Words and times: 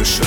Mundmische. 0.00 0.24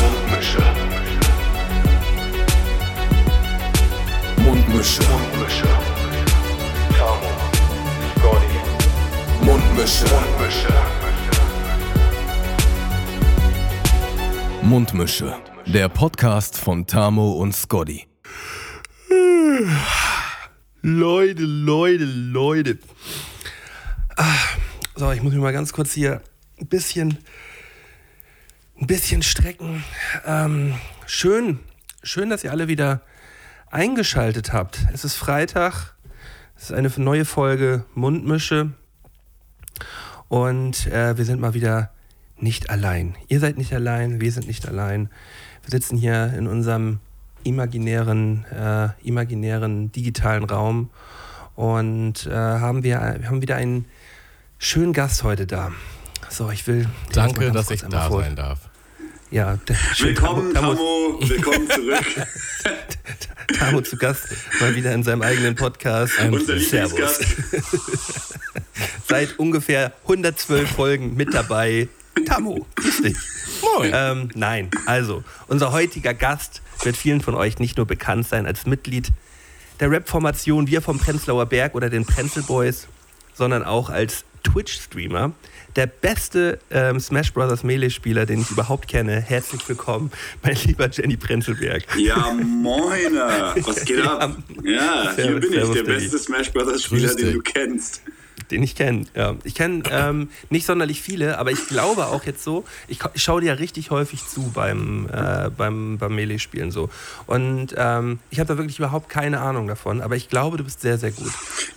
Mundmische. 4.37 5.01
Mundmische. 5.01 5.67
Tamo. 6.95 7.31
Scotty. 8.19 8.59
Mundmische. 9.41 10.05
Mundmische. 10.13 10.73
Mundmische. 14.61 15.35
Der 15.65 15.89
Podcast 15.89 16.59
von 16.59 16.85
Tamo 16.85 17.31
und 17.31 17.55
Scotty. 17.55 18.05
Leute, 20.83 21.41
Leute, 21.41 22.05
Leute. 22.05 22.77
Ah, 24.17 24.35
so, 24.95 25.11
ich 25.11 25.23
muss 25.23 25.33
mich 25.33 25.41
mal 25.41 25.51
ganz 25.51 25.73
kurz 25.73 25.93
hier 25.93 26.21
ein 26.61 26.67
bisschen, 26.67 27.17
ein 28.83 28.87
bisschen 28.87 29.21
strecken. 29.21 29.81
Ähm, 30.25 30.75
schön, 31.05 31.59
schön, 32.03 32.29
dass 32.29 32.43
ihr 32.43 32.51
alle 32.51 32.67
wieder 32.67 32.99
eingeschaltet 33.71 34.51
habt. 34.51 34.79
Es 34.93 35.05
ist 35.05 35.15
Freitag. 35.15 35.93
Es 36.57 36.63
ist 36.65 36.73
eine 36.73 36.91
neue 36.97 37.23
Folge 37.23 37.85
Mundmische. 37.95 38.71
Und 40.27 40.87
äh, 40.87 41.17
wir 41.17 41.23
sind 41.23 41.39
mal 41.39 41.53
wieder 41.53 41.91
nicht 42.37 42.69
allein. 42.69 43.15
Ihr 43.29 43.39
seid 43.39 43.57
nicht 43.57 43.73
allein, 43.73 44.19
wir 44.19 44.31
sind 44.33 44.47
nicht 44.47 44.67
allein. 44.67 45.09
Wir 45.63 45.71
sitzen 45.71 45.97
hier 45.97 46.33
in 46.37 46.47
unserem 46.47 46.99
imaginären, 47.45 48.43
äh, 48.51 48.89
imaginären 49.07 49.91
digitalen 49.93 50.43
Raum 50.43 50.89
und 51.55 52.25
äh, 52.25 52.31
haben 52.33 52.83
wir 52.83 52.99
haben 52.99 53.41
wieder 53.41 53.55
einen 53.55 53.85
schönen 54.57 54.91
Gast 54.91 55.23
heute 55.23 55.47
da. 55.47 55.71
So, 56.29 56.49
ich 56.49 56.67
will. 56.67 56.89
Danke, 57.13 57.51
dass 57.51 57.69
ich 57.71 57.81
da 57.81 58.07
vor- 58.09 58.23
sein 58.23 58.35
darf. 58.35 58.69
Ja, 59.33 59.57
der, 59.67 59.75
Willkommen, 59.97 60.53
Tamo, 60.53 60.75
Tamo. 60.75 61.19
Willkommen 61.27 61.67
zurück. 61.67 62.27
Tamo 63.57 63.81
zu 63.81 63.97
Gast, 63.97 64.27
mal 64.59 64.75
wieder 64.75 64.93
in 64.93 65.01
seinem 65.01 65.23
eigenen 65.23 65.55
Podcast. 65.55 66.13
Unser 66.19 66.59
Servus. 66.59 67.19
Lieblingsgast. 67.19 68.37
Seit 69.07 69.39
ungefähr 69.39 69.91
112 70.03 70.69
Folgen 70.69 71.15
mit 71.15 71.33
dabei. 71.33 71.89
Tamo, 72.27 72.67
grüß 72.75 73.01
dich. 73.01 73.17
Moin. 73.63 73.91
Ähm, 73.91 74.29
nein, 74.35 74.69
also, 74.85 75.23
unser 75.47 75.71
heutiger 75.71 76.13
Gast 76.13 76.61
wird 76.83 76.95
vielen 76.95 77.21
von 77.21 77.33
euch 77.33 77.57
nicht 77.57 77.77
nur 77.77 77.87
bekannt 77.87 78.27
sein 78.27 78.45
als 78.45 78.67
Mitglied 78.67 79.11
der 79.79 79.89
Rap-Formation 79.89 80.67
Wir 80.67 80.83
vom 80.83 80.99
Prenzlauer 80.99 81.47
Berg 81.47 81.73
oder 81.73 81.89
den 81.89 82.05
Prenzl 82.05 82.43
Boys, 82.43 82.87
sondern 83.33 83.63
auch 83.63 83.89
als 83.89 84.25
Twitch-Streamer. 84.43 85.31
Der 85.75 85.87
beste 85.87 86.59
ähm, 86.69 86.99
Smash 86.99 87.33
Bros. 87.33 87.63
Melee-Spieler, 87.63 88.25
den 88.25 88.41
ich 88.41 88.51
überhaupt 88.51 88.87
kenne. 88.87 89.19
Herzlich 89.19 89.67
willkommen, 89.67 90.11
mein 90.43 90.55
lieber 90.65 90.89
Jenny 90.89 91.17
Prenzlberg. 91.17 91.83
Ja, 91.97 92.31
moiner. 92.33 93.55
Was 93.61 93.83
geht 93.85 94.01
ab? 94.01 94.37
Ja, 94.63 95.13
hier 95.15 95.39
bin 95.39 95.53
ich, 95.53 95.69
der 95.71 95.83
beste 95.83 96.19
Smash 96.19 96.51
Brothers 96.51 96.83
Spieler, 96.83 97.07
Grüß 97.07 97.15
den 97.15 97.33
du 97.33 97.41
kennst. 97.41 98.01
Den 98.53 98.61
ich 98.61 98.75
kenne, 98.75 99.05
ja. 99.15 99.35
Ich 99.43 99.55
kenne 99.55 99.81
ähm, 99.89 100.29
nicht 100.51 100.67
sonderlich 100.67 101.01
viele, 101.01 101.39
aber 101.39 101.49
ich 101.49 101.67
glaube 101.67 102.05
auch 102.05 102.23
jetzt 102.23 102.43
so, 102.43 102.65
ich, 102.87 102.99
ich 103.15 103.23
schaue 103.23 103.41
dir 103.41 103.47
ja 103.47 103.53
richtig 103.55 103.89
häufig 103.89 104.23
zu 104.27 104.51
beim, 104.53 105.09
äh, 105.11 105.49
beim, 105.49 105.97
beim 105.97 106.13
Melee-Spielen 106.13 106.69
so. 106.69 106.91
Und 107.25 107.73
ähm, 107.75 108.19
ich 108.29 108.39
habe 108.39 108.47
da 108.47 108.57
wirklich 108.59 108.77
überhaupt 108.77 109.09
keine 109.09 109.39
Ahnung 109.39 109.67
davon, 109.67 110.01
aber 110.01 110.15
ich 110.15 110.29
glaube, 110.29 110.57
du 110.57 110.63
bist 110.63 110.81
sehr, 110.81 110.99
sehr 110.99 111.09
gut. 111.09 111.31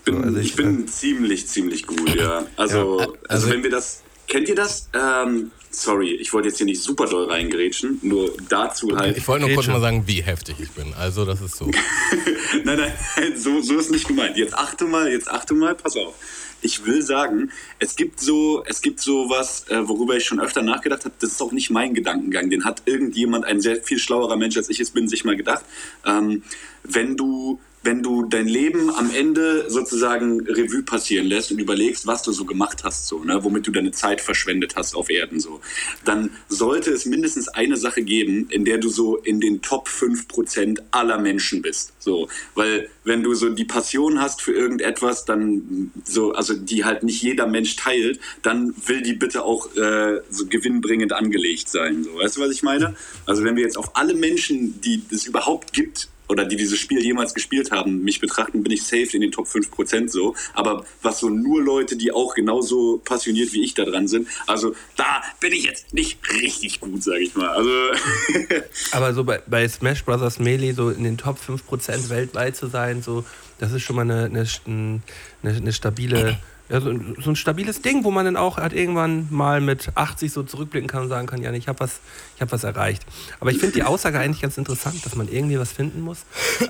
So, 0.05 0.13
Bin, 0.13 0.23
also 0.23 0.37
ich, 0.39 0.53
äh, 0.53 0.57
bin 0.57 0.87
ziemlich, 0.87 1.49
ziemlich 1.49 1.87
gut, 1.87 2.15
ja. 2.15 2.45
Also, 2.57 3.01
Ja, 3.01 3.07
also, 3.07 3.17
also- 3.29 3.51
wenn 3.51 3.63
wir 3.63 3.71
das. 3.71 4.03
Kennt 4.29 4.49
ihr 4.49 4.57
das? 4.57 4.89
Ähm, 4.93 5.53
sorry, 5.71 6.15
ich 6.17 6.33
wollte 6.33 6.49
jetzt 6.49 6.57
hier 6.57 6.67
nicht 6.67 6.83
super 6.83 7.07
doll 7.07 7.31
reingrätschen, 7.31 8.01
nur 8.03 8.33
dazu 8.49 8.89
halt. 8.97 9.17
Ich 9.17 9.29
wollte 9.29 9.47
nur 9.47 9.55
kurz 9.55 9.69
mal 9.69 9.81
sagen, 9.81 10.03
wie 10.07 10.21
heftig 10.21 10.57
ich 10.59 10.71
bin. 10.73 10.93
Also, 10.95 11.25
das 11.25 11.41
ist 11.41 11.57
so. 11.57 11.71
Nein, 12.65 12.79
nein, 12.79 12.93
so, 13.37 13.61
so 13.61 13.79
ist 13.79 13.91
nicht 13.93 14.09
gemeint. 14.09 14.37
Jetzt 14.37 14.55
achte 14.55 14.85
mal, 14.85 15.09
jetzt 15.09 15.31
achte 15.31 15.55
mal, 15.55 15.75
pass 15.77 15.97
auf. 15.97 16.15
Ich 16.63 16.85
will 16.85 17.03
sagen, 17.03 17.51
es 17.79 17.97
gibt 17.97 18.21
so, 18.21 18.65
es 18.67 18.81
gibt 18.83 19.01
so 19.01 19.29
was, 19.29 19.69
äh, 19.69 19.89
worüber 19.89 20.17
ich 20.17 20.25
schon 20.25 20.41
öfter 20.41 20.63
nachgedacht 20.63 21.05
habe. 21.05 21.15
Das 21.21 21.33
ist 21.33 21.43
auch 21.43 21.53
nicht 21.53 21.71
mein 21.71 21.95
Gedankengang. 21.95 22.51
Den 22.51 22.65
hat 22.65 22.83
irgendjemand, 22.87 23.45
ein 23.45 23.61
sehr 23.61 23.77
viel 23.83 23.99
schlauerer 23.99 24.37
Mensch 24.37 24.57
als 24.57 24.69
ich 24.69 24.81
es 24.81 24.91
bin, 24.91 25.09
sich 25.09 25.25
mal 25.25 25.37
gedacht. 25.37 25.65
Ähm, 26.05 26.43
wenn 26.83 27.17
du 27.17 27.61
wenn 27.87 28.03
du 28.03 28.25
dein 28.25 28.49
Leben 28.49 28.91
am 28.91 29.11
Ende 29.15 29.71
sozusagen 29.71 30.41
Revue 30.47 30.83
passieren 30.83 31.27
lässt 31.27 31.53
und 31.53 31.61
überlegst, 31.61 32.07
was 32.07 32.23
du 32.23 32.33
so 32.33 32.45
gemacht 32.45 32.83
hast, 32.85 33.07
so, 33.07 33.23
ne, 33.23 33.43
womit 33.43 33.67
du 33.67 33.71
deine 33.71 33.93
Zeit 33.93 34.21
verschwendet 34.21 34.75
hast 34.77 34.95
auf 34.97 35.09
Erden, 35.09 35.39
so, 35.41 35.61
dann 36.05 36.31
sollte 36.49 36.91
es 36.91 37.07
mindestens 37.07 37.49
eine 37.49 37.77
Sache 37.77 38.03
geben, 38.03 38.49
in 38.51 38.65
der 38.65 38.79
du 38.79 38.89
so 38.89 39.17
in 39.17 39.41
den 39.41 39.63
Top 39.63 39.89
5% 39.89 40.81
aller 40.91 41.19
Menschen 41.19 41.63
bist. 41.63 41.93
So, 42.01 42.29
weil 42.55 42.91
wenn 43.05 43.23
du 43.23 43.35
so 43.35 43.51
die 43.51 43.65
Passion 43.65 44.21
hast 44.21 44.43
für 44.43 44.53
irgendetwas, 44.53 45.25
dann 45.25 45.93
so, 46.05 46.33
also 46.33 46.55
die 46.55 46.85
halt 46.85 47.05
nicht 47.05 47.23
jeder 47.23 47.47
Mensch 47.47 47.77
teilt, 47.77 48.19
dann 48.43 48.75
will 48.87 49.03
die 49.03 49.15
bitte 49.15 49.45
auch 49.45 49.75
äh, 49.77 50.21
so 50.29 50.47
gewinnbringend 50.47 51.13
angelegt 51.13 51.69
sein. 51.69 52.03
So, 52.03 52.17
weißt 52.17 52.37
du, 52.37 52.41
was 52.41 52.51
ich 52.51 52.65
meine? 52.65 52.97
Also 53.27 53.45
wenn 53.45 53.55
wir 53.55 53.63
jetzt 53.63 53.79
auf 53.79 53.95
alle 53.95 54.15
Menschen, 54.15 54.81
die 54.81 55.03
es 55.11 55.25
überhaupt 55.25 55.73
gibt, 55.73 56.09
oder 56.29 56.45
die 56.45 56.57
dieses 56.57 56.79
Spiel 56.79 57.03
jemals 57.03 57.35
gespielt 57.35 57.71
haben, 57.71 58.03
mich 58.03 58.21
betrachten, 58.21 58.63
bin 58.63 58.73
ich 58.73 58.83
safe 58.83 59.09
in 59.13 59.21
den 59.21 59.33
Top 59.33 59.47
5% 59.47 60.09
so. 60.09 60.35
Aber 60.55 60.85
was 61.03 61.21
so 61.21 61.29
nur 61.29 61.63
Leute, 61.63 61.97
die 61.97 62.13
auch 62.13 62.35
genauso 62.35 62.99
passioniert 63.05 63.53
wie 63.53 63.65
ich 63.65 63.75
da 63.75 63.85
dran 63.85 64.09
sind, 64.09 64.29
also 64.47 64.75
da 64.97 65.23
bin 65.41 65.53
ich 65.53 65.65
jetzt 65.65 65.93
nicht 65.93 66.19
richtig 66.43 66.81
gut, 66.81 67.03
sage 67.03 67.21
ich 67.21 67.35
mal. 67.35 67.49
Also 67.49 67.71
Aber 68.93 69.15
so 69.15 69.25
bei, 69.25 69.43
bei 69.47 69.69
Smash 69.69 70.05
Bros. 70.05 70.39
Melee 70.39 70.73
so 70.73 70.91
in 70.91 71.05
den 71.05 71.19
Top 71.19 71.39
5% 71.39 72.09
weltweit 72.09 72.57
zu 72.57 72.67
sein, 72.67 73.03
so, 73.03 73.25
das 73.59 73.73
ist 73.73 73.83
schon 73.83 73.97
mal 73.97 74.03
eine, 74.03 74.25
eine, 74.25 74.47
eine, 74.67 75.03
eine 75.43 75.73
stabile, 75.73 76.39
ja, 76.69 76.81
so, 76.81 76.91
ein- 76.91 77.17
so 77.23 77.31
ein 77.31 77.37
stabiles 77.37 77.81
Ding, 77.83 78.03
wo 78.05 78.11
man 78.11 78.25
dann 78.25 78.37
auch 78.37 78.57
halt 78.57 78.73
irgendwann 78.73 79.29
mal 79.31 79.61
mit 79.61 79.91
80 79.95 80.33
so 80.33 80.43
zurückblicken 80.43 80.89
kann 80.89 81.03
und 81.05 81.09
sagen 81.09 81.27
kann, 81.27 81.43
ja, 81.43 81.53
ich 81.53 81.69
habe 81.69 81.81
was, 81.81 82.01
ich 82.35 82.43
hab 82.43 82.51
was 82.53 82.65
erreicht. 82.65 83.05
Aber 83.41 83.51
ich 83.51 83.59
finde 83.59 83.75
die 83.75 83.83
Aussage 83.85 84.19
eigentlich 84.19 84.43
ganz 84.43 84.59
interessant, 84.59 85.05
dass 85.07 85.15
man 85.15 85.29
irgendwie 85.29 85.59
was 85.59 85.73
finden 85.73 86.01
muss, 86.01 86.19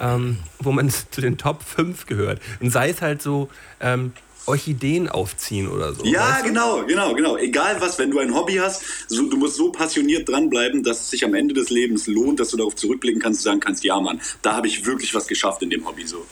ähm, 0.00 0.38
wo 0.58 0.72
man 0.72 0.90
zu 1.10 1.20
den 1.20 1.38
Top 1.38 1.62
5 1.62 2.06
gehört. 2.06 2.40
Und 2.60 2.70
sei 2.70 2.90
es 2.90 3.00
halt 3.02 3.22
so, 3.22 3.48
ähm, 3.80 4.12
Orchideen 4.48 5.08
aufziehen 5.08 5.66
oder 5.68 5.92
so. 5.92 6.04
ja, 6.04 6.20
weißt 6.20 6.44
du? 6.44 6.48
genau, 6.50 6.84
genau, 6.86 7.14
genau. 7.14 7.36
Egal 7.36 7.80
was, 7.80 7.98
wenn 7.98 8.12
du 8.12 8.20
ein 8.20 8.32
Hobby 8.32 8.54
hast, 8.54 8.80
so, 9.08 9.28
du 9.28 9.36
musst 9.36 9.56
so 9.56 9.72
passioniert 9.72 10.28
dranbleiben, 10.28 10.84
dass 10.84 11.00
es 11.00 11.10
sich 11.10 11.24
am 11.24 11.34
Ende 11.34 11.52
des 11.52 11.68
Lebens 11.68 12.06
lohnt, 12.06 12.38
dass 12.38 12.50
du 12.50 12.56
darauf 12.56 12.76
zurückblicken 12.76 13.20
kannst 13.20 13.40
und 13.40 13.44
sagen 13.50 13.58
kannst, 13.60 13.82
ja 13.82 13.98
Mann, 14.00 14.20
da 14.42 14.54
habe 14.54 14.68
ich 14.68 14.86
wirklich 14.86 15.12
was 15.14 15.26
geschafft 15.26 15.62
in 15.62 15.70
dem 15.70 15.84
Hobby 15.84 16.06
so. 16.06 16.24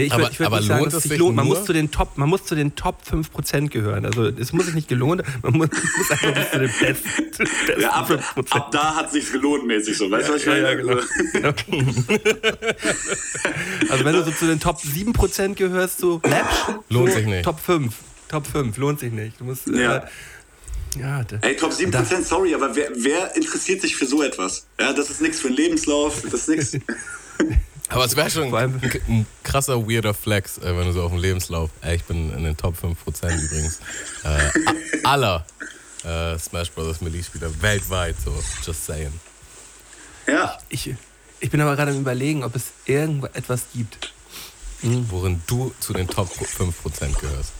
Nee, 0.00 0.06
ich 0.06 0.12
Aber- 0.12 0.22
würde 0.24 0.38
würd 0.38 0.46
aber 0.46 0.56
nicht 0.58 0.68
sagen, 0.68 0.80
lohnt 0.80 0.86
dass 0.92 0.94
es 0.94 0.98
es 0.98 1.02
sich 1.04 1.10
sich 1.12 1.18
lohnt. 1.20 1.36
Man 1.36 1.46
muss, 1.46 1.64
zu 1.64 1.72
den 1.72 1.90
Top, 1.90 2.16
man 2.18 2.28
muss 2.28 2.44
zu 2.44 2.54
den 2.54 2.74
Top 2.74 3.02
5% 3.10 3.68
gehören. 3.70 4.06
Also 4.06 4.24
es 4.26 4.52
muss 4.52 4.64
sich 4.66 4.74
nicht 4.74 4.88
gelohnt, 4.88 5.22
man 5.42 5.52
muss, 5.52 5.68
muss 5.98 6.10
einfach 6.10 6.34
bis 6.34 6.50
zu 6.50 6.58
den 6.58 6.70
besten, 6.80 7.80
Ja, 7.80 7.90
ab, 7.90 8.10
5%. 8.10 8.50
ab 8.52 8.70
da 8.72 8.94
hat 8.96 9.12
sich's 9.12 9.30
gelohnt 9.32 9.66
mäßig 9.66 9.96
so, 9.96 10.10
weißt 10.10 10.28
du, 10.28 10.32
was 10.34 10.40
ich 10.40 10.46
Ja, 10.46 10.52
meine? 10.52 10.68
ja, 10.68 10.74
genau. 10.74 11.00
Also 13.90 14.04
wenn 14.04 14.14
du 14.14 14.24
so 14.24 14.30
zu 14.30 14.46
den 14.46 14.60
Top 14.60 14.78
7% 14.78 15.54
gehörst, 15.54 15.98
so 15.98 16.20
läppsch, 16.24 16.74
Lohnt 16.88 17.10
so, 17.10 17.16
sich 17.16 17.26
nicht. 17.26 17.44
Top 17.44 17.60
5. 17.60 17.94
Top 18.28 18.46
5, 18.46 18.76
lohnt 18.76 19.00
sich 19.00 19.12
nicht. 19.12 19.40
Du 19.40 19.44
musst, 19.44 19.66
Ja. 19.66 19.96
äh, 19.98 20.02
ja, 21.00 21.24
da- 21.24 21.38
Ey, 21.42 21.56
Top 21.56 21.72
7%, 21.72 22.22
sorry, 22.24 22.54
aber 22.54 22.74
wer, 22.76 22.90
wer 22.96 23.34
interessiert 23.36 23.80
sich 23.82 23.96
für 23.96 24.06
so 24.06 24.22
etwas? 24.22 24.66
Ja, 24.78 24.92
das 24.92 25.10
ist 25.10 25.20
nichts 25.20 25.40
für 25.40 25.48
einen 25.48 25.56
Lebenslauf, 25.56 26.22
das 26.22 26.48
ist 26.48 26.48
nichts. 26.48 26.76
Aber 27.90 28.04
es 28.04 28.14
wäre 28.14 28.30
schon 28.30 28.54
ein, 28.54 28.80
ein 29.08 29.26
krasser, 29.42 29.88
weirder 29.88 30.14
Flex, 30.14 30.58
äh, 30.58 30.76
wenn 30.76 30.86
du 30.86 30.92
so 30.92 31.02
auf 31.02 31.10
dem 31.10 31.20
Lebenslauf. 31.20 31.70
Ey, 31.82 31.96
ich 31.96 32.04
bin 32.04 32.32
in 32.32 32.44
den 32.44 32.56
Top 32.56 32.76
5% 32.76 32.94
übrigens. 33.44 33.80
Äh, 34.22 35.04
aller 35.04 35.44
äh, 36.04 36.38
Smash 36.38 36.70
Bros. 36.70 37.00
Melee-Spieler 37.00 37.50
weltweit, 37.60 38.16
so. 38.24 38.32
Just 38.64 38.86
saying. 38.86 39.12
Ja, 40.28 40.56
ich, 40.68 40.94
ich 41.40 41.50
bin 41.50 41.60
aber 41.60 41.74
gerade 41.74 41.90
am 41.90 42.00
überlegen, 42.00 42.44
ob 42.44 42.54
es 42.54 42.66
irgendetwas 42.86 43.66
gibt. 43.74 44.12
Worin 44.82 45.42
du 45.46 45.74
zu 45.80 45.92
den 45.92 46.06
Top 46.06 46.30
5% 46.30 47.20
gehörst. 47.20 47.52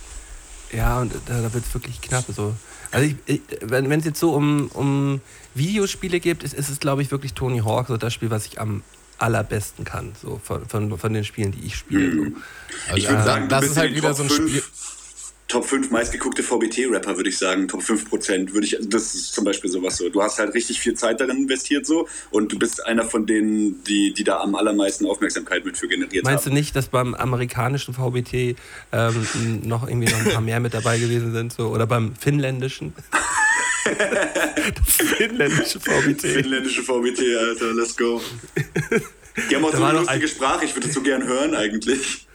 Ja, 0.73 1.01
und 1.01 1.13
da, 1.27 1.43
da 1.43 1.53
wird 1.53 1.67
es 1.67 1.75
wirklich 1.75 2.01
knapp. 2.01 2.25
So. 2.29 2.55
Also 2.93 3.07
ich, 3.07 3.17
ich, 3.27 3.41
wenn 3.63 3.91
es 3.91 4.05
jetzt 4.05 4.21
so 4.21 4.33
um, 4.33 4.69
um 4.75 5.21
Videospiele 5.55 6.21
geht, 6.21 6.45
ist, 6.45 6.55
ist 6.55 6.69
es, 6.69 6.79
glaube 6.79 7.03
ich, 7.03 7.11
wirklich 7.11 7.35
Tony 7.35 7.59
Hawk 7.59 7.89
so 7.89 7.97
das 7.97 8.15
Spiel, 8.15 8.31
was 8.31 8.47
ich 8.47 8.61
am 8.61 8.83
allerbesten 9.21 9.85
kann, 9.85 10.13
so 10.21 10.41
von, 10.43 10.67
von, 10.69 10.97
von 10.99 11.13
den 11.13 11.25
Spielen, 11.25 11.53
die 11.53 11.67
ich 11.67 11.77
spiele. 11.77 12.13
So. 12.15 12.23
Also, 12.89 12.97
Ich 12.97 13.05
würde 13.05 13.17
da- 13.19 13.25
sagen, 13.25 13.43
du 13.45 13.49
das 13.49 13.65
ist 13.67 13.77
halt 13.77 13.95
wieder 13.95 14.09
Top 14.09 14.17
so 14.17 14.23
ein 14.25 14.31
Spiel. 14.31 14.63
Top 15.49 15.65
5 15.67 15.91
meistgeguckte 15.91 16.45
VBT-Rapper, 16.45 17.17
würde 17.17 17.29
ich 17.29 17.37
sagen. 17.37 17.67
Top 17.67 17.83
5 17.83 18.09
Prozent 18.09 18.55
würde 18.55 18.69
ich, 18.69 18.77
das 18.83 19.17
ist 19.17 19.33
zum 19.35 19.45
Beispiel 19.45 19.69
sowas 19.69 19.97
so. 19.97 20.09
Du 20.09 20.23
hast 20.23 20.39
halt 20.39 20.55
richtig 20.55 20.79
viel 20.79 20.95
Zeit 20.95 21.21
darin 21.21 21.39
investiert 21.39 21.85
so 21.87 22.07
und 22.31 22.53
du 22.53 22.59
bist 22.59 22.87
einer 22.87 23.05
von 23.05 23.27
denen, 23.27 23.83
die, 23.83 24.15
die 24.15 24.23
da 24.23 24.39
am 24.39 24.55
allermeisten 24.55 25.07
Aufmerksamkeit 25.07 25.65
mit 25.65 25.77
für 25.77 25.89
generiert 25.89 26.25
Meinst 26.25 26.47
du 26.47 26.51
haben. 26.51 26.55
nicht, 26.57 26.77
dass 26.77 26.87
beim 26.87 27.15
amerikanischen 27.17 27.95
VBT 27.95 28.55
ähm, 28.93 29.27
noch 29.65 29.89
irgendwie 29.89 30.13
noch 30.13 30.21
ein 30.25 30.33
paar 30.33 30.41
mehr 30.41 30.61
mit 30.61 30.73
dabei 30.73 31.01
gewesen 31.01 31.33
sind? 31.33 31.53
So? 31.53 31.67
Oder 31.71 31.89
beim 31.89 32.15
finnländischen? 32.15 32.93
Das 33.85 34.97
finnländische 35.09 35.81
VBT. 35.81 36.21
Finnländische 36.23 36.83
VBT, 36.83 37.21
Alter, 37.39 37.73
let's 37.75 37.97
go. 37.97 38.21
Die 39.51 39.55
haben 39.57 39.65
auch 39.65 39.71
Da 39.71 39.77
so 39.77 39.83
war 39.83 39.91
eine 39.91 40.01
noch 40.01 40.07
lustige 40.07 40.27
ein- 40.27 40.29
Sprache, 40.29 40.65
ich 40.65 40.75
würde 40.75 40.87
das 40.89 40.95
so 40.95 41.03
gern 41.03 41.25
hören 41.27 41.55
eigentlich. 41.55 42.27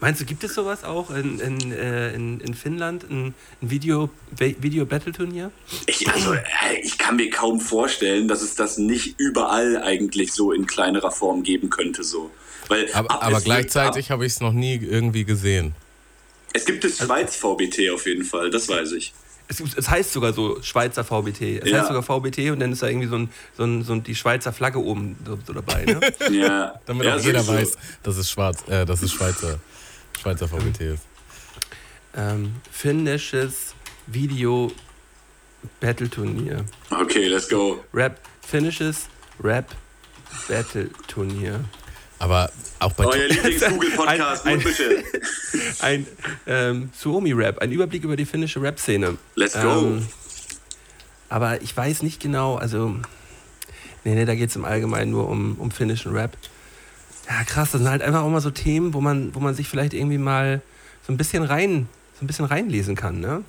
Meinst 0.00 0.20
du, 0.20 0.24
gibt 0.24 0.42
es 0.44 0.54
sowas 0.54 0.82
auch 0.84 1.10
in, 1.10 1.38
in, 1.40 1.72
äh, 1.72 2.14
in, 2.14 2.40
in 2.40 2.54
Finnland? 2.54 3.04
Ein, 3.10 3.34
ein 3.60 3.70
Video? 3.70 4.08
Ich, 5.86 6.08
also, 6.08 6.32
äh, 6.32 6.40
ich 6.82 6.96
kann 6.96 7.16
mir 7.16 7.28
kaum 7.28 7.60
vorstellen, 7.60 8.26
dass 8.26 8.40
es 8.40 8.54
das 8.54 8.78
nicht 8.78 9.16
überall 9.18 9.82
eigentlich 9.82 10.32
so 10.32 10.52
in 10.52 10.66
kleinerer 10.66 11.10
Form 11.10 11.42
geben 11.42 11.68
könnte. 11.70 12.02
So. 12.02 12.30
Weil 12.68 12.88
Aber, 12.94 13.10
ab- 13.10 13.24
aber 13.24 13.40
gleichzeitig 13.40 14.10
habe 14.10 14.24
ich 14.24 14.32
es 14.34 14.40
noch 14.40 14.52
nie 14.52 14.76
irgendwie 14.76 15.24
gesehen. 15.24 15.74
es 16.54 16.64
gibt 16.64 16.82
das 16.84 16.96
Schweiz 16.98 17.36
VBT 17.36 17.90
auf 17.90 18.06
jeden 18.06 18.24
Fall, 18.24 18.50
das 18.50 18.68
weiß 18.68 18.92
ich. 18.92 19.12
Es, 19.50 19.60
es 19.60 19.90
heißt 19.90 20.12
sogar 20.12 20.32
so 20.32 20.62
Schweizer 20.62 21.02
VBT. 21.04 21.60
Es 21.62 21.68
Ja. 21.70 21.78
heißt 21.78 21.88
sogar 21.88 22.02
VBT 22.04 22.50
und 22.52 22.60
dann 22.60 22.70
ist 22.72 22.82
da 22.82 22.86
irgendwie 22.86 23.08
so, 23.08 23.16
ein, 23.16 23.30
so, 23.56 23.64
ein, 23.64 23.82
so 23.82 23.92
ein, 23.94 24.02
die 24.04 24.14
Schweizer 24.14 24.52
Flagge 24.52 24.78
oben 24.78 25.16
so, 25.26 25.36
so 25.44 25.52
dabei. 25.52 25.84
Ne? 25.84 26.00
Ja, 26.30 26.80
Damit 26.86 27.04
ja, 27.06 27.16
auch 27.16 27.20
jeder 27.20 27.42
sowieso. 27.42 27.60
weiß, 27.60 27.78
dass 28.04 28.16
es 28.16 28.30
schwarz, 28.30 28.62
äh, 28.68 28.86
dass 28.86 29.02
es 29.02 29.12
Schweizer, 29.12 29.58
Schweizer 30.20 30.46
VBT 30.48 30.80
ist. 30.82 31.02
ähm, 32.16 32.54
finnisches 32.70 33.74
Video 34.06 34.70
Battle 35.80 36.08
Turnier. 36.08 36.64
Okay, 36.90 37.26
let's 37.26 37.48
go. 37.48 37.84
Rap, 37.92 38.20
finnisches 38.46 39.08
Rap 39.42 39.74
Battle 40.48 40.90
Turnier. 41.08 41.64
Aber 42.20 42.50
auch 42.78 42.92
bei 42.92 43.06
Euer 43.06 43.26
Lieblings-Google-Podcast, 43.28 44.46
Ein- 44.46 44.52
ein- 44.52 44.54
Mundmische. 44.62 45.04
Ein 45.80 46.06
ähm, 46.46 46.90
Suomi-Rap, 46.96 47.58
ein 47.60 47.72
Überblick 47.72 48.04
über 48.04 48.14
die 48.16 48.24
finnische 48.26 48.60
Rap-Szene. 48.62 49.16
Let's 49.34 49.54
go. 49.54 49.68
Ähm, 49.68 50.06
aber 51.28 51.60
ich 51.62 51.76
weiß 51.76 52.02
nicht 52.02 52.20
genau, 52.20 52.56
also. 52.56 52.94
Nee, 54.04 54.14
nee, 54.14 54.24
da 54.24 54.34
geht 54.34 54.50
es 54.50 54.56
im 54.56 54.64
Allgemeinen 54.64 55.10
nur 55.10 55.28
um, 55.28 55.56
um 55.58 55.70
finnischen 55.70 56.12
Rap. 56.12 56.36
Ja, 57.28 57.42
krass, 57.44 57.70
das 57.72 57.80
sind 57.80 57.90
halt 57.90 58.02
einfach 58.02 58.22
auch 58.22 58.30
mal 58.30 58.40
so 58.40 58.50
Themen, 58.50 58.94
wo 58.94 59.00
man, 59.00 59.34
wo 59.34 59.40
man 59.40 59.54
sich 59.54 59.68
vielleicht 59.68 59.92
irgendwie 59.94 60.18
mal 60.18 60.62
so 61.06 61.12
ein 61.12 61.16
bisschen 61.16 61.42
rein, 61.42 61.86
so 62.18 62.24
ein 62.24 62.26
bisschen 62.26 62.44
reinlesen 62.46 62.96
kann, 62.96 63.20
ne? 63.20 63.44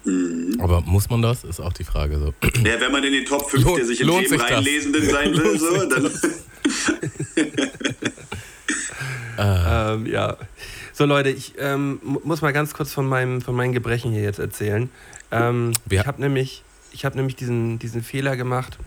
Aber 0.60 0.82
muss 0.82 1.10
man 1.10 1.22
das? 1.22 1.44
Ist 1.44 1.60
auch 1.60 1.74
die 1.74 1.84
Frage 1.86 2.20
so. 2.20 2.34
Ja, 2.64 2.80
wenn 2.80 2.92
man 2.92 3.04
in 3.04 3.14
den 3.14 3.26
Top 3.26 3.50
5 3.50 3.64
Lohnt- 3.64 3.78
der 3.80 3.86
sich 3.86 4.02
in 4.02 4.08
lohnt 4.08 4.28
Themen 4.28 4.40
sich 4.40 4.48
das? 4.48 4.58
reinlesenden 4.58 5.10
sein 5.10 5.34
will, 5.38 5.58
so, 5.60 5.86
dann. 5.90 6.12
Ähm, 9.38 10.06
ja. 10.06 10.38
So 10.94 11.06
Leute, 11.06 11.30
ich 11.30 11.54
ähm, 11.60 12.00
mu- 12.04 12.22
muss 12.24 12.42
mal 12.42 12.54
ganz 12.54 12.74
kurz 12.74 12.94
von 12.94 13.08
meinem 13.08 13.42
von 13.42 13.56
meinen 13.56 13.74
Gebrechen 13.74 14.12
hier 14.12 14.22
jetzt 14.24 14.40
erzählen. 14.40 14.90
Ähm, 15.32 15.72
ich 15.90 16.06
habe 16.06 16.22
nämlich, 16.22 16.64
ich 16.92 17.06
habe 17.06 17.16
nämlich 17.16 17.36
diesen, 17.36 17.80
diesen 17.80 18.04
Fehler 18.04 18.36
gemacht. 18.36 18.78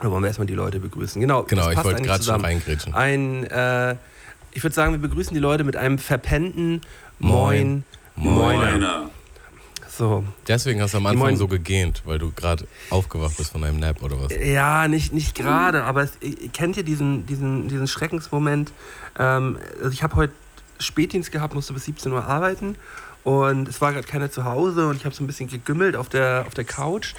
Oder 0.00 0.10
wollen 0.10 0.22
wir 0.22 0.28
erstmal 0.28 0.46
die 0.46 0.54
Leute 0.54 0.80
begrüßen? 0.80 1.20
Genau, 1.20 1.42
Genau, 1.44 1.68
das 1.68 1.78
ich 1.78 1.84
wollte 1.84 2.02
gerade 2.02 2.14
schon 2.18 2.22
zusammen. 2.22 2.44
reingrätschen. 2.46 2.94
Ein, 2.94 3.44
äh, 3.44 3.96
ich 4.52 4.62
würde 4.62 4.74
sagen, 4.74 4.92
wir 4.92 4.98
begrüßen 4.98 5.34
die 5.34 5.40
Leute 5.40 5.62
mit 5.64 5.76
einem 5.76 5.98
verpennten 5.98 6.80
Moin, 7.18 7.84
Moin. 8.16 8.34
Moiner. 8.34 8.66
Einer. 8.74 9.10
So, 10.00 10.24
Deswegen 10.48 10.80
hast 10.80 10.94
du 10.94 10.96
am 10.96 11.04
Anfang 11.04 11.26
Moin. 11.26 11.36
so 11.36 11.46
gegähnt, 11.46 12.00
weil 12.06 12.18
du 12.18 12.32
gerade 12.32 12.66
aufgewacht 12.88 13.36
bist 13.36 13.52
von 13.52 13.62
einem 13.62 13.78
Nap 13.78 14.02
oder 14.02 14.18
was? 14.18 14.32
Ja, 14.34 14.88
nicht, 14.88 15.12
nicht 15.12 15.34
gerade, 15.34 15.84
aber 15.84 16.04
es, 16.04 16.12
kennt 16.54 16.78
ihr 16.78 16.84
diesen, 16.84 17.26
diesen, 17.26 17.68
diesen 17.68 17.86
Schreckensmoment? 17.86 18.72
Ähm, 19.18 19.58
also 19.76 19.90
ich 19.90 20.02
habe 20.02 20.16
heute 20.16 20.32
Spätdienst 20.78 21.32
gehabt, 21.32 21.54
musste 21.54 21.74
bis 21.74 21.84
17 21.84 22.12
Uhr 22.12 22.24
arbeiten 22.24 22.76
und 23.24 23.68
es 23.68 23.82
war 23.82 23.92
gerade 23.92 24.06
keiner 24.06 24.30
zu 24.30 24.46
Hause 24.46 24.88
und 24.88 24.96
ich 24.96 25.04
habe 25.04 25.14
so 25.14 25.22
ein 25.22 25.26
bisschen 25.26 25.50
gegümmelt 25.50 25.96
auf 25.96 26.08
der, 26.08 26.44
auf 26.46 26.54
der 26.54 26.64
Couch 26.64 27.12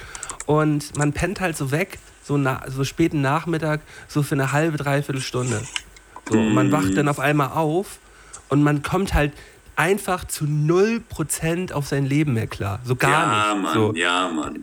und 0.46 0.98
man 0.98 1.12
pennt 1.12 1.40
halt 1.40 1.56
so 1.56 1.70
weg, 1.70 2.00
so, 2.24 2.36
na, 2.36 2.62
so 2.66 2.82
späten 2.82 3.20
Nachmittag, 3.20 3.82
so 4.08 4.24
für 4.24 4.34
eine 4.34 4.50
halbe, 4.50 4.76
dreiviertel 4.76 5.22
Stunde. 5.22 5.62
So, 6.28 6.36
und 6.36 6.52
man 6.52 6.72
wacht 6.72 6.96
dann 6.96 7.06
auf 7.06 7.20
einmal 7.20 7.50
auf 7.50 8.00
und 8.48 8.64
man 8.64 8.82
kommt 8.82 9.14
halt 9.14 9.32
einfach 9.76 10.26
zu 10.26 10.44
0% 10.44 11.72
auf 11.72 11.86
sein 11.86 12.04
Leben 12.06 12.34
mehr 12.34 12.46
klar. 12.46 12.80
So 12.84 12.94
gar 12.96 13.10
Ja, 13.10 13.54
nicht. 13.54 13.62
Mann, 13.62 13.74
so. 13.74 13.94
ja, 13.94 14.28
Mann. 14.28 14.60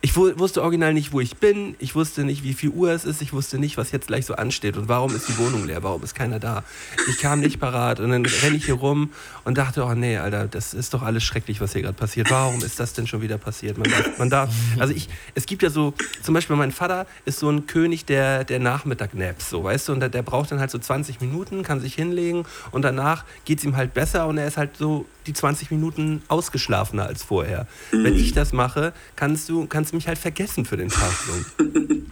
Ich 0.00 0.16
wu- 0.16 0.38
wusste 0.38 0.62
original 0.62 0.94
nicht, 0.94 1.12
wo 1.12 1.20
ich 1.20 1.36
bin. 1.36 1.74
Ich 1.78 1.94
wusste 1.94 2.24
nicht, 2.24 2.42
wie 2.44 2.54
viel 2.54 2.70
Uhr 2.70 2.90
es 2.92 3.04
ist. 3.04 3.22
Ich 3.22 3.32
wusste 3.32 3.58
nicht, 3.58 3.76
was 3.76 3.90
jetzt 3.92 4.06
gleich 4.06 4.26
so 4.26 4.34
ansteht 4.34 4.76
und 4.76 4.88
warum 4.88 5.14
ist 5.14 5.28
die 5.28 5.36
Wohnung 5.38 5.66
leer, 5.66 5.82
warum 5.82 6.02
ist 6.02 6.14
keiner 6.14 6.38
da. 6.38 6.62
Ich 7.08 7.18
kam 7.18 7.40
nicht 7.40 7.60
parat 7.60 8.00
und 8.00 8.10
dann 8.10 8.24
renne 8.24 8.56
ich 8.56 8.64
hier 8.64 8.74
rum 8.74 9.10
und 9.44 9.58
dachte, 9.58 9.84
oh 9.84 9.94
nee, 9.94 10.16
Alter, 10.18 10.46
das 10.46 10.74
ist 10.74 10.94
doch 10.94 11.02
alles 11.02 11.22
schrecklich, 11.24 11.60
was 11.60 11.72
hier 11.72 11.82
gerade 11.82 11.94
passiert. 11.96 12.30
Warum 12.30 12.62
ist 12.62 12.78
das 12.78 12.92
denn 12.92 13.06
schon 13.06 13.20
wieder 13.22 13.38
passiert? 13.38 13.78
Man 13.78 13.90
darf, 13.90 14.18
man 14.18 14.30
darf, 14.30 14.50
also 14.78 14.94
ich, 14.94 15.08
es 15.34 15.46
gibt 15.46 15.62
ja 15.62 15.70
so, 15.70 15.94
zum 16.22 16.34
Beispiel 16.34 16.56
mein 16.56 16.72
Vater 16.72 17.06
ist 17.24 17.38
so 17.40 17.50
ein 17.50 17.66
König 17.66 18.04
der, 18.04 18.44
der 18.44 18.60
Nachmittag-Naps, 18.60 19.50
so, 19.50 19.64
weißt 19.64 19.88
du, 19.88 19.92
und 19.92 20.00
der, 20.00 20.08
der 20.08 20.22
braucht 20.22 20.52
dann 20.52 20.60
halt 20.60 20.70
so 20.70 20.78
20 20.78 21.20
Minuten, 21.20 21.62
kann 21.62 21.80
sich 21.80 21.94
hinlegen 21.94 22.44
und 22.70 22.82
danach 22.82 23.24
geht 23.44 23.58
es 23.58 23.64
ihm 23.64 23.76
halt 23.76 23.94
besser 23.94 24.26
und 24.26 24.38
er 24.38 24.46
ist 24.46 24.51
halt 24.56 24.76
so 24.76 25.06
die 25.26 25.32
20 25.32 25.70
Minuten 25.70 26.22
ausgeschlafener 26.28 27.06
als 27.06 27.22
vorher. 27.22 27.66
Wenn 27.90 28.16
ich 28.16 28.32
das 28.32 28.52
mache, 28.52 28.92
kannst 29.16 29.48
du 29.48 29.66
kannst 29.66 29.92
du 29.92 29.96
mich 29.96 30.08
halt 30.08 30.18
vergessen 30.18 30.64
für 30.64 30.76
den 30.76 30.88
Tag. 30.88 31.12
So. 31.26 31.64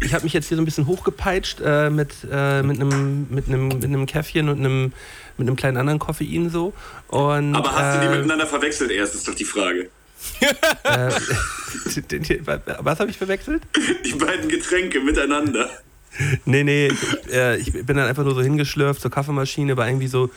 Ich 0.00 0.14
habe 0.14 0.24
mich 0.24 0.32
jetzt 0.32 0.46
hier 0.46 0.56
so 0.56 0.62
ein 0.62 0.64
bisschen 0.64 0.86
hochgepeitscht 0.86 1.60
äh, 1.64 1.90
mit, 1.90 2.12
äh, 2.30 2.62
mit 2.62 2.80
einem 2.80 3.26
mit 3.30 3.48
einem 3.48 3.68
mit 3.68 3.84
einem 3.84 4.06
Käffchen 4.06 4.48
und 4.48 4.58
einem 4.58 4.92
mit 5.38 5.48
einem 5.48 5.56
kleinen 5.56 5.76
anderen 5.76 5.98
Koffein 5.98 6.50
so. 6.50 6.72
Und, 7.08 7.54
Aber 7.54 7.72
hast 7.72 7.96
du 7.96 8.00
die 8.00 8.06
äh, 8.06 8.16
miteinander 8.16 8.46
verwechselt 8.46 8.90
erst, 8.90 9.14
ist 9.14 9.26
doch 9.26 9.34
die 9.34 9.44
Frage. 9.44 9.90
äh, 10.84 11.10
Was 12.80 13.00
habe 13.00 13.10
ich 13.10 13.18
verwechselt? 13.18 13.62
Die 14.04 14.14
beiden 14.14 14.48
Getränke 14.48 15.00
miteinander. 15.00 15.68
Nee, 16.44 16.64
nee, 16.64 16.88
ich, 16.88 17.32
äh, 17.32 17.56
ich 17.58 17.72
bin 17.72 17.96
dann 17.96 18.08
einfach 18.08 18.24
nur 18.24 18.34
so 18.34 18.42
hingeschlürft 18.42 19.00
zur 19.00 19.10
Kaffeemaschine, 19.10 19.76
war 19.76 19.86
irgendwie 19.86 20.08
so 20.08 20.30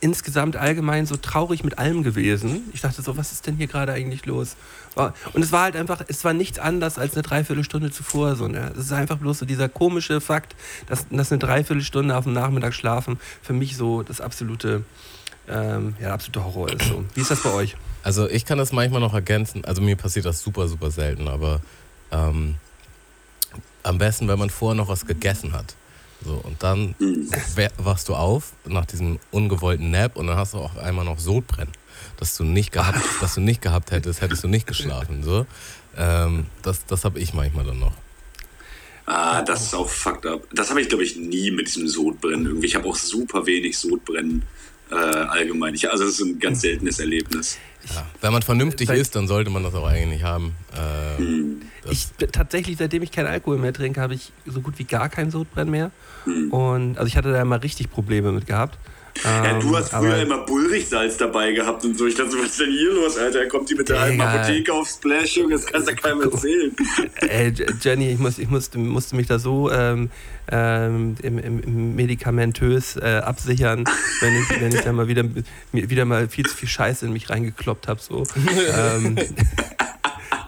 insgesamt 0.00 0.56
allgemein 0.56 1.06
so 1.06 1.16
traurig 1.16 1.64
mit 1.64 1.78
allem 1.78 2.02
gewesen. 2.04 2.62
Ich 2.72 2.80
dachte 2.82 3.02
so, 3.02 3.16
was 3.16 3.32
ist 3.32 3.46
denn 3.46 3.56
hier 3.56 3.66
gerade 3.66 3.92
eigentlich 3.92 4.26
los? 4.26 4.54
War- 4.94 5.12
Und 5.32 5.42
es 5.42 5.50
war 5.50 5.62
halt 5.62 5.74
einfach, 5.76 6.02
es 6.06 6.24
war 6.24 6.32
nichts 6.32 6.58
anderes 6.60 6.98
als 6.98 7.14
eine 7.14 7.22
Dreiviertelstunde 7.22 7.90
zuvor. 7.90 8.36
So, 8.36 8.46
ne? 8.46 8.70
Es 8.74 8.84
ist 8.86 8.92
einfach 8.92 9.18
bloß 9.18 9.40
so 9.40 9.46
dieser 9.46 9.68
komische 9.68 10.20
Fakt, 10.20 10.54
dass, 10.86 11.06
dass 11.10 11.32
eine 11.32 11.38
Dreiviertelstunde 11.40 12.16
auf 12.16 12.24
dem 12.24 12.32
Nachmittag 12.32 12.74
schlafen 12.74 13.18
für 13.42 13.52
mich 13.54 13.76
so 13.76 14.02
das 14.04 14.20
absolute, 14.20 14.84
ähm, 15.48 15.94
ja, 16.00 16.14
absolute 16.14 16.44
Horror 16.44 16.72
ist. 16.72 16.86
So. 16.88 17.04
Wie 17.14 17.20
ist 17.20 17.30
das 17.32 17.42
bei 17.42 17.52
euch? 17.52 17.76
Also 18.04 18.28
ich 18.30 18.44
kann 18.44 18.58
das 18.58 18.70
manchmal 18.70 19.00
noch 19.00 19.14
ergänzen. 19.14 19.64
Also 19.64 19.82
mir 19.82 19.96
passiert 19.96 20.26
das 20.26 20.40
super, 20.40 20.68
super 20.68 20.92
selten, 20.92 21.26
aber 21.26 21.60
ähm, 22.12 22.54
am 23.82 23.98
besten, 23.98 24.28
wenn 24.28 24.38
man 24.38 24.50
vorher 24.50 24.76
noch 24.76 24.88
was 24.88 25.06
gegessen 25.06 25.52
hat. 25.54 25.74
So, 26.24 26.34
und 26.44 26.62
dann 26.62 26.94
wachst 27.78 28.08
du 28.08 28.14
auf 28.14 28.52
nach 28.64 28.86
diesem 28.86 29.18
ungewollten 29.30 29.90
Nap 29.90 30.16
und 30.16 30.26
dann 30.26 30.36
hast 30.36 30.54
du 30.54 30.58
auch 30.58 30.76
einmal 30.76 31.04
noch 31.04 31.18
Sodbrennen. 31.18 31.72
Das 32.16 32.36
du 32.36 32.44
nicht 32.44 32.72
gehabt, 32.72 32.98
das 33.20 33.34
du 33.34 33.40
nicht 33.40 33.62
gehabt 33.62 33.90
hättest, 33.92 34.20
hättest 34.20 34.42
du 34.44 34.48
nicht 34.48 34.66
geschlafen. 34.66 35.22
So. 35.22 35.46
Ähm, 35.96 36.46
das 36.62 36.84
das 36.86 37.04
habe 37.04 37.20
ich 37.20 37.34
manchmal 37.34 37.64
dann 37.64 37.78
noch. 37.78 37.92
Ah, 39.06 39.40
das 39.42 39.62
ist 39.62 39.74
auch 39.74 39.88
fucked 39.88 40.26
up. 40.26 40.46
Das 40.52 40.68
habe 40.68 40.82
ich, 40.82 40.88
glaube 40.88 41.02
ich, 41.02 41.16
nie 41.16 41.50
mit 41.50 41.66
diesem 41.66 41.88
Sodbrennen 41.88 42.44
irgendwie. 42.44 42.66
Ich 42.66 42.74
habe 42.74 42.86
auch 42.86 42.96
super 42.96 43.46
wenig 43.46 43.78
Sodbrennen 43.78 44.42
äh, 44.90 44.94
allgemein. 44.94 45.74
Ich, 45.74 45.90
also, 45.90 46.04
das 46.04 46.14
ist 46.14 46.20
ein 46.20 46.38
ganz 46.38 46.60
seltenes 46.60 46.98
Erlebnis. 46.98 47.58
Ja. 47.94 48.06
Wenn 48.20 48.32
man 48.32 48.42
vernünftig 48.42 48.88
Bei- 48.88 48.98
ist, 48.98 49.14
dann 49.16 49.26
sollte 49.28 49.50
man 49.50 49.62
das 49.62 49.74
auch 49.74 49.86
eigentlich 49.86 50.08
nicht 50.08 50.24
haben. 50.24 50.54
Äh, 50.74 51.22
das, 51.82 51.92
Ich 51.92 52.06
tatsächlich, 52.32 52.76
seitdem 52.76 53.02
ich 53.02 53.12
keinen 53.12 53.28
Alkohol 53.28 53.58
mehr 53.58 53.72
trinke, 53.72 54.00
habe 54.00 54.14
ich 54.14 54.32
so 54.46 54.60
gut 54.60 54.78
wie 54.78 54.84
gar 54.84 55.08
keinen 55.08 55.30
Sodbrennen 55.30 55.70
mehr. 55.70 55.90
Und 56.50 56.98
also 56.98 57.06
ich 57.06 57.16
hatte 57.16 57.32
da 57.32 57.44
mal 57.44 57.60
richtig 57.60 57.90
Probleme 57.90 58.32
mit 58.32 58.46
gehabt. 58.46 58.78
Ja, 59.24 59.44
Ähm, 59.44 59.60
du 59.60 59.76
hast 59.76 59.90
früher 59.90 60.16
immer 60.22 60.38
Bullrichsalz 60.38 61.16
dabei 61.16 61.52
gehabt 61.52 61.84
und 61.84 61.96
so. 61.98 62.06
Ich 62.06 62.14
dachte, 62.14 62.32
so, 62.32 62.38
was 62.38 62.50
ist 62.50 62.60
denn 62.60 62.70
hier 62.70 62.92
los, 62.92 63.16
Alter? 63.16 63.46
Kommt 63.46 63.70
die 63.70 63.74
mit 63.74 63.88
der 63.88 64.00
halben. 64.00 64.20
Apotheke 64.20 64.72
auf 64.72 64.88
Splash, 64.88 65.36
Junge? 65.36 65.54
Das 65.54 65.66
kannst 65.66 65.88
du 65.88 65.94
keinem 65.96 66.22
erzählen. 66.22 66.74
Ey, 67.20 67.52
Jenny, 67.80 68.10
ich, 68.12 68.18
muss, 68.18 68.38
ich 68.38 68.48
musste, 68.48 68.78
musste 68.78 69.16
mich 69.16 69.26
da 69.26 69.38
so 69.38 69.70
ähm, 69.70 70.10
ähm, 70.50 71.16
im, 71.22 71.38
im, 71.38 71.96
medikamentös 71.96 72.96
äh, 72.96 73.20
absichern, 73.24 73.84
wenn 74.20 74.36
ich, 74.36 74.60
wenn 74.60 74.74
ich 74.74 74.80
da 74.80 74.92
mal 74.92 75.08
wieder, 75.08 75.24
wieder 75.72 76.04
mal 76.04 76.28
viel 76.28 76.46
zu 76.46 76.56
viel 76.56 76.68
Scheiße 76.68 77.06
in 77.06 77.12
mich 77.12 77.30
reingekloppt 77.30 77.88
habe. 77.88 78.00
So. 78.00 78.24
ähm, 78.76 79.16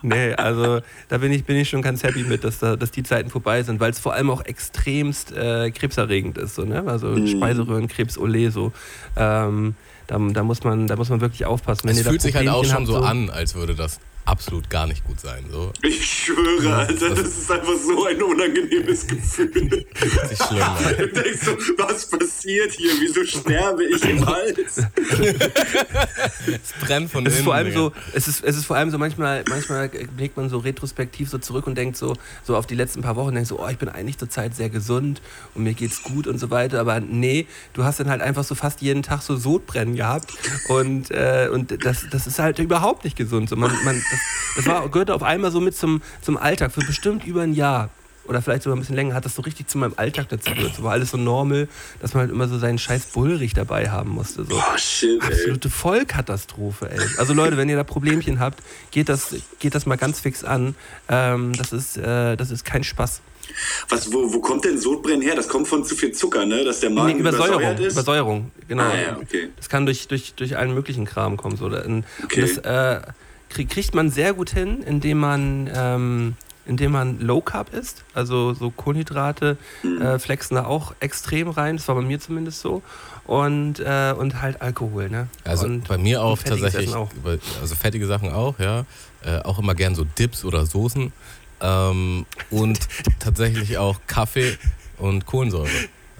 nee, 0.02 0.32
also 0.34 0.80
da 1.08 1.18
bin 1.18 1.32
ich, 1.32 1.44
bin 1.44 1.56
ich 1.56 1.68
schon 1.68 1.82
ganz 1.82 2.02
happy 2.02 2.22
mit, 2.22 2.44
dass, 2.44 2.58
da, 2.58 2.76
dass 2.76 2.90
die 2.90 3.02
Zeiten 3.02 3.30
vorbei 3.30 3.62
sind, 3.62 3.80
weil 3.80 3.90
es 3.90 3.98
vor 3.98 4.14
allem 4.14 4.30
auch 4.30 4.44
extremst 4.44 5.32
äh, 5.32 5.70
krebserregend 5.70 6.38
ist. 6.38 6.54
So, 6.54 6.64
ne? 6.64 6.84
Also 6.86 7.26
Speiseröhrenkrebs, 7.26 8.18
Ole, 8.18 8.50
so. 8.50 8.72
Ähm, 9.16 9.74
da, 10.06 10.18
da, 10.18 10.42
muss 10.42 10.64
man, 10.64 10.86
da 10.86 10.96
muss 10.96 11.08
man 11.08 11.20
wirklich 11.20 11.46
aufpassen. 11.46 11.88
Wenn 11.88 11.96
es 11.96 12.06
fühlt 12.06 12.20
sich 12.20 12.34
halt 12.34 12.48
auch 12.48 12.64
schon 12.64 12.86
so 12.86 12.96
an, 12.96 13.30
als 13.30 13.54
würde 13.54 13.74
das 13.74 14.00
absolut 14.30 14.70
gar 14.70 14.86
nicht 14.86 15.04
gut 15.04 15.20
sein. 15.20 15.44
So. 15.50 15.72
Ich 15.82 16.06
schwöre, 16.06 16.76
Alter, 16.76 17.10
das 17.10 17.26
ist 17.36 17.50
einfach 17.50 17.74
so 17.76 18.06
ein 18.06 18.22
unangenehmes 18.22 19.06
Gefühl. 19.06 19.50
Richtig 20.00 20.38
schlimm. 20.38 20.58
Mann. 20.58 20.76
Du 21.00 21.06
denkst 21.08 21.40
so, 21.42 21.52
was 21.78 22.06
passiert 22.08 22.72
hier? 22.72 22.92
Wieso 23.00 23.24
sterbe 23.24 23.84
ich 23.84 24.04
im 24.04 24.24
Hals? 24.24 24.82
Es 26.46 26.72
brennt 26.80 27.10
von 27.10 27.26
Es 27.26 27.32
ist 27.32 27.38
innen. 27.40 27.44
vor 27.44 27.54
allem 27.54 27.72
so, 27.72 27.92
es 28.12 28.28
ist, 28.28 28.44
es 28.44 28.56
ist 28.56 28.64
vor 28.66 28.76
allem 28.76 28.90
so, 28.90 28.98
manchmal, 28.98 29.44
manchmal 29.48 29.88
blickt 29.88 30.36
man 30.36 30.48
so 30.48 30.58
retrospektiv 30.58 31.28
so 31.28 31.38
zurück 31.38 31.66
und 31.66 31.76
denkt 31.76 31.96
so, 31.96 32.14
so 32.44 32.56
auf 32.56 32.66
die 32.66 32.74
letzten 32.74 33.02
paar 33.02 33.16
Wochen 33.16 33.28
und 33.28 33.34
denkt 33.34 33.48
so, 33.48 33.60
oh, 33.60 33.68
ich 33.68 33.78
bin 33.78 33.88
eigentlich 33.88 34.18
zurzeit 34.18 34.54
sehr 34.54 34.68
gesund 34.68 35.20
und 35.54 35.64
mir 35.64 35.74
geht's 35.74 36.02
gut 36.02 36.26
und 36.26 36.38
so 36.38 36.50
weiter. 36.50 36.80
Aber 36.80 37.00
nee, 37.00 37.46
du 37.72 37.84
hast 37.84 38.00
dann 38.00 38.08
halt 38.10 38.22
einfach 38.22 38.44
so 38.44 38.54
fast 38.54 38.80
jeden 38.80 39.02
Tag 39.02 39.22
so 39.22 39.36
Sodbrennen 39.36 39.96
gehabt 39.96 40.32
und, 40.68 41.10
äh, 41.10 41.48
und 41.52 41.84
das, 41.84 42.06
das 42.10 42.26
ist 42.26 42.38
halt 42.38 42.58
überhaupt 42.58 43.04
nicht 43.04 43.16
gesund. 43.16 43.48
So, 43.48 43.56
man, 43.56 43.72
man, 43.84 43.96
das, 44.10 44.19
das 44.56 44.66
war, 44.66 44.88
gehörte 44.88 45.14
auf 45.14 45.22
einmal 45.22 45.50
so 45.50 45.60
mit 45.60 45.76
zum, 45.76 46.02
zum 46.22 46.36
Alltag 46.36 46.72
für 46.72 46.80
bestimmt 46.84 47.24
über 47.26 47.42
ein 47.42 47.54
Jahr. 47.54 47.90
Oder 48.26 48.42
vielleicht 48.42 48.62
sogar 48.62 48.76
ein 48.76 48.80
bisschen 48.80 48.94
länger, 48.94 49.14
hat 49.14 49.24
das 49.24 49.34
so 49.34 49.42
richtig 49.42 49.66
zu 49.66 49.76
meinem 49.78 49.94
Alltag 49.96 50.28
dazu 50.28 50.54
gehört. 50.54 50.76
So 50.76 50.84
war 50.84 50.92
alles 50.92 51.10
so 51.10 51.16
normal, 51.16 51.66
dass 52.00 52.14
man 52.14 52.20
halt 52.22 52.30
immer 52.30 52.46
so 52.46 52.58
seinen 52.58 52.78
scheiß 52.78 53.06
Bullrich 53.06 53.54
dabei 53.54 53.90
haben 53.90 54.10
musste. 54.10 54.44
So. 54.44 54.54
Oh 54.54 54.76
shit, 54.78 55.20
ey. 55.22 55.26
Absolute 55.26 55.68
Vollkatastrophe, 55.70 56.90
ey. 56.90 57.00
Also 57.16 57.32
Leute, 57.32 57.56
wenn 57.56 57.68
ihr 57.68 57.76
da 57.76 57.82
Problemchen 57.82 58.38
habt, 58.38 58.62
geht 58.92 59.08
das, 59.08 59.34
geht 59.58 59.74
das 59.74 59.86
mal 59.86 59.96
ganz 59.96 60.20
fix 60.20 60.44
an. 60.44 60.76
Ähm, 61.08 61.54
das, 61.54 61.72
ist, 61.72 61.96
äh, 61.96 62.36
das 62.36 62.50
ist 62.52 62.64
kein 62.64 62.84
Spaß. 62.84 63.20
Was, 63.88 64.12
wo, 64.12 64.32
wo 64.32 64.40
kommt 64.40 64.64
denn 64.64 64.78
Sodbrennen 64.78 65.22
her? 65.22 65.34
Das 65.34 65.48
kommt 65.48 65.66
von 65.66 65.84
zu 65.84 65.96
viel 65.96 66.12
Zucker, 66.12 66.46
ne? 66.46 66.62
Dass 66.62 66.78
der 66.80 66.90
Nee, 66.90 66.96
Magen 66.96 67.18
Übersäuerung, 67.18 67.54
übersäuert 67.62 67.80
ist? 67.80 67.92
Übersäuerung, 67.94 68.50
genau. 68.68 68.84
Ah, 68.84 68.94
ja, 68.94 69.16
okay. 69.16 69.48
Das 69.56 69.68
kann 69.68 69.86
durch, 69.86 70.06
durch, 70.06 70.34
durch 70.34 70.56
allen 70.56 70.72
möglichen 70.74 71.04
Kram 71.04 71.36
kommen. 71.36 71.56
So. 71.56 71.66
Und 71.66 72.04
Okay. 72.22 72.42
das 72.42 72.58
äh, 72.58 73.00
kriegt 73.50 73.94
man 73.94 74.10
sehr 74.10 74.32
gut 74.32 74.50
hin, 74.50 74.82
indem 74.82 75.18
man, 75.18 75.70
ähm, 75.74 76.36
indem 76.66 76.92
man 76.92 77.20
Low 77.20 77.40
Carb 77.40 77.74
isst. 77.74 78.04
Also 78.14 78.54
so 78.54 78.70
Kohlenhydrate 78.70 79.56
Mhm. 79.82 80.00
äh, 80.02 80.18
flexen 80.18 80.54
da 80.56 80.64
auch 80.66 80.94
extrem 81.00 81.48
rein. 81.48 81.76
Das 81.76 81.88
war 81.88 81.96
bei 81.96 82.02
mir 82.02 82.20
zumindest 82.20 82.60
so. 82.60 82.82
Und, 83.26 83.78
äh, 83.80 84.14
und 84.16 84.40
halt 84.40 84.60
Alkohol. 84.62 85.08
Ne? 85.10 85.28
Also 85.44 85.66
und, 85.66 85.86
bei 85.88 85.98
mir 85.98 86.22
auch 86.22 86.38
tatsächlich, 86.42 86.94
auch. 86.94 87.10
also 87.60 87.74
fettige 87.74 88.06
Sachen 88.06 88.30
auch, 88.32 88.58
ja. 88.58 88.84
Äh, 89.22 89.38
auch 89.42 89.58
immer 89.58 89.74
gern 89.74 89.94
so 89.94 90.04
Dips 90.04 90.44
oder 90.44 90.64
Soßen. 90.66 91.12
Ähm, 91.60 92.26
und 92.50 92.80
tatsächlich 93.18 93.76
auch 93.78 94.00
Kaffee 94.06 94.56
und 94.96 95.26
Kohlensäure. 95.26 95.68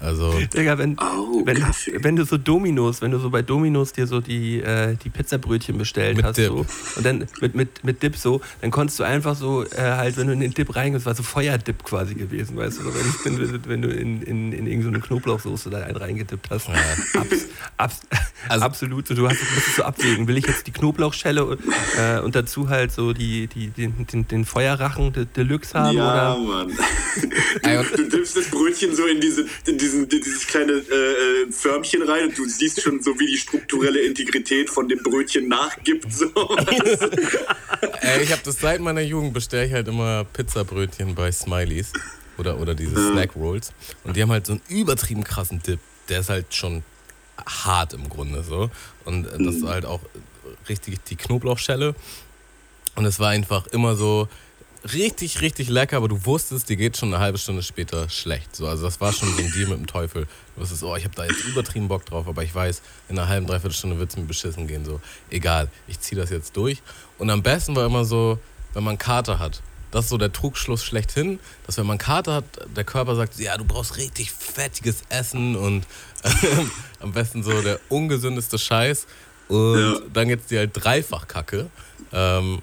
Also 0.00 0.33
Digga, 0.54 0.78
wenn, 0.78 0.97
Oh, 0.99 1.42
wenn, 1.45 1.62
wenn 2.02 2.16
du 2.16 2.25
so 2.25 2.38
Dominos, 2.38 3.02
wenn 3.02 3.11
du 3.11 3.19
so 3.19 3.28
bei 3.30 3.42
Dominos 3.42 3.92
dir 3.92 4.07
so 4.07 4.21
die, 4.21 4.61
äh, 4.61 4.97
die 5.04 5.11
Pizzabrötchen 5.11 5.76
bestellt 5.76 6.16
Mit 6.16 6.25
hast 6.25 6.38
Dip. 6.38 6.47
so, 6.49 6.66
und 6.97 7.04
dann 7.07 7.26
mit, 7.40 7.54
mit, 7.54 7.85
mit 7.85 8.02
Dip 8.02 8.16
so, 8.16 8.40
dann 8.62 8.71
konntest 8.71 8.99
du 8.99 9.02
einfach 9.04 9.37
so 9.37 9.62
äh, 9.64 9.76
halt, 9.78 10.16
wenn 10.16 10.26
du 10.28 10.33
in 10.33 10.40
den 10.40 10.52
Dip 10.54 10.75
reingehst, 10.75 11.04
war 11.07 11.14
so 11.14 11.23
Feuerdip 11.23 11.85
quasi 11.85 12.14
gewesen, 12.14 12.57
weißt 12.57 12.80
du, 12.80 12.85
wenn, 12.87 13.38
wenn, 13.38 13.52
du- 13.52 13.69
wenn 13.69 13.83
du 13.83 13.88
in, 13.88 14.23
in, 14.23 14.52
in 14.52 14.66
irgendeine 14.66 15.00
Knoblauchsoße 15.00 15.69
da 15.71 15.78
einen 15.85 15.97
reingedippt 15.97 16.49
hast. 16.50 16.69
Ja. 16.69 17.21
Abs, 17.21 17.47
abs, 17.76 18.00
Also- 18.49 18.64
absolut, 18.64 19.07
so, 19.07 19.14
du 19.14 19.28
hast, 19.28 19.38
musstest 19.54 19.76
so 19.76 19.83
abwägen, 19.83 20.26
will 20.28 20.38
ich 20.38 20.47
jetzt 20.47 20.66
die 20.66 20.73
Knoblauchschelle 20.73 21.45
und, 21.45 21.61
äh, 21.99 22.21
und 22.21 22.35
dazu 22.35 22.69
halt 22.71 22.90
so 22.92 23.12
die, 23.12 23.49
die, 23.49 23.69
den, 23.69 24.07
den, 24.07 24.26
den 24.26 24.45
Feuerrachen 24.47 25.12
de, 25.12 25.26
Deluxe 25.26 25.78
haben 25.78 25.97
Ja, 25.97 26.35
oder 26.35 26.38
Mann. 26.42 26.73
Du 27.97 28.09
dippst 28.09 28.37
das 28.37 28.47
Brötchen 28.47 28.95
so 28.95 29.04
in, 29.07 29.21
diese, 29.21 29.42
in 29.66 29.76
diesen, 29.91 30.09
dieses 30.09 30.47
kleine 30.47 30.73
äh, 30.73 30.77
äh, 30.77 31.53
Förmchen 31.53 32.03
rein 32.03 32.29
und 32.29 32.39
du 32.39 32.49
siehst 32.49 32.81
schon 32.81 33.03
so, 33.03 33.19
wie 33.19 33.27
die 33.27 33.37
strukturelle 33.37 34.01
Integrität 34.01 34.71
von 34.71 34.89
dem 34.89 35.03
Brötchen 35.03 35.49
nachgibt. 35.49 36.13
So. 36.13 36.27
Ey, 38.01 38.23
ich 38.23 38.33
habe 38.33 38.43
das 38.45 38.61
seit 38.61 38.81
meiner 38.81 39.01
Jugend 39.01 39.35
bestelle 39.35 39.67
ich 39.67 39.73
halt 39.73 39.89
immer 39.89 40.25
Pizzabrötchen 40.25 41.15
bei 41.15 41.33
Smileys 41.33 41.93
oder, 42.39 42.59
oder 42.59 42.75
diese 42.75 42.95
Snack 43.11 43.35
Rolls. 43.37 43.73
Und 44.05 44.17
die 44.17 44.23
haben 44.23 44.31
halt 44.31 44.47
so 44.47 44.53
einen 44.53 44.63
übertrieben 44.69 45.25
krassen 45.25 45.63
Dip. 45.63 45.81
Der 46.09 46.21
ist 46.21 46.31
halt 46.31 46.55
schon 46.55 46.83
hart 47.47 47.95
im 47.95 48.09
Grunde 48.09 48.43
so. 48.43 48.71
Und 49.05 49.25
das 49.25 49.57
ist 49.57 49.65
halt 49.65 49.85
auch 49.85 50.01
richtig 50.69 51.03
die 51.05 51.17
Knoblauchschelle. 51.17 51.95
Und 52.97 53.05
es 53.05 53.19
war 53.19 53.31
einfach 53.31 53.67
immer 53.69 53.97
so 53.97 54.29
richtig, 54.93 55.41
richtig 55.41 55.69
lecker, 55.69 55.97
aber 55.99 56.09
du 56.09 56.25
wusstest, 56.25 56.69
die 56.69 56.77
geht 56.77 56.97
schon 56.97 57.13
eine 57.13 57.23
halbe 57.23 57.39
Stunde 57.39 57.63
später 57.63 58.09
schlecht. 58.09 58.55
So, 58.57 58.67
also 58.67 58.85
das 58.85 59.01
war 59.01 59.13
schon 59.13 59.33
so 59.35 59.43
ein 59.43 59.53
Deal 59.53 59.69
mit 59.69 59.79
dem 59.79 59.87
Teufel. 59.87 60.27
Du 60.55 60.63
wusstest, 60.63 60.83
oh, 60.83 60.97
ich 60.97 61.05
habe 61.05 61.15
da 61.15 61.25
jetzt 61.25 61.45
übertrieben 61.45 61.89
Bock 61.89 62.07
drauf, 62.07 62.27
aber 62.27 62.43
ich 62.43 62.55
weiß, 62.55 62.83
in 63.09 63.19
einer 63.19 63.29
halben, 63.29 63.47
dreiviertel 63.47 63.77
Stunde 63.77 63.99
wird 63.99 64.11
es 64.11 64.17
mir 64.17 64.25
beschissen 64.25 64.67
gehen. 64.67 64.85
So, 64.85 65.01
egal, 65.31 65.69
ich 65.87 66.01
ziehe 66.01 66.21
das 66.21 66.31
jetzt 66.31 66.57
durch. 66.57 66.83
Und 67.19 67.31
am 67.31 67.43
besten 67.43 67.77
war 67.77 67.85
immer 67.87 68.05
so, 68.05 68.39
wenn 68.75 68.85
man 68.85 68.97
Kater 68.99 69.39
hat. 69.39 69.61
Das 69.91 70.05
ist 70.05 70.11
so 70.11 70.19
der 70.19 70.33
Trugschluss 70.33 70.85
schlechthin, 70.85 71.41
dass 71.67 71.77
wenn 71.77 71.87
man 71.87 71.99
Kater 71.99 72.35
hat, 72.35 72.45
der 72.77 72.85
Körper 72.85 73.17
sagt, 73.17 73.39
ja, 73.41 73.57
du 73.57 73.65
brauchst 73.65 73.97
richtig 73.97 74.31
fettiges 74.31 75.03
Essen 75.09 75.57
und 75.57 75.85
am 77.01 77.13
besten 77.13 77.43
so 77.43 77.61
der 77.61 77.81
ungesündeste 77.89 78.59
Scheiß. 78.59 79.07
Und 79.49 79.79
Ja. 79.81 79.95
dann 80.13 80.29
geht's 80.29 80.47
dir 80.47 80.61
halt 80.61 80.71
dreifach 80.75 81.27
kacke. 81.27 81.71
Ähm, 82.13 82.63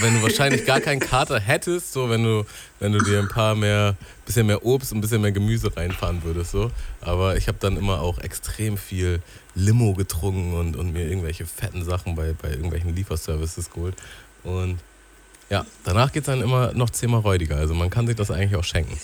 wenn 0.00 0.14
du 0.14 0.22
wahrscheinlich 0.22 0.64
gar 0.64 0.80
keinen 0.80 1.00
Kater 1.00 1.38
hättest, 1.40 1.92
so 1.92 2.10
wenn 2.10 2.22
du, 2.22 2.44
wenn 2.80 2.92
du 2.92 2.98
dir 2.98 3.18
ein 3.18 3.28
paar 3.28 3.54
mehr, 3.54 3.96
bisschen 4.24 4.46
mehr 4.46 4.64
Obst 4.64 4.92
und 4.92 4.98
ein 4.98 5.00
bisschen 5.00 5.20
mehr 5.20 5.32
Gemüse 5.32 5.76
reinfahren 5.76 6.22
würdest, 6.22 6.52
so. 6.52 6.70
Aber 7.00 7.36
ich 7.36 7.48
habe 7.48 7.58
dann 7.60 7.76
immer 7.76 8.00
auch 8.00 8.18
extrem 8.18 8.76
viel 8.76 9.20
Limo 9.54 9.94
getrunken 9.94 10.54
und, 10.54 10.76
und 10.76 10.92
mir 10.92 11.06
irgendwelche 11.06 11.46
fetten 11.46 11.84
Sachen 11.84 12.14
bei, 12.14 12.34
bei 12.40 12.50
irgendwelchen 12.50 12.94
Lieferservices 12.94 13.70
geholt. 13.70 13.94
Und 14.44 14.78
ja, 15.50 15.66
danach 15.84 16.12
geht's 16.12 16.26
dann 16.26 16.40
immer 16.40 16.72
noch 16.72 16.90
zehnmal 16.90 17.20
räudiger. 17.20 17.56
Also 17.56 17.74
man 17.74 17.90
kann 17.90 18.06
sich 18.06 18.16
das 18.16 18.30
eigentlich 18.30 18.56
auch 18.56 18.64
schenken. 18.64 18.98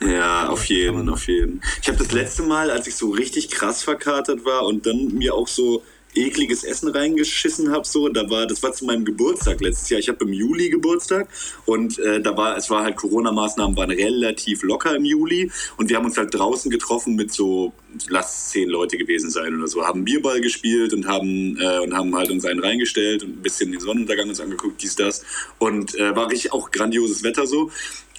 Ja, 0.00 0.48
auf 0.48 0.64
jeden, 0.66 1.08
auf 1.08 1.26
jeden. 1.28 1.62
Ich 1.80 1.88
habe 1.88 1.98
das 1.98 2.12
letzte 2.12 2.42
Mal, 2.42 2.70
als 2.70 2.86
ich 2.86 2.96
so 2.96 3.10
richtig 3.10 3.50
krass 3.50 3.82
verkatert 3.82 4.44
war 4.44 4.66
und 4.66 4.86
dann 4.86 5.14
mir 5.14 5.34
auch 5.34 5.48
so 5.48 5.82
ekliges 6.14 6.64
Essen 6.64 6.88
reingeschissen 6.88 7.70
habe, 7.70 7.86
so, 7.86 8.08
da 8.08 8.28
war, 8.30 8.46
das 8.46 8.62
war 8.62 8.72
zu 8.72 8.84
meinem 8.84 9.04
Geburtstag 9.04 9.60
letztes 9.60 9.88
Jahr. 9.90 10.00
Ich 10.00 10.08
habe 10.08 10.24
im 10.24 10.32
Juli 10.32 10.70
Geburtstag 10.70 11.28
und 11.66 11.98
äh, 11.98 12.20
da 12.20 12.36
war, 12.36 12.56
es 12.56 12.70
war 12.70 12.84
halt 12.84 12.96
Corona-Maßnahmen 12.96 13.76
waren 13.76 13.90
relativ 13.90 14.62
locker 14.62 14.94
im 14.94 15.04
Juli 15.04 15.50
und 15.76 15.88
wir 15.88 15.96
haben 15.96 16.04
uns 16.04 16.16
halt 16.16 16.32
draußen 16.32 16.70
getroffen 16.70 17.14
mit 17.14 17.32
so, 17.32 17.72
lass 18.08 18.50
zehn 18.50 18.68
Leute 18.68 18.96
gewesen 18.96 19.30
sein 19.30 19.56
oder 19.56 19.66
so, 19.66 19.84
haben 19.84 20.04
Bierball 20.04 20.40
gespielt 20.40 20.92
und 20.92 21.06
haben 21.06 21.58
äh, 21.60 21.78
und 21.80 21.94
haben 21.94 22.14
halt 22.14 22.30
uns 22.30 22.44
einen 22.44 22.60
reingestellt 22.60 23.22
und 23.22 23.38
ein 23.38 23.42
bisschen 23.42 23.72
den 23.72 23.80
Sonnenuntergang 23.80 24.28
uns 24.28 24.40
angeguckt, 24.40 24.82
dies 24.82 24.96
das 24.96 25.24
und 25.58 25.94
äh, 25.96 26.14
war 26.14 26.30
richtig 26.30 26.52
auch 26.52 26.70
grandioses 26.70 27.22
Wetter 27.22 27.46
so. 27.46 27.70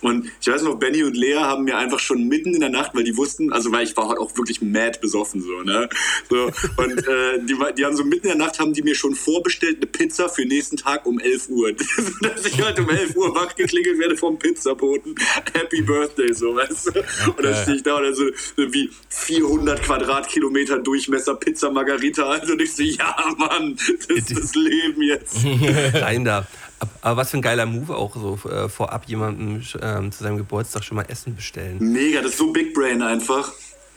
Und 0.02 0.30
ich 0.42 0.48
weiß 0.48 0.62
noch, 0.64 0.75
Benny 0.75 1.04
und 1.04 1.16
Lea 1.16 1.36
haben 1.36 1.64
mir 1.64 1.78
einfach 1.78 2.00
schon 2.00 2.28
mitten 2.28 2.54
in 2.54 2.60
der 2.60 2.70
Nacht, 2.70 2.92
weil 2.94 3.04
die 3.04 3.16
wussten, 3.18 3.52
also 3.52 3.72
weil 3.72 3.84
ich 3.84 3.96
war 3.96 4.10
halt 4.10 4.20
auch 4.20 4.36
wirklich 4.38 4.62
mad 4.62 5.00
besoffen 5.00 5.42
so, 5.42 5.62
ne? 5.62 5.90
So, 6.30 6.52
und 6.78 7.08
äh, 7.08 7.40
die, 7.44 7.56
die 7.78 7.86
haben 7.86 7.96
so 7.96 8.04
mitten 8.04 8.28
in 8.28 8.38
der 8.38 8.48
Nacht 8.48 8.60
haben 8.60 8.74
die 8.74 8.84
mir 8.84 8.96
schon 8.96 9.16
vorbestellt 9.16 9.78
eine 9.78 9.88
Pizza 9.88 10.30
für 10.30 10.46
nächsten 10.46 10.78
Tag 10.78 11.06
um 11.06 11.20
11 11.20 11.50
Uhr. 11.50 11.72
Dass 12.22 12.46
ich 12.46 12.62
halt 12.62 12.80
um 12.80 12.90
11 12.90 13.16
Uhr 13.16 13.34
wach 13.36 13.56
geklingelt 13.56 14.00
werde 14.00 14.18
vom 14.18 14.38
Pizzaboten. 14.38 15.16
Happy 15.54 15.82
Birthday, 15.82 16.34
so, 16.34 16.56
weißt 16.56 16.88
du? 16.88 17.00
Und 17.32 17.44
dann 17.44 17.56
stehe 17.64 17.78
ich 17.78 17.84
da 17.84 17.96
und 17.96 18.04
dann 18.04 18.16
so, 18.16 18.25
wie 18.58 18.90
400 19.10 19.82
Quadratkilometer 19.82 20.80
Durchmesser 20.80 21.36
Pizza 21.36 21.72
Margarita. 21.72 22.28
Also 22.30 22.54
und 22.54 22.62
ich 22.62 22.75
so, 22.75 22.84
ja, 22.84 23.16
Mann, 23.38 23.75
das 23.75 24.18
ist 24.18 24.38
das 24.38 24.56
Leben 24.56 25.02
jetzt. 25.02 25.38
rein 25.94 26.25
da. 26.25 26.48
Ab- 26.86 27.00
Aber 27.01 27.18
was 27.18 27.32
für 27.32 27.38
ein 27.38 27.42
geiler 27.42 27.65
Move 27.65 27.96
auch 27.96 28.15
so 28.15 28.39
äh, 28.50 28.70
vorab 28.70 29.06
jemandem 29.08 29.62
ähm, 29.82 30.12
zu 30.12 30.24
seinem 30.24 30.38
Geburtstag 30.38 30.84
schon 30.84 30.96
mal 30.98 31.06
Essen 31.10 31.36
bestellen. 31.36 31.77
Mega, 31.80 32.22
das 32.22 32.32
ist 32.32 32.38
so 32.38 32.51
Big 32.51 32.74
Brain 32.74 33.01
einfach. 33.01 33.51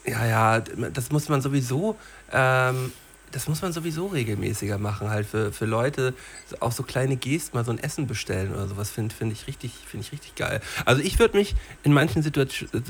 Ja, 0.05 0.25
ja, 0.25 0.59
das 0.59 1.11
muss 1.11 1.29
man 1.29 1.41
sowieso, 1.41 1.95
ähm, 2.31 2.91
das 3.31 3.47
muss 3.47 3.61
man 3.61 3.71
sowieso 3.73 4.07
regelmäßiger 4.07 4.79
machen, 4.79 5.09
halt 5.11 5.27
für, 5.27 5.51
für 5.51 5.65
Leute, 5.65 6.15
auch 6.61 6.71
so 6.71 6.81
kleine 6.81 7.15
Gesten, 7.15 7.55
mal 7.55 7.63
so 7.63 7.69
ein 7.71 7.77
Essen 7.77 8.07
bestellen 8.07 8.51
oder 8.51 8.67
sowas, 8.67 8.89
finde 8.89 9.13
find 9.13 9.31
ich, 9.33 9.45
richtig- 9.45 9.73
find 9.85 10.03
ich 10.03 10.11
richtig 10.11 10.33
geil. 10.35 10.61
Also 10.85 11.03
ich 11.03 11.19
würde 11.19 11.37
mich 11.37 11.53
in 11.83 11.93
manchen 11.93 12.23
Situa- 12.23 12.47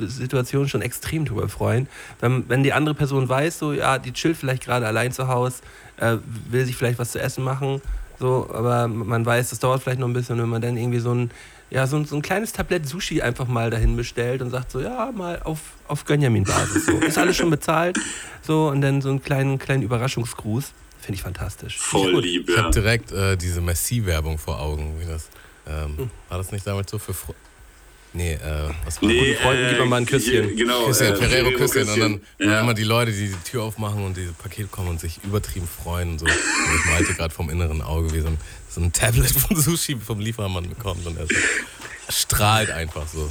Situationen 0.07 0.69
schon 0.69 0.81
extrem 0.81 1.25
drüber 1.25 1.49
freuen, 1.49 1.89
wenn, 2.21 2.47
wenn 2.47 2.63
die 2.63 2.71
andere 2.71 2.95
Person 2.95 3.27
weiß, 3.27 3.59
so, 3.59 3.73
ja, 3.73 3.97
die 3.97 4.13
chillt 4.13 4.37
vielleicht 4.37 4.63
gerade 4.63 4.87
allein 4.87 5.11
zu 5.11 5.27
Hause, 5.27 5.57
äh, 5.97 6.17
will 6.49 6.63
sich 6.65 6.77
vielleicht 6.77 6.99
was 6.99 7.11
zu 7.11 7.19
essen 7.19 7.43
machen, 7.43 7.81
so, 8.19 8.49
aber 8.53 8.87
man 8.87 9.25
weiß, 9.25 9.49
das 9.51 9.59
dauert 9.59 9.81
vielleicht 9.81 9.99
noch 9.99 10.07
ein 10.07 10.13
bisschen, 10.13 10.37
wenn 10.39 10.49
man 10.49 10.61
dann 10.61 10.75
irgendwie 10.77 10.99
so 10.99 11.13
ein, 11.13 11.31
ja, 11.69 11.87
so 11.87 11.97
ein, 11.97 12.05
so 12.05 12.15
ein 12.15 12.21
kleines 12.21 12.51
Tablett 12.51 12.87
Sushi 12.87 13.21
einfach 13.21 13.47
mal 13.47 13.69
dahin 13.69 13.95
bestellt 13.95 14.41
und 14.41 14.49
sagt 14.49 14.71
so, 14.71 14.81
ja, 14.81 15.11
mal 15.15 15.41
auf, 15.43 15.59
auf 15.87 16.03
Gönjamin-Basis. 16.05 16.85
So. 16.87 16.93
Ist 16.99 17.17
alles 17.17 17.37
schon 17.37 17.49
bezahlt. 17.49 17.97
So, 18.41 18.67
und 18.69 18.81
dann 18.81 19.01
so 19.01 19.09
einen 19.09 19.21
kleinen, 19.23 19.57
kleinen 19.59 19.83
Überraschungsgruß. 19.83 20.73
Finde 20.99 21.15
ich 21.15 21.21
fantastisch. 21.21 21.77
Voll 21.79 22.19
lieb, 22.21 22.49
Ich 22.49 22.55
ja. 22.55 22.63
habe 22.63 22.73
direkt 22.73 23.11
äh, 23.11 23.37
diese 23.37 23.61
Messi-Werbung 23.61 24.37
vor 24.37 24.59
Augen. 24.59 24.95
Wie 24.99 25.05
das, 25.05 25.29
ähm, 25.67 25.97
Hm. 25.97 26.11
War 26.27 26.37
das 26.39 26.51
nicht 26.51 26.65
damals 26.67 26.91
so 26.91 26.97
für 26.99 27.13
Fro 27.13 27.33
Nee, 28.11 28.33
äh, 28.33 28.69
was 28.85 29.01
Nee, 29.01 29.35
Freunden 29.35 29.67
gibt 29.67 29.79
man 29.81 29.89
mal 29.89 29.97
ein 29.97 30.05
Küsschen. 30.07 30.55
Genau, 30.55 30.85
Küsschen, 30.87 31.13
äh, 31.13 31.15
Ferrero 31.15 31.51
Küsschen. 31.51 31.87
Und 31.89 31.99
dann 31.99 32.21
Ja. 32.49 32.61
immer 32.61 32.73
die 32.73 32.83
Leute, 32.83 33.11
die 33.11 33.27
die 33.27 33.49
Tür 33.49 33.63
aufmachen 33.63 34.03
und 34.03 34.17
diese 34.17 34.33
Pakete 34.33 34.67
kommen 34.67 34.89
und 34.89 34.99
sich 34.99 35.19
übertrieben 35.23 35.67
freuen. 35.67 36.13
Und 36.13 36.19
so. 36.19 36.25
Und 36.25 36.31
ich 36.31 36.85
malte 36.91 37.13
gerade 37.13 37.33
vom 37.33 37.49
inneren 37.51 37.81
Auge, 37.83 38.11
wie 38.13 38.21
so 38.21 38.27
ein, 38.27 38.37
so 38.67 38.81
ein 38.81 38.91
Tablet 38.93 39.29
von 39.47 39.55
Sushi 39.55 39.95
vom 39.97 40.19
Liefermann 40.19 40.67
bekommt. 40.69 41.05
Und 41.05 41.17
er 41.17 41.27
so 41.27 41.35
strahlt 42.09 42.71
einfach 42.71 43.07
so. 43.07 43.29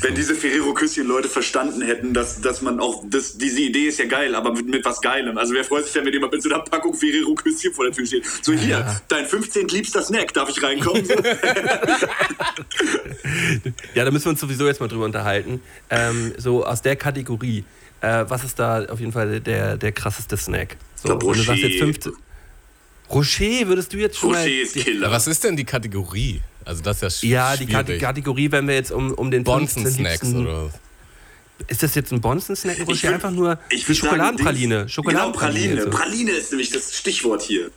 Wenn 0.00 0.14
diese 0.14 0.34
Ferrero-Küsschen-Leute 0.34 1.28
verstanden 1.28 1.82
hätten, 1.82 2.14
dass, 2.14 2.40
dass 2.40 2.62
man 2.62 2.80
auch, 2.80 3.04
das, 3.08 3.36
diese 3.36 3.60
Idee 3.60 3.88
ist 3.88 3.98
ja 3.98 4.06
geil, 4.06 4.34
aber 4.34 4.52
mit, 4.52 4.66
mit 4.66 4.84
was 4.84 5.00
Geilem. 5.02 5.36
Also 5.36 5.52
wer 5.54 5.64
freut 5.64 5.84
sich 5.84 5.92
denn, 5.92 6.06
wenn 6.06 6.12
jemand 6.12 6.32
mit 6.32 6.42
so 6.42 6.48
einer 6.48 6.60
Packung 6.60 6.94
Ferrero-Küsschen 6.94 7.74
vor 7.74 7.84
der 7.84 7.94
Tür 7.94 8.06
steht? 8.06 8.24
So 8.42 8.52
hier, 8.52 9.00
dein 9.08 9.26
15 9.26 9.68
liebster 9.68 10.02
Snack, 10.02 10.32
darf 10.32 10.48
ich 10.48 10.62
reinkommen? 10.62 11.06
Ja, 13.94 14.04
da 14.04 14.10
müssen 14.10 14.26
wir 14.26 14.30
uns 14.30 14.40
sowieso 14.40 14.66
jetzt 14.66 14.80
mal 14.80 14.88
drüber 14.88 15.04
unterhalten. 15.04 15.60
Ähm, 15.90 16.32
so 16.38 16.64
aus 16.64 16.82
der 16.82 16.96
Kategorie, 16.96 17.64
äh, 18.00 18.24
was 18.28 18.44
ist 18.44 18.58
da 18.58 18.84
auf 18.86 19.00
jeden 19.00 19.12
Fall 19.12 19.40
der, 19.40 19.76
der 19.76 19.92
krasseste 19.92 20.36
Snack? 20.36 20.76
So, 20.94 21.08
glaub, 21.08 21.22
wenn 21.22 21.32
du 21.32 21.42
sagst 21.42 21.62
Rocher. 21.62 21.68
jetzt 21.68 21.78
15. 21.78 22.12
Rocher 23.10 23.68
würdest 23.68 23.92
du 23.92 23.98
jetzt 23.98 24.18
schon 24.18 24.30
Rocher 24.30 24.42
mal. 24.42 24.50
ist 24.50 24.74
Killer. 24.74 25.06
Ja, 25.06 25.12
was 25.12 25.26
ist 25.26 25.44
denn 25.44 25.56
die 25.56 25.64
Kategorie? 25.64 26.40
Also 26.66 26.82
das 26.82 26.96
ist 26.96 27.02
ja 27.02 27.10
sch 27.10 27.22
ja, 27.24 27.56
die 27.56 27.66
Kate- 27.66 27.86
schwierig. 27.86 28.02
Kategorie, 28.02 28.50
wenn 28.52 28.66
wir 28.68 28.74
jetzt 28.74 28.92
um, 28.92 29.12
um 29.14 29.30
den 29.30 29.44
15 29.46 29.82
Bonzen-Snacks 29.84 30.22
liebsten- 30.22 30.46
oder 30.46 30.64
was? 30.66 30.72
Ist 31.68 31.82
das 31.82 31.94
jetzt 31.94 32.12
ein 32.12 32.20
Bonzen-Snack? 32.20 32.80
Rocher 32.86 33.08
würd- 33.08 33.14
einfach 33.14 33.30
nur 33.30 33.58
ich 33.70 33.82
die 33.84 33.88
würd 33.88 33.96
sagen, 33.98 34.08
Schokoladenpraline. 34.10 34.88
Schokoladenpraline. 34.90 35.68
Genau, 35.76 35.90
Praline. 35.90 35.92
so. 35.92 35.98
Praline 35.98 36.30
ist 36.32 36.50
nämlich 36.52 36.70
das 36.70 36.94
Stichwort 36.94 37.42
hier. 37.42 37.70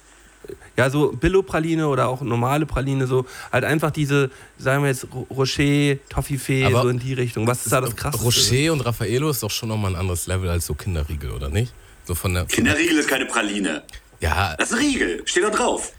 Ja, 0.76 0.90
so 0.90 1.12
Billo-Praline 1.12 1.88
oder 1.88 2.08
auch 2.08 2.22
normale 2.22 2.66
Praline, 2.66 3.06
so 3.08 3.26
halt 3.52 3.64
einfach 3.66 3.92
diese, 3.92 4.32
sagen 4.58 4.84
wir 4.84 4.90
jetzt, 4.90 5.06
Ro- 5.14 5.28
Rocher, 5.30 5.98
Toffifee, 6.10 6.66
Aber- 6.66 6.82
so 6.82 6.90
in 6.90 6.98
die 7.00 7.14
Richtung. 7.14 7.46
Was 7.48 7.66
ist 7.66 7.72
da 7.72 7.80
das 7.82 7.96
krasseste? 7.96 8.26
Rocher 8.26 8.74
und 8.74 8.82
Raffaello 8.82 9.30
ist 9.30 9.44
doch 9.44 9.52
schon 9.52 9.70
nochmal 9.70 9.92
ein 9.94 9.98
anderes 10.00 10.28
Level 10.28 10.50
als 10.50 10.66
so 10.66 10.74
Kinderriegel, 10.74 11.32
oder 11.32 11.50
nicht? 11.50 11.74
So 12.06 12.16
von 12.16 12.34
der. 12.34 12.42
Von 12.50 12.64
der 12.64 12.74
Kinderriegel 12.74 12.98
ist 13.00 13.08
keine 13.08 13.26
Praline. 13.28 13.84
ja, 14.20 14.56
Das 14.58 14.72
ist 14.72 14.78
ein 14.78 14.84
Riegel. 14.84 15.22
Steht 15.26 15.44
da 15.44 15.50
drauf. 15.52 15.92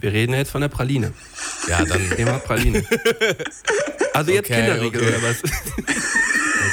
Wir 0.00 0.12
reden 0.12 0.32
ja 0.32 0.38
jetzt 0.38 0.50
von 0.50 0.60
der 0.60 0.68
Praline. 0.68 1.12
ja, 1.68 1.84
dann. 1.84 2.10
Thema 2.10 2.38
Praline. 2.38 2.84
Also 4.14 4.32
jetzt 4.32 4.50
Okay, 4.50 4.60
Kinderriegel 4.60 5.00
okay. 5.02 5.14
oder 5.16 5.22
was? 5.28 5.42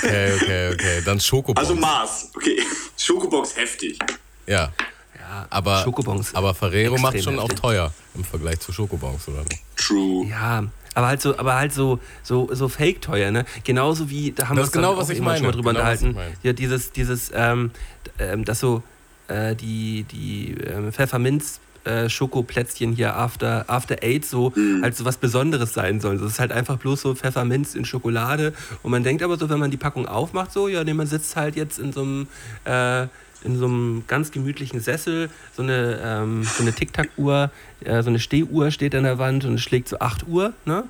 Okay, 0.04 0.34
okay, 0.36 0.74
okay. 0.74 1.02
Dann 1.06 1.20
Schokobons. 1.20 1.60
Also 1.70 1.80
Maß. 1.80 2.32
Okay. 2.36 2.60
Schokobox 2.98 3.56
heftig. 3.56 3.98
Ja. 4.46 4.72
Ja, 5.20 5.46
Aber, 5.50 5.84
Schokobons. 5.84 6.34
aber 6.36 6.54
Ferrero 6.54 6.98
macht 6.98 7.22
schon 7.22 7.38
auch 7.38 7.44
heftig. 7.50 7.60
teuer 7.62 7.94
im 8.16 8.24
Vergleich 8.24 8.60
zu 8.60 8.72
Schokobons, 8.72 9.28
oder 9.28 9.44
nicht? 9.44 9.62
True. 9.76 10.26
Ja, 10.28 10.64
aber 10.96 11.08
halt 11.08 11.22
so, 11.22 11.38
aber 11.38 11.56
halt 11.56 11.74
so, 11.74 12.00
so, 12.24 12.48
so 12.54 12.70
fake 12.70 13.02
teuer, 13.02 13.32
ne? 13.32 13.46
Genauso 13.64 14.10
wie, 14.10 14.32
da 14.32 14.48
haben 14.48 14.56
Das 14.56 14.64
wir 14.64 14.68
ist 14.68 14.72
genau, 14.74 14.98
was 14.98 15.08
auch 15.08 15.10
ich 15.10 15.18
schon 15.18 15.26
meine. 15.26 15.42
mal 15.46 15.52
drüber 15.52 15.72
Genau, 15.74 15.82
unterhalten. 15.82 16.18
Ja, 16.44 16.54
dieses, 16.54 16.92
dieses, 16.94 17.32
ähm, 17.34 17.72
ähm, 18.20 18.46
das 18.46 18.60
so, 18.62 18.84
äh, 19.28 19.54
die, 19.56 20.04
die 20.04 20.56
ähm, 20.66 20.94
Pfefferminz. 20.94 21.60
Äh, 21.86 22.10
Schokoplätzchen 22.10 22.94
hier 22.94 23.16
After, 23.16 23.66
After 23.68 23.98
Eight 24.02 24.26
so 24.26 24.54
als 24.82 24.98
so 24.98 25.06
was 25.06 25.18
Besonderes 25.18 25.74
sein 25.74 26.00
soll. 26.00 26.18
Das 26.18 26.32
ist 26.32 26.40
halt 26.40 26.52
einfach 26.52 26.78
bloß 26.78 27.02
so 27.02 27.16
Pfefferminz 27.16 27.76
in 27.76 27.86
Schokolade. 27.86 28.54
Und 28.84 28.92
man 28.92 29.04
denkt 29.04 29.24
aber 29.24 29.38
so, 29.38 29.50
wenn 29.50 29.60
man 29.60 29.72
die 29.72 29.78
Packung 29.78 30.08
aufmacht, 30.08 30.52
so, 30.52 30.68
ja, 30.68 30.84
nee, 30.84 30.94
man 30.94 31.08
sitzt 31.08 31.36
halt 31.36 31.56
jetzt 31.56 31.80
in 31.80 31.94
so 31.94 32.02
einem 32.02 32.28
äh, 32.66 33.08
in 33.44 33.58
so 33.58 33.66
einem 33.66 34.04
ganz 34.08 34.32
gemütlichen 34.32 34.80
Sessel, 34.80 35.30
so 35.56 35.64
eine, 35.64 36.00
ähm, 36.04 36.44
so 36.44 36.64
eine 36.64 36.74
Tic-Tac-Uhr, 36.74 37.52
äh, 37.84 38.02
so 38.02 38.10
eine 38.10 38.20
Stehuhr 38.20 38.72
steht 38.72 38.96
an 38.96 39.04
der 39.04 39.20
Wand 39.20 39.46
und 39.46 39.56
es 39.56 39.62
schlägt 39.62 39.88
so 39.88 40.00
8 40.00 40.28
Uhr, 40.28 40.54
ne? 40.66 40.84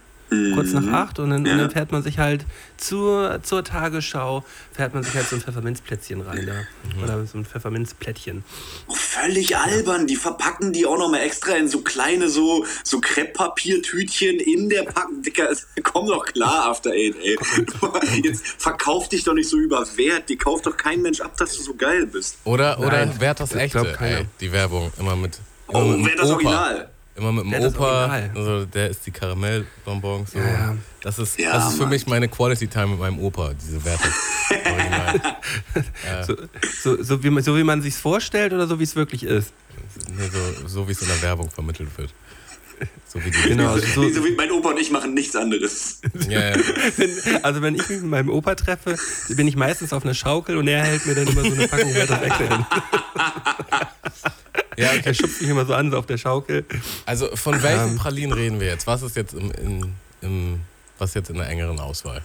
Kurz 0.54 0.74
nach 0.74 0.86
8 0.92 1.20
und 1.20 1.30
dann, 1.30 1.48
und 1.48 1.58
dann 1.58 1.72
fährt 1.72 1.92
man 1.94 2.04
sich 2.04 2.18
halt 2.20 2.46
zur, 2.76 3.40
zur 3.44 3.64
Tagesschau, 3.64 4.44
fährt 4.74 4.94
man 4.94 5.04
sich 5.04 5.14
halt 5.16 5.26
so 5.28 5.38
ein 5.38 5.42
Pfefferminzplätzchen 5.42 6.20
rein 6.22 6.46
da. 6.46 7.02
Oder 7.02 7.26
so 7.26 7.38
ein 7.38 7.46
Pfefferminzplättchen. 7.46 8.44
Oh, 8.88 8.94
völlig 8.94 9.56
albern. 9.56 10.06
Die 10.06 10.18
verpacken 10.18 10.74
die 10.74 10.86
auch 10.86 10.98
nochmal 10.98 11.22
extra 11.22 11.54
in 11.56 11.70
so 11.70 11.80
kleine 11.80 12.28
so, 12.28 12.66
so 12.84 13.00
Krepppapiertütchen 13.00 14.40
in 14.40 14.70
der 14.70 14.84
Packung. 14.84 15.22
Dicker, 15.22 15.50
es- 15.50 15.68
komm 15.84 16.08
doch 16.08 16.26
klar, 16.26 16.66
After 16.72 16.92
Eight, 16.92 17.16
ey. 17.24 17.38
Jetzt 18.24 18.46
verkauf 18.58 19.10
dich 19.10 19.24
doch 19.24 19.34
nicht 19.34 19.50
so 19.50 19.58
über 19.58 19.86
Wert. 19.96 20.28
Die 20.30 20.38
kauft 20.38 20.66
doch 20.66 20.76
kein 20.76 21.02
Mensch 21.02 21.22
ab, 21.22 21.38
dass 21.38 21.56
du 21.56 21.64
so 21.64 21.74
geil 21.74 22.06
bist. 22.06 22.38
Oder, 22.44 22.80
oder 22.80 23.06
Nein, 23.06 23.20
Wert 23.22 23.40
das 23.40 23.54
Echte, 23.56 23.94
keiner. 23.94 24.18
ey, 24.18 24.26
die 24.42 24.52
Werbung. 24.52 24.92
Immer 25.00 25.16
mit. 25.16 25.40
Oh, 25.68 25.96
wer 26.00 26.16
das 26.16 26.26
Opa. 26.30 26.34
Original? 26.36 26.90
Immer 27.18 27.32
mit 27.32 27.46
dem 27.46 27.52
das 27.62 27.76
Opa. 27.76 28.30
Also 28.36 28.66
der 28.66 28.92
ist 28.92 29.06
die 29.06 29.12
Karamellbonbons. 29.12 30.32
So. 30.32 30.40
Ja. 30.40 30.76
Das 31.02 31.18
ist, 31.18 31.40
Ja, 31.40 31.54
das 31.54 31.70
ist 31.70 31.74
für 31.78 31.82
Mann. 31.82 31.90
mich 31.90 32.06
meine 32.06 32.28
Quality 32.28 32.68
Time 32.68 32.88
mit 32.88 33.00
meinem 33.00 33.20
Opa, 33.20 33.54
diese 33.54 33.84
Werte. 33.84 34.08
So, 36.26 36.36
so, 36.84 37.04
so, 37.04 37.24
wie 37.24 37.30
man, 37.30 37.44
so 37.44 37.56
wie 37.58 37.64
man 37.64 37.82
sich's 37.82 38.00
vorstellt 38.00 38.54
oder 38.54 38.68
so 38.68 38.80
wie 38.80 38.84
es 38.84 38.96
wirklich 38.96 39.24
ist. 39.24 39.54
Nee, 40.10 40.30
so, 40.32 40.68
so 40.68 40.88
wie 40.88 40.92
es 40.92 41.02
in 41.02 41.08
der 41.08 41.22
Werbung 41.22 41.50
vermittelt 41.50 41.90
wird. 41.98 42.14
So 43.08 43.24
wie 43.24 43.32
die 43.32 43.42
Genau. 43.50 43.78
So, 43.78 44.10
So 44.10 44.26
wie 44.26 44.36
mein 44.36 44.52
Opa 44.52 44.70
und 44.70 44.80
ich 44.80 44.92
machen 44.92 45.14
nichts 45.14 45.36
anderes. 45.36 46.02
Ja, 46.30 46.50
ja. 46.50 46.56
wenn, 46.98 47.44
also 47.44 47.62
wenn 47.62 47.76
ich 47.76 47.88
mich 47.90 48.02
mit 48.02 48.10
meinem 48.10 48.30
Opa 48.30 48.56
treffe, 48.56 48.96
bin 49.30 49.48
ich 49.48 49.56
meistens 49.56 49.94
auf 49.94 50.04
einer 50.04 50.14
Schaukel 50.14 50.58
und 50.58 50.68
er 50.68 50.84
hält 50.84 51.06
mir 51.06 51.16
dann 51.16 51.28
immer 51.28 51.42
so 51.42 51.54
eine 51.54 51.68
Packung 51.68 51.96
Eckle 51.96 52.48
hin. 52.50 52.66
ja, 54.82 54.90
okay. 54.90 55.02
Er 55.06 55.14
schubst 55.14 55.42
mich 55.42 55.50
immer 55.50 55.66
so 55.66 55.74
an, 55.74 55.92
so 55.92 55.98
auf 55.98 56.06
der 56.06 56.18
Schaukel. 56.18 56.66
Also 57.06 57.36
von 57.36 57.62
welchen 57.64 57.98
Pralinen 57.98 58.34
reden 58.34 58.60
wir 58.60 58.68
jetzt? 58.68 58.86
Was 58.86 59.02
ist 59.02 59.16
jetzt 59.16 59.34
im, 59.34 59.52
in, 59.52 59.94
im 60.22 60.62
was 61.00 61.14
jetzt 61.14 61.30
in 61.30 61.38
der 61.38 61.50
engeren 61.50 61.80
Auswahl? 61.80 62.22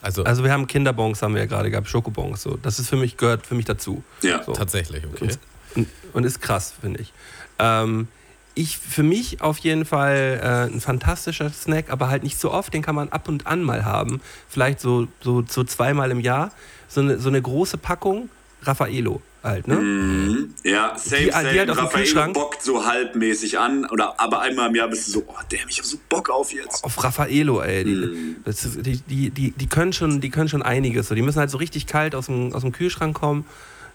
Also, 0.00 0.24
Also 0.24 0.42
wir 0.44 0.52
haben 0.52 0.66
Kinderbons, 0.66 1.22
haben 1.22 1.34
wir 1.34 1.42
ja 1.42 1.46
gerade 1.46 1.70
gehabt, 1.70 1.88
Schokobons. 1.88 2.42
So. 2.42 2.56
Das 2.56 2.78
ist 2.78 2.88
für 2.88 2.96
mich, 2.96 3.16
gehört 3.16 3.46
für 3.46 3.54
mich 3.54 3.64
dazu. 3.64 4.02
Ja. 4.22 4.42
So. 4.42 4.52
tatsächlich, 4.52 5.04
okay. 5.06 5.30
Und, 5.74 5.88
und 6.12 6.24
ist 6.24 6.40
krass, 6.40 6.74
finde 6.80 7.00
ich. 7.00 7.12
Ähm, 7.58 8.08
ich. 8.54 8.78
Für 8.78 9.02
mich 9.02 9.40
auf 9.40 9.58
jeden 9.58 9.84
Fall 9.84 10.40
äh, 10.42 10.72
ein 10.72 10.80
fantastischer 10.80 11.50
Snack, 11.50 11.90
aber 11.90 12.08
halt 12.08 12.22
nicht 12.22 12.38
so 12.38 12.52
oft. 12.52 12.74
Den 12.74 12.82
kann 12.82 12.94
man 12.94 13.08
ab 13.08 13.28
und 13.28 13.46
an 13.46 13.62
mal 13.62 13.84
haben. 13.84 14.20
Vielleicht 14.48 14.80
so, 14.80 15.08
so, 15.20 15.44
so 15.48 15.64
zweimal 15.64 16.10
im 16.10 16.20
Jahr. 16.20 16.52
So 16.88 17.00
eine, 17.00 17.18
so 17.18 17.28
eine 17.28 17.40
große 17.40 17.78
Packung 17.78 18.28
Raffaello 18.62 19.22
halt, 19.42 19.66
ne? 19.68 19.74
Mhm. 19.76 20.54
Ja, 20.64 20.92
safe, 20.96 21.16
Die- 21.22 21.24
die 21.26 21.32
halt 21.32 21.92
Kühlschrank. 21.92 22.34
bockt 22.34 22.62
so 22.62 22.84
halbmäßig 22.84 23.58
an. 23.58 23.84
Oder, 23.90 24.18
aber 24.20 24.40
einmal 24.40 24.68
im 24.68 24.74
Jahr 24.74 24.88
bist 24.88 25.08
du 25.08 25.12
so, 25.12 25.24
oh 25.26 25.34
damn, 25.50 25.68
ich 25.68 25.78
hab 25.78 25.84
so 25.84 25.98
Bock 26.08 26.30
auf 26.30 26.52
jetzt. 26.52 26.84
Auf 26.84 27.02
Raffaello, 27.02 27.60
ey. 27.60 27.84
Die, 27.84 27.94
Mhm. 27.94 28.36
das 28.44 28.64
ist, 28.64 28.84
die, 28.86 28.98
die, 28.98 29.30
die, 29.30 29.50
die, 29.52 29.66
können 29.66 29.92
schon, 29.92 30.20
die 30.20 30.30
können 30.30 30.48
schon 30.48 30.62
einiges. 30.62 31.08
So. 31.08 31.14
Die 31.14 31.22
müssen 31.22 31.38
halt 31.38 31.50
so 31.50 31.58
richtig 31.58 31.86
kalt 31.86 32.14
aus 32.14 32.26
dem, 32.26 32.52
aus 32.52 32.62
dem 32.62 32.72
Kühlschrank 32.72 33.14
kommen. 33.18 33.44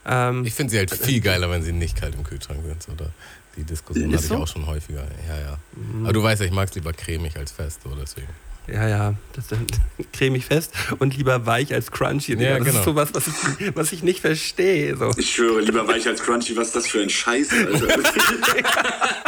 Ähm, 0.05 0.45
Ich 0.45 0.53
finde 0.53 0.71
sie 0.71 0.77
halt 0.77 0.91
viel 0.91 1.21
geiler, 1.21 1.49
wenn 1.49 1.63
sie 1.63 1.71
nicht 1.73 1.99
kalt 1.99 2.15
im 2.15 2.23
Kühlschrank 2.23 2.59
sind. 2.63 2.93
Oder 2.99 3.11
die 3.55 3.63
Diskussion 3.63 4.09
Ist 4.11 4.15
hatte 4.17 4.23
ich 4.25 4.29
so? 4.29 4.35
Mhm. 4.35 4.41
auch 4.43 4.47
schon 4.47 4.65
häufiger. 4.67 5.03
Ja, 5.27 5.39
ja. 5.39 5.57
Aber 6.03 6.13
du 6.13 6.23
weißt 6.23 6.41
ja, 6.41 6.45
ich 6.47 6.53
mag 6.53 6.69
es 6.69 6.75
lieber 6.75 6.93
cremig 6.93 7.35
als 7.37 7.51
fest, 7.51 7.81
so 7.83 7.89
deswegen. 7.99 8.27
Ja, 8.67 8.87
ja, 8.87 9.13
das 9.33 9.47
dann 9.47 9.65
cremig 10.13 10.45
fest 10.45 10.73
und 10.99 11.15
lieber 11.15 11.45
weich 11.45 11.73
als 11.73 11.91
crunchy. 11.91 12.33
Ja, 12.33 12.57
das 12.57 12.67
genau. 12.67 12.79
ist 12.79 12.85
sowas, 12.85 13.09
was 13.13 13.27
ich, 13.27 13.75
was 13.75 13.91
ich 13.93 14.03
nicht 14.03 14.19
verstehe. 14.19 14.97
So. 14.97 15.11
Ich 15.17 15.33
schwöre, 15.33 15.61
lieber 15.61 15.87
weich 15.87 16.05
als 16.07 16.21
Crunchy, 16.21 16.55
was 16.57 16.67
ist 16.67 16.75
das 16.75 16.87
für 16.87 17.01
ein 17.01 17.09
Scheiß, 17.09 17.49
Alter. 17.51 17.87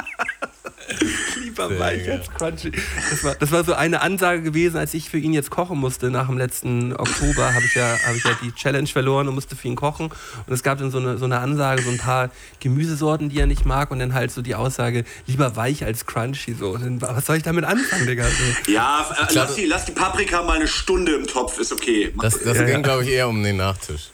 Lieber 1.41 1.79
weich 1.79 2.09
als 2.09 2.29
crunchy. 2.31 2.71
Das 3.09 3.23
war, 3.23 3.35
das 3.35 3.51
war 3.51 3.63
so 3.63 3.73
eine 3.73 4.01
Ansage 4.01 4.41
gewesen, 4.41 4.77
als 4.77 4.93
ich 4.93 5.09
für 5.09 5.17
ihn 5.17 5.33
jetzt 5.33 5.49
kochen 5.49 5.77
musste. 5.77 6.09
Nach 6.09 6.27
dem 6.27 6.37
letzten 6.37 6.95
Oktober 6.95 7.53
habe 7.53 7.65
ich, 7.65 7.75
ja, 7.75 7.97
hab 8.05 8.15
ich 8.15 8.23
ja 8.23 8.31
die 8.41 8.51
Challenge 8.53 8.87
verloren 8.87 9.27
und 9.27 9.35
musste 9.35 9.55
für 9.55 9.67
ihn 9.67 9.75
kochen. 9.75 10.07
Und 10.47 10.53
es 10.53 10.63
gab 10.63 10.79
dann 10.79 10.91
so 10.91 10.97
eine, 10.97 11.17
so 11.17 11.25
eine 11.25 11.39
Ansage, 11.39 11.81
so 11.83 11.89
ein 11.91 11.97
paar 11.97 12.29
Gemüsesorten, 12.59 13.29
die 13.29 13.39
er 13.39 13.47
nicht 13.47 13.65
mag. 13.65 13.91
Und 13.91 13.99
dann 13.99 14.13
halt 14.13 14.31
so 14.31 14.41
die 14.41 14.55
Aussage, 14.55 15.03
lieber 15.27 15.55
weich 15.55 15.83
als 15.83 16.05
crunchy. 16.05 16.53
So. 16.53 16.69
Und 16.71 17.01
dann, 17.01 17.01
was 17.01 17.25
soll 17.25 17.37
ich 17.37 17.43
damit 17.43 17.65
anfangen, 17.65 18.07
Digga? 18.07 18.25
So. 18.25 18.71
Ja, 18.71 19.05
äh, 19.29 19.33
lass, 19.33 19.55
die, 19.55 19.65
lass 19.65 19.85
die 19.85 19.91
Paprika 19.91 20.41
mal 20.43 20.57
eine 20.57 20.67
Stunde 20.67 21.13
im 21.15 21.27
Topf, 21.27 21.59
ist 21.59 21.71
okay. 21.71 22.13
Das, 22.21 22.39
das 22.41 22.57
Ja, 22.57 22.63
ging, 22.63 22.75
ja. 22.75 22.81
glaube 22.81 23.03
ich, 23.03 23.09
eher 23.09 23.27
um 23.27 23.41
den 23.43 23.57
Nachtisch. 23.57 24.09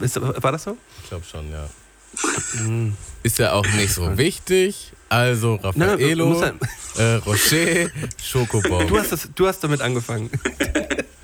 Ist, 0.00 0.20
war 0.20 0.52
das 0.52 0.64
so? 0.64 0.76
Ich 1.02 1.08
glaube 1.08 1.24
schon, 1.30 1.50
ja. 1.50 1.68
Ist 3.22 3.38
ja 3.38 3.52
auch 3.52 3.66
nicht 3.76 3.92
so 3.92 4.16
wichtig. 4.18 4.92
Also 5.12 5.58
nein, 5.74 5.90
Raffaello, 5.90 6.42
äh, 6.96 7.02
Rocher, 7.26 7.90
Schokobon. 8.22 8.86
Du 8.88 8.98
hast, 8.98 9.12
das, 9.12 9.28
du 9.34 9.46
hast 9.46 9.62
damit 9.62 9.82
angefangen. 9.82 10.30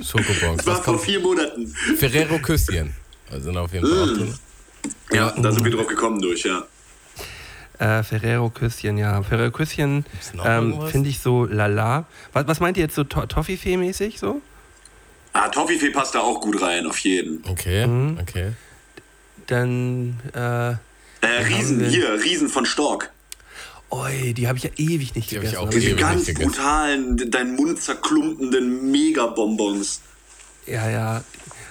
Schokobons. 0.03 0.59
Das 0.59 0.67
war 0.67 0.75
Was 0.77 0.85
vor 0.85 0.95
kommt? 0.95 1.01
vier 1.07 1.21
Monaten. 1.21 1.67
Ferrero 1.97 2.39
Küsschen. 2.39 2.95
Also 3.31 3.45
sind 3.45 3.57
auf 3.57 3.73
jeden 3.73 3.87
Fall 3.89 4.03
auch 4.03 4.07
drin. 4.17 4.35
Ja, 5.13 5.31
da 5.39 5.53
sind 5.53 5.65
wir 5.65 5.73
drauf 5.73 5.87
gekommen 5.87 6.21
durch, 6.21 6.45
ja. 6.45 6.65
Äh, 7.79 8.03
Ferrero 8.03 8.51
Küsschen, 8.51 8.99
ja. 8.99 9.23
Ferrero 9.23 9.51
Küsschen 9.53 10.05
ähm, 10.45 10.75
finde 10.91 11.09
ich 11.09 11.21
so 11.21 11.47
lala. 11.47 12.05
Was, 12.35 12.47
was 12.47 12.61
meint 12.61 12.77
ihr 12.77 12.83
jetzt 12.83 12.95
so 12.95 13.05
to 13.05 13.23
Toffifee-mäßig 13.25 14.19
so? 14.19 14.43
Ah, 15.33 15.49
Toffifee 15.49 15.91
passt 15.91 16.15
da 16.15 16.21
auch 16.21 16.41
gut 16.43 16.61
rein, 16.61 16.87
auf 16.87 16.99
jeden. 16.99 17.43
Okay, 17.49 17.87
Mhm. 17.87 18.19
okay. 18.21 18.53
Dann, 19.47 20.21
äh, 20.35 20.73
Äh, 21.27 21.43
Riesen, 21.47 21.85
hier, 21.89 22.13
Riesen 22.23 22.49
von 22.51 22.67
Stork. 22.67 23.11
Oi, 23.91 24.35
die 24.35 24.49
habe 24.49 24.59
ich 24.59 24.65
ja 24.65 24.71
ewig 24.77 25.15
nicht 25.15 25.31
Die 25.31 25.37
hab 25.37 25.45
ich 25.45 25.51
gegessen. 25.51 25.57
auch 25.57 25.71
Diese 25.71 25.87
ewig 25.91 25.99
ganz 26.01 26.27
gegessen. 26.27 26.51
brutalen, 26.51 27.31
deinen 27.31 27.57
Mund 27.57 27.81
zerklumpenden 27.81 28.91
Megabonbons. 28.91 30.01
Ja, 30.67 30.89
ja. 30.91 31.25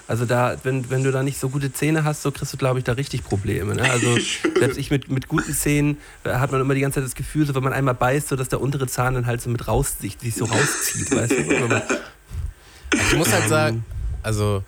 Also 0.08 0.24
da, 0.24 0.56
wenn, 0.64 0.88
wenn 0.90 1.04
du 1.04 1.12
da 1.12 1.22
nicht 1.22 1.38
so 1.38 1.50
gute 1.50 1.70
Zähne 1.72 2.02
hast, 2.02 2.22
so 2.22 2.32
kriegst 2.32 2.52
du, 2.52 2.56
glaube 2.56 2.78
ich, 2.78 2.84
da 2.84 2.92
richtig 2.92 3.22
Probleme. 3.24 3.74
Ne? 3.74 3.82
Also 3.88 4.16
selbst 4.58 4.78
ich 4.78 4.90
mit, 4.90 5.10
mit 5.10 5.28
guten 5.28 5.52
Zähnen 5.54 5.98
äh, 6.24 6.30
hat 6.30 6.50
man 6.50 6.60
immer 6.62 6.74
die 6.74 6.80
ganze 6.80 6.96
Zeit 7.00 7.04
das 7.06 7.14
Gefühl, 7.14 7.46
so 7.46 7.54
wenn 7.54 7.62
man 7.62 7.72
einmal 7.74 7.94
beißt, 7.94 8.28
so 8.28 8.34
dass 8.34 8.48
der 8.48 8.60
untere 8.60 8.86
Zahn 8.86 9.14
dann 9.14 9.26
halt 9.26 9.42
so 9.42 9.50
mit 9.50 9.68
raus 9.68 9.96
sich, 10.00 10.16
sich 10.18 10.34
so 10.34 10.46
rauszieht, 10.46 11.10
weißt 11.14 11.32
du? 11.32 11.42
Man- 11.68 11.82
Ich 13.10 13.16
muss 13.18 13.30
halt 13.30 13.48
sagen, 13.50 13.84
also 14.22 14.64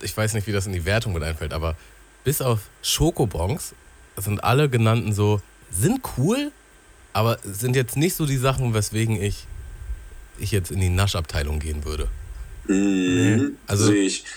ich 0.00 0.16
weiß 0.16 0.32
nicht, 0.32 0.46
wie 0.46 0.52
das 0.52 0.66
in 0.66 0.72
die 0.72 0.86
Wertung 0.86 1.12
mit 1.12 1.22
einfällt, 1.22 1.52
aber 1.52 1.76
bis 2.24 2.40
auf 2.40 2.60
Schokobons 2.82 3.74
sind 4.16 4.42
alle 4.42 4.70
genannten 4.70 5.12
so, 5.12 5.42
sind 5.70 6.00
cool, 6.16 6.52
aber 7.12 7.38
sind 7.42 7.76
jetzt 7.76 7.96
nicht 7.96 8.14
so 8.14 8.26
die 8.26 8.36
Sachen, 8.36 8.74
weswegen 8.74 9.20
ich, 9.20 9.46
ich 10.38 10.50
jetzt 10.52 10.70
in 10.70 10.80
die 10.80 10.88
Naschabteilung 10.90 11.58
gehen 11.58 11.84
würde. 11.84 12.08
Mhm. 12.68 13.56
Also-. 13.66 13.92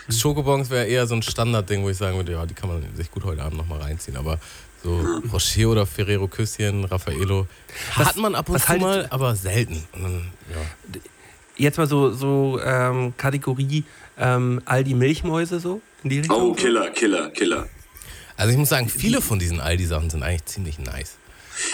Schokobons 0.09 0.69
wäre 0.69 0.85
eher 0.85 1.05
so 1.07 1.15
ein 1.15 1.21
Standardding, 1.21 1.83
wo 1.83 1.89
ich 1.89 1.97
sagen 1.97 2.17
würde, 2.17 2.31
ja, 2.31 2.45
die 2.45 2.53
kann 2.53 2.69
man 2.69 2.83
sich 2.95 3.11
gut 3.11 3.23
heute 3.25 3.43
Abend 3.43 3.57
nochmal 3.57 3.81
reinziehen, 3.81 4.17
aber 4.17 4.39
so 4.83 4.99
Rocher 5.31 5.69
oder 5.69 5.85
Ferrero 5.85 6.27
Küsschen, 6.27 6.83
Raffaello, 6.85 7.47
Was- 7.95 8.07
hat 8.07 8.17
man 8.17 8.35
ab 8.35 8.49
und 8.49 8.59
zu 8.59 8.67
haltet- 8.67 8.81
mal, 8.81 9.07
aber 9.11 9.35
selten. 9.35 9.83
Dann, 9.93 10.31
ja. 10.51 10.99
Jetzt 11.55 11.77
mal 11.77 11.87
so, 11.87 12.11
so 12.11 12.59
ähm, 12.63 13.13
Kategorie 13.15 13.83
ähm, 14.17 14.61
Aldi 14.65 14.95
Milchmäuse 14.95 15.59
so 15.59 15.81
in 16.03 16.09
die 16.09 16.19
Richtung. 16.19 16.41
Oh, 16.51 16.53
Killer, 16.53 16.89
Killer, 16.89 17.29
Killer. 17.29 17.67
Also 18.35 18.51
ich 18.51 18.57
muss 18.57 18.69
sagen, 18.69 18.89
viele 18.89 19.21
von 19.21 19.37
diesen 19.37 19.59
Aldi-Sachen 19.59 20.09
sind 20.09 20.23
eigentlich 20.23 20.45
ziemlich 20.45 20.79
nice. 20.79 21.17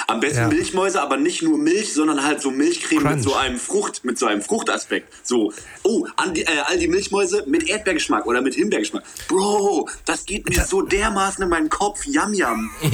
Am 0.08 0.20
besten 0.20 0.40
Ja. 0.40 0.48
Milchmäuse, 0.48 1.02
aber 1.02 1.18
nicht 1.18 1.42
nur 1.42 1.58
Milch, 1.58 1.94
sondern 1.94 2.24
halt 2.24 2.42
so 2.42 2.52
Milchcreme 2.52 3.02
Crunch. 3.02 3.16
mit 3.16 3.24
so 3.24 3.36
einem 3.36 3.58
Frucht, 3.58 4.04
mit 4.06 4.18
so 4.18 4.26
einem 4.26 4.42
Fruchtaspekt. 4.42 5.14
So, 5.26 5.54
oh, 5.84 6.06
an 6.18 6.34
die, 6.34 6.42
äh, 6.44 6.48
all 6.66 6.78
die 6.78 6.88
Milchmäuse 6.88 7.44
mit 7.48 7.68
Erdbeergeschmack 7.70 8.26
oder 8.26 8.42
mit 8.42 8.56
Himbeergeschmack. 8.56 9.04
Bro, 9.28 9.88
das 10.06 10.26
geht 10.26 10.48
mir 10.50 10.64
so 10.66 10.82
dermaßen 10.82 11.44
in 11.44 11.50
meinen 11.50 11.70
Kopf. 11.70 12.06
Yam 12.06 12.34
yam. 12.34 12.70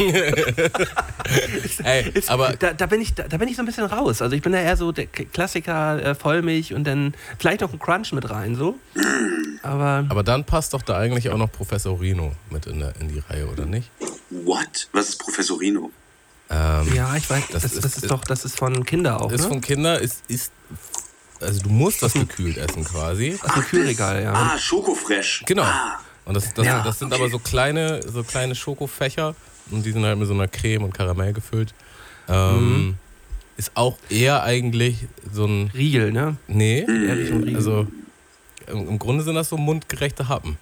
Ey, 1.83 2.09
Ist, 2.13 2.29
aber 2.29 2.53
da, 2.57 2.73
da, 2.73 2.85
bin 2.85 3.01
ich, 3.01 3.13
da, 3.13 3.23
da 3.27 3.37
bin 3.37 3.47
ich 3.47 3.55
so 3.55 3.61
ein 3.61 3.65
bisschen 3.65 3.85
raus. 3.85 4.21
Also 4.21 4.35
ich 4.35 4.41
bin 4.41 4.51
da 4.51 4.59
eher 4.59 4.77
so 4.77 4.91
der 4.91 5.07
Klassiker 5.07 6.01
äh, 6.03 6.15
Vollmilch 6.15 6.73
und 6.73 6.85
dann 6.85 7.13
vielleicht 7.39 7.61
noch 7.61 7.71
ein 7.73 7.79
Crunch 7.79 8.11
mit 8.13 8.29
rein 8.29 8.55
so. 8.55 8.75
Aber 9.63 10.05
Aber 10.09 10.23
dann 10.23 10.43
passt 10.45 10.73
doch 10.73 10.81
da 10.81 10.97
eigentlich 10.97 11.29
auch 11.29 11.37
noch 11.37 11.51
Professor 11.51 11.99
Rino 11.99 12.31
mit 12.49 12.65
in, 12.67 12.79
der, 12.79 12.93
in 12.99 13.09
die 13.09 13.19
Reihe, 13.29 13.47
oder 13.47 13.65
nicht? 13.65 13.89
What? 14.29 14.87
Was 14.91 15.09
ist 15.09 15.17
Professorino? 15.19 15.91
Ähm, 16.49 16.93
ja, 16.93 17.15
ich 17.15 17.29
weiß, 17.29 17.43
das, 17.51 17.63
Das 17.63 17.73
das, 17.73 17.85
ist- 17.85 17.97
ist, 18.03 18.11
doch, 18.11 18.23
das 18.23 18.45
ist 18.45 18.57
von 18.57 18.85
Kinder 18.85 19.19
auch, 19.21 19.31
Ist 19.31 19.41
ne? 19.43 19.47
von 19.47 19.61
Kindern, 19.61 19.99
ist, 20.01 20.23
ist, 20.27 20.51
also 21.41 21.59
du 21.61 21.69
musst 21.69 22.01
das 22.03 22.13
gekühlt 22.13 22.57
essen 22.57 22.83
quasi. 22.83 23.37
Aus 23.41 23.53
dem 23.53 23.63
Kühlregal, 23.63 24.21
ja. 24.23 24.33
Ah, 24.33 24.57
Schokofresh. 24.57 25.43
Genau. 25.47 25.63
Ah, 25.63 25.99
Und 26.25 26.35
das, 26.35 26.53
das, 26.53 26.65
Ja, 26.65 26.81
das 26.83 26.99
sind 26.99 27.11
okay. 27.11 27.21
aber 27.21 27.29
so 27.31 27.39
kleine, 27.39 28.01
so 28.07 28.23
kleine 28.23 28.53
Schokofächer 28.55 29.35
und 29.71 29.85
die 29.85 29.91
sind 29.91 30.03
halt 30.05 30.17
mit 30.19 30.27
so 30.27 30.33
einer 30.35 30.47
Creme 30.47 30.83
und 30.83 30.93
Karamell 30.93 31.33
gefüllt. 31.33 31.73
Ähm, 32.27 32.95
Ist 33.57 33.71
auch 33.75 33.97
eher 34.09 34.43
eigentlich 34.43 35.07
so 35.31 35.45
ein, 35.45 35.71
Riegel, 35.73 36.11
ne? 36.11 36.37
nee, 36.47 36.85
Riegel. 36.87 37.55
also 37.55 37.87
im, 38.67 38.89
im 38.89 38.99
Grunde 38.99 39.23
sind 39.23 39.35
das 39.35 39.49
so 39.49 39.57
mundgerechte 39.57 40.27
Happen. 40.27 40.57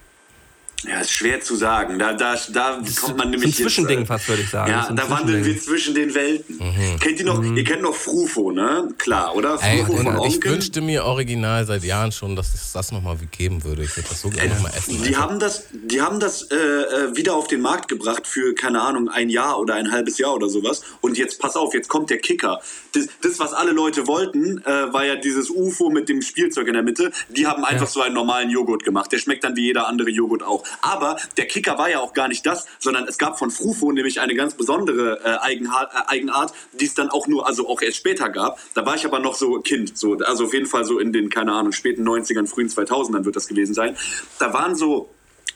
Ja, 0.86 1.00
ist 1.00 1.12
schwer 1.12 1.40
zu 1.40 1.56
sagen. 1.56 1.98
Da, 1.98 2.12
da, 2.12 2.36
da 2.52 2.80
kommt 3.00 3.16
man 3.16 3.18
so 3.18 3.22
ein 3.24 3.30
nämlich 3.30 3.56
Zwischending 3.56 4.00
jetzt, 4.00 4.04
äh, 4.04 4.12
fast, 4.12 4.28
würde 4.28 4.42
ich 4.42 4.50
sagen. 4.50 4.70
Ja, 4.70 4.90
da 4.92 5.08
wandeln 5.08 5.44
wir 5.44 5.58
zwischen 5.58 5.94
den 5.94 6.14
Welten. 6.14 6.58
Kennt 7.00 7.18
ihr 7.20 7.24
noch, 7.24 7.42
ihr 7.42 7.64
kennt 7.64 7.82
noch 7.82 7.94
Frufo, 7.94 8.50
ne? 8.50 8.88
Klar, 8.98 9.34
oder? 9.34 9.58
Ey, 9.62 9.84
Frufo 9.84 9.96
von 10.02 10.06
und 10.18 10.26
ich 10.28 10.34
Onkel. 10.34 10.52
wünschte 10.52 10.80
mir 10.82 11.04
original 11.04 11.64
seit 11.64 11.84
Jahren 11.84 12.12
schon, 12.12 12.36
dass 12.36 12.52
es 12.52 12.72
das 12.72 12.92
nochmal 12.92 13.16
geben 13.30 13.64
würde. 13.64 13.82
Ich 13.84 13.96
würde 13.96 14.08
das 14.10 14.20
so 14.20 14.28
gerne 14.28 14.54
nochmal 14.54 14.72
essen. 14.76 15.02
Die 15.02 15.16
haben 15.16 15.38
das, 15.38 15.64
die 15.72 16.02
haben 16.02 16.20
das 16.20 16.42
äh, 16.50 16.54
äh, 16.56 17.16
wieder 17.16 17.34
auf 17.34 17.46
den 17.46 17.62
Markt 17.62 17.88
gebracht 17.88 18.26
für, 18.26 18.54
keine 18.54 18.82
Ahnung, 18.82 19.08
ein 19.08 19.30
Jahr 19.30 19.58
oder 19.58 19.74
ein 19.74 19.90
halbes 19.90 20.18
Jahr 20.18 20.34
oder 20.34 20.48
sowas. 20.50 20.82
Und 21.00 21.16
jetzt, 21.16 21.40
pass 21.40 21.56
auf, 21.56 21.72
jetzt 21.72 21.88
kommt 21.88 22.10
der 22.10 22.18
Kicker. 22.18 22.60
Das, 22.92 23.06
das 23.22 23.38
was 23.38 23.52
alle 23.54 23.72
Leute 23.72 24.06
wollten, 24.06 24.58
äh, 24.64 24.92
war 24.92 25.04
ja 25.06 25.16
dieses 25.16 25.48
UFO 25.50 25.88
mit 25.90 26.08
dem 26.10 26.20
Spielzeug 26.20 26.66
in 26.68 26.74
der 26.74 26.82
Mitte. 26.82 27.10
Die 27.30 27.46
haben 27.46 27.64
einfach 27.64 27.86
Ja. 27.86 27.90
so 27.90 28.00
einen 28.02 28.14
normalen 28.14 28.50
Joghurt 28.50 28.84
gemacht. 28.84 29.10
Der 29.12 29.18
schmeckt 29.18 29.44
dann 29.44 29.56
wie 29.56 29.62
jeder 29.62 29.86
andere 29.88 30.10
Joghurt 30.10 30.42
auch. 30.42 30.62
Aber 30.82 31.16
der 31.36 31.46
Kicker 31.46 31.78
war 31.78 31.88
ja 31.90 32.00
auch 32.00 32.12
gar 32.12 32.28
nicht 32.28 32.44
das, 32.46 32.66
sondern 32.78 33.06
es 33.08 33.18
gab 33.18 33.38
von 33.38 33.50
Frufo 33.50 33.92
nämlich 33.92 34.20
eine 34.20 34.34
ganz 34.34 34.54
besondere 34.54 35.20
äh, 35.24 35.38
Eigenart, 35.44 35.92
äh, 35.92 35.98
Eigenart, 36.08 36.52
die 36.72 36.86
es 36.86 36.94
dann 36.94 37.10
auch 37.10 37.26
nur, 37.26 37.46
also 37.46 37.68
auch 37.68 37.82
erst 37.82 37.96
später 37.96 38.28
gab. 38.28 38.58
Da 38.74 38.84
war 38.86 38.94
ich 38.96 39.04
aber 39.04 39.18
noch 39.18 39.34
so 39.34 39.60
Kind, 39.60 39.96
so, 39.96 40.14
also 40.18 40.44
auf 40.44 40.52
jeden 40.54 40.66
Fall 40.66 40.84
so 40.84 40.98
in 40.98 41.12
den, 41.12 41.30
keine 41.30 41.52
Ahnung, 41.52 41.72
späten 41.72 42.06
90ern, 42.08 42.46
frühen 42.46 42.68
2000ern 42.68 43.24
wird 43.24 43.36
das 43.36 43.46
gewesen 43.46 43.74
sein. 43.74 43.96
Da 44.38 44.52
waren 44.52 44.74
so 44.74 45.10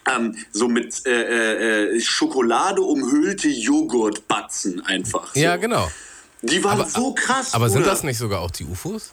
ähm, 0.08 0.36
so 0.52 0.68
mit 0.68 1.06
äh, 1.06 1.96
äh, 1.96 2.00
Schokolade 2.00 2.80
umhüllte 2.82 3.48
Joghurtbatzen 3.48 4.80
einfach. 4.84 5.34
So. 5.34 5.40
Ja, 5.40 5.56
genau. 5.56 5.90
Die 6.42 6.62
waren 6.64 6.80
Aber- 6.80 6.88
so 6.88 7.14
krass. 7.14 7.54
Aber 7.54 7.68
sind 7.68 7.86
das 7.86 8.02
nicht 8.04 8.18
sogar 8.18 8.40
auch 8.40 8.50
die 8.50 8.64
UFOs? 8.64 9.12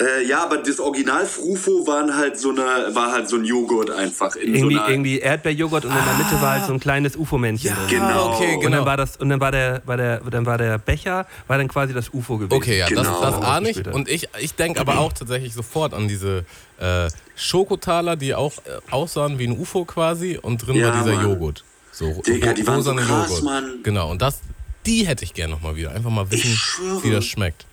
Äh, 0.00 0.24
ja, 0.28 0.44
aber 0.44 0.58
das 0.58 0.78
Original 0.78 1.26
Frufo 1.26 1.84
waren 1.88 2.16
halt 2.16 2.38
so 2.38 2.50
eine, 2.50 2.94
war 2.94 3.10
halt 3.10 3.28
so 3.28 3.34
ein 3.36 3.44
Joghurt 3.44 3.90
einfach 3.90 4.36
in 4.36 4.54
Irgendwie, 4.54 4.74
so 4.76 4.80
einer. 4.80 4.88
irgendwie 4.90 5.18
Erdbeerjoghurt 5.18 5.84
und 5.86 5.90
in 5.90 5.96
der 6.04 6.14
Mitte 6.14 6.40
war 6.40 6.52
halt 6.52 6.66
so 6.66 6.72
ein 6.72 6.78
kleines 6.78 7.16
UFO-Männchen 7.16 7.74
drin. 7.74 7.88
genau. 7.98 8.28
Ah, 8.30 8.34
okay, 8.36 8.54
Und 8.54 8.60
genau. 8.60 8.76
dann 8.76 8.86
war 8.86 8.96
das, 8.96 9.16
und 9.16 9.28
dann 9.28 9.40
war 9.40 9.50
der, 9.50 9.82
war 9.86 9.96
der, 9.96 10.20
dann 10.20 10.46
war 10.46 10.56
der 10.56 10.78
Becher, 10.78 11.26
war 11.48 11.58
dann 11.58 11.66
quasi 11.66 11.94
das 11.94 12.10
UFO 12.14 12.38
gewesen. 12.38 12.56
Okay, 12.56 12.78
ja, 12.78 12.86
Genau. 12.86 13.02
das, 13.02 13.20
das 13.32 13.42
ahne 13.42 13.70
ich. 13.70 13.84
Und 13.88 14.08
ich, 14.08 14.28
ich 14.38 14.54
denke 14.54 14.80
aber 14.80 14.98
auch 14.98 15.12
tatsächlich 15.12 15.52
sofort 15.52 15.94
an 15.94 16.06
diese 16.06 16.44
äh, 16.78 17.08
Schokotaler, 17.34 18.14
die 18.14 18.36
auch 18.36 18.52
äh, 18.58 18.92
aussahen 18.92 19.38
wie 19.40 19.48
ein 19.48 19.58
UFO 19.58 19.84
quasi 19.84 20.38
und 20.40 20.64
drin 20.64 20.76
Ja, 20.76 20.88
war 20.94 21.02
dieser 21.02 21.16
Mann. 21.16 21.24
Joghurt. 21.30 21.64
So 21.90 22.22
Digga, 22.24 22.52
die 22.52 22.64
waren 22.64 22.82
so 22.82 22.94
krass, 22.94 23.42
Mann. 23.42 23.80
Genau, 23.82 24.12
und 24.12 24.22
das, 24.22 24.38
die 24.86 25.08
hätte 25.08 25.24
ich 25.24 25.34
gerne 25.34 25.54
nochmal 25.54 25.74
wieder. 25.74 25.90
Einfach 25.90 26.10
mal 26.10 26.30
wissen, 26.30 26.56
wie 27.02 27.10
das 27.10 27.24
schmeckt. 27.24 27.66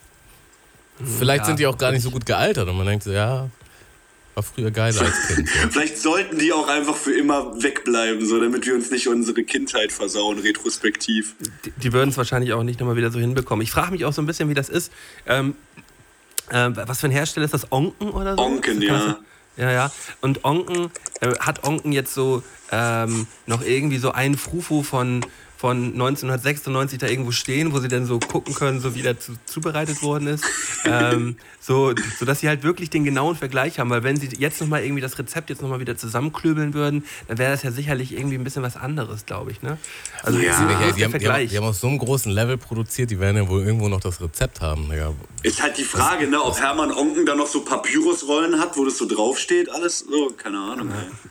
Vielleicht 1.03 1.39
ja, 1.41 1.45
sind 1.45 1.59
die 1.59 1.67
auch 1.67 1.77
gar 1.77 1.91
nicht 1.91 2.03
so 2.03 2.11
gut 2.11 2.25
gealtert 2.25 2.67
und 2.69 2.77
man 2.77 2.85
denkt 2.87 3.03
so, 3.03 3.11
ja, 3.11 3.49
war 4.33 4.43
früher 4.43 4.71
geiler 4.71 5.01
als 5.01 5.27
Kind. 5.27 5.47
So. 5.49 5.55
Vielleicht 5.71 5.97
sollten 5.97 6.37
die 6.39 6.51
auch 6.53 6.67
einfach 6.67 6.95
für 6.95 7.13
immer 7.17 7.61
wegbleiben, 7.61 8.25
so 8.25 8.39
damit 8.39 8.65
wir 8.65 8.75
uns 8.75 8.91
nicht 8.91 9.07
unsere 9.07 9.43
Kindheit 9.43 9.91
versauen, 9.91 10.39
retrospektiv. 10.39 11.35
Die, 11.65 11.71
die 11.71 11.93
würden 11.93 12.09
es 12.09 12.17
wahrscheinlich 12.17 12.53
auch 12.53 12.63
nicht 12.63 12.79
nochmal 12.79 12.95
wieder 12.97 13.11
so 13.11 13.19
hinbekommen. 13.19 13.63
Ich 13.63 13.71
frage 13.71 13.91
mich 13.91 14.05
auch 14.05 14.13
so 14.13 14.21
ein 14.21 14.25
bisschen, 14.25 14.49
wie 14.49 14.53
das 14.53 14.69
ist. 14.69 14.91
Ähm, 15.25 15.55
ähm, 16.51 16.75
was 16.85 16.99
für 16.99 17.07
ein 17.07 17.11
Hersteller 17.11 17.45
ist 17.45 17.53
das? 17.53 17.71
Onken 17.71 18.09
oder 18.11 18.35
so? 18.35 18.41
Onken, 18.43 18.79
das- 18.81 18.87
ja. 18.89 19.17
Ja, 19.57 19.71
ja. 19.71 19.91
Und 20.19 20.43
Onken, 20.43 20.91
äh, 21.21 21.33
hat 21.39 21.63
Onken 21.63 21.93
jetzt 21.93 22.13
so 22.13 22.43
ähm, 22.71 23.25
noch 23.45 23.61
irgendwie 23.63 23.99
so 23.99 24.11
einen 24.11 24.37
Frufo 24.37 24.83
von, 24.83 25.25
von 25.57 25.93
1996 25.93 26.99
da 26.99 27.07
irgendwo 27.07 27.31
stehen, 27.31 27.73
wo 27.73 27.79
sie 27.79 27.87
dann 27.87 28.05
so 28.05 28.19
gucken 28.19 28.53
können, 28.53 28.79
so 28.81 28.93
wie 28.95 29.01
der 29.01 29.19
zu, 29.19 29.33
zubereitet 29.45 30.01
worden 30.03 30.27
ist. 30.27 30.43
ähm, 30.85 31.37
so, 31.59 31.93
sodass 32.19 32.41
sie 32.41 32.47
halt 32.47 32.63
wirklich 32.63 32.89
den 32.89 33.03
genauen 33.03 33.35
Vergleich 33.35 33.79
haben, 33.79 33.89
weil 33.89 34.03
wenn 34.03 34.17
sie 34.17 34.29
jetzt 34.37 34.61
nochmal 34.61 34.83
irgendwie 34.83 35.01
das 35.01 35.17
Rezept 35.17 35.49
jetzt 35.49 35.61
nochmal 35.61 35.79
wieder 35.79 35.97
zusammenklöbeln 35.97 36.73
würden, 36.73 37.03
dann 37.27 37.37
wäre 37.37 37.51
das 37.51 37.63
ja 37.63 37.71
sicherlich 37.71 38.11
irgendwie 38.13 38.35
ein 38.35 38.43
bisschen 38.43 38.63
was 38.63 38.75
anderes, 38.75 39.25
glaube 39.25 39.51
ich. 39.51 39.61
Ne? 39.61 39.77
Also 40.23 40.39
Ja. 40.39 40.51
ist 40.51 40.59
Ja, 40.59 40.67
der 40.67 40.77
die, 40.77 40.83
haben, 40.83 40.95
die, 40.97 41.03
haben, 41.05 41.11
Vergleich. 41.11 41.49
die 41.51 41.57
haben 41.57 41.65
auf 41.65 41.77
so 41.77 41.87
einem 41.87 41.97
großen 41.97 42.31
Level 42.31 42.57
produziert, 42.57 43.09
die 43.11 43.19
werden 43.19 43.37
ja 43.37 43.47
wohl 43.49 43.63
irgendwo 43.63 43.87
noch 43.89 44.01
das 44.01 44.21
Rezept 44.21 44.61
haben. 44.61 44.91
Ja, 44.95 45.13
Ist 45.43 45.61
halt 45.63 45.77
die 45.77 45.83
Frage, 45.83 46.27
ne, 46.27 46.41
ob 46.41 46.59
Hermann 46.59 46.91
Onken 46.91 47.25
da 47.25 47.33
noch 47.35 47.47
so 47.47 47.61
Papyrusrollen 47.61 48.59
hat, 48.59 48.77
wo 48.77 48.85
das 48.85 48.97
so 48.97 49.07
draufsteht, 49.07 49.69
alles 49.71 49.99
so, 49.99 50.31
keine 50.37 50.59
Ahnung. 50.59 50.89
ey. 50.91 51.29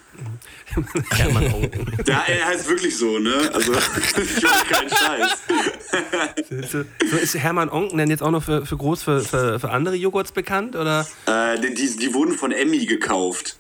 Hermann 1.11 1.53
Onken. 1.53 1.87
Ja, 2.07 2.25
er 2.27 2.47
heißt 2.47 2.69
wirklich 2.69 2.97
so, 2.97 3.19
ne? 3.19 3.51
Also, 3.53 3.73
ich 4.17 4.43
mache 4.43 4.67
keinen 4.67 4.91
Scheiß. 4.91 6.71
So, 6.71 6.85
so 7.11 7.17
ist 7.17 7.35
Hermann 7.35 7.71
Onken 7.71 7.99
denn 7.99 8.11
jetzt 8.11 8.23
auch 8.23 8.31
noch 8.31 8.43
für, 8.43 8.67
für 8.67 8.77
groß 8.77 9.03
für, 9.03 9.21
für, 9.21 9.59
für 9.61 9.71
andere 9.71 9.95
Joghurts 9.97 10.33
bekannt? 10.33 10.77
Oder? 10.77 11.07
Äh, 11.27 11.59
die, 11.61 11.75
die, 11.75 11.97
die 11.97 12.15
wurden 12.15 12.35
von 12.35 12.53
Emmy 12.53 12.87
gekauft. 12.87 13.57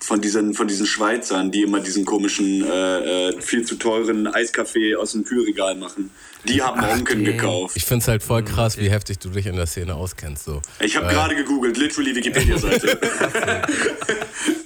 Von 0.00 0.20
diesen, 0.20 0.54
von 0.54 0.68
diesen 0.68 0.86
Schweizern, 0.86 1.50
die 1.50 1.62
immer 1.62 1.80
diesen 1.80 2.04
komischen, 2.04 2.64
äh, 2.64 3.30
äh, 3.30 3.40
viel 3.42 3.64
zu 3.64 3.74
teuren 3.74 4.28
Eiskaffee 4.28 4.94
aus 4.94 5.10
dem 5.10 5.24
Kühlregal 5.24 5.74
machen. 5.74 6.12
Die 6.44 6.62
haben 6.62 6.80
Onken 6.84 7.22
okay. 7.22 7.32
gekauft. 7.32 7.76
Ich 7.76 7.84
finde 7.84 8.02
es 8.02 8.08
halt 8.08 8.22
voll 8.22 8.44
krass, 8.44 8.78
wie 8.78 8.88
heftig 8.90 9.18
du 9.18 9.28
dich 9.28 9.46
in 9.46 9.56
der 9.56 9.66
Szene 9.66 9.96
auskennst. 9.96 10.44
So. 10.44 10.62
Ich 10.78 10.96
habe 10.96 11.08
Äh, 11.08 11.12
gerade 11.14 11.34
gegoogelt, 11.34 11.76
literally 11.76 12.14
Wikipedia-Seite. 12.14 12.98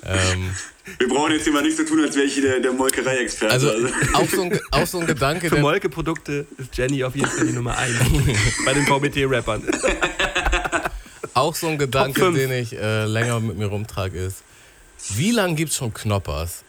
Ähm, 0.04 0.50
Wir 0.98 1.08
brauchen 1.08 1.32
jetzt 1.32 1.44
hier 1.44 1.52
mal 1.52 1.62
nichts 1.62 1.76
zu 1.76 1.86
tun, 1.86 2.00
als 2.00 2.14
wäre 2.16 2.26
ich 2.26 2.34
hier 2.34 2.42
der, 2.42 2.60
der 2.60 2.72
Molkerei-Experte. 2.72 3.54
also 3.54 3.68
Also, 3.70 3.88
auch 4.14 4.28
so 4.28 4.42
ein, 4.42 4.60
auch 4.72 4.86
so 4.86 4.98
ein 4.98 5.06
Gedanke, 5.06 5.48
Für 5.48 5.58
Molke-Produkte 5.58 6.46
ist 6.58 6.76
Jenny 6.76 7.04
auf 7.04 7.14
jeden 7.14 7.28
Fall 7.30 7.46
die 7.46 7.52
Nummer 7.52 7.76
1 7.78 7.94
bei 8.64 8.74
den 8.74 8.86
VBT-Rappern. 8.86 9.62
auch 11.34 11.54
so 11.54 11.68
ein 11.68 11.78
Gedanke, 11.78 12.32
den 12.32 12.50
ich 12.52 12.76
äh, 12.76 13.04
länger 13.04 13.38
mit 13.40 13.56
mir 13.58 13.66
rumtrage, 13.66 14.18
ist, 14.18 14.42
wie 15.10 15.30
lange 15.30 15.54
gibt 15.54 15.70
es 15.70 15.76
schon 15.76 15.94
Knoppers? 15.94 16.64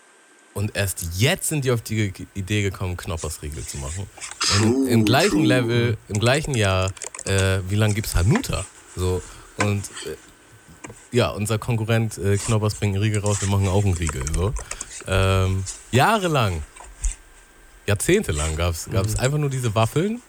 Und 0.54 0.76
erst 0.76 1.04
jetzt 1.18 1.50
sind 1.50 1.66
die 1.66 1.72
auf 1.72 1.82
die 1.82 2.14
Idee 2.36 2.62
gekommen, 2.62 2.96
Knoppersriegel 2.96 3.66
zu 3.66 3.78
machen. 3.78 4.08
Und 4.62 4.88
im 4.88 5.04
gleichen 5.06 5.44
Level, 5.44 5.98
im 6.10 6.20
gleichen 6.20 6.54
Jahr, 6.54 6.92
äh, 7.26 7.60
wie 7.70 7.76
lange 7.76 7.96
gibt's 7.96 8.14
Hanuta? 8.14 8.64
So, 8.96 9.24
und 9.58 9.84
äh, 10.06 10.16
ja, 11.14 11.30
unser 11.30 11.58
Konkurrent 11.60 12.18
äh, 12.18 12.38
Knoppers 12.38 12.76
bringt 12.76 12.96
einen 12.96 13.04
Riegel 13.04 13.22
raus, 13.22 13.38
wir 13.42 13.48
machen 13.48 13.68
auch 13.70 13.86
einen 13.86 13.94
Riegel. 13.94 14.24
So. 14.36 14.54
Ähm, 15.08 15.64
jahrelang, 15.92 16.64
jahrzehntelang 17.88 18.56
gab 18.58 18.72
es 18.74 18.88
Mhm. 18.88 19.20
einfach 19.20 19.38
nur 19.38 19.50
diese 19.50 19.74
Waffeln. 19.76 20.22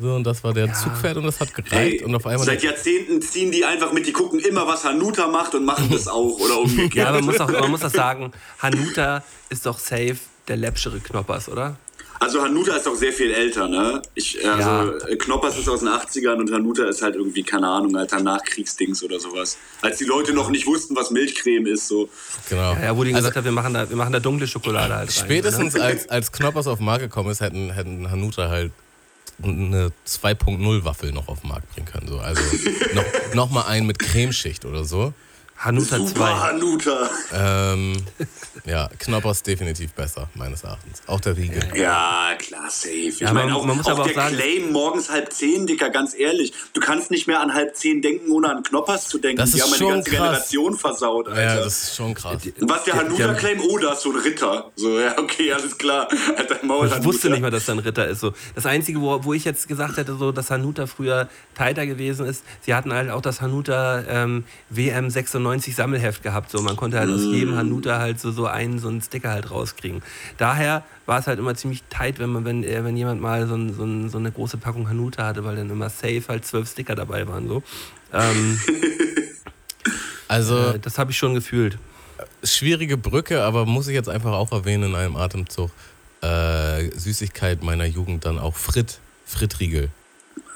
So, 0.00 0.14
und 0.14 0.24
das 0.24 0.42
war 0.42 0.52
der 0.52 0.72
Zugpferd 0.72 1.18
und 1.18 1.24
das 1.24 1.38
hat 1.38 1.54
gereicht. 1.54 1.72
Hey, 2.00 2.04
und 2.04 2.14
auf 2.16 2.26
einmal 2.26 2.44
seit 2.44 2.62
Jahrzehnten 2.64 3.22
ziehen 3.22 3.52
die 3.52 3.64
einfach 3.64 3.92
mit, 3.92 4.06
die 4.06 4.12
gucken 4.12 4.40
immer, 4.40 4.66
was 4.66 4.84
Hanuta 4.84 5.28
macht 5.28 5.54
und 5.54 5.64
machen 5.64 5.88
das 5.92 6.08
auch 6.08 6.38
oder 6.40 6.58
umgekehrt. 6.58 6.94
Ja, 6.94 7.08
aber 7.08 7.18
man 7.18 7.26
muss, 7.26 7.40
auch, 7.40 7.48
man 7.48 7.70
muss 7.70 7.84
auch 7.84 7.90
sagen, 7.90 8.32
Hanuta 8.60 9.22
ist 9.50 9.66
doch 9.66 9.78
safe 9.78 10.16
der 10.48 10.56
läppschere 10.56 10.98
Knoppers, 10.98 11.48
oder? 11.48 11.76
Also 12.20 12.40
Hanuta 12.42 12.76
ist 12.76 12.86
auch 12.88 12.94
sehr 12.94 13.12
viel 13.12 13.32
älter, 13.32 13.68
ne? 13.68 14.00
Ich, 14.14 14.38
also 14.48 14.60
Ja. 14.68 14.88
äh, 15.08 15.16
Knoppers 15.16 15.58
ist 15.58 15.68
aus 15.68 15.80
den 15.80 15.88
80ern 15.88 16.36
und 16.36 16.52
Hanuta 16.52 16.84
ist 16.88 17.02
halt 17.02 17.16
irgendwie, 17.16 17.42
keine 17.42 17.68
Ahnung, 17.68 17.96
alter 17.96 18.20
Nachkriegsdings 18.22 19.02
oder 19.02 19.18
sowas. 19.20 19.56
Als 19.82 19.98
die 19.98 20.04
Leute 20.04 20.32
noch 20.32 20.48
nicht 20.50 20.66
wussten, 20.66 20.94
was 20.96 21.10
Milchcreme 21.10 21.66
ist, 21.66 21.88
so. 21.88 22.08
genau. 22.48 22.74
Ja, 22.74 22.96
wo 22.96 23.02
die 23.04 23.10
Also, 23.10 23.18
gesagt 23.22 23.36
hat, 23.36 23.44
wir 23.44 23.52
machen 23.52 23.74
da, 23.74 23.88
wir 23.88 23.96
machen 23.96 24.12
da 24.12 24.20
dunkle 24.20 24.46
Schokolade 24.46 24.94
halt 24.94 25.08
rein. 25.08 25.24
Spätestens 25.24 25.74
Ne? 25.74 25.82
als, 25.82 26.08
als 26.08 26.30
Knoppers 26.32 26.66
auf 26.66 26.78
den 26.78 26.86
Markt 26.86 27.02
gekommen 27.02 27.30
ist, 27.30 27.40
hätten, 27.40 27.70
hätten 27.72 28.10
Hanuta 28.10 28.48
halt 28.48 28.70
eine 29.42 29.90
2.0 30.06 30.84
Waffel 30.84 31.10
noch 31.12 31.26
auf 31.28 31.40
den 31.40 31.48
Markt 31.48 31.72
bringen 31.74 31.86
können. 31.86 32.06
So. 32.08 32.18
Also 32.18 32.40
noch, 32.94 33.04
noch 33.34 33.50
mal 33.50 33.62
einen 33.62 33.86
mit 33.86 33.98
Cremeschicht 33.98 34.64
oder 34.64 34.84
so. 34.84 35.12
Hanuta 35.64 35.96
Super 35.96 36.10
2. 36.14 36.34
Hanuta. 36.34 37.10
Ähm, 37.32 37.96
ja, 38.66 38.88
Knoppers 38.98 39.42
definitiv 39.42 39.92
besser, 39.92 40.28
meines 40.34 40.62
Erachtens. 40.62 41.02
Auch 41.06 41.20
der 41.20 41.36
Riegel. 41.36 41.62
Ja, 41.74 42.32
klar, 42.38 42.68
safe. 42.70 42.90
Ich 42.94 43.20
Ja, 43.20 43.32
meine 43.32 43.46
man- 43.52 43.56
auch, 43.60 43.64
man 43.64 43.76
muss 43.78 43.86
auch 43.86 43.92
aber 43.92 44.02
auch 44.02 44.06
der 44.06 44.14
sagen- 44.14 44.36
Claim 44.36 44.72
morgens 44.72 45.10
halb 45.10 45.32
zehn, 45.32 45.66
Dicker, 45.66 45.90
ganz 45.90 46.14
ehrlich. 46.14 46.52
Du 46.74 46.80
kannst 46.80 47.10
nicht 47.10 47.26
mehr 47.26 47.40
an 47.40 47.54
halb 47.54 47.74
zehn 47.76 48.02
denken, 48.02 48.30
ohne 48.30 48.50
an 48.50 48.62
Knoppers 48.62 49.08
zu 49.08 49.18
denken. 49.18 49.38
Das 49.38 49.52
die 49.52 49.58
ist 49.58 49.64
haben 49.64 49.70
ja 49.70 49.76
die 49.76 49.82
schon 49.84 49.92
ganze 49.94 50.10
krass. 50.10 50.18
Generation 50.50 50.76
versaut, 50.78 51.28
Alter. 51.28 51.42
Ja, 51.42 51.56
das 51.56 51.82
ist 51.84 51.96
schon 51.96 52.14
krass. 52.14 52.42
Was 52.60 52.84
der 52.84 52.94
Hanuta-Claim? 52.94 53.60
Oh, 53.68 53.78
da 53.78 53.92
ist 53.92 54.02
so 54.02 54.10
ein 54.12 54.16
Ritter. 54.18 54.70
So, 54.76 54.98
ja, 55.00 55.18
okay, 55.18 55.52
alles 55.52 55.78
klar. 55.78 56.08
Alter, 56.36 56.56
Maul, 56.64 56.88
Ich 56.96 57.04
wusste 57.04 57.30
nicht 57.30 57.40
mal, 57.40 57.50
dass 57.50 57.64
da 57.66 57.72
ein 57.72 57.78
Ritter 57.78 58.06
ist. 58.06 58.20
So. 58.20 58.32
Das 58.54 58.66
Einzige, 58.66 59.00
wo, 59.00 59.24
wo 59.24 59.32
ich 59.32 59.44
jetzt 59.44 59.66
gesagt 59.68 59.96
hätte, 59.96 60.16
so, 60.16 60.30
dass 60.32 60.50
Hanuta 60.50 60.86
früher 60.86 61.28
tighter 61.56 61.86
gewesen 61.86 62.26
ist, 62.26 62.44
sie 62.62 62.74
hatten 62.74 62.92
halt 62.92 63.10
auch 63.10 63.22
das 63.22 63.40
Hanuta 63.40 64.04
ähm, 64.08 64.44
WM 64.70 65.08
96 65.10 65.53
Sammelheft 65.60 66.22
gehabt. 66.22 66.50
So. 66.50 66.60
Man 66.62 66.76
konnte 66.76 66.98
halt 66.98 67.10
aus 67.10 67.22
jedem 67.22 67.56
Hanuta 67.56 67.98
halt 67.98 68.20
so, 68.20 68.30
so 68.32 68.46
einen, 68.46 68.78
so 68.78 68.88
einen 68.88 69.00
Sticker 69.02 69.30
halt 69.30 69.50
rauskriegen. 69.50 70.02
Daher 70.38 70.84
war 71.06 71.18
es 71.18 71.26
halt 71.26 71.38
immer 71.38 71.54
ziemlich 71.54 71.82
tight, 71.90 72.18
wenn, 72.18 72.30
man, 72.30 72.44
wenn, 72.44 72.64
äh, 72.64 72.84
wenn 72.84 72.96
jemand 72.96 73.20
mal 73.20 73.46
so, 73.46 73.54
ein, 73.54 73.74
so, 73.74 73.84
ein, 73.84 74.08
so 74.08 74.18
eine 74.18 74.32
große 74.32 74.56
Packung 74.56 74.88
Hanuta 74.88 75.26
hatte, 75.26 75.44
weil 75.44 75.56
dann 75.56 75.70
immer 75.70 75.90
safe 75.90 76.24
halt 76.28 76.44
zwölf 76.44 76.70
Sticker 76.70 76.94
dabei 76.94 77.26
waren. 77.28 77.48
So. 77.48 77.62
Ähm, 78.12 78.58
Also, 80.28 80.58
äh, 80.58 80.78
das 80.78 80.98
habe 80.98 81.10
ich 81.10 81.18
schon 81.18 81.34
gefühlt. 81.34 81.78
schwierige 82.42 82.96
Brücke, 82.96 83.42
aber 83.42 83.66
muss 83.66 83.88
ich 83.88 83.94
jetzt 83.94 84.08
einfach 84.08 84.32
auch 84.32 84.52
erwähnen 84.52 84.90
in 84.90 84.94
einem 84.94 85.16
Atemzug. 85.16 85.70
Äh, 86.22 86.90
Süßigkeit 86.90 87.62
meiner 87.62 87.84
Jugend 87.84 88.24
dann 88.24 88.38
auch 88.38 88.56
Frit. 88.56 88.98
Fritriegel. 89.26 89.90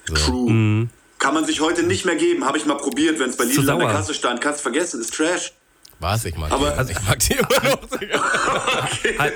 So. 0.07 0.15
True. 0.15 0.51
Mhm. 0.51 0.91
Kann 1.19 1.35
man 1.35 1.45
sich 1.45 1.61
heute 1.61 1.83
nicht 1.83 2.05
mehr 2.05 2.17
geben. 2.17 2.45
Habe 2.45 2.59
ich 2.59 2.67
mal 2.67 2.77
probiert, 2.77 3.19
wenn 3.19 3.31
es 3.31 3.37
bei 3.37 3.45
Lidl 3.45 3.69
an 3.71 3.79
der. 3.81 3.89
Kasse 3.89 4.15
stand. 4.15 4.41
Kannst 4.41 4.61
vergessen, 4.61 5.01
ist 5.01 5.15
Trash. 5.15 5.53
Was? 6.01 6.25
Ich 6.25 6.37
mag 6.37 6.53
Aber- 6.53 6.71
die. 6.85 6.93
Ich 6.93 7.03
mag 7.03 7.19
die 7.19 7.33
immer 7.35 7.49
noch. 7.71 7.81
Halt, 9.19 9.35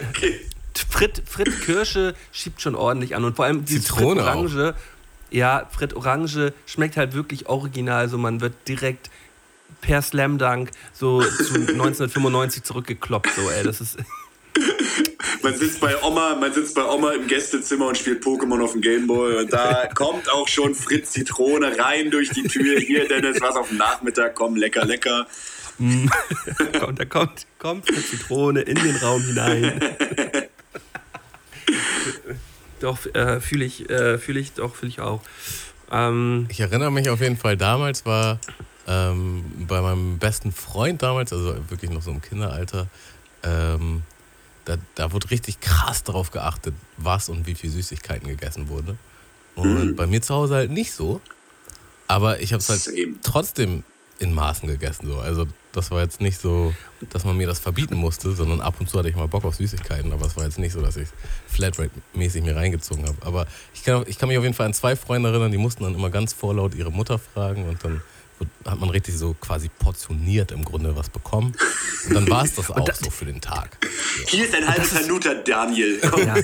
Frit, 0.89 1.23
Frit 1.27 1.61
Kirsche 1.63 2.15
schiebt 2.31 2.61
schon 2.63 2.75
ordentlich 2.75 3.17
an 3.17 3.25
und 3.25 3.35
vor 3.37 3.45
allem 3.47 3.65
dieses 3.65 3.87
Zitrone 3.87 4.23
Frit 4.23 4.31
Orange. 4.35 4.75
Ja, 5.31 5.69
Frit 5.71 5.95
Orange 5.95 6.53
schmeckt 6.67 6.97
halt 6.97 7.15
wirklich 7.15 7.49
original. 7.49 8.09
So 8.09 8.17
man 8.19 8.41
wird 8.41 8.55
direkt 8.69 9.11
per 9.81 10.03
Slam 10.03 10.39
Dunk 10.39 10.71
so 10.93 11.23
zu 11.23 11.55
1995 11.55 12.63
zurückgekloppt. 12.63 13.29
So, 13.35 13.51
ey, 13.51 13.65
das 13.65 13.81
ist. 13.81 13.97
Man 15.43 15.57
sitzt 15.57 15.81
bei 15.81 16.01
Oma, 16.03 16.37
man 16.37 16.53
sitzt 16.53 16.75
bei 16.75 16.85
Oma 16.85 17.13
im 17.13 17.27
Gästezimmer 17.27 17.89
und 17.89 17.99
spielt 17.99 18.23
Pokémon 18.23 18.63
auf 18.63 18.73
dem 18.73 18.81
Gameboy 18.81 19.41
und 19.41 19.53
da 19.53 19.87
kommt 19.95 20.31
auch 20.31 20.47
schon 20.47 20.75
Fritz 20.75 21.13
Zitrone 21.13 21.77
rein 21.79 22.11
durch 22.11 22.31
die 22.31 22.45
Tür. 22.45 22.79
Hier, 22.79 23.09
Dennis, 23.09 23.41
was 23.41 23.57
auf 23.57 23.69
dem 23.69 23.79
Nachmittag, 23.79 24.35
komm, 24.35 24.57
lecker, 24.57 24.85
lecker. 24.85 25.27
kommt, 26.79 27.01
da 27.01 27.05
kommt, 27.05 27.47
kommt 27.59 27.87
Frit 27.87 28.07
Zitrone 28.07 28.61
in 28.61 28.77
den 28.77 28.97
Raum 28.97 29.23
hinein. 29.23 29.81
doch, 32.81 32.99
äh, 33.15 33.41
fühle 33.41 33.65
ich, 33.65 33.91
äh, 33.91 34.19
fühle 34.19 34.39
ich, 34.39 34.53
doch, 34.53 34.77
fühle 34.77 34.91
ich 34.91 35.01
auch. 35.01 35.23
Ähm, 35.91 36.47
Ich 36.51 36.61
erinnere 36.61 36.93
mich 36.93 37.09
auf 37.11 37.21
jeden 37.21 37.37
Fall, 37.37 37.57
damals 37.57 38.07
war 38.07 38.39
ähm, 38.87 39.45
bei 39.67 39.81
meinem 39.81 40.19
besten 40.19 40.53
Freund 40.53 41.03
damals, 41.03 41.33
also 41.33 41.57
wirklich 41.69 41.91
noch 41.91 42.03
so 42.03 42.11
im 42.11 42.23
Kinderalter, 42.23 42.87
ähm, 43.43 44.03
da, 44.65 44.77
da 44.95 45.13
wurde 45.13 45.31
richtig 45.31 45.61
krass 45.61 46.05
darauf 46.05 46.31
geachtet, 46.31 46.75
was 46.97 47.29
und 47.29 47.47
wie 47.47 47.55
viel 47.55 47.71
Süßigkeiten 47.71 48.29
gegessen 48.29 48.69
wurde. 48.69 48.97
Und 49.55 49.97
bei 49.97 50.07
mir 50.07 50.23
zu 50.23 50.35
Hause 50.35 50.55
halt 50.55 50.71
nicht 50.71 50.93
so. 50.93 51.21
Aber 52.09 52.41
ich 52.41 52.53
habe 52.53 52.61
es 52.61 52.69
halt 52.69 52.89
trotzdem 53.23 53.85
in 54.19 54.33
Maßen 54.33 54.69
gegessen. 54.69 55.09
So. 55.09 55.19
Also 55.19 55.47
das 55.73 55.91
war 55.91 56.03
jetzt 56.03 56.21
nicht 56.21 56.41
so, 56.41 56.73
dass 57.11 57.25
man 57.25 57.37
mir 57.37 57.47
das 57.47 57.59
verbieten 57.59 57.97
musste, 57.97 58.33
sondern 58.33 58.61
ab 58.61 58.77
und 58.79 58.89
zu 58.89 58.99
hatte 58.99 59.09
ich 59.09 59.17
mal 59.17 59.29
Bock 59.29 59.45
auf 59.45 59.57
Süßigkeiten. 59.57 60.13
Aber 60.13 60.27
es 60.27 60.37
war 60.37 60.45
jetzt 60.45 60.59
nicht 60.59 60.73
so, 60.73 60.81
dass 60.81 60.97
ich 60.97 61.09
Flatrate-mäßig 61.49 62.43
mir 62.43 62.57
reingezogen 62.57 63.07
habe. 63.07 63.17
Aber 63.23 63.47
ich 63.75 63.83
kann, 63.83 64.05
ich 64.07 64.19
kann 64.19 64.29
mich 64.29 64.39
auf 64.39 64.45
jeden 64.45 64.55
Fall 64.55 64.67
an 64.67 64.75
zwei 64.75 64.97
Freunde 64.97 65.31
erinnern, 65.31 65.51
die 65.51 65.59
mussten 65.59 65.85
dann 65.85 65.95
immer 65.95 66.11
ganz 66.11 66.33
vorlaut 66.33 66.75
ihre 66.75 66.93
Mutter 66.93 67.19
fragen 67.19 67.69
und 67.69 67.85
dann 67.85 68.03
hat 68.65 68.79
man 68.81 68.91
richtig 68.91 69.17
so 69.17 69.35
quasi 69.41 69.69
portioniert 69.69 70.53
im 70.53 70.65
Grunde 70.65 70.95
was 70.97 71.09
bekommen. 71.11 71.55
Und 72.09 72.15
dann 72.15 72.29
war 72.31 72.45
es 72.45 72.55
das 72.55 72.71
auch 72.71 72.89
so 72.95 73.11
für 73.11 73.25
den 73.25 73.41
Tag. 73.41 73.77
Hier 74.27 74.45
ist 74.45 74.55
ein 74.55 74.67
halbes 74.67 74.95
Hanuta, 74.95 75.35
Daniel. 75.35 76.01
Komm. 76.11 76.27
Ja. 76.27 76.35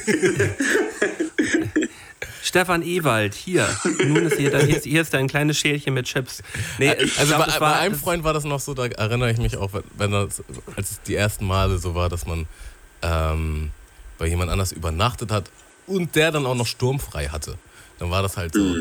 Stefan 2.42 2.82
Ewald, 2.82 3.34
hier. 3.34 3.68
Nun 4.06 4.24
ist 4.26 4.36
hier, 4.38 4.56
hier, 4.64 4.76
ist, 4.76 4.84
hier 4.84 5.02
ist 5.02 5.12
dein 5.12 5.28
kleines 5.28 5.58
Schälchen 5.58 5.92
mit 5.94 6.06
Chips. 6.06 6.42
Nee, 6.78 6.94
ich 6.94 7.18
Also 7.18 7.34
glaub, 7.34 7.40
bei, 7.40 7.46
das 7.46 7.54
bei 7.56 7.60
war- 7.60 7.78
einem 7.78 7.92
das- 7.92 8.00
Freund 8.02 8.24
war 8.24 8.32
das 8.32 8.44
noch 8.44 8.60
so, 8.60 8.74
da 8.74 8.86
erinnere 8.86 9.30
ich 9.30 9.38
mich 9.38 9.56
auch, 9.56 9.70
wenn 9.96 10.12
das, 10.12 10.42
als 10.76 10.92
es 10.92 11.02
die 11.02 11.14
ersten 11.14 11.46
Male 11.46 11.78
so 11.78 11.94
war, 11.94 12.08
dass 12.08 12.26
man 12.26 12.46
ähm, 13.02 13.70
bei 14.18 14.26
jemand 14.26 14.50
anders 14.50 14.72
übernachtet 14.72 15.30
hat 15.30 15.50
und 15.86 16.14
der 16.16 16.32
dann 16.32 16.46
auch 16.46 16.54
noch 16.54 16.66
sturmfrei 16.66 17.28
hatte. 17.28 17.58
Dann 17.98 18.10
war 18.10 18.22
das 18.22 18.36
halt 18.36 18.54
so, 18.54 18.74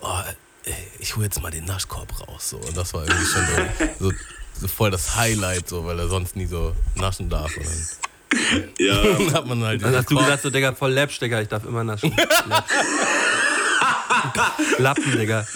oh, 0.00 0.18
ey, 0.66 0.74
ich 0.98 1.16
hole 1.16 1.24
jetzt 1.24 1.40
mal 1.40 1.50
den 1.50 1.64
Naschkorb 1.64 2.12
raus. 2.20 2.50
So. 2.50 2.58
Und 2.58 2.76
das 2.76 2.92
war 2.94 3.04
irgendwie 3.04 3.26
schon 3.26 3.42
so, 3.46 4.10
so, 4.10 4.12
so 4.60 4.68
voll 4.68 4.90
das 4.90 5.16
Highlight, 5.16 5.68
so, 5.68 5.84
weil 5.86 5.98
er 5.98 6.08
sonst 6.08 6.36
nie 6.36 6.46
so 6.46 6.74
naschen 6.94 7.30
darf. 7.30 7.56
Und 7.56 7.66
Ja. 8.78 9.02
dann 9.02 9.32
hat 9.32 9.46
man 9.46 9.62
halt 9.62 9.82
Dann 9.82 9.94
hast 9.96 10.10
du 10.10 10.16
gesagt, 10.16 10.42
so, 10.42 10.50
Digga, 10.50 10.74
voll 10.74 10.92
Läppsch, 10.92 11.18
Digga, 11.20 11.40
ich 11.40 11.48
darf 11.48 11.64
immer 11.64 11.84
naschen. 11.84 12.14
Lappen, 14.78 15.18
Digga. 15.18 15.46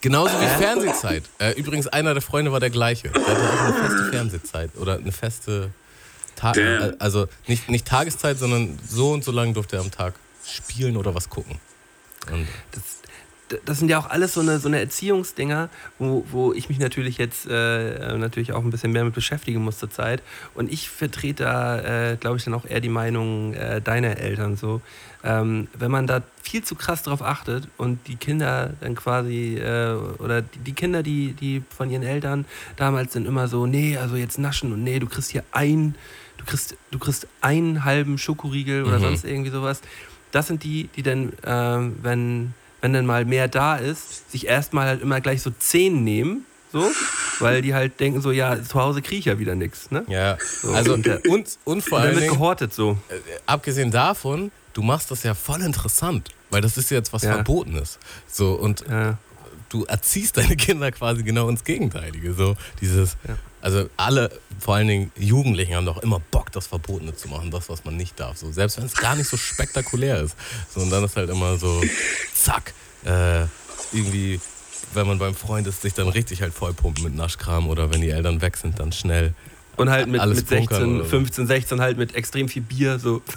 Genauso 0.00 0.40
wie 0.40 0.46
Fernsehzeit. 0.46 1.24
Äh, 1.38 1.52
übrigens, 1.58 1.86
einer 1.88 2.14
der 2.14 2.22
Freunde 2.22 2.52
war 2.52 2.60
der 2.60 2.70
gleiche. 2.70 3.10
Der 3.10 3.20
hatte 3.20 3.50
auch 3.50 3.60
eine 3.60 3.74
feste 3.74 4.04
Fernsehzeit 4.10 4.70
oder 4.76 4.94
eine 4.96 5.12
feste 5.12 5.70
Tag. 6.36 6.54
Damn. 6.54 6.94
Also 6.98 7.28
nicht, 7.46 7.68
nicht 7.68 7.86
Tageszeit, 7.86 8.38
sondern 8.38 8.78
so 8.88 9.12
und 9.12 9.24
so 9.24 9.32
lange 9.32 9.52
durfte 9.52 9.76
er 9.76 9.82
am 9.82 9.90
Tag 9.90 10.14
spielen 10.46 10.96
oder 10.96 11.14
was 11.14 11.28
gucken. 11.28 11.60
Und 12.32 12.48
das, 12.72 12.82
das 13.64 13.78
sind 13.78 13.88
ja 13.88 13.98
auch 13.98 14.08
alles 14.08 14.34
so 14.34 14.40
eine, 14.40 14.58
so 14.58 14.68
eine 14.68 14.78
Erziehungsdinger, 14.80 15.68
wo, 15.98 16.24
wo 16.30 16.52
ich 16.52 16.68
mich 16.68 16.78
natürlich 16.78 17.18
jetzt 17.18 17.46
äh, 17.48 18.16
natürlich 18.16 18.52
auch 18.52 18.62
ein 18.62 18.70
bisschen 18.70 18.92
mehr 18.92 19.04
mit 19.04 19.14
beschäftigen 19.14 19.62
muss 19.62 19.78
zur 19.78 19.90
Zeit. 19.90 20.22
Und 20.54 20.72
ich 20.72 20.88
vertrete 20.90 21.44
da, 21.44 22.12
äh, 22.12 22.16
glaube 22.16 22.36
ich, 22.36 22.44
dann 22.44 22.54
auch 22.54 22.64
eher 22.64 22.80
die 22.80 22.88
Meinung 22.88 23.54
äh, 23.54 23.80
deiner 23.80 24.16
Eltern 24.18 24.56
so. 24.56 24.80
Ähm, 25.22 25.68
wenn 25.78 25.90
man 25.90 26.06
da 26.06 26.22
viel 26.42 26.64
zu 26.64 26.74
krass 26.74 27.02
drauf 27.02 27.20
achtet 27.22 27.68
und 27.76 28.06
die 28.08 28.16
Kinder 28.16 28.72
dann 28.80 28.94
quasi, 28.94 29.56
äh, 29.56 29.94
oder 30.18 30.40
die, 30.42 30.58
die 30.60 30.72
Kinder, 30.72 31.02
die, 31.02 31.34
die 31.34 31.62
von 31.76 31.90
ihren 31.90 32.02
Eltern 32.02 32.46
damals 32.76 33.12
sind 33.12 33.26
immer 33.26 33.46
so, 33.46 33.66
nee, 33.66 33.98
also 33.98 34.16
jetzt 34.16 34.38
naschen 34.38 34.72
und 34.72 34.82
nee, 34.82 34.98
du 34.98 35.06
kriegst 35.06 35.30
hier 35.30 35.44
ein, 35.52 35.94
du 36.38 36.44
kriegst, 36.46 36.74
du 36.90 36.98
kriegst 36.98 37.26
einen 37.42 37.84
halben 37.84 38.16
Schokoriegel 38.16 38.84
oder 38.84 38.98
Mhm. 38.98 39.02
sonst 39.02 39.24
irgendwie 39.24 39.50
sowas. 39.50 39.82
Das 40.32 40.46
sind 40.46 40.62
die, 40.64 40.88
die 40.96 41.02
dann, 41.02 41.32
ähm, 41.44 41.96
wenn, 42.02 42.54
wenn 42.80 42.92
dann 42.92 43.06
mal 43.06 43.24
mehr 43.24 43.48
da 43.48 43.76
ist, 43.76 44.30
sich 44.30 44.46
erstmal 44.46 44.86
halt 44.86 45.02
immer 45.02 45.20
gleich 45.20 45.42
so 45.42 45.50
zehn 45.58 46.02
nehmen, 46.04 46.44
so, 46.72 46.88
weil 47.40 47.62
die 47.62 47.74
halt 47.74 47.98
denken 48.00 48.20
so, 48.20 48.30
ja, 48.30 48.62
zu 48.62 48.74
Hause 48.80 49.02
kriege 49.02 49.18
ich 49.18 49.24
ja 49.24 49.38
wieder 49.38 49.54
nichts, 49.54 49.90
ne? 49.90 50.04
ja, 50.08 50.38
So, 50.62 50.70
also 50.72 50.94
und 50.94 51.04
der- 51.06 51.20
und, 51.28 51.48
und 51.64 51.82
vor 51.82 52.00
Dingen, 52.06 52.28
gehortet 52.28 52.72
so. 52.72 52.96
äh, 53.08 53.14
abgesehen 53.46 53.90
davon, 53.90 54.52
du 54.72 54.82
machst 54.82 55.10
das 55.10 55.22
ja 55.24 55.34
voll 55.34 55.62
interessant, 55.62 56.30
weil 56.50 56.60
das 56.62 56.76
ist 56.76 56.90
jetzt 56.90 57.12
was 57.12 57.22
Ja. 57.22 57.34
Verbotenes. 57.34 57.98
So 58.28 58.52
und 58.54 58.84
Ja. 58.88 59.18
du 59.68 59.84
erziehst 59.86 60.36
deine 60.36 60.54
Kinder 60.56 60.92
quasi 60.92 61.22
genau 61.24 61.48
ins 61.48 61.64
Gegenteilige. 61.64 62.34
So 62.34 62.56
dieses, 62.80 63.16
Ja. 63.26 63.34
Also 63.60 63.88
alle, 63.96 64.30
vor 64.58 64.76
allen 64.76 64.88
Dingen 64.88 65.12
Jugendlichen, 65.18 65.74
haben 65.74 65.86
doch 65.86 66.02
immer 66.02 66.20
Bock 66.30 66.50
das 66.52 66.66
Verbotene 66.66 67.14
zu 67.14 67.28
machen, 67.28 67.50
das, 67.50 67.68
was 67.68 67.84
man 67.84 67.96
nicht 67.96 68.18
darf. 68.18 68.36
So, 68.36 68.50
selbst 68.52 68.78
wenn 68.78 68.84
es 68.84 68.94
gar 68.94 69.16
nicht 69.16 69.28
so 69.28 69.36
spektakulär 69.36 70.22
ist. 70.22 70.36
So, 70.74 70.80
und 70.80 70.90
dann 70.90 71.04
ist 71.04 71.16
halt 71.16 71.30
immer 71.30 71.56
so, 71.58 71.80
zack, 72.34 72.72
äh, 73.04 73.42
irgendwie, 73.92 74.40
wenn 74.94 75.06
man 75.06 75.18
beim 75.18 75.34
Freund 75.34 75.66
ist, 75.66 75.82
sich 75.82 75.94
dann 75.94 76.08
richtig 76.08 76.42
halt 76.42 76.54
vollpumpen 76.54 77.04
mit 77.04 77.14
Naschkram 77.14 77.68
oder 77.68 77.92
wenn 77.92 78.00
die 78.00 78.10
Eltern 78.10 78.40
weg 78.40 78.56
sind, 78.56 78.78
dann 78.78 78.92
schnell. 78.92 79.34
Und 79.80 79.90
halt 79.90 80.06
mit, 80.08 80.24
mit 80.24 80.36
16, 80.36 80.58
bunkern 80.58 80.94
oder 80.96 81.04
so. 81.04 81.10
15, 81.10 81.46
16 81.46 81.80
halt 81.80 81.98
mit 81.98 82.14
extrem 82.14 82.48
viel 82.48 82.62
Bier. 82.62 82.98
So. 82.98 83.22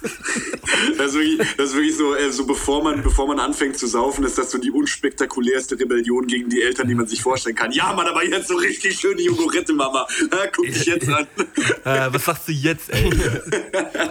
Das 0.97 1.07
ist 1.11 1.13
wirklich, 1.15 1.37
das 1.57 1.69
ist 1.69 1.75
wirklich 1.75 1.95
so, 1.97 2.15
äh, 2.15 2.31
so 2.31 2.45
bevor, 2.45 2.83
man, 2.83 3.01
bevor 3.03 3.27
man 3.27 3.39
anfängt 3.39 3.77
zu 3.77 3.87
saufen, 3.87 4.23
ist 4.25 4.37
das 4.37 4.51
so 4.51 4.57
die 4.57 4.71
unspektakulärste 4.71 5.79
Rebellion 5.79 6.27
gegen 6.27 6.49
die 6.49 6.61
Eltern, 6.61 6.87
die 6.87 6.95
man 6.95 7.07
sich 7.07 7.21
vorstellen 7.21 7.55
kann. 7.55 7.71
Ja, 7.71 7.93
Mann, 7.93 8.07
aber 8.07 8.25
jetzt 8.25 8.47
so 8.47 8.55
richtig 8.55 8.99
schöne 8.99 9.21
Jogurette, 9.21 9.73
Mama. 9.73 10.05
Ja, 10.31 10.47
guck 10.53 10.65
dich 10.65 10.85
jetzt 10.85 11.07
an. 11.09 11.27
Äh, 11.85 12.07
was 12.13 12.25
sagst 12.25 12.47
du 12.47 12.51
jetzt, 12.51 12.89
ey? 12.89 13.09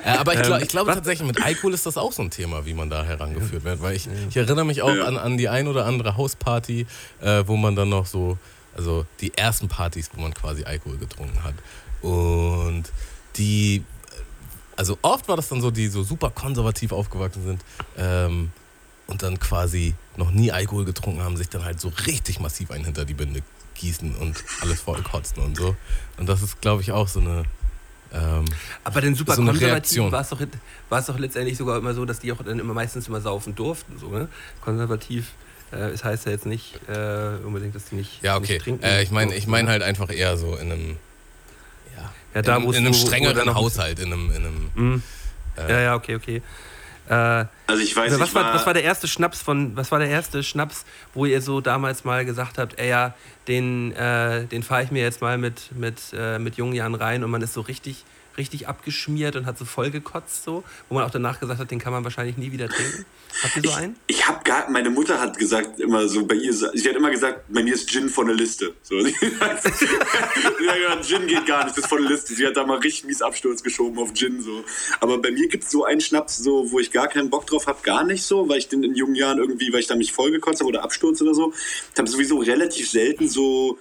Äh, 0.05 0.17
aber 0.19 0.35
ich, 0.35 0.43
glaub, 0.43 0.57
Ähm, 0.59 0.63
ich 0.63 0.69
glaube 0.69 0.89
was- 0.89 0.97
tatsächlich, 0.97 1.27
mit 1.27 1.43
Alkohol 1.43 1.75
ist 1.75 1.85
das 1.87 1.97
auch 1.97 2.13
so 2.13 2.23
ein 2.23 2.31
Thema, 2.31 2.65
wie 2.67 2.75
man 2.75 2.91
da 2.91 3.05
herangeführt 3.05 3.65
wird. 3.65 3.83
Weil 3.83 3.97
ich, 3.97 4.09
ich 4.29 4.37
erinnere 4.37 4.65
mich 4.65 4.83
auch 4.83 4.95
Ja. 4.95 5.05
an, 5.05 5.17
an 5.17 5.37
die 5.39 5.49
ein 5.49 5.67
oder 5.69 5.87
andere 5.87 6.17
Hausparty, 6.17 6.87
äh, 7.21 7.45
wo 7.47 7.57
man 7.57 7.77
dann 7.77 7.89
noch 7.89 8.07
so, 8.07 8.39
also 8.77 9.05
die 9.21 9.33
ersten 9.37 9.69
Partys, 9.69 10.11
wo 10.15 10.21
man 10.21 10.33
quasi 10.35 10.65
Alkohol 10.65 10.99
getrunken 10.99 11.43
hat. 11.45 11.55
Und 12.03 12.85
die, 13.37 13.85
also 14.77 14.99
oft 15.03 15.29
war 15.29 15.37
das 15.37 15.49
dann 15.49 15.61
so, 15.61 15.71
die 15.71 15.89
so 15.89 16.03
super 16.03 16.31
konservativ 16.31 16.93
aufgewachsen 16.93 17.45
sind 17.45 17.65
ähm, 17.97 18.51
und 19.07 19.23
dann 19.23 19.39
quasi 19.39 19.95
noch 20.17 20.31
nie 20.31 20.53
Alkohol 20.53 20.85
getrunken 20.85 21.23
haben, 21.23 21.37
sich 21.37 21.49
dann 21.49 21.65
halt 21.65 21.81
so 21.81 21.93
richtig 22.07 22.41
massiv 22.41 22.71
einen 22.71 22.85
hinter 22.85 23.05
die 23.05 23.15
Binde 23.15 23.43
gießen 23.75 24.15
und 24.17 24.43
alles 24.61 24.81
voll 24.81 25.03
kotzen 25.03 25.43
und 25.43 25.57
so. 25.57 25.77
Und 26.17 26.29
das 26.29 26.43
ist, 26.43 26.61
glaube 26.61 26.83
ich, 26.83 26.93
auch 26.93 27.09
so 27.09 27.21
eine. 27.21 27.45
Ähm, 28.13 28.45
Aber 28.85 29.01
den 29.01 29.15
super 29.15 29.35
So 29.35 29.45
konservativen 29.45 30.13
war 30.13 30.21
es 30.21 30.29
doch, 30.29 30.39
doch 31.07 31.19
letztendlich 31.19 31.57
sogar 31.57 31.79
immer 31.79 31.95
so, 31.95 32.05
dass 32.05 32.21
die 32.21 32.31
auch 32.33 32.43
dann 32.45 32.59
immer 32.59 32.75
meistens 32.75 33.09
immer 33.09 33.21
saufen 33.21 33.55
durften. 33.55 33.99
So, 33.99 34.11
ne? 34.11 34.29
Konservativ, 34.61 35.33
äh, 35.73 35.89
es 35.91 36.05
heißt 36.05 36.27
ja 36.27 36.33
jetzt 36.33 36.45
nicht 36.47 36.79
äh, 36.89 37.37
unbedingt, 37.45 37.75
dass 37.75 37.87
die 37.87 37.95
nicht, 37.97 38.23
Ja, 38.23 38.37
okay. 38.37 38.53
nicht 38.53 38.63
trinken. 38.65 38.85
Äh, 38.85 39.03
ich 39.03 39.11
meine 39.11 39.35
ich 39.35 39.47
mein 39.47 39.69
halt 39.69 39.83
einfach 39.83 40.11
eher 40.13 40.37
so 40.37 40.57
in 40.57 40.71
einem, 40.73 40.97
ja, 42.35 42.43
da, 42.43 42.57
in, 42.57 42.65
in 42.73 42.77
einem 42.77 42.95
strengeren 42.95 43.47
noch- 43.47 43.55
Haushalt, 43.55 43.99
in 43.99 44.13
einem, 44.13 44.31
in 44.31 44.37
einem 44.37 44.71
Mhm. 44.75 45.03
Äh, 45.57 45.71
Ja, 45.71 45.81
ja, 45.81 45.95
okay, 45.95 46.17
okay. 46.17 46.43
Äh, 47.09 47.15
Also 47.15 47.83
ich 47.83 47.95
weiß, 47.97 48.19
was, 48.19 48.29
ich 48.31 48.35
war, 48.35 48.45
war, 48.45 48.55
was 48.55 48.65
war 48.67 48.75
der 48.75 48.85
erste 48.85 49.07
Schnaps 49.09 49.43
von, 49.43 49.77
was 49.77 49.91
war 49.91 49.99
der 49.99 50.09
erste 50.09 50.43
Schnaps, 50.43 50.85
wo 51.15 51.27
ihr 51.27 51.43
so 51.43 51.61
damals 51.61 52.05
mal 52.05 52.25
gesagt 52.25 52.59
habt, 52.59 52.79
ey 52.79 52.89
ja, 52.89 53.15
den, 53.49 53.93
äh, 53.93 54.45
den 54.47 54.63
fahre 54.63 54.85
ich 54.85 54.91
mir 54.93 55.03
jetzt 55.03 55.21
mal 55.21 55.37
mit, 55.37 55.73
mit, 55.77 55.97
äh, 56.17 56.39
mit 56.39 56.57
jungen 56.57 56.75
Jahren 56.75 56.95
rein 56.95 57.25
und 57.25 57.31
man 57.31 57.43
ist 57.43 57.55
so 57.55 57.61
richtig, 57.61 58.05
richtig 58.37 58.69
abgeschmiert 58.69 59.37
und 59.37 59.47
hat 59.47 59.59
so 59.59 59.65
voll 59.65 59.91
gekotzt 59.91 60.45
so, 60.45 60.65
wo 60.89 60.95
man 60.95 61.05
auch 61.05 61.11
danach 61.11 61.41
gesagt 61.41 61.61
hat, 61.61 61.71
den 61.71 61.79
kann 61.79 61.93
man 61.93 62.05
wahrscheinlich 62.05 62.37
nie 62.37 62.53
wieder 62.53 62.69
trinken. 62.69 63.05
Habt 63.43 63.57
ihr 63.57 63.63
so 63.63 63.71
einen? 63.73 63.97
ich 64.07 64.27
habe 64.29 64.45
gar, 64.45 64.71
meine 64.71 64.91
Mutter 64.91 65.21
hat 65.21 65.39
gesagt 65.39 65.81
immer 65.81 66.09
so, 66.09 66.27
bei 66.27 66.35
ihr, 66.35 66.53
sie 66.53 66.89
hat 66.89 66.97
immer 66.97 67.11
gesagt, 67.11 67.45
bei 67.49 67.63
mir 67.63 67.75
ist 67.75 67.89
Gin 67.89 68.09
von 68.09 68.27
der 68.27 68.37
Liste. 68.37 68.75
So, 68.83 69.01
sie 69.05 69.15
hat 69.41 69.63
gesagt, 69.63 71.05
Gin 71.05 71.27
geht 71.27 71.47
gar 71.47 71.65
nicht, 71.65 71.77
das 71.77 71.85
ist 71.85 71.89
von 71.89 72.03
der 72.03 72.11
Liste. 72.11 72.35
Sie 72.35 72.47
hat 72.47 72.57
da 72.57 72.65
mal 72.65 72.79
richtig 72.79 73.05
mies 73.05 73.23
Absturz 73.23 73.63
geschoben 73.63 73.99
auf 73.99 74.13
Gin 74.15 74.41
so. 74.43 74.65
Aber 75.01 75.19
bei 75.19 75.31
mir 75.31 75.49
gibt 75.49 75.65
es 75.65 75.71
so 75.71 75.85
einen 75.85 76.01
Schnaps, 76.01 76.39
so, 76.39 76.71
wo 76.71 76.79
ich 76.79 76.91
gar 76.91 77.09
keinen 77.09 77.31
Bock 77.31 77.47
drauf 77.47 77.67
habe, 77.67 77.79
gar 77.83 78.05
nicht 78.05 78.23
so, 78.25 78.49
weil 78.49 78.59
ich 78.59 78.69
den 78.69 78.83
in 78.83 78.95
jungen 78.95 79.15
Jahren 79.15 79.39
irgendwie, 79.39 79.73
weil 79.73 79.81
ich 79.81 79.87
da 79.87 79.97
mich 79.97 80.13
vollgekotzt 80.13 80.61
habe 80.61 80.69
oder 80.69 80.83
Absturz 80.83 81.21
oder 81.23 81.35
so. 81.35 81.53
Ich 81.93 81.99
habe 81.99 82.09
sowieso 82.09 82.39
relativ 82.39 82.91
selten 82.91 83.29
so 83.29 83.79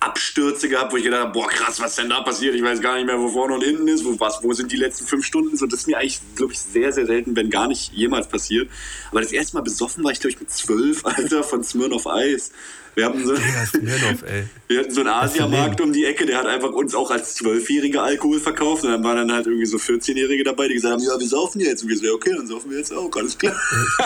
Abstürze 0.00 0.70
gehabt, 0.70 0.92
wo 0.92 0.96
ich 0.96 1.04
gedacht 1.04 1.20
habe, 1.20 1.32
boah 1.32 1.46
krass, 1.48 1.78
was 1.78 1.94
denn 1.96 2.08
da 2.08 2.22
passiert? 2.22 2.54
Ich 2.54 2.62
weiß 2.62 2.80
gar 2.80 2.96
nicht 2.96 3.04
mehr, 3.04 3.20
wo 3.20 3.28
vorne 3.28 3.54
und 3.54 3.62
hinten 3.62 3.86
ist, 3.86 4.02
wo, 4.04 4.18
was, 4.18 4.42
wo 4.42 4.52
sind 4.54 4.72
die 4.72 4.76
letzten 4.76 5.06
fünf 5.06 5.26
Stunden? 5.26 5.58
So, 5.58 5.66
das 5.66 5.80
ist 5.80 5.86
mir 5.88 5.98
eigentlich, 5.98 6.20
glaube 6.36 6.54
ich, 6.54 6.58
sehr, 6.58 6.90
sehr 6.92 7.04
selten, 7.04 7.36
wenn 7.36 7.50
gar 7.50 7.68
nicht 7.68 7.92
jemals 7.92 8.26
passiert. 8.26 8.70
Aber 9.10 9.20
das 9.20 9.30
erste 9.30 9.56
Mal 9.56 9.62
besoffen 9.62 10.02
war 10.02 10.10
ich, 10.10 10.18
glaube 10.20 10.32
ich, 10.32 10.40
mit 10.40 10.50
zwölf, 10.50 11.04
Alter, 11.04 11.42
von 11.42 11.62
Smirnoff 11.62 12.06
Eis. 12.06 12.50
Wir 12.94 13.04
hatten 13.04 13.24
so, 13.26 13.36
Smirnoff, 13.36 14.22
ey. 14.26 14.44
wir 14.68 14.80
hatten 14.80 14.90
so 14.90 15.00
einen 15.00 15.10
Asiamarkt 15.10 15.80
um 15.82 15.92
die 15.92 16.06
Ecke, 16.06 16.24
der 16.26 16.38
hat 16.38 16.46
einfach 16.46 16.70
uns 16.70 16.94
auch 16.94 17.10
als 17.10 17.34
Zwölfjährige 17.34 18.00
Alkohol 18.00 18.40
verkauft. 18.40 18.84
Und 18.84 18.90
dann 18.90 19.04
waren 19.04 19.16
dann 19.18 19.32
halt 19.32 19.46
irgendwie 19.46 19.66
so 19.66 19.76
14-Jährige 19.76 20.44
dabei, 20.44 20.68
die 20.68 20.74
gesagt 20.74 20.94
haben, 20.94 21.02
ja, 21.02 21.20
wir 21.20 21.28
saufen 21.28 21.60
jetzt. 21.60 21.82
Und 21.82 21.90
wir 21.90 21.98
so, 21.98 22.06
ja, 22.06 22.12
okay, 22.12 22.32
dann 22.34 22.46
saufen 22.46 22.70
wir 22.70 22.78
jetzt 22.78 22.92
auch, 22.92 23.14
alles 23.14 23.36
klar. 23.36 23.54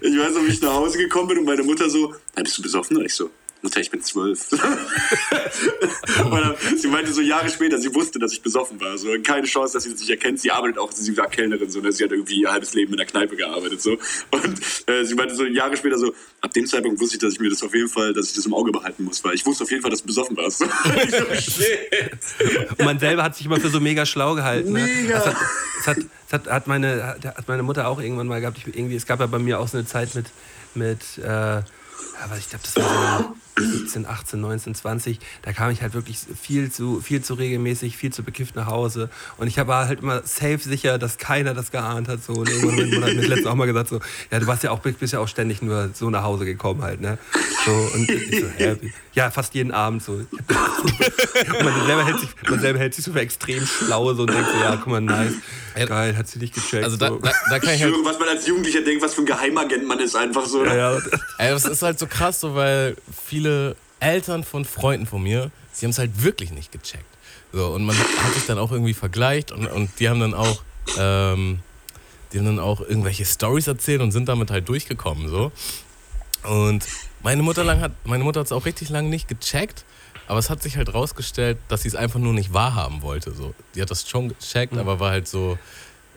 ich 0.00 0.18
weiß 0.18 0.34
noch, 0.34 0.46
wie 0.46 0.52
ich 0.52 0.60
nach 0.62 0.72
Hause 0.74 0.98
gekommen 0.98 1.28
bin 1.28 1.38
und 1.38 1.44
meine 1.46 1.64
Mutter 1.64 1.90
so, 1.90 2.14
"Na, 2.36 2.42
bist 2.42 2.58
du 2.58 2.62
besoffen? 2.62 2.96
Und 2.96 3.04
ich 3.04 3.14
so, 3.14 3.28
Mutter, 3.64 3.80
ich 3.80 3.90
bin 3.90 4.02
zwölf. 4.02 4.50
dann, 6.54 6.54
sie 6.76 6.88
meinte 6.88 7.12
so 7.12 7.20
Jahre 7.20 7.48
später, 7.48 7.78
sie 7.78 7.94
wusste, 7.94 8.18
dass 8.18 8.32
ich 8.32 8.42
besoffen 8.42 8.80
war. 8.80 8.96
So, 8.98 9.08
keine 9.22 9.46
Chance, 9.46 9.72
dass 9.72 9.84
sie 9.84 9.90
das 9.90 10.00
nicht 10.00 10.10
erkennt. 10.10 10.38
Sie 10.38 10.50
arbeitet 10.50 10.78
auch, 10.78 10.92
sie 10.92 11.16
war 11.16 11.28
Kellnerin, 11.28 11.70
so, 11.70 11.80
ne? 11.80 11.90
sie 11.90 12.04
hat 12.04 12.12
irgendwie 12.12 12.42
ihr 12.42 12.52
halbes 12.52 12.74
Leben 12.74 12.92
in 12.92 12.98
der 12.98 13.06
Kneipe 13.06 13.36
gearbeitet. 13.36 13.80
So. 13.80 13.96
Und 14.30 14.60
äh, 14.86 15.04
sie 15.04 15.14
meinte 15.14 15.34
so 15.34 15.44
Jahre 15.44 15.76
später 15.76 15.98
so, 15.98 16.14
ab 16.40 16.52
dem 16.52 16.66
Zeitpunkt 16.66 17.00
wusste 17.00 17.16
ich, 17.16 17.20
dass 17.22 17.32
ich 17.34 17.40
mir 17.40 17.50
das 17.50 17.62
auf 17.62 17.74
jeden 17.74 17.88
Fall, 17.88 18.12
dass 18.12 18.28
ich 18.28 18.34
das 18.34 18.46
im 18.46 18.54
Auge 18.54 18.70
behalten 18.70 19.04
muss, 19.04 19.24
weil 19.24 19.34
ich 19.34 19.44
wusste 19.46 19.64
auf 19.64 19.70
jeden 19.70 19.82
Fall, 19.82 19.90
dass 19.90 20.00
du 20.00 20.06
besoffen 20.06 20.36
warst. 20.36 20.64
So. 21.44 22.84
man 22.84 22.98
selber 22.98 23.22
hat 23.22 23.36
sich 23.36 23.46
immer 23.46 23.60
für 23.60 23.68
so 23.68 23.80
mega 23.80 24.06
schlau 24.06 24.34
gehalten. 24.34 24.72
Ne? 24.72 24.80
Mega. 24.80 25.18
Das, 25.18 25.26
hat, 25.26 25.36
das, 25.78 25.86
hat, 25.86 25.96
das 25.96 26.32
hat, 26.32 26.50
hat, 26.50 26.66
meine, 26.66 27.16
hat, 27.24 27.48
meine 27.48 27.62
Mutter 27.62 27.88
auch 27.88 28.00
irgendwann 28.00 28.26
mal 28.26 28.40
gehabt. 28.40 28.58
Ich, 28.58 28.66
irgendwie, 28.66 28.96
es 28.96 29.06
gab 29.06 29.20
ja 29.20 29.26
bei 29.26 29.38
mir 29.38 29.60
auch 29.60 29.68
so 29.68 29.78
eine 29.78 29.86
Zeit 29.86 30.14
mit, 30.14 30.26
mit 30.74 31.00
äh, 31.18 31.62
was 32.28 32.38
ich 32.38 32.48
glaube, 32.48 32.64
das 32.64 32.76
war 32.76 33.18
so 33.18 33.36
17, 33.56 34.06
18, 34.06 34.40
19, 34.40 34.74
20. 34.74 35.18
Da 35.42 35.52
kam 35.52 35.70
ich 35.70 35.82
halt 35.82 35.94
wirklich 35.94 36.18
viel 36.18 36.70
zu, 36.72 37.00
viel 37.00 37.22
zu 37.22 37.34
regelmäßig, 37.34 37.96
viel 37.96 38.12
zu 38.12 38.22
bekifft 38.22 38.56
nach 38.56 38.66
Hause. 38.66 39.10
Und 39.36 39.46
ich 39.46 39.56
war 39.56 39.86
halt 39.86 40.00
immer 40.00 40.22
safe 40.24 40.58
sicher, 40.58 40.98
dass 40.98 41.18
keiner 41.18 41.54
das 41.54 41.70
geahnt 41.70 42.08
hat. 42.08 42.22
So. 42.22 42.32
Und 42.34 42.48
irgendwann 42.48 43.04
hat 43.04 43.14
mir 43.14 43.26
letztens 43.26 43.46
auch 43.46 43.54
mal 43.54 43.66
gesagt, 43.66 43.88
so, 43.88 44.00
ja, 44.30 44.40
du 44.40 44.46
warst 44.46 44.62
ja 44.64 44.70
auch, 44.70 44.80
bist 44.80 45.12
ja 45.12 45.20
auch 45.20 45.28
ständig 45.28 45.62
nur 45.62 45.90
so 45.94 46.10
nach 46.10 46.22
Hause 46.22 46.44
gekommen 46.44 46.82
halt, 46.82 47.00
ne? 47.00 47.18
So, 47.64 47.72
und 47.72 48.10
ich 48.10 48.40
so, 48.40 48.46
hä? 48.56 48.76
Ja, 49.14 49.30
fast 49.30 49.54
jeden 49.54 49.70
Abend 49.70 50.02
so. 50.02 50.12
Und 50.12 50.28
man 50.48 51.86
selber, 51.86 52.04
hält 52.04 52.20
sich, 52.20 52.30
man 52.48 52.60
selber 52.60 52.78
hält 52.80 52.94
sich 52.94 53.04
so 53.04 53.12
für 53.12 53.20
extrem 53.20 53.64
schlau 53.64 54.12
so 54.14 54.22
und 54.22 54.30
denkt 54.30 54.48
so, 54.52 54.58
ja, 54.60 54.76
guck 54.76 54.88
mal, 54.88 55.00
nice, 55.00 55.34
geil, 55.74 56.16
hat 56.16 56.26
sie 56.26 56.38
nicht 56.40 56.54
gecheckt. 56.54 56.84
Also 56.84 56.96
da, 56.96 57.08
so. 57.08 57.18
da, 57.18 57.32
da 57.48 57.58
kann 57.60 57.74
Ich 57.74 57.82
halt, 57.82 57.94
was 58.04 58.18
man 58.18 58.28
als 58.28 58.46
Jugendlicher 58.46 58.82
denkt, 58.82 59.02
was 59.02 59.14
für 59.14 59.22
ein 59.22 59.26
Geheimagent 59.26 59.86
man 59.86 60.00
ist, 60.00 60.16
einfach 60.16 60.46
so. 60.46 60.64
ja, 60.64 60.74
ja. 60.74 61.00
ey, 61.38 61.50
das 61.50 61.64
ist 61.64 61.82
halt 61.82 61.98
so 61.98 62.06
krass, 62.06 62.40
so, 62.40 62.54
weil 62.54 62.96
viele 63.24 63.76
Eltern 64.00 64.42
von 64.42 64.64
Freunden 64.64 65.06
von 65.06 65.22
mir, 65.22 65.50
sie 65.72 65.86
haben 65.86 65.90
es 65.90 65.98
halt 65.98 66.22
wirklich 66.22 66.52
nicht 66.52 66.72
gecheckt. 66.72 67.04
So, 67.52 67.68
und 67.68 67.84
man 67.84 67.96
hat 67.96 68.34
sich 68.34 68.46
dann 68.46 68.58
auch 68.58 68.72
irgendwie 68.72 68.94
vergleicht 68.94 69.52
und, 69.52 69.68
und 69.68 69.90
die 70.00 70.08
haben 70.08 70.18
dann 70.18 70.34
auch, 70.34 70.62
ähm, 70.98 71.60
die 72.32 72.38
haben 72.38 72.46
dann 72.46 72.58
auch 72.58 72.80
irgendwelche 72.80 73.24
Stories 73.24 73.68
erzählt 73.68 74.00
und 74.00 74.10
sind 74.10 74.28
damit 74.28 74.50
halt 74.50 74.68
durchgekommen, 74.68 75.28
so. 75.28 75.52
Und 76.44 76.86
meine 77.22 77.42
Mutter 77.42 77.64
lang 77.64 77.80
hat, 77.80 77.92
meine 78.04 78.24
Mutter 78.24 78.40
hat 78.40 78.46
es 78.46 78.52
auch 78.52 78.66
richtig 78.66 78.90
lange 78.90 79.08
nicht 79.08 79.28
gecheckt, 79.28 79.84
aber 80.26 80.38
es 80.38 80.50
hat 80.50 80.62
sich 80.62 80.76
halt 80.76 80.92
rausgestellt, 80.92 81.58
dass 81.68 81.82
sie 81.82 81.88
es 81.88 81.94
einfach 81.94 82.20
nur 82.20 82.32
nicht 82.32 82.52
wahrhaben 82.52 83.02
wollte. 83.02 83.34
So. 83.34 83.54
Die 83.74 83.82
hat 83.82 83.90
das 83.90 84.08
schon 84.08 84.28
gecheckt, 84.28 84.76
aber 84.76 85.00
war 85.00 85.10
halt 85.10 85.28
so, 85.28 85.58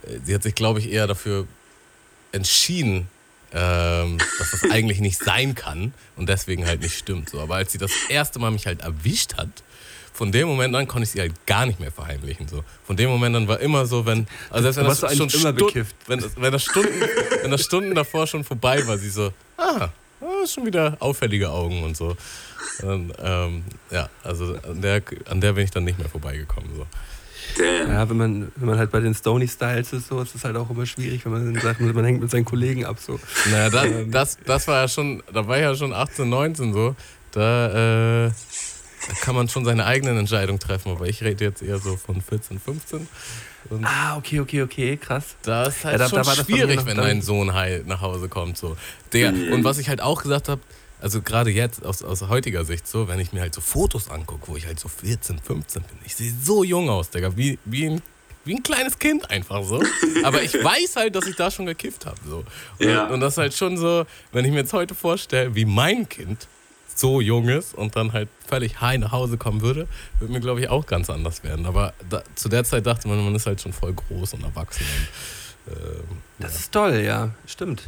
äh, 0.03 0.19
sie 0.23 0.35
hat 0.35 0.43
sich, 0.43 0.55
glaube 0.55 0.79
ich, 0.79 0.91
eher 0.91 1.07
dafür 1.07 1.47
entschieden, 2.31 3.07
ähm, 3.53 4.17
dass 4.39 4.51
das 4.51 4.69
eigentlich 4.71 4.99
nicht 4.99 5.23
sein 5.23 5.55
kann 5.55 5.93
und 6.15 6.27
deswegen 6.27 6.65
halt 6.65 6.81
nicht 6.81 6.97
stimmt. 6.97 7.29
So. 7.29 7.39
Aber 7.39 7.55
als 7.55 7.71
sie 7.71 7.77
das 7.77 7.91
erste 8.09 8.39
Mal 8.39 8.51
mich 8.51 8.65
halt 8.65 8.81
erwischt 8.81 9.35
hat, 9.35 9.49
von 10.13 10.31
dem 10.31 10.47
Moment 10.47 10.75
an 10.75 10.87
konnte 10.87 11.03
ich 11.03 11.11
sie 11.11 11.19
halt 11.19 11.45
gar 11.45 11.67
nicht 11.67 11.79
mehr 11.79 11.91
verheimlichen. 11.91 12.47
So. 12.47 12.63
Von 12.85 12.97
dem 12.97 13.09
Moment 13.09 13.35
an 13.35 13.47
war 13.47 13.59
immer 13.59 13.85
so, 13.85 14.05
wenn, 14.05 14.27
also 14.49 14.63
selbst 14.63 14.77
wenn 14.77 14.85
das 14.85 14.99
schon 14.99 15.29
immer 15.29 15.29
Stunden, 15.29 15.55
bekifft. 15.55 15.95
wenn, 16.07 16.19
das, 16.19 16.31
wenn, 16.35 16.51
das 16.51 16.63
Stunden, 16.63 17.01
wenn 17.43 17.51
das 17.51 17.61
Stunden 17.61 17.93
davor 17.93 18.25
schon 18.25 18.43
vorbei 18.43 18.85
war, 18.87 18.97
sie 18.97 19.11
so, 19.11 19.31
ah, 19.57 19.89
ah, 20.21 20.47
schon 20.47 20.65
wieder 20.65 20.97
auffällige 20.99 21.49
Augen 21.49 21.84
und 21.84 21.95
so. 21.95 22.15
Und, 22.84 23.13
ähm, 23.21 23.63
ja, 23.91 24.10
also 24.23 24.58
an 24.67 24.82
der, 24.82 25.01
an 25.30 25.41
der 25.41 25.53
bin 25.53 25.63
ich 25.63 25.71
dann 25.71 25.84
nicht 25.84 25.97
mehr 25.97 26.10
vorbeigekommen. 26.10 26.69
So. 26.75 26.86
Damn. 27.56 27.91
Ja, 27.91 28.10
wenn 28.10 28.17
man, 28.17 28.51
wenn 28.56 28.67
man 28.67 28.77
halt 28.77 28.91
bei 28.91 28.99
den 28.99 29.13
Stony 29.13 29.47
Styles 29.47 29.93
ist, 29.93 30.08
so, 30.08 30.21
ist 30.21 30.36
es 30.36 30.43
halt 30.43 30.56
auch 30.56 30.69
immer 30.69 30.86
schwierig, 30.86 31.25
wenn 31.25 31.32
man 31.32 31.60
sagt, 31.60 31.80
man 31.80 32.06
hängt 32.06 32.21
mit 32.21 32.30
seinen 32.30 32.45
Kollegen 32.45 32.86
ab. 32.86 32.97
So. 32.99 33.19
Naja, 33.49 33.69
da, 33.69 33.86
das, 34.08 34.38
das 34.45 34.67
war 34.67 34.82
ja 34.82 34.88
schon, 34.88 35.23
da 35.34 35.47
war 35.47 35.58
ich 35.58 35.63
ja 35.63 35.75
schon 35.75 35.93
18, 35.93 36.27
19 36.30 36.73
so. 36.73 36.95
Da, 37.32 38.25
äh, 38.25 38.32
da 39.08 39.13
kann 39.21 39.36
man 39.36 39.47
schon 39.49 39.65
seine 39.65 39.86
eigenen 39.86 40.17
Entscheidungen 40.17 40.60
treffen, 40.60 40.91
aber 40.91 41.08
ich 41.08 41.23
rede 41.23 41.45
jetzt 41.45 41.62
eher 41.62 41.80
so 41.80 41.95
von 41.97 42.21
14, 42.21 42.60
15. 42.60 43.08
Und 43.69 43.86
Ah, 43.86 44.17
okay, 44.17 44.39
okay, 44.39 44.62
okay, 44.62 44.97
krass. 44.97 45.36
da 45.43 45.63
ist 45.65 45.84
halt 45.86 45.93
Ja, 45.93 45.97
da- 45.99 46.10
schon 46.10 46.17
da 46.23 46.23
das 46.36 46.45
schwierig, 46.45 46.86
wenn 46.86 46.97
dein 46.97 47.21
Sohn 47.21 47.53
heil 47.53 47.84
nach 47.86 48.01
Hause 48.01 48.30
kommt. 48.30 48.58
So. 48.58 48.77
Der, 49.13 49.30
Und 49.30 49.63
was 49.63 49.77
ich 49.77 49.89
halt 49.89 50.01
auch 50.01 50.21
gesagt 50.23 50.49
habe, 50.49 50.62
also 51.01 51.21
gerade 51.21 51.51
jetzt 51.51 51.86
aus, 51.86 52.01
aus 52.03 52.21
heutiger 52.23 52.65
Sicht 52.65 52.88
so, 52.88 53.08
wenn 53.08 53.19
ich 53.19 53.32
mir 53.34 53.41
halt 53.41 53.53
so 53.53 53.62
Fotos 53.62 54.10
angucke, 54.10 54.47
wo 54.47 54.56
ich 54.58 54.65
halt 54.65 54.80
so 54.80 54.88
14, 54.88 55.39
15 55.39 55.84
bin, 55.84 55.97
ich 56.06 56.15
sehe 56.15 56.34
so 56.43 56.63
jung 56.63 56.89
aus, 56.89 57.10
Digga, 57.12 57.38
wie, 57.38 57.60
wie, 57.65 57.86
ein, 57.88 58.01
wie 58.45 58.56
ein 58.56 58.63
kleines 58.63 58.98
Kind 58.98 59.29
einfach 59.29 59.63
so. 59.63 59.81
Aber 60.23 60.41
ich 60.41 60.54
weiß 60.56 60.96
halt, 60.96 61.15
dass 61.15 61.27
ich 61.27 61.35
da 61.35 61.52
schon 61.52 61.67
gekifft 61.67 62.06
habe. 62.08 62.17
So. 62.27 62.37
Und, 62.79 62.89
Ja. 62.89 63.08
und 63.08 63.19
das 63.19 63.33
ist 63.33 63.37
halt 63.37 63.54
schon 63.54 63.77
so, 63.77 64.06
wenn 64.31 64.44
ich 64.46 64.52
mir 64.52 64.60
jetzt 64.60 64.73
heute 64.73 64.96
vorstelle, 64.96 65.54
wie 65.54 65.65
mein 65.65 66.10
Kind 66.10 66.48
so 67.00 67.21
jung 67.21 67.48
ist 67.50 67.73
und 67.73 67.95
dann 67.95 68.13
halt 68.13 68.29
völlig 68.48 68.81
high 68.81 68.98
nach 68.98 69.12
Hause 69.12 69.37
kommen 69.37 69.62
würde, 69.62 69.87
würde 70.19 70.33
mir, 70.33 70.39
glaube 70.39 70.62
ich, 70.62 70.69
auch 70.69 70.85
ganz 70.85 71.10
anders 71.10 71.43
werden. 71.43 71.65
Aber 71.65 71.93
da, 72.10 72.23
zu 72.35 72.50
der 72.50 72.63
Zeit 72.63 72.85
dachte 72.85 73.08
man, 73.08 73.23
man 73.23 73.35
ist 73.35 73.45
halt 73.45 73.62
schon 73.62 73.73
voll 73.73 73.93
groß 73.93 74.33
und 74.33 74.43
erwachsen. 74.43 74.85
Und, 75.67 75.73
ähm, 75.75 76.17
Das 76.39 76.56
ist 76.60 76.71
toll, 76.71 77.02
ja, 77.06 77.31
stimmt. 77.45 77.83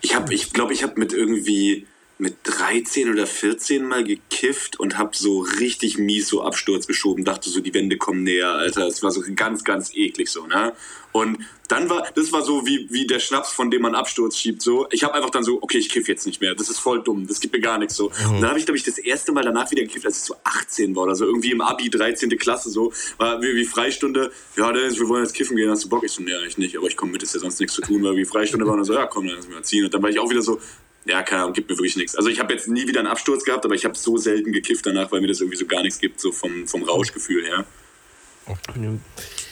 Ich 0.00 0.14
habe, 0.14 0.32
ich 0.34 0.52
glaube, 0.52 0.72
ich 0.72 0.82
habe 0.82 0.94
mit 0.98 1.12
irgendwie 1.12 1.86
mit 2.22 2.36
13 2.44 3.10
oder 3.10 3.26
14 3.26 3.84
mal 3.84 4.04
gekifft 4.04 4.78
und 4.78 4.96
habe 4.96 5.10
so 5.16 5.40
richtig 5.40 5.98
mies 5.98 6.28
so 6.28 6.42
Absturz 6.44 6.86
geschoben, 6.86 7.24
dachte 7.24 7.50
so, 7.50 7.58
die 7.58 7.74
Wände 7.74 7.96
kommen 7.96 8.22
näher, 8.22 8.50
Alter. 8.50 8.86
Es 8.86 9.02
war 9.02 9.10
so 9.10 9.22
ganz, 9.34 9.64
ganz 9.64 9.92
eklig 9.92 10.28
so, 10.28 10.46
ne? 10.46 10.72
Und 11.10 11.38
dann 11.66 11.90
war, 11.90 12.06
das 12.14 12.32
war 12.32 12.42
so 12.42 12.64
wie, 12.64 12.86
wie 12.90 13.08
der 13.08 13.18
Schnaps, 13.18 13.52
von 13.52 13.72
dem 13.72 13.82
man 13.82 13.96
Absturz 13.96 14.36
schiebt, 14.36 14.62
so. 14.62 14.86
Ich 14.92 15.02
habe 15.02 15.14
einfach 15.14 15.30
dann 15.30 15.42
so, 15.42 15.60
okay, 15.62 15.78
ich 15.78 15.88
kiff 15.88 16.06
jetzt 16.06 16.24
nicht 16.24 16.40
mehr, 16.40 16.54
das 16.54 16.68
ist 16.68 16.78
voll 16.78 17.02
dumm, 17.02 17.26
das 17.26 17.40
gibt 17.40 17.54
mir 17.54 17.60
gar 17.60 17.76
nichts 17.76 17.96
so. 17.96 18.06
Und 18.06 18.40
dann 18.40 18.50
habe 18.50 18.58
ich, 18.60 18.66
glaube 18.66 18.78
ich, 18.78 18.84
das 18.84 18.98
erste 18.98 19.32
Mal 19.32 19.42
danach 19.42 19.68
wieder 19.72 19.82
gekifft, 19.82 20.06
als 20.06 20.18
ich 20.18 20.24
so 20.24 20.36
18 20.44 20.94
war 20.94 21.02
oder 21.02 21.16
so, 21.16 21.24
irgendwie 21.24 21.50
im 21.50 21.60
Abi, 21.60 21.90
13. 21.90 22.30
Klasse 22.38 22.70
so, 22.70 22.92
war 23.18 23.42
wie, 23.42 23.56
wie 23.56 23.64
Freistunde, 23.64 24.30
ja, 24.56 24.70
Dennis, 24.70 24.96
wir 24.96 25.08
wollen 25.08 25.24
jetzt 25.24 25.34
kiffen 25.34 25.56
gehen, 25.56 25.68
hast 25.68 25.82
du 25.82 25.88
Bock? 25.88 26.04
Ich 26.04 26.12
so, 26.12 26.22
nee, 26.22 26.34
eigentlich 26.34 26.56
nicht, 26.56 26.76
aber 26.76 26.86
ich 26.86 26.96
komme 26.96 27.10
mit, 27.10 27.24
ist 27.24 27.34
ja 27.34 27.40
sonst 27.40 27.58
nichts 27.58 27.74
zu 27.74 27.82
tun, 27.82 28.00
weil 28.04 28.16
wie 28.16 28.24
Freistunde 28.24 28.64
war 28.64 28.74
und 28.74 28.78
dann 28.78 28.84
so, 28.84 28.94
ja, 28.94 29.06
komm, 29.06 29.26
dann 29.26 29.34
lass 29.34 29.46
mich 29.46 29.56
mal 29.56 29.64
ziehen. 29.64 29.84
Und 29.84 29.92
dann 29.92 30.02
war 30.02 30.08
ich 30.08 30.20
auch 30.20 30.30
wieder 30.30 30.42
so, 30.42 30.60
ja, 31.06 31.22
keine 31.22 31.42
Ahnung, 31.42 31.52
gibt 31.54 31.68
mir 31.70 31.76
wirklich 31.76 31.96
nichts. 31.96 32.14
Also 32.16 32.28
ich 32.28 32.38
habe 32.40 32.52
jetzt 32.52 32.68
nie 32.68 32.86
wieder 32.86 33.00
einen 33.00 33.08
Absturz 33.08 33.44
gehabt, 33.44 33.64
aber 33.64 33.74
ich 33.74 33.84
habe 33.84 33.96
so 33.96 34.16
selten 34.16 34.52
gekifft 34.52 34.86
danach, 34.86 35.10
weil 35.12 35.20
mir 35.20 35.28
das 35.28 35.40
irgendwie 35.40 35.58
so 35.58 35.66
gar 35.66 35.82
nichts 35.82 35.98
gibt, 35.98 36.20
so 36.20 36.32
vom, 36.32 36.66
vom 36.66 36.82
Rauschgefühl 36.84 37.44
her. 37.44 37.64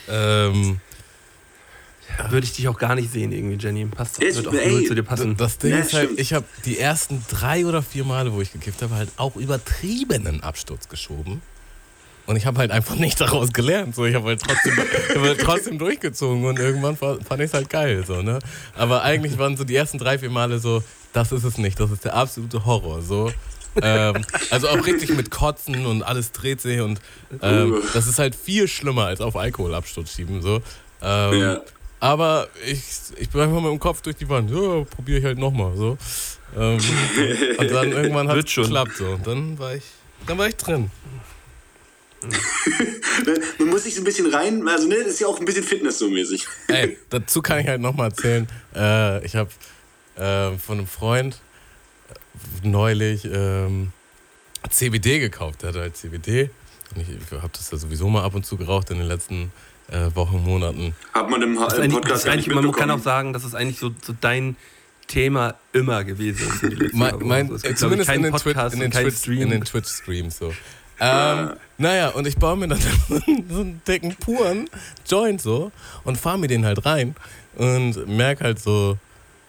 ähm, 0.09 0.81
Würde 2.29 2.45
ich 2.47 2.53
dich 2.53 2.67
auch 2.69 2.79
gar 2.79 2.95
nicht 2.97 3.13
sehen, 3.13 3.33
irgendwie, 3.33 3.57
Jenny. 3.57 3.85
Passt, 3.87 4.21
Ist- 4.23 4.37
wird 4.37 4.49
auch 4.49 4.53
ey, 4.55 4.71
null 4.73 4.85
zu 4.85 4.95
dir 4.95 5.03
passen. 5.05 5.37
Das 5.37 5.59
Ding 5.59 5.71
Ja, 5.71 5.79
ist 5.79 5.93
halt, 5.93 6.05
stimmt. 6.07 6.21
ich 6.21 6.33
habe 6.33 6.45
die 6.65 6.79
ersten 6.79 7.25
drei 7.31 7.65
oder 7.67 7.83
vier 7.83 8.05
Male, 8.05 8.33
wo 8.33 8.41
ich 8.41 8.53
gekifft 8.53 8.83
habe, 8.83 8.95
halt 8.95 9.11
auch 9.17 9.37
übertriebenen 9.37 10.43
Absturz 10.43 10.89
geschoben. 10.89 11.41
Und 12.31 12.37
ich 12.37 12.47
habe 12.47 12.59
halt 12.61 12.71
einfach 12.71 12.95
nicht 13.07 13.21
daraus 13.21 13.53
gelernt. 13.53 13.97
So, 13.97 14.05
ich 14.07 14.15
habe 14.15 14.27
halt 14.29 14.41
trotzdem, 14.41 14.77
hab 14.77 15.23
halt 15.23 15.41
trotzdem 15.41 15.79
durchgezogen 15.79 16.45
und 16.45 16.61
irgendwann 16.61 16.97
fa- 16.97 17.19
fand 17.27 17.41
ich 17.41 17.47
es 17.49 17.55
halt 17.55 17.69
geil. 17.69 18.05
So, 18.07 18.23
ne? 18.23 18.39
Aber 18.77 19.03
eigentlich 19.03 19.37
waren 19.37 19.57
so 19.57 19.65
die 19.65 19.75
ersten 19.75 19.99
drei, 19.99 20.17
vier 20.17 20.31
Male 20.31 20.61
so, 20.61 20.81
das 21.13 21.33
ist 21.33 21.43
es 21.43 21.59
nicht, 21.59 21.81
das 21.81 21.91
ist 21.91 22.05
der 22.05 22.15
absolute 22.15 22.65
Horror. 22.65 23.03
So. 23.03 23.33
ähm, 23.83 24.25
also 24.51 24.69
auch 24.69 24.87
richtig 24.87 25.11
mit 25.17 25.33
Kotzen 25.33 25.87
und 25.87 26.05
alles 26.05 26.31
dreht 26.31 26.61
sich 26.61 26.81
und 26.81 27.01
ähm, 27.43 27.83
das 27.95 28.07
ist 28.07 28.19
halt 28.21 28.35
viel 28.37 28.69
schlimmer 28.69 29.07
als 29.07 29.21
auf 29.21 29.35
Alkoholabsturz 29.37 30.13
schieben. 30.15 30.41
So. 30.41 30.63
Ähm, 31.03 31.33
Ja. 31.41 31.61
aber 31.99 32.47
ich, 32.65 32.83
ich 33.17 33.29
bin 33.31 33.41
einfach 33.41 33.61
mit 33.61 33.73
dem 33.73 33.81
Kopf 33.81 34.03
durch 34.03 34.17
die 34.17 34.29
Wand. 34.29 34.51
Ja, 34.53 34.85
probiere 34.85 35.19
ich 35.19 35.25
halt 35.25 35.39
nochmal. 35.39 35.77
So. 35.77 35.99
Ähm, 36.57 36.79
und 37.59 37.71
dann 37.73 37.91
irgendwann 37.93 38.29
hat 38.29 38.37
es 38.39 38.55
geklappt. 38.55 38.93
So. 38.99 39.07
Und 39.07 39.27
dann 39.27 39.59
war 39.59 39.75
ich, 39.75 39.83
dann 40.29 40.39
war 40.39 40.47
ich 40.47 40.57
drin. 40.57 40.93
Man 43.59 43.69
muss 43.69 43.85
sich 43.85 43.95
so 43.95 44.03
ein 44.03 44.05
bisschen 44.05 44.33
rein, 44.33 44.67
also 44.69 44.87
ne, 44.87 44.97
das 44.99 45.15
ist 45.15 45.21
ja 45.21 45.27
auch 45.27 45.39
ein 45.39 45.45
bisschen 45.45 45.65
Fitness 45.65 45.99
so 45.99 46.11
mäßig. 46.11 46.47
Ey, 46.69 46.99
dazu 47.09 47.41
kann 47.43 47.61
ich 47.61 47.67
halt 47.67 47.81
nochmal 47.81 48.09
erzählen. 48.11 48.47
Äh, 48.75 49.25
ich 49.25 49.37
habe 49.37 49.51
äh, 50.17 50.59
von 50.59 50.79
einem 50.79 50.87
Freund 50.87 51.41
äh, 52.11 52.69
neulich 52.69 53.25
ähm, 53.25 53.93
CBD 54.69 55.19
gekauft. 55.19 55.63
Der 55.63 55.71
hatte 55.71 55.81
halt 55.81 55.97
CBD. 55.97 56.51
Und 56.95 57.03
ich, 57.03 57.09
ich 57.09 57.33
habe 57.33 57.53
das 57.53 57.71
ja 57.71 57.79
sowieso 57.79 58.09
mal 58.09 58.25
ab 58.25 58.35
und 58.35 58.45
zu 58.45 58.57
geraucht 58.57 58.91
in 58.91 58.99
den 58.99 59.07
letzten 59.07 59.53
äh, 59.91 60.15
Wochen, 60.15 60.43
Monaten. 60.43 60.95
Hat 61.13 61.31
man 61.31 61.43
im, 61.43 61.53
im 61.55 61.93
Podcast 61.93 62.27
eigentlich, 62.27 62.47
nicht 62.47 62.55
man 62.55 62.73
kann 62.73 62.91
auch 62.91 63.03
sagen, 63.03 63.33
dass 63.33 63.45
es 63.45 63.55
eigentlich 63.55 63.79
so, 63.79 63.91
so 64.03 64.15
dein 64.21 64.57
Thema 65.07 65.55
immer 65.73 66.05
gewesen 66.05 66.47
ist. 66.63 66.95
Mein, 66.95 67.15
mein, 67.21 67.47
Also 67.47 67.55
es 67.57 67.65
äh, 67.65 67.69
gibt, 67.69 67.75
ich, 67.75 67.81
zumindest 67.81 68.11
in 68.11 68.23
den, 68.23 68.33
Podcast 68.33 68.75
in, 68.75 68.81
den 68.81 68.91
Twitch, 68.91 69.17
Stream. 69.19 69.43
in 69.43 69.51
den 69.51 69.65
Twitch-Streams 69.65 70.39
so. 70.39 70.55
Ähm, 71.01 71.53
naja, 71.79 72.09
und 72.11 72.27
ich 72.27 72.37
baue 72.37 72.57
mir 72.57 72.69
dann 72.69 72.79
so 73.09 73.61
einen, 73.61 73.81
dicken 73.87 74.15
puren 74.17 74.69
Joint 75.09 75.41
so 75.41 75.73
und 76.05 76.17
fahre 76.17 76.39
mir 76.39 76.49
den 76.49 76.65
halt 76.65 76.85
rein 76.85 77.15
und 77.57 78.07
merke 78.07 78.45
halt 78.45 78.61
so 78.61 78.99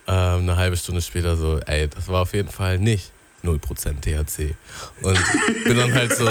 ähm, 0.07 0.39
eine 0.41 0.55
halbe 0.55 0.77
Stunde 0.77 1.01
später 1.01 1.35
so, 1.35 1.59
ey, 1.59 1.87
das 1.87 2.07
war 2.07 2.21
auf 2.21 2.33
jeden 2.33 2.49
Fall 2.49 2.79
nicht 2.79 3.11
0% 3.43 3.59
THC. 4.01 4.55
Und 5.01 5.19
bin 5.63 5.77
dann 5.77 5.93
halt 5.93 6.15
so 6.15 6.27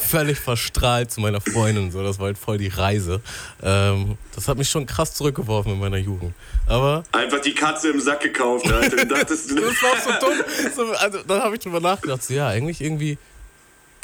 völlig 0.00 0.38
verstrahlt 0.38 1.10
zu 1.10 1.20
meiner 1.20 1.40
Freundin. 1.40 1.90
So. 1.90 2.02
Das 2.02 2.18
war 2.18 2.26
halt 2.26 2.38
voll 2.38 2.58
die 2.58 2.68
Reise. 2.68 3.20
Ähm, 3.62 4.16
das 4.34 4.48
hat 4.48 4.58
mich 4.58 4.70
schon 4.70 4.86
krass 4.86 5.14
zurückgeworfen 5.14 5.72
in 5.72 5.78
meiner 5.78 5.98
Jugend. 5.98 6.34
Aber 6.66 7.04
Einfach 7.12 7.40
die 7.40 7.54
Katze 7.54 7.90
im 7.90 8.00
Sack 8.00 8.20
gekauft, 8.20 8.70
Alter. 8.70 8.96
Das 9.24 9.48
war 9.50 9.92
auch 9.92 10.20
so 10.20 10.26
dumm. 10.26 10.44
So, 10.74 10.92
also, 10.92 11.18
dann 11.26 11.42
habe 11.42 11.54
ich 11.54 11.60
drüber 11.60 11.80
nachgedacht, 11.80 12.22
so, 12.22 12.34
ja, 12.34 12.48
eigentlich 12.48 12.80
irgendwie 12.80 13.18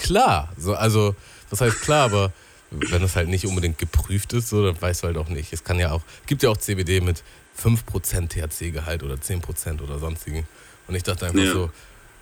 klar. 0.00 0.48
So, 0.58 0.74
also, 0.74 1.14
das 1.50 1.60
heißt 1.60 1.80
klar, 1.82 2.04
aber 2.06 2.32
wenn 2.70 3.02
das 3.02 3.16
halt 3.16 3.28
nicht 3.28 3.46
unbedingt 3.46 3.78
geprüft 3.78 4.32
ist, 4.32 4.48
so, 4.48 4.64
dann 4.64 4.80
weißt 4.80 5.02
du 5.02 5.06
halt 5.08 5.16
auch 5.16 5.28
nicht. 5.28 5.52
Es 5.52 5.64
kann 5.64 5.78
ja 5.78 5.92
auch, 5.92 6.02
gibt 6.26 6.42
ja 6.42 6.50
auch 6.50 6.56
CBD 6.56 7.00
mit 7.00 7.22
5% 7.60 8.28
THC-Gehalt 8.28 9.02
oder 9.02 9.14
10% 9.14 9.80
oder 9.82 9.98
sonstigen. 9.98 10.46
Und 10.86 10.94
ich 10.94 11.02
dachte 11.02 11.26
einfach 11.26 11.40
Ja. 11.42 11.52
so, 11.52 11.70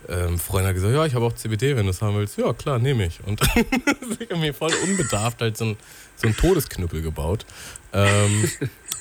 ähm, 0.08 0.38
Freund 0.38 0.66
hat 0.66 0.74
gesagt, 0.74 0.94
ja, 0.94 1.04
ich 1.06 1.14
habe 1.14 1.24
auch 1.26 1.34
CBD, 1.34 1.76
wenn 1.76 1.84
du 1.84 1.90
es 1.90 2.00
haben 2.00 2.16
willst. 2.16 2.38
Ja, 2.38 2.52
klar, 2.52 2.78
nehme 2.78 3.06
ich. 3.06 3.20
Und 3.24 3.40
ich 4.20 4.30
habe 4.30 4.40
mir 4.40 4.54
voll 4.54 4.72
unbedarft 4.84 5.40
halt 5.40 5.56
so 5.56 5.66
ein, 5.66 5.76
so 6.16 6.28
ein 6.28 6.36
Todesknüppel 6.36 7.02
gebaut. 7.02 7.44
Ähm, 7.92 8.50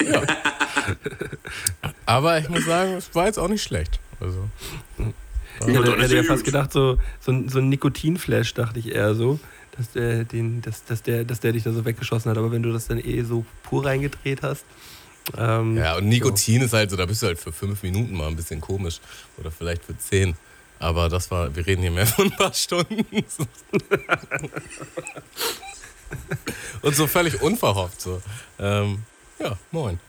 ja. 0.04 0.22
Aber 2.06 2.40
ich 2.40 2.50
muss 2.50 2.66
sagen, 2.66 2.94
es 2.94 3.14
war 3.16 3.26
jetzt 3.26 3.40
auch 3.40 3.48
nicht 3.48 3.64
schlecht. 3.64 4.00
Also, 4.20 4.50
Ich 5.62 5.76
hätte, 5.76 5.98
hätte 5.98 6.16
ja 6.16 6.24
fast 6.24 6.44
gedacht, 6.44 6.72
so, 6.72 6.98
so, 7.20 7.32
ein, 7.32 7.50
so 7.50 7.60
ein 7.60 7.70
Nikotinflash, 7.70 8.54
dachte 8.54 8.80
ich 8.80 8.94
eher 8.94 9.16
so, 9.16 9.40
dass 9.78 9.92
der, 9.92 10.24
den, 10.24 10.62
dass, 10.62 10.84
dass, 10.86 11.04
der, 11.04 11.24
dass 11.24 11.40
der 11.40 11.54
dich 11.54 11.64
da 11.64 11.72
so 11.72 11.86
weggeschossen 11.86 12.30
hat. 12.30 12.38
Aber 12.38 12.52
wenn 12.52 12.64
du 12.64 12.72
das 12.72 12.88
dann 12.88 13.00
eh 13.00 13.24
so 13.24 13.46
pur 13.64 13.86
reingedreht 13.86 14.42
hast. 14.42 14.66
Ähm, 15.38 15.78
ja, 15.78 15.98
und 15.98 16.08
Nikotin 16.08 16.62
ist 16.62 16.74
halt 16.74 16.90
so, 16.90 16.96
da 16.96 17.06
bist 17.06 17.22
du 17.22 17.28
halt 17.28 17.40
für 17.40 17.52
fünf 17.52 17.84
Minuten 17.84 18.16
mal 18.16 18.28
ein 18.28 18.36
bisschen 18.36 18.62
komisch. 18.62 19.00
Oder 19.38 19.52
vielleicht 19.52 19.84
für 19.84 19.98
zehn. 19.98 20.36
Aber 20.80 21.10
das 21.10 21.32
war, 21.32 21.56
wir 21.56 21.66
reden 21.66 21.82
hier 21.82 21.92
mehr 21.92 22.08
von 22.08 22.26
ein 22.26 22.36
paar 22.36 22.54
Stunden. 22.54 23.06
und 26.82 26.96
so 26.96 27.08
völlig 27.08 27.42
unverhofft 27.42 28.00
so. 28.02 28.22
Ähm, 28.60 29.04
ja, 29.40 29.58
moin. 29.72 30.00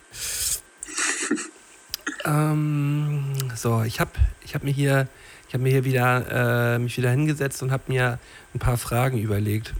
Ähm, 2.24 3.34
so, 3.54 3.82
ich 3.82 4.00
habe 4.00 4.10
ich 4.44 4.54
hab 4.54 4.64
mir 4.64 4.72
hier, 4.72 5.08
ich 5.48 5.54
hab 5.54 5.62
mir 5.62 5.70
hier 5.70 5.84
wieder, 5.84 6.74
äh, 6.74 6.78
mich 6.78 6.96
wieder 6.98 7.10
hingesetzt 7.10 7.62
und 7.62 7.72
habe 7.72 7.84
mir 7.88 8.18
ein 8.54 8.58
paar 8.58 8.76
Fragen 8.76 9.18
überlegt, 9.18 9.72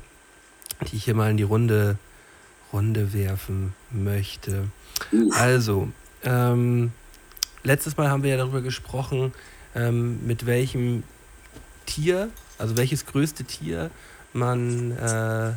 die 0.91 0.97
ich 0.97 1.05
hier 1.05 1.14
mal 1.14 1.31
in 1.31 1.37
die 1.37 1.43
Runde, 1.43 1.99
Runde 2.73 3.12
werfen 3.12 3.75
möchte. 3.91 4.64
Also, 5.33 5.89
ähm, 6.25 6.93
letztes 7.62 7.97
Mal 7.97 8.09
haben 8.09 8.23
wir 8.23 8.31
ja 8.31 8.37
darüber 8.39 8.62
gesprochen, 8.62 9.33
ähm, 9.75 10.27
mit 10.27 10.47
welchem 10.47 11.03
Tier, 11.85 12.31
also 12.57 12.77
welches 12.77 13.05
größte 13.05 13.45
Tier 13.45 13.91
man, 14.33 14.93
äh, 14.93 15.53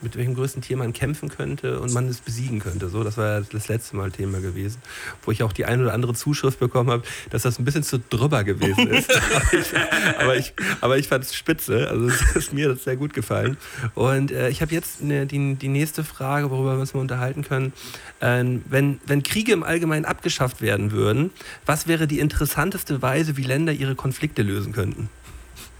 mit 0.00 0.16
welchem 0.16 0.34
größten 0.34 0.62
Tier 0.62 0.76
man 0.76 0.92
kämpfen 0.92 1.28
könnte 1.28 1.80
und 1.80 1.92
man 1.92 2.08
es 2.08 2.20
besiegen 2.20 2.60
könnte. 2.60 2.88
So, 2.88 3.02
das 3.02 3.16
war 3.16 3.26
ja 3.26 3.40
das 3.40 3.68
letzte 3.68 3.96
Mal 3.96 4.10
Thema 4.10 4.40
gewesen, 4.40 4.80
wo 5.24 5.32
ich 5.32 5.42
auch 5.42 5.52
die 5.52 5.64
ein 5.64 5.80
oder 5.80 5.92
andere 5.92 6.14
Zuschrift 6.14 6.60
bekommen 6.60 6.90
habe, 6.90 7.02
dass 7.30 7.42
das 7.42 7.58
ein 7.58 7.64
bisschen 7.64 7.82
zu 7.82 7.98
drüber 7.98 8.44
gewesen 8.44 8.86
ist. 8.88 9.10
aber 9.12 9.52
ich, 9.52 9.72
aber 10.18 10.36
ich, 10.36 10.54
aber 10.80 10.98
ich 10.98 11.08
fand 11.08 11.24
es 11.24 11.34
spitze. 11.34 11.88
Also 11.88 12.08
es 12.08 12.20
ist 12.36 12.52
mir 12.52 12.68
das 12.68 12.84
sehr 12.84 12.96
gut 12.96 13.12
gefallen. 13.12 13.56
Und 13.94 14.30
äh, 14.30 14.48
ich 14.48 14.62
habe 14.62 14.72
jetzt 14.72 15.02
eine, 15.02 15.26
die, 15.26 15.56
die 15.56 15.68
nächste 15.68 16.04
Frage, 16.04 16.50
worüber 16.50 16.74
wir 16.74 16.80
uns 16.80 16.94
mal 16.94 17.00
unterhalten 17.00 17.42
können. 17.42 17.72
Ähm, 18.20 18.62
wenn, 18.68 19.00
wenn 19.06 19.22
Kriege 19.22 19.52
im 19.52 19.62
Allgemeinen 19.62 20.04
abgeschafft 20.04 20.62
werden 20.62 20.92
würden, 20.92 21.30
was 21.66 21.86
wäre 21.86 22.06
die 22.06 22.20
interessanteste 22.20 23.02
Weise, 23.02 23.36
wie 23.36 23.42
Länder 23.42 23.72
ihre 23.72 23.94
Konflikte 23.94 24.42
lösen 24.42 24.72
könnten? 24.72 25.08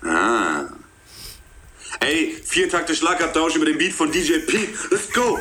ah. 0.04 0.64
Ey, 2.00 2.36
vier 2.44 2.68
Takte 2.68 2.94
Schlagabtausch 2.94 3.56
über 3.56 3.66
den 3.66 3.76
Beat 3.78 3.92
von 3.92 4.10
DJ 4.10 4.38
P. 4.46 4.68
Let's 4.90 5.12
go! 5.12 5.38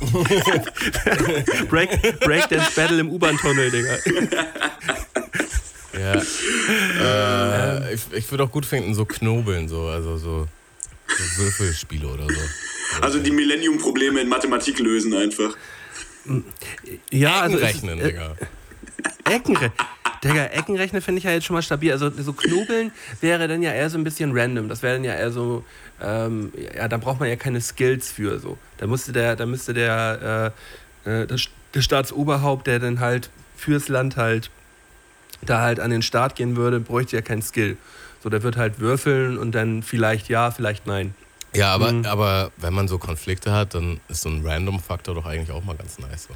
Break, 1.70 2.20
Breakdance 2.20 2.72
Battle 2.74 3.00
im 3.00 3.10
U-Bahn-Tunnel, 3.10 3.70
Digga. 3.70 3.96
Ja. 5.98 6.22
äh, 7.00 7.94
ich 7.94 8.02
ich 8.12 8.30
würde 8.30 8.44
auch 8.44 8.50
gut 8.50 8.66
finden, 8.66 8.94
so 8.94 9.04
Knobeln, 9.04 9.68
so, 9.68 9.86
also 9.86 10.16
so, 10.18 10.48
so 11.06 11.42
Würfelspiele 11.42 12.06
oder 12.08 12.26
so. 12.26 13.00
Also 13.00 13.18
die 13.20 13.30
Millennium-Probleme 13.30 14.20
in 14.20 14.28
Mathematik 14.28 14.78
lösen 14.80 15.14
einfach. 15.14 15.56
Ja, 17.10 17.40
also 17.42 17.56
es 17.58 17.62
ist- 17.62 17.68
Rechnen, 17.76 18.00
äh, 18.00 18.06
Digga. 18.08 18.36
Eckenre 19.24 19.72
Digga, 20.24 20.46
Eckenrechnen 20.46 21.02
finde 21.02 21.18
ich 21.18 21.24
ja 21.24 21.30
jetzt 21.32 21.44
schon 21.44 21.54
mal 21.54 21.62
stabil. 21.62 21.92
Also 21.92 22.10
so 22.10 22.32
Knobeln 22.32 22.90
wäre 23.20 23.46
dann 23.46 23.62
ja 23.62 23.72
eher 23.72 23.90
so 23.90 23.98
ein 23.98 24.04
bisschen 24.04 24.36
random. 24.36 24.68
Das 24.68 24.82
wäre 24.82 24.94
dann 24.94 25.04
ja 25.04 25.14
eher 25.14 25.30
so, 25.30 25.64
ähm, 26.02 26.52
ja, 26.74 26.88
da 26.88 26.96
braucht 26.96 27.20
man 27.20 27.28
ja 27.28 27.36
keine 27.36 27.60
Skills 27.60 28.10
für 28.10 28.38
so. 28.40 28.58
Da 28.78 28.86
müsste 28.86 29.12
der, 29.12 29.36
da 29.36 29.46
müsste 29.46 29.74
der, 29.74 30.52
äh, 31.06 31.10
äh, 31.22 31.26
der, 31.26 31.38
der 31.74 31.80
Staatsoberhaupt, 31.82 32.66
der 32.66 32.78
dann 32.78 33.00
halt 33.00 33.30
fürs 33.56 33.88
Land 33.88 34.16
halt 34.16 34.50
da 35.42 35.60
halt 35.60 35.78
an 35.78 35.90
den 35.90 36.02
Start 36.02 36.36
gehen 36.36 36.56
würde, 36.56 36.80
bräuchte 36.80 37.16
ja 37.16 37.22
keinen 37.22 37.42
Skill. 37.42 37.76
So, 38.22 38.30
der 38.30 38.42
wird 38.42 38.56
halt 38.56 38.80
würfeln 38.80 39.36
und 39.36 39.52
dann 39.52 39.82
vielleicht 39.82 40.28
ja, 40.30 40.50
vielleicht 40.50 40.86
nein. 40.86 41.14
Ja, 41.54 41.72
aber, 41.74 41.92
Mhm. 41.92 42.06
aber 42.06 42.50
wenn 42.56 42.72
man 42.72 42.88
so 42.88 42.98
Konflikte 42.98 43.52
hat, 43.52 43.74
dann 43.74 44.00
ist 44.08 44.22
so 44.22 44.28
ein 44.30 44.44
Random-Faktor 44.44 45.14
doch 45.14 45.26
eigentlich 45.26 45.50
auch 45.50 45.62
mal 45.62 45.76
ganz 45.76 45.98
nice. 45.98 46.24
So. 46.28 46.34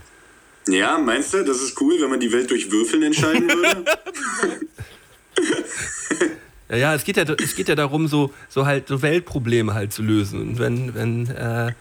Ja, 0.68 0.98
meinst 0.98 1.34
du, 1.34 1.44
das 1.44 1.62
ist 1.62 1.80
cool, 1.80 1.96
wenn 2.00 2.10
man 2.10 2.20
die 2.20 2.32
Welt 2.32 2.50
durch 2.50 2.70
Würfeln 2.70 3.02
entscheiden 3.02 3.48
würde? 3.48 3.84
Ja, 6.70 6.76
ja, 6.76 6.94
es 6.94 7.04
geht 7.04 7.16
ja, 7.16 7.24
es 7.24 7.56
geht 7.56 7.68
ja 7.68 7.74
darum, 7.74 8.08
so, 8.08 8.32
so 8.48 8.66
halt 8.66 8.88
so 8.88 9.00
Weltprobleme 9.00 9.72
halt 9.72 9.92
zu 9.92 10.02
lösen. 10.02 10.40
Und 10.40 10.58
wenn, 10.58 10.94
wenn, 10.94 11.30
äh, 11.30 11.72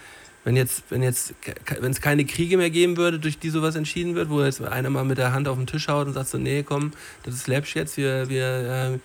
wenn 0.46 0.56
jetzt, 0.56 0.84
wenn 0.90 1.04
jetzt, 1.04 1.34
wenn 1.82 1.92
es 1.92 2.00
keine 2.00 2.24
Kriege 2.24 2.56
mehr 2.56 2.70
geben 2.70 2.96
würde, 2.96 3.20
durch 3.20 3.38
die 3.38 3.50
sowas 3.50 3.76
entschieden 3.76 4.16
wird, 4.16 4.30
wo 4.30 4.42
jetzt 4.42 4.62
einer 4.62 4.90
mal 4.90 5.04
mit 5.04 5.18
der 5.18 5.34
Hand 5.34 5.50
auf 5.50 5.58
den 5.58 5.68
Tisch 5.68 5.90
haut 5.90 6.08
und 6.08 6.14
sagt 6.14 6.30
so, 6.30 6.38
nee, 6.38 6.64
komm, 6.64 6.94
das 7.24 7.36
ist 7.36 7.48
läppsch 7.48 7.76
jetzt, 7.76 7.98
wir, 7.98 8.30
wir 8.30 8.94
äh, 8.94 9.00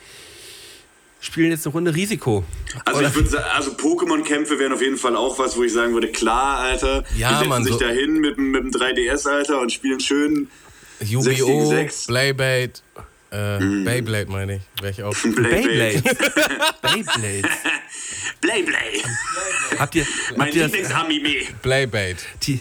spielen 1.23 1.51
jetzt 1.51 1.67
eine 1.67 1.73
Runde 1.73 1.95
Risiko. 1.95 2.45
Also 2.85 2.99
Oder- 2.99 3.09
ich 3.09 3.15
würde 3.15 3.29
sagen, 3.31 3.45
also 3.55 3.71
Pokémon-Kämpfe 3.73 4.59
wären 4.59 4.73
auf 4.75 4.83
jeden 4.83 4.99
Fall 4.99 5.17
auch 5.17 5.39
was, 5.39 5.57
wo 5.57 5.63
ich 5.63 5.73
sagen 5.73 5.95
würde, 5.95 6.09
klar, 6.09 6.59
Alter, 6.59 7.05
Ja, 7.17 7.31
die 7.31 7.35
setzen 7.37 7.49
Mann, 7.49 7.65
sich 7.65 7.73
so- 7.73 7.79
da 7.79 7.89
hin 7.89 8.19
mit, 8.21 8.37
dem- 8.37 8.51
mit 8.51 8.63
dem 8.65 8.71
3DS, 8.73 9.27
Alter, 9.27 9.61
und 9.61 9.73
spielen 9.73 10.01
schön 10.01 10.49
Yu-Gi-Oh!, 11.01 11.71
6 11.71 12.07
Beyblade, 12.07 12.73
äh, 13.31 13.59
Beyblade 13.59 14.31
meine 14.31 14.57
ich, 14.57 14.63
wäre 14.83 14.93
ich 14.93 15.03
auch. 15.03 15.15
Beyblade. 18.41 19.03
Habt 19.79 19.95
ihr, 19.95 20.07
Mein 20.37 20.47
habt 20.49 20.55
ihr 20.57 20.63
das, 20.65 20.73
Lieblingsanime. 20.73 21.35
Beyblade. 21.63 22.17
die, 22.43 22.61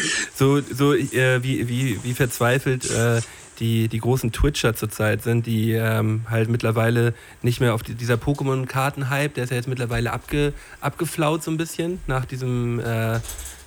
so, 0.34 0.60
so 0.60 0.94
äh, 0.94 1.42
wie, 1.42 1.68
wie, 1.68 1.98
wie 2.02 2.14
verzweifelt 2.14 2.90
äh, 2.90 3.20
die, 3.58 3.88
die 3.88 3.98
großen 3.98 4.32
Twitcher 4.32 4.74
zurzeit 4.74 5.22
sind, 5.22 5.46
die 5.46 5.72
ähm, 5.72 6.22
halt 6.28 6.48
mittlerweile 6.48 7.14
nicht 7.42 7.60
mehr 7.60 7.74
auf 7.74 7.82
die, 7.82 7.94
dieser 7.94 8.14
Pokémon-Karten-Hype, 8.14 9.34
der 9.34 9.44
ist 9.44 9.50
ja 9.50 9.56
jetzt 9.56 9.68
mittlerweile 9.68 10.12
abge, 10.12 10.52
abgeflaut 10.80 11.42
so 11.42 11.50
ein 11.50 11.56
bisschen 11.56 12.00
nach 12.06 12.24
diesem, 12.24 12.80
äh, 12.80 13.20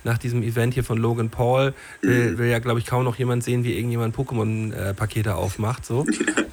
nach 0.04 0.18
diesem 0.18 0.42
Event 0.42 0.74
hier 0.74 0.84
von 0.84 0.98
Logan 0.98 1.30
Paul. 1.30 1.74
Will, 2.00 2.38
will 2.38 2.48
ja, 2.48 2.58
glaube 2.58 2.78
ich, 2.78 2.86
kaum 2.86 3.04
noch 3.04 3.16
jemand 3.16 3.42
sehen, 3.42 3.64
wie 3.64 3.74
irgendjemand 3.74 4.14
Pokémon-Pakete 4.16 5.34
aufmacht. 5.34 5.84
So. 5.84 6.06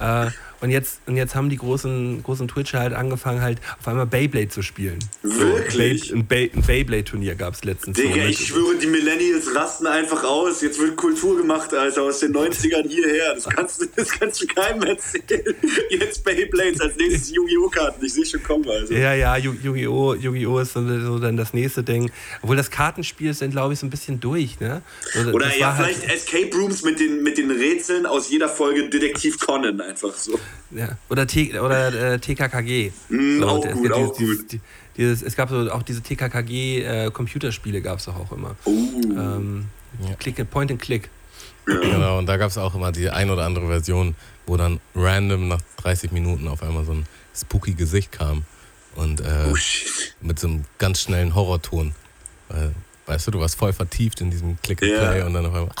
und, 0.64 0.70
jetzt, 0.70 1.00
und 1.06 1.16
jetzt 1.16 1.34
haben 1.34 1.48
die 1.50 1.56
großen, 1.56 2.22
großen 2.22 2.48
Twitcher 2.48 2.80
halt 2.80 2.92
angefangen, 2.94 3.40
halt 3.42 3.58
auf 3.78 3.86
einmal 3.86 4.06
Beyblade 4.06 4.48
zu 4.48 4.62
spielen. 4.62 4.98
Wirklich? 5.22 6.08
So, 6.08 6.14
ein, 6.16 6.26
Bey, 6.26 6.50
ein 6.54 6.62
Beyblade-Turnier 6.62 7.34
gab 7.34 7.54
es 7.54 7.64
letztens. 7.64 7.96
Digga, 7.96 8.16
mit- 8.16 8.30
ich 8.30 8.46
schwöre, 8.46 8.74
die 8.76 8.86
Millennials 8.86 9.54
rasten 9.54 9.86
einfach 9.86 10.24
aus. 10.24 10.60
Jetzt 10.62 10.80
wird 10.80 10.96
Kultur 10.96 11.36
gemacht, 11.36 11.72
Alter, 11.72 12.02
aus 12.02 12.20
den 12.20 12.32
90ern 12.34 12.88
hierher. 12.88 13.34
Das 13.34 13.44
kannst 13.48 13.80
du, 13.82 13.86
das 13.94 14.08
kannst 14.10 14.42
du 14.42 14.46
keinem 14.46 14.82
erzählen. 14.82 15.54
Jetzt 15.90 16.24
Beyblades, 16.24 16.80
als 16.80 16.96
nächstes 16.96 17.30
Yu-Gi-Oh! 17.30 17.68
Karten. 17.68 18.04
Ich 18.04 18.12
sehe 18.14 18.26
schon 18.26 18.42
kommen, 18.42 18.68
also. 18.68 18.94
Ja, 18.94 19.14
ja, 19.14 19.36
Yu- 19.36 19.54
Yu-Gi-Oh! 19.62 20.14
Yu-Gi-Oh! 20.14 20.58
ist 20.58 20.72
so, 20.74 21.18
dann 21.18 21.36
das 21.36 21.52
nächste 21.54 21.82
Ding. 21.82 22.10
Obwohl 22.42 22.56
das 22.56 22.70
Kartenspiel 22.70 23.30
ist 23.30 23.42
dann, 23.42 23.50
glaube 23.50 23.74
ich, 23.74 23.78
so 23.80 23.86
ein 23.86 23.90
bisschen 23.90 24.20
durch, 24.20 24.58
ne? 24.60 24.82
So, 25.12 25.30
Oder 25.30 25.54
ja, 25.56 25.76
halt- 25.76 25.96
vielleicht 25.96 26.12
Escape 26.12 26.56
Rooms 26.56 26.82
mit 26.82 27.00
den, 27.00 27.22
mit 27.22 27.38
den 27.38 27.50
Rätseln 27.50 28.06
aus 28.06 28.30
jeder 28.30 28.48
Folge 28.48 28.88
Detektiv 28.88 29.38
Conan 29.38 29.80
einfach 29.80 30.14
so. 30.14 30.38
Ja. 30.70 30.96
Oder, 31.10 31.26
T 31.26 31.58
oder 31.58 32.12
äh, 32.14 32.18
TKKG. 32.18 32.92
Mm, 33.08 33.42
auch 33.42 33.60
der- 33.62 33.72
gut, 33.72 33.92
auch 33.92 34.16
dieses, 34.16 34.38
gut. 34.40 34.52
Dieses, 34.52 34.62
dieses, 34.96 35.22
es 35.22 35.36
gab 35.36 35.50
so 35.50 35.70
auch 35.70 35.82
diese 35.82 36.00
TKKG-Computerspiele, 36.02 37.80
gab 37.80 37.98
es 37.98 38.04
doch 38.06 38.16
auch 38.16 38.32
immer. 38.32 38.56
Oh. 38.64 38.70
Ähm, 38.70 39.66
Ja. 40.06 40.14
Click, 40.16 40.50
Point 40.50 40.70
and 40.72 40.80
Click. 40.82 41.08
Genau, 41.66 42.18
und 42.18 42.26
da 42.26 42.36
gab 42.36 42.50
es 42.50 42.58
auch 42.58 42.74
immer 42.74 42.92
die 42.92 43.08
ein 43.08 43.30
oder 43.30 43.44
andere 43.46 43.66
Version, 43.68 44.14
wo 44.46 44.56
dann 44.56 44.80
random 44.94 45.48
nach 45.48 45.60
30 45.78 46.12
Minuten 46.12 46.46
auf 46.48 46.62
einmal 46.62 46.84
so 46.84 46.92
ein 46.92 47.06
spooky 47.34 47.72
Gesicht 47.74 48.12
kam. 48.12 48.44
Und 48.96 49.20
äh, 49.20 49.24
Oh 49.50 49.54
mit 50.20 50.38
so 50.38 50.46
einem 50.48 50.64
ganz 50.78 51.00
schnellen 51.00 51.34
Horrorton. 51.34 51.94
Weil, 52.48 52.72
weißt 53.06 53.26
du, 53.26 53.30
du 53.32 53.40
warst 53.40 53.56
voll 53.56 53.72
vertieft 53.72 54.20
in 54.20 54.30
diesem 54.30 54.60
Click 54.62 54.82
and 54.82 54.92
Ja. 54.92 54.98
Play 55.10 55.22
und 55.22 55.32
dann 55.34 55.46
auf 55.46 55.54
einmal. 55.54 55.74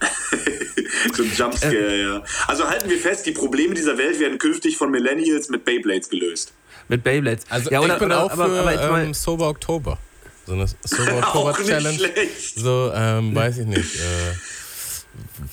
So 1.16 1.22
ein 1.22 1.32
Jumpscare, 1.34 2.00
ja. 2.00 2.22
Also 2.46 2.68
halten 2.68 2.88
wir 2.90 2.98
fest, 2.98 3.26
die 3.26 3.32
Probleme 3.32 3.74
dieser 3.74 3.96
Welt 3.98 4.18
werden 4.20 4.38
künftig 4.38 4.76
von 4.76 4.90
Millennials 4.90 5.48
mit 5.48 5.64
Beyblades 5.64 6.08
gelöst. 6.08 6.52
Mit 6.88 7.02
Beyblades. 7.04 7.44
Also 7.48 7.70
ja, 7.70 7.80
oder, 7.80 7.94
ich 7.94 7.98
bin 7.98 8.06
oder, 8.08 8.22
auch 8.24 8.30
aber, 8.30 8.46
für 8.48 8.60
aber 8.60 8.90
mal, 8.90 9.04
ähm, 9.04 9.14
Sober 9.14 9.48
Oktober. 9.48 9.98
So 10.46 10.52
eine 10.52 10.66
Sober 10.84 11.18
Oktober 11.18 11.54
Challenge. 11.64 11.98
schlecht. 11.98 12.54
So, 12.58 12.92
ähm, 12.94 13.34
weiß 13.34 13.58
ich 13.58 13.66
nicht. 13.66 13.96
Äh, 13.96 14.34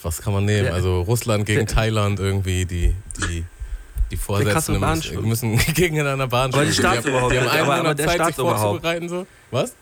was 0.01 0.21
kann 0.21 0.33
man 0.33 0.45
nehmen? 0.45 0.65
Der- 0.65 0.73
Also 0.73 1.01
Russland 1.01 1.45
gegen 1.45 1.65
der- 1.65 1.75
Thailand 1.75 2.19
irgendwie, 2.19 2.65
die, 2.65 2.93
die, 3.17 3.43
die 4.11 4.15
Bahnschwimmer. 4.17 4.95
müssen, 4.95 5.51
müssen 5.55 5.57
gegeneinander 5.73 6.27
Bahn 6.27 6.53
Aber 6.53 6.65
die. 6.65 6.71
Staatsoberhaupt- 6.71 7.31
Die 7.33 7.39
haben, 7.39 7.45
die 7.45 7.57
haben 7.57 7.69
aber- 7.69 7.75
aber 7.75 7.95
der 7.95 8.05
Zeit, 8.05 8.15
sich 8.17 8.21
Staatsoberhaupt. 8.23 8.61
vorzubereiten. 8.61 9.09
So. 9.09 9.25
Was? 9.51 9.73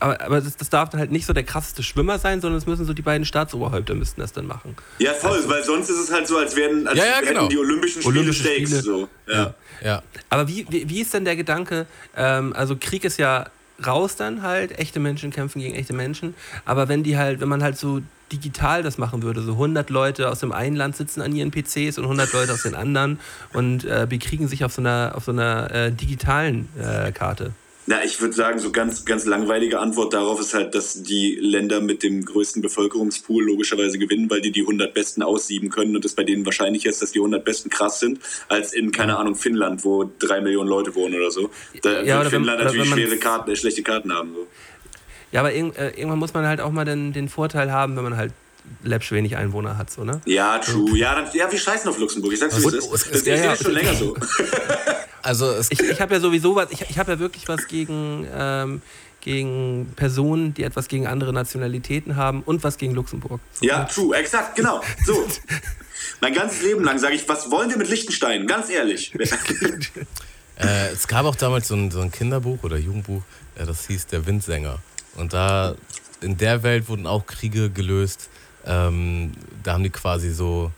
Aber, 0.00 0.20
aber 0.20 0.40
das, 0.40 0.56
das 0.56 0.70
darf 0.70 0.90
dann 0.90 1.00
halt 1.00 1.12
nicht 1.12 1.26
so 1.26 1.32
der 1.32 1.44
krasseste 1.44 1.82
Schwimmer 1.82 2.18
sein, 2.18 2.40
sondern 2.40 2.58
es 2.58 2.66
müssen 2.66 2.84
so 2.84 2.92
die 2.92 3.02
beiden 3.02 3.24
Staatsoberhäupter 3.24 3.94
müssten 3.94 4.20
das 4.20 4.32
dann 4.32 4.46
machen. 4.46 4.76
Ja, 4.98 5.12
voll, 5.14 5.42
weil 5.46 5.64
sonst 5.64 5.90
ist 5.90 5.98
es 5.98 6.12
halt 6.12 6.26
so, 6.26 6.36
als 6.36 6.56
wären 6.56 6.86
als 6.86 6.98
Ja, 6.98 7.04
ja, 7.04 7.20
genau. 7.20 7.48
die 7.48 7.58
Olympischen 7.58 8.02
Spiele 8.02 8.20
Olympische 8.20 8.42
Stakes. 8.42 8.68
Spiele. 8.68 8.82
So. 8.82 9.08
Ja. 9.26 9.54
Ja. 9.82 10.02
Aber 10.30 10.48
wie, 10.48 10.66
wie, 10.70 10.88
wie 10.88 11.00
ist 11.00 11.12
denn 11.14 11.24
der 11.24 11.36
Gedanke? 11.36 11.86
Ähm, 12.16 12.52
also 12.54 12.76
Krieg 12.78 13.04
ist 13.04 13.18
ja 13.18 13.46
raus 13.84 14.16
dann 14.16 14.42
halt, 14.42 14.78
echte 14.78 15.00
Menschen 15.00 15.30
kämpfen 15.30 15.60
gegen 15.60 15.74
echte 15.74 15.92
Menschen. 15.92 16.34
Aber 16.64 16.88
wenn 16.88 17.02
die 17.02 17.16
halt, 17.16 17.40
wenn 17.40 17.48
man 17.48 17.62
halt 17.62 17.76
so 17.76 18.00
digital 18.32 18.82
das 18.82 18.98
machen 18.98 19.22
würde, 19.22 19.42
so 19.42 19.52
100 19.52 19.90
Leute 19.90 20.30
aus 20.30 20.40
dem 20.40 20.52
einen 20.52 20.76
Land 20.76 20.96
sitzen 20.96 21.20
an 21.20 21.34
ihren 21.34 21.50
PCs 21.50 21.98
und 21.98 22.04
100 22.04 22.32
Leute 22.32 22.52
aus 22.52 22.62
den 22.62 22.74
anderen 22.74 23.20
und 23.52 23.84
äh, 23.84 24.06
bekriegen 24.08 24.48
sich 24.48 24.64
auf 24.64 24.72
so 24.72 24.80
einer, 24.80 25.12
auf 25.14 25.24
so 25.24 25.32
einer 25.32 25.70
äh, 25.70 25.92
digitalen 25.92 26.68
äh, 26.78 27.12
Karte. 27.12 27.52
Na, 27.86 28.02
ich 28.02 28.18
würde 28.20 28.32
sagen, 28.34 28.58
so 28.58 28.72
ganz, 28.72 29.04
ganz 29.04 29.26
langweilige 29.26 29.78
Antwort 29.78 30.14
darauf 30.14 30.40
ist 30.40 30.54
halt, 30.54 30.74
dass 30.74 31.02
die 31.02 31.34
Länder 31.38 31.82
mit 31.82 32.02
dem 32.02 32.24
größten 32.24 32.62
Bevölkerungspool 32.62 33.44
logischerweise 33.44 33.98
gewinnen, 33.98 34.30
weil 34.30 34.40
die 34.40 34.52
die 34.52 34.62
100 34.62 34.94
Besten 34.94 35.22
aussieben 35.22 35.68
können 35.68 35.94
und 35.94 36.02
es 36.04 36.14
bei 36.14 36.24
denen 36.24 36.46
wahrscheinlicher 36.46 36.88
ist, 36.88 37.02
dass 37.02 37.12
die 37.12 37.18
100 37.18 37.44
Besten 37.44 37.68
krass 37.68 38.00
sind, 38.00 38.20
als 38.48 38.72
in, 38.72 38.90
keine 38.90 39.18
Ahnung, 39.18 39.34
Finnland, 39.34 39.84
wo 39.84 40.10
drei 40.18 40.40
Millionen 40.40 40.68
Leute 40.70 40.94
wohnen 40.94 41.14
oder 41.14 41.30
so. 41.30 41.50
Da 41.82 42.00
Ja, 42.02 42.20
wird 42.20 42.30
Finnland 42.30 42.58
natürlich 42.64 42.82
wenn 42.84 42.88
man- 42.90 42.98
schwere 42.98 43.18
Karten, 43.18 43.50
äh, 43.50 43.56
schlechte 43.56 43.82
Karten 43.82 44.14
haben. 44.14 44.32
So. 44.34 44.46
Ja, 45.32 45.40
aber 45.40 45.52
äh, 45.52 45.58
irgendwann 45.58 46.18
muss 46.20 46.32
man 46.32 46.46
halt 46.46 46.62
auch 46.62 46.70
mal 46.72 46.86
den, 46.86 47.12
den 47.12 47.28
Vorteil 47.28 47.70
haben, 47.70 47.96
wenn 47.96 48.04
man 48.04 48.16
halt 48.16 48.32
läppsch 48.82 49.12
wenig 49.12 49.36
Einwohner 49.36 49.76
hat, 49.78 49.90
so, 49.90 50.04
ne? 50.04 50.20
Ja, 50.26 50.58
true. 50.58 50.96
Ja, 50.98 51.14
dann, 51.14 51.26
ja, 51.34 51.50
wir 51.50 51.58
scheißen 51.58 51.88
auf 51.88 51.98
Luxemburg. 51.98 52.32
Ich 52.32 52.40
sag's, 52.40 52.54
wie 52.62 52.66
ist. 52.76 52.84
und- 52.84 52.92
Das 52.92 53.06
ist 53.06 53.26
ja, 53.26 53.34
ja, 53.36 53.56
schon 53.56 53.72
länger 53.72 53.94
so. 53.94 54.16
Also 55.22 55.46
es, 55.52 55.70
Ich, 55.70 55.80
ich 55.80 56.00
habe 56.02 56.12
ja 56.14 56.20
sowieso 56.20 56.54
was, 56.54 56.70
ich, 56.70 56.82
ich 56.82 56.98
habe 56.98 57.12
ja 57.12 57.18
wirklich 57.18 57.48
was 57.48 57.66
gegen, 57.66 58.26
ähm, 58.34 58.82
gegen 59.22 59.90
Personen, 59.96 60.52
die 60.52 60.64
etwas 60.64 60.86
gegen 60.86 61.06
andere 61.06 61.32
Nationalitäten 61.32 62.16
haben 62.16 62.42
und 62.42 62.62
was 62.62 62.76
gegen 62.76 62.94
Luxemburg. 62.94 63.40
So, 63.54 63.64
Ja, 63.64 63.80
ne? 63.80 63.88
true, 63.90 64.14
exakt, 64.14 64.54
genau. 64.54 64.82
So. 65.06 65.26
Mein 66.20 66.34
ganzes 66.34 66.62
Leben 66.62 66.84
lang 66.84 66.98
sage 66.98 67.14
ich, 67.14 67.26
was 67.26 67.50
wollen 67.50 67.70
wir 67.70 67.78
mit 67.78 67.88
Liechtenstein? 67.88 68.46
Ganz 68.46 68.68
ehrlich. 68.70 69.14
Äh, 70.56 70.92
es 70.92 71.08
gab 71.08 71.24
auch 71.26 71.34
damals 71.34 71.66
so 71.66 71.74
ein, 71.74 71.90
so 71.90 72.00
ein 72.00 72.12
Kinderbuch 72.12 72.62
oder 72.62 72.76
Jugendbuch, 72.76 73.22
äh, 73.56 73.66
das 73.66 73.88
hieß 73.88 74.06
Der 74.06 74.24
Windsänger. 74.24 74.78
Und 75.16 75.32
da 75.32 75.74
in 76.20 76.36
der 76.36 76.62
Welt 76.62 76.88
wurden 76.88 77.08
auch 77.08 77.26
Kriege 77.26 77.70
gelöst. 77.70 78.28
Ähm, 78.66 79.32
da 79.62 79.74
haben 79.74 79.82
die 79.82 79.90
quasi 79.90 80.32
so 80.32 80.70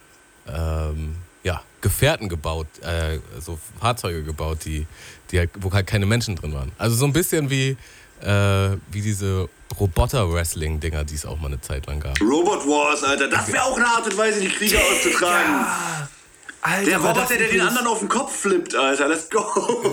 ähm, 0.48 1.16
ja, 1.42 1.62
Gefährten 1.80 2.28
gebaut, 2.28 2.66
äh, 2.82 3.18
so 3.40 3.58
Fahrzeuge 3.80 4.22
gebaut, 4.24 4.58
die, 4.64 4.86
die 5.30 5.38
halt, 5.38 5.50
wo 5.60 5.72
halt 5.72 5.86
keine 5.86 6.06
Menschen 6.06 6.36
drin 6.36 6.52
waren. 6.52 6.72
Also 6.78 6.96
so 6.96 7.04
ein 7.04 7.12
bisschen 7.12 7.50
wie, 7.50 7.76
äh, 8.20 8.76
wie 8.90 9.00
diese 9.02 9.48
Roboter-Wrestling-Dinger, 9.78 11.04
die 11.04 11.14
es 11.14 11.26
auch 11.26 11.38
mal 11.38 11.48
eine 11.48 11.60
Zeit 11.60 11.86
lang 11.86 12.00
gab. 12.00 12.20
Robot 12.20 12.66
Wars, 12.66 13.04
Alter, 13.04 13.28
das 13.28 13.52
wäre 13.52 13.64
auch 13.64 13.76
eine 13.76 13.86
Art 13.86 14.06
und 14.06 14.16
Weise, 14.16 14.40
die 14.40 14.48
Kriege 14.48 14.78
auszutragen. 14.78 15.64
Alter, 16.62 16.84
Der 16.84 16.98
Roboter, 16.98 17.36
der 17.36 17.48
den 17.48 17.60
anderen 17.60 17.86
auf 17.86 18.00
den 18.00 18.08
Kopf 18.08 18.34
flippt, 18.40 18.74
Alter, 18.74 19.08
let's 19.08 19.30
go. 19.30 19.44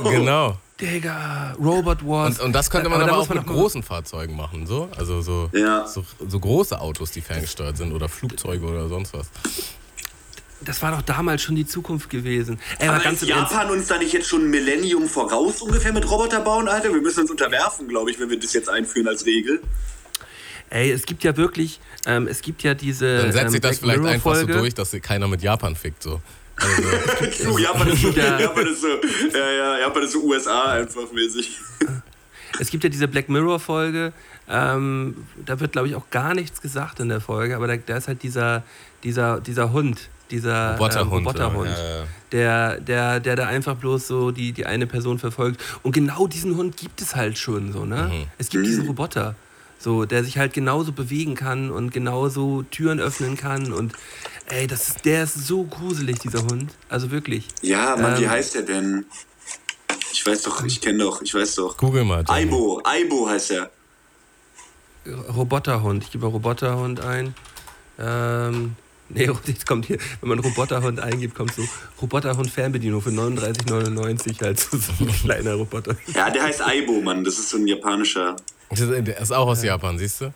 Genau. 0.10 0.58
Digga, 0.84 1.56
Robot 1.64 2.06
Wars. 2.06 2.40
Und, 2.40 2.48
und 2.48 2.54
das 2.54 2.70
könnte 2.70 2.90
man 2.90 3.02
aber, 3.02 3.14
muss 3.14 3.26
auch 3.26 3.30
man 3.30 3.38
mit 3.40 3.48
großen 3.48 3.84
Fahrzeugen 3.84 4.36
machen, 4.36 4.68
so? 4.68 4.90
Also 4.98 5.22
so, 5.22 5.50
Ja. 5.54 5.88
so, 5.88 6.04
so 6.28 6.40
große 6.40 6.80
Autos, 6.80 7.12
die 7.12 7.22
ferngesteuert 7.22 7.78
sind 7.78 7.94
oder 7.94 8.10
Flugzeuge 8.10 8.66
oder 8.66 8.90
sonst 8.90 9.14
was. 9.14 9.28
Das 10.62 10.82
war 10.82 10.92
doch 10.92 11.02
damals 11.02 11.42
schon 11.42 11.56
die 11.56 11.66
Zukunft 11.66 12.10
gewesen. 12.10 12.60
Ey, 12.80 12.88
aber 12.88 12.96
Aber 12.96 13.04
ganz 13.06 13.22
ist 13.22 13.28
Japan 13.30 13.70
uns 13.70 13.88
da 13.88 13.98
nicht 13.98 14.14
jetzt 14.14 14.28
schon 14.28 14.44
ein 14.46 14.50
Millennium 14.50 15.08
voraus 15.08 15.62
ungefähr 15.62 15.92
mit 15.94 16.10
Roboter 16.10 16.40
bauen, 16.42 16.68
Alter? 16.68 16.94
Wir 16.94 17.02
müssen 17.02 17.22
uns 17.22 17.32
unterwerfen, 17.32 17.88
glaube 17.88 18.12
ich, 18.12 18.20
wenn 18.20 18.30
wir 18.30 18.40
das 18.40 18.54
jetzt 18.54 18.70
einführen 18.70 19.08
als 19.08 19.26
Regel. 19.26 19.62
ey, 20.70 20.92
es 20.92 21.06
gibt 21.06 21.24
ja 21.24 21.36
wirklich, 21.38 21.80
ähm, 22.06 22.28
es 22.28 22.42
gibt 22.42 22.64
ja 22.64 22.74
diese 22.74 23.18
Dann 23.18 23.32
setzt 23.32 23.46
ähm, 23.46 23.50
sich 23.52 23.62
das 23.62 23.78
Black 23.80 23.96
vielleicht 24.00 24.16
einfach 24.16 24.32
so 24.36 24.40
Folge. 24.42 24.54
durch, 24.54 24.74
dass 24.74 24.92
keiner 25.02 25.28
mit 25.28 25.42
Japan 25.42 25.76
fickt, 25.76 26.02
so. 26.04 26.22
Also, 26.56 27.44
True, 27.44 27.62
Japan 27.62 27.88
ist 27.88 28.02
so, 28.02 28.10
Ja. 28.16 28.40
Japan 28.40 28.68
ist 28.68 28.82
so, 28.82 28.88
ja, 29.34 29.52
ja, 29.52 29.80
Japan 29.80 30.04
ist 30.04 30.12
so 30.14 30.24
USA 30.24 30.74
einfach 30.74 31.12
mäßig. 31.12 31.60
Es 32.60 32.70
gibt 32.70 32.84
ja 32.84 32.90
diese 32.92 33.08
Black 33.08 33.30
Mirror 33.30 33.60
Folge, 33.60 34.14
ähm, 34.48 35.26
da 35.44 35.60
wird 35.60 35.72
glaube 35.72 35.88
ich 35.88 35.96
auch 35.96 36.12
gar 36.12 36.36
nichts 36.36 36.62
gesagt 36.62 37.00
in 37.00 37.10
der 37.10 37.20
Folge, 37.20 37.56
aber 37.56 37.66
da, 37.66 37.78
da 37.78 37.98
ist 37.98 38.08
halt 38.08 38.22
dieser, 38.22 38.62
dieser, 39.04 39.40
dieser 39.42 39.72
Hund, 39.74 40.08
Dieser 40.30 40.74
Roboterhund. 40.74 41.12
ähm, 41.22 41.28
Roboterhund. 41.28 41.70
Ja, 41.72 41.96
ja. 41.96 42.04
Der, 42.32 42.80
der, 42.80 43.20
der 43.22 43.36
da 43.38 43.48
einfach 43.48 43.76
bloß 43.78 44.06
so 44.06 44.30
die, 44.30 44.52
die 44.52 44.68
eine 44.68 44.86
Person 44.86 45.18
verfolgt. 45.18 45.60
Und 45.82 45.94
genau 45.94 46.28
diesen 46.28 46.56
Hund 46.56 46.78
gibt 46.78 47.02
es 47.02 47.16
halt 47.16 47.40
schon 47.40 47.74
so, 47.74 47.86
ne? 47.86 48.12
Mhm. 48.14 48.28
Es 48.38 48.50
gibt 48.50 48.68
diesen 48.68 48.86
Roboter, 48.86 49.34
so, 49.80 50.06
der 50.06 50.24
sich 50.24 50.38
halt 50.38 50.54
genauso 50.54 50.92
bewegen 50.92 51.34
kann 51.34 51.72
und 51.72 51.92
genauso 51.92 52.62
Türen 52.70 53.00
öffnen 53.00 53.36
kann. 53.36 53.74
Und 53.74 53.94
ey, 54.54 54.68
das 54.68 54.88
ist, 54.90 55.06
der 55.06 55.24
ist 55.24 55.48
so 55.48 55.64
gruselig, 55.64 56.20
dieser 56.20 56.44
Hund. 56.44 56.72
Also 56.90 57.12
wirklich. 57.12 57.48
Ja, 57.62 57.96
Mann, 57.96 58.20
wie 58.20 58.24
Ähm, 58.24 58.30
heißt 58.30 58.56
der 58.56 58.62
denn? 58.64 59.06
Ich 60.12 60.26
weiß 60.26 60.44
doch, 60.44 60.64
ich 60.64 60.80
kenne 60.80 61.00
doch, 61.04 61.22
ich 61.22 61.34
weiß 61.34 61.56
doch. 61.56 61.76
Google 61.78 62.04
mal. 62.04 62.24
Jenny. 62.28 62.30
Aibo, 62.52 62.82
Aibo 62.84 63.28
heißt 63.28 63.52
er. 63.52 63.70
Roboterhund. 65.36 66.04
Ich 66.04 66.12
gebe 66.12 66.26
mal 66.26 66.32
Roboterhund 66.32 67.02
ein. 67.02 67.36
Ähm, 68.00 68.76
nee, 69.10 69.30
jetzt 69.46 69.66
kommt 69.68 69.86
hier, 69.86 69.98
wenn 70.22 70.30
man 70.30 70.40
Roboterhund 70.40 71.00
eingibt, 71.00 71.36
kommt 71.36 71.54
so 71.54 71.64
Roboterhund 72.02 72.50
Fernbedienung 72.50 73.02
für 73.02 73.10
39,99 73.10 74.42
halt 74.42 74.60
so 74.72 74.78
ein 75.00 75.08
kleiner 75.12 75.56
Roboter. 75.56 75.96
Ja, 76.14 76.30
der 76.30 76.44
heißt 76.44 76.62
Aibo, 76.62 77.02
Mann. 77.02 77.24
Das 77.24 77.38
ist 77.38 77.50
so 77.50 77.58
ein 77.58 77.68
japanischer. 77.68 78.36
Das 78.70 78.80
ist- 78.80 79.08
Der 79.08 79.20
ist 79.20 79.32
auch 79.32 79.48
aus 79.48 79.64
Japan, 79.64 79.98
siehst 79.98 80.22
du? 80.22 80.34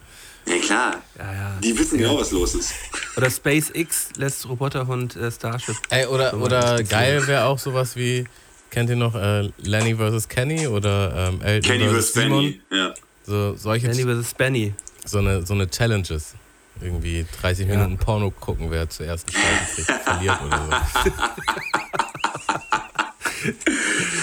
Ja, 0.47 0.57
klar. 0.65 1.01
Ja, 1.17 1.33
ja. 1.33 1.57
Die 1.61 1.77
wissen 1.77 1.97
genau, 1.97 2.17
was 2.19 2.31
los 2.31 2.55
ist. 2.55 2.73
Oder 3.17 3.29
SpaceX 3.29 4.09
lässt 4.15 4.47
Roboterhund 4.47 5.15
äh, 5.15 5.31
Starship. 5.31 5.75
Ey, 5.89 6.05
oder, 6.05 6.31
So, 6.31 6.37
oder 6.37 6.83
geil 6.83 7.25
wäre 7.27 7.45
auch 7.45 7.59
sowas 7.59 7.95
wie, 7.95 8.25
kennt 8.69 8.89
ihr 8.89 8.95
noch 8.95 9.15
äh, 9.15 9.49
Lenny 9.57 9.95
vs. 9.95 10.27
Kenny 10.29 10.67
oder 10.67 11.29
ähm, 11.29 11.41
Elton 11.41 11.71
Kenny 11.71 11.89
vs. 11.89 12.13
Benny. 12.13 12.61
Ja. 12.71 12.93
So, 13.25 13.55
solche, 13.55 13.87
Danny 13.89 14.03
vs. 14.03 14.33
Benny. 14.35 14.73
so, 15.05 15.17
eine, 15.19 15.45
so 15.45 15.53
eine 15.53 15.69
Challenges. 15.69 16.33
Irgendwie 16.79 17.25
30 17.41 17.67
Ja. 17.67 17.75
Minuten 17.75 17.97
Porno 17.97 18.29
gucken, 18.31 18.69
wer 18.69 18.87
zuerst 18.87 19.27
einen 19.27 19.43
Scheiben 19.43 19.67
kriegt, 19.75 20.03
verliert 20.03 20.37
oder 20.45 20.87
so. 21.03 21.11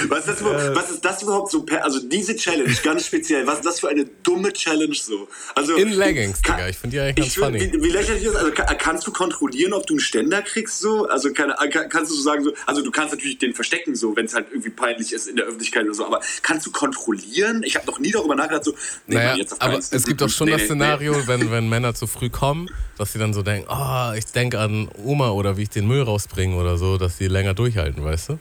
Was 0.08 0.20
ist, 0.20 0.28
das 0.28 0.40
überhaupt, 0.40 0.74
was 0.76 0.90
ist 0.90 1.04
das 1.04 1.22
überhaupt 1.22 1.50
so? 1.50 1.64
Also 1.82 2.00
diese 2.00 2.36
Challenge, 2.36 2.72
ganz 2.82 3.06
speziell. 3.06 3.46
Was 3.46 3.56
ist 3.58 3.64
das 3.66 3.80
für 3.80 3.88
eine 3.88 4.04
dumme 4.22 4.52
Challenge 4.52 4.94
so? 4.94 5.28
Also, 5.54 5.74
In 5.76 5.92
Leggings, 5.92 6.42
Kann- 6.42 6.56
Digga. 6.56 6.68
Ich 6.68 6.78
finde 6.78 6.96
die 6.96 7.00
eigentlich 7.00 7.26
Ich 7.28 7.34
ganz 7.36 7.52
find, 7.52 7.62
funny. 7.62 7.72
wie, 7.82 7.84
wie 7.84 7.90
lächerlich 7.92 8.24
ist 8.24 8.34
das? 8.34 8.42
Also 8.42 8.52
kann, 8.52 8.78
kannst 8.78 9.06
du 9.06 9.12
kontrollieren, 9.12 9.72
ob 9.72 9.86
du 9.86 9.94
einen 9.94 10.00
Ständer 10.00 10.42
kriegst 10.42 10.78
so? 10.80 11.06
Also 11.08 11.32
keine, 11.32 11.54
kann, 11.70 11.88
kannst 11.88 12.10
du 12.10 12.16
so 12.16 12.22
sagen 12.22 12.44
so, 12.44 12.52
also 12.66 12.82
du 12.82 12.90
kannst 12.90 13.12
natürlich 13.14 13.38
den 13.38 13.54
verstecken 13.54 13.94
so, 13.94 14.14
wenn 14.16 14.26
es 14.26 14.34
halt 14.34 14.46
irgendwie 14.50 14.70
peinlich 14.70 15.12
ist 15.12 15.26
in 15.28 15.36
der 15.36 15.46
Öffentlichkeit 15.46 15.84
oder 15.84 15.94
so, 15.94 16.06
aber 16.06 16.20
kannst 16.42 16.66
du 16.66 16.70
kontrollieren? 16.72 17.62
Ich 17.64 17.76
habe 17.76 17.86
noch 17.86 17.98
nie 17.98 18.10
darüber 18.10 18.34
nachgedacht 18.34 18.64
so, 18.64 18.74
nee, 19.06 19.14
Naja, 19.16 19.36
jetzt 19.36 19.52
auf 19.52 19.60
aber 19.62 19.78
es 19.78 20.04
gibt 20.04 20.20
doch 20.20 20.28
schon 20.28 20.46
Nee, 20.46 20.52
das 20.52 20.60
nee, 20.62 20.66
Szenario, 20.66 21.26
wenn, 21.26 21.50
wenn 21.50 21.68
Männer 21.68 21.94
zu 21.94 22.06
früh 22.06 22.28
kommen, 22.30 22.68
dass 22.98 23.12
sie 23.12 23.18
dann 23.18 23.32
so 23.34 23.42
denken, 23.42 23.68
oh, 23.70 24.12
ich 24.16 24.26
denke 24.26 24.58
an 24.58 24.88
Oma 25.02 25.30
oder 25.30 25.56
wie 25.56 25.62
ich 25.62 25.70
den 25.70 25.86
Müll 25.86 26.02
rausbringe 26.02 26.56
oder 26.56 26.76
so, 26.76 26.98
dass 26.98 27.18
sie 27.18 27.26
länger 27.26 27.54
durchhalten, 27.54 28.04
weißt 28.04 28.30
du? 28.30 28.38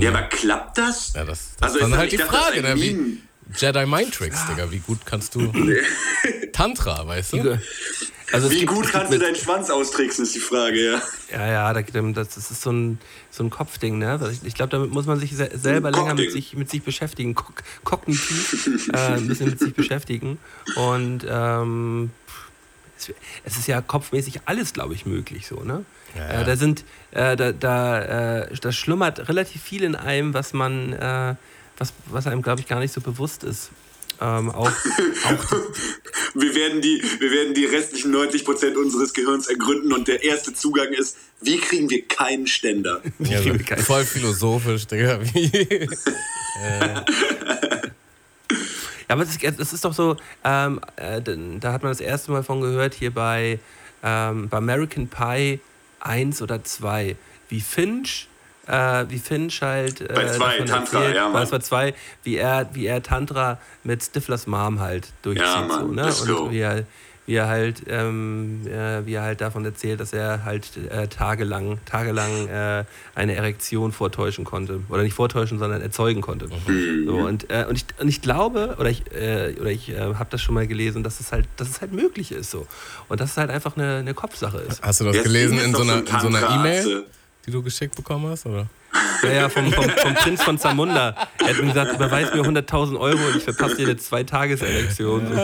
Ja, 0.00 0.10
aber 0.10 0.22
klappt 0.22 0.78
das? 0.78 1.12
ja, 1.14 1.24
das, 1.24 1.50
das 1.58 1.62
also 1.62 1.76
ist 1.78 1.82
ist 1.84 1.90
dann 1.90 1.98
halt 1.98 2.12
die 2.12 2.18
Frage, 2.18 2.62
ne? 2.62 2.74
wie 2.76 3.18
Jedi 3.56 3.86
Mind 3.86 4.12
Tricks, 4.12 4.44
Digga, 4.46 4.70
wie 4.70 4.80
gut 4.80 4.98
kannst 5.04 5.34
du 5.34 5.52
Tantra, 6.52 7.06
weißt 7.06 7.34
du? 7.34 7.60
Also 8.32 8.50
Wie 8.50 8.60
gibt- 8.60 8.72
gut 8.72 8.88
kannst 8.90 9.12
du 9.12 9.18
deinen 9.18 9.36
Schwanz 9.36 9.70
austricksen, 9.70 10.24
ist 10.24 10.34
die 10.34 10.40
Frage, 10.40 10.84
ja. 10.84 11.02
Ja, 11.30 11.46
ja, 11.46 11.72
da, 11.72 11.82
das 12.12 12.36
ist 12.36 12.60
so 12.60 12.72
ein, 12.72 12.98
so 13.30 13.44
ein 13.44 13.50
Kopfding, 13.50 13.98
ne? 13.98 14.18
Ich, 14.32 14.44
ich 14.44 14.54
glaube, 14.54 14.70
damit 14.70 14.90
muss 14.90 15.06
man 15.06 15.20
sich 15.20 15.36
se 15.36 15.48
selber 15.54 15.92
länger 15.92 16.14
mit 16.14 16.32
sich, 16.32 16.56
mit 16.56 16.68
sich 16.68 16.82
beschäftigen, 16.82 17.34
Kog 17.36 17.62
kognitiv 17.84 18.88
äh, 18.92 18.96
ein 18.96 19.28
bisschen 19.28 19.50
mit 19.50 19.60
sich 19.60 19.74
beschäftigen. 19.74 20.38
Und 20.74 21.24
ähm, 21.28 22.10
es, 23.08 23.14
es 23.44 23.58
ist 23.58 23.66
ja 23.68 23.80
kopfmäßig 23.80 24.40
alles, 24.46 24.72
glaube 24.72 24.94
ich, 24.94 25.06
möglich 25.06 25.46
so, 25.46 25.62
ne? 25.62 25.84
Ja, 26.16 26.32
ja. 26.32 26.40
Äh, 26.40 26.44
da 26.44 26.56
sind, 26.56 26.84
äh, 27.12 27.36
da, 27.36 27.52
da, 27.52 28.40
äh, 28.42 28.54
da 28.60 28.72
schlummert 28.72 29.28
relativ 29.28 29.62
viel 29.62 29.82
in 29.82 29.94
einem, 29.94 30.32
was 30.34 30.52
man, 30.52 30.92
äh, 30.92 31.34
was, 31.78 31.92
was 32.06 32.26
einem, 32.26 32.42
glaube 32.42 32.60
ich, 32.60 32.66
gar 32.66 32.80
nicht 32.80 32.92
so 32.94 33.00
bewusst 33.00 33.44
ist. 33.44 33.70
Ähm, 34.18 34.50
auch, 34.50 34.70
auch 35.24 35.52
Wir 36.34 36.54
werden, 36.54 36.80
die, 36.80 37.02
wir 37.18 37.30
werden 37.30 37.52
die 37.52 37.66
restlichen 37.66 38.14
90% 38.16 38.74
unseres 38.76 39.12
Gehirns 39.12 39.46
ergründen 39.46 39.92
und 39.92 40.08
der 40.08 40.24
erste 40.24 40.54
Zugang 40.54 40.88
ist, 40.94 41.18
wie 41.42 41.58
kriegen 41.58 41.90
wir 41.90 42.02
keinen 42.08 42.46
Ständer? 42.46 43.02
Ja, 43.18 43.42
so, 43.42 43.50
kriege 43.50 43.64
keinen- 43.64 43.82
voll 43.82 44.04
philosophisch, 44.04 44.86
Digga. 44.86 45.20
Wie, 45.34 45.50
Ja, 49.08 49.14
aber 49.14 49.22
es 49.22 49.36
ist, 49.36 49.72
ist 49.72 49.84
doch 49.84 49.92
so, 49.92 50.16
ähm, 50.44 50.80
äh, 50.96 51.20
da 51.60 51.72
hat 51.72 51.82
man 51.82 51.92
das 51.92 52.00
erste 52.00 52.32
Mal 52.32 52.42
von 52.42 52.60
gehört, 52.60 52.94
hier 52.94 53.12
bei, 53.12 53.58
ähm, 54.02 54.48
bei 54.48 54.58
American 54.58 55.08
Pie 55.08 55.60
1 56.00 56.42
oder 56.42 56.62
2, 56.62 57.16
wie 57.48 57.60
Finch, 57.60 58.28
äh, 58.66 59.04
wie 59.08 59.18
Finch 59.18 59.62
halt. 59.62 60.00
Äh, 60.00 60.12
Bei 60.12 60.26
zwei, 60.26 60.56
Tantra, 60.58 60.98
erzählt, 60.98 61.16
ja, 61.16 61.28
Mann. 61.28 61.48
Bei 61.48 61.58
zwei, 61.60 61.94
wie 62.24 62.36
er, 62.36 62.68
wie 62.72 62.86
er 62.86 63.02
Tantra 63.02 63.58
mit 63.84 64.02
Stiflers 64.02 64.46
Mom 64.46 64.80
halt 64.80 65.08
durchzieht. 65.22 65.46
Ja, 65.46 65.60
Mann, 65.62 66.10
so, 66.10 66.32
ne? 66.32 66.40
Und 66.40 66.50
wie 66.50 66.58
er, 66.58 66.84
wie 67.26 67.34
er 67.34 67.48
halt, 67.48 67.82
ähm, 67.88 68.60
äh, 68.66 69.04
wie 69.04 69.14
er 69.14 69.22
halt 69.22 69.40
davon 69.40 69.64
erzählt, 69.64 70.00
dass 70.00 70.12
er 70.12 70.44
halt 70.44 70.70
äh, 70.90 71.08
tagelang, 71.08 71.78
tagelang 71.84 72.48
äh, 72.48 72.84
eine 73.14 73.34
Erektion 73.34 73.92
vortäuschen 73.92 74.44
konnte. 74.44 74.80
Oder 74.88 75.02
nicht 75.02 75.14
vortäuschen, 75.14 75.58
sondern 75.58 75.82
erzeugen 75.82 76.20
konnte. 76.20 76.46
Mhm. 76.66 77.06
So, 77.06 77.16
und, 77.16 77.50
äh, 77.50 77.66
und, 77.68 77.76
ich, 77.76 77.84
und 77.98 78.08
ich 78.08 78.22
glaube, 78.22 78.76
oder 78.78 78.90
ich, 78.90 79.10
äh, 79.12 79.54
oder 79.60 79.70
ich 79.70 79.90
äh, 79.90 80.14
habe 80.14 80.28
das 80.30 80.40
schon 80.40 80.54
mal 80.54 80.66
gelesen, 80.66 81.02
dass 81.02 81.18
es 81.18 81.32
halt, 81.32 81.46
dass 81.56 81.68
es 81.68 81.80
halt 81.80 81.92
möglich 81.92 82.30
ist 82.30 82.50
so. 82.50 82.66
Und 83.08 83.20
dass 83.20 83.32
es 83.32 83.36
halt 83.36 83.50
einfach 83.50 83.76
eine, 83.76 83.96
eine 83.96 84.14
Kopfsache 84.14 84.58
ist. 84.58 84.80
hast 84.82 85.00
du 85.00 85.04
das 85.04 85.16
Das 85.16 85.24
gelesen 85.24 85.58
in 85.58 85.74
so 85.74 85.82
einer, 85.82 85.94
ein 85.94 86.06
in 86.06 86.20
so 86.20 86.28
einer. 86.28 86.60
E-Mail, 86.60 87.06
die 87.44 87.50
du 87.50 87.62
geschickt 87.62 87.96
bekommen 87.96 88.30
hast? 88.30 88.46
Oder? 88.46 88.68
Ja, 89.22 89.30
ja, 89.32 89.48
vom, 89.48 89.72
vom, 89.72 89.88
vom 89.88 90.14
Prinz 90.14 90.42
von 90.42 90.58
Zamunda. 90.58 91.14
Er 91.38 91.48
hat 91.48 91.56
mir 91.60 91.68
gesagt, 91.68 91.94
überweis 91.94 92.32
mir 92.34 92.42
100.000 92.42 92.98
Euro 92.98 93.18
und 93.28 93.36
ich 93.36 93.42
verpasse 93.44 93.76
dir 93.76 93.86
eine 93.86 93.96
Zwei-Tages-Erektion. 93.96 95.26
So. 95.28 95.40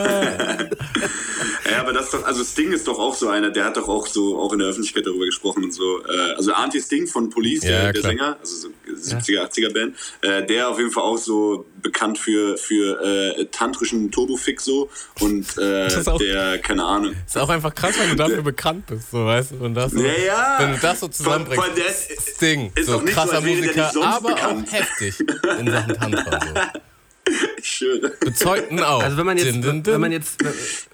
Ja, 1.70 1.80
aber 1.80 1.92
das 1.92 2.06
ist 2.06 2.14
doch, 2.14 2.24
also 2.24 2.44
Sting 2.44 2.72
ist 2.72 2.86
doch 2.86 2.98
auch 2.98 3.14
so 3.14 3.28
einer, 3.28 3.50
der 3.50 3.64
hat 3.64 3.76
doch 3.76 3.88
auch 3.88 4.06
so 4.06 4.38
auch 4.38 4.52
in 4.52 4.58
der 4.58 4.68
Öffentlichkeit 4.68 5.06
darüber 5.06 5.24
gesprochen 5.24 5.64
und 5.64 5.72
so. 5.72 6.04
Äh, 6.04 6.32
also 6.36 6.52
Auntie 6.52 6.80
Sting 6.80 7.06
von 7.06 7.30
Police, 7.30 7.62
Ja, 7.64 7.70
der, 7.84 7.92
der. 7.94 8.02
Sänger, 8.02 8.36
also 8.40 8.56
so 8.56 8.68
70er, 9.16 9.48
80er 9.48 9.72
Band, 9.72 9.96
äh, 10.20 10.44
der 10.44 10.68
auf 10.68 10.78
jeden 10.78 10.90
Fall 10.90 11.04
auch 11.04 11.16
so 11.16 11.64
bekannt 11.80 12.18
für, 12.18 12.56
für 12.58 13.00
äh, 13.38 13.46
tantrischen 13.46 14.10
Turbofix 14.10 14.64
so 14.64 14.90
und 15.20 15.46
äh, 15.56 15.88
auch- 16.06 16.18
der, 16.18 16.58
keine 16.58 16.84
Ahnung. 16.84 17.14
Ist 17.26 17.38
auch 17.38 17.48
einfach 17.48 17.74
krass, 17.74 17.94
wenn 17.98 18.10
du 18.10 18.16
dafür 18.16 18.42
bekannt 18.42 18.86
bist, 18.86 19.10
so 19.10 19.24
weißt 19.24 19.52
du? 19.52 19.64
Und 19.64 19.74
das 19.74 19.92
so, 19.92 20.00
Ja, 20.02 20.12
ja. 20.26 20.56
Wenn 20.58 20.72
du 20.72 20.78
das 20.78 21.00
so 21.00 21.08
zusammenbringst. 21.08 21.76
Der 21.76 21.86
ist- 21.86 22.36
Sting, 22.36 22.72
ist 22.74 22.86
so 22.86 22.94
doch 22.94 23.02
nicht 23.02 23.14
so, 23.14 23.20
krasser 23.20 23.41
als 23.42 23.46
wäre 23.46 23.60
der 23.60 23.64
Musiker, 23.66 23.82
nicht 23.82 23.92
sonst 23.92 24.06
aber 24.06 24.34
bekannt. 24.34 24.68
auch 24.68 24.72
heftig 24.72 25.20
in 25.60 25.70
Sachen 25.70 25.94
Tantra. 25.94 26.40
So. 26.40 26.80
Schön. 27.62 28.10
Bezeugten 28.20 28.80
auch. 28.82 29.02
Also 29.02 29.16
wenn 29.16 29.26
man 29.26 29.36
jetzt, 29.38 29.46
Din, 29.46 29.62
din, 29.62 29.82
din. 29.82 29.94
wenn 29.94 30.00
man 30.00 30.12
jetzt, 30.12 30.42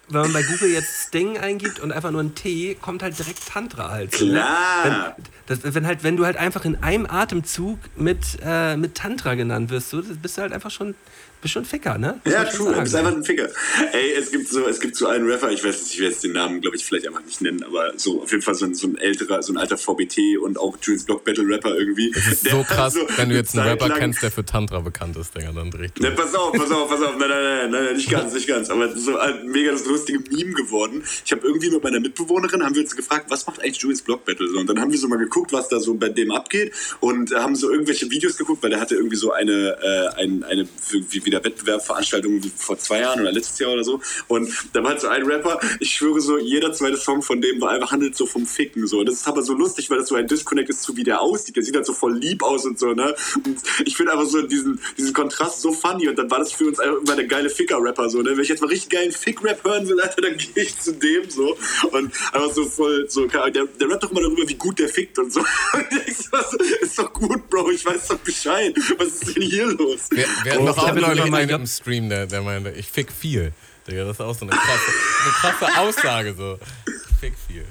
wenn 0.08 0.20
man 0.20 0.32
bei 0.32 0.42
Google 0.42 0.68
jetzt 0.70 1.08
Sting 1.08 1.38
eingibt 1.38 1.80
und 1.80 1.90
einfach 1.92 2.10
nur 2.10 2.22
ein 2.22 2.34
T, 2.34 2.74
kommt 2.74 3.02
halt 3.02 3.18
direkt 3.18 3.46
Tantra 3.48 3.90
halt. 3.90 4.12
Klar. 4.12 5.16
Das, 5.46 5.60
wenn, 5.62 5.86
halt, 5.86 6.04
wenn 6.04 6.16
du 6.16 6.26
halt 6.26 6.36
einfach 6.36 6.64
in 6.66 6.82
einem 6.82 7.06
Atemzug 7.06 7.78
mit, 7.96 8.38
äh, 8.44 8.76
mit 8.76 8.94
Tantra 8.94 9.34
genannt 9.34 9.70
wirst, 9.70 9.88
so, 9.90 10.02
bist 10.02 10.36
du 10.36 10.42
halt 10.42 10.52
einfach 10.52 10.70
schon, 10.70 10.94
bist 11.40 11.54
schon 11.54 11.64
Ficker, 11.64 11.98
ne? 11.98 12.20
Muss 12.24 12.34
Ja, 12.34 12.44
true, 12.44 12.72
du 12.72 12.80
bist 12.80 12.94
einfach 12.94 13.12
ein 13.12 13.24
Ficker. 13.24 13.48
Ey, 13.92 14.12
es 14.18 14.30
gibt 14.30 14.48
so, 14.48 14.66
es 14.66 14.80
gibt 14.80 14.96
so 14.96 15.06
einen 15.06 15.28
Rapper, 15.28 15.50
ich 15.50 15.64
weiß 15.64 15.82
nicht, 15.82 15.94
ich 15.94 16.00
werde 16.00 16.12
jetzt 16.12 16.24
den 16.24 16.32
Namen, 16.32 16.60
glaube 16.60 16.76
ich, 16.76 16.84
vielleicht 16.84 17.06
einfach 17.06 17.24
nicht 17.24 17.40
nennen, 17.40 17.62
aber 17.62 17.92
so 17.96 18.22
auf 18.22 18.30
jeden 18.30 18.42
Fall 18.42 18.54
so 18.54 18.66
ein, 18.66 18.74
so 18.74 18.88
ein 18.88 18.98
älterer, 18.98 19.42
so 19.42 19.52
ein 19.52 19.56
alter 19.56 19.78
VBT 19.78 20.38
und 20.40 20.58
auch 20.58 20.76
Jules 20.82 21.04
Block 21.04 21.24
Battle 21.24 21.46
Rapper 21.48 21.76
irgendwie. 21.76 22.10
Das 22.10 22.40
so 22.40 22.62
krass, 22.62 22.96
wenn 23.16 23.28
du 23.28 23.34
jetzt 23.34 23.56
einen 23.56 23.68
Rapper 23.68 23.90
kennst, 23.90 24.22
der 24.22 24.30
für 24.30 24.44
Tantra 24.44 24.80
bekannt 24.80 25.16
ist, 25.16 25.34
Digga, 25.34 25.52
dann 25.52 25.68
ich 25.68 26.00
Ne, 26.00 26.10
pass 26.12 26.34
auf, 26.34 26.52
pass 26.52 26.70
auf, 26.70 26.88
pass 26.88 27.02
auf. 27.02 27.16
Nein, 27.18 27.28
nein, 27.28 27.42
nein, 27.42 27.70
nein, 27.70 27.84
nein, 27.84 27.96
nicht 27.96 28.10
ganz, 28.10 28.34
nicht 28.34 28.46
ganz. 28.46 28.70
Aber 28.70 28.96
so 28.96 29.16
ein 29.18 29.46
mega 29.46 29.72
das 29.72 29.84
lustige 29.86 30.18
Meme 30.18 30.52
geworden. 30.52 31.02
Ich 31.24 31.32
habe 31.32 31.46
irgendwie 31.46 31.70
mit 31.70 31.82
meiner 31.82 32.00
Mitbewohnerin 32.00 32.62
haben 32.64 32.74
wir 32.74 32.82
uns 32.82 32.96
gefragt, 32.96 33.26
was 33.28 33.46
macht 33.46 33.60
eigentlich 33.62 33.78
Julius 33.78 34.02
Block 34.02 34.24
Battle 34.24 34.48
so? 34.48 34.58
Und 34.58 34.68
dann 34.68 34.80
haben 34.80 34.90
wir 34.90 34.98
so 34.98 35.08
mal 35.08 35.18
geguckt, 35.18 35.52
was 35.52 35.68
da 35.68 35.80
so 35.80 35.94
bei 35.94 36.08
dem 36.08 36.30
abgeht 36.30 36.72
und 37.00 37.32
äh, 37.32 37.36
haben 37.36 37.54
so 37.54 37.70
irgendwelche 37.70 38.10
Videos 38.10 38.36
geguckt, 38.36 38.62
weil 38.62 38.70
der 38.70 38.80
hatte 38.80 38.94
irgendwie 38.94 39.16
so 39.16 39.32
eine 39.32 39.76
äh, 39.82 40.20
ein, 40.20 40.44
eine 40.44 40.68
wie 40.90 41.27
wieder 41.28 41.44
Wettbewerbveranstaltung 41.44 42.42
wie 42.42 42.52
vor 42.56 42.78
zwei 42.78 43.00
Jahren 43.00 43.20
oder 43.20 43.32
letztes 43.32 43.58
Jahr 43.58 43.72
oder 43.72 43.84
so. 43.84 44.00
Und 44.26 44.50
da 44.72 44.82
war 44.82 44.90
halt 44.90 45.00
so 45.00 45.08
ein 45.08 45.22
Rapper. 45.22 45.60
Ich 45.80 45.92
schwöre 45.92 46.20
so, 46.20 46.38
jeder 46.38 46.72
zweite 46.72 46.96
Song 46.96 47.22
von 47.22 47.40
dem 47.40 47.60
war 47.60 47.70
einfach 47.70 47.92
handelt 47.92 48.16
so 48.16 48.26
vom 48.26 48.46
Ficken 48.46 48.86
so. 48.86 49.00
Und 49.00 49.06
das 49.06 49.16
ist 49.16 49.28
aber 49.28 49.42
so 49.42 49.52
lustig, 49.52 49.90
weil 49.90 49.98
das 49.98 50.08
so 50.08 50.14
ein 50.14 50.26
Disconnect 50.26 50.70
ist 50.70 50.82
zu 50.82 50.96
wie 50.96 51.04
der 51.04 51.20
aussieht. 51.20 51.56
Der 51.56 51.62
sieht 51.62 51.76
halt 51.76 51.86
so 51.86 51.92
voll 51.92 52.16
lieb 52.16 52.42
aus 52.42 52.64
und 52.64 52.78
so 52.78 52.92
ne. 52.92 53.14
Und 53.44 53.58
ich 53.84 53.96
finde 53.96 54.12
einfach 54.12 54.26
so 54.26 54.42
diesen 54.42 54.80
diesen 54.96 55.12
Kontrast 55.12 55.60
so 55.60 55.72
funny 55.72 56.08
und 56.08 56.18
dann 56.18 56.30
war 56.30 56.38
das 56.38 56.52
für 56.52 56.66
uns 56.66 56.78
einfach 56.78 57.00
immer 57.00 57.16
der 57.16 57.26
geile 57.26 57.50
Ficker-Rapper 57.50 58.08
so. 58.08 58.22
Ne? 58.22 58.30
Wenn 58.30 58.42
ich 58.42 58.48
jetzt 58.48 58.60
mal 58.60 58.68
richtig 58.68 58.90
geilen 58.90 59.12
Fick-Rap 59.12 59.64
hören 59.64 59.88
will, 59.88 60.00
Alter, 60.00 60.22
dann 60.22 60.36
gehe 60.36 60.64
ich 60.64 60.78
zu 60.78 60.92
dem 60.92 61.28
so 61.28 61.56
und 61.92 62.12
einfach 62.32 62.52
so 62.52 62.64
voll 62.64 63.06
so. 63.08 63.26
Der, 63.26 63.50
der 63.50 63.90
rappt 63.90 64.02
doch 64.02 64.10
immer 64.10 64.22
darüber, 64.22 64.48
wie 64.48 64.54
gut 64.54 64.78
der 64.78 64.88
fickt 64.88 65.18
und 65.18 65.32
so. 65.32 65.40
Und 65.74 65.86
ich 65.92 66.04
denk 66.04 66.16
so, 66.16 66.32
was, 66.32 66.54
ist 66.54 66.98
doch 66.98 67.12
gut, 67.12 67.48
Bro. 67.50 67.70
Ich 67.70 67.84
weiß 67.84 68.08
doch 68.08 68.18
Bescheid. 68.18 68.74
Was 68.96 69.08
ist 69.08 69.36
denn 69.36 69.42
hier 69.42 69.66
los? 69.66 70.08
Wir, 70.10 70.26
wir 70.44 70.52
hatten 70.52 70.68
Oh, 70.68 70.70
ich 70.70 70.78
auch 70.78 70.86
hab 70.86 70.96
mal 71.26 71.38
einen 71.38 71.48
gehabt- 71.48 71.62
im 71.62 71.66
Stream, 71.66 72.08
der, 72.08 72.26
der 72.26 72.42
meinte, 72.42 72.70
ich 72.70 72.86
fick 72.88 73.10
viel. 73.12 73.52
Digga, 73.86 74.04
das 74.04 74.16
ist 74.16 74.20
auch 74.20 74.34
so 74.34 74.42
eine 74.46 74.50
krasse, 74.50 74.90
eine 75.22 75.32
krasse 75.56 75.78
Aussage 75.80 76.34
so. 76.36 76.58
Ich 76.86 77.16
fick 77.20 77.34
viel. 77.46 77.64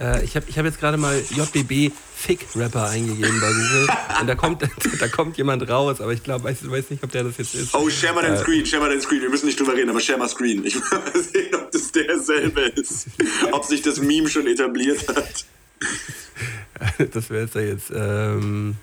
Äh, 0.00 0.24
ich 0.24 0.34
habe 0.34 0.46
ich 0.48 0.58
hab 0.58 0.64
jetzt 0.64 0.80
gerade 0.80 0.96
mal 0.96 1.22
JBB 1.30 1.92
Fick-Rapper 2.16 2.88
eingegeben 2.88 3.40
bei 3.40 3.48
Google 3.52 3.88
und 4.20 4.26
da 4.26 4.34
kommt, 4.34 4.62
da 5.00 5.08
kommt 5.08 5.36
jemand 5.36 5.68
raus, 5.68 6.00
aber 6.00 6.12
ich 6.12 6.22
glaube, 6.22 6.44
weiß, 6.44 6.68
weiß 6.68 6.90
nicht, 6.90 7.04
ob 7.04 7.12
der 7.12 7.24
das 7.24 7.36
jetzt 7.38 7.54
ist. 7.54 7.74
Oh, 7.74 7.88
share 7.90 8.14
mal 8.14 8.22
den 8.24 8.36
Screen, 8.38 8.64
share 8.66 8.80
mal 8.82 8.90
den 8.90 9.00
Screen. 9.00 9.20
Wir 9.22 9.30
müssen 9.30 9.46
nicht 9.46 9.60
drüber 9.60 9.74
reden, 9.74 9.90
aber 9.90 10.00
share 10.00 10.18
mal 10.18 10.28
Screen. 10.28 10.64
Ich 10.64 10.74
will 10.90 10.98
mal 10.98 11.22
sehen, 11.22 11.54
ob 11.54 11.70
das 11.70 11.92
derselbe 11.92 12.60
ist. 12.62 13.06
Ob 13.52 13.64
sich 13.64 13.82
das 13.82 13.98
Meme 14.00 14.28
schon 14.28 14.46
etabliert 14.46 15.06
hat. 15.08 15.44
Das 17.12 17.30
wäre 17.30 17.42
jetzt 17.42 17.54
da 17.54 17.60
jetzt 17.60 17.92
ähm, 17.94 18.76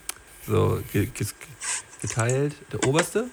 so 0.47 0.82
geteilt. 2.02 2.54
Der 2.72 2.88
oberste? 2.88 3.26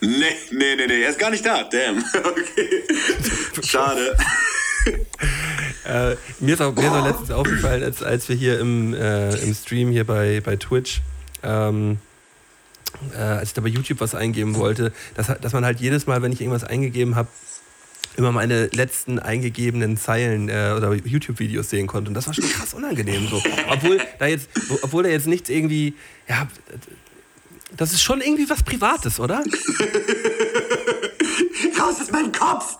Nee, 0.00 0.36
nee, 0.50 0.76
nee, 0.76 0.86
nee, 0.86 1.02
er 1.02 1.10
ist 1.10 1.18
gar 1.18 1.30
nicht 1.30 1.44
da. 1.44 1.64
Damn. 1.64 2.04
Okay. 2.14 2.82
Schade. 3.62 4.16
Äh, 5.84 6.16
mir, 6.40 6.54
ist 6.54 6.60
auch, 6.60 6.74
mir 6.74 6.82
ist 6.82 6.90
auch 6.90 7.04
letztens 7.04 7.30
aufgefallen, 7.30 7.82
als, 7.82 8.02
als 8.02 8.28
wir 8.28 8.36
hier 8.36 8.60
im, 8.60 8.94
äh, 8.94 9.34
im 9.36 9.54
Stream 9.54 9.90
hier 9.90 10.04
bei, 10.04 10.40
bei 10.44 10.56
Twitch, 10.56 11.00
ähm, 11.42 11.98
äh, 13.14 13.20
als 13.20 13.50
ich 13.50 13.54
da 13.54 13.62
bei 13.62 13.68
YouTube 13.68 14.00
was 14.00 14.14
eingeben 14.14 14.56
wollte, 14.56 14.92
dass, 15.14 15.26
dass 15.40 15.52
man 15.52 15.64
halt 15.64 15.80
jedes 15.80 16.06
Mal, 16.06 16.22
wenn 16.22 16.32
ich 16.32 16.40
irgendwas 16.40 16.64
eingegeben 16.64 17.14
habe, 17.14 17.28
immer 18.16 18.32
meine 18.32 18.66
letzten 18.68 19.18
eingegebenen 19.18 19.96
Zeilen 19.96 20.48
äh, 20.48 20.74
oder 20.76 20.92
YouTube-Videos 20.94 21.70
sehen 21.70 21.86
konnte. 21.86 22.08
Und 22.08 22.14
das 22.14 22.26
war 22.26 22.34
schon 22.34 22.48
krass 22.48 22.74
unangenehm 22.74 23.28
so. 23.28 23.42
Obwohl 23.70 24.00
da 24.18 24.26
jetzt, 24.26 24.48
obwohl 24.82 25.02
da 25.02 25.08
jetzt 25.08 25.26
nichts 25.26 25.50
irgendwie, 25.50 25.94
ja, 26.28 26.48
das 27.76 27.92
ist 27.92 28.02
schon 28.02 28.20
irgendwie 28.20 28.48
was 28.48 28.62
Privates, 28.62 29.20
oder? 29.20 29.38
Raus 31.78 32.00
aus 32.00 32.10
meinem 32.10 32.32
Kopf! 32.32 32.78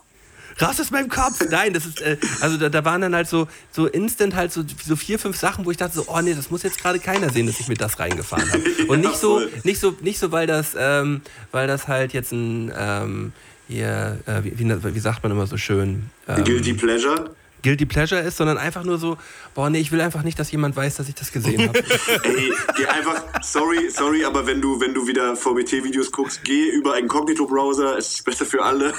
raus 0.61 0.79
aus 0.79 0.91
meinem 0.91 1.09
Kopf. 1.09 1.39
Nein, 1.49 1.73
das 1.73 1.85
ist, 1.85 2.01
äh, 2.01 2.17
also 2.41 2.57
da, 2.57 2.69
da 2.69 2.83
waren 2.85 3.01
dann 3.01 3.15
halt 3.15 3.27
so, 3.27 3.47
so 3.71 3.87
instant 3.87 4.35
halt 4.35 4.51
so, 4.51 4.63
so 4.83 4.95
vier, 4.95 5.19
fünf 5.19 5.37
Sachen, 5.37 5.65
wo 5.65 5.71
ich 5.71 5.77
dachte 5.77 5.95
so, 5.95 6.05
oh 6.07 6.19
nee, 6.21 6.33
das 6.33 6.49
muss 6.49 6.63
jetzt 6.63 6.81
gerade 6.81 6.99
keiner 6.99 7.29
sehen, 7.29 7.47
dass 7.47 7.59
ich 7.59 7.67
mir 7.67 7.75
das 7.75 7.99
reingefahren 7.99 8.51
habe. 8.51 8.63
Und 8.87 9.01
nicht 9.01 9.17
so, 9.17 9.41
nicht 9.63 9.79
so, 9.79 9.95
nicht 10.01 10.19
so, 10.19 10.31
weil 10.31 10.47
das, 10.47 10.75
ähm, 10.77 11.21
weil 11.51 11.67
das 11.67 11.87
halt 11.87 12.13
jetzt 12.13 12.31
ein, 12.31 12.71
ähm, 12.75 13.33
hier, 13.67 14.19
äh, 14.25 14.43
wie, 14.43 14.57
wie, 14.57 14.95
wie 14.95 14.99
sagt 14.99 15.23
man 15.23 15.31
immer 15.31 15.47
so 15.47 15.57
schön? 15.57 16.09
Ähm, 16.27 16.43
Guilty 16.43 16.73
Pleasure? 16.73 17.31
Guilty 17.63 17.85
Pleasure 17.85 18.21
ist, 18.21 18.37
sondern 18.37 18.57
einfach 18.57 18.83
nur 18.83 18.97
so, 18.97 19.17
boah, 19.55 19.69
nee, 19.69 19.79
ich 19.79 19.91
will 19.91 20.01
einfach 20.01 20.23
nicht, 20.23 20.37
dass 20.39 20.51
jemand 20.51 20.75
weiß, 20.75 20.97
dass 20.97 21.09
ich 21.09 21.15
das 21.15 21.31
gesehen 21.31 21.67
habe. 21.67 21.79
Ey, 22.23 22.53
geh 22.77 22.85
einfach, 22.85 23.23
sorry, 23.41 23.89
sorry, 23.89 24.23
aber 24.25 24.45
wenn 24.45 24.61
du, 24.61 24.79
wenn 24.79 24.93
du 24.93 25.07
wieder 25.07 25.35
VBT-Videos 25.35 26.11
guckst, 26.11 26.43
geh 26.43 26.69
über 26.69 26.93
einen 26.93 27.03
Inkognito-Browser, 27.03 27.97
es 27.97 28.15
ist 28.15 28.25
besser 28.25 28.45
für 28.45 28.63
alle. 28.63 28.93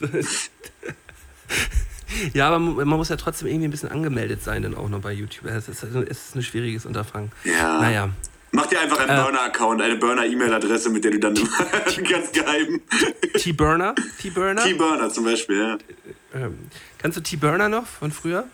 ja, 2.34 2.48
aber 2.48 2.58
man 2.58 2.88
muss 2.88 3.08
ja 3.08 3.16
trotzdem 3.16 3.48
irgendwie 3.48 3.68
ein 3.68 3.70
bisschen 3.70 3.90
angemeldet 3.90 4.42
sein, 4.42 4.62
dann 4.62 4.74
auch 4.74 4.88
noch 4.88 5.00
bei 5.00 5.12
YouTube. 5.12 5.46
Es 5.46 5.68
ist, 5.68 5.82
es 5.82 5.94
ist 5.94 6.36
ein 6.36 6.42
schwieriges 6.42 6.86
Unterfangen. 6.86 7.30
Ja. 7.44 7.80
Naja. 7.80 8.08
Mach 8.52 8.66
dir 8.66 8.80
einfach 8.80 8.98
einen 9.00 9.18
Äh. 9.18 9.22
Burner-Account, 9.22 9.82
eine 9.82 9.96
Burner-E-Mail-Adresse, 9.96 10.88
mit 10.88 11.04
der 11.04 11.10
du 11.10 11.18
dann 11.18 11.34
ganz 11.34 12.32
geheim. 12.32 12.80
T-Burner? 13.34 13.94
T-Burner? 14.20 14.62
T-Burner 14.62 15.10
zum 15.10 15.24
Beispiel, 15.24 15.58
ja. 15.58 15.78
Ähm, 16.32 16.58
kannst 17.06 17.18
du 17.18 17.22
T-Burner 17.22 17.68
noch 17.68 17.86
von 17.86 18.10
früher? 18.10 18.44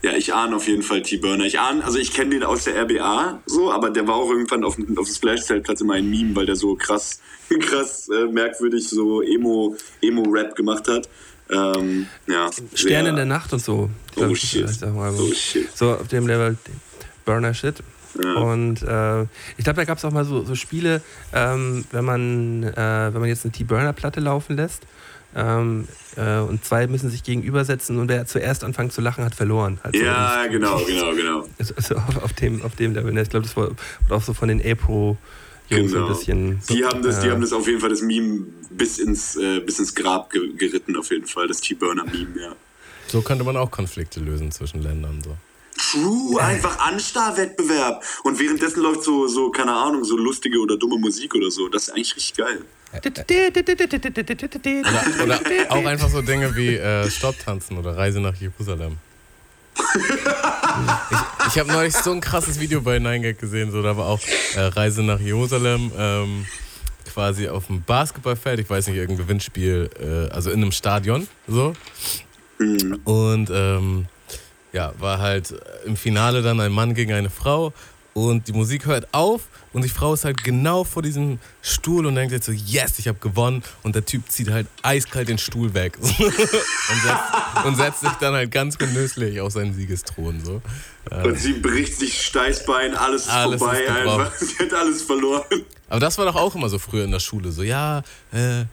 Ja, 0.00 0.12
ich 0.12 0.32
ahne 0.32 0.54
auf 0.54 0.68
jeden 0.68 0.82
Fall 0.84 1.02
T-Burner. 1.02 1.44
Ich 1.44 1.58
ahne, 1.58 1.84
also 1.84 1.98
ich 1.98 2.12
kenne 2.14 2.30
den 2.30 2.44
aus 2.44 2.62
der 2.62 2.80
RBA 2.84 3.40
so, 3.46 3.72
aber 3.72 3.90
der 3.90 4.06
war 4.06 4.14
auch 4.14 4.30
irgendwann 4.30 4.62
auf, 4.62 4.76
dem- 4.76 4.96
auf 4.96 5.06
dem 5.08 5.14
Splash-Zeltplatz 5.14 5.80
immer 5.80 5.94
ein 5.94 6.08
Meme, 6.08 6.36
weil 6.36 6.46
der 6.46 6.54
so 6.54 6.76
krass, 6.76 7.20
krass 7.60 8.08
äh, 8.08 8.26
merkwürdig 8.26 8.88
so 8.88 9.22
Emo, 9.22 9.76
Emo-Rap 10.00 10.54
gemacht 10.54 10.86
hat. 10.86 11.08
Ähm, 11.50 12.06
ja. 12.28 12.48
Sterne 12.74 13.08
in 13.08 13.16
der 13.16 13.24
Nacht 13.24 13.52
und 13.52 13.58
so. 13.60 13.90
Oh, 14.14 14.32
shit. 14.36 14.68
Oh 14.84 15.32
shit. 15.34 15.76
So 15.76 15.94
auf 15.94 16.06
dem 16.06 16.28
Level 16.28 16.56
Burner 17.24 17.54
Shit. 17.54 17.76
Und 18.14 18.82
äh, 18.82 19.22
ich 19.58 19.64
glaube, 19.64 19.74
da 19.76 19.84
gab 19.84 19.98
es 19.98 20.04
auch 20.04 20.12
mal 20.12 20.24
so, 20.24 20.44
so 20.44 20.54
Spiele, 20.54 21.02
ähm, 21.32 21.84
wenn, 21.90 22.04
man, 22.04 22.62
äh, 22.62 23.10
wenn 23.12 23.20
man 23.20 23.28
jetzt 23.28 23.44
eine 23.44 23.52
T-Burner-Platte 23.52 24.20
laufen 24.20 24.56
lässt 24.56 24.82
ähm, 25.34 25.86
äh, 26.16 26.38
und 26.40 26.64
zwei 26.64 26.86
müssen 26.86 27.10
sich 27.10 27.22
gegenübersetzen 27.22 27.98
und 27.98 28.08
wer 28.08 28.26
zuerst 28.26 28.64
anfängt 28.64 28.92
zu 28.92 29.00
lachen, 29.00 29.24
hat 29.24 29.34
verloren. 29.34 29.78
Halt 29.84 29.96
so. 29.96 30.02
Ja, 30.02 30.46
genau, 30.46 30.78
genau, 30.84 31.14
genau. 31.14 31.48
Also, 31.58 31.74
also 31.76 31.94
auf, 31.96 32.22
auf, 32.24 32.32
dem, 32.32 32.62
auf 32.62 32.74
dem 32.76 32.94
Level. 32.94 33.12
ne? 33.12 33.22
Ich 33.22 33.30
glaube, 33.30 33.44
das 33.46 33.56
war 33.56 33.68
wurde 33.70 33.76
auch 34.10 34.22
so 34.22 34.34
von 34.34 34.48
den 34.48 34.60
A-Pro-Jungs 34.60 35.92
Genau. 35.92 36.06
ein 36.06 36.08
bisschen. 36.12 36.60
Die 36.70 36.84
haben 36.84 37.02
das, 37.02 37.20
die 37.20 37.30
haben 37.30 37.40
das 37.40 37.52
auf 37.52 37.66
jeden 37.66 37.80
Fall 37.80 37.90
das 37.90 38.02
Meme 38.02 38.46
bis 38.70 38.98
ins, 38.98 39.36
äh, 39.36 39.60
bis 39.60 39.78
ins 39.78 39.94
Grab 39.94 40.30
ge 40.30 40.52
geritten, 40.56 40.96
auf 40.96 41.10
jeden 41.10 41.26
Fall, 41.26 41.48
das 41.48 41.60
T-Burner-Meme, 41.60 42.40
ja. 42.40 42.52
So 43.08 43.22
könnte 43.22 43.44
man 43.44 43.56
auch 43.56 43.70
Konflikte 43.70 44.20
lösen 44.20 44.50
zwischen 44.50 44.82
Ländern. 44.82 45.22
So. 45.22 45.36
True, 45.78 46.40
einfach 46.40 46.78
Anstar-Wettbewerb. 46.78 48.02
Und 48.22 48.38
währenddessen 48.38 48.82
läuft 48.82 49.04
so, 49.04 49.26
so, 49.28 49.50
keine 49.50 49.72
Ahnung, 49.72 50.04
so 50.04 50.16
lustige 50.16 50.58
oder 50.58 50.76
dumme 50.76 50.98
Musik 50.98 51.34
oder 51.34 51.50
so. 51.50 51.68
Das 51.68 51.84
ist 51.84 51.90
eigentlich 51.90 52.16
richtig 52.16 52.36
geil. 52.36 52.62
Oder, 55.22 55.24
oder 55.24 55.40
auch 55.70 55.84
einfach 55.84 56.08
so 56.08 56.22
Dinge 56.22 56.54
wie 56.56 56.76
äh, 56.76 57.10
Stopptanzen 57.10 57.76
oder 57.76 57.96
Reise 57.96 58.20
nach 58.20 58.36
Jerusalem. 58.36 58.96
ich 61.48 61.56
ich 61.56 61.58
habe 61.58 61.72
neulich 61.72 61.94
so 61.94 62.12
ein 62.12 62.20
krasses 62.20 62.58
Video 62.60 62.80
bei 62.80 62.96
9gag 62.96 63.34
gesehen, 63.34 63.70
so 63.70 63.82
da 63.82 63.96
war 63.96 64.06
auch 64.06 64.20
äh, 64.54 64.60
Reise 64.60 65.02
nach 65.02 65.20
Jerusalem, 65.20 65.92
ähm, 65.96 66.46
quasi 67.12 67.48
auf 67.48 67.66
dem 67.66 67.82
Basketballfeld, 67.82 68.60
ich 68.60 68.70
weiß 68.70 68.88
nicht, 68.88 68.96
irgendein 68.96 69.26
Gewinnspiel, 69.26 69.90
äh, 70.00 70.32
also 70.32 70.50
in 70.50 70.62
einem 70.62 70.72
Stadion, 70.72 71.28
so. 71.46 71.74
Und 73.04 73.50
ähm, 73.52 74.06
ja, 74.76 74.92
war 74.98 75.20
halt 75.20 75.54
im 75.86 75.96
Finale 75.96 76.42
dann 76.42 76.60
ein 76.60 76.70
Mann 76.70 76.92
gegen 76.92 77.14
eine 77.14 77.30
Frau 77.30 77.72
und 78.12 78.46
die 78.46 78.52
Musik 78.52 78.84
hört 78.84 79.08
auf 79.12 79.48
und 79.72 79.82
die 79.82 79.88
Frau 79.88 80.12
ist 80.12 80.26
halt 80.26 80.44
genau 80.44 80.84
vor 80.84 81.02
diesem 81.02 81.38
Stuhl 81.62 82.04
und 82.04 82.14
denkt 82.14 82.32
jetzt 82.32 82.44
so, 82.44 82.52
yes, 82.52 82.98
ich 82.98 83.08
habe 83.08 83.18
gewonnen 83.18 83.62
und 83.82 83.94
der 83.94 84.04
Typ 84.04 84.30
zieht 84.30 84.50
halt 84.50 84.66
eiskalt 84.82 85.30
den 85.30 85.38
Stuhl 85.38 85.72
weg 85.72 85.96
und, 86.02 86.10
setzt, 86.10 87.64
und 87.64 87.76
setzt 87.76 88.00
sich 88.00 88.12
dann 88.20 88.34
halt 88.34 88.50
ganz 88.50 88.76
genüsslich 88.76 89.40
auf 89.40 89.50
seinen 89.50 89.72
Siegesthron 89.72 90.44
so. 90.44 90.60
Und 91.10 91.38
sie 91.38 91.54
bricht 91.54 91.98
sich 91.98 92.20
Steißbein, 92.20 92.94
alles 92.94 93.22
ist 93.22 93.30
Alles 93.30 93.58
vorbei 93.58 93.80
ist 93.80 93.90
einfach. 93.90 94.34
Sie 94.38 94.58
hat 94.58 94.74
alles 94.74 95.02
verloren. 95.02 95.44
Aber 95.88 96.00
das 96.00 96.18
war 96.18 96.26
doch 96.26 96.36
auch 96.36 96.54
immer 96.54 96.68
so 96.68 96.78
früher 96.78 97.04
in 97.04 97.12
der 97.12 97.20
Schule, 97.20 97.50
so 97.50 97.62
ja, 97.62 98.02
äh, 98.32 98.64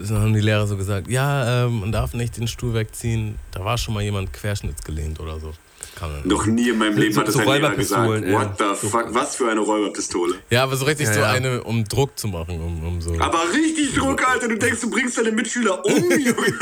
so 0.00 0.16
haben 0.18 0.32
die 0.34 0.40
Lehrer 0.40 0.66
so 0.66 0.76
gesagt, 0.76 1.08
ja, 1.08 1.64
ähm, 1.66 1.80
man 1.80 1.92
darf 1.92 2.14
nicht 2.14 2.36
den 2.36 2.48
Stuhl 2.48 2.74
wegziehen, 2.74 3.38
da 3.52 3.64
war 3.64 3.76
schon 3.78 3.94
mal 3.94 4.02
jemand 4.02 4.32
querschnittsgelehnt 4.32 5.20
oder 5.20 5.38
so. 5.40 5.52
Kann 5.96 6.10
man- 6.10 6.26
Noch 6.26 6.46
nie 6.46 6.70
in 6.70 6.78
meinem 6.78 6.96
Leben 6.96 7.12
So- 7.14 7.20
hat 7.20 7.28
das 7.28 7.34
so 7.34 7.40
ein 7.40 7.46
Lehrer 7.60 7.74
gesagt. 7.76 8.08
Räuberpistolen, 8.08 8.24
ey. 8.24 8.32
What 8.32 8.58
the 8.58 8.64
So- 8.80 8.88
fuck? 8.88 9.06
Was 9.14 9.36
für 9.36 9.50
eine 9.50 9.60
Räuberpistole. 9.60 10.34
Ja, 10.50 10.62
aber 10.64 10.76
so 10.76 10.86
richtig 10.86 11.06
Ja, 11.08 11.12
so 11.14 11.20
ja. 11.20 11.30
eine, 11.30 11.62
um 11.62 11.84
Druck 11.84 12.18
zu 12.18 12.26
machen, 12.28 12.60
um, 12.60 12.84
um 12.86 13.00
so. 13.00 13.14
Aber 13.20 13.42
richtig 13.52 13.94
Druck, 13.94 14.26
Alter. 14.26 14.48
Du 14.48 14.56
denkst, 14.56 14.80
du 14.80 14.90
bringst 14.90 15.18
deine 15.18 15.30
Mitschüler 15.30 15.84
um, 15.84 15.92
Junge. 16.10 16.54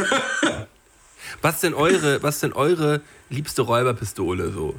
Was 1.40 1.60
denn 1.60 1.74
eure, 1.74 2.22
was 2.22 2.40
denn 2.40 2.52
eure 2.52 3.00
liebste 3.30 3.62
Räuberpistole 3.62 4.52
so? 4.52 4.74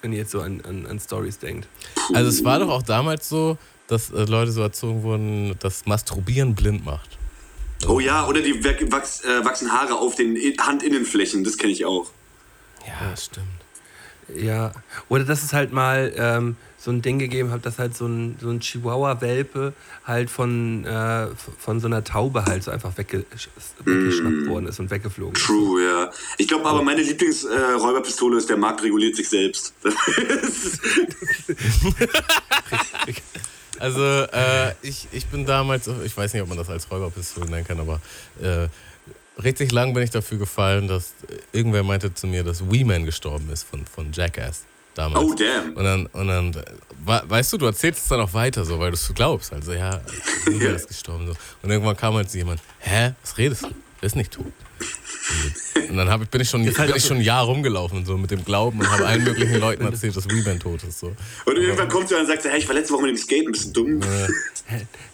Wenn 0.00 0.12
ihr 0.12 0.18
jetzt 0.18 0.32
so 0.32 0.40
an, 0.40 0.60
an, 0.68 0.86
an 0.86 0.98
Stories 0.98 1.38
denkt. 1.38 1.68
Also 2.12 2.28
es 2.30 2.42
war 2.44 2.58
doch 2.58 2.68
auch 2.68 2.82
damals 2.82 3.28
so, 3.28 3.56
dass 3.86 4.10
äh, 4.10 4.24
Leute 4.24 4.50
so 4.50 4.62
erzogen 4.62 5.02
wurden, 5.04 5.54
dass 5.60 5.86
Masturbieren 5.86 6.54
blind 6.56 6.84
macht. 6.84 7.16
Oh 7.88 8.00
ja, 8.00 8.26
oder 8.26 8.40
die 8.40 8.64
wach- 8.64 8.92
wachs, 8.92 9.22
äh, 9.24 9.44
wachsen 9.44 9.72
Haare 9.72 9.96
auf 9.96 10.14
den 10.14 10.36
Handinnenflächen. 10.36 11.44
Das 11.44 11.58
kenne 11.58 11.72
ich 11.72 11.84
auch. 11.84 12.10
Ja, 12.86 13.16
stimmt. 13.16 13.46
Ja. 14.34 14.72
Oder 15.08 15.24
dass 15.24 15.42
es 15.42 15.52
halt 15.52 15.72
mal 15.72 16.12
ähm, 16.16 16.56
so 16.78 16.90
ein 16.90 17.02
Ding 17.02 17.18
gegeben 17.18 17.50
hat, 17.50 17.66
dass 17.66 17.78
halt 17.78 17.96
so 17.96 18.06
ein, 18.06 18.36
so 18.40 18.50
ein 18.50 18.60
Chihuahua-Welpe 18.60 19.72
halt 20.04 20.30
von, 20.30 20.84
äh, 20.84 21.28
von 21.58 21.80
so 21.80 21.86
einer 21.86 22.02
Taube 22.02 22.44
halt 22.44 22.64
so 22.64 22.70
einfach 22.70 22.96
wegge 22.98 23.24
weggeschnappt 23.84 24.48
worden 24.48 24.66
ist 24.66 24.80
und 24.80 24.90
weggeflogen 24.90 25.36
ist. 25.36 25.44
True, 25.44 25.84
ja. 25.84 26.10
Ich 26.38 26.48
glaube 26.48 26.64
aber, 26.66 26.82
meine 26.82 27.02
Lieblingsräuberpistole 27.02 28.36
äh, 28.36 28.38
ist, 28.38 28.48
der 28.48 28.56
Markt 28.56 28.82
reguliert 28.82 29.16
sich 29.16 29.28
selbst. 29.28 29.74
Also 33.82 34.00
äh, 34.00 34.74
ich, 34.82 35.08
ich 35.10 35.26
bin 35.26 35.44
damals, 35.44 35.88
ich 35.88 36.16
weiß 36.16 36.32
nicht, 36.32 36.42
ob 36.42 36.48
man 36.48 36.56
das 36.56 36.70
als 36.70 36.88
Räuberpistole 36.88 37.50
nennen 37.50 37.66
kann, 37.66 37.80
aber 37.80 38.00
äh, 38.40 38.68
richtig 39.42 39.72
lang 39.72 39.92
bin 39.92 40.04
ich 40.04 40.10
dafür 40.10 40.38
gefallen, 40.38 40.86
dass 40.86 41.14
irgendwer 41.50 41.82
meinte 41.82 42.14
zu 42.14 42.28
mir, 42.28 42.44
dass 42.44 42.70
Wee-Man 42.70 43.04
gestorben 43.04 43.50
ist 43.50 43.64
von, 43.64 43.84
von 43.84 44.12
Jackass 44.12 44.62
damals. 44.94 45.24
Oh, 45.24 45.34
damn. 45.34 45.74
Und 45.74 45.82
dann, 45.82 46.06
und 46.06 46.28
dann 46.28 46.64
weißt 47.04 47.54
du, 47.54 47.58
du 47.58 47.66
erzählst 47.66 48.04
es 48.04 48.08
dann 48.08 48.20
auch 48.20 48.32
weiter, 48.32 48.64
so, 48.64 48.78
weil 48.78 48.92
du 48.92 48.94
es 48.94 49.12
glaubst. 49.12 49.52
Also 49.52 49.72
ja, 49.72 50.00
Wee-Man 50.46 50.76
ist 50.76 50.86
gestorben. 50.86 51.26
So. 51.26 51.34
Und 51.62 51.70
irgendwann 51.70 51.96
kam 51.96 52.14
halt 52.14 52.32
jemand, 52.32 52.60
hä, 52.78 53.14
was 53.20 53.36
redest 53.36 53.64
du? 53.64 53.70
Der 54.02 54.08
ist 54.08 54.16
nicht 54.16 54.32
tot. 54.32 54.52
Und 55.88 55.96
dann 55.96 56.08
hab, 56.10 56.22
ich- 56.22 56.28
bin 56.28 56.40
ich 56.40 56.50
schon, 56.50 56.64
halt 56.66 56.76
bin 56.88 56.96
ich 56.96 57.02
so- 57.02 57.08
schon 57.08 57.18
ein 57.18 57.22
Jahr 57.22 57.44
rumgelaufen 57.44 58.04
so 58.04 58.18
mit 58.18 58.32
dem 58.32 58.44
Glauben 58.44 58.80
und 58.80 58.90
habe 58.90 59.06
allen 59.06 59.22
möglichen 59.22 59.60
Leuten 59.60 59.84
erzählt, 59.84 60.16
dass 60.16 60.28
Reband 60.28 60.60
tot 60.62 60.82
ist. 60.82 60.98
So. 60.98 61.14
Und 61.46 61.56
irgendwann 61.56 61.88
kommt 61.88 62.08
sie 62.08 62.16
und 62.16 62.26
sagt, 62.26 62.44
hey, 62.44 62.58
ich 62.58 62.66
war 62.66 62.74
letzte 62.74 62.94
Woche 62.94 63.02
mit 63.02 63.10
dem 63.12 63.16
Skaten, 63.16 63.52
bist 63.52 63.76
du 63.76 63.84
dumm? 63.84 64.00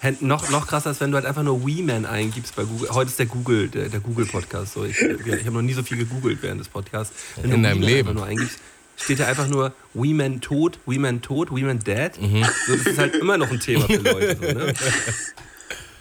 Hä, 0.00 0.14
noch, 0.20 0.48
noch 0.50 0.66
krasser 0.66 0.90
ist, 0.92 1.00
wenn 1.00 1.10
du 1.10 1.16
halt 1.16 1.26
einfach 1.26 1.42
nur 1.42 1.66
Weeman 1.66 2.06
eingibst 2.06 2.56
bei 2.56 2.64
Google. 2.64 2.88
Heute 2.90 3.10
ist 3.10 3.18
der 3.18 3.26
Google, 3.26 3.68
der, 3.68 3.88
der 3.90 4.00
Google-Podcast. 4.00 4.72
So, 4.72 4.84
ich 4.86 4.98
ich 4.98 5.10
habe 5.44 5.52
noch 5.52 5.62
nie 5.62 5.74
so 5.74 5.82
viel 5.82 5.98
gegoogelt 5.98 6.38
während 6.40 6.60
des 6.60 6.68
Podcasts. 6.68 7.12
Wenn 7.36 7.50
In 7.52 7.62
du 7.62 7.68
deinem 7.68 7.80
Weeman 7.82 7.88
Leben. 7.94 8.14
nur 8.14 8.24
eingibst, 8.24 8.58
steht 8.96 9.20
da 9.20 9.26
einfach 9.26 9.48
nur 9.48 9.74
Weeman 9.94 10.40
tot, 10.40 10.78
Weeman 10.86 11.20
tot, 11.20 11.54
Weeman 11.54 11.80
dead. 11.80 12.12
Mhm. 12.20 12.44
So, 12.66 12.76
das 12.76 12.86
ist 12.86 12.98
halt 12.98 13.14
immer 13.16 13.36
noch 13.36 13.50
ein 13.50 13.60
Thema 13.60 13.84
für 13.86 13.96
Leute. 13.96 14.36
So, 14.40 14.58
ne? 14.58 14.72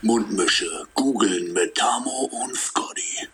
Mundmische, 0.01 0.69
googeln 0.93 1.53
mit 1.53 1.75
Tamo 1.75 2.29
und 2.43 2.55
Scotty. 2.55 3.27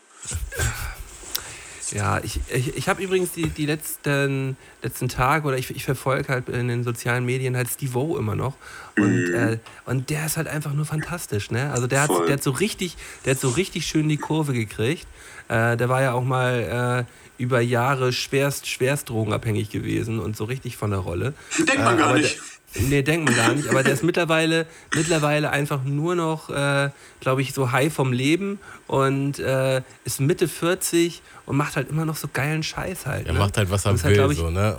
Ja, 1.92 2.20
ich, 2.24 2.40
ich, 2.52 2.76
ich 2.76 2.90
habe 2.90 3.04
übrigens 3.04 3.34
die, 3.34 3.50
die 3.50 3.68
letzten, 3.68 4.58
letzten 4.82 5.10
Tage 5.10 5.48
oder 5.48 5.58
ich, 5.58 5.70
ich 5.70 5.84
verfolge 5.84 6.30
halt 6.30 6.50
in 6.50 6.68
den 6.68 6.84
sozialen 6.84 7.24
Medien 7.26 7.56
halt 7.56 7.70
Steve 7.70 8.00
O 8.00 8.18
immer 8.18 8.36
noch. 8.36 8.56
Und, 8.98 9.30
äh, 9.32 9.60
und 9.86 10.10
der 10.10 10.26
ist 10.26 10.38
halt 10.38 10.48
einfach 10.48 10.74
nur 10.74 10.86
fantastisch, 10.86 11.52
ne? 11.52 11.72
Also 11.72 11.86
der 11.86 12.02
hat, 12.02 12.08
Voll. 12.08 12.26
der 12.26 12.36
hat 12.38 12.44
so 12.44 12.52
richtig, 12.52 12.98
der 13.26 13.36
hat 13.36 13.42
so 13.42 13.50
richtig 13.50 13.86
schön 13.86 14.10
die 14.10 14.18
Kurve 14.18 14.54
gekriegt. 14.54 15.06
Äh, 15.50 15.78
der 15.78 15.90
war 15.90 16.02
ja 16.02 16.14
auch 16.14 16.24
mal 16.24 17.06
äh, 17.08 17.42
über 17.42 17.62
Jahre 17.62 18.12
schwerst, 18.14 18.68
schwerst 18.68 19.10
drogenabhängig 19.10 19.70
gewesen 19.70 20.20
und 20.20 20.36
so 20.36 20.46
richtig 20.46 20.78
von 20.78 20.90
der 20.92 21.00
Rolle. 21.00 21.34
Denkt 21.60 21.84
man 21.84 21.96
Äh, 21.96 22.00
gar 22.00 22.10
aber 22.10 22.18
nicht. 22.18 22.38
Der, 22.38 22.44
nee, 22.76 23.02
denkt 23.02 23.26
man 23.26 23.36
gar 23.36 23.54
nicht. 23.54 23.70
Aber 23.70 23.84
der 23.84 23.94
ist 23.94 24.04
mittlerweile, 24.04 24.66
mittlerweile 24.96 25.50
einfach 25.52 25.84
nur 25.84 26.16
noch, 26.16 26.50
äh, 26.50 26.90
glaube 27.20 27.42
ich, 27.42 27.54
so 27.54 27.72
high 27.72 27.94
vom 27.94 28.12
Leben 28.14 28.60
und 28.88 29.40
äh, 29.40 29.82
ist 30.06 30.20
Mitte 30.20 30.48
40 30.48 31.22
und 31.46 31.58
macht 31.58 31.76
halt 31.76 31.90
immer 31.90 32.06
noch 32.06 32.16
so 32.16 32.28
geilen 32.32 32.64
Scheiß 32.64 33.06
halt. 33.06 33.28
Er 33.28 33.34
ne? 33.34 33.40
macht 33.40 33.58
halt, 33.58 33.70
was 33.70 33.86
er 33.86 33.92
Und 33.92 33.96
ist 33.98 34.06
will, 34.06 34.14
glaub 34.14 34.32
ich, 34.32 34.38
so, 34.38 34.50
ne? 34.50 34.78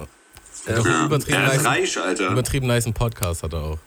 Ja. 0.67 0.75
Doch 0.77 0.87
einen 0.87 1.07
übertrieben, 1.07 1.39
Er 1.43 1.53
ist 1.53 1.63
nice, 1.63 1.67
reich, 1.67 1.99
Alter. 2.01 2.29
übertrieben 2.31 2.67
nice 2.67 2.91
Podcast 2.93 3.43
hat 3.43 3.53
er 3.53 3.61
auch. 3.61 3.79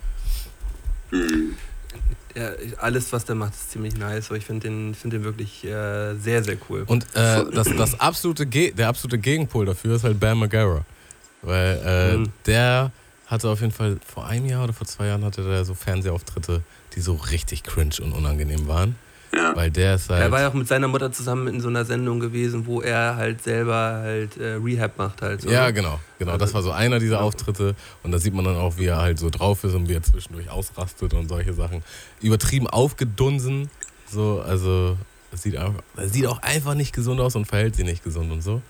ja, 2.35 2.49
alles, 2.79 3.11
was 3.11 3.25
der 3.25 3.35
macht, 3.35 3.53
ist 3.53 3.71
ziemlich 3.71 3.95
nice. 3.97 4.27
So, 4.27 4.35
Ich 4.35 4.45
finde 4.45 4.67
den, 4.67 4.93
find 4.93 5.13
den 5.13 5.23
wirklich 5.23 5.63
äh, 5.65 6.13
sehr, 6.15 6.43
sehr 6.43 6.57
cool. 6.69 6.83
Und 6.85 7.03
äh, 7.15 7.45
das, 7.51 7.67
das 7.75 7.99
absolute 7.99 8.45
Ge 8.45 8.71
der 8.71 8.89
absolute 8.89 9.17
Gegenpol 9.17 9.65
dafür 9.65 9.95
ist 9.95 10.03
halt 10.03 10.19
Bam 10.19 10.39
Margera. 10.39 10.85
Weil 11.41 11.81
äh, 11.85 12.17
Mhm. 12.17 12.29
der 12.45 12.91
hatte 13.27 13.49
auf 13.49 13.61
jeden 13.61 13.73
Fall 13.73 13.97
vor 14.05 14.25
einem 14.25 14.45
Jahr 14.45 14.63
oder 14.63 14.73
vor 14.73 14.87
zwei 14.87 15.07
Jahren 15.07 15.23
hatte 15.23 15.43
der 15.43 15.65
so 15.65 15.73
Fernsehauftritte, 15.73 16.63
die 16.95 17.01
so 17.01 17.13
richtig 17.15 17.63
cringe 17.63 17.95
und 18.01 18.13
unangenehm 18.13 18.67
waren. 18.67 18.95
Ja. 19.35 19.55
Weil 19.55 19.69
der 19.69 19.95
ist 19.95 20.09
halt. 20.09 20.21
er 20.21 20.31
war 20.31 20.41
ja 20.41 20.47
auch 20.47 20.53
mit 20.53 20.67
seiner 20.67 20.87
Mutter 20.87 21.11
zusammen 21.11 21.47
in 21.47 21.59
so 21.59 21.67
einer 21.67 21.83
Sendung 21.83 22.19
gewesen, 22.19 22.65
wo 22.65 22.81
er 22.81 23.17
halt 23.17 23.43
selber 23.43 23.99
halt 24.01 24.37
äh, 24.37 24.53
Rehab 24.53 24.97
macht 24.97 25.21
halt. 25.21 25.41
So. 25.41 25.49
ja, 25.49 25.69
genau, 25.71 25.99
genau. 26.17 26.37
Das 26.37 26.53
war 26.53 26.63
so 26.63 26.71
einer 26.71 26.99
dieser. 26.99 27.17
Auftritte 27.17 27.75
und 28.03 28.11
da 28.11 28.19
sieht 28.19 28.33
man 28.33 28.45
dann 28.45 28.55
auch, 28.55 28.77
wie 28.77 28.85
er 28.85 28.97
halt 28.97 29.19
so 29.19 29.29
drauf 29.29 29.63
ist 29.63 29.73
und 29.73 29.89
wie 29.89 29.93
er 29.93 30.03
zwischendurch 30.03 30.49
ausrastet 30.49 31.13
und 31.13 31.27
solche 31.27 31.53
Sachen. 31.53 31.83
Übertrieben 32.21 32.67
aufgedunsen, 32.67 33.69
so, 34.09 34.41
also 34.45 34.97
sieht 35.33 35.57
auch, 35.57 35.73
sieht 36.05 36.27
auch 36.27 36.41
einfach 36.41 36.75
nicht 36.75 36.93
gesund 36.93 37.19
aus 37.19 37.35
und 37.35 37.45
verhält 37.45 37.75
sich 37.75 37.85
nicht 37.85 38.03
gesund 38.03 38.31
und 38.31 38.41
so. 38.41 38.61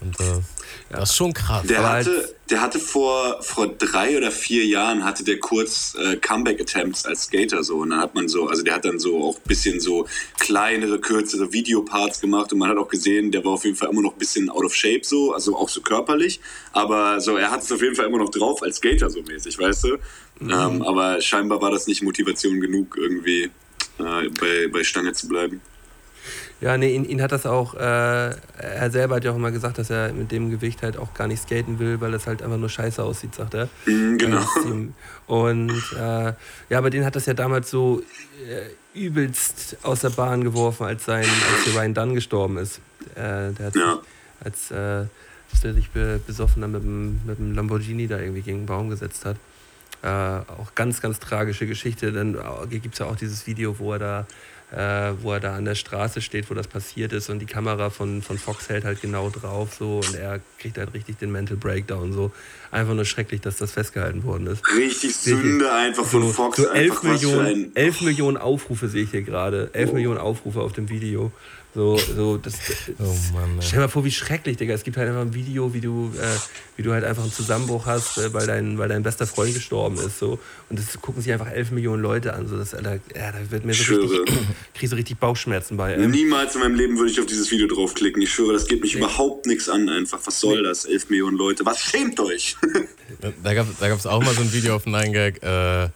Und 0.00 0.18
das, 0.18 0.40
das 0.88 1.10
ist 1.10 1.16
schon 1.16 1.32
krass. 1.34 1.66
Der 1.66 1.82
hatte, 1.82 2.10
als- 2.10 2.34
der 2.48 2.60
hatte 2.62 2.78
vor, 2.80 3.42
vor 3.42 3.68
drei 3.68 4.16
oder 4.16 4.30
vier 4.30 4.64
Jahren 4.64 5.04
hatte 5.04 5.22
der 5.24 5.38
kurz 5.38 5.94
äh, 5.94 6.16
Comeback-Attempts 6.16 7.04
als 7.06 7.24
Skater 7.24 7.62
so. 7.62 7.76
Und 7.78 7.90
dann 7.90 8.00
hat 8.00 8.14
man 8.14 8.28
so, 8.28 8.48
also 8.48 8.62
der 8.62 8.74
hat 8.74 8.84
dann 8.84 8.98
so 8.98 9.22
auch 9.22 9.36
ein 9.36 9.42
bisschen 9.46 9.78
so 9.78 10.06
kleinere, 10.38 10.98
kürzere 10.98 11.52
Videoparts 11.52 12.20
gemacht 12.20 12.52
und 12.52 12.58
man 12.58 12.70
hat 12.70 12.78
auch 12.78 12.88
gesehen, 12.88 13.30
der 13.30 13.44
war 13.44 13.52
auf 13.52 13.64
jeden 13.64 13.76
Fall 13.76 13.90
immer 13.90 14.02
noch 14.02 14.12
ein 14.14 14.18
bisschen 14.18 14.48
out 14.50 14.64
of 14.64 14.74
shape 14.74 15.02
so, 15.04 15.32
also 15.34 15.56
auch 15.56 15.68
so 15.68 15.80
körperlich. 15.82 16.40
Aber 16.72 17.20
so, 17.20 17.36
er 17.36 17.50
hat 17.50 17.62
es 17.62 17.70
auf 17.70 17.82
jeden 17.82 17.94
Fall 17.94 18.06
immer 18.06 18.18
noch 18.18 18.30
drauf 18.30 18.62
als 18.62 18.78
Skater 18.78 19.10
so 19.10 19.22
mäßig, 19.22 19.58
weißt 19.58 19.84
du? 19.84 19.98
Ähm, 20.40 20.82
aber 20.82 21.20
scheinbar 21.20 21.60
war 21.60 21.70
das 21.70 21.86
nicht 21.86 22.02
Motivation 22.02 22.60
genug, 22.60 22.96
irgendwie 22.98 23.50
äh, 23.98 24.28
bei, 24.40 24.68
bei 24.72 24.82
Stange 24.82 25.12
zu 25.12 25.28
bleiben. 25.28 25.60
Ja, 26.60 26.76
nee, 26.76 26.94
ihn, 26.94 27.04
ihn 27.06 27.22
hat 27.22 27.32
das 27.32 27.46
auch, 27.46 27.74
äh, 27.74 27.78
er 27.80 28.90
selber 28.90 29.16
hat 29.16 29.24
ja 29.24 29.30
auch 29.32 29.36
immer 29.36 29.50
gesagt, 29.50 29.78
dass 29.78 29.88
er 29.88 30.12
mit 30.12 30.30
dem 30.30 30.50
Gewicht 30.50 30.82
halt 30.82 30.98
auch 30.98 31.14
gar 31.14 31.26
nicht 31.26 31.42
skaten 31.42 31.78
will, 31.78 32.00
weil 32.02 32.12
das 32.12 32.26
halt 32.26 32.42
einfach 32.42 32.58
nur 32.58 32.68
scheiße 32.68 33.02
aussieht, 33.02 33.34
sagt 33.34 33.54
er. 33.54 33.68
Mhm, 33.86 34.18
genau. 34.18 34.44
Ihm- 34.66 34.94
Und 35.26 35.70
äh, 35.98 36.32
ja, 36.68 36.78
aber 36.78 36.90
den 36.90 37.04
hat 37.06 37.16
das 37.16 37.24
ja 37.26 37.32
damals 37.34 37.70
so 37.70 38.02
äh, 38.46 38.98
übelst 38.98 39.78
aus 39.82 40.00
der 40.00 40.10
Bahn 40.10 40.44
geworfen, 40.44 40.84
als 40.84 41.04
sein, 41.06 41.24
als 41.24 41.74
Ryan 41.74 41.94
Dunn 41.94 42.14
gestorben 42.14 42.58
ist. 42.58 42.80
Äh, 43.14 43.52
der 43.52 43.66
hat 43.66 43.76
Ja. 43.76 43.92
sich, 43.94 44.00
als, 44.44 44.70
äh, 44.70 45.06
der 45.64 45.74
sich 45.74 45.90
be 45.90 46.20
besoffen 46.26 46.60
dann 46.62 46.72
mit 46.72 46.82
dem, 46.82 47.20
mit 47.26 47.38
dem 47.38 47.54
Lamborghini 47.54 48.06
da 48.06 48.18
irgendwie 48.18 48.42
gegen 48.42 48.58
einen 48.58 48.66
Baum 48.66 48.90
gesetzt 48.90 49.24
hat. 49.24 49.36
Äh, 50.02 50.08
auch 50.08 50.74
ganz, 50.74 51.00
ganz 51.00 51.18
tragische 51.20 51.66
Geschichte. 51.66 52.12
Dann 52.12 52.36
gibt 52.70 52.94
es 52.94 52.98
ja 52.98 53.06
auch 53.06 53.16
dieses 53.16 53.46
Video, 53.46 53.78
wo 53.78 53.92
er 53.94 53.98
da 53.98 54.26
äh, 54.72 55.12
wo 55.20 55.32
er 55.32 55.40
da 55.40 55.56
an 55.56 55.64
der 55.64 55.74
Straße 55.74 56.20
steht, 56.20 56.50
wo 56.50 56.54
das 56.54 56.68
passiert 56.68 57.12
ist 57.12 57.28
und 57.28 57.38
die 57.40 57.46
Kamera 57.46 57.90
von, 57.90 58.22
von 58.22 58.38
Fox 58.38 58.68
hält 58.68 58.84
halt 58.84 59.00
genau 59.02 59.30
drauf 59.30 59.74
so 59.78 59.96
und 59.96 60.14
er 60.14 60.40
kriegt 60.58 60.78
halt 60.78 60.94
richtig 60.94 61.18
den 61.18 61.32
Mental 61.32 61.56
Breakdown 61.56 62.12
so. 62.12 62.32
Einfach 62.70 62.94
nur 62.94 63.04
schrecklich, 63.04 63.40
dass 63.40 63.56
das 63.56 63.72
festgehalten 63.72 64.22
worden 64.24 64.46
ist. 64.46 64.62
Richtig 64.76 65.16
Sünde 65.16 65.72
einfach 65.72 66.04
von 66.04 66.22
So, 66.22 66.28
Fox. 66.28 66.56
so 66.58 66.68
11, 66.68 66.76
einfach 66.92 67.04
was 67.04 67.20
für 67.20 67.26
Millionen, 67.26 67.64
ein 67.64 67.76
11 67.76 68.00
Millionen 68.02 68.36
Aufrufe 68.36 68.88
sehe 68.88 69.02
ich 69.04 69.10
hier 69.10 69.22
gerade. 69.22 69.70
11 69.72 69.92
Millionen 69.92 70.18
Aufrufe 70.18 70.60
auf 70.60 70.72
dem 70.72 70.88
Video. 70.88 71.32
So, 71.72 71.96
so, 71.98 72.36
das, 72.36 72.54
das, 72.54 72.76
Oh 72.98 73.16
Mann, 73.32 73.56
ey. 73.56 73.62
Stell 73.62 73.78
dir 73.78 73.84
mal 73.84 73.88
vor, 73.88 74.04
wie 74.04 74.10
schrecklich, 74.10 74.56
Digga. 74.56 74.74
Es 74.74 74.82
gibt 74.82 74.96
halt 74.96 75.08
einfach 75.08 75.20
ein 75.20 75.34
Video, 75.34 75.72
wie 75.72 75.80
du, 75.80 76.12
äh, 76.20 76.26
wie 76.76 76.82
du 76.82 76.92
halt 76.92 77.04
einfach 77.04 77.22
einen 77.22 77.32
Zusammenbruch 77.32 77.86
hast, 77.86 78.18
äh, 78.18 78.34
weil, 78.34 78.46
dein, 78.46 78.76
weil 78.76 78.88
dein 78.88 79.04
bester 79.04 79.24
Freund 79.24 79.54
gestorben 79.54 79.96
ist. 79.98 80.18
So. 80.18 80.40
Und 80.68 80.78
das 80.80 81.00
gucken 81.00 81.22
sich 81.22 81.32
einfach 81.32 81.48
11 81.48 81.70
Millionen 81.70 82.02
Leute 82.02 82.34
an. 82.34 82.48
So, 82.48 82.58
das, 82.58 82.74
Alter, 82.74 82.94
ja, 83.14 83.30
da 83.30 83.38
wird 83.50 83.64
mir 83.64 83.74
so 83.74 83.84
Schwöre. 83.84 84.02
richtig, 84.22 84.38
krieg 84.74 84.90
so 84.90 84.96
richtig 84.96 85.18
Bauchschmerzen 85.18 85.76
bei. 85.76 85.94
Ähm, 85.94 86.10
Niemals 86.10 86.56
in 86.56 86.60
meinem 86.62 86.74
Leben 86.74 86.98
würde 86.98 87.12
ich 87.12 87.20
auf 87.20 87.26
dieses 87.26 87.52
Video 87.52 87.68
draufklicken. 87.68 88.20
Ich 88.20 88.32
schwöre, 88.32 88.52
das 88.52 88.66
geht 88.66 88.82
mich 88.82 88.96
überhaupt 88.96 89.46
nichts 89.46 89.68
an 89.68 89.88
einfach. 89.88 90.18
Was 90.24 90.40
soll 90.40 90.64
das? 90.64 90.86
11 90.86 91.10
Millionen 91.10 91.36
Leute. 91.36 91.64
Was 91.66 91.80
schämt 91.80 92.18
euch? 92.20 92.56
Da 93.42 93.54
gab 93.54 93.68
es 93.68 93.76
da 93.78 93.88
gab's 93.88 94.06
auch 94.06 94.22
mal 94.22 94.32
so 94.34 94.40
ein 94.40 94.52
Video 94.52 94.76
auf 94.76 94.86
9gag, 94.86 95.42
äh, 95.42 95.90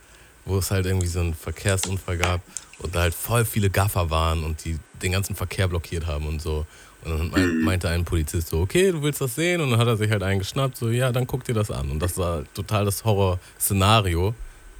wo 0.45 0.59
es 0.59 0.72
halt 0.72 0.85
irgendwie 0.85 1.07
so 1.07 1.20
einen 1.20 1.33
Verkehrsunfall 1.33 2.18
gab 2.18 2.41
und 2.79 2.95
da 2.95 3.01
halt 3.01 3.14
voll 3.14 3.45
viele 3.45 3.70
Gaffer 3.70 4.11
waren 4.11 4.45
und 4.45 4.64
die 4.64 4.79
den 5.03 5.12
ganzen 5.12 5.37
Verkehr 5.37 5.68
blockiert 5.68 6.07
haben 6.07 6.27
und 6.27 6.41
so. 6.41 6.66
Und 7.05 7.18
dann 7.18 7.31
mein, 7.31 7.61
meinte 7.64 7.89
ein 7.89 8.05
Polizist 8.05 8.49
so, 8.49 8.61
okay, 8.61 8.91
du 8.93 9.03
willst 9.03 9.20
das 9.20 9.35
sehen? 9.35 9.61
Und 9.61 9.70
dann 9.70 9.79
hat 9.79 9.87
er 9.87 9.97
sich 9.97 10.11
halt 10.11 10.22
einen 10.22 10.39
geschnappt, 10.39 10.77
so, 10.77 10.89
ja, 10.89 11.12
dann 11.12 11.27
guck 11.27 11.45
dir 11.45 11.55
das 11.55 11.70
an. 11.70 11.91
Und 11.91 12.01
das 12.01 12.16
war 12.18 12.45
total 12.55 12.85
das 12.85 13.05
Horror-Szenario. 13.05 14.35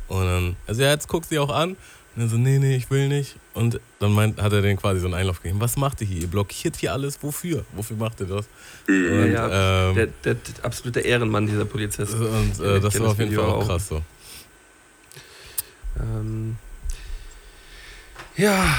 Und 0.09 0.25
dann, 0.25 0.57
also 0.67 0.83
ja, 0.83 0.91
jetzt 0.91 1.09
guck 1.09 1.25
sie 1.25 1.39
auch 1.39 1.51
an. 1.51 1.71
Und 1.71 2.21
dann 2.23 2.29
so, 2.29 2.37
nee, 2.37 2.59
nee, 2.59 2.77
ich 2.77 2.91
will 2.91 3.09
nicht. 3.09 3.37
Und 3.55 3.81
dann 3.99 4.13
meint, 4.13 4.41
hat 4.41 4.53
er 4.53 4.63
den 4.63 4.77
quasi 4.77 5.01
so 5.01 5.07
einen 5.07 5.15
Einlauf 5.15 5.43
gegeben. 5.43 5.61
Was 5.61 5.77
macht 5.77 6.01
ihr 6.01 6.07
hier? 6.07 6.23
Ihr 6.23 6.27
blockiert 6.29 6.77
hier 6.77 6.93
alles. 6.93 7.23
Wofür? 7.23 7.65
Wofür 7.73 7.97
macht 7.97 8.21
ihr 8.21 8.27
das? 8.27 8.47
Und, 8.89 9.33
ja, 9.33 9.89
ähm, 9.89 9.95
der, 9.95 10.07
der, 10.25 10.35
der 10.35 10.65
absolute 10.65 11.01
Ehrenmann, 11.01 11.47
dieser 11.47 11.65
Polizist. 11.65 12.15
und 12.15 12.61
äh, 12.61 12.81
das 12.81 12.99
war 13.01 13.11
auf 13.11 13.19
jeden 13.19 13.31
Video 13.33 13.43
Fall 13.43 13.51
auch 13.51 13.63
auch. 13.63 13.67
krass 13.67 13.89
so. 13.89 14.03
Ähm, 16.01 16.57
ja, 18.37 18.79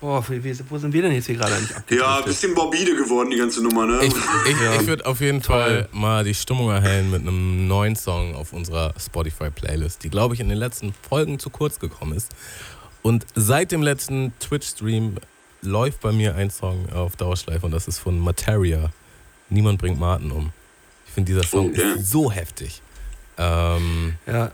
boah, 0.00 0.24
wo 0.68 0.78
sind 0.78 0.92
wir 0.92 1.02
denn 1.02 1.12
jetzt 1.12 1.26
hier 1.26 1.36
gerade 1.36 1.54
eigentlich 1.54 1.98
Ja, 1.98 2.18
ein 2.18 2.24
bisschen 2.24 2.52
morbide 2.54 2.96
geworden, 2.96 3.30
die 3.30 3.36
ganze 3.36 3.62
Nummer, 3.62 3.86
ne? 3.86 4.00
Ich, 4.02 4.12
ich, 4.14 4.80
ich 4.80 4.86
würde 4.86 5.06
auf 5.06 5.20
jeden 5.20 5.42
Fall 5.42 5.88
mal 5.92 6.24
die 6.24 6.34
Stimmung 6.34 6.70
erhellen 6.70 7.10
mit 7.10 7.22
einem 7.22 7.66
neuen 7.68 7.96
Song 7.96 8.34
auf 8.34 8.52
unserer 8.52 8.94
Spotify-Playlist, 8.98 10.02
die, 10.04 10.10
glaube 10.10 10.34
ich, 10.34 10.40
in 10.40 10.48
den 10.48 10.58
letzten 10.58 10.92
Folgen 11.08 11.38
zu 11.38 11.50
kurz 11.50 11.78
gekommen 11.78 12.12
ist. 12.16 12.32
Und 13.02 13.26
seit 13.34 13.70
dem 13.72 13.82
letzten 13.82 14.32
Twitch-Stream 14.40 15.16
läuft 15.62 16.00
bei 16.00 16.12
mir 16.12 16.34
ein 16.34 16.50
Song 16.50 16.88
auf 16.92 17.16
Dauerschleife 17.16 17.66
und 17.66 17.72
das 17.72 17.88
ist 17.88 17.98
von 17.98 18.18
Materia. 18.18 18.90
Niemand 19.48 19.78
bringt 19.80 19.98
Martin 19.98 20.30
um. 20.30 20.52
Ich 21.06 21.12
finde, 21.14 21.32
dieser 21.32 21.44
Song 21.46 21.70
Okay. 21.70 21.94
ist 21.96 22.10
so 22.10 22.30
heftig. 22.30 22.82
Ähm, 23.38 24.14
Ja, 24.26 24.50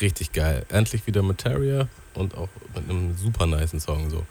richtig 0.00 0.32
geil. 0.32 0.64
Endlich 0.68 1.06
wieder 1.06 1.22
Materia 1.22 1.88
und 2.18 2.36
auch 2.36 2.48
mit 2.74 2.88
einem 2.88 3.16
super 3.16 3.46
niceen 3.46 3.80
Song 3.80 4.10
so. 4.10 4.24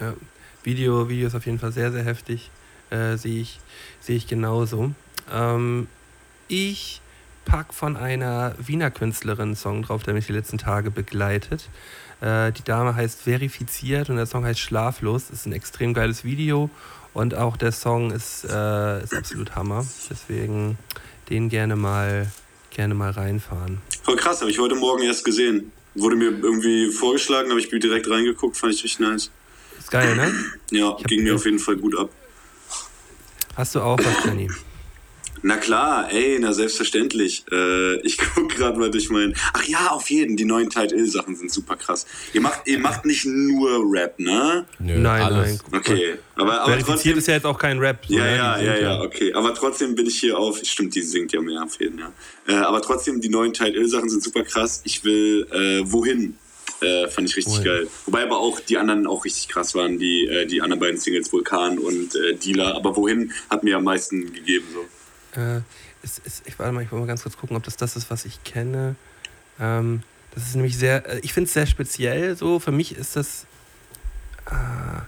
Ja, 0.00 0.14
Video, 0.62 1.08
Video 1.08 1.26
ist 1.26 1.34
auf 1.34 1.46
jeden 1.46 1.58
Fall 1.58 1.72
sehr, 1.72 1.92
sehr 1.92 2.04
heftig. 2.04 2.50
Äh, 2.90 3.16
Sehe 3.16 3.40
ich, 3.40 3.60
sehe 4.00 4.16
ich 4.16 4.26
genauso. 4.26 4.92
Ähm, 5.32 5.88
ich 6.48 7.00
pack 7.44 7.74
von 7.74 7.96
einer 7.96 8.54
Wiener 8.58 8.90
Künstlerin 8.90 9.48
einen 9.48 9.56
Song 9.56 9.82
drauf, 9.82 10.02
der 10.02 10.14
mich 10.14 10.26
die 10.26 10.32
letzten 10.32 10.58
Tage 10.58 10.90
begleitet. 10.90 11.68
Äh, 12.20 12.52
die 12.52 12.62
Dame 12.62 12.94
heißt 12.94 13.22
Verifiziert 13.22 14.10
und 14.10 14.16
der 14.16 14.26
Song 14.26 14.44
heißt 14.44 14.60
Schlaflos. 14.60 15.30
Ist 15.30 15.46
ein 15.46 15.52
extrem 15.52 15.94
geiles 15.94 16.24
Video 16.24 16.70
und 17.14 17.34
auch 17.34 17.56
der 17.56 17.72
Song 17.72 18.10
ist, 18.10 18.44
äh, 18.44 19.02
ist 19.02 19.14
absolut 19.14 19.54
Hammer. 19.56 19.84
Deswegen 20.10 20.78
den 21.30 21.48
gerne 21.48 21.76
mal, 21.76 22.30
gerne 22.70 22.94
mal 22.94 23.10
reinfahren. 23.10 23.80
Voll 24.02 24.16
krass, 24.16 24.40
habe 24.40 24.50
ich 24.50 24.58
heute 24.58 24.74
Morgen 24.74 25.02
erst 25.02 25.24
gesehen. 25.24 25.72
Wurde 25.94 26.16
mir 26.16 26.30
irgendwie 26.30 26.90
vorgeschlagen, 26.90 27.50
habe 27.50 27.60
ich 27.60 27.68
direkt 27.68 28.08
reingeguckt, 28.08 28.56
fand 28.56 28.72
ich 28.72 28.82
richtig 28.82 29.00
nice. 29.00 29.30
Ist 29.78 29.90
geil, 29.90 30.16
ne? 30.16 30.32
Ja, 30.70 30.96
ging 31.06 31.22
mir 31.22 31.34
auf 31.34 31.44
jeden 31.44 31.58
Fall 31.58 31.76
gut 31.76 31.98
ab. 31.98 32.10
Hast 33.56 33.74
du 33.74 33.80
auch 33.80 33.98
was, 33.98 34.24
Janine? 34.24 34.54
Na 35.44 35.56
klar, 35.56 36.08
ey, 36.12 36.38
na 36.40 36.52
selbstverständlich. 36.52 37.44
Äh, 37.50 37.96
ich 38.02 38.16
gucke 38.34 38.54
gerade 38.54 38.78
mal 38.78 38.90
durch 38.90 39.10
meinen. 39.10 39.34
Ach 39.52 39.64
ja, 39.64 39.88
auf 39.88 40.08
jeden. 40.10 40.36
Die 40.36 40.44
neuen 40.44 40.70
Tide 40.70 40.94
Ill 40.94 41.08
Sachen 41.08 41.34
sind 41.34 41.50
super 41.50 41.76
krass. 41.76 42.06
Ihr 42.32 42.40
macht, 42.40 42.60
ihr 42.66 42.78
macht 42.78 43.04
nicht 43.04 43.24
nur 43.26 43.82
Rap, 43.92 44.18
ne? 44.18 44.64
Nö, 44.78 44.98
nein, 44.98 45.22
alles. 45.22 45.58
nein. 45.70 45.80
Okay. 45.80 46.14
Aber, 46.36 46.60
aber 46.60 46.78
trotzdem. 46.78 47.18
ist 47.18 47.26
ja 47.26 47.34
jetzt 47.34 47.46
auch 47.46 47.58
kein 47.58 47.78
Rap. 47.78 48.04
so, 48.06 48.14
Ja, 48.14 48.24
ne? 48.24 48.36
ja, 48.36 48.58
ja, 48.60 48.76
ja, 48.78 49.00
okay. 49.02 49.32
Aber 49.34 49.52
trotzdem 49.54 49.94
bin 49.94 50.06
ich 50.06 50.18
hier 50.20 50.38
auf. 50.38 50.60
Stimmt, 50.62 50.94
die 50.94 51.02
singt 51.02 51.32
ja 51.32 51.40
mehr 51.40 51.64
auf 51.64 51.78
jeden, 51.80 51.98
ja. 51.98 52.12
Äh, 52.46 52.54
aber 52.54 52.80
trotzdem, 52.80 53.20
die 53.20 53.28
neuen 53.28 53.52
Tide 53.52 53.76
Ill 53.76 53.88
Sachen 53.88 54.08
sind 54.08 54.22
super 54.22 54.44
krass. 54.44 54.80
Ich 54.84 55.02
will 55.04 55.46
äh, 55.50 55.82
wohin. 55.90 56.36
Äh, 56.80 57.08
fand 57.08 57.28
ich 57.28 57.36
richtig 57.36 57.54
Wohin? 57.54 57.64
geil. 57.64 57.88
Wobei 58.06 58.22
aber 58.24 58.38
auch 58.38 58.58
die 58.58 58.76
anderen 58.76 59.06
auch 59.06 59.24
richtig 59.24 59.48
krass 59.48 59.74
waren, 59.76 59.98
die, 59.98 60.26
äh, 60.26 60.46
die 60.46 60.62
anderen 60.62 60.80
beiden 60.80 60.98
Singles, 60.98 61.32
Vulkan 61.32 61.78
und 61.78 62.14
äh, 62.16 62.34
Dealer. 62.34 62.74
Aber 62.74 62.96
wohin 62.96 63.32
hat 63.50 63.62
mir 63.62 63.76
am 63.76 63.84
meisten 63.84 64.32
gegeben. 64.32 64.66
So. 64.72 64.84
Äh, 65.36 65.60
es, 66.02 66.20
es, 66.24 66.42
ich 66.44 66.58
warte 66.58 66.72
mal, 66.72 66.82
ich 66.82 66.92
will 66.92 66.98
mal 66.98 67.06
ganz 67.06 67.22
kurz 67.22 67.36
gucken, 67.36 67.56
ob 67.56 67.62
das 67.62 67.76
das 67.76 67.96
ist, 67.96 68.10
was 68.10 68.24
ich 68.24 68.42
kenne. 68.44 68.96
Ähm, 69.60 70.02
das 70.34 70.44
ist 70.44 70.54
nämlich 70.54 70.76
sehr, 70.76 71.06
äh, 71.08 71.20
ich 71.20 71.32
finde 71.32 71.46
es 71.46 71.54
sehr 71.54 71.66
speziell 71.66 72.36
so. 72.36 72.58
Für 72.58 72.72
mich 72.72 72.96
ist 72.96 73.16
das, 73.16 73.46
äh, 74.46 75.00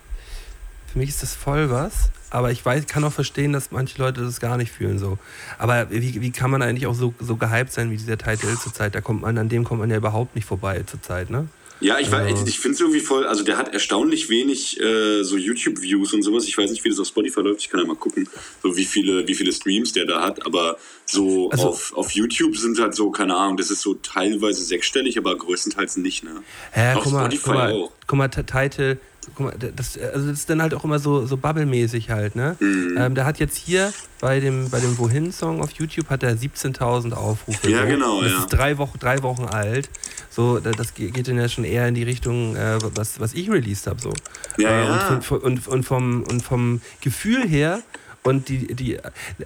für 0.92 0.98
mich 0.98 1.08
ist 1.10 1.22
das 1.22 1.34
voll 1.34 1.70
was. 1.70 2.10
Aber 2.30 2.50
ich 2.50 2.64
weiß, 2.64 2.86
kann 2.86 3.04
auch 3.04 3.12
verstehen, 3.12 3.52
dass 3.52 3.70
manche 3.70 3.96
Leute 3.98 4.22
das 4.22 4.40
gar 4.40 4.56
nicht 4.56 4.72
fühlen 4.72 4.98
so. 4.98 5.18
Aber 5.56 5.90
wie, 5.90 6.20
wie 6.20 6.32
kann 6.32 6.50
man 6.50 6.62
eigentlich 6.62 6.88
auch 6.88 6.94
so, 6.94 7.14
so 7.20 7.36
gehypt 7.36 7.72
sein 7.72 7.92
wie 7.92 7.96
dieser 7.96 8.18
Title 8.18 8.58
zurzeit? 8.58 8.94
Da 8.94 9.00
kommt 9.00 9.22
man, 9.22 9.38
an 9.38 9.48
dem 9.48 9.62
kommt 9.62 9.80
man 9.80 9.90
ja 9.90 9.96
überhaupt 9.96 10.34
nicht 10.34 10.44
vorbei 10.44 10.82
zurzeit, 10.84 11.30
ne? 11.30 11.48
Ja, 11.80 11.98
ich, 11.98 12.10
weiß, 12.10 12.46
ich, 12.46 12.58
finde 12.60 12.74
es 12.76 12.80
irgendwie 12.80 13.00
voll, 13.00 13.26
also 13.26 13.44
der 13.44 13.58
hat 13.58 13.72
erstaunlich 13.74 14.30
wenig 14.30 14.80
äh, 14.80 15.22
so 15.22 15.36
YouTube-Views 15.36 16.14
und 16.14 16.22
sowas. 16.22 16.44
Ich 16.46 16.56
weiß 16.56 16.70
nicht, 16.70 16.82
wie 16.84 16.88
das 16.88 16.98
auf 17.00 17.08
Spotify 17.08 17.40
läuft, 17.40 17.60
ich 17.60 17.68
kann 17.68 17.80
ja 17.80 17.86
mal 17.86 17.96
gucken, 17.96 18.28
so 18.62 18.76
wie 18.76 18.84
viele, 18.84 19.26
wie 19.28 19.34
viele 19.34 19.52
Streams 19.52 19.92
der 19.92 20.06
da 20.06 20.22
hat, 20.22 20.46
aber 20.46 20.78
so 21.04 21.50
Also- 21.50 21.68
auf, 21.68 21.92
auf 21.94 22.10
YouTube 22.12 22.56
sind 22.56 22.78
halt 22.80 22.94
so, 22.94 23.10
keine 23.10 23.34
Ahnung, 23.36 23.56
das 23.56 23.70
ist 23.70 23.82
so 23.82 23.94
teilweise 23.94 24.62
sechsstellig, 24.64 25.18
aber 25.18 25.36
größtenteils 25.36 25.96
nicht, 25.98 26.24
ne? 26.24 26.42
Ja, 26.74 26.94
auf 26.94 27.04
guck 27.04 27.12
mal, 27.12 27.20
Spotify 27.26 27.44
guck 27.44 27.54
mal, 27.54 27.72
auch. 27.72 27.92
guck 28.06 28.18
mal, 28.18 28.28
Title, 28.28 28.98
guck 29.34 29.46
mal, 29.46 29.54
das, 29.76 29.98
also 29.98 30.28
das 30.28 30.38
ist 30.40 30.50
dann 30.50 30.60
halt 30.62 30.74
auch 30.74 30.84
immer 30.84 30.98
so, 30.98 31.26
so 31.26 31.36
Bubble-mäßig 31.36 32.10
halt, 32.10 32.36
ne? 32.36 32.56
Mhm. 32.60 32.96
Ähm, 32.98 33.14
der 33.14 33.24
hat 33.24 33.38
jetzt 33.38 33.56
hier 33.56 33.92
bei 34.20 34.40
dem, 34.40 34.70
bei 34.70 34.80
dem 34.80 34.96
Wohin-Song 34.98 35.60
auf 35.62 35.70
YouTube 35.72 36.08
hat 36.10 36.22
er 36.22 36.34
17.000 36.36 37.12
Aufrufe. 37.12 37.70
Ja, 37.70 37.82
so. 37.82 37.86
genau, 37.88 38.18
Und 38.18 38.24
Das 38.24 38.32
ja. 38.32 38.38
ist 38.40 38.48
drei 38.48 38.78
Wochen, 38.78 38.98
drei 38.98 39.22
Wochen 39.22 39.44
alt. 39.44 39.88
So, 40.30 40.58
da- 40.58 40.70
das 40.72 40.94
ge- 40.94 41.10
geht 41.10 41.28
dann 41.28 41.36
ja 41.38 41.48
schon 41.48 41.64
eher 41.64 41.86
in 41.88 41.94
die 41.94 42.02
Richtung, 42.02 42.56
äh, 42.56 42.78
was, 42.94 43.20
was 43.20 43.34
ich 43.34 43.50
released 43.50 43.86
habe, 43.86 44.00
so. 44.00 44.12
Ja, 44.58 44.68
äh, 44.70 44.84
ja. 44.84 45.08
Und, 45.14 45.24
von, 45.24 45.38
und, 45.40 45.68
und, 45.68 45.82
vom, 45.84 46.22
und 46.24 46.42
vom 46.42 46.80
Gefühl 47.00 47.46
her 47.48 47.82
und 48.24 48.48
die, 48.48 48.74
die, 48.74 48.98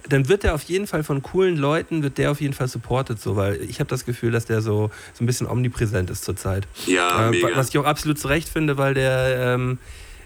dann 0.07 0.27
wird 0.29 0.43
der 0.43 0.55
auf 0.55 0.63
jeden 0.63 0.87
Fall 0.87 1.03
von 1.03 1.21
coolen 1.21 1.57
Leuten, 1.57 2.01
wird 2.01 2.17
der 2.17 2.31
auf 2.31 2.39
jeden 2.41 2.53
Fall 2.53 2.67
supported, 2.69 3.21
so, 3.21 3.35
weil 3.35 3.61
ich 3.61 3.79
habe 3.79 3.89
das 3.89 4.05
Gefühl, 4.05 4.31
dass 4.31 4.45
der 4.45 4.61
so, 4.61 4.89
so 5.13 5.23
ein 5.23 5.27
bisschen 5.27 5.47
omnipräsent 5.47 6.09
ist 6.09 6.23
zurzeit. 6.23 6.65
Ja, 6.87 7.27
Äh, 7.27 7.31
mega. 7.31 7.49
was 7.55 7.69
ich 7.69 7.77
auch 7.77 7.85
absolut 7.85 8.17
zu 8.17 8.27
Recht 8.29 8.47
finde, 8.49 8.77
weil 8.77 8.93
der, 8.93 9.53
ähm, 9.55 9.77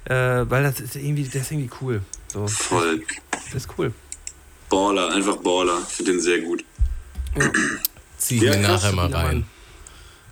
äh, 0.06 0.14
weil 0.50 0.64
das 0.64 0.80
ist 0.80 0.96
irgendwie, 0.96 1.24
der 1.24 1.42
ist 1.42 1.52
irgendwie 1.52 1.72
cool. 1.82 2.02
So, 2.32 2.48
Voll. 2.48 3.02
das 3.32 3.56
ist 3.66 3.70
cool. 3.78 3.92
Baller, 4.70 5.12
einfach 5.14 5.38
Baller. 5.38 5.80
Ich 5.88 5.96
finde 5.96 6.12
den 6.14 6.22
sehr 6.22 6.40
gut. 6.42 6.64
Zieh 8.18 8.38
Ja, 8.44 8.52
mir 8.56 8.62
krass. 8.64 8.84
nachher 8.84 8.96
mal 8.96 9.10
Ja, 9.10 9.18
rein. 9.18 9.46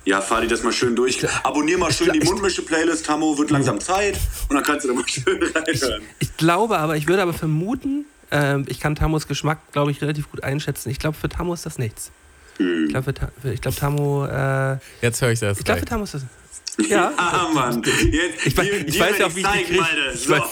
Ja, 0.04 0.20
fahr 0.22 0.42
dir 0.42 0.48
das 0.48 0.64
mal 0.64 0.74
schön 0.74 0.96
durch. 0.96 1.20
Abonnier 1.44 1.78
mal 1.78 1.92
schön 1.92 2.12
die 2.12 2.22
Mundmische-Playlist, 2.22 3.06
Tammo, 3.06 3.38
wird 3.38 3.52
langsam 3.52 3.80
Zeit. 3.80 4.18
Und 4.50 4.56
dann 4.56 4.64
kannst 4.64 4.84
du 4.84 4.90
da 4.90 4.96
mal 4.96 5.08
schön 5.08 5.42
reinhören. 5.44 6.02
Ich 6.20 6.36
glaube 6.38 6.80
aber, 6.80 6.98
ich 6.98 7.08
würde 7.08 7.22
aber 7.22 7.34
vermuten, 7.34 8.06
ähm, 8.32 8.66
ich 8.68 8.80
kann 8.80 8.96
Tamos 8.96 9.28
Geschmack, 9.28 9.60
glaube 9.72 9.92
ich, 9.92 10.02
relativ 10.02 10.32
gut 10.32 10.44
einschätzen. 10.44 10.90
Ich 10.90 10.98
glaube, 11.00 11.18
für 11.18 11.30
Tamo 11.30 11.54
ist 11.54 11.66
das 11.66 11.78
nichts. 11.78 12.12
Hm. 12.58 12.86
Ich 12.86 12.90
glaube, 12.92 13.14
ich 13.44 13.62
glaube, 13.62 13.78
Tamo, 13.78 14.26
äh, 14.26 14.78
Jetzt 15.02 15.22
höre 15.22 15.32
ich 15.32 15.40
das 15.40 15.60
ich 15.60 15.66
glaube, 15.66 15.82
für. 15.82 15.86
Tamo 15.86 16.04
ist 16.06 16.16
das. 16.16 16.24
Ja. 16.90 17.12
Ah, 17.18 17.48
Mann. 17.54 17.82
Jetzt, 17.84 18.46
Ich 18.46 18.58
weiß, 18.58 18.66
dir- 18.70 18.74
ich 18.88 19.00
weiß 19.00 19.14
will 19.14 19.20
ja 19.20 19.26
auch, 19.28 19.36
wie 19.36 19.40
ich 19.42 19.46
die 19.46 19.52
zeigen, 19.52 19.66
kriege. 19.68 19.84
Alter. 19.84 20.14
Ich, 20.14 20.20
So. 20.22 20.32
weiß, 20.34 20.44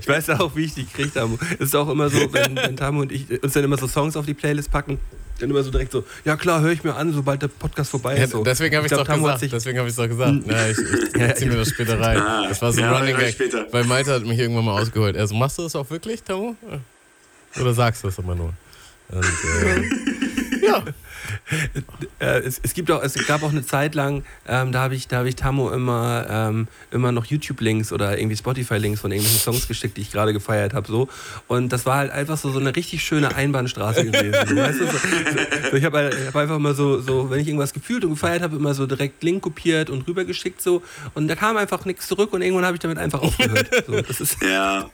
ich 0.00 0.08
weiß 0.08 0.26
ja 0.28 0.40
auch, 0.40 0.56
wie 0.56 0.64
ich 0.64 0.74
die 0.74 0.84
kriege, 0.86 1.12
Tamo. 1.12 1.38
Es 1.54 1.66
ist 1.66 1.74
auch 1.76 1.88
immer 1.88 2.08
so, 2.10 2.18
wenn, 2.32 2.56
wenn 2.56 2.76
Tamo 2.76 3.00
und 3.02 3.12
ich 3.12 3.42
uns 3.42 3.52
dann 3.52 3.64
immer 3.64 3.76
so 3.78 3.86
Songs 3.86 4.16
auf 4.16 4.26
die 4.26 4.34
Playlist 4.34 4.70
packen, 4.70 4.98
dann 5.38 5.50
immer 5.50 5.62
so 5.62 5.70
direkt 5.70 5.92
so, 5.92 6.02
ja 6.24 6.34
klar, 6.36 6.60
höre 6.62 6.72
ich 6.72 6.82
mir 6.82 6.94
an, 6.94 7.12
sobald 7.12 7.42
der 7.42 7.48
Podcast 7.48 7.90
vorbei 7.90 8.16
Ja, 8.16 8.24
ist. 8.24 8.30
So. 8.30 8.42
deswegen 8.42 8.74
habe 8.76 8.86
ich 8.86 8.92
es 8.92 8.98
doch 8.98 9.06
gesagt. 9.06 9.40
sich- 9.40 9.50
Deswegen 9.50 9.78
habe 9.78 9.88
ich 9.88 9.92
es 9.92 9.96
doch 9.96 10.08
gesagt. 10.08 10.32
Na, 10.46 10.68
ich, 10.70 10.78
ich, 10.78 11.20
Ja, 11.20 11.26
ich 11.28 11.34
ziehe 11.34 11.50
mir 11.50 11.56
das 11.58 11.68
später 11.70 12.00
rein. 12.00 12.18
Ah, 12.18 12.46
das 12.48 12.62
war 12.62 12.72
so 12.72 12.80
ein 12.80 12.84
ja, 12.90 12.96
Running 12.98 13.16
Gag. 13.16 13.38
ich. 13.40 13.52
Weil 13.72 13.84
Malte 13.84 14.12
hat 14.14 14.24
mich 14.24 14.38
irgendwann 14.38 14.64
mal 14.64 14.80
ausgeholt. 14.80 15.16
Also 15.16 15.34
machst 15.34 15.58
du 15.58 15.62
das 15.62 15.76
auch 15.76 15.88
wirklich, 15.90 16.22
Tamo? 16.22 16.56
Oder 17.60 17.74
sagst 17.74 18.02
du 18.02 18.08
das 18.08 18.18
immer 18.18 18.34
nur? 18.34 18.52
Und, 19.08 19.24
äh, 19.24 20.66
ja. 20.66 20.82
Äh, 22.18 22.40
es, 22.40 22.60
es, 22.62 22.74
gibt 22.74 22.90
auch, 22.90 23.02
es 23.02 23.14
gab 23.26 23.42
auch 23.42 23.50
eine 23.50 23.64
Zeit 23.64 23.94
lang, 23.94 24.24
ähm, 24.48 24.72
da 24.72 24.80
habe 24.80 24.94
ich, 24.94 25.08
hab 25.12 25.26
ich 25.26 25.36
Tammo 25.36 25.70
immer, 25.70 26.26
ähm, 26.28 26.68
immer 26.90 27.12
noch 27.12 27.26
YouTube-Links 27.26 27.92
oder 27.92 28.18
irgendwie 28.18 28.36
Spotify-Links 28.36 29.00
von 29.00 29.12
irgendwelchen 29.12 29.40
Songs 29.40 29.68
geschickt, 29.68 29.96
die 29.96 30.02
ich 30.02 30.12
gerade 30.12 30.32
gefeiert 30.32 30.74
habe. 30.74 30.86
So. 30.86 31.08
Und 31.46 31.72
das 31.72 31.86
war 31.86 31.98
halt 31.98 32.10
einfach 32.10 32.38
so, 32.38 32.50
so 32.50 32.58
eine 32.58 32.74
richtig 32.74 33.04
schöne 33.04 33.34
Einbahnstraße 33.34 34.04
gewesen. 34.10 34.56
Weißt 34.56 34.80
du? 34.80 34.86
so, 34.86 34.92
so, 35.70 35.76
ich 35.76 35.84
habe 35.84 35.98
halt, 35.98 36.16
hab 36.26 36.36
einfach 36.36 36.56
immer 36.56 36.74
so, 36.74 37.00
so, 37.00 37.30
wenn 37.30 37.40
ich 37.40 37.48
irgendwas 37.48 37.72
gefühlt 37.72 38.04
und 38.04 38.10
gefeiert 38.10 38.42
habe, 38.42 38.56
immer 38.56 38.74
so 38.74 38.86
direkt 38.86 39.22
Link 39.22 39.42
kopiert 39.42 39.90
und 39.90 40.06
rübergeschickt. 40.06 40.62
So. 40.62 40.82
Und 41.14 41.28
da 41.28 41.36
kam 41.36 41.56
einfach 41.56 41.84
nichts 41.84 42.06
zurück 42.06 42.32
und 42.32 42.42
irgendwann 42.42 42.64
habe 42.64 42.76
ich 42.76 42.80
damit 42.80 42.98
einfach 42.98 43.22
aufgehört. 43.22 43.68
So, 43.86 44.00
das 44.00 44.20
ist, 44.20 44.42
Ja. 44.42 44.90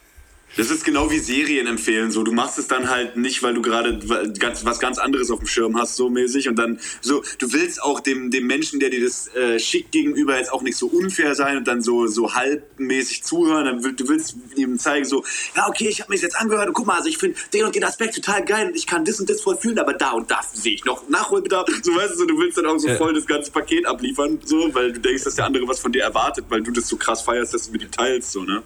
Das 0.55 0.69
ist 0.69 0.85
genau 0.85 1.09
wie 1.09 1.19
Serien 1.19 1.65
empfehlen. 1.67 2.11
So, 2.11 2.23
du 2.23 2.31
machst 2.31 2.59
es 2.59 2.67
dann 2.67 2.89
halt 2.89 3.17
nicht, 3.17 3.41
weil 3.41 3.55
du 3.55 3.61
gerade 3.61 3.99
ganz, 4.39 4.65
was 4.65 4.79
ganz 4.79 4.99
anderes 4.99 5.31
auf 5.31 5.39
dem 5.39 5.47
Schirm 5.47 5.79
hast, 5.79 5.95
so 5.95 6.09
mäßig. 6.09 6.47
Und 6.47 6.57
dann 6.57 6.79
so, 7.01 7.23
du 7.39 7.53
willst 7.53 7.81
auch 7.81 7.99
dem, 7.99 8.29
dem 8.29 8.45
Menschen, 8.45 8.79
der 8.79 8.89
dir 8.89 9.03
das 9.03 9.33
äh, 9.35 9.59
schickt 9.59 9.91
gegenüber, 9.91 10.37
jetzt 10.37 10.51
auch 10.51 10.61
nicht 10.61 10.77
so 10.77 10.87
unfair 10.87 11.33
sein 11.35 11.57
und 11.57 11.67
dann 11.67 11.81
so, 11.81 12.07
so 12.07 12.35
halbmäßig 12.35 13.23
zuhören. 13.23 13.65
Dann 13.65 13.83
will, 13.83 13.93
du 13.93 14.07
willst 14.07 14.35
ihm 14.55 14.77
zeigen, 14.77 15.05
so, 15.05 15.23
ja, 15.55 15.67
okay, 15.67 15.87
ich 15.87 16.01
habe 16.01 16.11
mir 16.11 16.17
das 16.17 16.23
jetzt 16.23 16.35
angehört 16.35 16.67
und 16.67 16.73
guck 16.73 16.85
mal, 16.85 16.97
also 16.97 17.09
ich 17.09 17.17
finde 17.17 17.37
den 17.53 17.65
und 17.65 17.75
den 17.75 17.83
Aspekt 17.83 18.15
total 18.15 18.45
geil 18.45 18.67
und 18.67 18.75
ich 18.75 18.85
kann 18.85 19.05
das 19.05 19.19
und 19.19 19.29
das 19.29 19.41
voll 19.41 19.57
fühlen, 19.57 19.79
aber 19.79 19.93
da 19.93 20.11
und 20.11 20.29
da 20.29 20.41
sehe 20.53 20.75
ich 20.75 20.85
noch 20.85 21.09
Nachholbedarf. 21.09 21.67
So 21.81 21.95
weißt 21.95 22.13
du, 22.13 22.17
so, 22.17 22.25
du 22.25 22.37
willst 22.37 22.57
dann 22.57 22.67
auch 22.67 22.77
so 22.77 22.89
voll 22.95 23.13
das 23.13 23.25
ganze 23.25 23.51
Paket 23.51 23.85
abliefern, 23.87 24.39
so, 24.45 24.73
weil 24.73 24.93
du 24.93 24.99
denkst, 24.99 25.23
dass 25.23 25.35
der 25.35 25.45
andere 25.45 25.67
was 25.67 25.79
von 25.79 25.91
dir 25.91 26.03
erwartet, 26.03 26.45
weil 26.49 26.61
du 26.61 26.71
das 26.71 26.87
so 26.87 26.97
krass 26.97 27.21
feierst, 27.23 27.53
dass 27.53 27.65
du 27.65 27.71
mit 27.71 27.81
ihm 27.81 27.91
teilst, 27.91 28.31
so, 28.31 28.43
ne? 28.43 28.61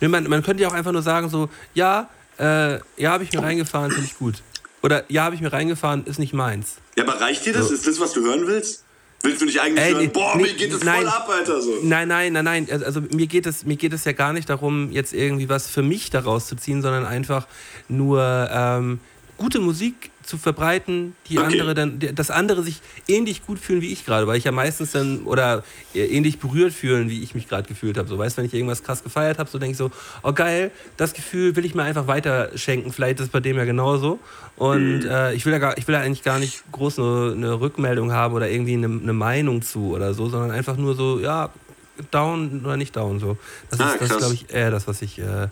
Nee, 0.00 0.08
man, 0.08 0.28
man 0.28 0.42
könnte 0.42 0.62
ja 0.62 0.68
auch 0.68 0.72
einfach 0.72 0.92
nur 0.92 0.99
sagen, 1.02 1.28
so, 1.28 1.48
ja, 1.74 2.08
äh, 2.38 2.78
ja, 2.96 3.10
habe 3.12 3.24
ich 3.24 3.32
mir 3.32 3.42
reingefahren, 3.42 3.90
finde 3.90 4.06
ich 4.06 4.18
gut. 4.18 4.42
Oder 4.82 5.04
ja, 5.08 5.24
habe 5.24 5.34
ich 5.34 5.40
mir 5.40 5.52
reingefahren, 5.52 6.04
ist 6.06 6.18
nicht 6.18 6.32
meins. 6.32 6.76
Ja, 6.96 7.04
aber 7.04 7.20
reicht 7.20 7.44
dir 7.44 7.52
das? 7.52 7.70
Ist 7.70 7.86
das, 7.86 8.00
was 8.00 8.12
du 8.12 8.22
hören 8.22 8.46
willst? 8.46 8.84
Willst 9.22 9.42
du 9.42 9.44
nicht 9.44 9.60
eigentlich 9.60 9.84
Ey, 9.84 9.92
hören, 9.92 10.10
boah, 10.12 10.34
nee, 10.36 10.44
mir 10.44 10.54
geht 10.54 10.72
das 10.72 10.82
nein. 10.82 11.00
voll 11.02 11.08
ab, 11.08 11.28
Alter, 11.28 11.60
so? 11.60 11.78
Nein, 11.82 12.08
nein, 12.08 12.32
nein, 12.32 12.44
nein. 12.44 12.68
Also- 12.70 12.86
Also 12.86 13.00
mir 13.02 13.26
geht 13.26 13.44
es, 13.46 13.66
mir 13.66 13.76
geht 13.76 13.92
es 13.92 14.04
ja 14.06 14.12
gar 14.12 14.32
nicht 14.32 14.48
darum, 14.48 14.90
jetzt 14.90 15.12
irgendwie 15.12 15.50
was 15.50 15.66
für 15.66 15.82
mich 15.82 16.08
daraus 16.08 16.46
zu 16.46 16.56
ziehen, 16.56 16.80
sondern 16.80 17.04
einfach 17.04 17.46
nur 17.88 18.48
ähm, 18.50 19.00
gute 19.36 19.58
Musik 19.60 20.10
zu 20.30 20.38
verbreiten, 20.38 21.14
die 21.28 21.38
Okay. 21.38 21.46
andere 21.48 21.74
dann, 21.74 21.98
dass 22.14 22.30
andere 22.30 22.62
sich 22.62 22.80
ähnlich 23.08 23.44
gut 23.44 23.58
fühlen 23.58 23.82
wie 23.82 23.92
ich 23.92 24.06
gerade, 24.06 24.26
weil 24.26 24.38
ich 24.38 24.44
ja 24.44 24.52
meistens 24.52 24.92
dann 24.92 25.24
oder 25.24 25.62
ähnlich 25.92 26.38
berührt 26.38 26.72
fühlen, 26.72 27.10
wie 27.10 27.22
ich 27.22 27.34
mich 27.34 27.48
gerade 27.48 27.68
gefühlt 27.68 27.98
habe. 27.98 28.08
So, 28.08 28.16
weißt, 28.16 28.36
wenn 28.38 28.44
ich 28.46 28.54
irgendwas 28.54 28.82
krass 28.82 29.02
gefeiert 29.02 29.38
habe, 29.38 29.50
so 29.50 29.58
denke 29.58 29.72
ich 29.72 29.76
so, 29.78 29.90
oh 30.22 30.32
geil, 30.32 30.70
das 30.96 31.12
Gefühl 31.12 31.56
will 31.56 31.64
ich 31.64 31.74
mir 31.74 31.82
einfach 31.82 32.06
weiter 32.06 32.50
schenken. 32.56 32.92
Vielleicht 32.92 33.18
ist 33.20 33.26
es 33.26 33.32
bei 33.32 33.40
dem 33.40 33.56
ja 33.58 33.64
genauso. 33.64 34.18
Und 34.56 35.04
äh, 35.04 35.32
ich 35.34 35.44
will 35.44 35.52
ja 35.52 35.58
gar, 35.58 35.76
ich 35.78 35.86
will 35.88 35.94
ja 35.94 36.00
eigentlich 36.00 36.22
gar 36.22 36.38
nicht 36.38 36.62
groß 36.72 36.98
eine, 37.00 37.32
eine 37.36 37.60
Rückmeldung 37.60 38.12
haben 38.12 38.34
oder 38.34 38.48
irgendwie 38.48 38.74
eine, 38.74 38.86
eine 38.86 39.12
Meinung 39.12 39.62
zu 39.62 39.90
oder 39.94 40.14
so, 40.14 40.28
sondern 40.28 40.50
einfach 40.52 40.76
nur 40.76 40.94
so, 40.94 41.18
ja, 41.18 41.50
down 42.10 42.62
oder 42.64 42.76
nicht 42.76 42.94
down 42.96 43.18
so. 43.20 43.36
Das 43.70 43.80
Ah, 43.80 43.92
ist, 43.94 44.00
das 44.00 44.18
glaube 44.18 44.34
ich, 44.34 44.52
eher 44.52 44.70
das, 44.70 44.86
was 44.86 45.02
ich, 45.02 45.18
äh, 45.18 45.48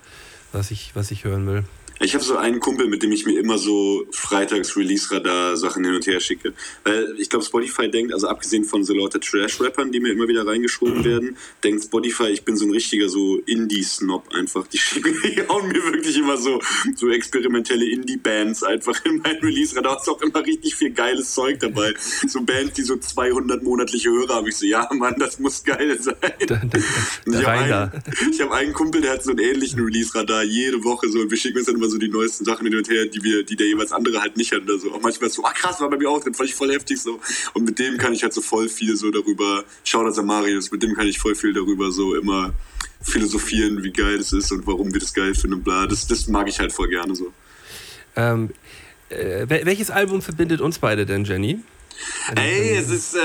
was 0.52 0.70
ich, 0.70 0.92
was 0.94 1.10
ich 1.10 1.24
hören 1.24 1.46
will. 1.46 1.64
Ich 2.00 2.14
habe 2.14 2.22
so 2.22 2.36
einen 2.36 2.60
Kumpel, 2.60 2.86
mit 2.86 3.02
dem 3.02 3.10
ich 3.10 3.26
mir 3.26 3.38
immer 3.38 3.58
so 3.58 4.06
freitags 4.12 4.76
Release-Radar-Sachen 4.76 5.84
hin 5.84 5.94
und 5.94 6.06
her 6.06 6.20
schicke. 6.20 6.52
Weil 6.84 7.14
ich 7.18 7.28
glaube, 7.28 7.44
Spotify 7.44 7.90
denkt, 7.90 8.12
also 8.12 8.28
abgesehen 8.28 8.64
von 8.64 8.84
so 8.84 8.94
lauter 8.94 9.20
Trash-Rappern, 9.20 9.90
die 9.90 10.00
mir 10.00 10.12
immer 10.12 10.28
wieder 10.28 10.46
reingeschoben 10.46 11.04
werden, 11.04 11.36
denkt 11.64 11.84
Spotify, 11.84 12.28
ich 12.28 12.44
bin 12.44 12.56
so 12.56 12.66
ein 12.66 12.70
richtiger 12.70 13.08
so 13.08 13.38
Indie-Snob 13.46 14.32
einfach. 14.32 14.66
Die, 14.68 14.78
schicken, 14.78 15.14
die 15.24 15.42
hauen 15.48 15.68
mir 15.68 15.82
wirklich 15.84 16.16
immer 16.16 16.36
so, 16.36 16.60
so 16.94 17.10
experimentelle 17.10 17.90
Indie-Bands 17.90 18.62
einfach 18.62 19.04
in 19.04 19.18
mein 19.18 19.36
Release-Radar. 19.36 19.94
Da 19.94 20.00
ist 20.00 20.08
auch 20.08 20.20
immer 20.20 20.44
richtig 20.44 20.76
viel 20.76 20.90
geiles 20.90 21.34
Zeug 21.34 21.60
dabei. 21.60 21.94
So 22.26 22.42
Bands, 22.42 22.74
die 22.74 22.82
so 22.82 22.96
200 22.96 23.62
monatliche 23.62 24.10
Hörer 24.10 24.36
haben. 24.36 24.46
Ich 24.46 24.56
so, 24.56 24.66
ja 24.66 24.88
Mann, 24.92 25.14
das 25.18 25.38
muss 25.38 25.64
geil 25.64 25.98
sein. 26.00 26.14
Da, 26.46 26.60
da, 26.62 26.78
ich 26.78 27.46
habe 27.46 27.50
einen, 27.50 28.02
ich 28.32 28.40
hab 28.40 28.50
einen 28.52 28.72
Kumpel, 28.72 29.00
der 29.00 29.12
hat 29.12 29.24
so 29.24 29.30
einen 29.30 29.40
ähnlichen 29.40 29.80
Release-Radar 29.80 30.44
jede 30.44 30.84
Woche 30.84 31.08
so 31.08 31.20
und 31.20 31.30
wir 31.30 31.38
schicken 31.38 31.58
uns 31.58 31.66
dann 31.66 31.76
immer 31.76 31.87
so 31.88 31.98
die 31.98 32.08
neuesten 32.08 32.44
Sachen 32.44 32.66
hin 32.66 32.76
und 32.76 32.88
her, 32.88 33.06
die 33.06 33.22
wir, 33.22 33.42
die 33.44 33.56
der 33.56 33.66
jeweils 33.66 33.92
andere 33.92 34.20
halt 34.20 34.36
nicht 34.36 34.52
hat 34.52 34.62
oder 34.62 34.78
so. 34.78 34.92
Auch 34.92 35.00
manchmal 35.00 35.30
so, 35.30 35.44
ah 35.44 35.52
krass, 35.52 35.80
war 35.80 35.90
bei 35.90 35.96
mir 35.96 36.08
auch 36.10 36.22
drin, 36.22 36.34
fand 36.34 36.48
ich 36.48 36.54
voll 36.54 36.72
heftig 36.72 37.00
so. 37.00 37.20
Und 37.54 37.64
mit 37.64 37.78
dem 37.78 37.96
kann 37.98 38.12
ich 38.12 38.22
halt 38.22 38.32
so 38.32 38.40
voll 38.40 38.68
viel 38.68 38.96
so 38.96 39.10
darüber, 39.10 39.64
Shoutouts 39.84 40.18
an 40.18 40.26
Marius, 40.26 40.70
mit 40.70 40.82
dem 40.82 40.94
kann 40.94 41.06
ich 41.06 41.18
voll 41.18 41.34
viel 41.34 41.52
darüber 41.52 41.90
so 41.90 42.14
immer 42.14 42.52
philosophieren, 43.02 43.82
wie 43.82 43.92
geil 43.92 44.16
es 44.16 44.32
ist 44.32 44.50
und 44.50 44.66
warum 44.66 44.92
wir 44.92 45.00
das 45.00 45.14
geil 45.14 45.34
finden 45.34 45.58
und 45.58 45.64
bla. 45.64 45.86
Das, 45.86 46.06
das 46.06 46.26
mag 46.28 46.48
ich 46.48 46.58
halt 46.58 46.72
voll 46.72 46.88
gerne 46.88 47.14
so. 47.14 47.32
Ähm, 48.16 48.50
äh, 49.08 49.46
wel- 49.46 49.64
welches 49.64 49.90
Album 49.90 50.20
verbindet 50.22 50.60
uns 50.60 50.78
beide 50.78 51.06
denn, 51.06 51.24
Jenny? 51.24 51.60
Ey, 52.36 52.76
es 52.76 52.90
ist 52.90 53.16
äh, 53.16 53.18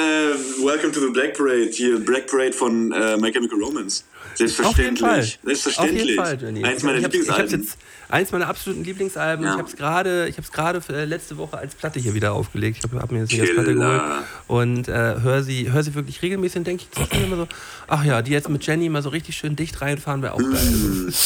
Welcome 0.63 0.91
to 0.91 0.99
the 0.99 1.09
Black 1.11 1.35
Parade, 1.37 1.69
hier 1.71 1.99
Black 1.99 2.27
Parade 2.27 2.53
von 2.53 2.91
äh, 2.91 3.17
My 3.17 3.31
Chemical 3.31 3.61
Romance. 3.61 4.03
Selbstverständlich. 4.35 4.67
Auf 4.67 4.77
jeden 4.77 4.97
Fall. 4.97 5.23
Selbstverständlich. 5.43 6.01
Auf 6.01 6.07
jeden 6.07 6.23
Fall, 6.23 6.41
Jenny. 6.41 6.63
Eins 6.63 6.83
meiner 6.83 6.97
ich 6.97 7.05
ich 7.05 7.11
Lieblingsalben. 7.13 7.61
jetzt 7.61 7.77
eins 8.13 8.31
meiner 8.31 8.47
absoluten 8.47 8.83
Lieblingsalben. 8.83 9.45
Ja. 9.45 9.53
Ich 9.53 9.57
habe 9.57 9.69
es 9.69 9.75
gerade, 9.75 10.27
ich 10.27 10.37
habe 10.37 10.45
es 10.45 10.51
gerade 10.51 10.81
äh, 10.89 11.05
letzte 11.05 11.37
Woche 11.37 11.57
als 11.57 11.73
Platte 11.73 11.99
hier 11.99 12.13
wieder 12.13 12.33
aufgelegt. 12.33 12.77
Ich 12.77 12.83
habe 12.83 13.01
hab 13.01 13.11
mir 13.11 13.19
jetzt 13.19 13.39
als 13.39 13.51
Platte 13.53 13.73
geholt 13.73 14.01
und 14.47 14.87
äh, 14.87 15.19
höre 15.21 15.43
sie, 15.43 15.71
hör 15.71 15.83
sie 15.83 15.95
wirklich 15.95 16.21
regelmäßig 16.21 16.57
und 16.57 16.67
denke 16.67 16.83
ich 16.91 17.23
immer 17.23 17.35
so, 17.37 17.47
ach 17.87 18.05
ja, 18.05 18.21
die 18.21 18.31
jetzt 18.31 18.49
mit 18.49 18.65
Jenny 18.65 18.87
mal 18.89 19.01
so 19.01 19.09
richtig 19.09 19.35
schön 19.35 19.55
dicht 19.55 19.81
reinfahren 19.81 20.21
wäre 20.21 20.33
auch 20.33 20.39
geil. 20.39 20.49
Mm. 20.51 21.13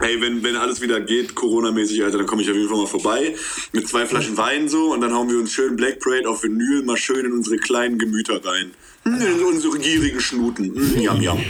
Hey, 0.00 0.20
wenn, 0.20 0.42
wenn 0.42 0.56
alles 0.56 0.80
wieder 0.80 1.00
geht, 1.00 1.36
Corona-mäßig, 1.36 2.02
Alter, 2.02 2.18
dann 2.18 2.26
komme 2.26 2.42
ich 2.42 2.50
auf 2.50 2.56
jeden 2.56 2.68
Fall 2.68 2.78
mal 2.78 2.86
vorbei. 2.86 3.34
Mit 3.72 3.88
zwei 3.88 4.04
Flaschen 4.04 4.36
Wein 4.36 4.68
so 4.68 4.92
und 4.92 5.00
dann 5.00 5.14
hauen 5.14 5.30
wir 5.30 5.38
uns 5.38 5.52
schön 5.52 5.76
Black 5.76 6.00
Parade 6.00 6.28
auf 6.28 6.42
Vinyl 6.42 6.82
mal 6.82 6.96
schön 6.96 7.24
in 7.24 7.32
unsere 7.32 7.56
kleinen 7.56 7.96
Gemüter 7.96 8.44
rein. 8.44 8.72
In 9.04 9.42
unsere 9.44 9.78
gierigen 9.78 10.20
Schnuten. 10.20 10.74
Hm, 10.74 11.00
Yam, 11.00 11.20
yam. 11.20 11.44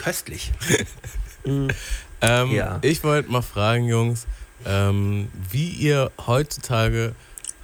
Köstlich. 0.00 0.52
Ähm, 2.22 2.50
Ja. 2.52 2.78
Ich 2.82 3.02
wollte 3.02 3.30
mal 3.30 3.40
fragen, 3.40 3.86
Jungs, 3.88 4.26
ähm, 4.66 5.28
wie 5.50 5.70
ihr 5.70 6.12
heutzutage 6.26 7.14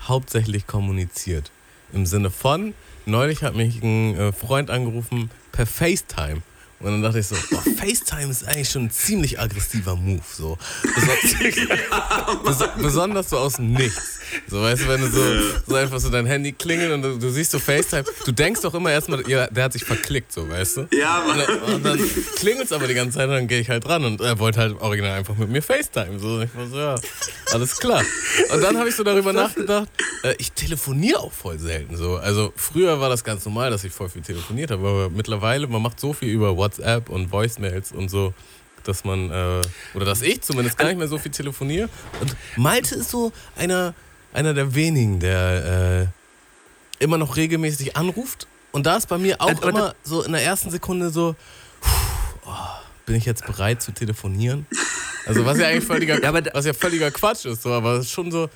hauptsächlich 0.09 0.67
kommuniziert. 0.67 1.51
Im 1.93 2.07
Sinne 2.07 2.31
von, 2.31 2.73
neulich 3.05 3.43
hat 3.43 3.55
mich 3.55 3.83
ein 3.83 4.17
äh, 4.17 4.33
Freund 4.33 4.71
angerufen 4.71 5.31
per 5.53 5.67
FaceTime. 5.67 6.41
Und 6.81 6.87
dann 6.87 7.03
dachte 7.03 7.19
ich 7.19 7.27
so, 7.27 7.37
boah, 7.51 7.63
FaceTime 7.77 8.31
ist 8.31 8.47
eigentlich 8.47 8.71
schon 8.71 8.85
ein 8.85 8.91
ziemlich 8.91 9.39
aggressiver 9.41 9.95
Move. 9.97 10.23
So. 10.31 10.57
Beson 10.83 12.43
Bes 12.45 12.59
besonders 12.79 13.31
so 13.31 13.39
aus 13.39 13.57
dem 13.57 13.73
Nichts. 13.73 14.21
So, 14.49 14.63
weißt 14.63 14.83
du, 14.83 14.89
wenn 14.89 15.01
du 15.01 15.09
so, 15.09 15.21
so 15.67 15.75
einfach 15.75 15.99
so 16.01 16.11
dein 16.11 16.27
Handy 16.27 16.53
klingelt 16.53 16.93
und 16.93 17.03
du, 17.03 17.19
du 17.19 17.31
siehst 17.31 17.51
so 17.51 17.59
FaceTime, 17.59 18.05
du 18.25 18.33
denkst 18.33 18.61
doch 18.63 18.75
immer 18.75 18.91
erstmal, 18.91 19.29
ja, 19.29 19.47
der 19.49 19.65
hat 19.65 19.73
sich 19.73 19.85
verklickt, 19.85 20.33
so, 20.33 20.49
weißt 20.49 20.77
du? 20.79 20.89
Ja, 20.93 21.21
Und 21.23 21.37
Mann. 21.37 21.47
dann, 21.47 21.75
und 21.75 21.85
dann 21.85 22.01
klingelt 22.37 22.67
es 22.67 22.73
aber 22.73 22.87
die 22.87 22.95
ganze 22.95 23.19
Zeit 23.19 23.29
und 23.29 23.35
dann 23.35 23.49
gehe 23.49 23.61
ich 23.61 23.69
halt 23.69 23.89
ran 23.89 24.05
und 24.05 24.21
er 24.21 24.39
wollte 24.39 24.61
halt 24.61 24.81
original 24.81 25.19
einfach 25.19 25.37
mit 25.37 25.49
mir 25.49 25.63
FaceTime. 25.63 26.19
So, 26.19 26.41
ich 26.41 26.55
war 26.55 26.67
so, 26.69 26.77
ja, 26.79 26.95
alles 27.53 27.79
klar. 27.79 28.03
Und 28.53 28.63
dann 28.63 28.77
habe 28.79 28.89
ich 28.89 28.95
so 28.97 29.03
darüber 29.05 29.33
nachgedacht, 29.33 29.89
äh, 30.23 30.35
ich 30.39 30.53
telefoniere 30.53 31.21
auch 31.21 31.33
voll 31.33 31.59
selten 31.59 31.97
so. 31.97 32.17
Also 32.17 32.53
früher 32.57 33.01
war 33.01 33.09
das 33.09 33.25
ganz 33.25 33.45
normal, 33.45 33.71
dass 33.71 33.85
ich 33.85 33.93
voll 33.93 34.09
viel 34.09 34.23
telefoniert 34.23 34.71
habe, 34.71 34.87
aber 34.87 35.11
mittlerweile, 35.11 35.67
man 35.67 35.83
macht 35.83 35.99
so 36.01 36.13
viel 36.13 36.29
über 36.29 36.57
WhatsApp 36.57 37.09
und 37.09 37.33
Voicemails 37.33 37.93
und 37.93 38.09
so, 38.11 38.35
dass 38.85 39.05
man, 39.05 39.31
äh, 39.31 39.61
oder 39.95 40.05
dass 40.05 40.23
ich 40.23 40.43
zumindest 40.43 40.79
gar 40.79 40.87
nicht 40.89 40.99
mehr 40.99 41.09
so 41.09 41.19
viel 41.19 41.33
telefoniere. 41.33 41.89
Und 42.21 42.37
Malte 42.57 42.95
ist 42.95 43.11
so 43.11 43.33
einer, 43.57 43.95
einer 44.37 44.55
der 44.55 44.75
wenigen, 44.75 45.19
der 45.19 46.11
äh, 47.01 47.05
immer 47.05 47.19
noch 47.19 47.37
regelmäßig 47.37 47.97
anruft. 47.97 48.47
Und 48.73 48.87
da 48.87 48.97
ist 48.97 49.09
bei 49.09 49.19
mir 49.19 49.41
auch 49.41 49.51
Aber 49.51 49.69
immer 49.69 49.95
so 50.05 50.23
in 50.23 50.33
der 50.33 50.43
ersten 50.43 50.71
Sekunde 50.71 51.11
so, 51.11 51.35
oh, 52.45 52.51
bin 53.07 53.17
ich 53.17 53.25
jetzt 53.25 53.47
bereit 53.47 53.83
zu 53.83 53.93
telefonieren? 53.93 54.67
Also 55.27 55.45
was 55.45 55.59
ja 55.59 55.69
eigentlich 55.69 55.85
völliger, 55.85 56.23
Ja, 56.23 56.33
was 56.53 56.67
ja 56.67 56.75
völliger 56.75 57.11
Quatsch 57.11 57.47
ist, 57.47 57.63
so, 57.63 57.73
aber 57.73 57.95
es 57.95 58.07
ist 58.07 58.13
schon 58.13 58.31
so, 58.31 58.51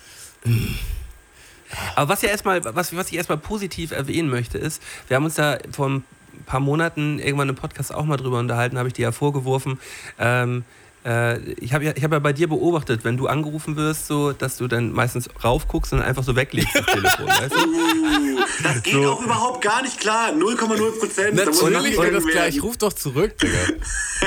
Aber 1.95 2.11
was 2.11 2.23
ja 2.23 2.29
erstmal, 2.29 2.63
was, 2.65 2.95
was 2.95 3.09
ich 3.09 3.15
erstmal 3.15 3.39
positiv 3.39 3.93
erwähnen 3.93 4.29
möchte, 4.29 4.59
ist, 4.59 4.83
wir 5.09 5.17
haben 5.17 5.25
uns 5.25 5.35
da 5.35 5.59
vor 5.73 5.89
ein 5.89 6.05
paar 6.47 6.61
Monaten 6.61 7.19
irgendwann 7.19 7.49
im 7.49 7.55
Podcast 7.55 7.95
auch 7.95 8.05
mal 8.05 8.17
drüber 8.17 8.39
unterhalten, 8.39 8.79
habe 8.79 8.89
ich 8.89 8.95
dir 8.95 9.03
ja 9.03 9.13
vorgeworfen. 9.13 9.79
Ähm, 10.19 10.59
äh, 10.59 10.80
ich 11.03 11.73
habe 11.73 11.85
ja, 11.85 11.93
ich 11.97 12.05
hab 12.05 12.13
ja 12.13 12.19
bei 12.19 12.35
dir 12.35 12.47
beobachtet, 12.47 13.05
wenn 13.05 13.17
du 13.17 13.27
angerufen 13.27 13.77
wirst, 13.77 14.07
so, 14.07 14.33
dass 14.33 14.59
du 14.59 14.69
dann 14.69 14.93
meistens 14.93 15.31
raufguckst 15.43 15.95
und 15.95 16.03
einfach 16.03 16.23
so 16.23 16.37
weglegst 16.37 16.75
das 16.75 16.85
Telefon, 16.87 17.27
weißt 17.27 17.55
du? 17.55 18.63
Das 18.63 18.83
geht 18.83 19.07
auch 19.07 19.23
überhaupt 19.23 19.63
gar 19.63 19.83
nicht 19.83 19.99
klar. 19.99 20.31
0,0 20.31 20.99
Prozent. 20.99 21.35
natürlich 21.37 21.99
geht 21.99 22.15
das 22.15 22.27
klar, 22.27 22.49
ich 22.49 22.63
ruf 22.63 22.77
doch 22.77 22.93
zurück, 22.93 23.39
Digga. 23.39 23.59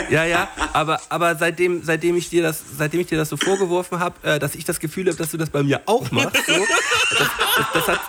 Ja, 0.09 0.25
ja, 0.25 0.49
aber, 0.73 0.99
aber 1.09 1.35
seitdem, 1.35 1.83
seitdem, 1.83 2.15
ich 2.15 2.29
dir 2.29 2.41
das, 2.41 2.63
seitdem 2.75 3.01
ich 3.01 3.07
dir 3.07 3.19
das 3.19 3.29
so 3.29 3.37
vorgeworfen 3.37 3.99
habe, 3.99 4.15
äh, 4.27 4.39
dass 4.39 4.55
ich 4.55 4.65
das 4.65 4.79
Gefühl 4.79 5.05
habe, 5.07 5.17
dass 5.17 5.29
du 5.29 5.37
das 5.37 5.51
bei 5.51 5.61
mir 5.61 5.81
auch 5.85 6.09
machst, 6.09 6.43
so, 6.47 6.53
das, 6.53 7.29
das, 7.55 7.67
das, 7.73 7.87
hat, 7.87 7.99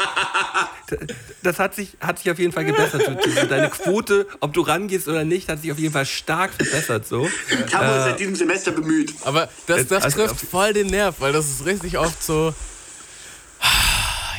das 1.43 1.59
hat, 1.59 1.75
sich, 1.75 1.97
hat 2.01 2.19
sich 2.19 2.31
auf 2.31 2.39
jeden 2.39 2.53
Fall 2.53 2.65
gebessert. 2.65 3.03
Deine 3.49 3.69
Quote, 3.71 4.27
ob 4.41 4.53
du 4.53 4.61
rangehst 4.63 5.09
oder 5.09 5.25
nicht, 5.25 5.49
hat 5.49 5.61
sich 5.63 5.71
auf 5.73 5.79
jeden 5.79 5.93
Fall 5.93 6.07
stark 6.07 6.53
verbessert. 6.55 7.07
So. 7.07 7.29
Tamo 7.71 7.97
ist 7.99 8.05
seit 8.05 8.21
diesem 8.21 8.37
Semester 8.37 8.73
bemüht. 8.73 9.15
Aber 9.25 9.49
das, 9.67 9.87
das 9.89 10.05
Also- 10.05 10.27
trifft 10.27 10.41
voll 10.47 10.73
den 10.73 10.89
Nerv, 10.89 11.17
weil 11.21 11.33
das 11.33 11.47
ist 11.49 11.67
richtig 11.67 11.99
oft 11.99 12.23
so, 12.23 12.55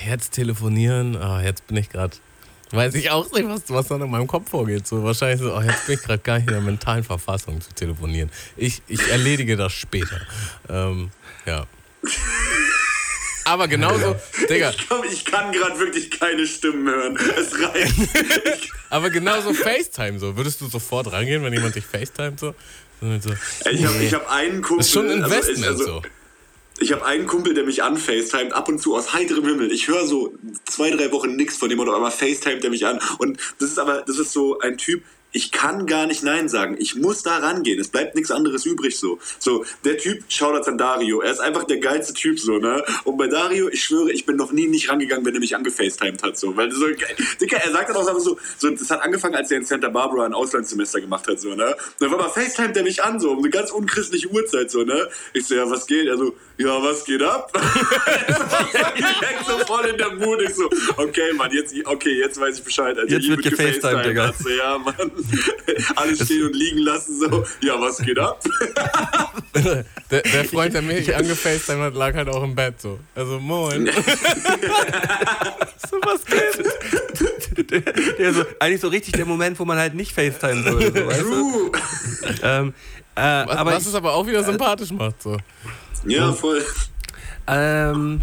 jetzt 0.07 0.31
telefonieren, 0.33 1.15
ah, 1.15 1.41
jetzt 1.41 1.65
bin 1.67 1.77
ich 1.77 1.89
gerade, 1.89 2.15
weiß 2.71 2.93
ich 2.95 3.09
auch 3.09 3.31
nicht, 3.31 3.47
was, 3.47 3.61
was 3.69 3.87
dann 3.87 4.01
in 4.01 4.09
meinem 4.11 4.27
Kopf 4.27 4.49
vorgeht. 4.49 4.85
So 4.87 5.03
wahrscheinlich 5.03 5.39
so, 5.41 5.55
oh, 5.55 5.61
jetzt 5.61 5.87
bin 5.87 5.95
ich 5.95 6.01
gerade 6.03 6.19
gar 6.19 6.35
nicht 6.37 6.47
in 6.47 6.53
der 6.53 6.61
mentalen 6.61 7.03
Verfassung 7.03 7.59
zu 7.61 7.73
telefonieren. 7.73 8.29
Ich, 8.55 8.81
ich 8.87 9.07
erledige 9.09 9.57
das 9.57 9.73
später. 9.73 10.21
Ähm, 10.69 11.11
ja. 11.45 11.65
Aber 13.45 13.67
genauso, 13.67 14.15
Digga, 14.49 14.71
Ich, 14.71 14.89
komm, 14.89 15.03
ich 15.09 15.23
kann 15.23 15.51
gerade 15.51 15.79
wirklich 15.79 16.09
keine 16.11 16.47
Stimmen 16.47 16.87
hören. 16.87 17.17
Es 17.37 17.53
reicht. 17.59 17.93
aber 18.89 19.09
genauso 19.11 19.53
FaceTime 19.53 20.19
so. 20.19 20.35
Würdest 20.35 20.61
du 20.61 20.67
sofort 20.67 21.11
rangehen, 21.11 21.43
wenn 21.43 21.53
jemand 21.53 21.75
dich 21.75 21.85
FaceTime 21.85 22.33
so? 22.37 22.55
so, 23.01 23.33
Ich 23.69 23.85
habe 23.85 24.03
ich 24.03 24.13
hab 24.13 24.29
einen 24.31 24.61
Kumpel. 24.63 24.77
das 24.79 24.87
ist 24.87 24.93
schon 24.93 25.05
ein 25.09 25.23
also 25.23 25.35
Investment 25.35 25.59
ich, 25.59 25.67
also, 25.67 25.85
so. 25.85 26.01
Ich 26.79 26.91
habe 26.91 27.05
einen 27.05 27.27
Kumpel, 27.27 27.53
der 27.53 27.63
mich 27.63 27.83
anfacetimet, 27.83 28.51
ab 28.51 28.67
und 28.67 28.79
zu 28.79 28.95
aus 28.97 29.13
heiterem 29.13 29.45
Himmel. 29.45 29.71
Ich 29.71 29.87
höre 29.87 30.05
so 30.07 30.33
zwei, 30.65 30.89
drei 30.89 31.11
Wochen 31.11 31.35
nichts 31.35 31.55
von 31.57 31.69
dem 31.69 31.79
und 31.79 31.87
auf 31.87 31.95
einmal 31.95 32.11
facetimet 32.11 32.63
der 32.63 32.71
mich 32.71 32.85
an. 32.85 32.99
Und 33.19 33.39
das 33.59 33.69
ist 33.69 33.79
aber, 33.79 34.01
das 34.01 34.17
ist 34.17 34.33
so 34.33 34.59
ein 34.59 34.77
Typ, 34.77 35.03
ich 35.35 35.51
kann 35.51 35.85
gar 35.85 36.07
nicht 36.07 36.23
Nein 36.23 36.47
sagen. 36.47 36.77
Ich 36.79 36.95
muss 36.95 37.21
da 37.21 37.37
rangehen. 37.37 37.77
Es 37.77 37.89
bleibt 37.89 38.15
nichts 38.15 38.31
anderes 38.31 38.65
übrig 38.65 38.97
so. 38.97 39.19
So, 39.37 39.65
der 39.83 39.97
Typ, 39.97 40.23
Shoutouts 40.29 40.69
an 40.69 40.77
Dario. 40.77 41.19
Er 41.19 41.31
ist 41.31 41.41
einfach 41.41 41.65
der 41.65 41.77
geilste 41.77 42.13
Typ 42.13 42.39
so, 42.39 42.57
ne? 42.57 42.83
Und 43.03 43.17
bei 43.17 43.27
Dario, 43.27 43.67
ich 43.67 43.83
schwöre, 43.83 44.11
ich 44.13 44.25
bin 44.25 44.37
noch 44.37 44.53
nie 44.53 44.67
nicht 44.67 44.89
rangegangen, 44.89 45.25
wenn 45.25 45.33
er 45.33 45.41
mich 45.41 45.53
angefacetimed 45.55 46.23
hat, 46.23 46.37
so. 46.37 46.55
Weil 46.55 46.71
so, 46.71 46.87
Dicker, 47.41 47.57
er 47.57 47.71
sagt 47.71 47.89
dann 47.89 47.97
auch 47.97 48.19
so, 48.19 48.37
so, 48.57 48.69
das 48.69 48.89
hat 48.89 49.01
angefangen, 49.01 49.35
als 49.35 49.51
er 49.51 49.57
in 49.57 49.65
Santa 49.65 49.89
Barbara 49.89 50.25
ein 50.25 50.33
Auslandssemester 50.33 51.01
gemacht 51.01 51.27
hat, 51.27 51.39
so, 51.41 51.53
ne? 51.53 51.75
Dann 51.99 52.11
war 52.11 52.17
mal 52.17 52.29
facetimet 52.29 52.77
er 52.77 52.83
mich 52.83 53.03
an, 53.03 53.19
so, 53.19 53.31
um 53.31 53.39
eine 53.39 53.49
ganz 53.49 53.71
unchristliche 53.71 54.29
Uhrzeit, 54.29 54.71
so, 54.71 54.83
ne? 54.83 55.09
Ich 55.33 55.45
so, 55.45 55.55
ja, 55.55 55.69
was 55.69 55.85
geht? 55.85 56.07
Er 56.07 56.17
so, 56.17 56.33
ja, 56.57 56.81
was 56.81 57.03
geht 57.03 57.21
ab? 57.21 57.51
Direkt 58.97 59.45
so 59.45 59.57
voll 59.65 59.85
in 59.87 59.97
der 59.97 60.13
Mut. 60.13 60.41
Ich 60.41 60.55
so, 60.55 60.69
okay, 60.95 61.33
Mann, 61.33 61.51
jetzt, 61.51 61.73
okay, 61.85 62.17
jetzt 62.19 62.39
weiß 62.39 62.59
ich 62.59 62.63
Bescheid. 62.63 62.97
Alter. 62.97 63.11
Jetzt 63.11 63.27
wird 63.27 63.43
gefacetimed, 63.43 64.05
Digga. 64.05 64.33
du, 64.41 64.49
Ja, 64.49 64.77
Mann. 64.77 65.11
Alles 65.95 66.25
stehen 66.25 66.45
und 66.45 66.55
liegen 66.55 66.79
lassen, 66.79 67.19
so, 67.19 67.45
ja, 67.61 67.79
was 67.79 67.97
geht 67.97 68.19
ab? 68.19 68.43
Der, 70.11 70.21
der 70.21 70.45
Freund, 70.45 70.73
der 70.73 70.81
mich 70.81 71.15
angefacetimed 71.15 71.81
hat, 71.81 71.95
lag 71.95 72.13
halt 72.13 72.27
auch 72.29 72.43
im 72.43 72.53
Bett 72.53 72.79
so. 72.79 72.99
Also 73.15 73.39
moin. 73.39 73.87
so 75.89 75.97
was 76.01 76.25
geht. 76.25 77.71
Der, 77.71 77.79
der 77.79 78.33
so, 78.33 78.43
eigentlich 78.59 78.81
so 78.81 78.89
richtig 78.89 79.13
der 79.13 79.25
Moment, 79.25 79.57
wo 79.57 79.65
man 79.65 79.77
halt 79.77 79.95
nicht 79.95 80.11
FaceTime 80.11 80.65
würde. 80.65 80.99
So, 80.99 81.07
weißt 81.07 81.21
du? 81.21 81.71
True. 81.71 81.71
ähm, 82.43 82.73
äh, 83.15 83.21
Was, 83.21 83.57
aber 83.57 83.71
was 83.73 83.85
es 83.85 83.95
aber 83.95 84.13
auch 84.13 84.27
wieder 84.27 84.43
sympathisch 84.43 84.91
macht 84.91 85.23
so. 85.23 85.37
Ja, 86.05 86.33
voll. 86.33 86.63
Ähm, 87.47 88.21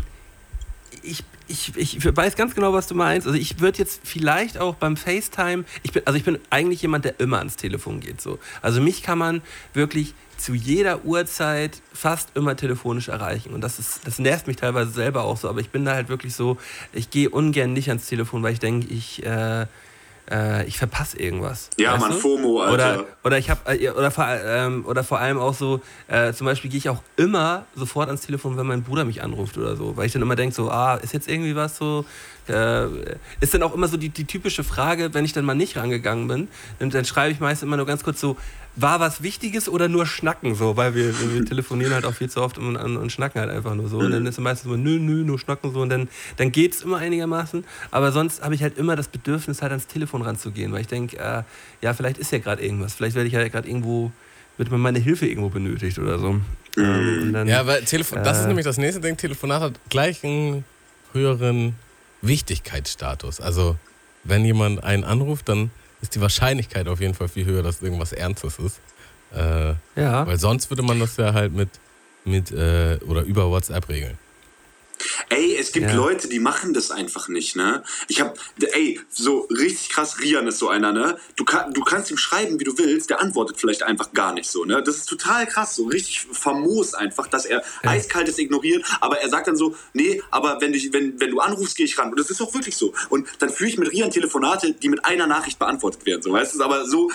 ich, 1.03 1.25
ich, 1.53 1.77
ich 1.77 2.17
weiß 2.17 2.35
ganz 2.35 2.55
genau, 2.55 2.73
was 2.73 2.87
du 2.87 2.95
meinst. 2.95 3.27
Also 3.27 3.39
ich 3.39 3.61
würde 3.61 3.79
jetzt 3.79 4.01
vielleicht 4.05 4.59
auch 4.59 4.75
beim 4.75 4.97
FaceTime, 4.97 5.65
ich 5.83 5.93
bin, 5.93 6.03
also 6.07 6.17
ich 6.17 6.25
bin 6.25 6.39
eigentlich 6.51 6.83
jemand, 6.83 7.05
der 7.05 7.21
immer 7.21 7.39
ans 7.39 7.57
Telefon 7.57 8.01
geht. 8.01 8.21
So. 8.21 8.39
Also 8.63 8.81
mich 8.81 9.03
kann 9.03 9.19
man 9.19 9.43
wirklich 9.75 10.15
zu 10.39 10.55
jeder 10.55 11.05
Uhrzeit 11.05 11.83
fast 11.93 12.31
immer 12.35 12.57
telefonisch 12.57 13.09
erreichen. 13.09 13.53
Und 13.53 13.61
das 13.61 13.79
ist, 13.79 14.01
das 14.07 14.19
nervt 14.19 14.47
mich 14.47 14.57
teilweise 14.57 14.91
selber 14.91 15.25
auch 15.25 15.37
so, 15.37 15.49
aber 15.49 15.61
ich 15.61 15.71
bin 15.71 15.85
da 15.85 15.95
halt 15.95 16.09
wirklich 16.09 16.35
so, 16.35 16.57
ich 16.93 17.11
gehe 17.11 17.31
ungern 17.31 17.73
nicht 17.73 17.89
ans 17.89 18.07
Telefon, 18.07 18.43
weil 18.43 18.55
ich 18.55 18.59
denke, 18.59 18.89
ich, 18.93 19.25
äh, 19.25 19.67
äh, 20.31 20.65
ich 20.67 20.79
verpasse 20.79 21.19
irgendwas. 21.19 21.69
Ja, 21.79 21.93
du? 21.97 22.15
FOMO, 22.15 22.61
Alter. 22.61 22.73
Oder, 22.75 23.05
oder 23.25 23.39
ich 23.39 23.51
habe 23.51 23.61
oder, 23.97 24.11
vor- 24.11 24.27
ähm, 24.29 24.85
oder 24.87 25.05
vor 25.05 25.19
allem 25.21 25.39
auch 25.39 25.55
so, 25.55 25.81
äh, 26.09 26.33
zum 26.33 26.47
Beispiel 26.47 26.71
gehe 26.71 26.79
ich 26.79 26.89
auch 26.89 27.03
immer 27.17 27.65
sofort 27.75 28.09
ans 28.09 28.23
Telefon, 28.23 28.57
wenn 28.57 28.67
mein 28.67 28.83
Bruder 28.83 29.05
mich 29.05 29.23
anruft 29.23 29.59
oder 29.59 29.77
so, 29.77 29.97
weil 29.97 30.07
ich 30.07 30.13
dann 30.13 30.23
immer 30.23 30.37
denke, 30.37 30.55
so, 30.55 30.71
ah, 30.71 30.97
ist 30.97 31.13
jetzt 31.13 31.29
irgendwie 31.29 31.57
was 31.57 31.77
so, 31.77 32.05
äh, 32.49 32.87
ist 33.41 33.55
dann 33.55 33.63
auch 33.63 33.75
immer 33.75 33.89
so 33.89 33.97
die, 33.97 34.09
die 34.09 34.25
typische 34.25 34.65
Frage, 34.65 35.13
wenn 35.15 35.25
ich 35.25 35.33
dann 35.33 35.45
mal 35.45 35.55
nicht 35.55 35.77
rangegangen 35.77 36.27
bin, 36.29 36.49
dann, 36.79 36.91
dann 36.91 37.05
schreibe 37.05 37.33
ich 37.33 37.41
meist 37.41 37.63
immer 37.63 37.77
nur 37.77 37.87
ganz 37.87 38.03
kurz 38.03 38.21
so, 38.21 38.37
war 38.75 39.01
was 39.01 39.23
Wichtiges 39.23 39.69
oder 39.69 39.89
nur 39.89 40.07
Schnacken 40.07 40.55
so, 40.55 40.77
weil 40.79 40.95
wir, 40.95 41.13
wir 41.35 41.45
telefonieren 41.45 41.93
halt 41.93 42.07
auch 42.07 42.15
viel 42.15 42.31
zu 42.31 42.41
oft 42.41 42.57
und, 42.59 42.77
und, 42.77 42.97
und 42.97 43.13
schnacken 43.13 43.41
halt 43.41 43.51
einfach 43.51 43.75
nur 43.75 43.89
so. 43.89 43.99
Und 43.99 44.11
dann 44.13 44.25
ist 44.27 44.39
es 44.39 44.41
meistens 44.41 44.71
so, 44.71 44.77
nö, 44.77 44.99
nö, 44.99 45.25
nur 45.25 45.39
schnacken 45.39 45.73
so 45.73 45.83
und 45.83 45.91
dann, 45.91 46.09
dann 46.39 46.51
geht 46.53 46.75
es 46.75 46.83
immer 46.83 46.97
einigermaßen. 46.97 47.65
Aber 47.91 48.13
sonst 48.13 48.43
habe 48.43 48.55
ich 48.55 48.63
halt 48.63 48.79
immer 48.79 48.97
das 48.97 49.09
Bedürfnis, 49.09 49.61
halt 49.61 49.73
ans 49.73 49.87
Telefon 49.87 50.23
ranzugehen, 50.23 50.73
weil 50.73 50.81
ich 50.81 50.87
denke, 50.87 51.19
äh, 51.19 51.43
ja, 51.83 51.93
vielleicht 51.93 52.17
ist 52.19 52.33
ja 52.33 52.39
gerade 52.39 52.63
irgendwas. 52.65 52.95
Vielleicht 52.95 53.15
werde 53.15 53.27
ich 53.27 53.35
ja 53.35 53.47
gerade 53.49 53.69
irgendwo 53.69 54.11
wird 54.59 54.71
man 54.71 54.81
meine 54.81 54.99
Hilfe 54.99 55.27
irgendwo 55.27 55.49
benötigt 55.49 55.99
oder 55.99 56.19
so. 56.19 56.41
Ähm, 56.77 57.19
und 57.23 57.33
dann, 57.33 57.49
Ja, 57.49 57.67
weil 57.67 57.83
Telefon, 57.85 58.23
das 58.23 58.39
ist 58.39 58.45
Äh. 58.45 58.49
nämlich 58.49 58.65
das 58.65 58.77
nächste 58.79 59.01
Ding. 59.01 59.17
Telefonat 59.17 59.61
hat 59.63 59.73
gleich 59.89 60.23
einen 60.25 60.65
höheren 61.13 61.75
Wichtigkeitsstatus. 62.23 63.41
Also, 63.41 63.77
wenn 64.25 64.45
jemand 64.45 64.83
einen 64.83 65.05
anruft, 65.05 65.49
dann 65.49 65.71
ist 66.01 66.15
die 66.15 66.21
Wahrscheinlichkeit 66.21 66.89
auf 66.89 67.01
jeden 67.01 67.15
Fall 67.15 67.29
viel 67.29 67.45
höher, 67.45 67.63
dass 67.63 67.83
irgendwas 67.83 68.13
Ernstes 68.13 68.59
ist. 68.59 68.81
Äh, 69.35 69.75
ja. 69.97 70.27
weil 70.27 70.39
sonst 70.39 70.69
würde 70.71 70.83
man 70.83 71.01
das 71.01 71.17
ja 71.17 71.33
halt 71.33 71.55
mit, 71.55 71.71
mit 72.25 72.51
äh, 72.51 72.99
oder 73.07 73.23
über 73.23 73.49
WhatsApp 73.49 73.89
regeln. 73.89 74.19
Ey, 75.29 75.57
es 75.57 75.73
gibt 75.73 75.91
Ja. 75.91 75.97
Leute, 75.97 76.29
die 76.29 76.39
machen 76.39 76.75
das 76.75 76.91
einfach 76.91 77.29
nicht, 77.29 77.57
ne? 77.57 77.83
Ich 78.09 78.21
hab, 78.21 78.39
ey, 78.61 79.01
so 79.11 79.49
richtig 79.51 79.91
krass, 79.91 80.21
Rian 80.21 80.47
ist 80.47 80.59
so 80.59 80.69
einer, 80.69 80.93
ne? 80.93 81.17
Du, 81.37 81.45
kann, 81.45 81.73
du 81.73 81.83
kannst 81.83 82.11
ihm 82.11 82.17
schreiben, 82.17 82.61
wie 82.61 82.65
du 82.65 82.77
willst, 82.79 83.11
der 83.11 83.21
antwortet 83.21 83.59
vielleicht 83.59 83.83
einfach 83.83 84.13
gar 84.13 84.33
nicht 84.33 84.51
so, 84.51 84.65
ne? 84.65 84.83
Das 84.83 84.97
ist 84.97 85.07
total 85.07 85.47
krass, 85.47 85.77
so 85.77 85.85
richtig 85.85 86.27
famos 86.33 86.95
einfach, 86.95 87.27
dass 87.27 87.45
er 87.45 87.63
eiskaltes 87.83 88.39
ignoriert, 88.39 88.85
aber 89.01 89.19
er 89.21 89.29
sagt 89.29 89.49
dann 89.49 89.57
so, 89.57 89.75
nee, 89.93 90.23
aber 90.31 90.61
wenn, 90.61 90.73
dich, 90.73 90.93
wenn, 90.93 91.19
wenn 91.21 91.31
du 91.31 91.41
anrufst, 91.41 91.77
gehe 91.77 91.87
ich 91.87 91.99
ran. 91.99 92.11
Und 92.11 92.19
das 92.19 92.31
ist 92.31 92.41
auch 92.41 92.53
wirklich 92.55 92.77
so. 92.77 92.93
Und 93.09 93.29
dann 93.39 93.51
führe 93.51 93.71
ich 93.71 93.79
mit 93.79 93.93
Rian 93.93 94.11
Telefonate, 94.11 94.73
die 94.73 94.89
mit 94.89 95.05
einer 95.05 95.27
Nachricht 95.27 95.59
beantwortet 95.59 96.05
werden, 96.07 96.23
so, 96.23 96.33
weißt 96.33 96.55
du? 96.55 96.63
Aber 96.63 96.87
so 96.87 97.11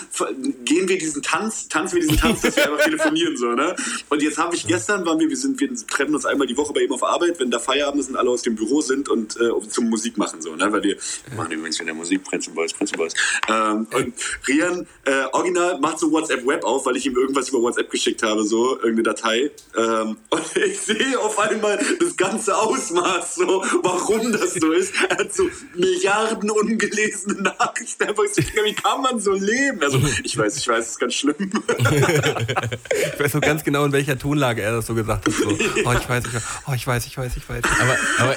gehen 0.64 0.88
wir 0.88 0.98
diesen 0.98 1.22
Tanz, 1.22 1.68
tanzen 1.68 1.96
wir 1.96 2.02
diesen 2.02 2.18
Tanz, 2.18 2.42
dass 2.42 2.56
wir 2.56 2.64
einfach 2.70 2.84
telefonieren, 2.84 3.36
so, 3.36 3.52
ne? 3.52 3.74
Und 4.08 4.22
jetzt 4.22 4.38
habe 4.38 4.54
ich 4.54 4.66
gestern, 4.66 5.04
waren 5.06 5.18
wir, 5.18 5.28
wir, 5.28 5.36
sind, 5.36 5.60
wir 5.60 5.68
treffen 5.86 6.14
uns 6.14 6.26
einmal 6.26 6.46
die 6.46 6.56
Woche 6.56 6.72
bei 6.72 6.80
ihm 6.80 6.92
auf 6.92 7.02
Arbeit, 7.02 7.38
wenn 7.40 7.50
da 7.50 7.58
Feierabend 7.78 8.00
ist 8.00 8.10
und 8.10 8.16
alle 8.16 8.30
aus 8.30 8.42
dem 8.42 8.54
Büro 8.54 8.80
sind 8.80 9.08
und 9.08 9.36
äh, 9.36 9.68
zum 9.68 9.88
Musik 9.88 10.16
machen, 10.16 10.42
so, 10.42 10.54
ne? 10.54 10.70
Weil 10.70 10.82
wir 10.82 10.96
machen 11.36 11.52
übrigens 11.52 11.80
wieder 11.80 11.94
Musik, 11.94 12.24
Prince 12.24 12.50
Boys, 12.50 12.72
Prince 12.72 12.96
Boys. 12.96 13.14
Ähm, 13.48 13.86
und 13.92 14.14
Rian, 14.46 14.86
äh, 15.04 15.24
original, 15.32 15.78
macht 15.78 15.98
so 15.98 16.10
WhatsApp 16.10 16.46
Web 16.46 16.64
auf, 16.64 16.86
weil 16.86 16.96
ich 16.96 17.06
ihm 17.06 17.16
irgendwas 17.16 17.48
über 17.48 17.60
WhatsApp 17.60 17.90
geschickt 17.90 18.22
habe, 18.22 18.44
so, 18.44 18.76
irgendeine 18.76 19.02
Datei. 19.02 19.50
Ähm, 19.76 20.16
und 20.30 20.56
ich 20.56 20.80
sehe 20.80 21.18
auf 21.20 21.38
einmal 21.38 21.78
das 22.00 22.16
ganze 22.16 22.56
Ausmaß, 22.56 23.36
so, 23.36 23.64
warum 23.82 24.32
das 24.32 24.54
so 24.54 24.72
ist. 24.72 24.92
Er 25.08 25.18
hat 25.18 25.34
so 25.34 25.48
Milliarden 25.74 26.50
ungelesene 26.50 27.42
Nachrichten. 27.42 28.04
Einfach 28.04 28.24
so, 28.32 28.42
wie 28.42 28.74
kann 28.74 29.02
man 29.02 29.20
so 29.20 29.32
leben? 29.32 29.82
Also, 29.82 30.00
ich 30.22 30.36
weiß, 30.36 30.56
ich 30.56 30.68
weiß, 30.68 30.84
es 30.84 30.90
ist 30.92 30.98
ganz 30.98 31.14
schlimm. 31.14 31.36
Ich 33.14 33.20
weiß 33.20 33.32
so 33.32 33.40
ganz 33.40 33.64
genau, 33.64 33.84
in 33.84 33.92
welcher 33.92 34.18
Tonlage 34.18 34.62
er 34.62 34.72
das 34.72 34.86
so 34.86 34.94
gesagt 34.94 35.26
hat. 35.26 35.34
So, 35.34 35.48
oh, 35.84 35.92
ich 35.92 36.08
weiß, 36.08 36.24
ich 36.26 36.34
weiß, 36.34 36.42
oh, 36.66 36.72
ich 36.72 36.86
weiß, 36.86 37.06
ich 37.06 37.18
weiß, 37.18 37.36
ich 37.36 37.48
weiß. 37.48 37.62
Aber, 37.80 37.96
aber 38.18 38.36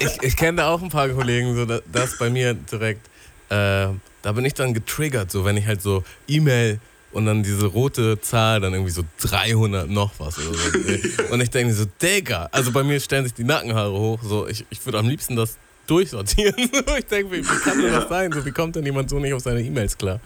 ich, 0.00 0.22
ich 0.22 0.36
kenne 0.36 0.58
da 0.58 0.68
auch 0.68 0.82
ein 0.82 0.88
paar 0.88 1.08
Kollegen, 1.08 1.54
so 1.56 1.64
da- 1.64 1.80
das 1.92 2.18
bei 2.18 2.30
mir 2.30 2.54
direkt, 2.54 3.06
äh, 3.48 3.88
da 4.22 4.32
bin 4.32 4.44
ich 4.44 4.54
dann 4.54 4.74
getriggert, 4.74 5.30
so 5.30 5.44
wenn 5.44 5.56
ich 5.56 5.66
halt 5.66 5.82
so 5.82 6.04
E-Mail 6.28 6.78
und 7.12 7.26
dann 7.26 7.42
diese 7.42 7.66
rote 7.66 8.20
Zahl, 8.20 8.60
dann 8.60 8.72
irgendwie 8.72 8.92
so 8.92 9.02
300 9.20 9.88
noch 9.88 10.12
was 10.18 10.38
oder 10.38 10.56
so. 10.56 11.32
Und 11.34 11.40
ich 11.40 11.50
denke 11.50 11.74
so, 11.74 11.84
Digga, 12.00 12.48
also 12.52 12.72
bei 12.72 12.82
mir 12.82 12.98
stellen 13.00 13.24
sich 13.24 13.34
die 13.34 13.44
Nackenhaare 13.44 13.92
hoch, 13.92 14.20
so 14.22 14.46
ich, 14.48 14.64
ich 14.70 14.84
würde 14.86 14.98
am 14.98 15.08
liebsten 15.08 15.36
das 15.36 15.58
durchsortieren. 15.86 16.54
So, 16.72 16.96
ich 16.96 17.04
denke, 17.06 17.32
wie, 17.32 17.38
wie 17.44 17.60
kann 17.64 17.80
denn 17.82 17.92
das 17.92 18.08
sein? 18.08 18.32
So, 18.32 18.44
wie 18.46 18.52
kommt 18.52 18.76
denn 18.76 18.84
jemand 18.86 19.10
so 19.10 19.18
nicht 19.18 19.34
auf 19.34 19.42
seine 19.42 19.60
E-Mails 19.62 19.98
klar? 19.98 20.20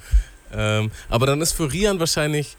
Ähm, 0.52 0.90
aber 1.08 1.26
dann 1.26 1.40
ist 1.40 1.52
für 1.52 1.72
Rian 1.72 1.98
wahrscheinlich 1.98 2.56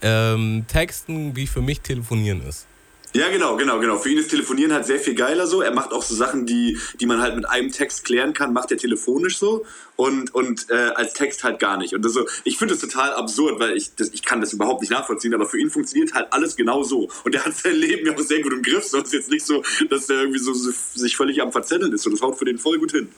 ähm, 0.00 0.64
Texten 0.68 1.36
wie 1.36 1.46
für 1.46 1.60
mich 1.60 1.80
telefonieren 1.80 2.40
ist. 2.48 2.66
Ja, 3.14 3.30
genau, 3.30 3.56
genau, 3.56 3.80
genau. 3.80 3.96
Für 3.98 4.10
ihn 4.10 4.18
ist 4.18 4.28
Telefonieren 4.30 4.72
halt 4.72 4.84
sehr 4.84 4.98
viel 5.00 5.14
geiler 5.14 5.46
so. 5.46 5.62
Er 5.62 5.72
macht 5.72 5.92
auch 5.92 6.02
so 6.02 6.14
Sachen, 6.14 6.44
die, 6.44 6.78
die 7.00 7.06
man 7.06 7.20
halt 7.22 7.36
mit 7.36 7.48
einem 7.48 7.72
Text 7.72 8.04
klären 8.04 8.34
kann, 8.34 8.52
macht 8.52 8.70
er 8.70 8.76
telefonisch 8.76 9.38
so 9.38 9.64
und, 9.96 10.34
und 10.34 10.66
äh, 10.70 10.74
als 10.94 11.14
Text 11.14 11.42
halt 11.42 11.58
gar 11.58 11.78
nicht. 11.78 11.94
Und 11.94 12.04
das 12.04 12.12
so, 12.12 12.26
ich 12.44 12.58
finde 12.58 12.74
das 12.74 12.82
total 12.82 13.12
absurd, 13.14 13.58
weil 13.60 13.76
ich, 13.76 13.94
das, 13.94 14.10
ich 14.12 14.22
kann 14.24 14.40
das 14.42 14.52
überhaupt 14.52 14.82
nicht 14.82 14.90
nachvollziehen, 14.90 15.32
aber 15.34 15.46
für 15.46 15.58
ihn 15.58 15.70
funktioniert 15.70 16.12
halt 16.12 16.26
alles 16.32 16.54
genau 16.54 16.82
so. 16.82 17.08
Und 17.24 17.34
er 17.34 17.44
hat 17.46 17.54
sein 17.56 17.76
Leben 17.76 18.06
ja 18.06 18.14
auch 18.14 18.20
sehr 18.20 18.42
gut 18.42 18.52
im 18.52 18.62
Griff. 18.62 18.84
So 18.84 18.98
ist 18.98 19.12
jetzt 19.14 19.30
nicht 19.30 19.46
so, 19.46 19.62
dass 19.88 20.08
er 20.10 20.20
irgendwie 20.20 20.38
so, 20.40 20.52
so 20.52 20.70
sich 20.94 21.16
völlig 21.16 21.40
am 21.40 21.50
Verzetteln 21.50 21.92
ist. 21.94 22.06
Und 22.06 22.12
das 22.12 22.20
haut 22.20 22.38
für 22.38 22.44
den 22.44 22.58
voll 22.58 22.78
gut 22.78 22.90
hin. 22.92 23.08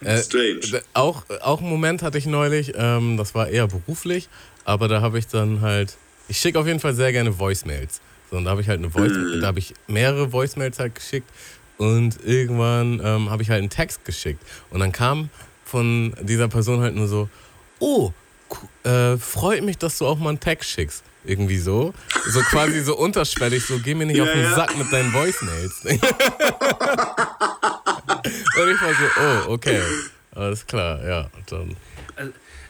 Äh, 0.00 0.22
Strange. 0.22 0.60
d- 0.60 0.80
Auch, 0.92 1.24
auch 1.40 1.60
einen 1.60 1.70
Moment 1.70 2.02
hatte 2.02 2.18
ich 2.18 2.26
neulich, 2.26 2.72
ähm, 2.76 3.16
das 3.16 3.34
war 3.34 3.48
eher 3.48 3.66
beruflich, 3.66 4.28
aber 4.64 4.86
da 4.86 5.00
habe 5.00 5.18
ich 5.18 5.26
dann 5.26 5.60
halt, 5.62 5.96
ich 6.28 6.36
schicke 6.38 6.58
auf 6.60 6.66
jeden 6.66 6.78
Fall 6.78 6.94
sehr 6.94 7.10
gerne 7.10 7.38
Voicemails. 7.38 8.00
So, 8.30 8.36
und 8.36 8.44
da 8.44 8.50
habe 8.50 8.60
ich 8.60 8.68
halt 8.68 8.78
eine 8.78 8.90
Voice, 8.90 9.12
da 9.40 9.46
habe 9.46 9.58
ich 9.58 9.74
mehrere 9.86 10.32
Voicemails 10.32 10.78
halt 10.78 10.94
geschickt 10.94 11.28
und 11.78 12.18
irgendwann 12.24 13.00
ähm, 13.02 13.30
habe 13.30 13.42
ich 13.42 13.50
halt 13.50 13.60
einen 13.60 13.70
Text 13.70 14.04
geschickt. 14.04 14.42
Und 14.70 14.80
dann 14.80 14.92
kam 14.92 15.30
von 15.64 16.14
dieser 16.22 16.48
Person 16.48 16.80
halt 16.80 16.94
nur 16.94 17.08
so, 17.08 17.28
oh, 17.78 18.12
äh, 18.84 19.16
freut 19.16 19.62
mich, 19.62 19.78
dass 19.78 19.98
du 19.98 20.06
auch 20.06 20.18
mal 20.18 20.30
einen 20.30 20.40
Text 20.40 20.70
schickst. 20.70 21.04
Irgendwie 21.24 21.58
so. 21.58 21.92
So 22.26 22.40
quasi 22.40 22.80
so 22.80 22.96
unterschwellig, 22.96 23.64
so 23.66 23.78
geh 23.78 23.94
mir 23.94 24.06
nicht 24.06 24.16
Ja, 24.16 24.24
auf 24.24 24.32
den 24.32 24.42
ja. 24.42 24.54
Sack 24.54 24.76
mit 24.78 24.90
deinen 24.92 25.12
Voicemails. 25.12 25.84
Und 25.84 25.94
ich 28.70 28.80
war 28.80 28.94
so, 28.94 29.04
oh, 29.20 29.52
okay. 29.52 29.82
Alles 30.34 30.66
klar, 30.66 31.04
ja. 31.06 31.28
Und 31.36 31.52
dann, 31.52 31.76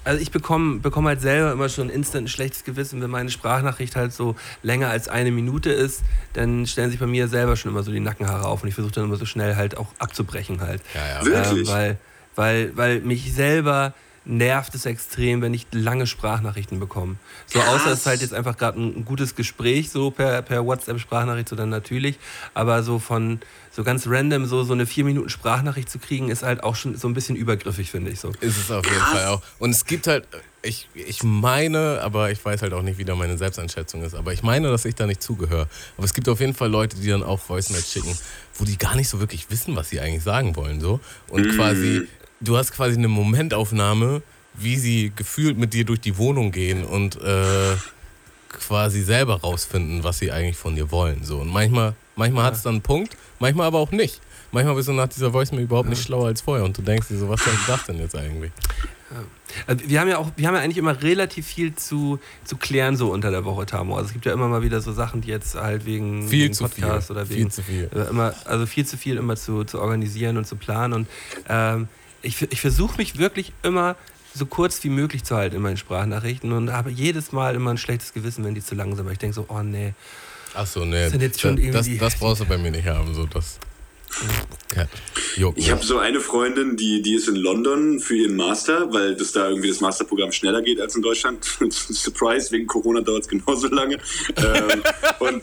Also 0.04 0.22
ich 0.22 0.30
bekomme 0.30 0.78
bekomm 0.80 1.06
halt 1.06 1.20
selber 1.20 1.52
immer 1.52 1.68
schon 1.68 1.90
instant 1.90 2.24
ein 2.24 2.28
schlechtes 2.28 2.64
Gewissen, 2.64 3.02
wenn 3.02 3.10
meine 3.10 3.30
Sprachnachricht 3.30 3.96
halt 3.96 4.12
so 4.12 4.36
länger 4.62 4.88
als 4.88 5.08
eine 5.08 5.30
Minute 5.30 5.70
ist, 5.70 6.02
dann 6.32 6.66
stellen 6.66 6.90
sich 6.90 7.00
bei 7.00 7.06
mir 7.06 7.28
selber 7.28 7.56
schon 7.56 7.72
immer 7.72 7.82
so 7.82 7.90
die 7.90 8.00
Nackenhaare 8.00 8.46
auf 8.46 8.62
und 8.62 8.68
ich 8.68 8.74
versuche 8.74 8.94
dann 8.94 9.04
immer 9.04 9.16
so 9.16 9.26
schnell 9.26 9.56
halt 9.56 9.76
auch 9.76 9.88
abzubrechen 9.98 10.60
halt. 10.60 10.82
ja, 10.94 11.20
ja. 11.20 11.24
Wirklich? 11.24 11.68
Ähm, 11.68 11.74
weil, 11.74 11.98
weil, 12.36 12.76
weil 12.76 13.00
mich 13.00 13.34
selber 13.34 13.92
nervt 14.24 14.74
es 14.74 14.86
extrem, 14.86 15.42
wenn 15.42 15.54
ich 15.54 15.66
lange 15.72 16.06
Sprachnachrichten 16.06 16.78
bekomme. 16.78 17.16
So 17.46 17.58
Krass. 17.58 17.68
außer 17.68 17.92
es 17.92 18.00
ist 18.00 18.06
halt 18.06 18.20
jetzt 18.20 18.34
einfach 18.34 18.56
gerade 18.56 18.80
ein, 18.80 19.04
gutes 19.04 19.34
Gespräch, 19.34 19.90
so 19.90 20.10
per, 20.10 20.42
per 20.42 20.64
WhatsApp-Sprachnachricht, 20.66 21.48
so 21.48 21.56
dann 21.56 21.70
natürlich. 21.70 22.18
Aber 22.54 22.82
so 22.82 22.98
von 22.98 23.40
so 23.70 23.84
ganz 23.84 24.06
random 24.06 24.46
so, 24.46 24.64
so 24.64 24.72
eine 24.72 24.86
vier 24.86 25.04
Minuten 25.04 25.28
Sprachnachricht 25.28 25.88
zu 25.88 25.98
kriegen, 25.98 26.30
ist 26.30 26.42
halt 26.42 26.62
auch 26.62 26.74
schon 26.74 26.96
so 26.96 27.08
ein 27.08 27.14
bisschen 27.14 27.36
übergriffig, 27.36 27.90
finde 27.90 28.10
ich 28.10 28.20
so. 28.20 28.32
Ist 28.40 28.58
es 28.58 28.70
auf 28.70 28.84
jeden 28.84 28.98
Fall 28.98 29.26
auch. 29.26 29.42
Und 29.58 29.70
es 29.70 29.84
gibt 29.84 30.08
halt, 30.08 30.26
ich, 30.62 30.88
ich 30.94 31.22
meine, 31.22 32.00
aber 32.02 32.30
ich 32.30 32.44
weiß 32.44 32.62
halt 32.62 32.72
auch 32.72 32.82
nicht, 32.82 32.98
wie 32.98 33.04
da 33.04 33.14
meine 33.14 33.38
Selbsteinschätzung 33.38 34.02
ist, 34.02 34.14
aber 34.14 34.32
ich 34.32 34.42
meine, 34.42 34.68
dass 34.68 34.84
ich 34.84 34.96
da 34.96 35.06
nicht 35.06 35.22
zugehöre. 35.22 35.68
Aber 35.96 36.04
es 36.04 36.12
gibt 36.12 36.28
auf 36.28 36.40
jeden 36.40 36.54
Fall 36.54 36.68
Leute, 36.68 36.96
die 36.96 37.08
dann 37.08 37.22
auch 37.22 37.40
Voicemails 37.48 37.92
schicken, 37.92 38.18
wo 38.54 38.64
die 38.64 38.76
gar 38.76 38.96
nicht 38.96 39.08
so 39.08 39.20
wirklich 39.20 39.50
wissen, 39.50 39.76
was 39.76 39.90
sie 39.90 40.00
eigentlich 40.00 40.24
sagen 40.24 40.56
wollen. 40.56 40.80
So. 40.80 41.00
Und 41.28 41.48
quasi, 41.54 42.08
du 42.40 42.56
hast 42.56 42.72
quasi 42.72 42.96
eine 42.96 43.08
Momentaufnahme, 43.08 44.22
wie 44.54 44.76
sie 44.76 45.12
gefühlt 45.14 45.58
mit 45.58 45.74
dir 45.74 45.84
durch 45.84 46.00
die 46.00 46.16
Wohnung 46.18 46.50
gehen 46.52 46.84
und 46.84 47.16
äh, 47.22 47.76
quasi 48.48 49.02
selber 49.02 49.40
rausfinden, 49.40 50.04
was 50.04 50.18
sie 50.18 50.32
eigentlich 50.32 50.56
von 50.56 50.74
dir 50.74 50.90
wollen. 50.90 51.22
So. 51.24 51.38
Und 51.38 51.48
manchmal, 51.48 51.94
manchmal 52.16 52.44
hat 52.44 52.54
es 52.54 52.62
dann 52.62 52.74
einen 52.76 52.82
Punkt, 52.82 53.16
manchmal 53.38 53.66
aber 53.66 53.78
auch 53.78 53.90
nicht. 53.92 54.20
Manchmal 54.50 54.74
bist 54.76 54.88
du 54.88 54.92
nach 54.94 55.08
dieser 55.08 55.32
Voicemail 55.34 55.64
überhaupt 55.64 55.90
nicht 55.90 56.02
schlauer 56.02 56.26
als 56.28 56.40
vorher 56.40 56.64
und 56.64 56.76
du 56.78 56.80
denkst 56.82 57.08
dir 57.08 57.18
so, 57.18 57.28
was 57.28 57.44
soll 57.44 57.52
ich 57.52 57.66
das 57.66 57.84
denn 57.84 57.98
jetzt 57.98 58.16
eigentlich? 58.16 58.50
Also 59.66 59.88
wir 59.88 60.00
haben 60.00 60.08
ja 60.08 60.18
auch, 60.18 60.30
wir 60.36 60.46
haben 60.48 60.54
ja 60.54 60.60
eigentlich 60.60 60.78
immer 60.78 61.02
relativ 61.02 61.46
viel 61.46 61.74
zu, 61.74 62.18
zu 62.44 62.56
klären 62.56 62.96
so 62.96 63.10
unter 63.12 63.30
der 63.30 63.44
Woche, 63.44 63.66
Tamo. 63.66 63.96
Also 63.96 64.08
es 64.08 64.12
gibt 64.14 64.24
ja 64.24 64.32
immer 64.32 64.48
mal 64.48 64.62
wieder 64.62 64.80
so 64.80 64.92
Sachen, 64.92 65.20
die 65.20 65.28
jetzt 65.28 65.54
halt 65.54 65.84
wegen, 65.84 66.28
Viel 66.28 66.44
wegen 66.44 66.54
zu 66.54 66.66
viel. 66.68 66.84
Podcast 66.84 67.10
oder 67.10 67.26
Viel 67.26 67.36
wegen 67.36 67.50
zu 67.50 67.62
viel. 67.62 67.90
äh, 67.94 68.08
immer, 68.08 68.34
also 68.46 68.64
viel 68.66 68.86
zu 68.86 68.96
viel 68.96 69.16
immer 69.18 69.36
zu, 69.36 69.64
zu 69.64 69.80
organisieren 69.80 70.38
und 70.38 70.46
zu 70.46 70.56
planen. 70.56 70.92
Und 70.94 71.08
ähm, 71.48 71.88
ich, 72.22 72.40
ich 72.42 72.60
versuche 72.60 72.96
mich 72.98 73.18
wirklich 73.18 73.52
immer 73.62 73.96
so 74.34 74.46
kurz 74.46 74.82
wie 74.84 74.88
möglich 74.90 75.24
zu 75.24 75.36
halten 75.36 75.56
in 75.56 75.62
meinen 75.62 75.76
Sprachnachrichten 75.76 76.52
und 76.52 76.72
habe 76.72 76.90
jedes 76.90 77.32
Mal 77.32 77.54
immer 77.54 77.70
ein 77.70 77.78
schlechtes 77.78 78.12
Gewissen, 78.12 78.44
wenn 78.44 78.54
die 78.54 78.62
zu 78.64 78.74
lang 78.74 78.94
sind. 78.94 79.04
Weil 79.06 79.12
ich 79.14 79.18
denke 79.18 79.34
so, 79.34 79.46
oh 79.48 79.62
nee. 79.62 79.94
Ach 80.54 80.66
so, 80.66 80.84
nee. 80.84 81.02
Das 81.02 81.12
sind 81.12 81.22
jetzt 81.22 81.40
schon 81.40 81.56
das, 81.56 81.64
das, 81.72 81.86
irgendwie- 81.86 81.98
das 81.98 82.16
brauchst 82.18 82.40
du 82.40 82.44
bei 82.46 82.58
mir 82.58 82.70
nicht 82.70 82.86
haben. 82.86 83.14
So, 83.14 83.26
das, 83.26 83.58
ja, 85.36 85.52
Ich 85.54 85.70
habe 85.70 85.84
so 85.84 85.98
eine 85.98 86.20
Freundin, 86.20 86.76
die, 86.76 87.02
die 87.02 87.14
ist 87.14 87.28
in 87.28 87.36
London 87.36 88.00
für 88.00 88.16
ihren 88.16 88.36
Master, 88.36 88.92
weil 88.92 89.14
das 89.16 89.32
da 89.32 89.48
irgendwie 89.48 89.68
das 89.68 89.80
Masterprogramm 89.80 90.32
schneller 90.32 90.62
geht 90.62 90.80
als 90.80 90.94
in 90.96 91.02
Deutschland. 91.02 91.44
Surprise, 91.70 92.50
wegen 92.50 92.66
Corona 92.66 93.00
dauert 93.00 93.22
es 93.22 93.28
genauso 93.28 93.68
lange. 93.68 93.98
ähm, 94.36 94.82
und 95.20 95.42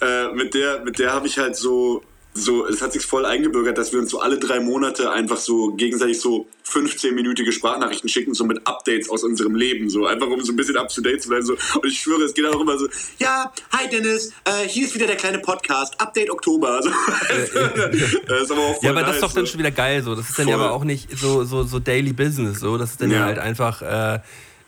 äh, 0.00 0.28
mit 0.34 0.54
der, 0.54 0.84
mit 0.84 0.98
der 0.98 1.12
habe 1.12 1.26
ich 1.26 1.38
halt 1.38 1.56
so, 1.56 2.02
so, 2.36 2.66
es 2.66 2.82
hat 2.82 2.92
sich 2.92 3.06
voll 3.06 3.24
eingebürgert, 3.24 3.78
dass 3.78 3.92
wir 3.92 4.00
uns 4.00 4.10
so 4.10 4.20
alle 4.20 4.38
drei 4.38 4.58
Monate 4.58 5.12
einfach 5.12 5.36
so 5.36 5.70
gegenseitig 5.72 6.20
so 6.20 6.46
15-minütige 6.68 7.52
Sprachnachrichten 7.52 8.08
schicken, 8.08 8.34
so 8.34 8.44
mit 8.44 8.66
Updates 8.66 9.08
aus 9.08 9.22
unserem 9.22 9.54
Leben, 9.54 9.88
so 9.88 10.06
einfach 10.06 10.26
um 10.26 10.40
so 10.42 10.52
ein 10.52 10.56
bisschen 10.56 10.76
up 10.76 10.88
to 10.88 11.00
date 11.00 11.22
zu 11.22 11.28
bleiben. 11.28 11.46
So. 11.46 11.52
Und 11.52 11.86
ich 11.86 11.98
schwöre, 12.00 12.22
es 12.22 12.34
geht 12.34 12.44
auch 12.46 12.60
immer 12.60 12.76
so, 12.76 12.88
ja, 13.18 13.52
hi 13.72 13.88
Dennis, 13.88 14.32
äh, 14.44 14.66
hier 14.66 14.84
ist 14.86 14.94
wieder 14.94 15.06
der 15.06 15.16
kleine 15.16 15.38
Podcast, 15.38 16.00
Update 16.00 16.30
Oktober. 16.30 16.80
So. 16.82 16.90
das 18.26 18.50
aber 18.50 18.76
Ja, 18.82 18.90
aber 18.90 19.00
das 19.00 19.06
nice, 19.08 19.14
ist 19.16 19.22
doch 19.22 19.32
dann 19.32 19.46
so. 19.46 19.52
schon 19.52 19.60
wieder 19.60 19.70
geil 19.70 20.02
so. 20.02 20.14
Das 20.14 20.28
ist 20.28 20.38
dann 20.38 20.48
ja 20.48 20.56
aber 20.56 20.72
auch 20.72 20.84
nicht 20.84 21.16
so, 21.16 21.44
so, 21.44 21.62
so 21.62 21.78
Daily 21.78 22.12
Business 22.12 22.60
so. 22.60 22.76
Das 22.78 22.90
ist 22.92 23.00
dann 23.00 23.10
ja, 23.10 23.18
Ja. 23.18 23.24
halt 23.26 23.38
einfach, 23.38 23.82
äh, 23.82 24.20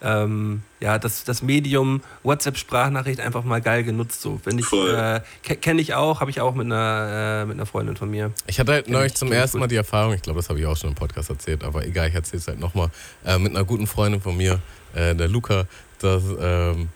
ähm, 0.03 0.63
ja, 0.81 0.99
das, 0.99 1.25
das 1.25 1.43
Medium 1.43 2.03
WhatsApp-Sprachnachricht 2.23 3.21
einfach 3.21 3.45
mal 3.45 3.61
geil 3.61 3.83
genutzt 3.83 4.21
so. 4.21 4.39
Finde 4.45 4.63
ich, 4.63 4.73
äh, 4.73 5.21
ke- 5.43 5.57
kenne 5.57 5.81
ich 5.81 5.95
auch, 5.95 6.21
habe 6.21 6.31
ich 6.31 6.41
auch 6.41 6.55
mit 6.55 6.67
einer, 6.67 7.43
äh, 7.43 7.47
mit 7.47 7.57
einer 7.57 7.67
Freundin 7.67 7.97
von 7.97 8.11
mir. 8.11 8.33
Ich 8.47 8.61
hatte 8.61 8.73
halt 8.73 8.89
neulich 8.89 9.15
zum 9.15 9.33
ersten. 9.33 9.59
Mal 9.59 9.69
die 9.69 9.77
Erfahrung, 9.77 10.13
ich 10.15 10.23
glaube, 10.23 10.39
das 10.39 10.49
habe 10.49 10.59
ich 10.61 10.67
auch 10.67 10.77
schon 10.77 10.91
im 10.91 10.97
Podcast 10.97 11.31
erzählt, 11.31 11.65
aber 11.65 11.85
egal, 11.87 12.09
ich 12.09 12.15
erzähle 12.15 12.41
es 12.41 12.49
halt 12.49 12.61
nochmal, 12.61 12.91
äh, 13.25 13.39
mit 13.39 13.55
einer 13.57 13.65
guten 13.65 13.87
Freundin 13.87 14.21
von 14.21 14.37
mir, 14.37 14.61
äh, 14.95 15.15
der 15.15 15.29
Luca, 15.29 15.67
dass 16.01 16.23
ähm, 16.41 16.89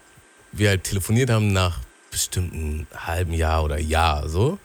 wir 0.53 0.69
halt 0.69 0.85
telefoniert 0.85 1.31
haben 1.31 1.53
nach 1.53 1.79
bestimmten 2.11 2.87
halben 2.95 3.33
Jahr 3.33 3.63
oder 3.65 3.79
Jahr 3.79 4.29
so. 4.29 4.59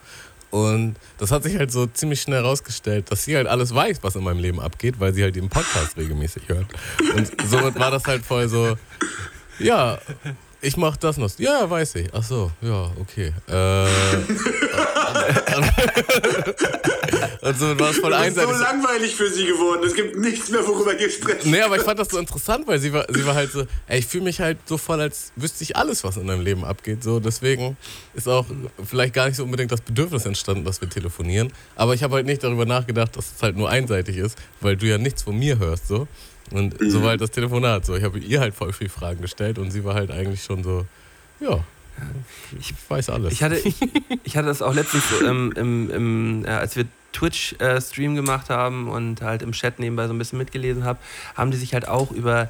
Und 0.56 0.96
das 1.18 1.32
hat 1.32 1.44
sich 1.44 1.58
halt 1.58 1.70
so 1.70 1.86
ziemlich 1.86 2.22
schnell 2.22 2.42
herausgestellt, 2.42 3.12
dass 3.12 3.26
sie 3.26 3.36
halt 3.36 3.46
alles 3.46 3.76
weiß, 3.76 4.00
was 4.04 4.16
in 4.16 4.24
meinem 4.24 4.40
Leben 4.40 4.62
abgeht, 4.62 5.02
weil 5.02 5.14
sie 5.14 5.22
halt 5.22 5.36
den 5.36 5.50
Podcast 5.50 5.98
regelmäßig 5.98 6.44
hört. 6.48 6.68
Und 7.14 7.30
somit 7.46 7.78
war 7.78 7.92
das 7.92 8.06
halt 8.06 8.24
voll 8.24 8.48
so, 8.48 8.78
ja, 9.60 10.00
ich 10.66 10.78
mach 10.78 10.98
das 10.98 11.18
noch. 11.18 11.30
Ja, 11.38 11.70
weiß 11.70 11.96
ich. 11.96 12.08
Ach 12.14 12.24
so, 12.24 12.52
ja, 12.62 12.92
okay. 13.00 13.32
Äh, 13.48 13.54
und 17.42 17.80
war 17.80 17.90
es 17.92 17.98
voll 17.98 18.12
Das 18.12 18.28
ist 18.28 18.36
so 18.36 18.42
einseitig. 18.42 18.60
langweilig 18.60 19.16
für 19.16 19.30
sie 19.30 19.46
geworden. 19.46 19.84
Es 19.86 19.94
gibt 19.94 20.18
nichts 20.18 20.50
mehr, 20.50 20.66
worüber 20.66 20.98
wir 20.98 21.10
sprechen. 21.10 21.52
Nee, 21.52 21.62
aber 21.62 21.76
ich 21.78 21.84
fand 21.84 22.00
das 22.00 22.10
so 22.10 22.18
interessant, 22.18 22.68
weil 22.68 22.80
sie 22.80 22.92
war, 22.92 23.06
sie 23.14 23.26
war 23.26 23.36
halt 23.36 23.52
so, 23.52 23.66
ey, 23.88 24.00
ich 24.00 24.08
fühle 24.08 24.24
mich 24.24 24.40
halt 24.40 24.58
so 24.66 24.78
voll, 24.78 25.00
als 25.02 25.32
wüsste 25.36 25.64
ich 25.64 25.76
alles, 25.76 26.04
was 26.04 26.18
in 26.18 26.28
deinem 26.28 26.42
Leben 26.42 26.66
abgeht. 26.66 27.04
So, 27.04 27.20
deswegen 27.20 27.78
ist 28.14 28.28
auch 28.28 28.46
vielleicht 28.84 29.14
gar 29.14 29.28
nicht 29.28 29.38
so 29.38 29.44
unbedingt 29.44 29.72
das 29.72 29.82
Bedürfnis 29.82 30.26
entstanden, 30.26 30.66
dass 30.66 30.82
wir 30.82 30.90
telefonieren. 30.90 31.54
Aber 31.76 31.94
ich 31.94 32.04
habe 32.04 32.16
halt 32.16 32.26
nicht 32.26 32.44
darüber 32.44 32.66
nachgedacht, 32.66 33.16
dass 33.16 33.34
es 33.36 33.44
halt 33.44 33.56
nur 33.56 33.70
einseitig 33.70 34.18
ist, 34.18 34.38
weil 34.62 34.76
du 34.76 34.88
ja 34.88 34.98
nichts 34.98 35.22
von 35.24 35.38
mir 35.38 35.60
hörst. 35.60 35.88
So. 35.88 36.08
Und 36.52 36.76
so 36.80 37.02
war 37.02 37.10
halt 37.10 37.22
das 37.22 37.32
Telefonat. 37.32 37.86
So. 37.86 37.96
Ich 37.96 38.04
habe 38.04 38.20
ihr 38.20 38.40
halt 38.40 38.54
voll 38.54 38.72
viele 38.74 38.90
Fragen 38.90 39.22
gestellt 39.22 39.58
und 39.58 39.72
sie 39.72 39.84
war 39.84 39.96
halt 39.96 40.12
eigentlich 40.12 40.44
schon 40.44 40.64
so, 40.64 40.86
ja, 41.40 41.64
ich 42.60 42.74
weiß 42.88 43.10
alles. 43.10 43.34
Ich 43.34 43.44
hatte, 43.44 43.58
ich, 43.58 43.76
ich 44.24 44.38
hatte 44.38 44.48
das 44.48 44.62
auch 44.62 44.74
letztens 44.74 45.04
so, 45.10 45.26
ähm, 45.26 45.54
im, 45.56 45.90
im, 45.90 46.46
äh, 46.46 46.50
als 46.50 46.76
wir 46.76 46.86
Twitch-Stream 47.14 48.16
gemacht 48.16 48.50
haben 48.50 48.90
und 48.90 49.22
halt 49.22 49.42
im 49.42 49.54
Chat 49.54 49.80
nebenbei 49.80 50.08
so 50.08 50.14
ein 50.14 50.18
bisschen 50.18 50.38
mitgelesen 50.38 50.84
habe, 50.84 51.00
haben 51.36 51.52
die 51.52 51.58
sich 51.58 51.74
halt 51.74 51.88
auch 51.88 52.12
über, 52.12 52.44
äh, 52.44 52.48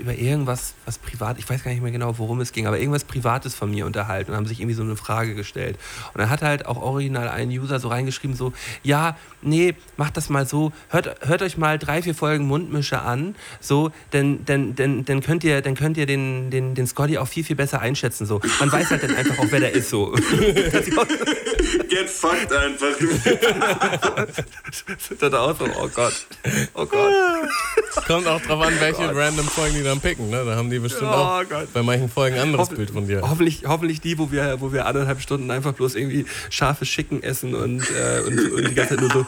über 0.00 0.14
irgendwas, 0.14 0.74
was 0.84 0.98
privat, 0.98 1.38
ich 1.38 1.48
weiß 1.48 1.62
gar 1.62 1.70
nicht 1.70 1.82
mehr 1.82 1.92
genau, 1.92 2.18
worum 2.18 2.40
es 2.40 2.52
ging, 2.52 2.66
aber 2.66 2.78
irgendwas 2.78 3.04
Privates 3.04 3.54
von 3.54 3.70
mir 3.70 3.86
unterhalten 3.86 4.30
und 4.30 4.36
haben 4.36 4.46
sich 4.46 4.60
irgendwie 4.60 4.74
so 4.74 4.82
eine 4.82 4.96
Frage 4.96 5.34
gestellt. 5.34 5.78
Und 6.14 6.20
dann 6.20 6.30
hat 6.30 6.42
halt 6.42 6.66
auch 6.66 6.80
original 6.80 7.28
ein 7.28 7.48
User 7.48 7.78
so 7.78 7.88
reingeschrieben, 7.88 8.36
so, 8.36 8.52
ja, 8.82 9.16
nee, 9.42 9.74
macht 9.96 10.16
das 10.16 10.28
mal 10.28 10.46
so, 10.46 10.72
hört, 10.88 11.26
hört 11.26 11.42
euch 11.42 11.56
mal 11.56 11.78
drei, 11.78 12.02
vier 12.02 12.14
Folgen 12.14 12.46
Mundmische 12.46 13.00
an, 13.00 13.34
so, 13.60 13.90
denn, 14.12 14.44
denn, 14.44 14.74
denn, 14.74 15.04
dann 15.04 15.20
könnt 15.20 15.44
ihr, 15.44 15.62
dann 15.62 15.74
könnt 15.74 15.96
ihr 15.96 16.06
den, 16.06 16.50
den, 16.50 16.74
den 16.74 16.86
Scotty 16.86 17.18
auch 17.18 17.28
viel, 17.28 17.44
viel 17.44 17.56
besser 17.56 17.80
einschätzen. 17.80 18.26
So. 18.26 18.40
Man 18.60 18.70
weiß 18.70 18.90
halt 18.90 19.02
dann 19.02 19.14
einfach 19.14 19.38
auch, 19.38 19.46
wer 19.50 19.60
der 19.60 19.72
ist. 19.72 19.90
So. 19.90 20.12
Get 21.88 22.08
fucked 22.08 22.52
einfach. 22.52 22.94
dann 25.20 25.34
auch 25.34 25.58
so, 25.58 25.66
oh 25.80 25.88
Gott. 25.88 26.26
Oh 26.74 26.86
Gott. 26.86 27.12
Kommt 28.06 28.26
auch 28.26 28.40
drauf 28.40 28.66
an, 28.66 28.74
welche 28.80 29.14
random 29.14 29.46
Folgen 29.68 29.78
die 29.78 29.84
dann 29.84 30.00
picken. 30.00 30.30
Ne? 30.30 30.44
Da 30.44 30.56
haben 30.56 30.70
die 30.70 30.78
bestimmt 30.78 31.10
Oh 31.10 31.14
auch 31.14 31.42
Gott. 31.48 31.72
bei 31.72 31.82
manchen 31.82 32.08
Folgen 32.08 32.36
ein 32.36 32.42
anderes 32.42 32.68
Hoff- 32.70 32.76
Bild 32.76 32.90
von 32.90 33.06
dir. 33.06 33.20
Hoffentlich, 33.22 33.64
hoffentlich 33.66 34.00
die, 34.00 34.18
wo 34.18 34.30
wir, 34.32 34.60
wo 34.60 34.72
wir 34.72 34.86
anderthalb 34.86 35.20
Stunden 35.20 35.50
einfach 35.50 35.72
bloß 35.74 35.94
irgendwie 35.94 36.24
scharfe 36.50 36.86
Schicken 36.86 37.22
essen 37.22 37.54
und, 37.54 37.82
äh, 37.90 38.20
und, 38.26 38.52
und 38.52 38.68
die 38.68 38.74
ganze 38.74 38.96
Zeit 38.96 39.00
nur 39.00 39.10
so, 39.12 39.26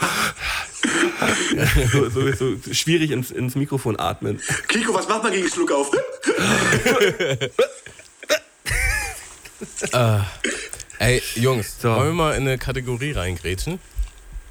so, 2.11 2.33
so, 2.33 2.33
so 2.57 2.75
schwierig 2.75 3.11
ins, 3.11 3.31
ins 3.31 3.55
Mikrofon 3.55 3.99
atmen. 4.01 4.41
Kiko, 4.69 4.95
was 4.95 5.09
macht 5.09 5.23
man 5.25 5.33
gegen 5.33 5.49
Schluck 5.49 5.71
auf? 5.73 5.91
Ey, 10.99 11.23
Jungs, 11.35 11.81
So. 11.81 11.89
wollen 11.95 12.09
wir 12.09 12.13
mal 12.15 12.33
in 12.35 12.43
eine 12.47 12.59
Kategorie 12.59 13.13
reingrätschen? 13.13 13.79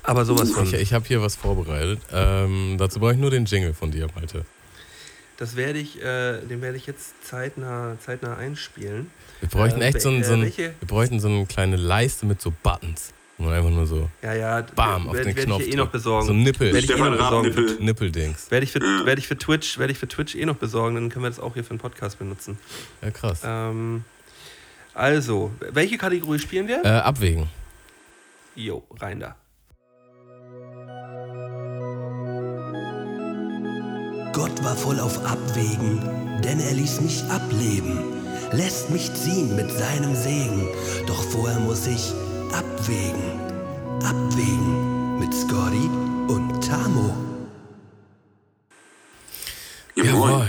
Aber 0.04 0.26
sowas 0.26 0.52
von. 0.52 0.66
Ich, 0.66 0.74
ich 0.74 0.94
habe 0.94 1.06
hier 1.08 1.22
was 1.22 1.36
vorbereitet. 1.36 2.00
Ähm, 2.12 2.76
dazu 2.80 3.00
brauche 3.00 3.14
ich 3.14 3.20
nur 3.20 3.30
den 3.30 3.46
Jingle 3.46 3.74
von 3.74 3.92
dir, 3.92 4.08
Malte. 4.16 4.46
Das 5.40 5.56
werde 5.56 5.80
ich, 5.80 6.02
äh, 6.04 6.42
den 6.42 6.62
werde 6.62 6.76
ich 6.76 6.86
jetzt 6.86 7.26
zeitnah, 7.26 7.96
zeitnah 8.06 8.36
einspielen. 8.36 9.10
Wir 9.40 9.48
bräuchten 9.48 9.82
Äh, 9.82 9.88
echt 9.88 10.02
so, 10.02 10.10
ein, 10.10 10.22
äh, 10.22 10.26
so, 10.26 10.34
ein, 10.34 10.42
wir 10.44 10.74
bräuchten 10.86 11.22
so 11.22 11.30
eine 11.30 11.46
kleine 11.46 11.78
Leiste 11.78 12.26
mit 12.26 12.42
so 12.42 12.52
Buttons. 12.62 13.14
Und 13.38 13.48
einfach 13.48 13.70
nur 13.70 13.88
so 13.88 14.10
Ja, 14.22 14.34
ja, 14.34 14.62
Bam 14.76 15.08
auf 15.08 15.16
werde, 15.16 15.34
den 15.34 15.46
Knopf. 15.46 15.62
ich 15.62 15.72
eh 15.72 15.78
noch 15.78 15.88
besorgen. 15.88 16.28
So 16.28 16.34
ein 16.34 16.44
Nippel. 16.44 16.74
Werde 16.74 16.80
ich 16.86 16.92
eh 16.92 16.98
noch 16.98 17.12
besorgen. 17.12 17.48
Raab-Nippel. 17.54 17.78
Nippeldings. 17.80 18.52
Werde 18.52 18.66
ich, 18.66 18.72
für, 18.74 18.82
werde, 18.82 19.20
ich 19.20 19.28
für 19.30 19.38
Twitch, 19.38 19.80
werde 19.80 19.94
ich 19.94 19.98
für 19.98 20.10
Twitch 20.10 20.36
eh 20.36 20.46
noch 20.46 20.58
besorgen, 20.58 20.96
dann 20.96 21.08
können 21.10 21.24
wir 21.24 21.30
das 21.30 21.40
auch 21.40 21.54
hier 21.54 21.64
für 21.64 21.74
den 21.74 21.80
Podcast 21.80 22.20
benutzen. 22.20 22.60
Ja, 23.02 23.12
krass. 23.12 23.40
Ähm, 23.46 24.04
also, 24.94 25.54
welche 25.72 25.98
Kategorie 25.98 26.40
spielen 26.40 26.68
wir? 26.68 26.84
Äh, 26.84 26.90
abwägen. 26.90 27.48
Jo, 28.56 28.84
rein 29.00 29.22
da. 29.22 29.38
Gott 34.40 34.64
war 34.64 34.78
voll 34.78 35.02
auf 35.02 35.26
Abwägen, 35.26 36.00
denn 36.42 36.62
er 36.62 36.72
ließ 36.72 37.02
mich 37.02 37.26
ableben, 37.26 38.00
lässt 38.54 38.90
mich 38.90 39.14
ziehen 39.14 39.54
mit 39.54 39.70
seinem 39.70 40.16
Segen. 40.16 40.66
Doch 41.08 41.22
vorher 41.22 41.60
muss 41.60 41.86
ich 41.88 42.14
abwägen, 42.54 43.38
abwägen 44.02 45.20
mit 45.20 45.34
Scotty 45.34 45.90
und 46.30 46.66
Tamo. 46.66 47.14
Jawohl. 49.96 50.48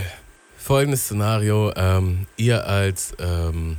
Folgendes 0.56 1.06
Szenario. 1.06 1.72
Ähm, 1.74 2.28
ihr 2.36 2.64
als 2.68 3.12
ähm, 3.18 3.78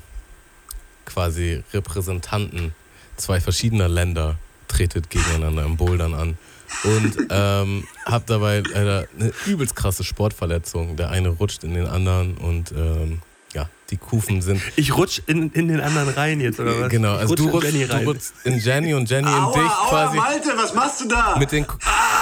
quasi 1.05 1.63
Repräsentanten 1.71 2.75
zwei 3.15 3.39
verschiedener 3.39 3.87
Länder 3.87 4.35
tretet 4.67 5.09
gegeneinander 5.09 5.63
im 5.63 5.77
Bouldern 5.77 6.13
an 6.13 6.37
und 6.83 7.27
ähm, 7.29 7.83
habt 8.05 8.29
dabei 8.29 8.63
leider 8.73 9.07
eine 9.19 9.31
übelst 9.45 9.75
krasse 9.75 10.03
Sportverletzung. 10.03 10.95
Der 10.95 11.09
eine 11.09 11.29
rutscht 11.29 11.63
in 11.63 11.73
den 11.73 11.87
anderen 11.87 12.35
und 12.37 12.71
ähm, 12.71 13.19
ja, 13.53 13.69
die 13.89 13.97
Kufen 13.97 14.41
sind 14.41 14.61
Ich 14.77 14.95
rutsch 14.95 15.21
in, 15.27 15.51
in 15.51 15.67
den 15.67 15.81
anderen 15.81 16.09
rein 16.09 16.39
jetzt, 16.39 16.59
oder 16.59 16.79
was? 16.81 16.89
genau. 16.89 17.15
Also 17.15 17.35
du 17.35 17.43
in 17.45 17.49
rutschst, 17.49 17.73
Jenny 17.73 17.85
du 17.85 17.93
rein. 17.93 18.05
rutschst 18.05 18.33
in 18.45 18.57
Jenny 18.59 18.93
und 18.93 19.09
Jenny 19.09 19.27
in 19.27 19.33
Aua, 19.33 19.53
dich 19.53 19.61
aua, 19.71 19.89
quasi 19.89 20.17
Malte, 20.17 20.53
was 20.55 20.73
machst 20.73 21.01
du 21.01 21.07
da? 21.09 21.35
mit 21.37 21.51
den, 21.51 21.65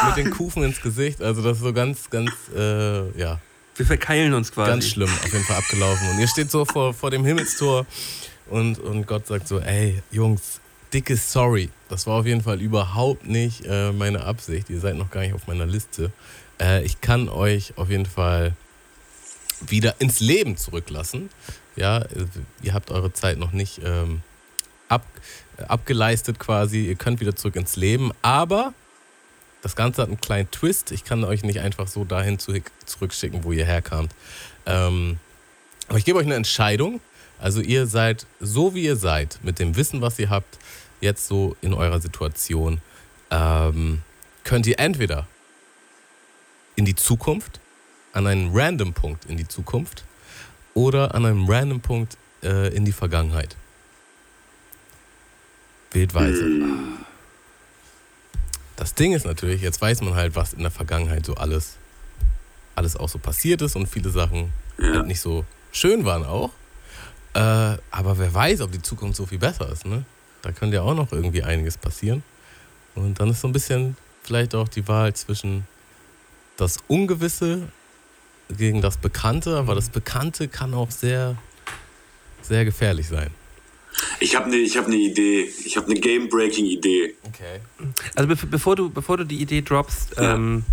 mit 0.08 0.18
den 0.18 0.32
Kufen 0.32 0.64
ins 0.64 0.82
Gesicht. 0.82 1.22
Also 1.22 1.42
das 1.44 1.58
ist 1.58 1.64
so 1.64 1.72
ganz, 1.72 2.10
ganz, 2.10 2.32
äh, 2.56 3.10
ja, 3.20 3.40
Wir 3.76 3.86
verkeilen 3.86 4.34
uns 4.34 4.52
quasi. 4.52 4.72
Ganz 4.72 4.88
schlimm, 4.88 5.10
auf 5.10 5.32
jeden 5.32 5.46
Fall 5.46 5.58
abgelaufen. 5.58 6.10
Und 6.10 6.20
ihr 6.20 6.28
steht 6.28 6.50
so 6.50 6.66
vor, 6.66 6.94
vor 6.94 7.12
dem 7.12 7.24
Himmelstor 7.24 7.86
und, 8.50 8.80
und 8.80 9.06
Gott 9.06 9.28
sagt 9.28 9.48
so, 9.48 9.60
ey, 9.60 10.02
Jungs, 10.12 10.60
dickes 10.92 11.32
Sorry. 11.32 11.70
Das 11.90 12.06
war 12.06 12.20
auf 12.20 12.26
jeden 12.26 12.42
Fall 12.42 12.62
überhaupt 12.62 13.26
nicht 13.28 13.66
äh, 13.66 13.92
meine 13.92 14.24
Absicht. 14.24 14.70
Ihr 14.70 14.80
seid 14.80 14.96
noch 14.96 15.10
gar 15.10 15.22
nicht 15.22 15.34
auf 15.34 15.48
meiner 15.48 15.66
Liste. 15.66 16.12
Äh, 16.62 16.86
ich 16.86 17.02
kann 17.02 17.28
euch 17.30 17.74
auf 17.78 17.90
jeden 17.90 18.06
Fall 18.06 18.54
wieder 19.68 19.96
ins 20.00 20.20
Leben 20.20 20.56
zurücklassen. 20.56 21.30
Ja, 21.76 22.06
ihr 22.62 22.74
habt 22.74 22.92
eure 22.92 23.12
Zeit 23.12 23.38
noch 23.40 23.52
nicht 23.52 23.82
ähm, 23.84 24.22
ab, 24.88 25.06
abgeleistet 25.68 26.40
quasi. 26.40 26.86
Ihr 26.86 26.96
könnt 26.96 27.20
wieder 27.20 27.36
zurück 27.36 27.56
ins 27.56 27.76
Leben, 27.76 28.12
aber 28.22 28.74
das 29.62 29.76
Ganze 29.76 30.02
hat 30.02 30.10
einen 30.10 30.22
kleinen 30.22 30.50
Twist. 30.52 30.92
Ich 30.92 31.04
kann 31.04 31.24
euch 31.24 31.44
nicht 31.44 31.60
einfach 31.60 31.88
so 31.88 32.06
dahin 32.06 32.40
zu, 32.40 32.54
zurückschicken, 32.86 33.44
wo 33.44 33.52
ihr 33.52 33.66
herkamt. 33.66 34.14
Ähm, 34.66 35.18
aber 35.88 35.98
ich 35.98 36.06
gebe 36.06 36.20
euch 36.20 36.26
eine 36.26 36.36
Entscheidung. 36.36 37.02
Also 37.40 37.62
ihr 37.62 37.88
seid 37.88 38.26
so, 38.40 38.76
wie 38.76 38.84
ihr 38.84 38.96
seid, 38.96 39.40
mit 39.44 39.60
dem 39.60 39.76
Wissen, 39.76 40.02
was 40.02 40.20
ihr 40.20 40.30
habt, 40.30 40.60
jetzt 41.02 41.28
so 41.28 41.56
in 41.62 41.74
eurer 41.74 42.00
Situation, 42.00 42.82
ähm, 43.32 44.02
könnt 44.44 44.68
ihr 44.68 44.80
entweder 44.80 45.28
in 46.76 46.86
die 46.86 46.96
Zukunft, 46.96 47.60
an 48.14 48.26
einen 48.26 48.50
random 48.54 48.94
Punkt 48.94 49.26
in 49.26 49.38
die 49.38 49.48
Zukunft 49.48 50.04
oder 50.74 51.14
an 51.14 51.26
einem 51.26 51.48
random 51.50 51.82
Punkt 51.82 52.18
äh, 52.42 52.74
in 52.74 52.86
die 52.86 52.92
Vergangenheit. 52.92 53.56
Wählt 55.92 56.14
weise. 56.14 56.46
Das 58.76 58.96
Ding 58.96 59.14
ist 59.14 59.26
natürlich, 59.26 59.62
jetzt 59.62 59.82
weiß 59.82 60.02
man 60.02 60.16
halt, 60.16 60.36
was 60.36 60.54
in 60.54 60.62
der 60.62 60.72
Vergangenheit 60.72 61.26
so 61.26 61.36
alles, 61.36 61.76
alles 62.76 62.96
auch 62.96 63.10
so 63.10 63.20
passiert 63.20 63.62
ist 63.62 63.76
und 63.76 63.88
viele 63.88 64.10
Sachen 64.10 64.52
Ja. 64.78 64.94
halt 64.96 65.08
nicht 65.08 65.20
so 65.20 65.46
schön 65.72 66.06
waren 66.06 66.24
auch. 66.26 66.52
Äh, 67.34 67.40
aber 67.92 68.18
wer 68.18 68.34
weiß, 68.34 68.62
ob 68.62 68.72
die 68.72 68.82
Zukunft 68.82 69.18
so 69.18 69.26
viel 69.26 69.38
besser 69.40 69.70
ist, 69.72 69.86
ne? 69.86 70.06
Da 70.42 70.52
könnte 70.52 70.78
ja 70.78 70.82
auch 70.84 70.96
noch 70.96 71.12
irgendwie 71.12 71.44
einiges 71.44 71.78
passieren. 71.78 72.24
Und 72.96 73.20
dann 73.20 73.30
ist 73.30 73.42
so 73.42 73.48
ein 73.48 73.54
bisschen 73.54 73.96
vielleicht 74.24 74.56
auch 74.56 74.68
die 74.68 74.88
Wahl 74.88 75.14
zwischen 75.14 75.66
das 76.58 76.78
Ungewisse 76.88 77.70
gegen 78.58 78.82
das 78.82 78.98
Bekannte, 78.98 79.58
aber 79.58 79.76
das 79.76 79.90
Bekannte 79.90 80.48
kann 80.48 80.74
auch 80.74 80.92
sehr, 80.92 81.38
sehr 82.42 82.66
gefährlich 82.66 83.08
sein. 83.08 83.30
Ich 84.20 84.36
habe 84.36 84.46
eine 84.46 84.58
hab 84.66 84.88
ne 84.88 84.96
Idee. 84.96 85.50
Ich 85.66 85.76
habe 85.78 85.88
eine 85.88 86.00
Game-Breaking-Idee. 86.00 87.16
Okay. 87.24 87.60
Also 88.16 88.28
be 88.28 88.36
bevor 88.48 88.76
du, 88.76 88.90
bevor 88.90 89.18
du 89.18 89.26
die 89.26 89.42
Idee 89.42 89.62
droppst, 89.62 90.16
Ja. 90.18 90.36
ähm, 90.36 90.64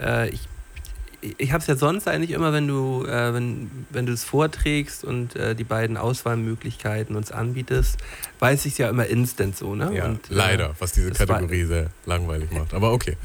äh, 0.00 0.28
ich, 0.30 0.40
ich 1.38 1.52
habe 1.52 1.60
es 1.60 1.66
ja 1.66 1.76
sonst 1.76 2.08
eigentlich 2.08 2.32
immer, 2.32 2.52
wenn 2.52 2.68
du, 2.68 3.04
äh, 3.06 3.32
wenn, 3.32 3.70
wenn 3.90 4.06
du 4.06 4.12
es 4.12 4.24
vorträgst 4.24 5.04
und 5.04 5.36
äh, 5.36 5.54
die 5.54 5.64
beiden 5.64 5.96
Auswahlmöglichkeiten 5.96 7.16
uns 7.16 7.32
anbietest, 7.32 7.98
weiß 8.40 8.66
ich 8.66 8.72
es 8.72 8.78
ja 8.78 8.88
immer 8.88 9.06
instant 9.06 9.56
so, 9.56 9.74
ne? 9.74 9.90
Ja, 9.94 10.06
und, 10.06 10.30
äh, 10.30 10.34
leider, 10.34 10.74
was 10.78 10.92
diese 10.92 11.10
Kategorie 11.12 11.64
sehr 11.64 11.90
langweilig 12.06 12.50
macht. 12.50 12.74
Aber 12.74 12.92
okay. 12.92 13.16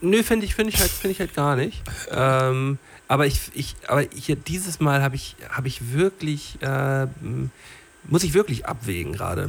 Nö, 0.00 0.22
finde 0.22 0.46
ich, 0.46 0.54
finde 0.54 0.72
ich 0.72 0.80
halt, 0.80 0.90
finde 0.90 1.12
ich 1.12 1.20
halt 1.20 1.34
gar 1.34 1.56
nicht. 1.56 1.82
Ähm, 2.10 2.78
aber 3.08 3.26
ich, 3.26 3.40
ich, 3.54 3.74
aber 3.88 4.02
hier 4.14 4.36
dieses 4.36 4.80
Mal 4.80 5.02
habe 5.02 5.16
ich, 5.16 5.34
habe 5.48 5.66
ich 5.66 5.92
wirklich, 5.92 6.58
äh, 6.60 7.06
muss 8.04 8.22
ich 8.22 8.34
wirklich 8.34 8.66
abwägen 8.66 9.12
gerade. 9.12 9.48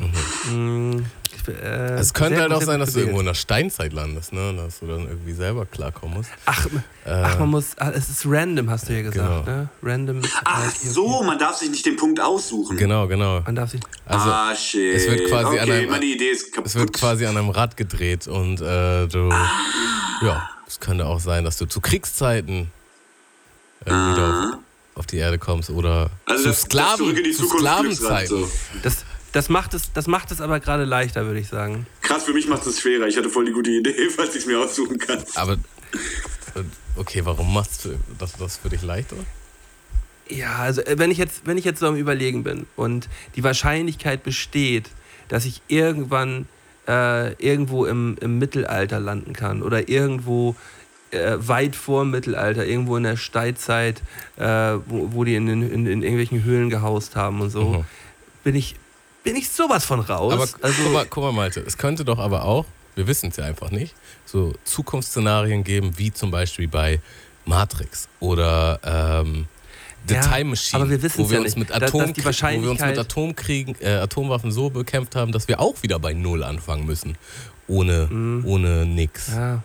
Mm, 0.52 1.06
ich, 1.42 1.48
äh, 1.48 1.92
Mhm. 1.92 1.98
Es 1.98 2.14
könnte 2.14 2.36
sehr 2.36 2.42
halt 2.44 2.54
auch 2.54 2.62
sein, 2.62 2.80
dass 2.80 2.94
du 2.94 3.00
irgendwo 3.00 3.20
in 3.20 3.26
der 3.26 3.34
Steinzeit 3.34 3.94
landest, 3.94 4.34
ne? 4.34 4.54
Dass 4.56 4.80
du 4.80 4.88
dann 4.88 5.08
irgendwie 5.08 5.34
selber 5.34 5.66
klarkommen 5.66 6.18
musst. 6.18 6.30
Ach, 6.46 6.66
Äh, 7.06 7.12
ach, 7.12 7.40
man 7.40 7.50
muss, 7.50 7.78
ah, 7.78 7.92
es 7.92 8.10
ist 8.10 8.26
random, 8.26 8.70
hast 8.70 8.88
du 8.90 8.94
ja 8.94 9.02
gesagt, 9.02 9.16
Genau. 9.46 9.58
ne? 9.58 9.70
Random. 9.82 10.22
Ach 10.46 10.68
okay, 10.68 10.88
so, 10.88 11.24
man 11.24 11.40
darf 11.40 11.56
sich 11.58 11.70
nicht 11.72 11.86
den 11.86 11.96
Punkt 11.96 12.20
aussuchen. 12.22 12.78
Genau, 12.78 13.08
genau. 13.08 13.42
Man 13.42 13.56
darf 13.56 13.72
sich. 13.72 13.82
Also, 14.06 14.30
ah, 14.30 14.54
shit. 14.56 14.96
es 14.96 15.08
wird 15.08 15.28
quasi 15.30 15.58
an 15.60 15.64
okay, 15.70 15.80
einem- 15.80 15.90
meine 15.90 16.06
Idee 16.06 16.30
ist 16.30 16.52
kaputt. 16.54 16.68
es 16.68 16.76
wird 16.76 16.94
quasi 16.94 17.26
an 17.26 17.36
einem 17.38 17.50
Rad 17.50 17.78
gedreht 17.78 18.28
und 18.28 18.62
äh, 18.62 19.08
du. 19.08 19.30
Ja, 20.22 20.50
es 20.68 20.80
könnte 20.80 21.06
auch 21.06 21.20
sein, 21.20 21.44
dass 21.46 21.58
du 21.58 21.66
zu 21.66 21.80
Kriegszeiten 21.82 22.70
äh, 23.86 23.90
wieder 23.90 24.50
auf, 24.94 25.00
auf 25.00 25.06
die 25.08 25.18
Erde 25.18 25.40
kommst 25.40 25.70
oder 25.70 26.10
Ah. 26.26 26.32
also 26.32 26.44
zu 26.44 26.50
das, 26.50 26.56
das 26.60 26.62
Sklaven, 26.66 27.16
die 27.16 27.32
zu 27.32 27.48
Sklavenzeiten. 27.48 28.28
so. 28.28 28.52
Das, 28.84 29.06
das, 29.32 29.50
macht 29.50 29.74
es, 29.74 29.92
das 29.94 30.08
macht 30.08 30.32
es 30.32 30.42
aber 30.42 30.60
gerade 30.60 30.86
leichter, 30.86 31.26
würde 31.26 31.40
ich 31.40 31.48
sagen. 31.48 31.86
Krass, 32.02 32.24
für 32.24 32.34
mich 32.34 32.48
macht 32.48 32.66
es 32.66 32.80
schwerer. 32.80 33.08
Ich 33.08 33.18
hatte 33.18 33.30
voll 33.30 33.46
die 33.46 33.52
gute 33.52 33.72
Idee, 33.72 33.94
falls 34.16 34.30
ich 34.36 34.42
es 34.42 34.46
mir 34.46 34.60
aussuchen 34.60 34.98
kann. 34.98 35.24
Aber 35.36 35.54
äh, 35.54 36.62
okay, 36.96 37.22
warum 37.24 37.54
machst 37.54 37.86
du 37.86 37.96
das, 38.18 38.34
das 38.34 38.58
für 38.58 38.70
dich 38.70 38.82
leichter? 38.82 39.16
Ja, 40.30 40.58
also 40.58 40.82
äh, 40.82 40.98
wenn 40.98 41.12
ich 41.12 41.18
jetzt, 41.18 41.42
wenn 41.46 41.58
ich 41.58 41.66
jetzt 41.66 41.80
so 41.80 41.88
am 41.88 41.96
Überlegen 41.96 42.44
bin 42.44 42.68
und 42.76 43.10
die 43.36 43.44
Wahrscheinlichkeit 43.44 44.24
besteht, 44.24 44.90
dass 45.28 45.46
ich 45.46 45.62
irgendwann 45.68 46.48
äh, 46.88 47.34
irgendwo 47.34 47.86
im, 47.86 48.16
im 48.22 48.38
Mittelalter 48.40 49.00
landen 49.00 49.34
kann 49.34 49.62
oder 49.64 49.90
irgendwo 49.90 50.56
äh, 51.12 51.38
weit 51.40 51.76
vor 51.76 52.04
dem 52.04 52.12
Mittelalter, 52.12 52.66
irgendwo 52.66 52.96
in 52.98 53.04
der 53.04 53.18
Steinzeit, 53.18 54.02
äh, 54.38 54.44
wo, 54.86 55.12
wo 55.14 55.24
die 55.24 55.36
in, 55.36 55.48
den- 55.48 55.64
in, 55.72 55.86
in 55.88 56.02
irgendwelchen 56.04 56.44
Höhlen 56.44 56.70
gehaust 56.70 57.16
haben 57.16 57.42
und 57.42 57.50
so, 57.50 57.64
Mhm. 57.80 57.86
bin 58.44 58.56
ich 58.56 58.76
bin 59.24 59.36
ich 59.36 59.50
sowas 59.50 59.86
von 59.86 60.00
raus. 60.00 60.34
Aber 60.34 60.48
also, 60.62 60.84
guck, 60.84 60.94
mal, 60.94 61.06
guck 61.10 61.24
mal, 61.24 61.32
Malte, 61.34 61.60
es 61.62 61.78
könnte 61.78 62.06
doch 62.06 62.20
aber 62.20 62.46
auch, 62.46 62.66
wir 62.96 63.08
wissen 63.08 63.30
es 63.30 63.38
ja 63.38 63.46
einfach 63.46 63.72
nicht, 63.72 63.94
so 64.26 64.54
Zukunftsszenarien 64.66 65.64
geben, 65.64 65.94
wie 65.98 66.12
zum 66.12 66.32
Beispiel 66.32 66.68
bei 66.68 67.00
Matrix 67.46 68.08
oder 68.20 68.80
ähm, 68.84 69.48
The 70.08 70.16
Ja, 70.16 70.22
Time 70.22 70.46
Machine, 70.52 70.82
aber 70.84 70.90
wir 70.92 71.04
wo 71.18 71.30
wir 71.30 71.38
ja 71.40 71.44
uns 71.44 71.56
mit 71.56 71.70
Da- 71.70 71.80
dass 71.80 71.94
wo 71.94 72.00
wir 72.00 72.70
uns 72.72 72.80
mit 72.82 72.98
Atomkriegen, 72.98 73.76
äh, 73.82 73.96
Atomwaffen 73.96 74.52
so 74.52 74.70
bekämpft 74.70 75.16
haben, 75.16 75.32
dass 75.32 75.48
wir 75.48 75.60
auch 75.60 75.82
wieder 75.84 76.00
bei 76.00 76.14
Null 76.14 76.44
anfangen 76.44 76.86
müssen. 76.86 77.18
Ohne, 77.68 78.08
Mhm. 78.10 78.46
ohne 78.46 78.86
nix. 78.86 79.28
Ja. 79.30 79.62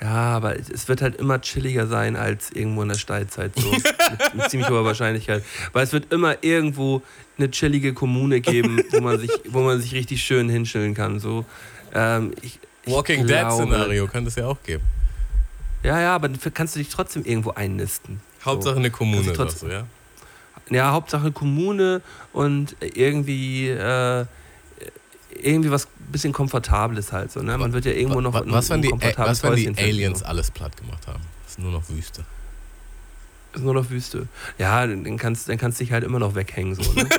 Ja, 0.00 0.36
aber 0.36 0.56
es 0.58 0.88
wird 0.88 1.00
halt 1.00 1.16
immer 1.16 1.40
chilliger 1.40 1.86
sein 1.86 2.16
als 2.16 2.50
irgendwo 2.52 2.82
in 2.82 2.88
der 2.88 2.96
Steinzeit. 2.96 3.52
So. 3.58 3.70
mit, 3.70 4.34
mit 4.34 4.50
ziemlich 4.50 4.68
hoher 4.68 4.84
Wahrscheinlichkeit. 4.84 5.42
Weil 5.72 5.84
es 5.84 5.92
wird 5.92 6.12
immer 6.12 6.42
irgendwo 6.44 7.02
eine 7.38 7.50
chillige 7.50 7.94
Kommune 7.94 8.40
geben, 8.40 8.82
wo 8.90 9.00
man 9.00 9.18
sich, 9.18 9.30
wo 9.48 9.62
man 9.62 9.80
sich 9.80 9.92
richtig 9.94 10.22
schön 10.22 10.48
hinstellen 10.50 10.94
kann. 10.94 11.18
So. 11.18 11.46
Ähm, 11.94 12.32
ich, 12.42 12.58
Walking 12.84 13.26
Dead 13.26 13.38
glaube- 13.40 13.54
Szenario 13.64 14.06
könnte 14.06 14.28
es 14.28 14.36
ja 14.36 14.46
auch 14.46 14.62
geben. 14.62 14.82
Ja, 15.82 16.00
ja, 16.00 16.14
aber 16.14 16.28
dafür 16.28 16.52
kannst 16.52 16.74
du 16.74 16.78
dich 16.78 16.88
trotzdem 16.88 17.24
irgendwo 17.24 17.50
einnisten. 17.52 18.20
Hauptsache 18.44 18.76
eine 18.76 18.90
Kommune, 18.90 19.18
Also 19.18 19.32
trotz- 19.32 19.52
sagst 19.52 19.62
du, 19.62 19.68
ja? 19.68 19.86
Ja, 20.68 20.92
Hauptsache 20.92 21.30
Kommune 21.32 22.02
und 22.32 22.76
irgendwie, 22.80 23.68
äh, 23.70 24.26
irgendwie 25.42 25.70
was 25.70 25.88
bisschen 26.10 26.32
Komfortables 26.32 27.12
halt 27.12 27.32
so. 27.32 27.42
Ne? 27.42 27.58
Man 27.58 27.72
wird 27.72 27.84
ja 27.84 27.92
irgendwo 27.92 28.20
noch 28.20 28.34
was, 28.34 28.70
wenn 28.70 28.80
ein 28.80 28.82
die, 28.82 28.88
komfortables 28.88 29.42
was, 29.42 29.50
wenn 29.50 29.74
die 29.74 29.82
Aliens 29.82 30.20
so. 30.20 30.24
alles 30.24 30.50
platt 30.50 30.76
gemacht 30.76 31.06
haben? 31.06 31.22
Das 31.44 31.52
ist 31.52 31.58
nur 31.58 31.72
noch 31.72 31.88
Wüste. 31.88 32.24
ist 33.54 33.62
nur 33.62 33.74
noch 33.74 33.90
Wüste. 33.90 34.28
Ja, 34.58 34.86
dann 34.86 35.16
kannst, 35.16 35.48
dann 35.48 35.58
kannst 35.58 35.80
du 35.80 35.84
dich 35.84 35.92
halt 35.92 36.04
immer 36.04 36.18
noch 36.18 36.34
weghängen. 36.34 36.74
So, 36.74 36.92
ne? 36.92 37.08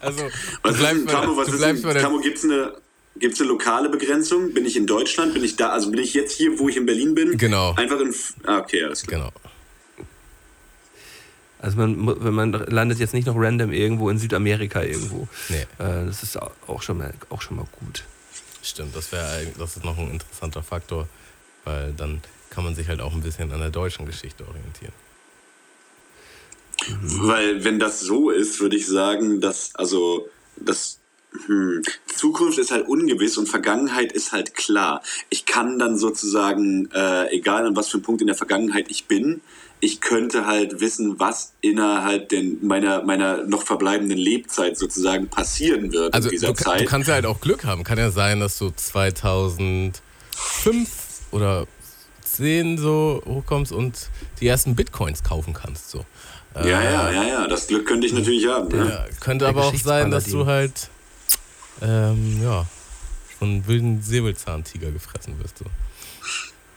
Also, 0.00 0.22
du 0.22 0.30
Was 0.62 0.72
ist 0.72 0.78
bleibst 0.78 1.00
denn, 1.00 1.06
bei, 1.06 1.12
Camo, 1.12 1.36
was 1.36 1.46
du 1.48 1.54
ist 1.54 1.84
denn, 1.84 2.02
Camo, 2.02 2.20
gibt's 2.20 2.44
eine, 2.44 2.72
gibt's 3.18 3.40
eine 3.40 3.48
lokale 3.48 3.88
Begrenzung? 3.88 4.54
Bin 4.54 4.64
ich 4.64 4.76
in 4.76 4.86
Deutschland? 4.86 5.34
Bin 5.34 5.44
ich 5.44 5.56
da? 5.56 5.70
Also 5.70 5.90
bin 5.90 6.00
ich 6.00 6.14
jetzt 6.14 6.32
hier, 6.36 6.58
wo 6.58 6.68
ich 6.68 6.76
in 6.76 6.86
Berlin 6.86 7.14
bin? 7.14 7.36
Genau. 7.36 7.74
Einfach 7.74 8.00
in. 8.00 8.14
Ah, 8.44 8.58
okay, 8.58 8.84
alles 8.84 9.02
klar. 9.02 9.20
Genau. 9.20 9.32
Also 11.60 11.76
man, 11.76 12.06
wenn 12.24 12.34
man 12.34 12.52
landet 12.52 12.98
jetzt 13.00 13.14
nicht 13.14 13.26
noch 13.26 13.34
random 13.36 13.72
irgendwo 13.72 14.10
in 14.10 14.18
Südamerika 14.18 14.82
irgendwo. 14.82 15.26
Nee, 15.48 15.62
Äh, 15.78 16.06
das 16.06 16.22
ist 16.22 16.40
au- 16.40 16.52
auch 16.66 16.82
schon 16.82 16.98
mal, 16.98 17.12
auch 17.30 17.42
schon 17.42 17.56
mal 17.56 17.66
gut. 17.80 18.04
stimmt. 18.62 18.94
Das 18.94 19.10
wäre 19.12 19.46
das 19.58 19.76
ist 19.76 19.84
noch 19.84 19.98
ein 19.98 20.10
interessanter 20.12 20.62
Faktor, 20.62 21.08
weil 21.64 21.92
dann 21.96 22.20
kann 22.50 22.64
man 22.64 22.74
sich 22.74 22.88
halt 22.88 23.00
auch 23.00 23.12
ein 23.12 23.22
bisschen 23.22 23.50
an 23.52 23.60
der 23.60 23.70
deutschen 23.70 24.06
Geschichte 24.06 24.46
orientieren. 24.46 24.92
Weil, 27.00 27.64
wenn 27.64 27.78
das 27.78 28.00
so 28.00 28.30
ist, 28.30 28.60
würde 28.60 28.76
ich 28.76 28.86
sagen, 28.86 29.40
dass, 29.40 29.74
also, 29.74 30.28
das. 30.56 30.98
Hm, 31.46 31.82
Zukunft 32.06 32.58
ist 32.58 32.70
halt 32.70 32.88
ungewiss 32.88 33.36
und 33.36 33.48
Vergangenheit 33.48 34.12
ist 34.12 34.32
halt 34.32 34.54
klar. 34.54 35.02
Ich 35.28 35.44
kann 35.44 35.78
dann 35.78 35.98
sozusagen, 35.98 36.88
äh, 36.92 37.28
egal 37.36 37.66
an 37.66 37.76
was 37.76 37.88
für 37.88 37.98
einem 37.98 38.04
Punkt 38.04 38.22
in 38.22 38.28
der 38.28 38.36
Vergangenheit 38.36 38.86
ich 38.88 39.04
bin, 39.06 39.42
ich 39.80 40.00
könnte 40.00 40.46
halt 40.46 40.80
wissen, 40.80 41.18
was 41.20 41.52
innerhalb 41.60 42.28
den, 42.30 42.64
meiner, 42.66 43.02
meiner 43.04 43.44
noch 43.46 43.62
verbleibenden 43.62 44.18
Lebzeit 44.18 44.76
sozusagen 44.76 45.28
passieren 45.28 45.92
wird 45.92 46.12
Also 46.14 46.28
in 46.28 46.32
dieser 46.32 46.48
du, 46.48 46.54
Zeit. 46.54 46.80
du 46.80 46.84
kannst 46.84 47.08
ja 47.08 47.14
halt 47.14 47.26
auch 47.26 47.40
Glück 47.40 47.64
haben. 47.64 47.84
Kann 47.84 47.98
ja 47.98 48.10
sein, 48.10 48.40
dass 48.40 48.58
du 48.58 48.70
2005 48.70 50.00
oder 51.30 51.66
10 52.24 52.78
so 52.78 53.22
hochkommst 53.26 53.72
und 53.72 54.08
die 54.40 54.46
ersten 54.46 54.74
Bitcoins 54.76 55.22
kaufen 55.22 55.54
kannst. 55.54 55.90
So. 55.90 56.04
ja, 56.56 56.66
ja, 56.66 57.10
ja, 57.12 57.24
ja, 57.24 57.46
das 57.48 57.66
Glück 57.66 57.86
könnte 57.86 58.06
ich 58.06 58.12
natürlich 58.12 58.46
haben. 58.46 58.70
Ja, 58.76 58.84
Ja. 58.88 59.04
könnte 59.20 59.44
Der 59.44 59.48
aber 59.50 59.64
auch 59.66 59.74
sein, 59.76 60.10
dass 60.10 60.24
du 60.26 60.46
halt 60.46 60.88
ähm, 61.82 62.40
ja, 62.42 62.66
von 63.38 63.66
wilden 63.66 64.02
Säbelzahntiger 64.02 64.90
gefressen 64.90 65.38
wirst. 65.40 65.58
So. 65.58 65.64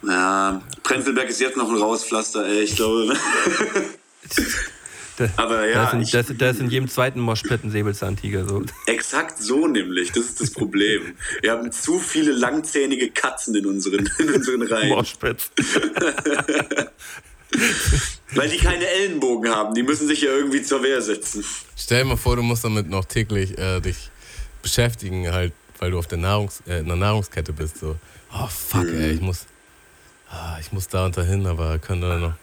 Ja, 0.03 0.61
Prenzlberg 0.84 1.30
ist 1.30 1.40
jetzt 1.40 1.57
noch 1.57 1.69
ein 1.69 1.78
Rauspflaster, 1.78 2.45
ey, 2.45 2.61
ich 2.61 2.76
glaube. 2.76 3.14
Da, 5.18 5.30
Aber 5.38 5.57
da, 5.57 5.65
ja, 5.65 5.86
ist 5.86 5.94
in, 5.94 6.02
ich, 6.02 6.11
da, 6.11 6.19
ist, 6.22 6.34
da 6.38 6.49
ist 6.49 6.60
in 6.60 6.69
jedem 6.69 6.88
zweiten 6.90 7.19
Moshpit 7.19 7.64
ein 7.64 7.72
Säbelzahntiger. 7.72 8.48
So. 8.48 8.64
exakt 8.88 9.41
so 9.41 9.68
nämlich, 9.68 10.11
das 10.11 10.26
ist 10.26 10.41
das 10.41 10.52
Problem. 10.52 11.15
Wir 11.41 11.52
haben 11.52 11.72
zu 11.72 11.99
viele 11.99 12.32
langzähnige 12.32 13.11
Katzen 13.11 13.56
in 13.56 13.65
unseren, 13.65 14.10
in 14.19 14.34
unseren 14.34 14.61
Reihen. 14.64 14.90
Moshpits. 14.90 15.52
Weil 18.34 18.49
die 18.49 18.57
keine 18.57 18.88
Ellenbogen 18.88 19.53
haben, 19.53 19.76
die 19.76 19.84
müssen 19.84 20.07
sich 20.07 20.22
ja 20.22 20.32
irgendwie 20.32 20.61
zur 20.64 20.82
Wehr 20.84 21.02
setzen. 21.02 21.44
Stell 21.76 22.03
dir 22.03 22.10
mal 22.10 22.18
vor, 22.18 22.38
du 22.38 22.44
musst 22.44 22.64
damit 22.64 22.90
noch 22.90 23.03
täglich 23.06 23.57
äh, 23.57 23.82
dich 23.82 24.10
beschäftigen, 24.61 25.32
halt, 25.32 25.52
weil 25.80 25.91
du 25.91 25.99
auf 25.99 26.07
der 26.07 26.18
Nahrungs 26.18 26.64
äh, 26.68 26.80
in 26.80 26.88
der 26.88 26.95
Nahrungskette 26.95 27.52
bist. 27.52 27.80
So, 27.80 27.98
oh 28.34 28.48
fuck, 28.48 28.88
ey, 28.88 29.11
ich 29.11 29.22
muss, 29.22 29.45
ich 30.60 30.72
muss 30.72 30.88
da 30.88 31.06
und 31.06 31.18
dahin, 31.18 31.45
aber 31.45 31.80
könnte 31.80 32.08
da 32.08 32.18
noch, 32.18 32.34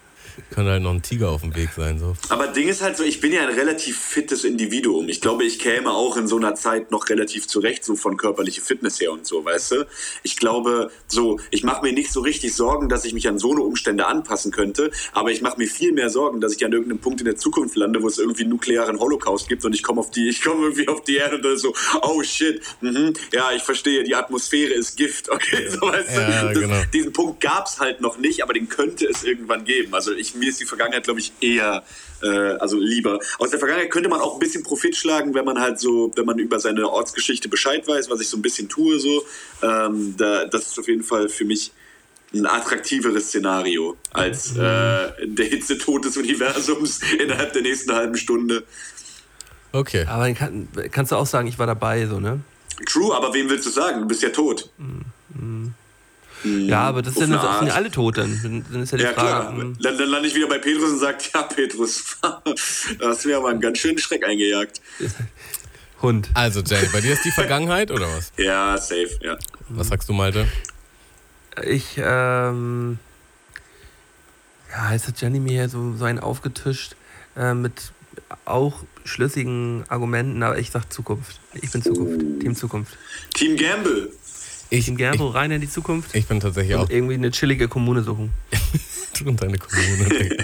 könnte 0.51 0.71
halt 0.73 0.83
noch 0.83 0.93
ein 0.93 1.03
Tiger 1.03 1.31
auf 1.31 1.43
dem 1.43 1.55
Weg 1.55 1.71
sein. 1.77 1.99
So. 1.99 2.17
Aber 2.29 2.49
Ding 2.49 2.69
ist 2.69 2.83
halt 2.83 2.97
so, 2.97 3.05
ich 3.05 3.21
bin 3.21 3.33
ja 3.33 3.43
ein 3.47 3.55
relativ 3.55 3.99
fittes 3.99 4.45
Individuum. 4.45 5.09
Ich 5.09 5.21
glaube, 5.21 5.45
ich 5.45 5.59
käme 5.59 5.91
auch 5.93 6.17
in 6.17 6.27
so 6.27 6.37
einer 6.37 6.55
Zeit 6.55 6.91
noch 6.91 7.09
relativ 7.09 7.47
zurecht, 7.47 7.85
so 7.85 7.97
von 7.97 8.17
körperlicher 8.17 8.63
Fitness 8.63 9.01
her 9.01 9.13
und 9.13 9.27
so, 9.27 9.45
weißt 9.45 9.73
du? 9.73 9.87
Ich 10.23 10.37
glaube, 10.37 10.91
so, 11.07 11.39
ich 11.51 11.65
mache 11.65 11.83
mir 11.83 11.93
nicht 11.93 12.13
so 12.13 12.21
richtig 12.21 12.55
Sorgen, 12.55 12.89
dass 12.89 13.05
ich 13.05 13.13
mich 13.15 13.29
an 13.29 13.39
so 13.39 13.53
eine 13.53 13.63
Umstände 13.63 14.07
anpassen 14.07 14.53
könnte, 14.53 14.91
aber 15.13 15.31
ich 15.31 15.43
mache 15.43 15.59
mir 15.59 15.69
viel 15.69 15.93
mehr 15.93 16.11
Sorgen, 16.11 16.41
dass 16.41 16.55
ich 16.55 16.65
an 16.65 16.73
irgendeinem 16.73 17.01
Punkt 17.01 17.21
in 17.21 17.27
der 17.27 17.37
Zukunft 17.37 17.77
lande, 17.77 18.03
wo 18.03 18.09
es 18.09 18.19
irgendwie 18.19 18.43
einen 18.43 18.51
nuklearen 18.51 18.99
Holocaust 18.99 19.49
gibt 19.49 19.65
und 19.65 19.75
ich 19.75 19.83
komme 19.83 20.01
auf 20.01 20.11
die, 20.11 20.29
ich 20.29 20.43
komme 20.43 20.65
irgendwie 20.67 20.89
auf 20.89 21.03
die 21.05 21.17
Erde 21.17 21.37
und 21.37 21.45
dann 21.45 21.57
so, 21.57 21.75
oh 22.03 22.23
shit, 22.23 22.63
mhm, 22.81 23.13
ja, 23.33 23.53
ich 23.53 23.63
verstehe, 23.63 24.05
die 24.05 24.15
Atmosphäre 24.15 24.73
ist 24.73 24.97
Gift, 24.97 25.29
okay, 25.31 25.69
so 25.71 25.81
weißt 25.83 26.17
Ja, 26.17 26.53
du? 26.53 26.61
genau. 26.61 26.77
Diesen 26.93 27.13
Punkt 27.13 27.41
gab 27.41 27.67
es 27.67 27.79
halt 27.81 28.01
noch 28.01 28.19
nicht, 28.19 28.43
aber 28.43 28.53
den 28.55 28.69
könnte 28.69 29.07
es 29.07 29.25
irgendwann 29.25 29.65
geben. 29.65 29.95
Also 29.95 30.13
ich, 30.13 30.28
mir 30.35 30.49
ist 30.49 30.61
die 30.61 30.65
Vergangenheit, 30.65 31.05
glaube 31.05 31.21
ich, 31.21 31.33
eher, 31.41 31.83
äh, 32.23 32.29
also 32.29 32.79
lieber. 32.79 33.19
Aus 33.39 33.51
der 33.51 33.59
Vergangenheit 33.59 33.91
könnte 33.91 34.09
man 34.09 34.21
auch 34.21 34.35
ein 34.35 34.39
bisschen 34.39 34.63
Profit 34.63 34.97
schlagen, 34.97 35.35
wenn 35.35 35.45
man 35.45 35.61
halt 35.61 35.79
so, 35.79 36.13
wenn 36.17 36.27
man 36.27 36.39
über 36.39 36.59
seine 36.61 36.89
Ortsgeschichte 36.89 37.49
Bescheid 37.49 37.87
weiß, 37.87 38.11
was 38.11 38.21
ich 38.21 38.29
so 38.29 38.37
ein 38.37 38.43
bisschen 38.43 38.69
tue, 38.69 38.99
so. 38.99 39.25
Ähm, 39.63 40.15
da, 40.17 40.45
das 40.47 40.69
ist 40.69 40.79
auf 40.79 40.89
jeden 40.89 41.03
Fall 41.03 41.29
für 41.29 41.45
mich 41.45 41.73
ein 42.35 42.47
attraktiveres 42.47 43.29
Szenario 43.29 43.97
als 44.13 44.55
äh, 44.57 44.57
der 44.59 45.47
Hitzetod 45.47 46.05
des 46.05 46.17
Universums 46.17 47.01
innerhalb 47.19 47.53
der 47.53 47.63
nächsten 47.63 47.93
halben 47.93 48.17
Stunde. 48.17 48.65
Okay. 49.73 50.05
Aber 50.07 50.25
dann 50.25 50.35
kann, 50.35 50.69
kannst 50.91 51.13
du 51.13 51.17
auch 51.17 51.27
sagen, 51.27 51.49
ich 51.49 51.59
war 51.59 51.67
dabei, 51.67 52.07
so, 52.07 52.21
ne? 52.21 52.41
True, 52.87 53.15
aber 53.15 53.35
wem 53.35 53.49
willst 53.51 53.67
du 53.67 53.71
sagen? 53.71 54.01
Du 54.01 54.07
bist 54.07 54.23
ja 54.23 54.29
tot. 54.29 54.71
Ja, 56.45 56.83
aber 56.83 57.03
das 57.03 57.15
sind, 57.15 57.33
das 57.33 57.59
sind 57.59 57.69
ja 57.69 57.75
alle 57.75 57.91
tot 57.91 58.19
dann. 58.19 58.65
Dann 58.71 58.83
ist 58.83 58.93
ja 58.93 58.99
die 58.99 59.05
Ja, 59.05 59.13
Frage. 59.13 59.29
klar. 59.47 59.51
hm, 59.57 59.77
Dann, 59.81 59.99
dann 59.99 60.09
lande 60.09 60.29
ich 60.29 60.35
wieder 60.35 60.49
bei 60.49 60.59
Petrus 60.59 60.91
und 60.93 60.99
sage, 61.01 61.19
ja, 61.35 61.43
Petrus, 61.43 62.17
da 62.23 62.43
hast 63.03 63.25
du 63.25 63.29
mir 63.29 63.37
aber 63.39 63.49
einen 63.49 63.61
ganz 63.61 63.79
schönen 63.79 63.99
Schreck 63.99 64.25
eingejagt. 64.25 64.81
Hund. 66.03 66.29
Also, 66.35 66.61
Jenny, 66.61 66.89
bei 66.93 67.01
dir 67.01 67.13
ist 67.13 67.25
die 67.25 67.33
Vergangenheit 67.33 67.91
oder 67.91 68.07
was? 68.17 68.33
Ja, 68.37 68.77
safe, 68.79 69.19
ja. 69.21 69.37
Was 69.69 69.89
sagst 69.89 70.09
du, 70.09 70.13
Malte? 70.13 70.47
Ich, 71.65 71.97
ähm. 71.99 72.99
Ja, 74.71 74.93
jetzt 74.93 75.09
hat 75.09 75.21
Jenny 75.21 75.41
mir 75.41 75.69
so, 75.69 75.95
so 75.97 76.05
einen 76.05 76.19
aufgetischt 76.21 76.95
äh, 77.37 77.55
mit 77.55 77.73
auch 78.45 78.85
schlüssigen 79.05 79.85
Argumenten, 79.89 80.43
aber 80.43 80.59
ich 80.59 80.71
sag 80.71 80.93
Zukunft. 80.93 81.41
Ich 81.55 81.71
bin 81.73 81.83
Zukunft. 81.83 82.21
Team 82.41 82.55
Zukunft. 82.55 82.97
Team 83.35 83.57
Gamble. 83.57 84.13
Ich, 84.71 84.85
Team 84.85 84.97
Gerbo 84.97 85.29
rein 85.29 85.51
in 85.51 85.61
die 85.61 85.71
Zukunft. 85.71 86.15
ich 86.15 86.27
bin 86.27 86.41
tatsächlich 86.41 86.77
auch 86.77 86.83
und 86.83 86.91
irgendwie 86.91 87.15
eine 87.15 87.31
chillige 87.31 87.69
Kommune 87.69 88.03
suchen. 88.03 88.31
drin, 89.25 89.37
deine 89.37 89.59
Kommune. 89.59 90.37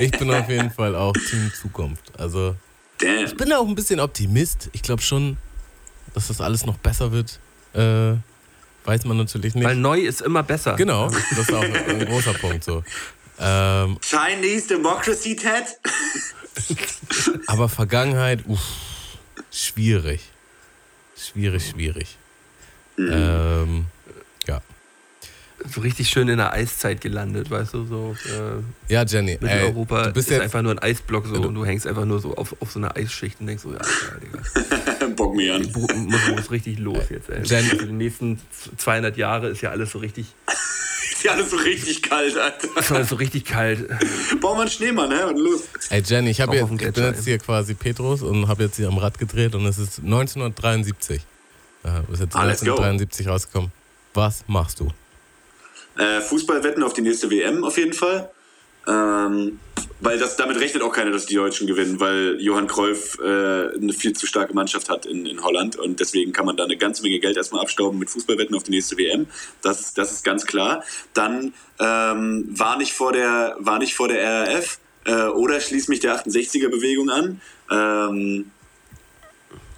Ich 0.00 0.10
bin 0.12 0.30
auf 0.30 0.48
jeden 0.48 0.70
Fall 0.70 0.94
auch 0.94 1.12
Team 1.12 1.52
Zukunft. 1.54 2.12
Also, 2.18 2.56
Damn. 2.98 3.24
ich 3.24 3.36
bin 3.36 3.52
auch 3.52 3.66
ein 3.66 3.74
bisschen 3.74 4.00
Optimist. 4.00 4.70
Ich 4.72 4.82
glaube 4.82 5.02
schon, 5.02 5.36
dass 6.14 6.28
das 6.28 6.40
alles 6.40 6.66
noch 6.66 6.78
besser 6.78 7.12
wird. 7.12 7.38
Äh, 7.74 8.14
weiß 8.84 9.04
man 9.04 9.16
natürlich 9.16 9.54
nicht. 9.54 9.64
Weil 9.64 9.76
neu 9.76 10.00
ist 10.00 10.22
immer 10.22 10.42
besser. 10.42 10.74
genau, 10.76 11.10
das 11.10 11.38
ist 11.38 11.52
auch 11.52 11.62
ein 11.62 12.06
großer 12.06 12.34
Punkt 12.34 12.64
so. 12.64 12.82
Ähm, 13.38 13.98
Chinese 14.00 14.68
Democracy 14.68 15.36
Ted. 15.36 15.78
aber 17.46 17.68
Vergangenheit, 17.68 18.46
uff, 18.46 18.60
schwierig. 19.50 20.20
Schwierig, 21.16 21.70
schwierig. 21.70 22.16
Ähm, 22.98 23.86
ja. 24.46 24.60
So 25.74 25.80
richtig 25.80 26.08
schön 26.08 26.28
in 26.28 26.36
der 26.36 26.52
Eiszeit 26.52 27.00
gelandet, 27.00 27.50
weißt 27.50 27.74
du, 27.74 27.84
so. 27.84 28.16
Äh, 28.26 28.92
Ja, 28.92 29.04
Jenny, 29.04 29.32
ey, 29.32 29.38
Mitteleuropa 29.40 30.02
du 30.04 30.12
bist 30.12 30.28
ist 30.28 30.34
jetzt, 30.34 30.42
einfach 30.42 30.62
nur 30.62 30.72
ein 30.72 30.78
Eisblock 30.78 31.26
so 31.26 31.34
Du- 31.34 31.48
und 31.48 31.54
du 31.54 31.64
hängst 31.64 31.86
einfach 31.86 32.04
nur 32.04 32.20
so 32.20 32.34
auf, 32.36 32.54
auf 32.60 32.70
so 32.70 32.78
einer 32.78 32.96
Eisschicht 32.96 33.40
und 33.40 33.46
denkst 33.46 33.62
so, 33.62 33.72
ja, 33.72 33.78
Alter, 33.78 34.20
Digga. 34.22 35.06
Bock 35.16 35.34
mir 35.34 35.54
an. 35.54 35.62
Muss, 35.72 36.28
muss 36.30 36.50
richtig 36.50 36.78
los 36.78 37.04
jetzt, 37.10 37.28
ey. 37.30 37.42
Jen- 37.42 37.64
Für 37.78 37.86
die 37.86 37.92
nächsten 37.92 38.40
200 38.76 39.16
Jahre 39.16 39.48
ist 39.48 39.62
ja 39.62 39.70
alles 39.70 39.92
so 39.92 39.98
richtig, 39.98 40.26
Ist 41.12 41.24
ja 41.24 41.32
alles 41.32 41.50
so 41.50 41.56
richtig 41.56 42.02
kalt, 42.02 42.36
Alter. 42.36 42.68
ist 42.78 42.92
alles 42.92 43.08
so 43.08 43.16
richtig 43.16 43.44
kalt. 43.46 43.88
Bau 44.40 44.54
mal 44.54 44.62
einen 44.62 44.70
Schneemann, 44.70 45.08
ne? 45.08 45.26
Und 45.26 45.38
los. 45.38 45.62
ey 45.88 46.02
Jenny, 46.04 46.30
ich, 46.30 46.38
jetzt, 46.38 46.50
ich 46.52 46.92
bin 46.92 47.04
jetzt 47.04 47.24
hier 47.24 47.38
quasi 47.38 47.74
Petrus 47.74 48.22
und 48.22 48.46
habe 48.48 48.64
jetzt 48.64 48.76
hier 48.76 48.88
am 48.88 48.98
Rad 48.98 49.18
gedreht 49.18 49.54
und 49.54 49.64
es 49.66 49.78
ist 49.78 50.00
1973. 50.00 51.22
Ja, 51.86 52.02
ist 52.12 52.20
jetzt 52.20 52.34
Ah, 52.36 52.44
let's 52.44 52.60
go. 52.60 52.72
1973 52.72 53.28
rausgekommen. 53.28 53.72
Was 54.14 54.44
machst 54.48 54.80
du? 54.80 54.88
Äh, 55.96 56.20
Fußballwetten 56.20 56.82
auf 56.82 56.92
die 56.92 57.02
nächste 57.02 57.30
WM 57.30 57.64
auf 57.64 57.78
jeden 57.78 57.92
Fall. 57.94 58.30
Ähm, 58.88 59.58
weil 60.00 60.18
das, 60.18 60.36
damit 60.36 60.60
rechnet 60.60 60.82
auch 60.82 60.92
keiner, 60.92 61.10
dass 61.10 61.26
die 61.26 61.34
Deutschen 61.34 61.66
gewinnen, 61.66 61.98
weil 61.98 62.36
Johann 62.40 62.66
Cruyff 62.68 63.18
äh, 63.18 63.24
eine 63.74 63.92
viel 63.92 64.12
zu 64.12 64.26
starke 64.26 64.52
Mannschaft 64.54 64.88
hat 64.88 65.06
in, 65.06 65.26
in 65.26 65.42
Holland 65.42 65.74
und 65.76 65.98
deswegen 66.00 66.32
kann 66.32 66.44
man 66.46 66.56
da 66.56 66.64
eine 66.64 66.76
ganze 66.76 67.02
Menge 67.02 67.18
Geld 67.18 67.36
erstmal 67.36 67.62
abstauben 67.62 67.98
mit 67.98 68.10
Fußballwetten 68.10 68.54
auf 68.54 68.62
die 68.62 68.70
nächste 68.72 68.96
WM. 68.98 69.26
Das, 69.62 69.80
ist- 69.80 69.98
das 69.98 70.12
ist 70.12 70.22
ganz 70.24 70.44
klar. 70.46 70.84
Dann 71.14 71.52
ähm, 71.80 72.46
war 72.50 72.76
nicht 72.78 72.92
vor 72.92 73.12
der 73.12 73.56
war 73.58 73.78
nicht 73.78 73.94
vor 73.94 74.06
der 74.08 74.22
RAF 74.48 74.78
äh, 75.04 75.28
oder 75.28 75.60
schließ 75.60 75.88
mich 75.88 76.00
der 76.00 76.14
68er-Bewegung 76.24 77.10
an. 77.10 77.40
Ähm, 77.70 78.50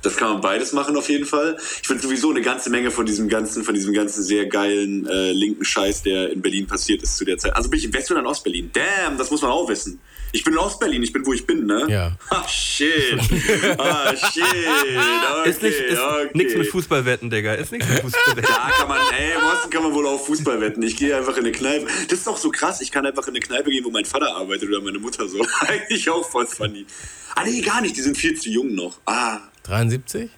das 0.03 0.17
kann 0.17 0.33
man 0.33 0.41
beides 0.41 0.73
machen 0.73 0.97
auf 0.97 1.09
jeden 1.09 1.25
Fall. 1.27 1.57
Ich 1.83 1.87
finde 1.87 2.03
sowieso 2.03 2.31
eine 2.31 2.43
ganze 2.43 2.71
Menge 2.71 2.91
von 2.91 3.07
diesem 3.07 3.29
ganzen, 3.29 3.65
von 3.65 3.75
diesem 3.75 3.93
ganzen 3.93 4.23
sehr 4.23 4.47
geilen 4.47 5.07
äh, 5.07 5.33
linken 5.33 5.65
Scheiß, 5.65 6.03
der 6.03 6.31
in 6.31 6.41
Berlin 6.41 6.67
passiert 6.67 7.03
ist 7.03 7.17
zu 7.17 7.25
der 7.25 7.39
Zeit. 7.39 7.57
Also 7.57 7.69
bin 7.69 7.79
ich 7.79 7.87
in 7.87 7.93
West- 7.93 8.11
oder 8.11 8.21
in 8.21 8.27
Ostberlin? 8.27 8.71
Damn, 8.73 9.19
das 9.19 9.31
muss 9.31 9.43
man 9.43 9.51
auch 9.51 9.69
wissen. 9.69 10.01
Ich 10.31 10.45
bin 10.45 10.53
in 10.53 10.59
Ostberlin, 10.59 11.03
ich 11.03 11.13
bin 11.13 11.25
wo 11.25 11.33
ich 11.33 11.47
bin, 11.47 11.67
ne? 11.67 11.87
Ja. 11.89 12.13
Ah, 12.31 12.47
shit. 12.47 13.19
Ah, 13.79 14.15
shit. 14.15 14.43
Okay, 14.45 15.51
ist 15.51 15.63
nicht, 15.63 15.81
ist 15.81 15.99
okay. 15.99 16.31
nichts 16.35 16.55
mit 16.55 16.69
Fußballwetten, 16.69 17.31
Digga. 17.31 17.55
Ist 17.55 17.73
nichts 17.73 17.89
mit 17.89 18.01
Fußballwetten. 18.01 18.49
Da 18.59 18.71
kann 18.71 18.89
man, 18.89 18.99
ey, 19.19 19.33
im 19.33 19.45
Osten 19.45 19.71
kann 19.71 19.83
man 19.83 19.95
wohl 19.95 20.07
auch 20.07 20.25
Fußball 20.25 20.61
wetten. 20.61 20.83
Ich 20.83 20.97
gehe 20.97 21.17
einfach 21.17 21.37
in 21.37 21.45
eine 21.45 21.53
Kneipe. 21.53 21.87
Das 22.09 22.21
ist 22.21 22.29
auch 22.29 22.37
so 22.37 22.51
krass. 22.51 22.81
Ich 22.81 22.93
kann 22.93 23.07
einfach 23.07 23.27
in 23.27 23.31
eine 23.31 23.41
Kneipe 23.41 23.71
gehen, 23.71 23.85
wo 23.85 23.91
mein 23.91 24.05
Vater 24.05 24.35
arbeitet 24.35 24.69
oder 24.69 24.81
meine 24.81 24.99
Mutter 24.99 25.27
so. 25.29 25.45
Eigentlich 25.61 26.09
auch 26.11 26.29
voll 26.29 26.47
funny. 26.47 26.87
Ah, 27.35 27.45
nee, 27.45 27.61
gar 27.61 27.81
nicht. 27.81 27.97
Die 27.97 28.03
sind 28.03 28.17
viel 28.17 28.39
zu 28.39 28.51
jung 28.51 28.75
noch. 28.75 28.99
Ah, 29.07 29.41
73? 29.69 30.31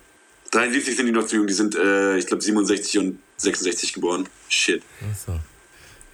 73 0.50 0.96
sind 0.96 1.06
die 1.06 1.12
noch 1.12 1.26
zu 1.26 1.36
jung. 1.36 1.46
Die 1.46 1.52
sind, 1.52 1.74
äh, 1.76 2.16
ich 2.18 2.26
glaube, 2.26 2.42
67 2.42 2.98
und 2.98 3.18
66 3.36 3.92
geboren. 3.94 4.28
Shit. 4.48 4.82
Achso. 5.10 5.38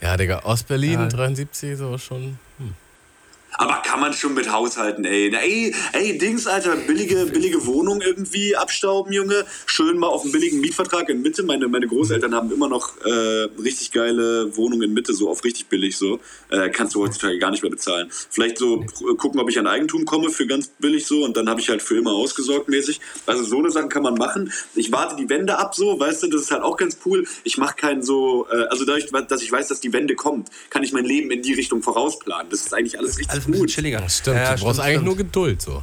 Ja, 0.00 0.16
Digga, 0.16 0.44
Ostberlin 0.44 0.92
Ja. 1.00 1.08
73 1.08 1.70
ist 1.72 1.80
aber 1.80 1.98
schon. 1.98 2.38
Hm. 2.58 2.74
Aber 3.58 3.82
kann 3.84 4.00
man 4.00 4.12
schon 4.12 4.34
mit 4.34 4.52
haushalten, 4.52 5.04
ey. 5.04 5.34
Ey, 5.34 5.74
ey, 5.92 6.18
Dings, 6.18 6.46
Alter, 6.46 6.76
billige, 6.76 7.26
billige 7.26 7.64
Wohnung 7.66 8.00
irgendwie 8.00 8.54
abstauben, 8.54 9.12
Junge. 9.12 9.44
Schön 9.64 9.98
mal 9.98 10.08
auf 10.08 10.22
einen 10.22 10.32
billigen 10.32 10.60
Mietvertrag 10.60 11.08
in 11.08 11.22
Mitte. 11.22 11.42
Meine, 11.42 11.66
meine 11.68 11.86
Großeltern 11.86 12.34
haben 12.34 12.52
immer 12.52 12.68
noch 12.68 12.96
äh, 13.04 13.48
richtig 13.62 13.92
geile 13.92 14.54
Wohnungen 14.56 14.82
in 14.82 14.92
Mitte, 14.94 15.14
so 15.14 15.30
auf 15.30 15.42
richtig 15.44 15.66
billig 15.68 15.96
so. 15.96 16.20
Äh, 16.50 16.68
kannst 16.70 16.94
du 16.94 17.02
heutzutage 17.02 17.38
gar 17.38 17.50
nicht 17.50 17.62
mehr 17.62 17.70
bezahlen. 17.70 18.08
Vielleicht 18.10 18.58
so 18.58 18.80
pr- 18.82 19.16
gucken, 19.16 19.40
ob 19.40 19.48
ich 19.48 19.58
an 19.58 19.66
Eigentum 19.66 20.04
komme 20.04 20.30
für 20.30 20.46
ganz 20.46 20.68
billig 20.78 21.06
so 21.06 21.24
und 21.24 21.36
dann 21.36 21.48
habe 21.48 21.60
ich 21.60 21.68
halt 21.70 21.82
für 21.82 21.96
immer 21.96 22.12
ausgesorgt 22.12 22.68
mäßig. 22.68 23.00
Also 23.24 23.42
so 23.42 23.58
eine 23.58 23.70
Sachen 23.70 23.88
kann 23.88 24.02
man 24.02 24.14
machen. 24.14 24.52
Ich 24.74 24.92
warte 24.92 25.16
die 25.16 25.28
Wende 25.28 25.58
ab 25.58 25.74
so, 25.74 25.98
weißt 25.98 26.24
du, 26.24 26.26
das 26.28 26.42
ist 26.42 26.50
halt 26.50 26.62
auch 26.62 26.76
ganz 26.76 26.98
cool. 27.06 27.26
Ich 27.44 27.56
mache 27.56 27.76
keinen 27.76 28.02
so, 28.02 28.46
äh, 28.50 28.66
also 28.68 28.84
dadurch, 28.84 29.06
dass 29.28 29.42
ich 29.42 29.50
weiß, 29.50 29.68
dass 29.68 29.80
die 29.80 29.92
Wende 29.92 30.14
kommt, 30.14 30.50
kann 30.68 30.82
ich 30.82 30.92
mein 30.92 31.04
Leben 31.04 31.30
in 31.30 31.42
die 31.42 31.54
Richtung 31.54 31.82
vorausplanen. 31.82 32.48
Das 32.50 32.60
ist 32.60 32.74
eigentlich 32.74 32.98
alles 32.98 33.18
richtig 33.18 33.30
Alles 33.30 33.45
ein 33.48 33.52
bisschen 33.52 33.66
gut. 33.66 33.70
chilliger. 33.74 34.00
Das 34.00 34.18
stimmt, 34.18 34.36
Ja, 34.36 34.54
du 34.54 34.62
brauchst 34.62 34.80
eigentlich 34.80 34.92
stimmt. 34.94 35.06
nur 35.06 35.16
Geduld 35.16 35.62
so. 35.62 35.82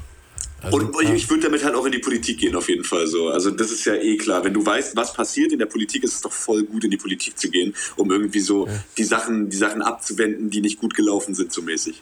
Also, 0.62 0.78
Und 0.78 0.96
ich, 1.04 1.10
ich 1.10 1.30
würde 1.30 1.44
damit 1.44 1.62
halt 1.66 1.76
auch 1.76 1.86
in 1.86 1.92
die 1.92 2.00
Politik 2.00 2.40
gehen, 2.40 2.56
auf 2.56 2.70
jeden 2.70 2.86
Fall 2.86 3.06
so. 3.06 3.28
Also 3.28 3.52
das 3.52 3.70
ist 3.70 3.84
ja 3.84 3.96
eh 3.96 4.16
klar. 4.16 4.46
Wenn 4.46 4.54
du 4.54 4.66
weißt, 4.66 4.96
was 4.96 5.14
passiert 5.14 5.52
in 5.52 5.60
der 5.60 5.66
Politik, 5.66 6.04
ist 6.06 6.14
es 6.16 6.22
doch 6.22 6.32
voll 6.32 6.64
gut, 6.64 6.86
in 6.86 6.92
die 6.92 6.96
Politik 6.98 7.38
zu 7.38 7.50
gehen, 7.50 7.76
um 7.98 8.10
irgendwie 8.10 8.40
so 8.40 8.70
die 8.98 9.04
Sachen, 9.04 9.50
die 9.50 9.58
Sachen 9.58 9.82
abzuwenden, 9.82 10.50
die 10.50 10.62
nicht 10.62 10.80
gut 10.80 10.94
gelaufen 10.96 11.36
sind, 11.36 11.52
so 11.52 11.62
mäßig. 11.62 12.02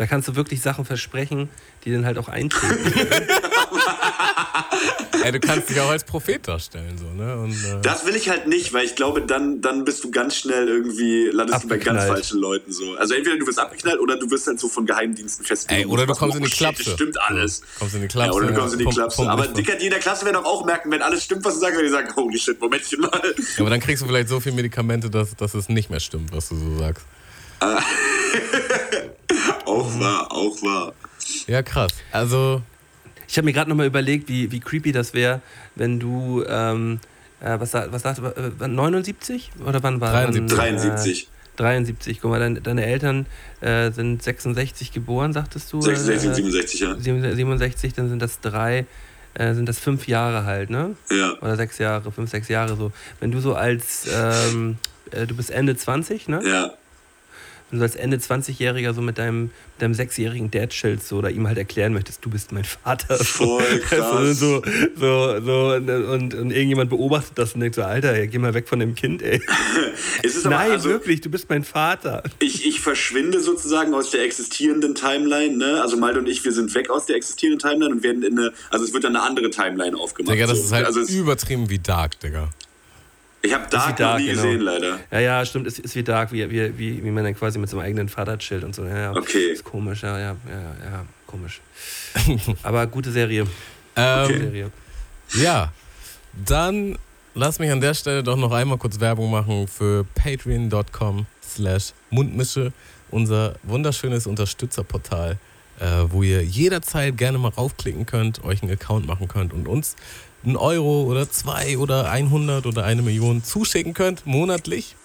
Da 0.00 0.06
kannst 0.06 0.26
du 0.28 0.34
wirklich 0.34 0.62
Sachen 0.62 0.86
versprechen, 0.86 1.50
die 1.84 1.92
dann 1.92 2.06
halt 2.06 2.16
auch 2.16 2.28
eintreten. 2.28 2.90
ey, 5.22 5.30
du 5.30 5.40
kannst 5.40 5.68
dich 5.68 5.78
auch 5.78 5.90
als 5.90 6.04
Prophet 6.04 6.48
darstellen, 6.48 6.96
so, 6.96 7.04
ne? 7.22 7.36
Und, 7.36 7.52
äh, 7.52 7.82
Das 7.82 8.06
will 8.06 8.16
ich 8.16 8.30
halt 8.30 8.46
nicht, 8.46 8.72
weil 8.72 8.86
ich 8.86 8.96
glaube, 8.96 9.20
dann, 9.20 9.60
dann 9.60 9.84
bist 9.84 10.02
du 10.02 10.10
ganz 10.10 10.36
schnell 10.36 10.68
irgendwie, 10.68 11.26
landest 11.26 11.64
du 11.64 11.68
bei 11.68 11.76
ganz 11.76 12.04
falschen 12.04 12.40
Leuten 12.40 12.72
so. 12.72 12.94
Also 12.94 13.12
entweder 13.12 13.36
du 13.36 13.46
wirst 13.46 13.58
abgeknallt 13.58 14.00
oder 14.00 14.16
du 14.16 14.30
wirst 14.30 14.46
halt 14.46 14.58
so 14.58 14.70
von 14.70 14.86
Geheimdiensten 14.86 15.44
ey, 15.44 15.48
festgenommen. 15.48 15.90
oder 15.90 16.06
du 16.06 16.14
kommst 16.14 16.38
in 16.38 16.44
oh, 16.44 16.46
die 16.46 16.50
shit, 16.50 16.60
Klapse. 16.60 16.84
Das 16.84 16.94
stimmt 16.94 17.20
alles. 17.20 17.60
Kommst 17.78 17.94
in 17.94 18.00
die 18.00 18.08
Klapse. 18.08 18.30
Ja, 18.30 18.34
oder 18.34 18.46
du 18.46 18.54
kommst 18.54 18.72
in 18.72 18.78
die 18.78 18.86
Klapse. 18.86 19.16
pump 19.16 19.28
Aber 19.28 19.48
Dicker, 19.48 19.76
die 19.76 19.84
in 19.84 19.90
der 19.90 20.00
Klasse 20.00 20.24
werden 20.24 20.36
doch 20.36 20.46
auch 20.46 20.64
merken, 20.64 20.90
wenn 20.90 21.02
alles 21.02 21.24
stimmt, 21.24 21.44
was 21.44 21.56
du 21.56 21.60
sagst, 21.60 21.76
wenn 21.76 21.84
die 21.84 21.90
sagen, 21.90 22.08
holy 22.16 22.38
shit, 22.38 22.58
Momentchen 22.58 23.02
mal. 23.02 23.10
Ja, 23.12 23.32
aber 23.58 23.68
dann 23.68 23.80
kriegst 23.80 24.02
du 24.02 24.06
vielleicht 24.06 24.30
so 24.30 24.40
viel 24.40 24.52
Medikamente, 24.52 25.10
dass, 25.10 25.36
dass 25.36 25.52
es 25.52 25.68
nicht 25.68 25.90
mehr 25.90 26.00
stimmt, 26.00 26.32
was 26.32 26.48
du 26.48 26.56
so 26.56 26.78
sagst. 26.78 27.04
Auch 29.80 30.00
wahr, 30.00 30.32
auch 30.32 30.62
wahr. 30.62 30.92
Ja, 31.46 31.62
krass. 31.62 31.90
Also, 32.12 32.62
Ich 33.28 33.36
habe 33.36 33.44
mir 33.44 33.52
gerade 33.52 33.70
nochmal 33.70 33.86
überlegt, 33.86 34.28
wie, 34.28 34.50
wie 34.50 34.60
creepy 34.60 34.92
das 34.92 35.14
wäre, 35.14 35.40
wenn 35.76 36.00
du, 36.00 36.44
ähm, 36.48 36.98
äh, 37.40 37.58
was, 37.60 37.72
was 37.74 38.02
sagst 38.02 38.20
du, 38.20 38.26
äh, 38.26 38.50
wann, 38.58 38.74
79? 38.74 39.50
Oder 39.66 39.82
wann 39.82 40.00
war 40.00 40.10
73. 40.12 40.58
Wann, 40.58 40.76
73. 40.76 41.22
Äh, 41.24 41.26
73, 41.56 42.20
guck 42.20 42.30
mal, 42.30 42.40
dein, 42.40 42.62
deine 42.62 42.86
Eltern 42.86 43.26
äh, 43.60 43.90
sind 43.92 44.22
66 44.22 44.92
geboren, 44.92 45.32
sagtest 45.34 45.72
du? 45.72 45.80
66 45.82 46.26
und 46.28 46.32
Äh, 46.32 46.34
67, 46.34 46.80
ja. 46.80 46.94
67, 47.34 47.92
dann 47.92 48.08
sind 48.08 48.20
das 48.22 48.40
drei, 48.40 48.86
äh, 49.34 49.54
sind 49.54 49.68
das 49.68 49.78
fünf 49.78 50.08
Jahre 50.08 50.44
halt, 50.44 50.70
ne? 50.70 50.96
Ja. 51.10 51.34
Oder 51.42 51.56
sechs 51.56 51.76
Jahre, 51.78 52.10
fünf, 52.10 52.30
sechs 52.30 52.48
Jahre 52.48 52.76
so. 52.76 52.92
Wenn 53.20 53.30
du 53.30 53.40
so 53.40 53.54
als, 53.54 54.08
ähm, 54.12 54.78
äh, 55.10 55.26
du 55.26 55.34
bist 55.36 55.50
Ende 55.50 55.76
20, 55.76 56.28
ne? 56.28 56.40
Ja. 56.44 56.72
Wenn 57.70 57.78
du 57.78 57.84
als 57.84 57.96
Ende 57.96 58.16
20-Jähriger 58.16 58.92
so 58.94 59.00
mit 59.00 59.18
deinem, 59.18 59.44
mit 59.44 59.52
deinem 59.78 59.94
sechsjährigen 59.94 60.50
Dad 60.50 60.70
chillst 60.70 61.08
so, 61.08 61.18
oder 61.18 61.30
ihm 61.30 61.46
halt 61.46 61.58
erklären 61.58 61.92
möchtest, 61.92 62.24
du 62.24 62.30
bist 62.30 62.52
mein 62.52 62.64
Vater. 62.64 63.16
Voll 63.16 63.78
krass. 63.88 64.38
So, 64.38 64.62
so, 64.96 65.40
so, 65.40 65.74
und, 65.74 65.88
und, 65.88 66.34
und 66.34 66.50
irgendjemand 66.50 66.90
beobachtet 66.90 67.38
das 67.38 67.54
und 67.54 67.60
denkt 67.60 67.76
so, 67.76 67.82
Alter, 67.82 68.12
ey, 68.14 68.26
geh 68.28 68.38
mal 68.38 68.54
weg 68.54 68.68
von 68.68 68.80
dem 68.80 68.94
Kind, 68.94 69.22
ey. 69.22 69.40
Es 70.22 70.36
ist 70.36 70.46
aber 70.46 70.56
Nein, 70.56 70.72
also, 70.72 70.88
wirklich, 70.88 71.20
du 71.20 71.30
bist 71.30 71.48
mein 71.48 71.64
Vater. 71.64 72.22
ich, 72.40 72.66
ich 72.66 72.80
verschwinde 72.80 73.40
sozusagen 73.40 73.94
aus 73.94 74.10
der 74.10 74.24
existierenden 74.24 74.94
Timeline, 74.94 75.56
ne? 75.56 75.80
Also 75.80 75.96
Malte 75.96 76.18
und 76.18 76.28
ich, 76.28 76.44
wir 76.44 76.52
sind 76.52 76.74
weg 76.74 76.90
aus 76.90 77.06
der 77.06 77.16
existierenden 77.16 77.58
Timeline 77.58 77.94
und 77.94 78.02
werden 78.02 78.22
in 78.22 78.38
eine, 78.38 78.52
also 78.70 78.84
es 78.84 78.92
wird 78.92 79.04
dann 79.04 79.16
eine 79.16 79.24
andere 79.24 79.50
Timeline 79.50 79.96
aufgemacht. 79.96 80.34
Digga, 80.34 80.46
das 80.46 80.58
so. 80.58 80.64
ist 80.64 80.72
halt 80.72 80.86
also 80.86 81.00
übertrieben 81.00 81.70
wie 81.70 81.78
Dark, 81.78 82.18
Digga. 82.20 82.50
Ich 83.42 83.54
habe 83.54 83.66
Dark, 83.70 83.96
Dark, 83.96 84.14
noch 84.14 84.18
nie 84.18 84.30
genau. 84.30 84.42
gesehen, 84.42 84.60
leider. 84.60 85.00
Ja, 85.10 85.20
ja, 85.20 85.44
stimmt, 85.44 85.66
es 85.66 85.78
ist 85.78 85.94
wie 85.94 86.02
Dark, 86.02 86.32
wie, 86.32 86.50
wie, 86.50 86.78
wie, 86.78 87.04
wie 87.04 87.10
man 87.10 87.24
dann 87.24 87.34
quasi 87.34 87.58
mit 87.58 87.70
seinem 87.70 87.80
eigenen 87.80 88.08
Vater 88.08 88.38
chillt 88.38 88.64
und 88.64 88.74
so. 88.74 88.84
Ja, 88.84 88.98
ja. 88.98 89.16
Okay. 89.16 89.52
Ist 89.52 89.64
komisch, 89.64 90.02
ja, 90.02 90.18
ja, 90.18 90.36
ja, 90.48 90.90
ja, 90.90 91.06
komisch. 91.26 91.60
Aber 92.62 92.86
gute 92.86 93.10
Serie. 93.10 93.44
Gute 93.44 93.54
Ähm, 93.96 94.26
Serie. 94.26 94.70
Ja, 95.34 95.72
dann 96.46 96.98
lass 97.34 97.58
mich 97.58 97.70
an 97.70 97.80
der 97.80 97.94
Stelle 97.94 98.22
doch 98.22 98.36
noch 98.36 98.52
einmal 98.52 98.78
kurz 98.78 99.00
Werbung 99.00 99.30
machen 99.30 99.68
für 99.68 100.04
patreon.com 100.14 101.26
slash 101.42 101.92
mundmische, 102.10 102.72
unser 103.10 103.54
wunderschönes 103.62 104.26
Unterstützerportal, 104.26 105.38
äh, 105.78 105.84
wo 106.08 106.22
ihr 106.22 106.44
jederzeit 106.44 107.16
gerne 107.16 107.38
mal 107.38 107.48
raufklicken 107.48 108.06
könnt, 108.06 108.44
euch 108.44 108.62
einen 108.62 108.72
Account 108.72 109.06
machen 109.06 109.28
könnt 109.28 109.52
und 109.52 109.66
uns 109.66 109.96
einen 110.44 110.56
Euro 110.56 111.04
oder 111.04 111.30
zwei 111.30 111.76
oder 111.78 112.10
100 112.10 112.66
oder 112.66 112.84
eine 112.84 113.02
Million 113.02 113.44
zuschicken 113.44 113.94
könnt, 113.94 114.26
monatlich. 114.26 114.96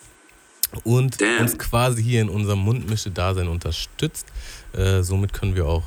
Und 0.83 1.21
Damn. 1.21 1.41
uns 1.41 1.57
quasi 1.57 2.03
hier 2.03 2.21
in 2.21 2.29
unserem 2.29 2.59
Mundmische-Dasein 2.59 3.47
unterstützt. 3.47 4.27
Äh, 4.73 5.03
somit 5.03 5.31
können 5.31 5.55
wir 5.55 5.67
auch 5.67 5.83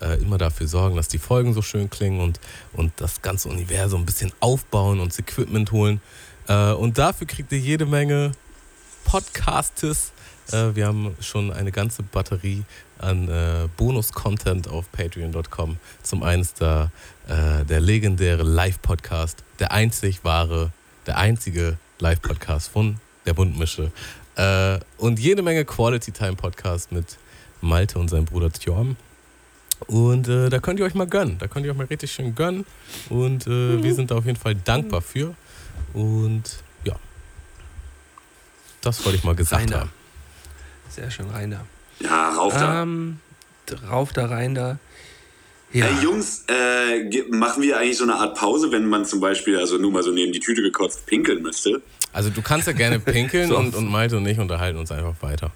äh, 0.00 0.20
immer 0.20 0.38
dafür 0.38 0.66
sorgen, 0.66 0.96
dass 0.96 1.08
die 1.08 1.18
Folgen 1.18 1.54
so 1.54 1.62
schön 1.62 1.88
klingen 1.90 2.20
und, 2.20 2.40
und 2.72 2.92
das 2.96 3.22
ganze 3.22 3.48
Universum 3.48 4.02
ein 4.02 4.06
bisschen 4.06 4.32
aufbauen, 4.40 5.00
uns 5.00 5.18
Equipment 5.18 5.70
holen. 5.72 6.00
Äh, 6.48 6.72
und 6.72 6.98
dafür 6.98 7.26
kriegt 7.26 7.52
ihr 7.52 7.58
jede 7.58 7.86
Menge 7.86 8.32
Podcasts. 9.04 10.12
Äh, 10.50 10.74
wir 10.74 10.86
haben 10.86 11.14
schon 11.20 11.52
eine 11.52 11.70
ganze 11.70 12.02
Batterie 12.02 12.64
an 13.02 13.28
äh, 13.28 13.68
Bonus-Content 13.76 14.68
auf 14.68 14.90
patreon.com. 14.92 15.76
Zum 16.02 16.22
einen 16.22 16.42
ist 16.42 16.60
da 16.60 16.90
äh, 17.28 17.64
der 17.64 17.80
legendäre 17.80 18.42
Live-Podcast, 18.42 19.42
der 19.58 19.72
einzig 19.72 20.24
wahre, 20.24 20.72
der 21.06 21.18
einzige 21.18 21.78
Live-Podcast 21.98 22.68
von 22.68 22.98
der 23.26 23.34
Bundmische. 23.34 23.92
Äh, 24.36 24.78
und 24.98 25.18
jede 25.18 25.42
Menge 25.42 25.64
Quality-Time-Podcast 25.64 26.92
mit 26.92 27.18
Malte 27.60 27.98
und 27.98 28.08
seinem 28.08 28.24
Bruder 28.24 28.50
Tjorm. 28.52 28.96
Und 29.86 30.28
äh, 30.28 30.48
da 30.48 30.58
könnt 30.58 30.78
ihr 30.78 30.86
euch 30.86 30.94
mal 30.94 31.06
gönnen. 31.06 31.38
Da 31.38 31.48
könnt 31.48 31.66
ihr 31.66 31.72
euch 31.72 31.78
mal 31.78 31.86
richtig 31.86 32.12
schön 32.12 32.34
gönnen. 32.34 32.64
Und 33.08 33.46
äh, 33.46 33.82
wir 33.82 33.94
sind 33.94 34.10
da 34.10 34.16
auf 34.16 34.26
jeden 34.26 34.38
Fall 34.38 34.54
dankbar 34.54 35.00
für. 35.00 35.34
Und 35.92 36.62
ja, 36.84 36.96
das 38.80 39.04
wollte 39.04 39.18
ich 39.18 39.24
mal 39.24 39.34
gesagt 39.34 39.62
Rainer. 39.62 39.80
haben. 39.80 39.92
Sehr 40.88 41.10
schön, 41.10 41.28
Rainer. 41.30 41.64
Ja, 42.02 42.30
rauf 42.30 42.54
da. 42.54 42.82
Ähm, 42.82 43.18
rauf 43.88 44.12
da 44.12 44.26
rein 44.26 44.54
da. 44.54 44.78
Ja. 45.72 45.86
Ey, 45.86 46.02
Jungs, 46.02 46.44
äh, 46.48 47.22
machen 47.30 47.62
wir 47.62 47.78
eigentlich 47.78 47.96
so 47.96 48.04
eine 48.04 48.16
Art 48.16 48.36
Pause, 48.36 48.70
wenn 48.72 48.86
man 48.86 49.06
zum 49.06 49.20
Beispiel, 49.20 49.58
also 49.58 49.78
nur 49.78 49.90
mal 49.90 50.02
so 50.02 50.10
neben 50.10 50.32
die 50.32 50.40
Tüte 50.40 50.60
gekotzt, 50.60 51.06
pinkeln 51.06 51.40
müsste? 51.42 51.80
Also 52.12 52.28
du 52.28 52.42
kannst 52.42 52.66
ja 52.66 52.74
gerne 52.74 52.98
pinkeln 53.00 53.48
So. 53.48 53.56
und, 53.56 53.74
und 53.74 53.90
Malte 53.90 54.18
und 54.18 54.26
ich 54.26 54.38
unterhalten 54.38 54.78
uns 54.78 54.92
einfach 54.92 55.14
weiter. 55.22 55.50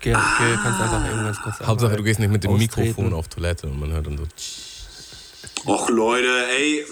Geh, 0.00 0.10
geh, 0.10 0.56
kannst 0.62 0.80
einfach 0.82 1.08
irgendwas 1.08 1.40
kurz 1.40 1.60
Hauptsache 1.60 1.96
du 1.96 2.02
gehst 2.02 2.20
nicht 2.20 2.30
mit 2.30 2.44
dem 2.44 2.50
austreten. 2.50 2.88
Mikrofon 2.88 3.14
auf 3.14 3.28
Toilette 3.28 3.68
und 3.68 3.80
man 3.80 3.90
hört 3.92 4.06
dann 4.06 4.18
so. 4.18 4.24
Och 5.66 5.88
Leute, 5.88 6.28
ey, 6.58 6.84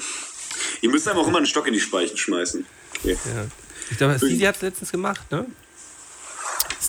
ihr 0.81 0.91
müsst 0.91 1.07
einfach 1.07 1.23
auch 1.23 1.29
immer 1.29 1.37
einen 1.37 1.47
Stock 1.47 1.67
in 1.67 1.75
die 1.75 1.81
Speichen 1.81 2.17
schmeißen. 2.17 2.65
Okay. 3.01 3.11
Ja. 3.27 3.45
Ich 3.91 3.99
glaube, 3.99 4.17
Stevie 4.17 4.47
hat 4.49 4.57
es 4.57 4.63
letztens 4.63 4.91
gemacht, 4.91 5.31
ne? 5.31 5.45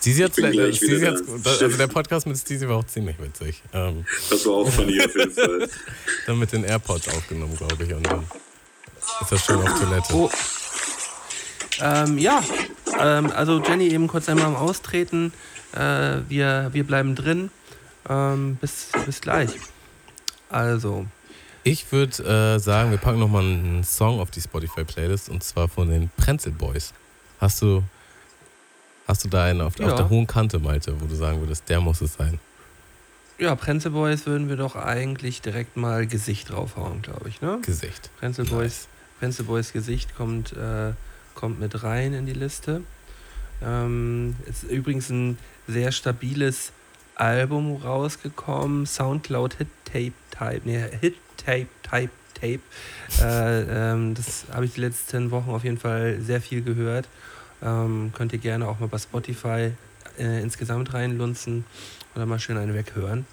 Gleich 0.02 0.78
Steezy 0.78 1.02
wieder 1.02 1.12
hat's, 1.12 1.24
da. 1.44 1.50
also 1.66 1.78
der 1.78 1.88
Podcast 1.88 2.26
mit 2.28 2.38
Steezy 2.38 2.68
war 2.68 2.78
auch 2.78 2.86
ziemlich 2.86 3.20
witzig. 3.20 3.62
Ähm, 3.74 4.06
Das 4.30 4.46
war 4.46 4.54
auch 4.54 4.70
funny 4.70 5.00
auf 5.02 5.16
jeden 5.16 5.32
Fall. 5.32 5.70
dann 6.28 6.40
mit 6.40 6.52
den 6.52 6.64
AirPods 6.64 7.08
aufgenommen, 7.10 7.56
glaube 7.58 7.84
ich. 7.84 7.94
Und 7.94 8.06
dann 8.08 8.24
ist 9.22 9.32
er 9.32 9.40
schön 9.40 9.58
auf 9.62 9.80
Toilette. 9.80 10.14
Oh. 10.14 10.30
Ähm, 11.82 12.18
ja, 12.18 12.42
ähm, 13.00 13.32
also 13.32 13.62
Jenny 13.62 13.88
eben 13.90 14.08
kurz 14.08 14.30
einmal 14.30 14.46
am 14.46 14.56
Austreten. 14.56 15.34
Äh, 15.76 16.20
wir, 16.30 16.70
wir 16.72 16.84
bleiben 16.84 17.16
drin. 17.16 17.50
Ähm, 18.10 18.58
bis, 18.62 18.88
bis 19.06 19.22
gleich. 19.22 19.50
Also, 20.50 21.06
Ich 21.64 21.92
würde 21.92 22.56
äh, 22.56 22.60
sagen, 22.60 22.92
wir 22.92 22.98
packen 22.98 23.20
nochmal 23.20 23.44
einen 23.44 23.84
Song 23.84 24.20
auf 24.20 24.30
die 24.30 24.42
Spotify-Playlist 24.42 25.30
und 25.30 25.44
zwar 25.44 25.68
von 25.68 25.90
den 25.90 26.10
Prenzel 26.18 26.52
Boys. 26.52 26.94
Hast 27.40 27.62
du, 27.62 27.84
hast 29.08 29.24
du 29.24 29.30
da 29.30 29.44
einen 29.46 29.62
auf, 29.62 29.78
Ja. 29.80 29.88
auf 29.88 29.96
der 29.96 30.10
hohen 30.10 30.28
Kante, 30.28 30.60
Malte, 30.60 31.00
wo 31.02 31.06
du 31.06 31.16
sagen 31.16 31.40
würdest, 31.40 31.68
der 31.70 31.80
muss 31.82 32.02
es 32.02 32.14
sein? 32.16 32.40
ja, 33.40 33.56
Prenzel 33.56 33.92
Boys 33.92 34.26
würden 34.26 34.48
wir 34.48 34.56
doch 34.56 34.76
eigentlich 34.76 35.42
direkt 35.42 35.76
mal 35.76 36.08
Gesicht 36.08 36.50
draufhauen, 36.52 37.02
glaube 37.02 37.28
ich, 37.28 37.42
ne? 37.42 37.60
Gesicht. 37.66 38.10
Prenzel 38.20 38.46
Boys, 38.46 38.88
Prenzel 39.20 39.44
Boys 39.46 39.74
Gesicht 39.74 40.16
kommt, 40.16 40.54
äh, 40.54 40.94
kommt 41.36 41.60
mit 41.60 41.84
rein 41.84 42.14
in 42.14 42.26
die 42.26 42.34
Liste. 42.34 42.82
Ähm, 43.62 44.36
ist 44.46 44.64
übrigens 44.64 45.10
ein 45.10 45.38
sehr 45.68 45.92
stabiles 45.92 46.72
Album 47.16 47.76
rausgekommen. 47.78 48.86
Soundcloud 48.86 49.56
Hit 49.56 49.68
Tape 49.86 50.14
Type, 50.32 50.62
nee, 50.64 50.84
Hit 51.02 51.16
Tape 51.38 51.68
Type 51.82 52.12
Tape. 52.34 52.60
Äh, 53.22 53.92
ähm, 53.92 54.14
das 54.16 54.46
habe 54.54 54.66
ich 54.66 54.74
die 54.74 54.82
letzten 54.82 55.32
Wochen 55.32 55.50
auf 55.50 55.64
jeden 55.64 55.80
Fall 55.80 56.20
sehr 56.22 56.40
viel 56.42 56.62
gehört. 56.62 57.08
Ähm, 57.64 58.12
könnt 58.14 58.34
ihr 58.34 58.40
gerne 58.40 58.68
auch 58.68 58.80
mal 58.80 58.88
bei 58.88 58.98
Spotify 58.98 59.72
äh, 60.20 60.42
insgesamt 60.42 60.94
reinlunzen 60.94 61.66
oder 62.16 62.26
mal 62.26 62.40
schön 62.40 62.58
eine 62.58 62.74
weghören. 62.74 63.26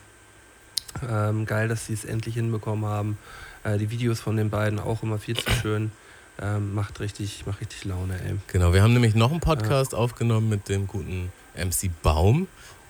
Ähm, 1.09 1.47
geil, 1.47 1.69
dass 1.69 1.87
sie 1.87 1.95
es 1.95 2.05
endlich 2.05 2.35
hinbekommen 2.35 2.85
haben. 2.85 3.19
Äh, 3.65 3.79
die 3.79 3.91
Videos 3.91 4.21
von 4.21 4.37
den 4.37 4.51
beiden 4.51 4.79
auch 4.79 5.03
immer 5.03 5.19
viel 5.19 5.37
zu 5.37 5.51
schön. 5.51 5.93
Ähm, 6.41 6.75
macht, 6.75 7.01
richtig, 7.01 7.45
macht 7.47 7.61
richtig 7.61 7.85
Laune, 7.85 8.15
ey. 8.25 8.37
Genau, 8.47 8.73
wir 8.73 8.83
haben 8.83 8.95
nämlich 8.95 9.15
noch 9.15 9.31
einen 9.31 9.41
Podcast 9.41 9.95
aufgenommen 9.95 10.49
mit 10.49 10.69
dem 10.69 10.87
guten 10.87 11.31
MC 11.55 11.91
Baum. 12.03 12.49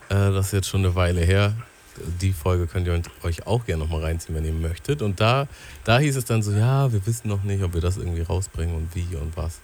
Äh, 0.09 0.15
das 0.15 0.47
ist 0.47 0.53
jetzt 0.53 0.69
schon 0.69 0.85
eine 0.85 0.95
Weile 0.95 1.21
her. 1.21 1.55
Die 2.21 2.33
Folge 2.33 2.67
könnt 2.67 2.87
ihr 2.87 3.03
euch 3.23 3.47
auch 3.47 3.67
gerne 3.67 3.83
nochmal 3.83 4.03
reinziehen, 4.03 4.37
wenn 4.37 4.45
ihr 4.45 4.53
möchtet. 4.53 5.03
Und 5.03 5.21
da, 5.21 5.49
da 5.85 5.99
hieß 5.99 6.17
es 6.17 6.25
dann 6.25 6.43
so, 6.43 6.53
ja, 6.53 6.93
wir 6.93 7.05
wissen 7.07 7.29
noch 7.29 7.43
nicht, 7.43 7.63
ob 7.63 7.75
wir 7.75 7.81
das 7.81 7.97
irgendwie 7.97 8.23
rausbringen 8.23 8.75
und 8.75 8.95
wie 8.95 9.17
und 9.17 9.37
was 9.37 9.59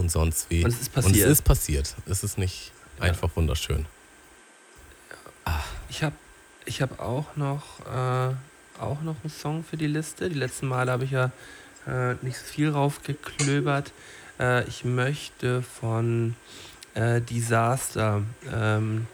und 0.00 0.10
sonst 0.10 0.50
wie. 0.50 0.64
Und 0.64 0.70
es 0.70 0.80
ist 0.80 0.96
Und 0.96 0.98
es 0.98 1.06
passiert. 1.12 1.28
ist 1.30 1.42
passiert. 1.42 1.94
Es 2.06 2.24
ist 2.24 2.38
nicht 2.38 2.72
Ja. 2.98 3.04
einfach 3.04 3.30
wunderschön. 3.36 3.86
Ich 5.88 6.02
habe 6.02 6.14
ich 6.66 6.82
hab 6.82 7.00
auch, 7.00 7.36
noch, 7.36 7.80
äh, 7.86 8.34
auch 8.80 9.00
noch 9.02 9.16
einen 9.22 9.30
Song 9.30 9.64
für 9.64 9.76
die 9.76 9.86
Liste. 9.86 10.28
Die 10.28 10.38
letzten 10.38 10.68
Male 10.68 10.92
habe 10.92 11.04
ich 11.04 11.10
ja 11.10 11.30
äh, 11.86 12.14
nicht 12.22 12.36
so 12.38 12.44
viel 12.44 12.70
raufgeklöbert. 12.70 13.92
Äh, 14.38 14.68
ich 14.68 14.84
möchte 14.84 15.62
von 15.62 16.36
äh, 16.94 17.20
Disaster 17.20 18.22
ähm, 18.52 19.06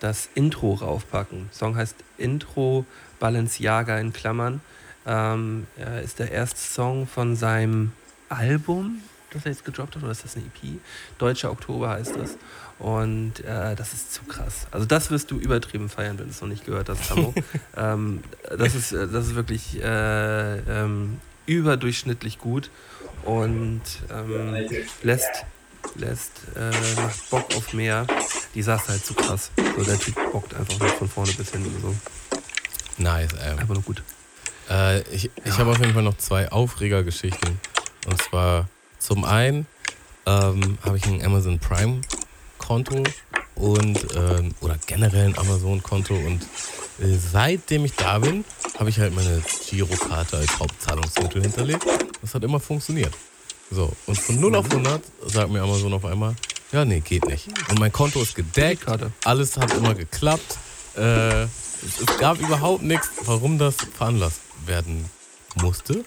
das 0.00 0.28
Intro 0.34 0.74
raufpacken. 0.74 1.48
Der 1.50 1.58
Song 1.58 1.76
heißt 1.76 1.96
Intro 2.18 2.84
Balenciaga 3.18 3.98
in 3.98 4.12
Klammern. 4.12 4.60
Ähm, 5.06 5.66
äh, 5.78 6.04
ist 6.04 6.18
der 6.20 6.30
erste 6.30 6.60
Song 6.60 7.08
von 7.08 7.34
seinem 7.34 7.92
Album, 8.28 9.00
das 9.34 9.44
er 9.44 9.52
jetzt 9.52 9.64
gedroppt 9.64 9.96
hat, 9.96 10.02
oder 10.02 10.12
ist 10.12 10.24
das 10.24 10.36
eine 10.36 10.44
EP? 10.46 10.80
Deutscher 11.18 11.50
Oktober 11.50 11.90
heißt 11.90 12.16
das. 12.16 12.36
Und 12.78 13.44
äh, 13.44 13.76
das 13.76 13.92
ist 13.92 14.12
zu 14.12 14.24
krass. 14.24 14.66
Also 14.70 14.86
das 14.86 15.10
wirst 15.10 15.30
du 15.30 15.38
übertrieben 15.38 15.88
feiern, 15.88 16.18
wenn 16.18 16.26
du 16.26 16.32
es 16.32 16.40
noch 16.40 16.48
nicht 16.48 16.66
gehört 16.66 16.88
hast, 16.88 17.08
Tammo. 17.08 17.32
ähm, 17.76 18.22
das, 18.56 18.74
ist, 18.74 18.92
äh, 18.92 19.06
das 19.06 19.28
ist 19.28 19.34
wirklich 19.34 19.80
äh, 19.80 20.58
ähm, 20.58 21.20
überdurchschnittlich 21.46 22.38
gut 22.38 22.70
und 23.24 23.82
ähm, 24.10 24.68
lässt, 25.02 25.44
lässt 25.94 26.32
äh, 26.56 27.00
macht 27.00 27.30
Bock 27.30 27.56
auf 27.56 27.72
mehr. 27.72 28.06
Die 28.54 28.62
saß 28.62 28.88
halt 28.88 29.04
zu 29.04 29.14
krass. 29.14 29.50
So, 29.76 29.84
der 29.84 29.98
Typ 29.98 30.16
bockt 30.32 30.54
einfach 30.54 30.78
nur 30.78 30.88
von 30.88 31.08
vorne 31.08 31.32
bis 31.32 31.50
hinten. 31.52 31.80
So. 31.80 31.94
Nice, 32.98 33.32
ey. 33.34 33.52
Einfach 33.52 33.74
nur 33.74 33.82
gut. 33.82 34.02
Äh, 34.68 35.02
ich 35.14 35.30
ich 35.44 35.58
habe 35.58 35.70
auf 35.70 35.78
jeden 35.78 35.94
Fall 35.94 36.02
noch 36.02 36.16
zwei 36.16 36.50
Aufregergeschichten. 36.50 37.60
Und 38.06 38.20
zwar 38.20 38.68
zum 39.02 39.24
einen 39.24 39.66
ähm, 40.26 40.78
habe 40.84 40.96
ich 40.96 41.04
ein 41.06 41.24
Amazon 41.24 41.58
Prime 41.58 42.00
Konto 42.58 43.02
und 43.56 43.98
ähm, 44.16 44.54
oder 44.60 44.78
generell 44.86 45.26
ein 45.26 45.38
Amazon 45.38 45.82
Konto 45.82 46.14
und 46.14 46.42
äh, 47.00 47.16
seitdem 47.32 47.84
ich 47.84 47.94
da 47.94 48.20
bin, 48.20 48.44
habe 48.78 48.90
ich 48.90 48.98
halt 48.98 49.14
meine 49.14 49.42
Girokarte 49.68 50.36
als 50.36 50.58
Hauptzahlungsmittel 50.58 51.42
hinterlegt. 51.42 51.84
Das 52.20 52.34
hat 52.34 52.44
immer 52.44 52.60
funktioniert. 52.60 53.12
So, 53.70 53.92
und 54.06 54.18
von 54.18 54.40
0 54.40 54.54
auf 54.54 54.70
100 54.70 55.02
sagt 55.26 55.50
mir 55.50 55.62
Amazon 55.62 55.92
auf 55.94 56.04
einmal, 56.04 56.36
ja, 56.72 56.84
nee, 56.84 57.00
geht 57.00 57.26
nicht. 57.26 57.48
Und 57.70 57.80
mein 57.80 57.90
Konto 57.90 58.22
ist 58.22 58.34
gedeckt, 58.34 58.84
alles 59.24 59.56
hat 59.56 59.74
immer 59.74 59.94
geklappt. 59.94 60.58
Äh, 60.96 61.42
es, 61.42 62.18
gab 62.18 62.38
überhaupt 62.38 62.82
nichts, 62.82 63.10
warum 63.24 63.58
das 63.58 63.76
veranlasst 63.76 64.40
werden 64.66 65.06
musste. 65.60 66.04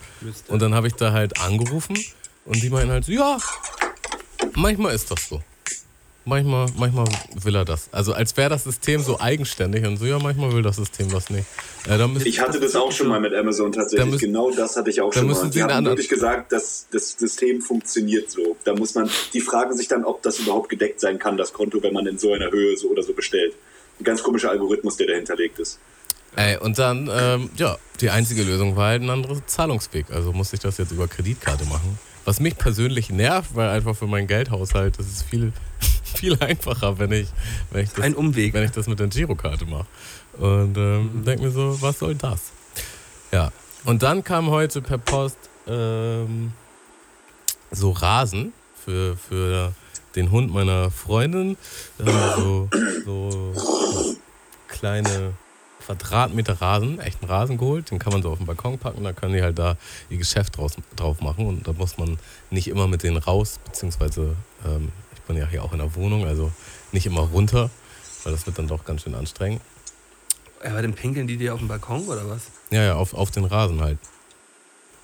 Und 0.47 0.61
dann 0.61 0.73
habe 0.73 0.87
ich 0.87 0.93
da 0.93 1.11
halt 1.11 1.39
angerufen 1.41 1.97
und 2.45 2.61
die 2.61 2.69
meinten 2.69 2.91
halt 2.91 3.05
so, 3.05 3.11
ja, 3.11 3.37
manchmal 4.53 4.95
ist 4.95 5.09
das 5.11 5.27
so. 5.29 5.41
Manchmal, 6.27 6.65
manchmal 6.75 7.05
will 7.35 7.55
er 7.55 7.65
das. 7.65 7.87
Also 7.91 8.13
als 8.13 8.35
wäre 8.35 8.49
das 8.49 8.63
System 8.63 8.99
so 9.03 9.19
eigenständig 9.19 9.85
und 9.85 9.97
so, 9.97 10.05
ja, 10.05 10.17
manchmal 10.17 10.51
will 10.53 10.63
das 10.63 10.77
System 10.77 11.11
das 11.11 11.29
nicht. 11.29 11.45
Äh, 11.87 11.99
da 11.99 12.09
Ich 12.23 12.39
hatte 12.39 12.59
das 12.59 12.75
auch 12.75 12.91
schon 12.91 13.09
mal 13.09 13.19
mit 13.19 13.31
Amazon 13.35 13.71
Da 13.71 13.81
tatsächlich. 13.81 14.09
müssen- 14.11 14.25
genau 14.25 14.49
das 14.49 14.75
hatte 14.75 14.89
ich 14.89 15.01
auch 15.01 15.11
da 15.13 15.19
schon 15.19 15.27
mal. 15.29 15.51
Sie 15.51 15.61
haben 15.61 15.69
anderen- 15.69 15.85
wirklich 15.97 16.09
gesagt, 16.09 16.51
dass 16.51 16.87
das 16.91 17.11
System 17.11 17.61
funktioniert 17.61 18.31
so. 18.31 18.55
Da 18.63 18.73
muss 18.73 18.95
man, 18.95 19.07
die 19.33 19.41
fragen 19.41 19.77
sich 19.77 19.87
dann, 19.87 20.03
ob 20.03 20.23
das 20.23 20.39
überhaupt 20.39 20.69
gedeckt 20.69 20.99
sein 20.99 21.19
kann, 21.19 21.37
das 21.37 21.53
Konto, 21.53 21.83
wenn 21.83 21.93
man 21.93 22.07
in 22.07 22.17
so 22.17 22.33
einer 22.33 22.49
Höhe 22.49 22.75
so 22.75 22.87
oder 22.89 23.03
so 23.03 23.13
bestellt. 23.13 23.53
Ein 23.99 24.03
ganz 24.03 24.23
komischer 24.23 24.49
Algorithmus, 24.49 24.97
der 24.97 25.05
dahinterlegt 25.07 25.59
ist. 25.59 25.77
Ey, 26.35 26.57
und 26.57 26.79
dann, 26.79 27.07
ähm, 27.13 27.51
ja, 27.55 27.77
die 28.01 28.09
einzige 28.09 28.41
Lösung 28.41 28.75
war 28.75 28.87
halt 28.89 29.03
ein 29.03 29.11
anderer 29.11 29.45
Zahlungsweg. 29.45 30.07
Also 30.09 30.33
musste 30.33 30.55
ich 30.55 30.61
das 30.61 30.79
jetzt 30.79 30.91
über 30.91 31.07
Kreditkarte 31.07 31.65
machen. 31.65 31.99
Was 32.25 32.39
mich 32.39 32.57
persönlich 32.57 33.09
nervt, 33.09 33.55
weil 33.55 33.69
einfach 33.69 33.95
für 33.95 34.07
meinen 34.07 34.27
Geldhaushalt, 34.27 34.97
das 34.99 35.07
ist 35.07 35.23
viel, 35.23 35.53
viel 36.03 36.37
einfacher, 36.41 36.99
wenn 36.99 37.11
ich, 37.11 37.29
wenn 37.71 37.83
ich, 37.83 37.91
das, 37.91 38.03
Ein 38.03 38.15
Umweg. 38.15 38.53
wenn 38.53 38.63
ich 38.63 38.71
das 38.71 38.87
mit 38.87 38.99
der 38.99 39.07
Girokarte 39.07 39.65
mache. 39.65 39.85
Und 40.37 40.75
ähm, 40.77 41.23
denke 41.23 41.45
mir 41.45 41.51
so, 41.51 41.81
was 41.81 41.99
soll 41.99 42.15
das? 42.15 42.51
Ja. 43.31 43.51
Und 43.85 44.01
dann 44.01 44.23
kam 44.23 44.49
heute 44.49 44.81
per 44.81 44.97
Post 44.97 45.37
ähm, 45.67 46.53
so 47.71 47.91
Rasen 47.91 48.53
für, 48.83 49.15
für 49.15 49.73
den 50.15 50.31
Hund 50.31 50.51
meiner 50.51 50.89
Freundin. 50.89 51.57
Da 51.97 52.05
haben 52.05 52.15
wir 52.15 52.35
so, 52.35 53.53
so 53.53 54.15
kleine 54.67 55.33
Quadratmeter 55.85 56.61
Rasen, 56.61 56.99
echten 56.99 57.25
Rasen 57.25 57.57
geholt. 57.57 57.91
Den 57.91 57.99
kann 57.99 58.13
man 58.13 58.21
so 58.21 58.31
auf 58.31 58.37
den 58.37 58.47
Balkon 58.47 58.77
packen, 58.77 59.03
da 59.03 59.13
können 59.13 59.33
die 59.33 59.41
halt 59.41 59.59
da 59.59 59.77
ihr 60.09 60.17
Geschäft 60.17 60.57
draus, 60.57 60.73
drauf 60.95 61.21
machen. 61.21 61.45
Und 61.45 61.67
da 61.67 61.73
muss 61.73 61.97
man 61.97 62.17
nicht 62.49 62.67
immer 62.67 62.87
mit 62.87 63.03
denen 63.03 63.17
raus, 63.17 63.59
beziehungsweise 63.63 64.35
ähm, 64.65 64.91
ich 65.13 65.21
bin 65.21 65.37
ja 65.37 65.47
hier 65.47 65.63
auch 65.63 65.73
in 65.73 65.79
der 65.79 65.95
Wohnung, 65.95 66.25
also 66.25 66.51
nicht 66.91 67.05
immer 67.05 67.21
runter, 67.21 67.69
weil 68.23 68.33
das 68.33 68.45
wird 68.45 68.57
dann 68.57 68.67
doch 68.67 68.83
ganz 68.85 69.03
schön 69.03 69.15
anstrengend. 69.15 69.61
Ja, 70.63 70.71
aber 70.71 70.81
dann 70.81 70.93
pinkeln 70.93 71.27
die 71.27 71.37
dir 71.37 71.53
auf 71.53 71.59
dem 71.59 71.67
Balkon 71.67 72.07
oder 72.07 72.27
was? 72.29 72.43
Ja, 72.71 72.83
ja, 72.83 72.95
auf, 72.95 73.13
auf 73.13 73.29
den 73.29 73.45
Rasen 73.45 73.81
halt. 73.81 73.99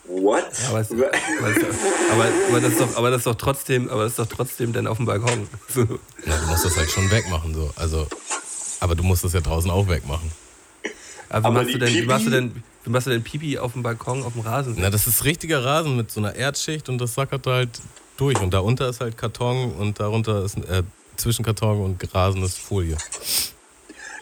What? 0.06 0.44
Ja, 0.64 0.70
aber, 0.70 0.80
es, 0.80 0.92
aber, 0.92 2.26
aber, 2.50 2.60
das 2.60 2.72
ist 2.72 2.82
doch, 2.82 2.98
aber 2.98 3.12
das 3.12 3.20
ist 3.20 3.28
doch 3.28 3.36
trotzdem, 3.36 3.88
aber 3.90 4.04
das 4.04 4.14
ist 4.14 4.20
doch 4.20 4.26
trotzdem 4.28 4.74
dann 4.74 4.88
auf 4.88 4.98
dem 4.98 5.06
Balkon. 5.06 5.48
So. 5.70 5.86
Na, 6.26 6.38
du 6.38 6.48
musst 6.48 6.66
das 6.66 6.76
halt 6.76 6.90
schon 6.90 7.10
wegmachen, 7.12 7.54
so. 7.54 7.72
Also, 7.76 8.08
aber 8.80 8.96
du 8.96 9.04
musst 9.04 9.24
das 9.24 9.34
ja 9.34 9.42
draußen 9.42 9.70
auch 9.70 9.88
wegmachen. 9.88 10.32
Aber, 11.32 11.44
wie, 11.44 11.48
Aber 11.48 11.52
machst 11.62 11.74
du 11.74 11.78
denn, 11.80 11.94
wie, 11.94 12.02
machst 12.04 12.26
du 12.26 12.30
Pipi- 12.30 12.34
denn, 12.34 12.64
wie 12.84 12.90
machst 12.90 13.08
du 13.08 13.12
denn 13.12 13.24
Pipi 13.24 13.58
auf 13.58 13.74
dem 13.74 13.84
Balkon, 13.84 14.24
auf 14.24 14.34
dem 14.34 14.42
Rasen? 14.42 14.76
Na, 14.78 14.90
das 14.90 15.08
ist 15.08 15.24
richtiger 15.24 15.64
Rasen 15.64 15.96
mit 15.96 16.12
so 16.12 16.20
einer 16.20 16.36
Erdschicht 16.36 16.90
und 16.90 16.98
das 17.00 17.14
sackert 17.14 17.48
halt 17.48 17.70
durch. 18.18 18.40
Und 18.40 18.54
darunter 18.54 18.90
ist 18.90 19.02
halt 19.02 19.18
Karton 19.18 19.72
und 19.74 20.00
darunter 20.00 20.44
ist 20.44 20.58
äh, 20.58 20.84
zwischen 21.16 21.44
Karton 21.46 21.82
und 21.84 22.14
Rasen 22.16 22.44
ist 22.44 22.58
Folie. 22.60 22.98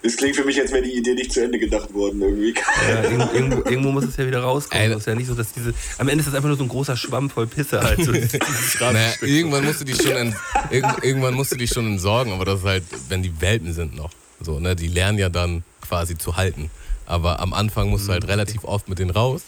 Das 0.02 0.15
klingt 0.15 0.38
für 0.38 0.45
mich, 0.45 0.57
als 0.61 0.72
wäre 0.72 0.84
die 0.84 0.95
Idee 0.98 1.14
nicht 1.14 1.34
zu 1.34 1.44
Ende 1.44 1.60
gedacht 1.60 1.94
worden 1.94 2.22
irgendwie. 2.22 2.53
Ja, 2.90 3.03
irgendwo, 3.03 3.34
irgendwo, 3.34 3.69
irgendwo 3.69 3.91
muss 3.91 4.06
es 4.06 4.15
ja 4.15 4.26
wieder 4.26 4.40
rauskommen. 4.41 4.91
Das 4.91 4.99
ist 4.99 5.07
ja 5.07 5.15
nicht 5.15 5.27
so, 5.27 5.34
dass 5.36 5.52
diese. 5.52 5.73
Am 5.98 6.07
Ende 6.07 6.22
ist 6.22 6.27
das 6.27 6.36
einfach 6.36 6.48
nur 6.48 6.56
so 6.57 6.64
ein 6.64 6.69
großer 6.69 6.95
Schwamm 6.95 7.30
voll 7.30 7.48
Pisse 7.48 7.81
halt. 7.81 8.02
So, 8.06 8.11
Naja, 8.80 9.11
irgendwann 9.22 9.65
musst 9.65 9.81
du 9.81 9.86
die 9.86 9.95
schon 9.95 10.34
irgend, 10.69 11.03
irgendwann 11.03 11.34
musst 11.34 11.52
du 11.52 11.57
die 11.57 11.68
schon 11.68 11.86
entsorgen, 11.86 12.31
aber 12.31 12.45
das 12.45 12.60
ist 12.60 12.65
halt, 12.65 12.84
wenn 13.10 13.23
die 13.23 13.41
Welpen 13.41 13.73
sind 13.73 13.94
noch. 13.95 14.11
So, 14.40 14.61
ne, 14.61 14.73
die 14.73 14.88
lernen 14.88 15.18
ja 15.19 15.27
dann 15.27 15.64
quasi 15.86 16.18
zu 16.18 16.38
halten. 16.38 16.69
Aber 17.10 17.40
am 17.40 17.53
Anfang 17.53 17.90
musst 17.90 18.07
du 18.07 18.11
halt 18.14 18.27
relativ 18.27 18.64
oft 18.64 18.88
mit 18.88 18.99
denen 18.99 19.11
raus. 19.11 19.41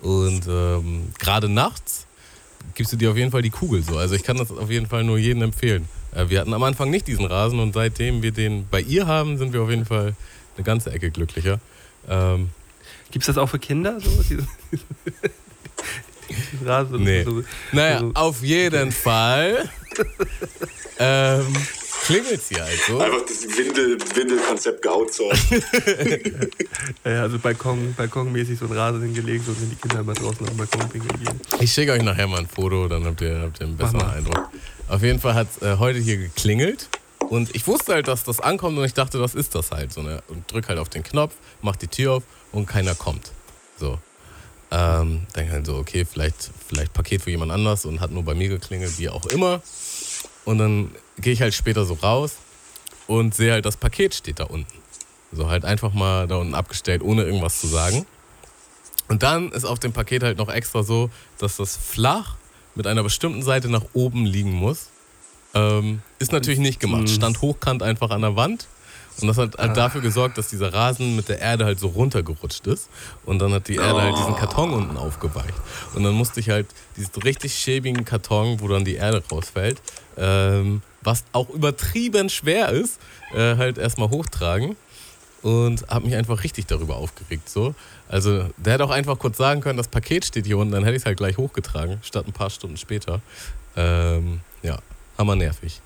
Und 0.00 0.46
ähm, 0.48 1.08
gerade 1.18 1.48
nachts 1.48 2.06
gibst 2.74 2.92
du 2.92 2.96
dir 2.96 3.10
auf 3.10 3.16
jeden 3.16 3.30
Fall 3.32 3.42
die 3.42 3.50
Kugel 3.50 3.82
so. 3.82 3.98
Also 3.98 4.14
ich 4.14 4.22
kann 4.22 4.36
das 4.38 4.50
auf 4.50 4.70
jeden 4.70 4.86
Fall 4.86 5.04
nur 5.04 5.18
jedem 5.18 5.42
empfehlen. 5.42 5.88
Äh, 6.14 6.28
wir 6.28 6.40
hatten 6.40 6.54
am 6.54 6.62
Anfang 6.62 6.88
nicht 6.88 7.06
diesen 7.06 7.26
Rasen 7.26 7.58
und 7.58 7.74
seitdem 7.74 8.22
wir 8.22 8.32
den 8.32 8.66
bei 8.70 8.80
ihr 8.80 9.06
haben, 9.06 9.36
sind 9.38 9.52
wir 9.52 9.60
auf 9.60 9.70
jeden 9.70 9.84
Fall 9.84 10.14
eine 10.56 10.64
ganze 10.64 10.90
Ecke 10.92 11.10
glücklicher. 11.10 11.60
Ähm, 12.08 12.50
Gibt 13.10 13.24
es 13.24 13.26
das 13.26 13.38
auch 13.38 13.48
für 13.48 13.58
Kinder? 13.58 13.98
So, 14.00 14.10
Rasen, 16.64 17.02
Nee. 17.02 17.24
so, 17.24 17.42
Naja, 17.72 18.00
so, 18.00 18.12
auf 18.14 18.42
jeden 18.42 18.92
Fall 18.92 19.68
ähm, 20.98 21.46
klingelt 22.00 22.40
hier 22.48 22.64
also. 22.64 22.98
Einfach 23.00 23.22
das 23.26 23.42
Windel- 23.56 23.98
Windel-Konzept 24.14 24.82
geoutsourced. 24.82 25.40
ja, 27.04 27.22
also 27.22 27.38
Balkon, 27.38 27.94
balkonmäßig 27.94 28.58
so 28.58 28.66
ein 28.66 28.72
Rasen 28.72 29.02
hingelegt, 29.02 29.44
so 29.46 29.54
wenn 29.60 29.70
die 29.70 29.76
Kinder 29.76 30.02
mal 30.02 30.14
draußen 30.14 30.40
auf 30.40 30.48
dem 30.48 30.56
Balkon 30.56 30.88
pinkeln 30.88 31.24
gehen. 31.24 31.40
Ich 31.60 31.72
schicke 31.72 31.92
euch 31.92 32.02
nachher 32.02 32.26
mal 32.26 32.40
ein 32.40 32.46
Foto, 32.48 32.88
dann 32.88 33.04
habt 33.04 33.20
ihr, 33.20 33.40
habt 33.40 33.60
ihr 33.60 33.66
einen 33.66 33.76
besseren. 33.76 34.02
Eindruck. 34.02 34.48
Auf 34.88 35.02
jeden 35.02 35.20
Fall 35.20 35.34
hat 35.34 35.48
es 35.56 35.62
äh, 35.62 35.76
heute 35.78 35.98
hier 35.98 36.16
geklingelt 36.16 36.88
und 37.18 37.54
ich 37.54 37.66
wusste 37.66 37.92
halt, 37.94 38.08
dass 38.08 38.24
das 38.24 38.40
ankommt 38.40 38.76
und 38.78 38.84
ich 38.84 38.94
dachte, 38.94 39.18
das 39.18 39.34
ist 39.34 39.54
das 39.54 39.70
halt. 39.70 39.92
So, 39.92 40.02
ne? 40.02 40.22
Und 40.28 40.50
drück 40.50 40.68
halt 40.68 40.78
auf 40.78 40.88
den 40.88 41.02
Knopf, 41.02 41.34
mach 41.62 41.76
die 41.76 41.86
Tür 41.88 42.14
auf 42.14 42.22
und 42.52 42.66
keiner 42.66 42.94
kommt. 42.94 43.30
So. 43.78 43.98
Ähm, 44.72 45.26
denke 45.34 45.52
halt 45.52 45.66
so, 45.66 45.76
okay, 45.76 46.04
vielleicht, 46.04 46.50
vielleicht 46.68 46.92
Paket 46.92 47.22
für 47.22 47.30
jemand 47.30 47.50
anders 47.50 47.84
und 47.84 48.00
hat 48.00 48.12
nur 48.12 48.22
bei 48.22 48.34
mir 48.34 48.48
geklingelt, 48.48 48.98
wie 48.98 49.08
auch 49.08 49.26
immer. 49.26 49.62
Und 50.50 50.58
dann 50.58 50.90
gehe 51.18 51.32
ich 51.32 51.42
halt 51.42 51.54
später 51.54 51.84
so 51.84 51.94
raus 51.94 52.34
und 53.06 53.36
sehe 53.36 53.52
halt, 53.52 53.64
das 53.66 53.76
Paket 53.76 54.16
steht 54.16 54.40
da 54.40 54.44
unten. 54.44 54.66
So 55.30 55.48
halt 55.48 55.64
einfach 55.64 55.92
mal 55.92 56.26
da 56.26 56.38
unten 56.38 56.56
abgestellt, 56.56 57.02
ohne 57.02 57.22
irgendwas 57.22 57.60
zu 57.60 57.68
sagen. 57.68 58.04
Und 59.06 59.22
dann 59.22 59.52
ist 59.52 59.64
auf 59.64 59.78
dem 59.78 59.92
Paket 59.92 60.24
halt 60.24 60.38
noch 60.38 60.48
extra 60.48 60.82
so, 60.82 61.08
dass 61.38 61.58
das 61.58 61.76
flach 61.76 62.34
mit 62.74 62.88
einer 62.88 63.04
bestimmten 63.04 63.42
Seite 63.42 63.68
nach 63.68 63.84
oben 63.92 64.26
liegen 64.26 64.50
muss. 64.50 64.88
Ähm, 65.54 66.02
ist 66.18 66.32
natürlich 66.32 66.58
nicht 66.58 66.80
gemacht. 66.80 67.08
Stand 67.10 67.42
hochkant 67.42 67.84
einfach 67.84 68.10
an 68.10 68.22
der 68.22 68.34
Wand. 68.34 68.66
Und 69.20 69.28
das 69.28 69.36
hat 69.36 69.58
halt 69.58 69.76
dafür 69.76 70.00
gesorgt, 70.00 70.38
dass 70.38 70.48
dieser 70.48 70.72
Rasen 70.72 71.16
mit 71.16 71.28
der 71.28 71.40
Erde 71.40 71.64
halt 71.64 71.78
so 71.78 71.88
runtergerutscht 71.88 72.66
ist. 72.66 72.88
Und 73.26 73.38
dann 73.40 73.52
hat 73.52 73.68
die 73.68 73.76
Erde 73.76 74.00
halt 74.00 74.16
diesen 74.16 74.34
Karton 74.36 74.72
unten 74.72 74.96
aufgeweicht. 74.96 75.54
Und 75.94 76.04
dann 76.04 76.14
musste 76.14 76.40
ich 76.40 76.50
halt 76.50 76.66
diesen 76.96 77.22
richtig 77.22 77.54
schäbigen 77.54 78.04
Karton, 78.04 78.60
wo 78.60 78.68
dann 78.68 78.84
die 78.84 78.94
Erde 78.94 79.22
rausfällt, 79.30 79.80
ähm, 80.16 80.82
was 81.02 81.24
auch 81.32 81.50
übertrieben 81.50 82.28
schwer 82.28 82.70
ist, 82.70 82.98
äh, 83.32 83.56
halt 83.56 83.78
erstmal 83.78 84.10
hochtragen 84.10 84.76
und 85.42 85.86
habe 85.88 86.06
mich 86.06 86.14
einfach 86.14 86.42
richtig 86.42 86.66
darüber 86.66 86.96
aufgeregt. 86.96 87.48
So. 87.48 87.74
Also 88.08 88.48
der 88.56 88.74
hätte 88.74 88.84
auch 88.84 88.90
einfach 88.90 89.18
kurz 89.18 89.38
sagen 89.38 89.60
können, 89.60 89.76
das 89.76 89.88
Paket 89.88 90.24
steht 90.24 90.46
hier 90.46 90.58
unten, 90.58 90.72
dann 90.72 90.84
hätte 90.84 90.96
ich 90.96 91.02
es 91.02 91.06
halt 91.06 91.16
gleich 91.16 91.38
hochgetragen, 91.38 91.98
statt 92.02 92.26
ein 92.26 92.32
paar 92.32 92.50
Stunden 92.50 92.76
später. 92.76 93.20
Ähm, 93.76 94.40
ja, 94.62 94.78
hammer 95.16 95.36
nervig. 95.36 95.80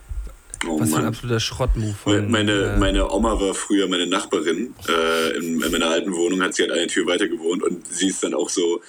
Oh 0.67 0.81
Was 0.81 0.91
für 0.91 0.99
ein 0.99 1.07
absoluter 1.07 1.41
Schrottmove 1.41 2.07
Meine, 2.07 2.29
meine, 2.29 2.53
äh, 2.53 2.79
meine 2.79 3.11
Oma 3.11 3.41
war 3.41 3.55
früher 3.55 3.89
meine 3.89 4.07
Nachbarin 4.07 4.75
äh, 4.89 5.37
in, 5.37 5.61
in 5.61 5.73
meiner 5.73 5.89
alten 5.89 6.15
Wohnung, 6.15 6.43
hat 6.43 6.55
sie 6.55 6.63
halt 6.63 6.73
eine 6.73 6.87
Tür 6.87 7.07
weiter 7.07 7.29
gewohnt 7.29 7.63
und 7.63 7.87
sie 7.87 8.09
ist 8.09 8.23
dann 8.23 8.35
auch 8.35 8.49
so, 8.49 8.81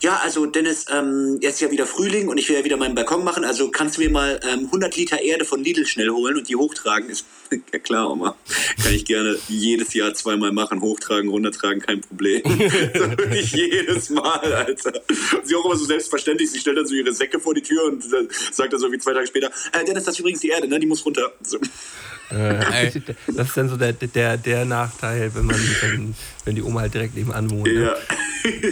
ja, 0.00 0.18
also 0.22 0.44
Dennis, 0.44 0.86
ähm, 0.92 1.38
jetzt 1.40 1.54
ist 1.54 1.60
ja 1.60 1.70
wieder 1.70 1.86
Frühling 1.86 2.28
und 2.28 2.36
ich 2.36 2.48
will 2.48 2.56
ja 2.56 2.64
wieder 2.64 2.76
meinen 2.76 2.94
Balkon 2.94 3.24
machen, 3.24 3.44
also 3.44 3.70
kannst 3.70 3.96
du 3.96 4.02
mir 4.02 4.10
mal 4.10 4.40
ähm, 4.46 4.66
100 4.66 4.94
Liter 4.96 5.22
Erde 5.22 5.46
von 5.46 5.64
Lidl 5.64 5.86
schnell 5.86 6.10
holen 6.10 6.36
und 6.36 6.48
die 6.48 6.56
hochtragen? 6.56 7.08
Ist, 7.08 7.24
ja 7.72 7.78
klar, 7.78 8.10
Oma, 8.10 8.36
kann 8.82 8.92
ich 8.92 9.06
gerne 9.06 9.38
jedes 9.48 9.94
Jahr 9.94 10.12
zweimal 10.12 10.52
machen, 10.52 10.82
hochtragen, 10.82 11.30
runtertragen, 11.30 11.80
kein 11.80 12.02
Problem. 12.02 12.42
so 12.44 13.10
wirklich 13.18 13.52
jedes 13.52 14.10
Mal, 14.10 14.52
Alter. 14.52 15.00
Sie 15.42 15.54
auch 15.54 15.64
immer 15.64 15.76
so 15.76 15.86
selbstverständlich, 15.86 16.50
sie 16.50 16.58
stellt 16.58 16.76
dann 16.76 16.86
so 16.86 16.94
ihre 16.94 17.12
Säcke 17.12 17.40
vor 17.40 17.54
die 17.54 17.62
Tür 17.62 17.84
und 17.84 18.04
äh, 18.04 18.28
sagt 18.52 18.74
dann 18.74 18.80
so 18.80 18.92
wie 18.92 18.98
zwei 18.98 19.14
Tage 19.14 19.26
später, 19.26 19.50
äh, 19.72 19.84
Dennis, 19.84 20.04
das 20.04 20.14
ist 20.14 20.20
übrigens 20.20 20.40
die 20.40 20.48
Erde, 20.48 20.68
ne, 20.68 20.78
die 20.78 20.86
muss 20.86 21.04
runter. 21.06 21.32
So. 21.42 21.58
Äh, 22.30 22.90
Das 23.34 23.48
ist 23.48 23.56
dann 23.56 23.68
so 23.68 23.76
der, 23.76 23.92
der, 23.92 24.36
der 24.36 24.64
Nachteil, 24.64 25.34
wenn 25.34 25.46
man 25.46 25.56
wenn, 25.80 26.14
wenn 26.44 26.54
die 26.54 26.62
Oma 26.62 26.80
halt 26.80 26.94
direkt 26.94 27.14
nebenan 27.14 27.50
wohnt. 27.50 27.64
Ne? 27.66 27.84
Ja. 27.84 27.94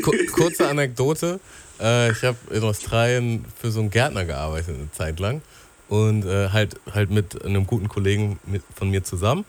ku 0.02 0.12
kurze 0.32 0.68
Anekdote. 0.68 1.40
Äh, 1.80 2.12
ich 2.12 2.22
habe 2.22 2.36
in 2.50 2.62
Australien 2.62 3.44
für 3.60 3.70
so 3.70 3.80
einen 3.80 3.90
Gärtner 3.90 4.24
gearbeitet 4.24 4.76
eine 4.76 4.90
Zeit 4.92 5.20
lang. 5.20 5.42
Und 5.88 6.24
äh, 6.24 6.48
halt, 6.48 6.76
halt 6.92 7.10
mit 7.10 7.44
einem 7.44 7.66
guten 7.66 7.88
Kollegen 7.88 8.38
mit, 8.46 8.62
von 8.74 8.90
mir 8.90 9.04
zusammen. 9.04 9.44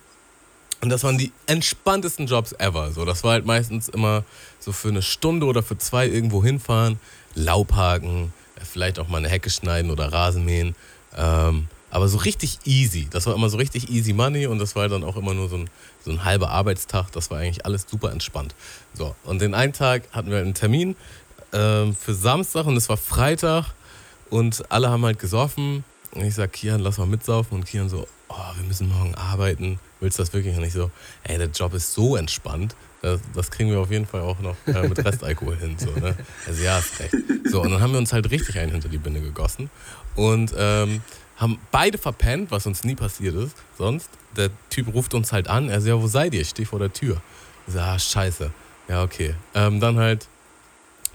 Und 0.82 0.90
das 0.90 1.04
waren 1.04 1.18
die 1.18 1.32
entspanntesten 1.48 2.28
Jobs 2.28 2.54
ever. 2.60 2.92
So, 2.92 3.06
das 3.06 3.24
war 3.24 3.32
halt 3.32 3.46
meistens 3.46 3.90
immer 3.90 4.24
so 4.60 4.72
für 4.72 4.90
eine 4.90 5.02
Stunde 5.02 5.46
oder 5.46 5.64
für 5.64 5.78
zwei 5.78 6.08
irgendwo 6.08 6.44
hinfahren, 6.44 7.00
Laub 7.34 7.74
haken, 7.74 8.34
äh, 8.56 8.66
vielleicht 8.66 9.00
auch 9.00 9.08
mal 9.08 9.18
eine 9.18 9.30
Hecke 9.30 9.50
schneiden 9.50 9.90
oder 9.90 10.12
Rasen 10.12 10.46
mähen. 10.46 10.76
Ähm, 11.18 11.68
aber 11.90 12.08
so 12.08 12.18
richtig 12.18 12.60
easy. 12.66 13.08
Das 13.10 13.26
war 13.26 13.36
immer 13.36 13.50
so 13.50 13.58
richtig 13.58 13.90
easy 13.90 14.14
money 14.14 14.48
und 14.48 14.60
das 14.60 14.76
war 14.76 14.90
dann 14.90 15.04
auch 15.04 15.16
immer 15.16 15.34
nur 15.34 15.50
so 15.50 15.58
ein, 15.58 15.70
so 16.04 16.12
ein 16.12 16.24
halber 16.24 16.50
Arbeitstag. 16.50 17.12
Das 17.12 17.32
war 17.32 17.40
eigentlich 17.40 17.66
alles 17.66 17.86
super 17.90 18.12
entspannt. 18.12 18.56
So, 18.94 19.16
und 19.24 19.42
den 19.42 19.54
einen 19.54 19.74
Tag 19.74 20.04
hatten 20.12 20.30
wir 20.30 20.40
einen 20.40 20.54
Termin 20.54 20.96
ähm, 21.54 21.96
für 21.96 22.14
Samstag 22.14 22.66
und 22.66 22.76
es 22.76 22.90
war 22.90 22.98
Freitag 22.98 23.74
und 24.30 24.70
alle 24.72 24.90
haben 24.90 25.06
halt 25.06 25.20
gesoffen. 25.20 25.84
Und 26.12 26.24
ich 26.24 26.36
sag, 26.36 26.54
Kian, 26.54 26.80
lass 26.80 26.98
mal 26.98 27.08
mitsaufen. 27.08 27.58
Und 27.58 27.66
Kian 27.66 27.90
so, 27.90 28.08
oh, 28.30 28.58
wir 28.58 28.66
müssen 28.66 28.88
morgen 28.88 29.16
arbeiten. 29.16 29.80
Willst 30.00 30.18
du 30.18 30.24
das 30.24 30.34
wirklich? 30.34 30.58
Und 30.58 30.64
ich 30.64 30.74
so, 30.74 30.92
ey, 31.24 31.38
der 31.38 31.48
Job 31.48 31.74
ist 31.74 31.94
so 31.94 32.16
entspannt. 32.16 32.76
Das, 33.02 33.20
das 33.34 33.52
kriegen 33.52 33.70
wir 33.70 33.80
auf 33.80 33.92
jeden 33.92 34.06
Fall 34.06 34.22
auch 34.22 34.40
noch 34.40 34.56
äh, 34.66 34.88
mit 34.88 35.04
Restalkohol 35.04 35.58
hin. 35.58 35.76
So, 35.78 35.92
ne? 35.92 36.16
Also 36.48 36.64
ja, 36.64 36.80
ist 36.80 37.00
recht. 37.00 37.14
So, 37.46 37.62
und 37.62 37.72
dann 37.72 37.82
haben 37.82 37.92
wir 37.92 38.00
uns 38.00 38.14
halt 38.14 38.30
richtig 38.32 38.58
einen 38.58 38.72
hinter 38.72 38.90
die 38.90 38.98
Binde 38.98 39.22
gegossen. 39.22 39.70
Und 40.16 40.54
ähm, 40.58 41.02
haben 41.38 41.60
beide 41.72 41.98
verpennt, 41.98 42.52
was 42.52 42.66
uns 42.66 42.84
nie 42.84 42.96
passiert 42.96 43.36
ist. 43.36 43.56
Sonst, 43.78 44.10
der 44.36 44.50
Typ 44.70 44.94
ruft 44.94 45.14
uns 45.14 45.32
halt 45.32 45.48
an. 45.48 45.70
Er 45.70 45.82
sagt, 45.82 45.90
ja, 45.90 46.02
wo 46.02 46.08
seid 46.08 46.34
ihr? 46.34 46.42
Ich 46.42 46.50
stehe 46.50 46.66
vor 46.66 46.80
der 46.80 46.94
Tür. 46.94 47.22
Ich 47.68 47.74
sag, 47.74 47.84
ah, 47.84 48.00
scheiße. 48.00 48.52
Ja, 48.88 49.04
okay. 49.04 49.36
Ähm, 49.54 49.80
dann 49.80 49.98
halt 49.98 50.28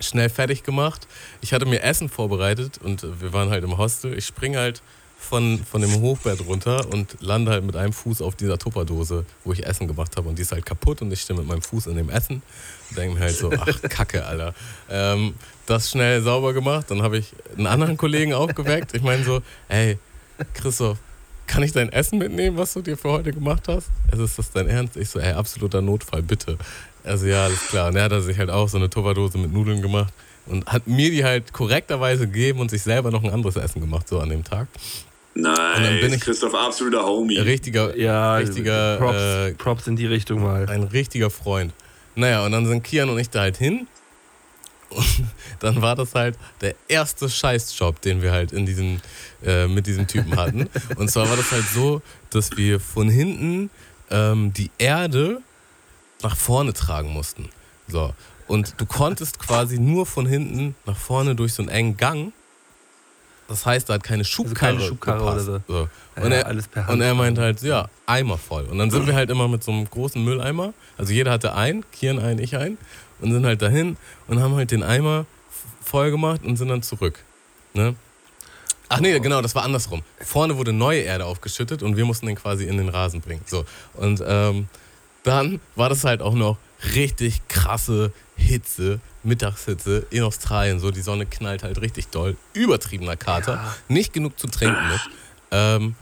schnell 0.01 0.29
fertig 0.29 0.63
gemacht. 0.63 1.07
Ich 1.41 1.53
hatte 1.53 1.67
mir 1.67 1.83
Essen 1.83 2.09
vorbereitet 2.09 2.79
und 2.83 3.07
wir 3.21 3.33
waren 3.33 3.51
halt 3.51 3.65
im 3.65 3.77
Hostel. 3.79 4.17
Ich 4.17 4.27
springe 4.27 4.59
halt 4.59 4.83
von, 5.19 5.63
von 5.71 5.83
dem 5.83 6.01
Hochbett 6.01 6.45
runter 6.47 6.87
und 6.91 7.17
lande 7.21 7.53
halt 7.53 7.65
mit 7.65 7.77
einem 7.77 7.93
Fuß 7.93 8.23
auf 8.23 8.35
dieser 8.37 8.57
Tupperdose, 8.57 9.27
wo 9.45 9.53
ich 9.53 9.67
Essen 9.67 9.87
gemacht 9.87 10.17
habe 10.17 10.31
und 10.31 10.39
die 10.39 10.43
ist 10.43 10.53
halt 10.53 10.65
kaputt 10.65 11.03
und 11.03 11.13
ich 11.13 11.21
stehe 11.21 11.39
mit 11.39 11.47
meinem 11.47 11.61
Fuß 11.61 11.89
in 11.89 11.97
dem 11.97 12.09
Essen 12.09 12.43
denke 12.97 13.15
mir 13.15 13.21
halt 13.21 13.37
so, 13.37 13.51
ach 13.53 13.83
Kacke, 13.89 14.25
Alter. 14.25 14.55
Ähm, 14.89 15.35
das 15.67 15.91
schnell 15.91 16.23
sauber 16.23 16.53
gemacht, 16.53 16.87
dann 16.91 17.03
habe 17.03 17.19
ich 17.19 17.33
einen 17.57 17.67
anderen 17.67 17.97
Kollegen 17.97 18.35
aufgeweckt. 18.35 18.95
Ich 18.95 19.03
meine 19.03 19.25
so, 19.25 19.41
ey, 19.69 19.99
Christoph, 20.55 20.99
kann 21.47 21.63
ich 21.63 21.73
dein 21.73 21.91
Essen 21.93 22.19
mitnehmen, 22.19 22.57
was 22.57 22.73
du 22.75 22.83
dir 22.83 22.97
für 22.97 23.11
heute 23.11 23.33
gemacht 23.33 23.65
hast? 23.69 23.89
Also 24.11 24.25
ist 24.25 24.39
das 24.39 24.51
dein 24.53 24.69
Ernst? 24.69 24.97
Ich 24.97 25.09
so, 25.09 25.19
ey, 25.19 25.33
absoluter 25.33 25.83
Notfall, 25.83 26.23
bitte. 26.23 26.57
Also 27.05 27.27
ja, 27.27 27.45
alles 27.45 27.67
klar. 27.69 27.89
Und 27.89 27.97
er 27.97 28.05
hat 28.05 28.23
sich 28.23 28.39
halt 28.39 28.51
auch 28.51 28.69
so 28.69 28.77
eine 28.77 28.89
Tupperdose 28.91 29.39
mit 29.39 29.53
Nudeln 29.53 29.83
gemacht 29.83 30.13
und 30.47 30.67
hat 30.67 30.87
mir 30.87 31.11
die 31.11 31.25
halt 31.25 31.53
korrekterweise 31.53 32.27
gegeben 32.27 32.61
und 32.61 32.71
sich 32.71 32.83
selber 32.83 33.11
noch 33.11 33.25
ein 33.25 33.31
anderes 33.31 33.57
Essen 33.57 33.81
gemacht, 33.81 34.09
so 34.09 34.21
an 34.21 34.29
dem 34.29 34.45
Tag. 34.45 34.69
Nice. 35.35 35.57
dann 35.77 36.01
bin 36.01 36.13
ich- 36.13 36.21
Christoph, 36.21 36.55
absoluter 36.55 37.05
Homie. 37.05 37.39
Richtiger, 37.39 37.97
Ja, 37.97 38.37
richtiger, 38.37 38.97
Props, 38.99 39.17
äh, 39.17 39.53
Props 39.55 39.87
in 39.87 39.97
die 39.97 40.07
Richtung 40.07 40.43
mal. 40.43 40.69
ein 40.69 40.83
richtiger 40.83 41.31
Freund. 41.31 41.73
Naja, 42.17 42.45
und 42.45 42.51
dann 42.53 42.67
sind 42.67 42.83
Kian 42.83 43.09
und 43.09 43.19
ich 43.19 43.31
da 43.31 43.41
halt 43.43 43.57
hin. 43.57 43.87
Und 44.91 45.27
dann 45.61 45.83
war 45.83 45.95
das 45.97 46.15
halt 46.15 46.37
der 46.61 46.75
erste 46.89 47.29
Scheißjob, 47.29 48.01
den 48.01 48.23
wir 48.23 48.33
halt 48.33 48.53
in 48.53 48.67
diesem, 48.67 49.01
äh, 49.45 49.67
mit 49.67 49.87
diesem 49.87 50.07
Typen 50.07 50.37
hatten. 50.37 50.69
Und 50.97 51.11
zwar 51.11 51.29
war 51.29 51.37
das 51.37 51.53
halt 51.53 51.67
so, 51.69 52.03
dass 52.31 52.57
wir 52.57 52.81
von 52.81 53.09
hinten 53.09 53.71
ähm, 54.11 54.53
die 54.53 54.71
Erde 54.79 55.41
nach 56.23 56.37
vorne 56.37 56.73
tragen 56.73 57.13
mussten. 57.13 57.49
So. 57.89 58.15
Und 58.47 58.75
du 58.79 58.87
konntest 58.87 59.39
quasi 59.39 59.79
nur 59.79 60.07
von 60.07 60.27
hinten 60.27 60.75
nach 60.85 60.97
vorne 60.97 61.35
durch 61.35 61.55
so 61.55 61.63
einen 61.63 61.71
engen 61.71 61.97
Gang. 61.97 62.33
Das 63.49 63.67
heißt, 63.67 63.89
da 63.89 63.95
hat 63.95 64.05
keine 64.05 64.25
Schubkarre, 64.25 64.77
keine 64.77 64.81
Schubkarre 64.81 65.25
oder 65.25 65.41
so. 65.41 65.61
Ja, 65.69 65.89
Und, 66.23 66.33
er, 66.33 66.47
alles 66.47 66.69
per 66.69 66.87
Hand. 66.87 66.95
und 66.95 67.01
er 67.01 67.15
meint 67.15 67.39
halt, 67.39 67.63
ja, 67.63 67.89
Eimer 68.07 68.39
voll. 68.39 68.65
Und 68.65 68.79
dann 68.79 68.91
sind 68.93 69.07
wir 69.09 69.15
halt 69.15 69.29
immer 69.31 69.49
mit 69.49 69.65
so 69.65 69.73
einem 69.73 69.91
großen 69.91 70.23
Mülleimer. 70.23 70.73
Also 70.97 71.13
jeder 71.13 71.33
hatte 71.33 71.55
einen, 71.55 71.85
Kian 71.91 72.19
einen, 72.21 72.39
ich 72.39 72.57
einen. 72.57 72.79
Und 73.21 73.33
sind 73.33 73.45
halt 73.45 73.63
dahin 73.63 73.97
und 74.29 74.41
haben 74.41 74.55
halt 74.55 74.71
den 74.71 74.83
Eimer 74.83 75.27
voll 75.83 76.11
gemacht 76.11 76.43
und 76.45 76.57
sind 76.57 76.69
dann 76.69 76.83
zurück. 76.83 77.19
Ne? 77.75 77.95
Ach 78.89 79.01
nee, 79.01 79.19
genau, 79.21 79.41
das 79.41 79.55
war 79.55 79.63
andersrum. 79.63 80.03
Vorne 80.21 80.57
wurde 80.57 80.73
neue 80.73 81.03
Erde 81.03 81.25
aufgeschüttet 81.25 81.83
und 81.83 81.97
wir 81.97 82.05
mussten 82.05 82.27
den 82.27 82.37
quasi 82.37 82.65
in 82.65 82.77
den 82.77 82.89
Rasen 82.89 83.21
bringen. 83.21 83.43
So. 83.47 83.65
Und 83.95 84.23
ähm, 84.27 84.69
dann 85.23 85.61
war 85.77 85.89
das 85.89 86.05
halt 86.05 86.23
auch 86.23 86.35
noch 86.35 86.59
richtig 86.95 87.47
krasse 87.49 88.13
Hitze, 88.37 89.01
Mittagshitze 89.23 90.07
in 90.11 90.23
Australien. 90.23 90.81
So, 90.81 90.91
die 90.91 91.03
Sonne 91.03 91.27
knallt 91.27 91.63
halt 91.63 91.81
richtig 91.81 92.09
doll. 92.09 92.37
Übertriebener 92.53 93.17
Kater. 93.17 93.77
Nicht 93.89 94.13
genug 94.13 94.39
zu 94.39 94.47
trinken 94.49 94.89
mit. 94.89 95.01
Ähm, 95.53 95.95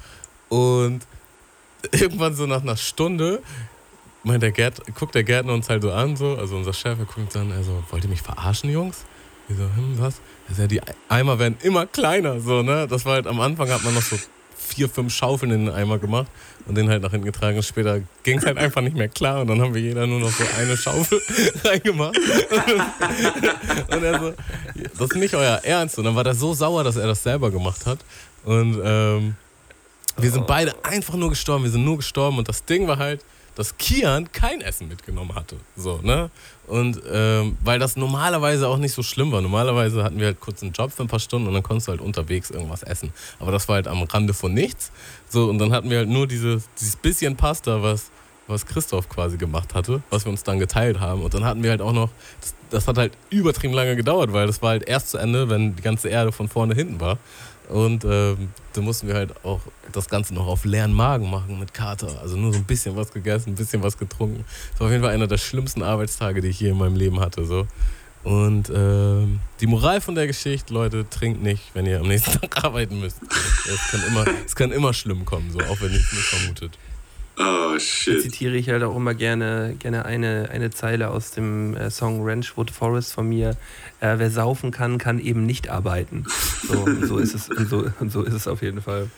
und 0.49 1.01
irgendwann 1.93 2.35
so 2.35 2.47
nach 2.47 2.63
einer 2.63 2.77
Stunde 2.77 3.43
meint 4.23 4.43
der 4.43 4.53
Gärt, 4.53 4.81
guckt 4.95 5.15
der 5.15 5.25
Gärtner 5.25 5.53
uns 5.53 5.69
halt 5.69 5.83
so 5.83 5.93
an, 5.93 6.17
so, 6.17 6.37
also 6.37 6.57
unser 6.57 6.73
Chef, 6.73 6.99
er 6.99 7.05
guckt 7.05 7.35
dann, 7.35 7.53
also, 7.53 7.83
wollt 7.91 8.05
ihr 8.05 8.11
mich 8.11 8.23
verarschen, 8.23 8.71
Jungs? 8.71 9.05
Wir 9.47 9.57
so, 9.57 9.63
hm, 9.63 9.95
was? 9.99 10.21
Also, 10.49 10.63
ja, 10.63 10.69
die 10.69 10.81
Eimer 11.09 11.39
werden 11.39 11.57
immer 11.63 11.87
kleiner, 11.87 12.41
so, 12.41 12.63
ne? 12.63 12.87
Das 12.89 13.05
war 13.05 13.15
halt, 13.15 13.27
am 13.27 13.41
Anfang 13.41 13.71
hat 13.71 13.85
man 13.85 13.95
noch 13.95 14.03
so 14.03 14.17
vier, 14.69 14.89
fünf 14.89 15.15
Schaufeln 15.15 15.51
in 15.53 15.67
den 15.67 15.75
Eimer 15.75 15.99
gemacht 15.99 16.27
und 16.67 16.77
den 16.77 16.89
halt 16.89 17.03
nach 17.03 17.11
hinten 17.11 17.27
getragen. 17.27 17.57
Und 17.57 17.63
später 17.63 18.01
ging 18.23 18.39
es 18.39 18.45
halt 18.45 18.59
einfach 18.59 18.83
nicht 18.83 18.97
mehr 18.97 19.09
klar 19.09 19.41
und 19.41 19.49
dann 19.49 19.61
haben 19.61 19.75
wir 19.75 19.81
jeder 19.81 20.07
nur 20.07 20.21
noch 20.21 20.31
so 20.31 20.45
eine 20.59 20.77
Schaufel 20.77 21.21
reingemacht. 21.65 22.19
und 23.91 24.03
er 24.03 24.21
so, 24.21 24.35
das 24.99 25.11
ist 25.11 25.17
nicht 25.17 25.35
euer 25.35 25.61
Ernst. 25.65 25.99
Und 25.99 26.05
dann 26.05 26.15
war 26.15 26.25
der 26.25 26.35
so 26.35 26.53
sauer, 26.55 26.85
dass 26.85 26.97
er 26.97 27.07
das 27.07 27.23
selber 27.23 27.51
gemacht 27.51 27.87
hat. 27.87 28.01
Und 28.45 28.81
ähm, 28.85 29.37
wir 30.17 30.31
sind 30.31 30.47
beide 30.47 30.75
einfach 30.85 31.15
nur 31.15 31.31
gestorben. 31.31 31.65
Wir 31.65 31.71
sind 31.71 31.85
nur 31.85 31.97
gestorben. 31.97 32.39
Und 32.39 32.49
das 32.49 32.65
Ding 32.65 32.87
war 32.87 32.99
halt, 32.99 33.25
dass 33.59 33.77
Kian 33.77 34.31
kein 34.31 34.61
Essen 34.61 34.87
mitgenommen 34.87 35.35
hatte. 35.35 35.57
So, 35.77 35.99
ne? 36.01 36.31
Und 36.69 37.03
ähm, 37.11 37.59
weil 37.65 37.81
das 37.81 37.97
normalerweise 37.97 38.69
auch 38.69 38.77
nicht 38.77 38.93
so 38.93 39.03
schlimm 39.03 39.33
war. 39.33 39.41
Normalerweise 39.41 40.05
hatten 40.05 40.21
wir 40.21 40.27
halt 40.27 40.39
kurz 40.39 40.63
einen 40.63 40.71
Job 40.71 40.93
für 40.93 41.03
ein 41.03 41.09
paar 41.09 41.19
Stunden 41.19 41.49
und 41.49 41.55
dann 41.55 41.65
konntest 41.65 41.89
du 41.89 41.91
halt 41.91 42.01
unterwegs 42.01 42.51
irgendwas 42.51 42.85
essen. 42.85 43.13
Aber 43.41 43.51
das 43.51 43.67
war 43.67 43.75
halt 43.75 43.89
am 43.89 44.01
Rande 44.05 44.33
von 44.33 44.55
nichts. 44.55 44.93
So, 45.29 45.51
und 45.51 45.59
dann 45.59 45.73
hatten 45.73 45.91
wir 45.91 45.99
halt 45.99 46.09
nur 46.09 46.29
dieses, 46.29 46.69
dieses 46.79 46.95
bisschen 46.95 47.35
Pasta, 47.35 47.83
was, 47.83 48.13
was 48.47 48.65
Christoph 48.65 49.09
quasi 49.09 49.39
gemacht 49.39 49.75
hatte, 49.75 50.03
was 50.09 50.25
wir 50.25 50.31
uns 50.31 50.45
dann 50.45 50.61
geteilt 50.61 51.01
haben. 51.01 51.23
Und 51.23 51.35
dann 51.35 51.45
hatten 51.45 51.65
wir 51.65 51.71
halt 51.71 51.83
auch 51.83 51.93
noch, 51.93 52.11
das, 52.41 52.55
das 52.71 52.87
hat 52.87 52.97
halt 52.97 53.13
übertrieben 53.29 53.75
lange 53.75 53.97
gedauert, 53.97 54.33
weil 54.33 54.47
das 54.47 54.63
war 54.63 54.71
halt 54.71 54.89
erst 54.89 55.11
zu 55.11 55.19
Ende, 55.19 55.51
wenn 55.51 55.75
die 55.75 55.83
ganze 55.83 56.09
Erde 56.09 56.31
von 56.31 56.49
vorne 56.49 56.77
hinten 56.77 57.01
war. 57.01 57.19
Und 57.69 58.05
ähm, 58.05 58.49
da 58.73 58.81
mussten 58.81 59.09
wir 59.09 59.15
halt 59.15 59.45
auch 59.45 59.61
das 59.93 60.09
Ganze 60.09 60.33
noch 60.35 60.47
auf 60.47 60.65
leeren 60.65 60.93
Magen 60.93 61.31
machen 61.31 61.59
mit 61.59 61.75
Kater. 61.75 62.21
Also 62.21 62.37
nur 62.37 62.53
so 62.53 62.59
ein 62.59 62.65
bisschen 62.65 62.97
was 62.97 63.13
gegessen, 63.13 63.51
ein 63.51 63.57
bisschen 63.57 63.83
was 63.83 63.99
getrunken. 63.99 64.45
Das 64.73 64.81
war 64.81 64.87
auf 64.87 64.93
jeden 64.93 65.05
Fall 65.05 65.13
einer 65.13 65.27
der 65.27 65.39
schlimmsten 65.39 65.83
Arbeitstage, 65.83 66.41
die 66.41 66.49
ich 66.49 66.61
je 66.61 66.71
in 66.71 66.79
meinem 66.79 66.97
Leben 66.97 67.21
hatte. 67.21 67.45
So. 67.45 67.67
Und 68.25 68.71
ähm, 68.75 69.41
die 69.61 69.67
Moral 69.67 70.01
von 70.01 70.15
der 70.15 70.27
Geschichte, 70.27 70.73
Leute, 70.73 71.09
trinkt 71.09 71.43
nicht, 71.43 71.63
wenn 71.75 71.87
ihr 71.87 72.01
am 72.01 72.09
nächsten 72.09 72.33
Tag 72.41 72.65
arbeiten 72.65 73.01
müsst. 73.01 73.21
Es 73.23 73.91
kann 73.91 74.03
immer, 74.07 74.25
es 74.47 74.57
kann 74.57 74.73
immer 74.73 74.95
schlimm 74.95 75.25
kommen, 75.25 75.51
so, 75.53 75.61
auch 75.61 75.81
wenn 75.81 75.93
ihr 75.93 76.01
es 76.01 76.13
nicht 76.13 76.25
vermutet. 76.25 76.79
Oh, 77.39 77.79
shit. 77.79 78.23
zitiere 78.23 78.57
ich 78.57 78.69
halt 78.69 78.83
auch 78.83 78.97
immer 78.97 79.15
gerne, 79.15 79.77
gerne 79.79 80.05
eine, 80.05 80.49
eine 80.51 80.71
Zeile 80.71 81.11
aus 81.11 81.31
dem 81.31 81.77
äh, 81.77 81.91
Song 81.91 82.21
Ranchwood 82.23 82.71
Forest 82.71 83.13
von 83.13 83.29
mir. 83.29 83.51
Äh, 84.01 84.19
wer 84.19 84.31
saufen 84.31 84.71
kann, 84.71 84.99
kann 84.99 85.19
eben 85.19 85.47
nicht 85.47 85.69
arbeiten. 85.69 86.25
So, 86.67 86.81
und 86.81 87.07
so 87.07 87.19
ist 87.19 87.35
es, 87.35 87.49
und 87.49 87.69
so, 87.69 87.87
und 88.01 88.11
so 88.11 88.23
ist 88.23 88.35
es 88.35 88.49
auf 88.49 88.63
jeden 88.63 88.83
Fall. 88.83 89.09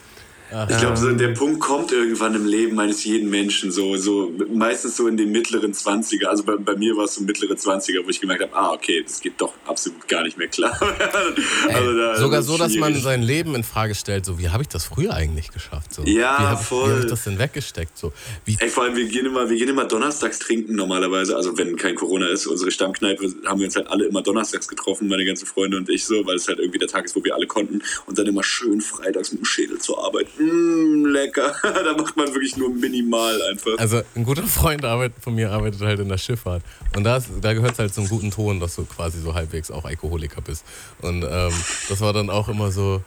Ich 0.69 0.77
glaube, 0.79 0.97
so 0.97 1.09
der 1.11 1.29
Punkt 1.29 1.61
kommt 1.61 1.93
irgendwann 1.93 2.35
im 2.35 2.45
Leben 2.45 2.77
eines 2.77 3.05
jeden 3.05 3.29
Menschen, 3.29 3.71
so, 3.71 3.95
so 3.95 4.33
meistens 4.53 4.97
so 4.97 5.07
in 5.07 5.15
den 5.15 5.31
mittleren 5.31 5.73
20er. 5.73 6.25
Also 6.25 6.43
bei, 6.43 6.57
bei 6.57 6.75
mir 6.75 6.97
war 6.97 7.05
es 7.05 7.15
so 7.15 7.23
mittlere 7.23 7.53
20er, 7.53 8.03
wo 8.03 8.09
ich 8.09 8.19
gemerkt 8.19 8.43
habe, 8.43 8.53
ah, 8.53 8.73
okay, 8.73 9.01
das 9.01 9.21
geht 9.21 9.39
doch 9.39 9.53
absolut 9.65 10.05
gar 10.09 10.23
nicht 10.23 10.37
mehr 10.37 10.49
klar. 10.49 10.77
also 11.73 11.97
da, 11.97 12.17
Sogar 12.17 12.43
so, 12.43 12.57
dass 12.57 12.75
man 12.75 12.93
sein 12.95 13.21
Leben 13.21 13.55
in 13.55 13.63
Frage 13.63 13.95
stellt, 13.95 14.25
so 14.25 14.39
wie 14.39 14.49
habe 14.49 14.63
ich 14.63 14.69
das 14.69 14.83
früher 14.83 15.13
eigentlich 15.13 15.51
geschafft? 15.51 15.93
So, 15.93 16.03
Ja, 16.03 16.37
wie 16.37 16.43
hab 16.43 16.63
voll. 16.63 16.87
Wie 16.87 16.91
habe 16.91 17.01
ich 17.01 17.09
das 17.09 17.23
denn 17.23 17.39
weggesteckt? 17.39 17.97
So, 17.97 18.11
wie, 18.43 18.57
Ey, 18.59 18.67
vor 18.67 18.83
allem, 18.83 18.97
wir 18.97 19.07
gehen, 19.07 19.25
immer, 19.25 19.49
wir 19.49 19.57
gehen 19.57 19.69
immer 19.69 19.85
donnerstags 19.85 20.39
trinken 20.39 20.75
normalerweise. 20.75 21.35
Also, 21.37 21.57
wenn 21.57 21.77
kein 21.77 21.95
Corona 21.95 22.27
ist, 22.27 22.45
unsere 22.45 22.71
Stammkneipe 22.71 23.23
haben 23.45 23.59
wir 23.59 23.67
uns 23.67 23.75
halt 23.77 23.87
alle 23.87 24.05
immer 24.05 24.21
donnerstags 24.21 24.67
getroffen, 24.67 25.07
meine 25.07 25.23
ganzen 25.23 25.45
Freunde 25.45 25.77
und 25.77 25.89
ich 25.89 26.03
so, 26.03 26.25
weil 26.25 26.35
es 26.35 26.47
halt 26.47 26.59
irgendwie 26.59 26.79
der 26.79 26.89
Tag 26.89 27.05
ist, 27.05 27.15
wo 27.15 27.23
wir 27.23 27.35
alle 27.35 27.47
konnten. 27.47 27.81
Und 28.05 28.17
dann 28.17 28.27
immer 28.27 28.43
schön 28.43 28.81
freitags 28.81 29.31
mit 29.31 29.41
dem 29.41 29.45
Schädel 29.45 29.79
zur 29.79 30.03
Arbeit. 30.03 30.27
Mmh, 30.41 31.07
lecker. 31.09 31.53
da 31.63 31.93
macht 31.95 32.15
man 32.17 32.27
wirklich 32.27 32.57
nur 32.57 32.69
minimal 32.69 33.39
einfach. 33.43 33.77
Also 33.77 34.01
ein 34.15 34.23
guter 34.23 34.43
Freund 34.43 34.83
von 35.19 35.35
mir 35.35 35.51
arbeitet 35.51 35.81
halt 35.81 35.99
in 35.99 36.09
der 36.09 36.17
Schifffahrt. 36.17 36.63
Und 36.95 37.03
da, 37.03 37.17
ist- 37.17 37.29
da 37.41 37.53
gehört 37.53 37.73
es 37.73 37.79
halt 37.79 37.93
zum 37.93 38.07
guten 38.07 38.31
Ton, 38.31 38.59
dass 38.59 38.75
du 38.75 38.85
quasi 38.85 39.19
so 39.21 39.33
halbwegs 39.33 39.69
auch 39.71 39.85
Alkoholiker 39.85 40.41
bist. 40.41 40.65
Und 41.01 41.23
ähm, 41.23 41.53
das 41.89 42.01
war 42.01 42.13
dann 42.13 42.29
auch 42.29 42.49
immer 42.49 42.71
so, 42.71 43.01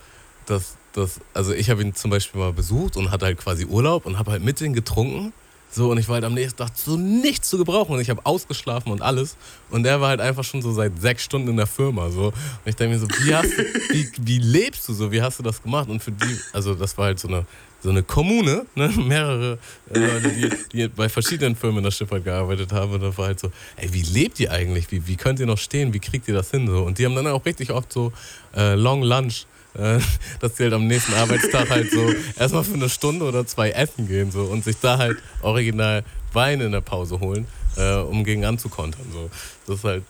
dass, 0.46 0.76
dass 0.92 1.20
also 1.32 1.52
ich 1.52 1.70
habe 1.70 1.82
ihn 1.82 1.94
zum 1.94 2.10
Beispiel 2.10 2.40
mal 2.40 2.52
besucht 2.52 2.96
und 2.96 3.10
hatte 3.10 3.26
halt 3.26 3.38
quasi 3.38 3.64
Urlaub 3.64 4.06
und 4.06 4.18
habe 4.18 4.30
halt 4.32 4.42
mit 4.44 4.60
ihm 4.60 4.72
getrunken. 4.74 5.32
So, 5.74 5.90
und 5.90 5.98
ich 5.98 6.06
war 6.06 6.14
halt 6.14 6.24
am 6.24 6.34
nächsten 6.34 6.56
Tag 6.56 6.70
so 6.76 6.96
nichts 6.96 7.50
zu 7.50 7.58
gebrauchen 7.58 7.94
und 7.94 8.00
ich 8.00 8.08
habe 8.08 8.20
ausgeschlafen 8.24 8.92
und 8.92 9.02
alles. 9.02 9.36
Und 9.70 9.82
der 9.82 10.00
war 10.00 10.10
halt 10.10 10.20
einfach 10.20 10.44
schon 10.44 10.62
so 10.62 10.72
seit 10.72 11.00
sechs 11.00 11.24
Stunden 11.24 11.48
in 11.48 11.56
der 11.56 11.66
Firma. 11.66 12.10
So. 12.10 12.26
Und 12.26 12.34
ich 12.64 12.76
denke 12.76 12.94
mir 12.94 13.00
so, 13.00 13.08
wie, 13.08 13.34
hast 13.34 13.50
wie, 13.90 14.08
wie 14.20 14.38
lebst 14.38 14.88
du 14.88 14.92
so? 14.92 15.10
Wie 15.10 15.20
hast 15.20 15.40
du 15.40 15.42
das 15.42 15.60
gemacht? 15.60 15.88
Und 15.88 16.00
für 16.00 16.12
die, 16.12 16.38
also 16.52 16.76
das 16.76 16.96
war 16.96 17.06
halt 17.06 17.18
so 17.18 17.26
eine, 17.26 17.44
so 17.80 17.90
eine 17.90 18.04
Kommune, 18.04 18.66
ne? 18.76 18.88
mehrere 18.96 19.58
äh, 19.92 19.98
Leute, 19.98 20.28
die, 20.30 20.50
die 20.72 20.88
bei 20.88 21.08
verschiedenen 21.08 21.56
Firmen 21.56 21.78
in 21.78 21.84
der 21.84 21.90
Schifffahrt 21.90 22.22
gearbeitet 22.22 22.70
haben. 22.72 22.92
Und 22.92 23.00
da 23.02 23.16
war 23.18 23.26
halt 23.26 23.40
so, 23.40 23.50
ey, 23.74 23.92
wie 23.92 24.02
lebt 24.02 24.38
ihr 24.38 24.52
eigentlich? 24.52 24.92
Wie, 24.92 25.08
wie 25.08 25.16
könnt 25.16 25.40
ihr 25.40 25.46
noch 25.46 25.58
stehen? 25.58 25.92
Wie 25.92 25.98
kriegt 25.98 26.28
ihr 26.28 26.34
das 26.34 26.52
hin? 26.52 26.68
So. 26.68 26.84
Und 26.84 26.98
die 26.98 27.04
haben 27.04 27.16
dann 27.16 27.26
auch 27.26 27.44
richtig 27.44 27.72
oft 27.72 27.92
so 27.92 28.12
äh, 28.54 28.76
Long 28.76 29.02
Lunch 29.02 29.46
äh, 29.74 29.98
dass 30.40 30.56
sie 30.56 30.64
halt 30.64 30.72
am 30.74 30.86
nächsten 30.86 31.14
Arbeitstag 31.14 31.70
halt 31.70 31.90
so 31.90 32.12
erstmal 32.38 32.64
für 32.64 32.74
eine 32.74 32.88
Stunde 32.88 33.24
oder 33.24 33.46
zwei 33.46 33.70
essen 33.70 34.06
gehen 34.08 34.30
so 34.30 34.42
und 34.44 34.64
sich 34.64 34.76
da 34.80 34.98
halt 34.98 35.18
original 35.42 36.04
Wein 36.32 36.60
in 36.60 36.72
der 36.72 36.80
Pause 36.80 37.20
holen, 37.20 37.46
äh, 37.76 37.94
um 37.96 38.24
gegen 38.24 38.44
anzukontern. 38.44 39.06
So. 39.12 39.30
Das, 39.66 39.76
ist 39.78 39.84
halt, 39.84 40.04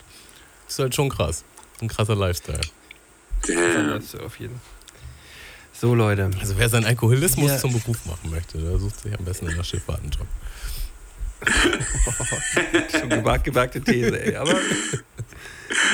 das 0.66 0.74
ist 0.74 0.78
halt 0.80 0.94
schon 0.94 1.08
krass. 1.10 1.44
Ein 1.80 1.88
krasser 1.88 2.14
Lifestyle. 2.16 2.60
Damn. 3.46 4.00
Auf 4.24 4.38
jeden 4.40 4.58
So, 5.72 5.94
Leute. 5.94 6.30
Also 6.40 6.54
wer 6.56 6.68
seinen 6.68 6.86
Alkoholismus 6.86 7.50
Ja. 7.50 7.58
zum 7.58 7.72
Beruf 7.72 8.06
machen 8.06 8.30
möchte, 8.30 8.58
der 8.58 8.78
sucht 8.78 9.00
sich 9.00 9.18
am 9.18 9.24
besten 9.24 9.48
in 9.48 9.56
der 9.56 9.64
Schifffahrt 9.64 10.00
einen 10.00 10.10
Job. 10.10 10.26
Schon 13.00 13.08
gewagt, 13.10 13.44
gewagte 13.44 13.80
These, 13.80 14.20
ey. 14.22 14.36
Aber 14.36 14.54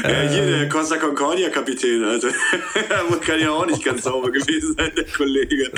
Ja, 0.03 0.21
hier, 0.29 0.47
der 0.47 0.69
Costa 0.69 0.97
Concordia-Kapitän, 0.97 2.05
Alter. 2.05 2.29
Der 2.75 3.19
kann 3.21 3.41
ja 3.41 3.51
auch 3.51 3.67
nicht 3.67 3.83
ganz 3.85 4.03
sauber 4.03 4.31
gewesen 4.31 4.75
sein, 4.77 4.91
der 4.97 5.05
Kollege. 5.05 5.71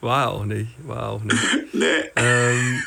war 0.00 0.30
auch 0.30 0.44
nicht. 0.44 0.70
War 0.86 1.08
auch 1.10 1.22
nicht. 1.22 1.38
Nee. 1.72 1.84
Ähm, 2.14 2.82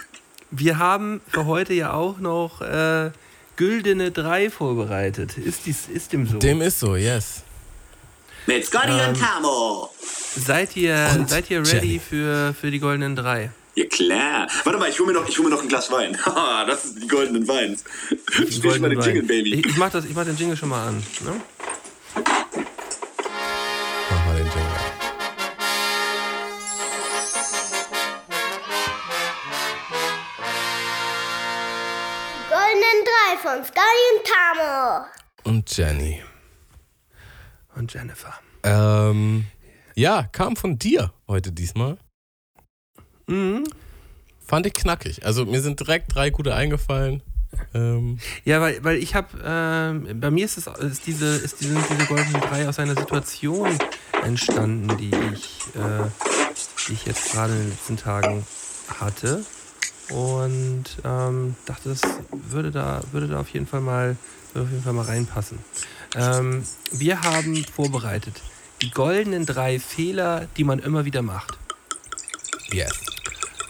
wir 0.51 0.77
haben 0.77 1.19
für 1.27 1.45
heute 1.45 1.73
ja 1.73 1.93
auch 1.93 2.19
noch 2.19 2.61
äh, 2.61 3.11
Güldene 3.57 4.11
3 4.11 4.49
vorbereitet. 4.49 5.37
Ist, 5.37 5.65
dies, 5.65 5.87
ist 5.93 6.13
dem 6.13 6.25
so? 6.25 6.37
Dem 6.37 6.61
ist 6.61 6.79
so, 6.79 6.95
yes. 6.95 7.43
Mit 8.47 8.65
Scotty 8.65 8.91
und 9.09 9.19
Tamo. 9.19 9.89
Seid 10.35 10.75
ihr, 10.77 11.09
Und 11.17 11.29
seid 11.29 11.49
ihr 11.49 11.59
ready 11.59 11.87
Jenny. 11.87 11.99
für, 11.99 12.53
für 12.59 12.71
die 12.71 12.79
goldenen 12.79 13.15
drei? 13.15 13.51
Ja 13.79 13.85
klar. 13.85 14.49
Warte 14.65 14.77
mal, 14.77 14.89
ich 14.89 14.99
hol 14.99 15.07
mir 15.07 15.13
noch, 15.13 15.25
ich 15.29 15.37
hol 15.37 15.45
mir 15.45 15.51
noch 15.51 15.61
ein 15.61 15.69
Glas 15.69 15.89
Wein. 15.89 16.17
Haha, 16.25 16.65
das 16.65 16.83
sind 16.83 17.01
die 17.01 17.07
goldenen 17.07 17.47
Weins. 17.47 17.85
Ich 18.11 18.37
mal 18.37 18.45
den 18.45 18.61
goldenen 18.61 19.01
Jingle. 19.01 19.23
Baby. 19.23 19.53
Ich, 19.53 19.67
ich, 19.67 19.77
mach 19.77 19.89
das, 19.89 20.03
ich 20.03 20.13
mach 20.13 20.25
den 20.25 20.35
Jingle 20.35 20.57
schon 20.57 20.67
mal 20.67 20.89
an. 20.89 20.97
Ne? 20.97 21.41
Mach 24.09 24.25
mal 24.25 24.35
den 24.35 24.47
Jingle. 24.47 24.63
Goldenen 32.49 33.05
Drei 33.05 33.37
von 33.41 33.63
Scully 33.63 34.05
und 34.11 34.27
Tamo. 34.27 35.05
Und 35.45 35.77
Jenny. 35.77 36.21
Und 37.77 37.93
Jennifer. 37.93 38.33
Ähm, 38.63 39.45
ja, 39.95 40.23
kam 40.33 40.57
von 40.57 40.77
dir 40.77 41.13
heute 41.29 41.53
diesmal. 41.53 41.97
Mhm. 43.29 43.63
Fand 44.45 44.65
ich 44.65 44.73
knackig. 44.73 45.25
Also 45.25 45.45
mir 45.45 45.61
sind 45.61 45.79
direkt 45.79 46.13
drei 46.15 46.31
gute 46.31 46.55
eingefallen. 46.55 47.21
Ähm, 47.73 48.19
Ja, 48.45 48.61
weil, 48.61 48.83
weil 48.83 48.97
ich 48.97 49.13
habe, 49.15 49.27
ähm, 49.43 50.19
bei 50.19 50.31
mir 50.31 50.45
ist, 50.45 50.57
es, 50.57 50.67
ist 50.67 51.05
diese, 51.05 51.35
ist 51.35 51.61
diese, 51.61 51.75
diese 51.75 52.05
goldenen 52.07 52.41
drei 52.41 52.67
aus 52.67 52.79
einer 52.79 52.95
Situation 52.95 53.77
entstanden, 54.23 54.97
die 54.97 55.11
ich, 55.33 55.61
äh, 55.75 56.09
die 56.87 56.93
ich 56.93 57.05
jetzt 57.05 57.31
gerade 57.31 57.53
in 57.53 57.59
den 57.59 57.69
letzten 57.69 57.97
Tagen 57.97 58.45
hatte. 58.99 59.45
Und 60.09 60.85
ähm, 61.05 61.55
dachte, 61.67 61.89
das 61.89 62.01
würde 62.31 62.71
da, 62.71 63.01
würde 63.11 63.27
da 63.27 63.39
auf 63.39 63.49
jeden 63.49 63.67
Fall 63.67 63.81
mal, 63.81 64.17
würde 64.53 64.65
auf 64.65 64.71
jeden 64.71 64.83
Fall 64.83 64.93
mal 64.93 65.05
reinpassen. 65.05 65.59
Ähm, 66.15 66.63
wir 66.91 67.21
haben 67.21 67.63
vorbereitet 67.65 68.41
die 68.81 68.89
goldenen 68.89 69.45
drei 69.45 69.79
Fehler, 69.79 70.47
die 70.57 70.63
man 70.63 70.79
immer 70.79 71.05
wieder 71.05 71.21
macht. 71.21 71.58
Yes. 72.73 72.91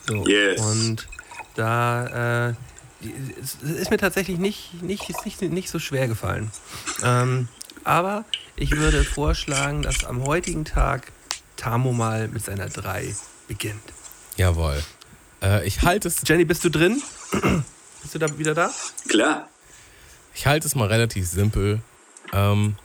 So. 0.08 0.26
Yes. 0.28 0.62
Und 0.62 1.08
da 1.56 2.50
äh, 2.50 2.54
ist 3.02 3.92
mir 3.92 3.98
tatsächlich 3.98 4.40
nicht, 4.40 4.82
nicht, 4.82 5.26
nicht, 5.26 5.42
nicht 5.42 5.70
so 5.70 5.80
schwer 5.80 6.08
gefallen. 6.08 6.52
Ähm, 7.04 7.48
aber 7.84 8.26
ich 8.56 8.72
würde 8.72 9.04
vorschlagen, 9.04 9.82
dass 9.82 10.04
am 10.04 10.26
heutigen 10.26 10.66
Tag 10.66 11.12
Tamo 11.56 11.94
mal 11.94 12.28
mit 12.28 12.44
seiner 12.44 12.68
3 12.68 13.16
beginnt. 13.48 13.82
Jawohl. 14.38 14.82
Äh, 15.42 15.66
ich 15.68 15.82
halte 15.82 16.08
es, 16.08 16.22
Jenny, 16.26 16.46
bist 16.46 16.64
du 16.64 16.70
drin? 16.70 17.02
bist 18.02 18.16
du 18.16 18.20
da 18.20 18.38
wieder 18.38 18.54
da? 18.54 18.72
Klar. 19.08 19.50
ich 20.34 20.46
halte 20.48 20.68
es 20.68 20.76
mal 20.76 20.88
relativ 20.88 21.28
simpel. 21.28 21.82
Ähm, 22.32 22.76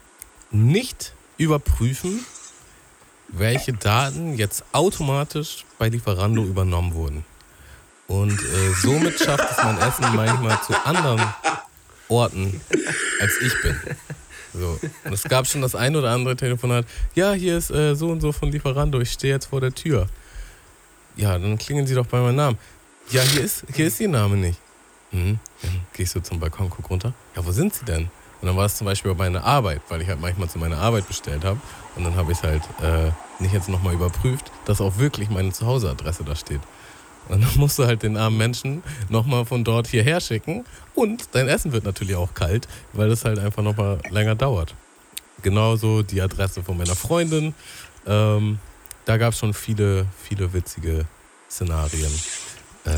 nicht 0.51 1.13
überprüfen, 1.37 2.25
welche 3.29 3.73
Daten 3.73 4.35
jetzt 4.37 4.65
automatisch 4.73 5.65
bei 5.79 5.89
Lieferando 5.89 6.45
übernommen 6.45 6.95
wurden. 6.95 7.25
Und 8.07 8.39
äh, 8.39 8.73
somit 8.83 9.19
schafft 9.19 9.51
es 9.51 9.65
mein 9.65 9.79
Essen 9.79 10.05
manchmal 10.15 10.61
zu 10.63 10.75
anderen 10.85 11.21
Orten, 12.09 12.61
als 13.21 13.33
ich 13.41 13.63
bin. 13.63 13.81
So. 14.53 14.79
Und 15.05 15.13
es 15.13 15.25
gab 15.25 15.47
schon 15.47 15.63
das 15.63 15.75
ein 15.75 15.97
oder 15.97 16.11
andere 16.11 16.37
Telefonat. 16.37 16.87
Ja, 17.15 17.33
hier 17.33 17.57
ist 17.57 17.71
äh, 17.71 17.95
so 17.95 18.11
und 18.11 18.21
so 18.21 18.31
von 18.31 18.53
Lieferando. 18.53 19.01
Ich 19.01 19.11
stehe 19.11 19.35
jetzt 19.35 19.47
vor 19.47 19.61
der 19.61 19.75
Tür. 19.75 20.07
Ja, 21.17 21.39
dann 21.39 21.59
klingeln 21.59 21.87
Sie 21.87 21.95
doch 21.95 22.07
bei 22.07 22.21
meinem 22.21 22.37
Namen. 22.37 22.59
Ja, 23.11 23.23
hier 23.23 23.43
ist, 23.43 23.65
hier 23.75 23.87
ist 23.87 24.01
Ihr 24.01 24.09
Name 24.09 24.37
nicht. 24.37 24.59
Hm, 25.11 25.39
dann 25.63 25.81
ich 25.97 26.11
so 26.11 26.21
zum 26.21 26.41
Balkon, 26.41 26.71
guck 26.71 26.91
runter. 26.91 27.13
Ja, 27.37 27.45
wo 27.45 27.53
sind 27.53 27.75
Sie 27.75 27.85
denn? 27.85 28.11
Und 28.45 28.49
dann 28.49 28.59
war 28.59 28.67
es 28.67 28.77
zum 28.77 28.85
Beispiel 28.85 29.15
bei 29.15 29.25
meiner 29.25 29.43
Arbeit, 29.43 29.81
weil 29.89 30.03
ich 30.03 30.09
halt 30.09 30.21
manchmal 30.21 30.51
zu 30.51 30.59
meiner 30.59 30.77
Arbeit 30.77 31.09
bestellt 31.09 31.47
habe. 31.47 31.59
Und 31.97 32.05
dann 32.05 32.15
habe 32.15 32.31
ich 32.31 32.37
es 32.37 32.45
halt 32.45 32.61
äh, 32.83 33.11
nicht 33.39 33.55
jetzt 33.55 33.71
nochmal 33.71 33.95
überprüft, 33.95 34.53
dass 34.67 34.83
auch 34.83 34.99
wirklich 34.99 35.31
meine 35.31 35.51
Zuhauseadresse 35.51 36.25
da 36.25 36.37
steht. 36.37 36.61
Und 37.31 37.43
dann 37.43 37.51
musst 37.57 37.79
du 37.79 37.87
halt 37.87 38.03
den 38.03 38.19
armen 38.19 38.37
Menschen 38.37 38.83
nochmal 39.09 39.47
von 39.47 39.65
dort 39.65 39.87
hierher 39.87 40.21
schicken. 40.21 40.67
Und 40.95 41.31
dein 41.33 41.49
Essen 41.49 41.73
wird 41.73 41.85
natürlich 41.85 42.17
auch 42.17 42.35
kalt, 42.35 42.69
weil 42.93 43.11
es 43.11 43.25
halt 43.25 43.39
einfach 43.39 43.63
nochmal 43.63 43.99
länger 44.11 44.35
dauert. 44.35 44.75
Genauso 45.41 46.03
die 46.03 46.21
Adresse 46.21 46.63
von 46.63 46.77
meiner 46.77 46.97
Freundin. 46.97 47.55
Ähm, 48.07 48.59
da 49.07 49.17
gab 49.17 49.33
es 49.33 49.39
schon 49.39 49.55
viele, 49.55 50.05
viele 50.23 50.53
witzige 50.53 51.07
Szenarien. 51.49 52.13
Äh, 52.85 52.91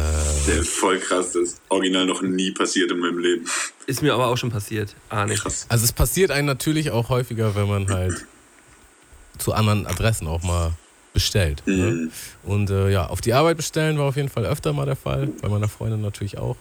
Der 0.47 0.59
ist 0.59 0.71
voll 0.71 0.99
krass. 0.99 1.33
Das 1.33 1.43
ist 1.43 1.61
original 1.69 2.07
noch 2.07 2.23
nie 2.23 2.51
passiert 2.51 2.91
in 2.91 2.99
meinem 2.99 3.19
Leben. 3.19 3.47
Ist 3.87 4.03
mir 4.03 4.15
aber 4.15 4.27
auch 4.27 4.37
schon 4.37 4.51
passiert. 4.51 4.95
Ah, 5.09 5.27
nicht. 5.27 5.43
Krass. 5.43 5.67
Also 5.69 5.85
es 5.85 5.93
passiert 5.93 6.31
einem 6.31 6.47
natürlich 6.47 6.91
auch 6.91 7.09
häufiger, 7.09 7.55
wenn 7.55 7.69
man 7.69 7.89
halt 7.89 8.27
zu 9.39 9.53
anderen 9.53 9.87
Adressen 9.87 10.27
auch 10.27 10.43
mal 10.43 10.73
bestellt. 11.13 11.63
Ne? 11.67 11.73
Mhm. 11.91 12.13
Und 12.43 12.71
äh, 12.71 12.91
ja, 12.91 13.07
auf 13.07 13.21
die 13.21 13.33
Arbeit 13.33 13.57
bestellen 13.57 13.99
war 13.99 14.07
auf 14.07 14.17
jeden 14.17 14.29
Fall 14.29 14.45
öfter 14.45 14.73
mal 14.73 14.87
der 14.87 14.97
Fall, 14.97 15.29
bei 15.41 15.49
meiner 15.49 15.69
Freundin 15.69 16.01
natürlich 16.01 16.37
auch. 16.39 16.57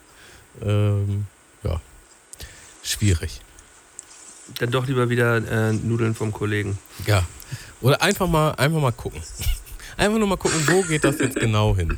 Ähm, 0.63 1.25
ja, 1.63 1.81
schwierig. 2.83 3.41
Dann 4.59 4.71
doch 4.71 4.85
lieber 4.85 5.09
wieder 5.09 5.37
äh, 5.37 5.73
Nudeln 5.73 6.13
vom 6.13 6.31
Kollegen. 6.31 6.77
Ja. 7.07 7.25
Oder 7.81 8.01
einfach 8.01 8.27
mal, 8.27 8.51
einfach 8.51 8.79
mal 8.79 8.91
gucken. 8.91 9.21
Einfach 9.97 10.19
nur 10.19 10.27
mal 10.27 10.35
gucken, 10.35 10.59
wo 10.67 10.81
geht 10.81 11.05
das 11.05 11.19
jetzt 11.19 11.37
genau 11.37 11.73
hin. 11.73 11.97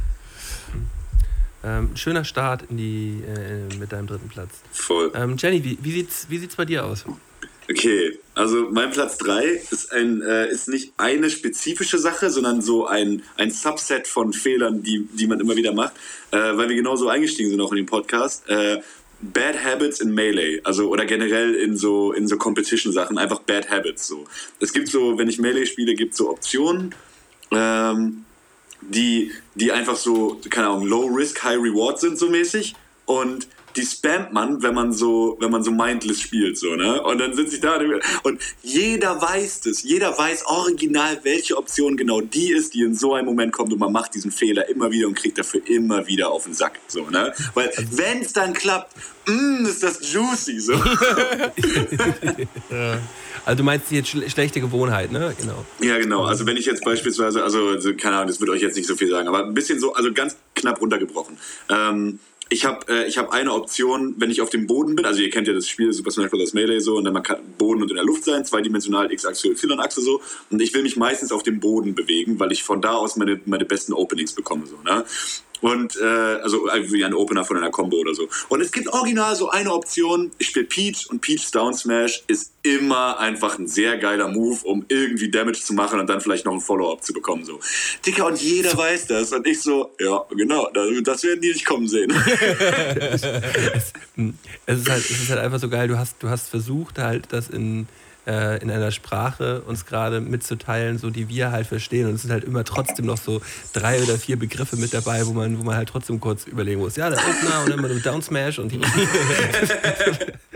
Ähm, 1.64 1.96
schöner 1.96 2.24
Start 2.24 2.64
in 2.70 2.78
die, 2.78 3.24
äh, 3.28 3.76
mit 3.78 3.92
deinem 3.92 4.08
dritten 4.08 4.30
Platz. 4.30 4.52
Voll. 4.72 5.12
Ähm, 5.16 5.36
Jenny, 5.38 5.64
wie, 5.64 5.78
wie, 5.82 5.92
sieht's, 5.92 6.28
wie 6.30 6.38
sieht's 6.38 6.56
bei 6.56 6.66
dir 6.66 6.86
aus? 6.86 7.06
Okay, 7.70 8.18
also 8.34 8.70
mein 8.72 8.92
Platz 8.92 9.18
3 9.18 9.44
ist, 9.72 9.92
ein, 9.92 10.22
äh, 10.22 10.50
ist 10.50 10.70
nicht 10.70 10.94
eine 10.96 11.30
spezifische 11.30 11.98
Sache, 11.98 12.30
sondern 12.30 12.62
so 12.62 12.86
ein, 12.86 13.24
ein 13.36 13.52
Subset 13.52 14.08
von 14.08 14.32
Fehlern, 14.32 14.84
die, 14.84 15.06
die 15.12 15.28
man 15.28 15.42
immer 15.42 15.58
wieder 15.58 15.74
macht, 15.74 15.94
äh, 16.32 16.38
weil 16.38 16.70
wir 16.70 16.78
genauso 16.78 17.10
eingestiegen 17.10 17.50
sind 17.50 17.60
auch 17.60 17.72
in 17.72 17.78
den 17.78 17.86
Podcast. 17.86 18.48
Äh, 18.48 18.82
Bad 19.20 19.64
Habits 19.64 20.00
in 20.00 20.14
Melee, 20.14 20.62
also 20.64 20.90
oder 20.90 21.06
generell 21.06 21.56
in 21.56 21.76
so 21.76 22.14
in 22.14 22.28
so 22.28 22.38
Competition-Sachen, 22.38 23.18
einfach 23.18 23.40
Bad 23.40 23.70
Habits 23.70 24.08
so. 24.08 24.26
Es 24.60 24.72
gibt 24.72 24.90
so, 24.90 25.18
wenn 25.18 25.28
ich 25.28 25.40
Melee 25.40 25.66
spiele, 25.66 25.96
gibt 25.96 26.12
es 26.12 26.20
so 26.20 26.30
Optionen, 26.30 26.94
ähm, 27.52 28.26
die, 28.82 29.32
die 29.58 29.72
einfach 29.72 29.96
so, 29.96 30.40
keine 30.50 30.68
Ahnung, 30.68 30.86
Low 30.86 31.06
Risk, 31.08 31.44
High 31.44 31.58
Reward 31.58 32.00
sind 32.00 32.18
so 32.18 32.30
mäßig. 32.30 32.76
Und 33.06 33.48
die 33.78 33.86
spammt 33.86 34.34
man, 34.34 34.64
wenn 34.64 34.74
man 34.74 34.92
so, 34.92 35.38
wenn 35.40 35.52
man 35.52 35.64
so 35.64 35.72
mindless 35.72 36.20
spielt, 36.20 36.58
so, 36.58 36.76
ne? 36.76 37.02
Und 37.04 37.20
dann 37.20 37.34
sind 37.34 37.50
sie 37.50 37.60
da 37.60 37.80
und 38.24 38.42
jeder 38.64 39.22
weiß 39.22 39.62
das, 39.62 39.84
jeder 39.84 40.18
weiß 40.18 40.48
original, 40.48 41.20
welche 41.24 41.56
Option 41.58 41.96
genau 41.96 42.22
die 42.22 42.52
ist, 42.52 42.74
die 42.74 42.82
in 42.82 42.96
so 42.96 43.14
einem 43.14 43.28
Moment 43.28 43.54
kommt 43.54 43.72
und 43.72 43.80
man 43.80 43.92
macht 43.92 44.16
diesen 44.16 44.32
Fehler 44.32 44.68
immer 44.68 44.90
wieder 44.90 45.08
und 45.08 45.14
kriegt 45.14 45.38
dafür 45.38 45.62
immer 45.68 46.08
wieder 46.08 46.32
auf 46.32 46.46
den 46.46 46.56
Sack, 46.56 46.80
so, 46.88 47.08
ne? 47.10 47.34
Weil 47.54 47.72
wenn 47.92 48.22
es 48.22 48.34
dann 48.34 48.54
klappt, 48.54 48.96
mm, 49.28 49.66
ist 49.68 49.84
das 49.84 50.12
juicy, 50.12 50.60
so. 50.60 50.74
Also 53.46 53.60
du 53.60 53.64
meinst 53.64 53.90
jetzt 53.92 54.10
schle 54.10 54.30
schlechte 54.30 54.60
Gewohnheit, 54.60 55.10
ne? 55.14 55.34
Genau. 55.40 55.66
Ja, 55.80 55.98
genau. 55.98 56.26
Also 56.26 56.46
wenn 56.46 56.58
ich 56.58 56.66
jetzt 56.66 56.84
beispielsweise, 56.84 57.44
also, 57.44 57.70
also 57.70 57.96
keine 57.96 58.18
Ahnung, 58.18 58.28
das 58.28 58.42
wird 58.42 58.50
euch 58.50 58.62
jetzt 58.62 58.76
nicht 58.76 58.88
so 58.88 58.98
viel 58.98 59.10
sagen, 59.10 59.30
aber 59.30 59.46
ein 59.46 59.54
bisschen 59.54 59.80
so, 59.80 59.94
also 59.94 60.12
ganz 60.12 60.36
knapp 60.54 60.82
runtergebrochen. 60.82 61.38
Ähm, 61.70 62.20
ich 62.50 62.66
habe 62.66 62.86
äh, 62.92 63.08
ich 63.08 63.18
hab 63.18 63.32
eine 63.32 63.54
Option, 63.54 64.16
wenn 64.18 64.32
ich 64.32 64.42
auf 64.42 64.50
dem 64.50 64.68
Boden 64.68 64.96
bin, 64.96 65.06
also 65.06 65.22
ihr 65.22 65.30
kennt 65.30 65.48
ja 65.48 65.54
das 65.54 65.68
Spiel 65.68 65.92
Super 65.94 66.12
Smash 66.12 66.30
Bros. 66.30 66.54
Melee 66.54 66.80
so, 66.80 66.96
und 66.96 67.04
dann 67.04 67.14
man 67.14 67.24
kann 67.24 67.40
Boden 67.58 67.82
und 67.82 67.90
in 67.90 67.96
der 67.96 68.06
Luft 68.06 68.24
sein, 68.24 68.46
zweidimensional 68.46 69.12
X-Achse, 69.12 69.50
Y-Achse 69.50 70.02
so, 70.02 70.22
und 70.50 70.62
ich 70.62 70.74
will 70.74 70.84
mich 70.84 70.96
meistens 70.96 71.32
auf 71.32 71.44
dem 71.44 71.60
Boden 71.60 71.96
bewegen, 71.96 72.40
weil 72.40 72.52
ich 72.52 72.64
von 72.64 72.82
da 72.82 72.94
aus 72.94 73.16
meine, 73.16 73.40
meine 73.46 73.66
besten 73.66 73.94
Openings 73.94 74.34
bekomme, 74.34 74.66
so, 74.66 74.78
ne? 74.84 75.06
Und, 75.62 75.98
äh, 75.98 76.06
also 76.06 76.68
äh, 76.70 76.92
wie 76.92 77.04
ein 77.04 77.14
Opener 77.14 77.44
von 77.44 77.58
einer 77.58 77.70
Combo 77.70 77.98
oder 77.98 78.14
so. 78.14 78.28
Und 78.50 78.62
es 78.62 78.72
gibt 78.72 78.88
original 78.90 79.36
so 79.36 79.50
eine 79.50 79.74
Option, 79.74 80.32
ich 80.38 80.48
spiele 80.48 80.66
Peach 80.66 81.10
und 81.10 81.22
Peach's 81.22 81.52
Down 81.52 81.74
Smash 81.74 82.24
ist 82.28 82.54
immer 82.64 83.20
einfach 83.20 83.58
ein 83.58 83.68
sehr 83.68 83.98
geiler 83.98 84.28
Move, 84.28 84.60
um 84.64 84.86
irgendwie 84.88 85.32
Damage 85.32 85.62
zu 85.62 85.74
machen 85.74 86.00
und 86.00 86.08
dann 86.08 86.22
vielleicht 86.22 86.46
noch 86.46 86.54
ein 86.54 86.62
Follow-up 86.62 87.04
zu 87.04 87.14
bekommen, 87.14 87.46
so. 87.46 87.60
Dicker, 88.06 88.26
und 88.28 88.42
jeder 88.42 88.78
weiß 88.78 89.08
das. 89.08 89.32
Und 89.32 89.48
ich 89.48 89.62
so, 89.62 89.92
ja, 90.00 90.26
genau, 90.36 90.70
das, 90.74 90.88
das 91.04 91.24
werden 91.24 91.42
die 91.42 91.50
nicht 91.50 91.66
kommen 91.66 91.88
sehen. 91.88 92.14
Es 94.66 94.80
ist 94.80 94.90
halt, 94.90 95.06
es 95.06 95.12
ist 95.12 95.30
halt 95.30 95.40
einfach 95.40 95.60
so 95.60 95.70
geil, 95.70 95.88
du 95.88 95.98
hast, 95.98 96.22
du 96.22 96.30
hast 96.30 96.50
versucht, 96.50 97.00
halt 97.00 97.28
das 97.30 97.50
in, 97.50 97.88
äh, 98.28 98.62
in 98.62 98.70
einer 98.70 98.92
Sprache 98.92 99.62
uns 99.62 99.86
gerade 99.86 100.20
mitzuteilen, 100.20 100.98
so 100.98 101.10
die 101.10 101.30
wir 101.30 101.52
halt 101.52 101.68
verstehen. 101.68 102.08
Und 102.08 102.16
es 102.16 102.24
sind 102.24 102.32
halt 102.32 102.44
immer 102.44 102.64
trotzdem 102.64 103.06
noch 103.06 103.18
so 103.18 103.42
drei 103.74 104.02
oder 104.04 104.18
vier 104.18 104.38
Begriffe 104.38 104.76
mit 104.76 104.94
dabei, 104.94 105.26
wo 105.26 105.34
man, 105.34 105.58
wo 105.58 105.64
man 105.64 105.76
halt 105.76 105.90
trotzdem 105.90 106.20
kurz 106.20 106.46
überlegen 106.46 106.82
muss. 106.82 106.96
Ja, 106.96 107.10
der 107.10 107.20
Opener 107.20 107.64
und 107.64 107.70
dann 107.70 107.82
mal 107.82 108.00
Down 108.00 108.22
Smash 108.22 108.60
und 108.60 108.72
die. 108.72 108.82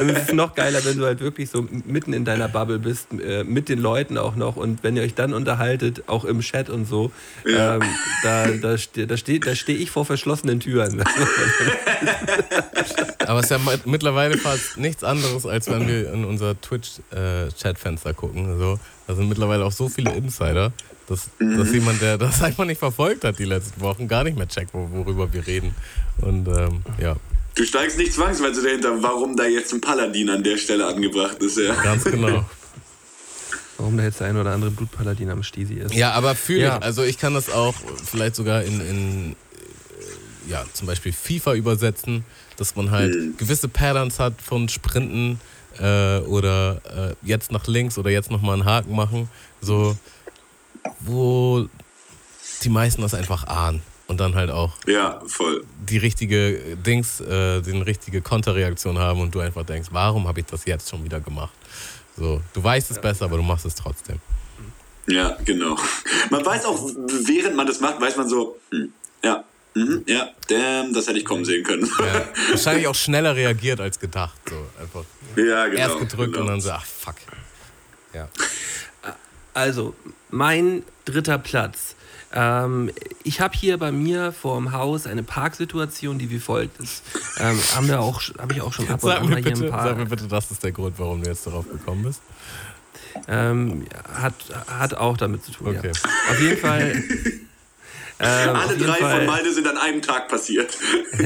und 0.00 0.10
es 0.10 0.22
ist 0.24 0.32
noch 0.34 0.54
geiler, 0.54 0.84
wenn 0.84 0.98
du 0.98 1.04
halt 1.04 1.20
wirklich 1.20 1.50
so 1.50 1.66
mitten 1.86 2.12
in 2.12 2.24
deiner 2.24 2.48
Bubble 2.48 2.78
bist, 2.78 3.08
äh, 3.12 3.44
mit 3.44 3.68
den 3.68 3.78
Leuten 3.80 4.18
auch 4.18 4.36
noch. 4.36 4.56
Und 4.56 4.82
wenn 4.82 4.96
ihr 4.96 5.02
euch 5.02 5.14
dann 5.14 5.32
unterhaltet, 5.34 6.04
auch 6.08 6.24
im 6.24 6.40
Chat 6.40 6.70
und 6.70 6.86
so, 6.86 7.10
Ja. 7.44 7.76
ähm, 7.76 7.82
da, 8.22 8.46
da, 8.48 8.76
ste 8.78 9.06
da 9.06 9.16
stehe 9.16 9.40
da 9.40 9.54
steh 9.54 9.74
ich 9.74 9.90
vor 9.90 10.04
verschlossenen 10.04 10.60
Türen. 10.60 11.02
Aber 13.26 13.38
es 13.40 13.46
ist 13.46 13.50
ja 13.50 13.58
mi- 13.58 13.78
mittlerweile 13.84 14.38
fast 14.38 14.76
nichts 14.78 15.02
anderes, 15.04 15.46
als 15.46 15.68
wenn 15.68 15.86
wir 15.88 16.12
in 16.12 16.24
unser 16.24 16.60
Twitch-Chat-Fenster 16.60 18.14
gucken. 18.14 18.58
So. 18.58 18.78
Da 19.06 19.14
sind 19.14 19.28
mittlerweile 19.28 19.64
auch 19.64 19.72
so 19.72 19.88
viele 19.88 20.12
Insider, 20.14 20.72
Dass, 21.08 21.30
dass 21.38 21.72
jemand, 21.72 22.00
der 22.02 22.18
das 22.18 22.42
einfach 22.42 22.64
nicht 22.64 22.78
verfolgt 22.78 23.24
hat 23.24 23.38
die 23.38 23.44
letzten 23.44 23.80
Wochen, 23.80 24.08
gar 24.08 24.24
nicht 24.24 24.36
mehr 24.36 24.48
checkt, 24.48 24.74
wo- 24.74 24.88
worüber 24.92 25.32
wir 25.32 25.46
reden. 25.46 25.74
Und 26.20 26.48
ähm, 26.48 26.82
ja, 26.98 27.16
Du 27.56 27.64
steigst 27.64 27.96
nicht 27.98 28.12
zwangsweise 28.12 28.62
dahinter, 28.62 29.02
warum 29.02 29.34
da 29.36 29.44
jetzt 29.46 29.72
ein 29.72 29.80
Paladin 29.80 30.28
an 30.30 30.42
der 30.44 30.58
Stelle 30.58 30.86
angebracht 30.86 31.38
ist. 31.38 31.56
Ja. 31.58 31.74
ganz 31.82 32.04
genau. 32.04 32.44
Warum 33.78 33.98
da 33.98 34.04
jetzt 34.04 34.20
der 34.20 34.28
ein 34.28 34.36
oder 34.38 34.52
andere 34.52 34.70
Blutpaladin 34.70 35.28
am 35.28 35.42
Stisi 35.42 35.74
ist. 35.74 35.92
Ja, 35.94 36.12
aber 36.12 36.34
fühle 36.34 36.60
Ja. 36.62 36.76
ich. 36.78 36.82
Also 36.82 37.02
ich 37.02 37.18
kann 37.18 37.34
das 37.34 37.50
auch 37.50 37.74
vielleicht 38.10 38.34
sogar 38.34 38.62
in, 38.62 38.80
in 38.80 39.32
äh, 39.32 40.50
ja, 40.50 40.64
zum 40.72 40.86
Beispiel 40.86 41.12
FIFA 41.12 41.52
übersetzen, 41.54 42.24
dass 42.56 42.74
man 42.74 42.90
halt 42.90 43.36
gewisse 43.36 43.68
Patterns 43.68 44.18
hat 44.18 44.40
von 44.40 44.70
Sprinten 44.70 45.40
äh, 45.78 46.20
oder 46.20 46.80
äh, 47.22 47.26
jetzt 47.26 47.52
nach 47.52 47.66
links 47.66 47.98
oder 47.98 48.08
jetzt 48.08 48.30
nochmal 48.30 48.54
einen 48.54 48.64
Haken 48.64 48.96
machen, 48.96 49.28
so 49.60 49.94
wo 51.00 51.68
die 52.62 52.70
meisten 52.70 53.02
das 53.02 53.12
einfach 53.12 53.46
ahnen 53.46 53.82
und 54.08 54.20
dann 54.20 54.34
halt 54.34 54.50
auch 54.50 54.72
ja, 54.86 55.20
voll. 55.26 55.64
die 55.88 55.98
richtige 55.98 56.76
Dings, 56.76 57.20
äh, 57.20 57.60
die 57.62 57.72
richtige 57.72 58.22
Konterreaktion 58.22 58.98
haben 58.98 59.20
und 59.20 59.34
du 59.34 59.40
einfach 59.40 59.64
denkst, 59.64 59.88
warum 59.92 60.28
habe 60.28 60.40
ich 60.40 60.46
das 60.46 60.64
jetzt 60.64 60.88
schon 60.88 61.04
wieder 61.04 61.20
gemacht? 61.20 61.54
So, 62.16 62.40
du 62.54 62.64
weißt 62.64 62.90
es 62.90 63.00
besser, 63.00 63.26
aber 63.26 63.36
du 63.36 63.42
machst 63.42 63.66
es 63.66 63.74
trotzdem. 63.74 64.20
Ja, 65.08 65.36
genau. 65.44 65.76
Man 66.30 66.44
weiß 66.44 66.64
auch, 66.64 66.90
während 67.26 67.56
man 67.56 67.66
das 67.66 67.80
macht, 67.80 68.00
weiß 68.00 68.16
man 68.16 68.28
so, 68.28 68.58
hm, 68.70 68.92
ja, 69.22 69.44
mhm, 69.74 70.02
ja, 70.06 70.30
damn, 70.48 70.92
das 70.92 71.06
hätte 71.06 71.18
ich 71.18 71.24
kommen 71.24 71.44
sehen 71.44 71.62
können. 71.62 71.88
Ja, 71.98 72.24
wahrscheinlich 72.50 72.86
auch 72.86 72.94
schneller 72.94 73.36
reagiert 73.36 73.80
als 73.80 74.00
gedacht. 74.00 74.36
So 74.48 74.56
einfach 74.80 75.04
Ja, 75.36 75.66
genau. 75.66 75.78
erst 75.80 75.98
gedrückt 75.98 76.32
genau. 76.32 76.46
und 76.46 76.52
dann 76.52 76.60
so, 76.60 76.70
ach 76.70 76.84
fuck. 76.84 77.16
Ja. 78.14 78.28
Also, 79.52 79.94
mein 80.30 80.82
dritter 81.04 81.38
Platz. 81.38 81.95
Ähm, 82.38 82.90
ich 83.22 83.40
habe 83.40 83.56
hier 83.56 83.78
bei 83.78 83.90
mir 83.90 84.30
vorm 84.30 84.72
Haus 84.72 85.06
eine 85.06 85.22
Parksituation, 85.22 86.18
die 86.18 86.28
wie 86.28 86.38
folgt 86.38 86.78
ist. 86.80 87.02
Ähm, 87.38 87.58
haben 87.74 87.88
wir 87.88 88.00
auch, 88.00 88.20
habe 88.38 88.52
ich 88.52 88.60
auch 88.60 88.74
schon 88.74 88.86
ab 88.90 89.02
und 89.02 89.08
Sag 89.08 89.20
an 89.22 89.28
mir, 89.30 89.36
bitte, 89.40 89.68
sag 89.68 89.96
mir 89.96 90.04
bitte, 90.04 90.28
das 90.28 90.50
ist 90.50 90.62
der 90.62 90.72
Grund, 90.72 90.98
warum 90.98 91.22
du 91.22 91.30
jetzt 91.30 91.46
darauf 91.46 91.66
gekommen 91.66 92.02
bist. 92.02 92.20
Ähm, 93.26 93.86
hat, 94.12 94.34
hat 94.66 94.92
auch 94.92 95.16
damit 95.16 95.44
zu 95.44 95.52
tun. 95.52 95.68
Okay. 95.68 95.92
Ja. 95.94 96.30
Auf 96.30 96.40
jeden 96.40 96.58
Fall. 96.58 97.02
Ähm, 98.18 98.56
Alle 98.56 98.78
drei 98.78 98.94
Fall, 98.94 99.18
von 99.18 99.26
Malde 99.26 99.52
sind 99.52 99.68
an 99.68 99.76
einem 99.76 100.00
Tag 100.00 100.28
passiert. 100.28 100.74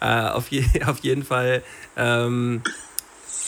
äh, 0.00 0.06
auf, 0.06 0.48
je, 0.48 0.64
auf 0.86 0.98
jeden 1.04 1.24
Fall 1.24 1.62
ähm, 1.96 2.62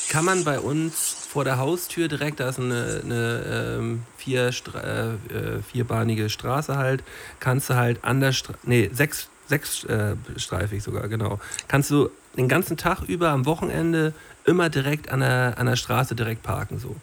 kann 0.08 0.24
man 0.24 0.44
bei 0.44 0.60
uns 0.60 1.25
vor 1.36 1.44
der 1.44 1.58
Haustür 1.58 2.08
direkt, 2.08 2.40
da 2.40 2.48
ist 2.48 2.58
eine, 2.58 3.02
eine 3.04 3.76
ähm, 3.78 4.04
vier, 4.16 4.44
äh, 4.46 4.48
äh, 4.48 5.62
vierbahnige 5.70 6.30
Straße 6.30 6.78
halt, 6.78 7.04
kannst 7.40 7.68
du 7.68 7.74
halt 7.74 8.02
an 8.04 8.22
der 8.22 8.32
Straße, 8.32 8.58
nee, 8.62 8.88
sechs, 8.90 9.28
sechs 9.46 9.84
äh, 9.84 10.16
streifig 10.38 10.82
sogar, 10.82 11.08
genau, 11.08 11.38
kannst 11.68 11.90
du 11.90 12.08
den 12.38 12.48
ganzen 12.48 12.78
Tag 12.78 13.02
über 13.02 13.28
am 13.28 13.44
Wochenende 13.44 14.14
immer 14.46 14.70
direkt 14.70 15.10
an 15.10 15.20
der, 15.20 15.56
an 15.58 15.66
der 15.66 15.76
Straße 15.76 16.14
direkt 16.14 16.42
parken 16.42 16.78
so. 16.78 16.96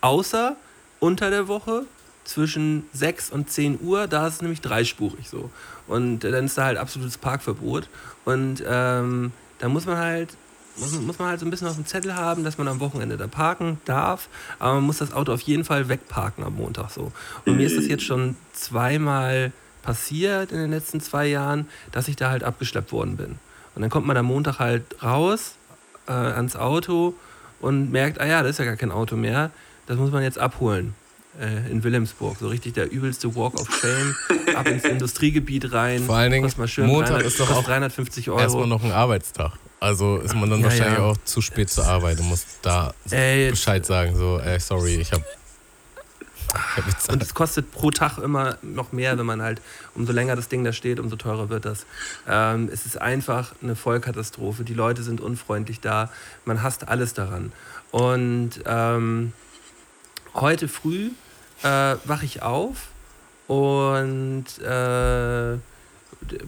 Außer 0.00 0.56
unter 0.98 1.28
der 1.28 1.46
Woche 1.46 1.84
zwischen 2.24 2.88
6 2.94 3.32
und 3.32 3.50
10 3.50 3.80
Uhr, 3.82 4.06
da 4.06 4.26
ist 4.28 4.36
es 4.36 4.40
nämlich 4.40 4.62
dreispurig 4.62 5.28
so. 5.28 5.50
Und 5.88 6.20
dann 6.20 6.46
ist 6.46 6.56
da 6.56 6.64
halt 6.64 6.78
absolutes 6.78 7.18
Parkverbot. 7.18 7.90
Und 8.24 8.64
ähm, 8.66 9.32
da 9.58 9.68
muss 9.68 9.84
man 9.84 9.98
halt 9.98 10.30
muss, 10.76 10.92
muss 11.00 11.18
man 11.18 11.28
halt 11.28 11.40
so 11.40 11.46
ein 11.46 11.50
bisschen 11.50 11.68
auf 11.68 11.74
dem 11.74 11.86
Zettel 11.86 12.14
haben, 12.14 12.44
dass 12.44 12.58
man 12.58 12.68
am 12.68 12.80
Wochenende 12.80 13.16
da 13.16 13.26
parken 13.26 13.78
darf, 13.84 14.28
aber 14.58 14.74
man 14.74 14.84
muss 14.84 14.98
das 14.98 15.12
Auto 15.12 15.32
auf 15.32 15.40
jeden 15.42 15.64
Fall 15.64 15.88
wegparken 15.88 16.44
am 16.44 16.56
Montag 16.56 16.90
so. 16.90 17.12
Und 17.46 17.56
mir 17.56 17.66
ist 17.66 17.76
das 17.76 17.86
jetzt 17.86 18.04
schon 18.04 18.36
zweimal 18.52 19.52
passiert 19.82 20.50
in 20.52 20.58
den 20.58 20.70
letzten 20.70 21.00
zwei 21.00 21.26
Jahren, 21.26 21.68
dass 21.92 22.08
ich 22.08 22.16
da 22.16 22.30
halt 22.30 22.42
abgeschleppt 22.42 22.92
worden 22.92 23.16
bin. 23.16 23.38
Und 23.74 23.82
dann 23.82 23.90
kommt 23.90 24.06
man 24.06 24.16
am 24.16 24.26
Montag 24.26 24.58
halt 24.58 25.02
raus 25.02 25.54
äh, 26.06 26.12
ans 26.12 26.56
Auto 26.56 27.14
und 27.60 27.90
merkt, 27.92 28.20
ah 28.20 28.26
ja, 28.26 28.42
das 28.42 28.52
ist 28.52 28.58
ja 28.58 28.64
gar 28.64 28.76
kein 28.76 28.92
Auto 28.92 29.16
mehr, 29.16 29.50
das 29.86 29.98
muss 29.98 30.10
man 30.10 30.22
jetzt 30.22 30.38
abholen 30.38 30.94
äh, 31.40 31.70
in 31.70 31.84
Wilhelmsburg. 31.84 32.36
So 32.38 32.48
richtig 32.48 32.74
der 32.74 32.90
übelste 32.90 33.34
Walk 33.34 33.54
of 33.60 33.68
Shame, 33.74 34.14
ab 34.54 34.68
ins 34.68 34.84
Industriegebiet 34.84 35.72
rein. 35.72 36.04
Vor 36.04 36.16
allen 36.16 36.32
Dingen, 36.32 36.44
kostet 36.44 36.60
mal 36.60 36.68
schön 36.68 36.86
Montag 36.86 37.20
300, 37.20 37.26
ist 37.26 37.40
doch 37.40 37.50
auch 37.50 37.64
350 37.64 38.30
Euro. 38.30 38.40
Erstmal 38.40 38.66
noch 38.66 38.82
ein 38.82 38.92
Arbeitstag. 38.92 39.52
Also 39.84 40.16
ist 40.16 40.34
man 40.34 40.48
dann 40.48 40.60
Ja, 40.60 40.66
wahrscheinlich 40.66 40.98
ja. 40.98 41.04
auch 41.04 41.16
zu 41.26 41.42
spät 41.42 41.68
zur 41.68 41.84
Arbeit 41.84 42.18
und 42.18 42.28
muss 42.28 42.46
da 42.62 42.94
Ey, 43.10 43.50
Bescheid 43.50 43.84
sagen, 43.84 44.16
so, 44.16 44.38
ey, 44.38 44.58
sorry, 44.58 44.94
ich 44.94 45.12
hab, 45.12 45.20
ich 45.20 46.76
hab 46.78 46.86
jetzt 46.88 47.12
Und 47.12 47.22
es 47.22 47.34
kostet 47.34 47.70
pro 47.70 47.90
Tag 47.90 48.16
immer 48.16 48.56
noch 48.62 48.92
mehr, 48.92 49.18
wenn 49.18 49.26
man 49.26 49.42
halt, 49.42 49.60
umso 49.94 50.14
länger 50.14 50.36
das 50.36 50.48
Ding 50.48 50.64
da 50.64 50.72
steht, 50.72 50.98
umso 50.98 51.16
teurer 51.16 51.50
wird 51.50 51.66
das. 51.66 51.84
Ähm, 52.26 52.70
es 52.72 52.86
ist 52.86 52.98
einfach 52.98 53.52
eine 53.62 53.76
Vollkatastrophe. 53.76 54.64
Die 54.64 54.72
Leute 54.72 55.02
sind 55.02 55.20
unfreundlich 55.20 55.80
da. 55.80 56.10
Man 56.46 56.62
hasst 56.62 56.88
alles 56.88 57.12
daran. 57.12 57.52
Und 57.90 58.52
ähm, 58.64 59.34
heute 60.34 60.66
früh 60.66 61.10
äh, 61.62 61.96
wache 62.04 62.24
ich 62.24 62.40
auf 62.40 62.88
und 63.48 64.46
äh, 64.62 65.58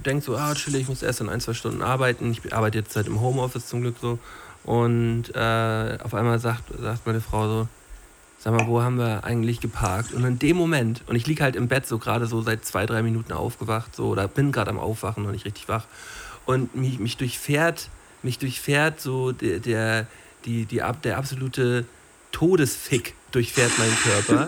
denke 0.04 0.24
so, 0.24 0.36
ah, 0.36 0.54
chill, 0.54 0.74
ich 0.76 0.88
muss 0.88 1.02
erst 1.02 1.20
in 1.20 1.28
ein, 1.28 1.40
zwei 1.40 1.54
Stunden 1.54 1.82
arbeiten. 1.82 2.30
Ich 2.30 2.52
arbeite 2.52 2.78
jetzt 2.78 2.96
halt 2.96 3.06
im 3.06 3.20
Homeoffice 3.20 3.66
zum 3.66 3.82
Glück 3.82 3.96
so. 4.00 4.18
Und 4.64 5.34
äh, 5.34 5.98
auf 6.02 6.14
einmal 6.14 6.38
sagt, 6.38 6.64
sagt 6.80 7.06
meine 7.06 7.20
Frau 7.20 7.46
so, 7.46 7.68
sag 8.38 8.52
mal, 8.52 8.66
wo 8.66 8.82
haben 8.82 8.98
wir 8.98 9.24
eigentlich 9.24 9.60
geparkt? 9.60 10.12
Und 10.12 10.24
in 10.24 10.38
dem 10.38 10.56
Moment, 10.56 11.02
und 11.06 11.16
ich 11.16 11.26
liege 11.26 11.42
halt 11.42 11.56
im 11.56 11.68
Bett 11.68 11.86
so 11.86 11.98
gerade 11.98 12.26
so 12.26 12.42
seit 12.42 12.64
zwei, 12.64 12.86
drei 12.86 13.02
Minuten 13.02 13.32
aufgewacht, 13.32 13.94
so, 13.94 14.08
oder 14.08 14.28
bin 14.28 14.52
gerade 14.52 14.70
am 14.70 14.78
Aufwachen, 14.78 15.22
noch 15.22 15.32
nicht 15.32 15.44
richtig 15.44 15.68
wach. 15.68 15.84
Und 16.46 16.74
mich, 16.74 16.98
mich 16.98 17.16
durchfährt, 17.16 17.88
mich 18.22 18.38
durchfährt 18.38 19.00
so 19.00 19.32
der, 19.32 19.58
der, 19.60 20.06
die, 20.44 20.64
die, 20.64 20.82
der 21.04 21.18
absolute 21.18 21.84
Todesfick 22.32 23.14
durchfährt 23.32 23.72
meinen 23.78 23.96
Körper. 23.96 24.46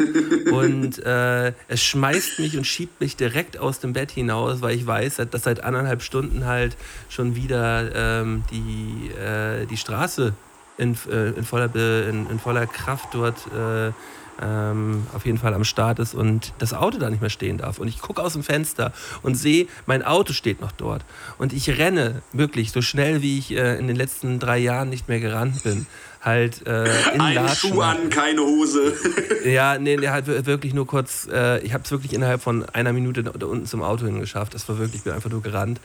und 0.53 1.05
äh, 1.05 1.53
es 1.69 1.83
schmeißt 1.83 2.39
mich 2.39 2.57
und 2.57 2.67
schiebt 2.67 3.01
mich 3.01 3.17
direkt 3.17 3.59
aus 3.59 3.81
dem 3.81 3.93
Bett 3.93 4.11
hinaus, 4.11 4.61
weil 4.63 4.77
ich 4.77 4.87
weiß, 4.87 5.23
dass 5.31 5.43
seit 5.43 5.63
anderthalb 5.63 6.03
Stunden 6.03 6.47
halt 6.47 6.77
schon 7.09 7.37
wieder 7.37 7.95
ähm, 7.95 8.45
die, 8.51 9.11
äh, 9.11 9.67
die 9.67 9.77
Straße 9.77 10.33
in, 10.79 10.97
äh, 11.11 11.31
in, 11.31 11.45
voller, 11.45 11.75
in, 11.75 12.29
in 12.31 12.39
voller 12.39 12.67
Kraft 12.67 13.09
dort 13.13 13.37
äh, 13.53 13.93
ähm, 14.41 15.07
auf 15.13 15.27
jeden 15.27 15.39
Fall 15.39 15.55
am 15.55 15.65
Start 15.65 15.99
ist 15.99 16.15
und 16.15 16.53
das 16.59 16.73
Auto 16.73 16.99
da 16.99 17.11
nicht 17.11 17.21
mehr 17.21 17.31
stehen 17.31 17.59
darf. 17.59 17.79
Und 17.79 17.89
ich 17.89 18.01
gucke 18.01 18.23
aus 18.23 18.35
dem 18.35 18.43
Fenster 18.43 18.93
und 19.23 19.35
sehe, 19.35 19.67
mein 19.87 20.03
Auto 20.03 20.33
steht 20.33 20.61
noch 20.61 20.73
dort. 20.73 21.05
Und 21.39 21.53
ich 21.53 21.79
renne 21.79 22.23
wirklich 22.33 22.73
so 22.73 22.83
schnell, 22.83 23.23
wie 23.23 23.39
ich 23.39 23.53
äh, 23.53 23.79
in 23.79 23.89
den 23.89 23.97
letzten 23.97 24.39
drei 24.39 24.59
Jahren 24.59 24.91
nicht 24.91 25.09
mehr 25.09 25.21
gerannt 25.21 25.63
bin. 25.65 25.87
Halt 26.21 26.67
äh, 26.67 26.85
in 27.15 27.21
Ein 27.21 27.35
Latschen. 27.35 27.71
Schuh 27.75 27.81
an, 27.81 28.11
keine 28.11 28.41
Hose. 28.43 28.93
Ja, 29.45 29.79
nee, 29.79 29.97
der 29.97 30.13
hat 30.13 30.27
wir- 30.27 30.45
wirklich 30.47 30.75
nur 30.75 30.87
kurz, 30.87 31.29
äh, 31.33 31.61
ich 31.61 31.73
habe 31.73 31.85
es 31.85 31.91
wirklich 31.91 32.13
innerhalb 32.13 32.43
von 32.43 32.65
einer 32.71 32.93
Minute 32.93 33.23
da 33.23 33.31
da 33.31 33.47
unten 33.47 33.67
zum 33.67 33.83
Auto 33.83 34.05
hingeschafft. 34.05 34.53
Das 34.55 34.69
war 34.69 34.79
wirklich, 34.79 34.97
ich 34.97 35.05
bin 35.05 35.13
einfach 35.13 35.31
nur 35.31 35.43
gerannt. 35.43 35.81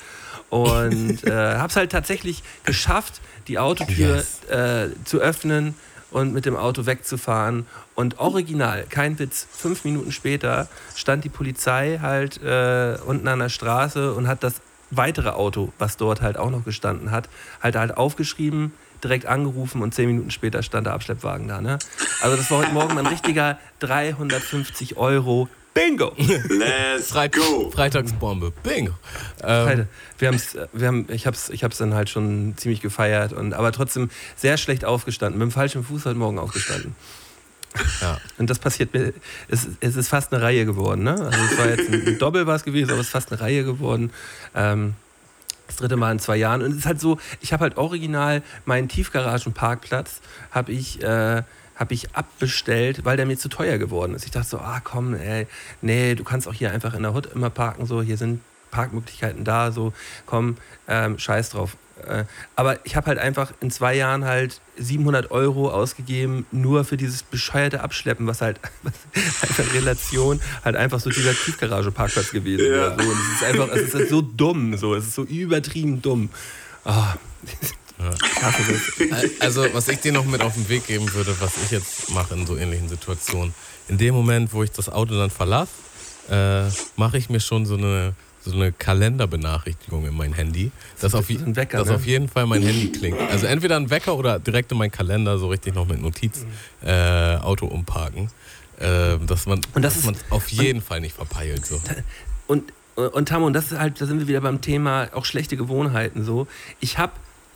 Und 0.49 1.23
äh, 1.27 1.31
habe 1.31 1.67
es 1.69 1.75
halt 1.75 1.91
tatsächlich 1.91 2.43
geschafft, 2.65 3.21
die 3.47 3.59
Autotür 3.59 4.15
Yes. 4.17 4.43
äh, 4.49 4.89
zu 5.05 5.19
öffnen 5.19 5.75
und 6.11 6.33
mit 6.33 6.45
dem 6.45 6.55
Auto 6.55 6.85
wegzufahren. 6.85 7.65
Und 7.95 8.19
original, 8.19 8.85
kein 8.89 9.19
Witz, 9.19 9.47
fünf 9.51 9.83
Minuten 9.85 10.11
später 10.11 10.67
stand 10.95 11.23
die 11.23 11.29
Polizei 11.29 11.99
halt 12.01 12.41
äh, 12.43 12.97
unten 13.05 13.27
an 13.27 13.39
der 13.39 13.49
Straße 13.49 14.13
und 14.13 14.27
hat 14.27 14.43
das 14.43 14.55
weitere 14.91 15.29
Auto, 15.29 15.71
was 15.79 15.97
dort 15.97 16.21
halt 16.21 16.37
auch 16.37 16.49
noch 16.51 16.65
gestanden 16.65 17.11
hat, 17.11 17.29
halt 17.61 17.75
halt 17.75 17.97
aufgeschrieben, 17.97 18.73
direkt 19.03 19.25
angerufen 19.25 19.81
und 19.81 19.93
zehn 19.93 20.07
Minuten 20.07 20.31
später 20.31 20.63
stand 20.63 20.87
der 20.87 20.93
Abschleppwagen 20.93 21.47
da. 21.47 21.61
Ne? 21.61 21.79
Also 22.21 22.37
das 22.37 22.49
war 22.51 22.59
heute 22.59 22.71
Morgen 22.71 22.97
ein 22.97 23.07
richtiger 23.07 23.57
350 23.79 24.97
Euro 24.97 25.49
Bingo. 25.73 26.13
Let's 26.17 27.09
Freit 27.09 27.33
go. 27.33 27.71
Freitagsbombe. 27.71 28.51
Bingo. 28.61 28.93
Ähm, 29.43 29.87
wir 30.19 30.27
haben's, 30.27 30.55
wir 30.71 30.87
haben, 30.87 31.07
ich 31.09 31.25
habe 31.25 31.35
es 31.35 31.49
ich 31.49 31.63
hab's 31.63 31.77
dann 31.79 31.93
halt 31.93 32.09
schon 32.09 32.53
ziemlich 32.57 32.81
gefeiert, 32.81 33.33
und, 33.33 33.53
aber 33.53 33.71
trotzdem 33.71 34.09
sehr 34.35 34.57
schlecht 34.57 34.85
aufgestanden. 34.85 35.39
Mit 35.39 35.49
dem 35.49 35.51
falschen 35.51 35.83
Fuß 35.83 36.05
heute 36.05 36.17
Morgen 36.17 36.37
aufgestanden. 36.37 36.95
ja. 38.01 38.19
Und 38.37 38.51
das 38.51 38.59
passiert 38.59 38.93
mir, 38.93 39.13
es, 39.47 39.67
es 39.79 39.95
ist 39.95 40.09
fast 40.09 40.31
eine 40.31 40.43
Reihe 40.43 40.65
geworden. 40.65 41.03
Ne? 41.03 41.13
Also 41.13 41.39
es 41.51 41.57
war 41.57 41.67
jetzt 41.67 41.89
ein, 41.89 42.07
ein 42.07 42.19
Doppel 42.19 42.45
war 42.45 42.55
es 42.55 42.63
gewesen, 42.63 42.91
aber 42.91 42.99
es 42.99 43.07
ist 43.07 43.11
fast 43.11 43.31
eine 43.31 43.41
Reihe 43.41 43.63
geworden. 43.63 44.11
Ähm, 44.53 44.93
das 45.67 45.77
dritte 45.77 45.95
Mal 45.95 46.11
in 46.11 46.19
zwei 46.19 46.37
Jahren. 46.37 46.61
Und 46.61 46.71
es 46.71 46.77
ist 46.79 46.85
halt 46.85 46.99
so, 46.99 47.17
ich 47.41 47.53
habe 47.53 47.63
halt 47.63 47.77
original 47.77 48.41
meinen 48.65 48.87
Tiefgaragenparkplatz, 48.87 50.21
habe 50.51 50.71
ich, 50.71 51.01
äh, 51.01 51.43
hab 51.75 51.91
ich 51.91 52.15
abbestellt, 52.15 53.05
weil 53.05 53.17
der 53.17 53.25
mir 53.25 53.37
zu 53.37 53.49
teuer 53.49 53.77
geworden 53.77 54.15
ist. 54.15 54.25
Ich 54.25 54.31
dachte 54.31 54.47
so, 54.47 54.57
ah 54.59 54.81
komm, 54.83 55.15
ey, 55.15 55.47
nee, 55.81 56.15
du 56.15 56.23
kannst 56.23 56.47
auch 56.47 56.53
hier 56.53 56.71
einfach 56.71 56.93
in 56.93 57.03
der 57.03 57.13
Hut 57.13 57.27
immer 57.27 57.49
parken, 57.49 57.85
so, 57.85 58.01
hier 58.01 58.17
sind 58.17 58.41
Parkmöglichkeiten 58.73 59.43
da, 59.45 59.71
so, 59.71 59.93
komm, 60.25 60.57
ähm, 60.87 61.17
scheiß 61.19 61.51
drauf. 61.51 61.77
Äh, 62.07 62.25
aber 62.55 62.83
ich 62.85 62.95
habe 62.95 63.07
halt 63.07 63.19
einfach 63.19 63.53
in 63.61 63.69
zwei 63.71 63.93
Jahren 63.95 64.25
halt 64.25 64.59
700 64.77 65.31
Euro 65.31 65.69
ausgegeben, 65.71 66.45
nur 66.51 66.83
für 66.83 66.97
dieses 66.97 67.21
bescheuerte 67.23 67.81
Abschleppen, 67.81 68.25
was 68.27 68.41
halt 68.41 68.59
was 68.83 68.93
einfach 69.49 69.59
in 69.59 69.79
Relation 69.79 70.41
halt 70.65 70.75
einfach 70.75 70.99
so 70.99 71.09
dieser 71.11 71.33
Tiefgarage-Parkplatz 71.33 72.31
gewesen 72.31 72.65
Ja. 72.65 72.71
wäre. 72.71 72.97
So. 73.03 73.09
Und 73.09 73.17
es 73.21 73.35
ist 73.35 73.43
einfach, 73.43 73.67
es 73.69 73.81
ist 73.83 73.93
halt 73.95 74.09
so 74.09 74.21
dumm, 74.21 74.75
so, 74.75 74.95
es 74.95 75.05
ist 75.05 75.15
so 75.15 75.23
übertrieben 75.23 76.01
dumm. 76.01 76.29
Ah. 76.83 77.13
Das. 77.99 78.11
Also, 79.39 79.65
was 79.73 79.87
ich 79.87 79.99
dir 79.99 80.11
noch 80.11 80.25
mit 80.25 80.41
auf 80.41 80.55
den 80.55 80.67
Weg 80.67 80.87
geben 80.87 81.13
würde, 81.13 81.33
was 81.39 81.53
ich 81.63 81.71
jetzt 81.71 82.09
mache 82.09 82.33
in 82.33 82.45
so 82.45 82.57
ähnlichen 82.57 82.89
Situationen. 82.89 83.53
In 83.87 83.97
dem 83.97 84.13
Moment, 84.13 84.51
wo 84.51 84.63
ich 84.63 84.71
das 84.71 84.89
Auto 84.89 85.15
dann 85.17 85.29
verlasse, 85.29 85.71
äh, 86.29 86.63
mache 86.97 87.17
ich 87.17 87.29
mir 87.29 87.39
schon 87.39 87.65
so 87.65 87.75
eine, 87.75 88.13
so 88.43 88.55
eine 88.55 88.71
Kalenderbenachrichtigung 88.71 90.05
in 90.05 90.15
mein 90.15 90.33
Handy, 90.33 90.71
dass, 90.99 91.15
auf, 91.15 91.29
ein 91.29 91.55
Wecker, 91.55 91.77
dass 91.77 91.87
ne? 91.87 91.95
auf 91.95 92.05
jeden 92.05 92.27
Fall 92.27 92.45
mein 92.45 92.61
Handy 92.61 92.91
klingt. 92.91 93.19
Also 93.19 93.45
entweder 93.45 93.77
ein 93.77 93.89
Wecker 93.89 94.15
oder 94.15 94.39
direkt 94.39 94.71
in 94.71 94.77
meinen 94.77 94.91
Kalender, 94.91 95.37
so 95.37 95.47
richtig 95.47 95.75
noch 95.75 95.87
mit 95.87 96.01
Notiz, 96.01 96.45
äh, 96.83 97.35
Auto 97.37 97.65
umparken. 97.67 98.29
Äh, 98.79 99.17
dass 99.25 99.45
man 99.45 99.61
Und 99.73 99.81
das 99.83 100.03
man 100.03 100.15
auf 100.29 100.49
jeden 100.49 100.81
Fall 100.81 100.99
nicht 100.99 101.15
verpeilt. 101.15 101.65
So. 101.65 101.79
Und, 102.47 102.73
und 102.95 103.31
und 103.31 103.53
das 103.53 103.71
ist 103.71 103.79
halt, 103.79 104.01
da 104.01 104.05
sind 104.05 104.19
wir 104.19 104.27
wieder 104.27 104.41
beim 104.41 104.61
Thema 104.61 105.09
auch 105.13 105.25
schlechte 105.25 105.57
Gewohnheiten 105.57 106.23
so. 106.23 106.47
Ich 106.79 106.97
habe 106.97 107.13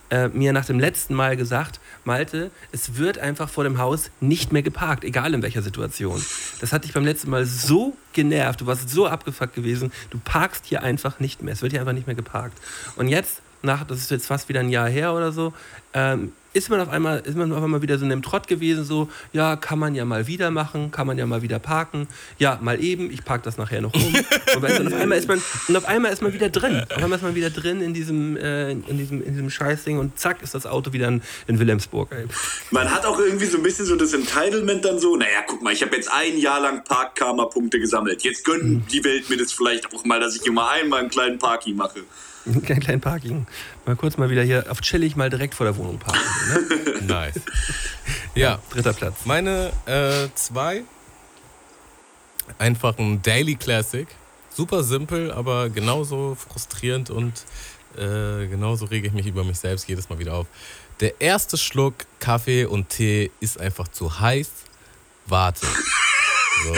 äh, 0.09 0.27
mir 0.29 0.53
nach 0.53 0.65
dem 0.65 0.79
letzten 0.79 1.13
Mal 1.13 1.35
gesagt, 1.35 1.79
Malte, 2.03 2.51
es 2.71 2.97
wird 2.97 3.17
einfach 3.17 3.49
vor 3.49 3.63
dem 3.63 3.77
Haus 3.77 4.09
nicht 4.19 4.53
mehr 4.53 4.61
geparkt, 4.61 5.03
egal 5.03 5.33
in 5.33 5.41
welcher 5.41 5.61
Situation. 5.61 6.23
Das 6.61 6.73
hat 6.73 6.85
dich 6.85 6.93
beim 6.93 7.05
letzten 7.05 7.29
Mal 7.29 7.45
so 7.45 7.95
genervt, 8.13 8.61
du 8.61 8.67
warst 8.67 8.89
so 8.89 9.07
abgefuckt 9.07 9.53
gewesen, 9.53 9.91
du 10.09 10.19
parkst 10.19 10.65
hier 10.65 10.83
einfach 10.83 11.19
nicht 11.19 11.43
mehr. 11.43 11.53
Es 11.53 11.61
wird 11.61 11.73
hier 11.73 11.81
einfach 11.81 11.93
nicht 11.93 12.07
mehr 12.07 12.15
geparkt. 12.15 12.57
Und 12.95 13.09
jetzt, 13.09 13.41
nach, 13.61 13.83
das 13.83 13.99
ist 13.99 14.11
jetzt 14.11 14.27
fast 14.27 14.49
wieder 14.49 14.61
ein 14.61 14.69
Jahr 14.69 14.89
her 14.89 15.13
oder 15.13 15.31
so, 15.31 15.53
ähm, 15.93 16.31
ist 16.57 16.69
man 16.69 16.81
auf 16.81 16.89
einmal, 16.89 17.19
ist 17.19 17.37
man 17.37 17.53
auf 17.53 17.63
einmal 17.63 17.83
wieder 17.83 17.99
so 17.99 18.05
in 18.05 18.11
einem 18.11 18.23
Trott 18.23 18.47
gewesen, 18.47 18.83
so, 18.83 19.09
ja, 19.31 19.55
kann 19.55 19.77
man 19.77 19.93
ja 19.93 20.05
mal 20.05 20.25
wieder 20.25 20.49
machen, 20.49 20.89
kann 20.91 21.05
man 21.05 21.17
ja 21.17 21.25
mal 21.27 21.43
wieder 21.43 21.59
parken, 21.59 22.07
ja, 22.39 22.57
mal 22.61 22.83
eben, 22.83 23.11
ich 23.11 23.23
park 23.23 23.43
das 23.43 23.57
nachher 23.57 23.81
noch 23.81 23.93
um. 23.93 24.01
und, 24.55 24.63
und, 24.63 24.87
auf 24.87 24.99
einmal 24.99 25.17
ist 25.19 25.27
man, 25.27 25.41
und 25.67 25.77
auf 25.77 25.85
einmal 25.85 26.11
ist 26.11 26.23
man 26.23 26.33
wieder 26.33 26.49
drin. 26.49 26.83
Auf 26.89 27.03
einmal 27.03 27.17
ist 27.17 27.23
man 27.23 27.35
wieder 27.35 27.51
drin 27.51 27.81
in 27.81 27.93
diesem, 27.93 28.35
äh, 28.37 28.71
in 28.71 28.97
diesem, 28.97 29.23
in 29.23 29.33
diesem 29.33 29.49
Scheißding 29.51 29.99
und 29.99 30.17
zack 30.17 30.41
ist 30.41 30.55
das 30.55 30.65
Auto 30.65 30.93
wieder 30.93 31.07
in, 31.07 31.21
in 31.45 31.59
Wilhelmsburg. 31.59 32.09
Ey. 32.11 32.25
Man 32.71 32.91
hat 32.91 33.05
auch 33.05 33.19
irgendwie 33.19 33.45
so 33.45 33.57
ein 33.57 33.63
bisschen 33.63 33.85
so 33.85 33.95
das 33.95 34.13
Entitlement 34.13 34.83
dann 34.83 34.99
so, 34.99 35.15
naja, 35.15 35.43
guck 35.45 35.61
mal, 35.61 35.73
ich 35.73 35.83
habe 35.83 35.95
jetzt 35.95 36.11
ein 36.11 36.37
Jahr 36.39 36.59
lang 36.59 36.83
Parkkarma-Punkte 36.83 37.79
gesammelt. 37.79 38.23
Jetzt 38.23 38.43
gönnt 38.43 38.91
die 38.91 39.03
Welt 39.03 39.29
mir 39.29 39.37
das 39.37 39.53
vielleicht 39.53 39.93
auch 39.93 40.03
mal, 40.05 40.19
dass 40.19 40.35
ich 40.35 40.45
immer 40.45 40.69
einmal 40.69 41.01
einen 41.01 41.09
kleinen 41.09 41.37
Parky 41.37 41.73
mache. 41.73 42.01
Kein 42.65 42.79
kleinen 42.79 43.01
Parking. 43.01 43.47
Mal 43.85 43.95
kurz 43.95 44.17
mal 44.17 44.29
wieder 44.29 44.43
hier 44.43 44.65
auf 44.69 44.81
chillig 44.81 45.15
mal 45.15 45.29
direkt 45.29 45.55
vor 45.55 45.65
der 45.65 45.77
Wohnung 45.77 45.99
parken. 45.99 46.21
Ne? 46.49 47.01
Nice. 47.07 47.39
Ja, 48.35 48.59
Dritter 48.69 48.93
Platz. 48.93 49.25
Meine 49.25 49.71
äh, 49.85 50.27
zwei, 50.35 50.83
einfach 52.57 52.97
ein 52.97 53.21
Daily 53.21 53.55
Classic. 53.55 54.07
Super 54.49 54.83
simpel, 54.83 55.31
aber 55.31 55.69
genauso 55.69 56.35
frustrierend 56.35 57.09
und 57.11 57.33
äh, 57.95 58.47
genauso 58.47 58.85
rege 58.85 59.07
ich 59.07 59.13
mich 59.13 59.27
über 59.27 59.43
mich 59.43 59.59
selbst 59.59 59.87
jedes 59.87 60.09
Mal 60.09 60.19
wieder 60.19 60.33
auf. 60.33 60.47
Der 60.99 61.21
erste 61.21 61.57
Schluck 61.57 61.93
Kaffee 62.19 62.65
und 62.65 62.89
Tee 62.89 63.31
ist 63.39 63.59
einfach 63.59 63.87
zu 63.87 64.19
heiß. 64.19 64.49
Warte. 65.25 65.67
So. 66.63 66.73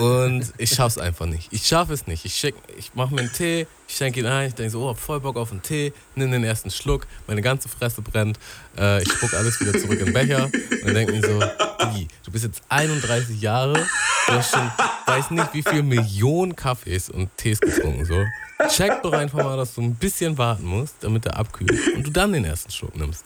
Und 0.00 0.52
ich 0.58 0.70
schaff's 0.70 0.96
einfach 0.98 1.26
nicht. 1.26 1.48
Ich 1.52 1.66
schaffe 1.66 1.92
es 1.92 2.06
nicht. 2.06 2.24
Ich, 2.24 2.34
schick- 2.34 2.54
ich 2.78 2.94
mache 2.94 3.14
mir 3.14 3.20
einen 3.22 3.32
Tee, 3.32 3.66
ich 3.86 3.94
schenke 3.96 4.20
ihn 4.20 4.26
ein, 4.26 4.48
ich 4.48 4.54
denke 4.54 4.70
so, 4.70 4.88
oh, 4.88 4.94
voll 4.94 5.20
Bock 5.20 5.36
auf 5.36 5.50
einen 5.52 5.60
Tee, 5.62 5.92
nimm 6.14 6.30
den 6.32 6.44
ersten 6.44 6.70
Schluck, 6.70 7.06
meine 7.26 7.42
ganze 7.42 7.68
Fresse 7.68 8.00
brennt, 8.00 8.38
äh, 8.78 9.02
ich 9.02 9.12
spuck 9.12 9.34
alles 9.34 9.60
wieder 9.60 9.72
zurück 9.78 9.98
in 10.00 10.06
den 10.06 10.14
Becher 10.14 10.44
und 10.84 10.94
denke 10.94 11.12
mir 11.12 11.20
so, 11.22 11.38
Diggi, 11.86 12.08
du 12.24 12.30
bist 12.32 12.44
jetzt 12.44 12.62
31 12.70 13.40
Jahre, 13.40 13.74
du 13.74 14.32
hast 14.32 14.50
schon, 14.52 14.70
weiß 15.06 15.30
nicht 15.30 15.52
wie 15.52 15.62
viele 15.62 15.82
Millionen 15.82 16.56
Kaffees 16.56 17.10
und 17.10 17.28
Tees 17.36 17.60
getrunken, 17.60 18.04
so. 18.06 18.24
Check 18.68 19.02
doch 19.02 19.12
einfach 19.12 19.42
mal, 19.42 19.56
dass 19.56 19.74
du 19.74 19.82
ein 19.82 19.94
bisschen 19.96 20.38
warten 20.38 20.64
musst, 20.64 20.94
damit 21.00 21.26
er 21.26 21.36
abkühlt 21.36 21.72
und 21.96 22.06
du 22.06 22.10
dann 22.10 22.32
den 22.32 22.44
ersten 22.44 22.70
Schluck 22.70 22.96
nimmst. 22.96 23.24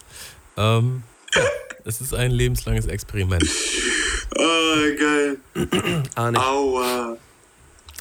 Ähm, 0.57 1.03
ja, 1.37 1.43
es 1.85 2.01
ist 2.01 2.13
ein 2.13 2.31
lebenslanges 2.31 2.85
Experiment. 2.87 3.43
Oh, 4.35 4.41
geil. 4.99 5.37
Ah, 6.15 6.31
nicht. 6.31 6.43
Aua. 6.43 7.17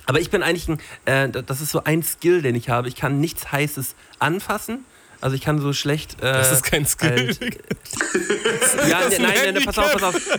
Aber 0.06 0.20
ich 0.20 0.30
bin 0.30 0.42
eigentlich 0.42 0.68
ein, 0.68 0.78
äh, 1.04 1.28
das 1.42 1.60
ist 1.60 1.70
so 1.72 1.82
ein 1.84 2.02
Skill, 2.02 2.42
den 2.42 2.54
ich 2.54 2.68
habe. 2.68 2.88
Ich 2.88 2.96
kann 2.96 3.20
nichts 3.20 3.50
Heißes 3.52 3.94
anfassen. 4.18 4.84
Also 5.20 5.34
ich 5.34 5.40
kann 5.42 5.58
so 5.60 5.72
schlecht. 5.72 6.14
Äh, 6.20 6.32
Das 6.32 6.52
ist 6.52 6.62
kein 6.62 6.86
Skill. 6.86 7.10
Halt, 7.10 7.40
ja, 8.88 8.98
ist 9.00 9.18
nein, 9.18 9.30
ein 9.30 9.44
nein, 9.44 9.54
nein, 9.54 9.64
pass 9.64 9.78
auf, 9.78 9.92
pass 9.92 10.02
auf. 10.02 10.38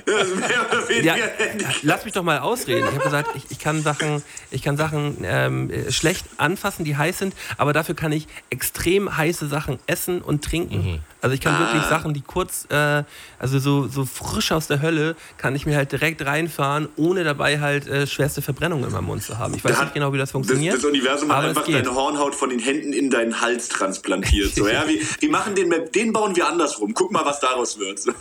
Ja, 1.04 1.16
lass 1.82 2.06
mich 2.06 2.14
doch 2.14 2.24
mal 2.24 2.40
ausreden. 2.40 2.86
Ich 2.88 2.94
habe 2.94 3.04
gesagt, 3.04 3.30
ich, 3.36 3.44
ich 3.50 3.60
kann 3.60 3.82
Sachen, 3.82 4.22
ich 4.52 4.62
kann 4.62 4.78
Sachen 4.78 5.18
ähm, 5.24 5.70
äh, 5.72 5.92
schlecht 5.92 6.26
anfassen, 6.38 6.86
die 6.86 6.96
heiß 6.96 7.18
sind, 7.18 7.34
aber 7.58 7.74
dafür 7.74 7.96
kann 7.96 8.12
ich 8.12 8.28
extrem 8.52 9.18
heiße 9.18 9.48
Sachen 9.48 9.80
essen 9.88 10.22
und 10.22 10.44
trinken. 10.44 11.02
Also 11.22 11.34
ich 11.34 11.42
kann 11.42 11.60
wirklich 11.60 11.84
Sachen, 11.84 12.14
die 12.14 12.22
kurz, 12.22 12.68
äh, 12.70 13.04
also 13.40 13.60
so, 13.60 13.88
so 13.88 14.06
frisch 14.06 14.52
aus 14.52 14.68
der 14.68 14.82
Hölle, 14.82 15.16
kann 15.38 15.56
ich 15.56 15.66
mir 15.66 15.76
halt 15.76 15.92
direkt 15.92 16.24
reinfahren, 16.26 16.90
ohne 16.96 17.24
dabei 17.24 17.60
halt 17.60 17.88
äh, 17.88 18.06
schwerste 18.06 18.42
Verbrennung 18.42 18.84
in 18.84 18.92
meinem 18.92 19.06
Mund 19.06 19.24
zu 19.24 19.38
haben. 19.38 19.56
Ich 19.56 19.64
weiß 19.64 19.78
Da 19.78 19.84
nicht 19.84 19.94
genau, 19.96 20.14
wie 20.14 20.18
das 20.20 20.32
funktioniert. 20.32 20.76
Das, 20.76 20.82
das 20.82 20.92
Universum 20.92 21.36
hat 21.36 21.46
einfach 21.46 21.66
deine 21.66 21.94
Hornhaut 21.94 22.36
von 22.36 22.50
den 22.50 22.60
Händen 22.60 22.94
in 22.94 23.10
deinen 23.10 23.42
Hals 23.42 23.68
transplantiert. 23.70 24.54
So, 24.54 24.68
ja, 24.68 24.88
wir, 24.88 25.00
wir 25.20 25.32
machen 25.32 25.56
den, 25.56 25.74
den 25.94 26.14
bauen 26.14 26.36
wir 26.36 26.48
andersrum. 26.48 26.94
Guck 26.94 27.12
mal, 27.12 27.26
was 27.26 27.40
daraus 27.40 27.80
wird. 27.80 28.00
So. 28.00 28.12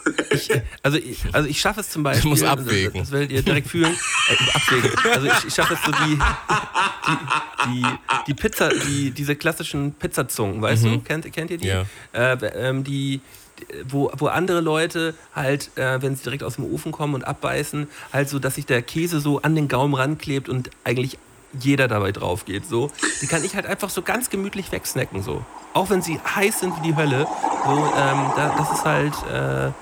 Also 0.83 0.99
ich, 0.99 1.19
also 1.33 1.49
ich 1.49 1.61
schaffe 1.61 1.81
es 1.81 1.91
zum 1.91 2.03
Beispiel. 2.03 2.31
muss 2.31 2.43
also 2.43 2.63
abwägen. 2.63 3.01
Das, 3.01 3.11
das 3.11 3.13
werdet 3.13 3.33
ihr 3.33 3.43
direkt 3.43 3.69
fühlen. 3.69 3.97
Äh, 4.29 4.57
abwägen. 4.57 4.91
Also 5.13 5.27
ich, 5.27 5.45
ich 5.47 5.55
schaffe 5.55 5.75
es 5.75 5.83
so 5.85 5.93
die, 5.93 6.19
die, 7.07 7.83
die, 7.83 7.87
die 8.27 8.35
Pizza, 8.35 8.71
die, 8.71 9.11
diese 9.13 9.37
klassischen 9.37 9.93
Pizzazungen, 9.93 10.61
weißt 10.61 10.85
du? 10.85 11.01
Kennt, 11.01 11.33
kennt 11.33 11.51
ihr 11.51 11.59
die? 11.59 11.69
Ja. 11.69 11.85
Äh, 12.13 12.37
ähm, 12.55 12.83
die 12.87 13.21
wo, 13.89 14.11
wo 14.17 14.27
andere 14.27 14.61
Leute 14.61 15.15
halt, 15.35 15.71
äh, 15.77 16.01
wenn 16.03 16.15
sie 16.15 16.23
direkt 16.23 16.43
aus 16.43 16.57
dem 16.57 16.73
Ofen 16.73 16.93
kommen 16.93 17.15
und 17.15 17.25
abbeißen, 17.25 17.89
halt 18.13 18.29
so, 18.29 18.39
dass 18.39 18.57
sich 18.57 18.67
der 18.67 18.83
Käse 18.83 19.21
so 19.21 19.41
an 19.43 19.55
den 19.55 19.69
Gaumen 19.69 19.95
ranklebt 19.95 20.49
und 20.49 20.71
eigentlich 20.85 21.19
jeder 21.59 21.89
dabei 21.89 22.13
drauf 22.13 22.45
geht. 22.45 22.67
So. 22.67 22.91
Die 23.23 23.27
kann 23.27 23.45
ich 23.45 23.55
halt 23.55 23.67
einfach 23.67 23.89
so 23.89 24.03
ganz 24.03 24.31
gemütlich 24.31 24.73
wegsnacken. 24.73 25.23
So. 25.23 25.45
Auch 25.73 25.91
wenn 25.91 26.03
sie 26.03 26.19
heiß 26.19 26.61
sind 26.61 26.77
wie 26.77 26.89
die 26.89 26.97
Hölle. 26.97 27.27
So, 27.65 27.71
ähm, 27.71 28.31
da, 28.37 28.55
das 28.59 28.73
ist 28.73 28.85
halt. 28.85 29.15
Äh, 29.33 29.73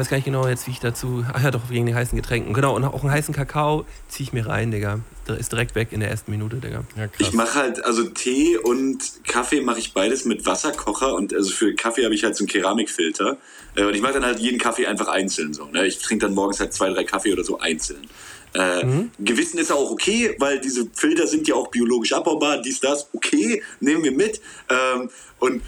weiß 0.00 0.08
gar 0.08 0.16
nicht 0.16 0.24
genau 0.24 0.48
jetzt, 0.48 0.66
wie 0.66 0.72
ich 0.72 0.80
dazu. 0.80 1.24
Ach 1.32 1.42
ja, 1.42 1.50
doch, 1.50 1.68
wegen 1.68 1.86
den 1.86 1.94
heißen 1.94 2.16
Getränken. 2.16 2.54
Genau, 2.54 2.74
und 2.74 2.84
auch 2.84 3.02
einen 3.02 3.12
heißen 3.12 3.34
Kakao 3.34 3.84
ziehe 4.08 4.26
ich 4.26 4.32
mir 4.32 4.46
rein, 4.46 4.70
Digga. 4.70 5.00
Der 5.28 5.36
ist 5.36 5.52
direkt 5.52 5.74
weg 5.74 5.88
in 5.92 6.00
der 6.00 6.10
ersten 6.10 6.30
Minute, 6.30 6.56
Digga. 6.56 6.84
Ja, 6.96 7.06
krass. 7.06 7.28
Ich 7.28 7.32
mache 7.32 7.54
halt, 7.54 7.84
also 7.84 8.04
Tee 8.04 8.56
und 8.56 8.98
Kaffee 9.26 9.60
mache 9.60 9.78
ich 9.78 9.92
beides 9.92 10.24
mit 10.24 10.46
Wasserkocher 10.46 11.14
und 11.14 11.34
also 11.34 11.50
für 11.50 11.74
Kaffee 11.74 12.04
habe 12.04 12.14
ich 12.14 12.24
halt 12.24 12.34
so 12.34 12.42
einen 12.42 12.48
Keramikfilter. 12.48 13.36
Äh, 13.76 13.84
Und 13.84 13.94
ich 13.94 14.00
mache 14.00 14.14
dann 14.14 14.24
halt 14.24 14.40
jeden 14.40 14.58
Kaffee 14.58 14.86
einfach 14.86 15.08
einzeln 15.08 15.54
so. 15.54 15.66
Ne? 15.66 15.86
Ich 15.86 15.98
trinke 15.98 16.26
dann 16.26 16.34
morgens 16.34 16.58
halt 16.60 16.72
zwei, 16.72 16.90
drei 16.90 17.04
Kaffee 17.04 17.32
oder 17.32 17.44
so 17.44 17.58
einzeln. 17.58 18.06
Äh, 18.52 18.84
Gewissen 19.20 19.58
ist 19.58 19.70
auch 19.70 19.90
okay, 19.90 20.34
weil 20.38 20.60
diese 20.60 20.88
Filter 20.92 21.26
sind 21.26 21.46
ja 21.46 21.54
auch 21.54 21.68
biologisch 21.68 22.12
abbaubar, 22.12 22.60
dies, 22.60 22.80
das, 22.80 23.08
okay, 23.12 23.62
nehmen 23.78 24.02
wir 24.02 24.12
mit. 24.12 24.40
Ähm, 24.68 25.08
und 25.38 25.62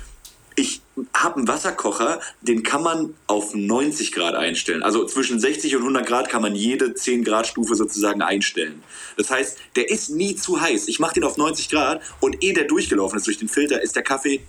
ich 0.56 0.80
habe 1.14 1.36
einen 1.36 1.48
Wasserkocher, 1.48 2.20
den 2.42 2.62
kann 2.62 2.82
man 2.82 3.14
auf 3.26 3.54
90 3.54 4.12
Grad 4.12 4.34
einstellen. 4.34 4.82
Also 4.82 5.06
zwischen 5.06 5.40
60 5.40 5.74
und 5.76 5.82
100 5.82 6.06
Grad 6.06 6.28
kann 6.28 6.42
man 6.42 6.54
jede 6.54 6.94
10 6.94 7.24
Grad 7.24 7.46
Stufe 7.46 7.74
sozusagen 7.74 8.20
einstellen. 8.22 8.82
Das 9.16 9.30
heißt, 9.30 9.58
der 9.76 9.88
ist 9.90 10.10
nie 10.10 10.36
zu 10.36 10.60
heiß. 10.60 10.88
Ich 10.88 10.98
mache 11.00 11.14
den 11.14 11.24
auf 11.24 11.36
90 11.36 11.68
Grad 11.70 12.02
und 12.20 12.42
ehe 12.42 12.52
der 12.52 12.64
durchgelaufen 12.64 13.18
ist 13.18 13.26
durch 13.26 13.38
den 13.38 13.48
Filter, 13.48 13.80
ist 13.82 13.96
der 13.96 14.02
Kaffee 14.02 14.42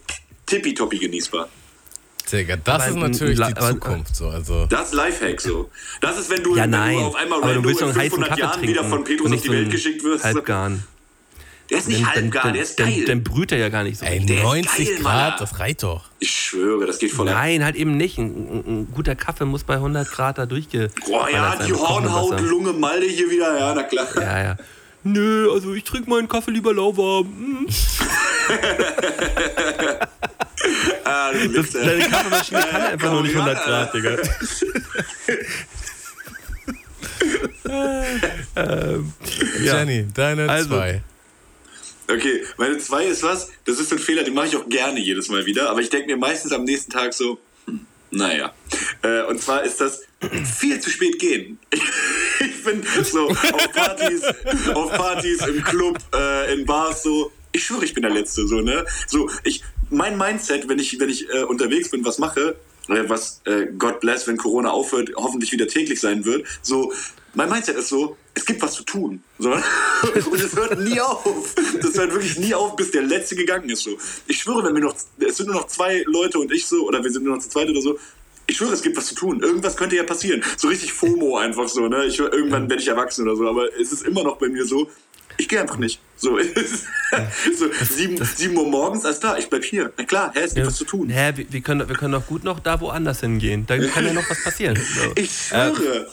tippitoppi 0.45 0.97
genießbar. 0.97 1.47
Digga, 2.31 2.55
das 2.57 2.83
Aber 2.83 2.87
ist 2.89 2.95
natürlich 2.95 3.37
La- 3.37 3.51
die 3.51 3.61
Zukunft. 3.61 4.15
So. 4.15 4.27
Also, 4.29 4.65
Das 4.67 4.87
ist 4.87 4.93
Lifehack 4.93 5.39
so. 5.41 5.69
Das 6.01 6.17
ist, 6.17 6.29
wenn 6.29 6.41
du, 6.41 6.55
Ja, 6.55 6.63
wenn 6.63 6.71
du 6.71 6.99
auf 7.05 7.15
einmal 7.15 7.43
aber 7.43 7.53
du 7.55 7.69
in 7.69 7.77
einen 7.77 7.95
heißen 7.95 7.99
500 8.23 8.29
Kaffee 8.29 8.41
Jahren 8.41 8.61
wieder 8.61 8.83
von 8.85 9.03
Petrus 9.03 9.31
auf 9.31 9.41
die 9.41 9.47
so 9.47 9.53
Welt 9.53 9.69
geschickt 9.71 10.03
wirst. 10.03 10.23
Halbgarn. 10.23 10.83
Der 11.73 11.79
ist 11.79 11.87
nicht 11.89 12.01
Dann- 12.01 12.13
halbgar, 12.13 12.43
dann, 12.43 12.53
der 12.53 12.61
ist 12.63 12.79
dann, 12.79 12.85
geil. 12.87 13.03
Dann 13.05 13.23
brüht 13.23 13.51
er 13.51 13.57
ja 13.57 13.67
gar 13.69 13.83
nicht 13.83 13.97
so. 13.99 14.05
ey, 14.05 14.25
Der 14.25 14.37
ist 14.37 14.43
90 14.43 14.87
geil, 14.87 14.97
Grad, 15.01 15.29
Mann. 15.31 15.39
das 15.39 15.59
reicht 15.59 15.83
doch. 15.83 16.03
ich 16.19 16.29
schwöre, 16.31 16.85
das 16.85 16.99
geht 16.99 17.11
voll 17.11 17.27
ab. 17.27 17.35
Nein, 17.35 17.63
halt 17.65 17.75
eben 17.75 17.97
nicht. 17.97 18.17
Ein, 18.19 18.25
ein, 18.25 18.63
ein 18.67 18.87
guter 18.93 19.15
Kaffee 19.15 19.45
muss 19.45 19.63
bei 19.65 19.73
100 19.73 20.07
Grad 20.09 20.37
da 20.37 20.45
durchge. 20.45 20.89
Boah, 21.07 21.29
ja, 21.29 21.55
die 21.65 21.73
Hornhaut. 21.73 22.39
Lunge, 22.41 22.71
Malde 22.73 23.07
hier 23.07 23.29
wieder, 23.29 23.57
ja, 23.59 23.73
na 23.73 23.83
klar. 23.83 24.07
Ja, 24.15 24.43
ja. 24.43 24.55
Nö, 25.03 25.51
also 25.51 25.73
ich 25.73 25.83
trinke 25.83 26.09
meinen 26.09 26.29
Kaffee 26.29 26.51
lieber 26.51 26.73
lauwarm. 26.73 27.25
Hm. 27.25 27.67
Ah, 31.05 31.31
du 31.33 31.49
Das, 31.49 31.71
deine 31.71 32.07
Kaffeemaschine 32.07 32.61
kann 32.61 32.81
einfach 32.83 33.11
nur 33.11 33.21
nicht 33.23 33.35
100 33.35 33.65
Grad, 33.65 33.93
Digga. 33.93 34.11
ähm, 38.55 39.13
ja. 39.63 39.77
Jenny, 39.79 40.07
deine 40.13 40.49
Also, 40.49 40.69
zwei. 40.69 41.01
Okay, 42.07 42.43
meine 42.57 42.77
zwei 42.79 43.05
ist 43.05 43.23
was, 43.23 43.49
das 43.65 43.79
ist 43.79 43.91
ein 43.93 43.99
Fehler, 43.99 44.23
den 44.23 44.33
mache 44.33 44.47
ich 44.47 44.55
auch 44.57 44.67
gerne 44.67 44.99
jedes 44.99 45.29
Mal 45.29 45.45
wieder, 45.45 45.69
aber 45.69 45.79
ich 45.79 45.89
denke 45.89 46.07
mir 46.07 46.17
meistens 46.17 46.51
am 46.51 46.65
nächsten 46.65 46.91
Tag 46.91 47.13
so, 47.13 47.39
hm, 47.65 47.85
naja. 48.11 48.53
Äh, 49.01 49.23
und 49.23 49.41
zwar 49.41 49.63
ist 49.63 49.79
das 49.79 50.01
viel 50.59 50.79
zu 50.79 50.89
spät 50.89 51.17
gehen. 51.19 51.59
ich 52.39 52.63
bin 52.63 52.83
so 53.03 53.29
auf 53.29 53.71
Partys, 53.71 54.23
auf 54.73 54.91
Partys, 54.91 55.47
im 55.47 55.63
Club, 55.63 55.97
äh, 56.13 56.53
in 56.53 56.65
Bars 56.65 57.03
so, 57.03 57.31
ich 57.53 57.63
schwöre, 57.63 57.85
ich 57.85 57.93
bin 57.93 58.03
der 58.03 58.11
Letzte, 58.11 58.47
so, 58.47 58.61
ne? 58.61 58.85
So, 59.07 59.29
ich, 59.43 59.63
mein 59.89 60.17
Mindset, 60.17 60.67
wenn 60.67 60.79
ich, 60.79 60.99
wenn 60.99 61.09
ich 61.09 61.29
äh, 61.29 61.43
unterwegs 61.43 61.89
bin, 61.89 62.03
was 62.03 62.17
mache, 62.17 62.57
äh, 62.89 63.03
was 63.07 63.41
äh, 63.45 63.67
God 63.77 64.01
bless, 64.01 64.27
wenn 64.27 64.37
Corona 64.37 64.71
aufhört, 64.71 65.11
hoffentlich 65.15 65.51
wieder 65.51 65.67
täglich 65.67 66.01
sein 66.01 66.25
wird, 66.25 66.45
so, 66.61 66.91
mein 67.33 67.49
Mindset 67.49 67.77
ist 67.77 67.89
so, 67.89 68.17
es 68.35 68.45
gibt 68.45 68.61
was 68.61 68.73
zu 68.73 68.83
tun. 68.83 69.23
So. 69.37 69.51
Und 70.31 70.41
es 70.41 70.55
hört 70.55 70.79
nie 70.79 70.99
auf. 70.99 71.23
Das 71.81 71.95
hört 71.95 72.11
wirklich 72.11 72.37
nie 72.39 72.53
auf, 72.53 72.75
bis 72.75 72.91
der 72.91 73.03
Letzte 73.03 73.35
gegangen 73.35 73.69
ist. 73.69 73.83
So. 73.83 73.97
Ich 74.27 74.39
schwöre, 74.39 74.63
wenn 74.63 74.75
wir 74.75 74.81
noch, 74.81 74.95
es 75.19 75.37
sind 75.37 75.47
nur 75.47 75.55
noch 75.55 75.67
zwei 75.67 76.03
Leute 76.07 76.39
und 76.39 76.51
ich 76.51 76.65
so, 76.65 76.87
oder 76.87 77.03
wir 77.03 77.11
sind 77.11 77.23
nur 77.23 77.35
noch 77.35 77.43
zu 77.43 77.49
zweit 77.49 77.69
oder 77.69 77.81
so, 77.81 77.99
ich 78.47 78.57
schwöre, 78.57 78.73
es 78.73 78.81
gibt 78.81 78.97
was 78.97 79.07
zu 79.07 79.15
tun. 79.15 79.41
Irgendwas 79.41 79.77
könnte 79.77 79.95
ja 79.95 80.03
passieren. 80.03 80.43
So 80.57 80.67
richtig 80.67 80.93
FOMO 80.93 81.37
einfach 81.37 81.67
so, 81.67 81.87
ne? 81.87 82.05
Ich, 82.05 82.19
irgendwann 82.19 82.69
werde 82.69 82.81
ich 82.81 82.87
erwachsen 82.87 83.27
oder 83.27 83.37
so, 83.37 83.47
aber 83.47 83.67
es 83.79 83.91
ist 83.91 84.03
immer 84.03 84.23
noch 84.23 84.37
bei 84.37 84.49
mir 84.49 84.65
so, 84.65 84.89
ich 85.37 85.47
gehe 85.47 85.61
einfach 85.61 85.77
nicht. 85.77 85.99
So, 86.17 86.37
so 87.57 87.65
sieben, 87.83 88.23
sieben 88.23 88.57
Uhr 88.57 88.67
morgens, 88.67 89.05
alles 89.05 89.19
klar, 89.19 89.37
ich 89.39 89.49
bleib 89.49 89.63
hier. 89.63 89.91
Na 89.97 90.03
klar, 90.03 90.31
hä, 90.33 90.41
es 90.41 90.53
gibt 90.53 90.67
was 90.67 90.75
zu 90.75 90.85
tun. 90.85 91.09
Hä, 91.09 91.33
wir, 91.35 91.51
wir, 91.51 91.61
können, 91.61 91.87
wir 91.87 91.95
können 91.95 92.13
doch 92.13 92.27
gut 92.27 92.43
noch 92.43 92.59
da 92.59 92.79
woanders 92.81 93.21
hingehen. 93.21 93.65
Da 93.65 93.77
kann 93.77 94.05
ja 94.05 94.13
noch 94.13 94.29
was 94.29 94.43
passieren. 94.43 94.75
So. 94.75 95.11
Ich 95.15 95.31
schwöre. 95.31 96.07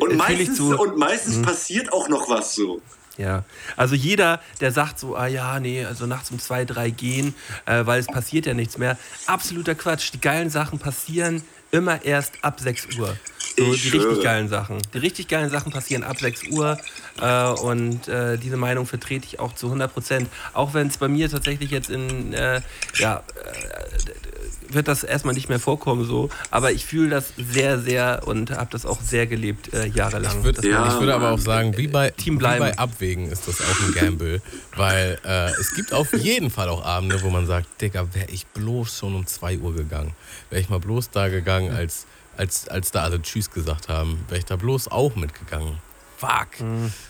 Und 0.00 0.16
meistens, 0.16 0.56
zu- 0.56 0.78
und 0.78 0.96
meistens 0.96 1.42
passiert 1.42 1.92
auch 1.92 2.08
noch 2.08 2.28
was 2.28 2.54
so. 2.54 2.80
Ja, 3.16 3.42
also 3.76 3.96
jeder, 3.96 4.40
der 4.60 4.70
sagt 4.70 5.00
so, 5.00 5.16
ah 5.16 5.26
ja, 5.26 5.58
nee, 5.58 5.84
also 5.84 6.06
nachts 6.06 6.30
um 6.30 6.38
zwei, 6.38 6.64
drei 6.64 6.90
gehen, 6.90 7.34
äh, 7.66 7.84
weil 7.84 7.98
es 7.98 8.06
passiert 8.06 8.46
ja 8.46 8.54
nichts 8.54 8.78
mehr. 8.78 8.96
Absoluter 9.26 9.74
Quatsch. 9.74 10.12
Die 10.12 10.20
geilen 10.20 10.50
Sachen 10.50 10.78
passieren 10.78 11.42
immer 11.72 12.04
erst 12.04 12.34
ab 12.42 12.60
6 12.60 12.96
Uhr. 12.96 13.16
So, 13.56 13.72
Ich 13.72 13.82
die 13.82 13.88
schwöre. 13.88 14.04
richtig 14.10 14.22
geilen 14.24 14.48
Sachen. 14.48 14.78
Die 14.94 14.98
richtig 14.98 15.26
geilen 15.26 15.50
Sachen 15.50 15.72
passieren 15.72 16.04
ab 16.04 16.18
6 16.20 16.44
Uhr. 16.52 16.78
Äh, 17.20 17.44
und 17.60 18.06
äh, 18.06 18.38
diese 18.38 18.56
Meinung 18.56 18.86
vertrete 18.86 19.26
ich 19.26 19.40
auch 19.40 19.52
zu 19.52 19.66
100 19.66 19.92
Prozent. 19.92 20.28
Auch 20.52 20.74
wenn 20.74 20.86
es 20.86 20.96
bei 20.98 21.08
mir 21.08 21.28
tatsächlich 21.28 21.72
jetzt 21.72 21.90
in, 21.90 22.32
äh, 22.34 22.60
ja, 22.98 23.24
äh, 23.44 24.37
wird 24.70 24.88
das 24.88 25.04
erstmal 25.04 25.34
nicht 25.34 25.48
mehr 25.48 25.58
vorkommen 25.60 26.04
so. 26.04 26.28
Aber 26.50 26.72
ich 26.72 26.84
fühle 26.84 27.10
das 27.10 27.32
sehr, 27.36 27.78
sehr 27.78 28.22
und 28.26 28.50
habe 28.50 28.70
das 28.70 28.86
auch 28.86 29.00
sehr 29.00 29.26
gelebt 29.26 29.72
äh, 29.72 29.86
jahrelang. 29.86 30.38
Ich 30.38 30.44
würde 30.44 30.60
Das 30.60 30.70
Ja, 30.70 30.88
ich 30.88 31.00
würde 31.00 31.14
aber 31.14 31.32
auch 31.32 31.38
sagen, 31.38 31.76
wie 31.76 31.88
bei, 31.88 32.10
Team 32.10 32.34
wie 32.34 32.38
bleiben. 32.38 32.60
bei 32.60 32.78
Abwägen 32.78 33.30
ist 33.30 33.48
das 33.48 33.60
auch 33.60 33.80
ein 33.86 33.92
Gamble. 33.94 34.42
weil 34.76 35.18
äh, 35.24 35.50
es 35.60 35.74
gibt 35.74 35.92
auf 35.92 36.12
jeden 36.12 36.50
Fall 36.50 36.68
auch 36.68 36.84
Abende, 36.84 37.22
wo 37.22 37.30
man 37.30 37.46
sagt, 37.46 37.80
Digga, 37.80 38.14
wäre 38.14 38.30
ich 38.30 38.46
bloß 38.46 38.98
schon 38.98 39.14
um 39.14 39.26
2 39.26 39.58
Uhr 39.58 39.74
gegangen. 39.74 40.12
Wäre 40.50 40.60
ich 40.60 40.68
mal 40.68 40.80
bloß 40.80 41.10
da 41.10 41.28
gegangen, 41.28 41.72
als, 41.74 42.06
als, 42.36 42.68
als 42.68 42.90
da 42.90 43.02
alle 43.04 43.20
Tschüss 43.22 43.50
gesagt 43.50 43.88
haben. 43.88 44.18
Wäre 44.28 44.38
ich 44.38 44.44
da 44.44 44.56
bloß 44.56 44.88
auch 44.88 45.16
mitgegangen. 45.16 45.78
Fuck. 46.18 46.48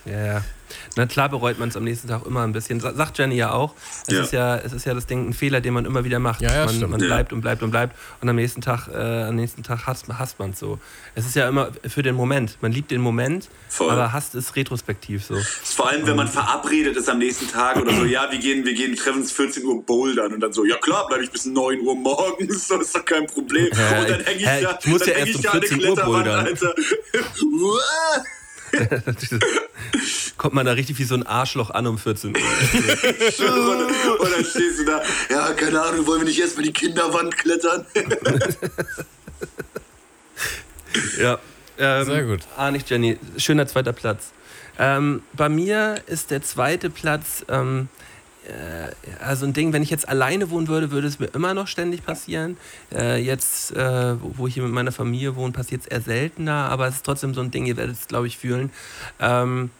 Ja, 0.04 0.26
ja. 0.26 0.44
Na 0.96 1.06
klar 1.06 1.30
bereut 1.30 1.58
man 1.58 1.70
es 1.70 1.76
am 1.78 1.84
nächsten 1.84 2.08
Tag 2.08 2.26
immer 2.26 2.42
ein 2.42 2.52
bisschen. 2.52 2.78
Sa- 2.78 2.92
Sagt 2.92 3.16
Jenny 3.16 3.36
ja 3.36 3.52
auch. 3.52 3.74
Es, 4.06 4.12
Ja. 4.14 4.22
Ist 4.22 4.32
ja, 4.34 4.56
es 4.58 4.74
ist 4.74 4.84
ja 4.84 4.92
das 4.92 5.06
Ding, 5.06 5.30
ein 5.30 5.32
Fehler, 5.32 5.62
den 5.62 5.72
man 5.72 5.86
immer 5.86 6.04
wieder 6.04 6.18
macht. 6.18 6.42
Ja, 6.42 6.54
ja, 6.54 6.66
man 6.66 6.78
man 6.90 7.00
Ja. 7.00 7.06
bleibt 7.06 7.32
und 7.32 7.40
bleibt 7.40 7.62
und 7.62 7.70
bleibt. 7.70 7.96
Und 8.20 8.28
am 8.28 8.36
nächsten 8.36 8.60
Tag, 8.60 8.86
äh, 8.88 9.22
am 9.22 9.36
nächsten 9.36 9.62
Tag 9.62 9.86
hasst, 9.86 10.04
hasst 10.08 10.38
man 10.38 10.50
es 10.50 10.58
so. 10.58 10.78
Es 11.14 11.24
ist 11.24 11.34
ja 11.36 11.48
immer 11.48 11.70
für 11.88 12.02
den 12.02 12.14
Moment. 12.16 12.58
Man 12.60 12.70
liebt 12.72 12.90
den 12.90 13.00
Moment, 13.00 13.48
Voll. 13.70 13.90
aber 13.90 14.12
hasst 14.12 14.34
es 14.34 14.56
retrospektiv 14.56 15.24
so. 15.24 15.38
Vor 15.62 15.88
allem, 15.88 16.06
wenn 16.06 16.16
man 16.16 16.28
verabredet 16.28 16.94
ist 16.98 17.08
am 17.08 17.16
nächsten 17.18 17.48
Tag 17.50 17.78
oder 17.78 17.94
so, 17.94 18.04
ja, 18.04 18.30
wir 18.30 18.38
gehen, 18.38 18.66
wir 18.66 18.74
gehen, 18.74 18.94
treffen 18.94 19.22
uns 19.22 19.32
14 19.32 19.64
Uhr 19.64 19.82
bouldern 19.82 20.34
und 20.34 20.40
dann 20.40 20.52
so, 20.52 20.66
ja 20.66 20.76
klar, 20.76 21.06
bleibe 21.06 21.24
ich 21.24 21.30
bis 21.30 21.46
9 21.46 21.80
Uhr 21.80 21.94
morgens, 21.96 22.68
das 22.68 22.82
ist 22.82 22.94
doch 22.94 23.06
kein 23.06 23.26
Problem. 23.26 23.68
Und 23.68 24.10
dann 24.10 24.20
hänge 24.20 24.36
ich 24.36 24.44
da, 24.44 24.78
ich 24.78 24.86
muss 24.86 25.00
dann 25.00 25.08
ja 25.08 25.14
häng 25.14 25.26
erst 25.26 25.30
ich 25.30 25.36
um 25.36 25.42
da 25.42 25.50
an 25.52 25.60
der 25.60 25.68
14 25.70 25.78
Uhr 25.88 25.94
Kletterwand, 25.96 26.24
bouldern. 26.24 26.46
Alter. 26.46 26.74
Kommt 30.36 30.54
man 30.54 30.66
da 30.66 30.72
richtig 30.72 30.98
wie 30.98 31.04
so 31.04 31.14
ein 31.14 31.24
Arschloch 31.24 31.70
an 31.70 31.86
um 31.86 31.98
14 31.98 32.36
Uhr. 32.36 32.42
und, 32.42 32.46
und 34.20 34.32
dann 34.32 34.44
stehst 34.44 34.80
du 34.80 34.84
da, 34.84 35.02
ja, 35.30 35.52
keine 35.52 35.82
Ahnung, 35.82 36.06
wollen 36.06 36.20
wir 36.20 36.28
nicht 36.28 36.40
erstmal 36.40 36.64
die 36.64 36.72
Kinderwand 36.72 37.36
klettern? 37.36 37.86
Ja. 41.18 41.38
Ähm, 41.78 42.04
Sehr 42.06 42.24
gut. 42.24 42.40
Ah, 42.56 42.70
nicht 42.70 42.88
Jenny. 42.90 43.18
Schöner 43.36 43.66
zweiter 43.66 43.92
Platz. 43.92 44.32
Ähm, 44.78 45.22
bei 45.32 45.48
mir 45.48 46.00
ist 46.06 46.30
der 46.30 46.42
zweite 46.42 46.90
Platz, 46.90 47.44
ähm, 47.48 47.88
äh, 47.88 48.17
also 49.20 49.46
ein 49.46 49.52
Ding, 49.52 49.72
wenn 49.72 49.82
ich 49.82 49.90
jetzt 49.90 50.08
alleine 50.08 50.50
wohnen 50.50 50.68
würde, 50.68 50.90
würde 50.90 51.06
es 51.06 51.18
mir 51.18 51.26
immer 51.26 51.54
noch 51.54 51.66
ständig 51.66 52.04
passieren. 52.04 52.56
Äh, 52.92 53.22
jetzt, 53.22 53.72
äh, 53.72 54.20
wo, 54.20 54.38
wo 54.38 54.46
ich 54.46 54.54
hier 54.54 54.62
mit 54.62 54.72
meiner 54.72 54.92
Familie 54.92 55.36
wohne, 55.36 55.52
passiert 55.52 55.82
es 55.82 55.86
eher 55.86 56.00
seltener, 56.00 56.68
aber 56.70 56.88
es 56.88 56.96
ist 56.96 57.06
trotzdem 57.06 57.34
so 57.34 57.40
ein 57.40 57.50
Ding, 57.50 57.66
ihr 57.66 57.76
werdet 57.76 57.96
es, 57.96 58.08
glaube 58.08 58.26
ich, 58.26 58.38
fühlen. 58.38 58.70
Ähm, 59.20 59.70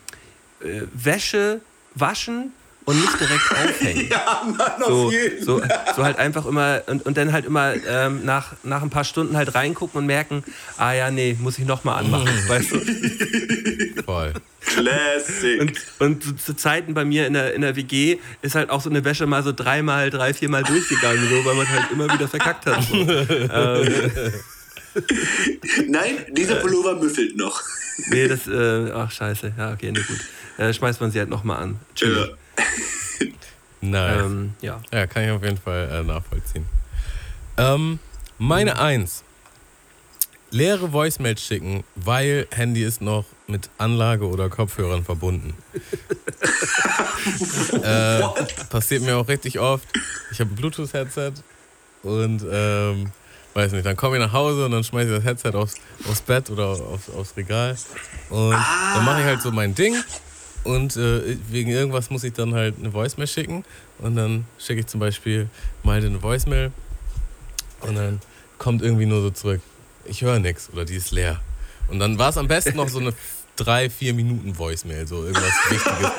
äh, 0.61 0.83
Wäsche 0.93 1.61
waschen 1.95 2.53
und 2.89 2.99
nicht 2.99 3.21
direkt 3.21 3.51
aufhängen. 3.53 4.09
ja, 4.11 4.43
Mann, 4.57 4.83
auf 4.83 4.89
So, 4.89 5.11
jeden 5.11 5.45
so, 5.45 5.61
so 5.95 6.03
halt 6.05 6.19
einfach 6.19 6.47
immer 6.47 6.81
und, 6.87 7.05
und 7.05 7.19
dann 7.19 7.33
halt 7.33 7.45
immer 7.45 7.75
ähm, 7.87 8.25
nach, 8.25 8.55
nach 8.63 8.81
ein 8.83 8.89
paar 8.89 9.05
Stunden 9.05 9.37
halt 9.37 9.55
reingucken 9.55 9.99
und 10.01 10.07
merken, 10.07 10.43
ah 10.79 10.93
ja, 10.95 11.11
nee, 11.11 11.37
muss 11.39 11.59
ich 11.59 11.67
nochmal 11.67 12.03
anmachen, 12.03 12.29
weißt 12.49 12.73
du? 12.73 14.03
Voll. 14.05 14.33
Classic. 14.65 15.61
Und, 15.61 15.73
und 15.99 16.23
zu, 16.25 16.37
zu 16.37 16.57
Zeiten 16.57 16.95
bei 16.95 17.05
mir 17.05 17.27
in 17.27 17.35
der, 17.35 17.53
in 17.53 17.61
der 17.61 17.77
WG 17.77 18.19
ist 18.41 18.55
halt 18.55 18.71
auch 18.71 18.81
so 18.81 18.89
eine 18.89 19.05
Wäsche 19.05 19.27
mal 19.27 19.43
so 19.43 19.53
dreimal, 19.53 20.09
drei, 20.09 20.33
viermal 20.33 20.63
durchgegangen, 20.63 21.29
so, 21.29 21.45
weil 21.45 21.57
man 21.57 21.69
halt 21.69 21.91
immer 21.93 22.11
wieder 22.11 22.27
verkackt 22.27 22.65
hat. 22.65 22.83
So. 22.85 22.97
ähm, 22.97 24.33
Nein, 25.89 26.17
dieser 26.33 26.57
Pullover 26.57 26.97
müffelt 26.97 27.37
noch. 27.37 27.63
nee, 28.11 28.27
das, 28.29 28.47
äh, 28.47 28.91
ach 28.93 29.11
scheiße, 29.11 29.53
ja, 29.59 29.73
okay, 29.73 29.93
nee, 29.93 30.01
gut. 30.01 30.21
Äh, 30.57 30.73
schmeißt 30.73 31.01
man 31.03 31.11
sie 31.11 31.19
halt 31.19 31.29
nochmal 31.29 31.63
an. 31.63 31.77
Ja. 31.97 32.29
Nice. 33.81 34.25
Ähm, 34.25 34.55
ja. 34.61 34.81
Ja, 34.93 35.07
kann 35.07 35.25
ich 35.25 35.31
auf 35.31 35.43
jeden 35.43 35.57
Fall 35.57 35.89
äh, 35.91 36.03
nachvollziehen. 36.03 36.67
Ähm, 37.57 37.99
meine 38.39 38.79
Eins. 38.79 39.25
Leere 40.51 40.95
Voicemails 40.95 41.43
schicken, 41.43 41.85
weil 41.95 42.47
Handy 42.51 42.83
ist 42.83 43.03
noch 43.03 43.27
mit 43.47 43.69
Anlage 43.77 44.27
oder 44.27 44.49
Kopfhörern 44.49 45.05
verbunden. 45.05 45.55
äh, 47.83 48.23
passiert 48.71 49.03
mir 49.03 49.19
auch 49.19 49.29
richtig 49.29 49.59
oft. 49.59 49.87
Ich 50.33 50.41
habe 50.41 50.51
ein 50.51 50.57
Bluetooth-Headset 50.57 51.33
und 52.03 52.47
ähm, 52.51 53.13
weiß 53.53 53.73
nicht, 53.73 53.85
dann 53.85 53.97
komme 53.97 54.17
ich 54.17 54.23
nach 54.23 54.33
Hause 54.33 54.65
und 54.65 54.71
dann 54.71 54.85
schmeiße 54.85 55.11
ich 55.11 55.17
das 55.17 55.25
Headset 55.25 55.55
aufs, 55.55 55.75
aufs 56.09 56.23
Bett 56.23 56.49
oder 56.49 56.69
aufs, 56.69 57.11
aufs 57.11 57.37
Regal. 57.37 57.77
Und 58.31 58.53
dann 58.53 59.05
mache 59.05 59.21
ich 59.21 59.27
halt 59.27 59.43
so 59.43 59.53
mein 59.53 59.75
Ding 59.75 59.95
und 60.65 60.97
äh, 60.97 61.37
wegen 61.51 61.71
irgendwas 61.71 62.11
muss 62.11 62.25
ich 62.25 62.33
dann 62.33 62.55
halt 62.55 62.77
eine 62.79 62.93
Voicemail 62.93 63.27
schicken. 63.27 63.65
Und 63.99 64.17
dann 64.17 64.45
schicke 64.59 64.81
ich 64.81 64.87
zum 64.87 65.01
Beispiel 65.01 65.49
mal 65.83 65.99
eine 66.05 66.23
Voicemail. 66.23 66.73
Und 67.81 67.95
dann 67.97 68.21
kommt 68.59 68.83
irgendwie 68.83 69.07
nur 69.07 69.21
so 69.23 69.31
zurück, 69.31 69.61
ich 70.05 70.23
höre 70.23 70.39
nichts 70.39 70.71
oder 70.73 70.85
die 70.85 70.97
ist 70.97 71.11
leer. 71.11 71.41
Und 71.89 72.01
dann 72.01 72.19
war 72.19 72.31
es 72.31 72.37
am 72.37 72.49
besten 72.49 72.77
noch 72.77 72.89
so 72.89 72.99
eine 72.99 73.15
drei, 73.59 73.91
vier 73.91 74.15
Minuten 74.15 74.57
Voicemail, 74.57 75.07
so 75.07 75.25
irgendwas 75.25 75.45
Wichtiges. 75.69 76.11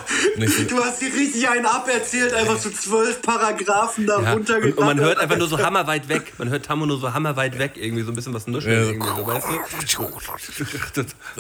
Und 0.61 0.72
Du 0.72 0.84
hast 0.84 1.02
dir 1.02 1.14
richtig 1.14 1.49
einen 1.49 1.66
aberzählt, 1.66 2.34
einfach 2.34 2.57
so 2.57 2.70
zwölf 2.70 3.22
Paragraphen 3.22 4.06
da 4.06 4.14
Ja, 4.22 4.34
und, 4.34 4.38
runtergebracht. 4.40 4.78
und 4.78 4.86
man 4.86 4.99
hört 4.99 5.18
einfach 5.18 5.38
nur 5.38 5.48
so 5.48 5.57
hammerweit 5.60 6.07
weg. 6.10 6.34
Man 6.38 6.49
hört 6.49 6.66
Tammo 6.66 6.86
nur 6.86 6.99
so 6.99 7.14
hammerweit 7.14 7.57
weg, 7.57 7.72
irgendwie 7.76 8.03
so 8.03 8.11
ein 8.11 8.16
bisschen 8.16 8.34
was 8.34 8.45
nuscheln, 8.48 8.99
Ja. 9.02 9.16
so, 9.16 9.26
weißt 9.28 9.48
du? 9.48 9.95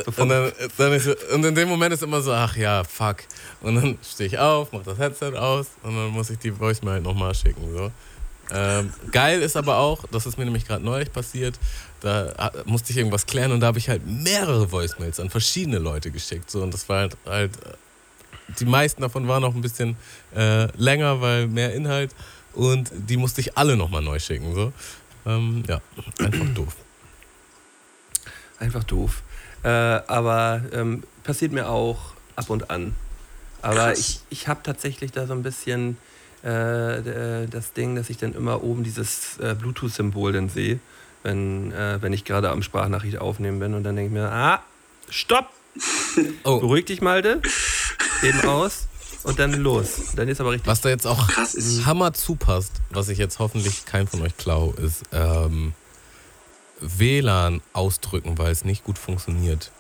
So 0.05 0.21
und, 0.23 0.29
dann, 0.29 0.51
dann 0.77 0.93
ist, 0.93 1.07
und 1.33 1.45
in 1.45 1.55
dem 1.55 1.69
Moment 1.69 1.93
ist 1.93 2.03
immer 2.03 2.21
so, 2.21 2.31
ach 2.33 2.55
ja, 2.55 2.83
fuck. 2.83 3.17
Und 3.61 3.75
dann 3.75 3.97
stehe 4.07 4.27
ich 4.27 4.37
auf, 4.39 4.71
mache 4.71 4.83
das 4.85 4.97
Headset 4.97 5.35
aus 5.37 5.67
und 5.83 5.95
dann 5.95 6.09
muss 6.09 6.29
ich 6.29 6.39
die 6.39 6.57
Voicemail 6.57 6.95
halt 6.95 7.03
nochmal 7.03 7.33
schicken. 7.35 7.61
So. 7.73 7.91
Ähm, 8.51 8.91
geil 9.11 9.41
ist 9.41 9.55
aber 9.57 9.77
auch, 9.77 10.05
das 10.11 10.25
ist 10.25 10.37
mir 10.37 10.45
nämlich 10.45 10.65
gerade 10.65 10.83
neulich 10.83 11.11
passiert, 11.13 11.59
da 12.01 12.33
ha- 12.37 12.51
musste 12.65 12.91
ich 12.91 12.97
irgendwas 12.97 13.25
klären 13.25 13.51
und 13.51 13.59
da 13.59 13.67
habe 13.67 13.79
ich 13.79 13.89
halt 13.89 14.05
mehrere 14.05 14.71
Voicemails 14.71 15.19
an 15.19 15.29
verschiedene 15.29 15.79
Leute 15.79 16.11
geschickt. 16.11 16.49
So, 16.49 16.61
und 16.63 16.73
das 16.73 16.87
war 16.89 16.99
halt, 16.99 17.17
halt 17.25 17.55
äh, 17.65 17.73
die 18.59 18.65
meisten 18.65 19.01
davon 19.01 19.27
waren 19.27 19.41
noch 19.41 19.55
ein 19.55 19.61
bisschen 19.61 19.95
äh, 20.35 20.65
länger, 20.77 21.21
weil 21.21 21.47
mehr 21.47 21.73
Inhalt 21.73 22.11
und 22.53 22.91
die 22.93 23.17
musste 23.17 23.41
ich 23.41 23.57
alle 23.57 23.75
nochmal 23.75 24.01
neu 24.01 24.19
schicken. 24.19 24.55
So. 24.55 24.73
Ähm, 25.25 25.63
ja, 25.67 25.81
einfach 26.19 26.47
doof. 26.53 26.75
Einfach 28.59 28.83
doof. 28.83 29.23
Äh, 29.63 29.69
aber 29.69 30.61
ähm, 30.73 31.03
passiert 31.23 31.51
mir 31.51 31.67
auch 31.69 32.13
ab 32.35 32.49
und 32.49 32.69
an. 32.69 32.95
Aber 33.61 33.87
Krass. 33.87 33.99
ich, 33.99 34.19
ich 34.29 34.47
habe 34.47 34.61
tatsächlich 34.63 35.11
da 35.11 35.27
so 35.27 35.33
ein 35.33 35.43
bisschen 35.43 35.97
äh, 36.43 37.43
äh, 37.43 37.47
das 37.47 37.73
Ding, 37.73 37.95
dass 37.95 38.09
ich 38.09 38.17
dann 38.17 38.33
immer 38.33 38.63
oben 38.63 38.83
dieses 38.83 39.37
äh, 39.39 39.55
Bluetooth-Symbol 39.55 40.31
dann 40.31 40.47
sehe, 40.49 40.79
wenn, 41.23 41.71
äh, 41.71 42.01
wenn 42.01 42.13
ich 42.13 42.25
gerade 42.25 42.49
am 42.49 42.61
Sprachnachricht 42.61 43.17
aufnehmen 43.17 43.59
bin. 43.59 43.73
Und 43.73 43.83
dann 43.83 43.95
denke 43.95 44.07
ich 44.07 44.13
mir, 44.13 44.31
ah, 44.31 44.61
stopp! 45.09 45.49
Oh. 46.43 46.59
Beruhig 46.59 46.85
dich, 46.85 47.01
Malte. 47.01 47.41
Eben 48.23 48.41
aus. 48.41 48.87
und 49.23 49.39
dann 49.39 49.53
los. 49.53 50.13
Dann 50.15 50.27
ist 50.27 50.41
aber 50.41 50.51
richtig. 50.51 50.67
Was 50.67 50.81
da 50.81 50.89
jetzt 50.89 51.05
auch 51.05 51.27
Krass 51.27 51.53
ist. 51.53 51.85
Hammer 51.85 52.13
zupasst, 52.13 52.73
was 52.89 53.09
ich 53.09 53.17
jetzt 53.17 53.39
hoffentlich 53.39 53.85
kein 53.85 54.07
von 54.07 54.21
euch 54.21 54.35
klau, 54.37 54.73
ist 54.73 55.03
ähm, 55.11 55.73
WLAN 56.81 57.61
ausdrücken, 57.73 58.37
weil 58.37 58.51
es 58.51 58.65
nicht 58.65 58.83
gut 58.83 58.97
funktioniert. 58.97 59.71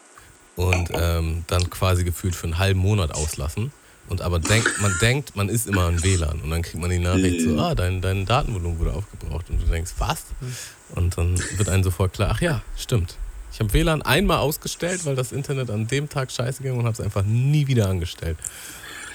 Und 0.55 0.89
ähm, 0.93 1.45
dann 1.47 1.69
quasi 1.69 2.03
gefühlt 2.03 2.35
für 2.35 2.45
einen 2.45 2.57
halben 2.57 2.79
Monat 2.79 3.13
auslassen. 3.13 3.71
Und 4.07 4.21
aber 4.21 4.39
denkt, 4.39 4.81
man 4.81 4.93
denkt, 5.01 5.35
man 5.35 5.49
ist 5.49 5.67
immer 5.67 5.83
an 5.83 6.03
WLAN. 6.03 6.41
Und 6.41 6.49
dann 6.49 6.61
kriegt 6.61 6.79
man 6.79 6.89
die 6.89 6.99
Nachricht 6.99 7.41
so, 7.41 7.57
ah, 7.59 7.75
dein, 7.75 8.01
dein 8.01 8.25
Datenvolumen 8.25 8.79
wurde 8.79 8.93
aufgebraucht. 8.93 9.49
Und 9.49 9.61
du 9.61 9.65
denkst, 9.67 9.91
was? 9.99 10.25
Und 10.95 11.17
dann 11.17 11.39
wird 11.57 11.69
einem 11.69 11.83
sofort 11.83 12.13
klar, 12.13 12.31
ach 12.33 12.41
ja, 12.41 12.61
stimmt. 12.77 13.17
Ich 13.51 13.59
habe 13.59 13.73
WLAN 13.73 14.01
einmal 14.01 14.37
ausgestellt, 14.37 15.05
weil 15.05 15.15
das 15.15 15.31
Internet 15.31 15.69
an 15.69 15.87
dem 15.87 16.07
Tag 16.09 16.31
scheiße 16.31 16.61
ging 16.63 16.77
und 16.77 16.85
habe 16.85 16.93
es 16.93 17.01
einfach 17.01 17.23
nie 17.23 17.67
wieder 17.67 17.89
angestellt. 17.89 18.37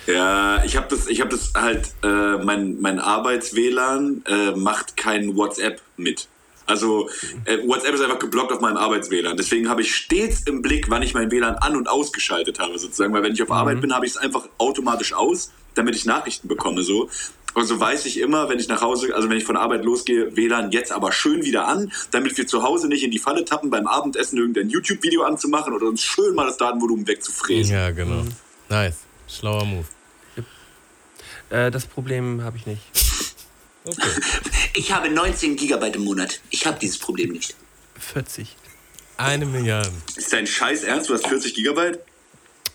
Ja, 0.06 0.62
ich 0.64 0.76
habe 0.76 0.86
das, 0.90 1.06
ich 1.06 1.20
habe 1.20 1.30
das 1.30 1.52
halt, 1.54 1.94
äh, 2.02 2.36
mein, 2.44 2.80
mein 2.80 2.98
Arbeits-WLAN 2.98 4.22
äh, 4.26 4.50
macht 4.52 4.96
kein 4.96 5.34
WhatsApp 5.36 5.80
mit. 5.96 6.28
Also 6.66 7.08
äh, 7.44 7.58
WhatsApp 7.66 7.94
ist 7.94 8.02
einfach 8.02 8.18
geblockt 8.18 8.52
auf 8.52 8.60
meinem 8.60 8.76
Arbeits-WLAN. 8.76 9.36
Deswegen 9.36 9.68
habe 9.68 9.82
ich 9.82 9.94
stets 9.94 10.42
im 10.42 10.62
Blick, 10.62 10.90
wann 10.90 11.02
ich 11.02 11.14
mein 11.14 11.30
WLAN 11.30 11.56
an- 11.56 11.76
und 11.76 11.88
ausgeschaltet 11.88 12.58
habe, 12.58 12.78
sozusagen. 12.78 13.12
Weil 13.12 13.22
wenn 13.22 13.32
ich 13.32 13.42
auf 13.42 13.50
Arbeit 13.50 13.80
bin, 13.80 13.94
habe 13.94 14.06
ich 14.06 14.12
es 14.12 14.18
einfach 14.18 14.48
automatisch 14.58 15.12
aus, 15.12 15.52
damit 15.74 15.94
ich 15.94 16.04
Nachrichten 16.04 16.48
bekomme. 16.48 16.82
So. 16.82 17.08
Also 17.54 17.78
weiß 17.78 18.06
ich 18.06 18.18
immer, 18.18 18.48
wenn 18.48 18.58
ich 18.58 18.68
nach 18.68 18.82
Hause, 18.82 19.14
also 19.14 19.30
wenn 19.30 19.36
ich 19.36 19.44
von 19.44 19.56
Arbeit 19.56 19.84
losgehe, 19.84 20.36
WLAN 20.36 20.72
jetzt 20.72 20.90
aber 20.90 21.12
schön 21.12 21.44
wieder 21.44 21.68
an, 21.68 21.92
damit 22.10 22.36
wir 22.36 22.46
zu 22.46 22.62
Hause 22.62 22.88
nicht 22.88 23.04
in 23.04 23.10
die 23.10 23.20
Falle 23.20 23.44
tappen, 23.44 23.70
beim 23.70 23.86
Abendessen 23.86 24.38
irgendein 24.38 24.70
YouTube-Video 24.70 25.22
anzumachen 25.22 25.72
oder 25.72 25.86
uns 25.86 26.02
schön 26.02 26.34
mal 26.34 26.46
das 26.46 26.56
Datenvolumen 26.56 27.06
wegzufräsen. 27.06 27.74
Ja, 27.74 27.90
genau. 27.90 28.24
Nice. 28.68 28.96
Schlauer 29.28 29.64
Move. 29.64 29.86
Äh, 31.50 31.70
das 31.70 31.86
Problem 31.86 32.42
habe 32.42 32.56
ich 32.56 32.66
nicht. 32.66 32.82
Okay. 33.86 34.08
Ich 34.72 34.92
habe 34.92 35.10
19 35.10 35.56
Gigabyte 35.56 35.96
im 35.96 36.04
Monat. 36.04 36.40
Ich 36.48 36.64
habe 36.64 36.78
dieses 36.78 36.96
Problem 36.96 37.32
nicht. 37.32 37.54
40. 37.98 38.56
Eine 39.18 39.44
Milliarde. 39.44 39.92
Ist 40.16 40.32
dein 40.32 40.46
Scheiß 40.46 40.84
ernst? 40.84 41.10
Du 41.10 41.12
hast 41.12 41.26
40 41.26 41.54
Gigabyte? 41.54 42.00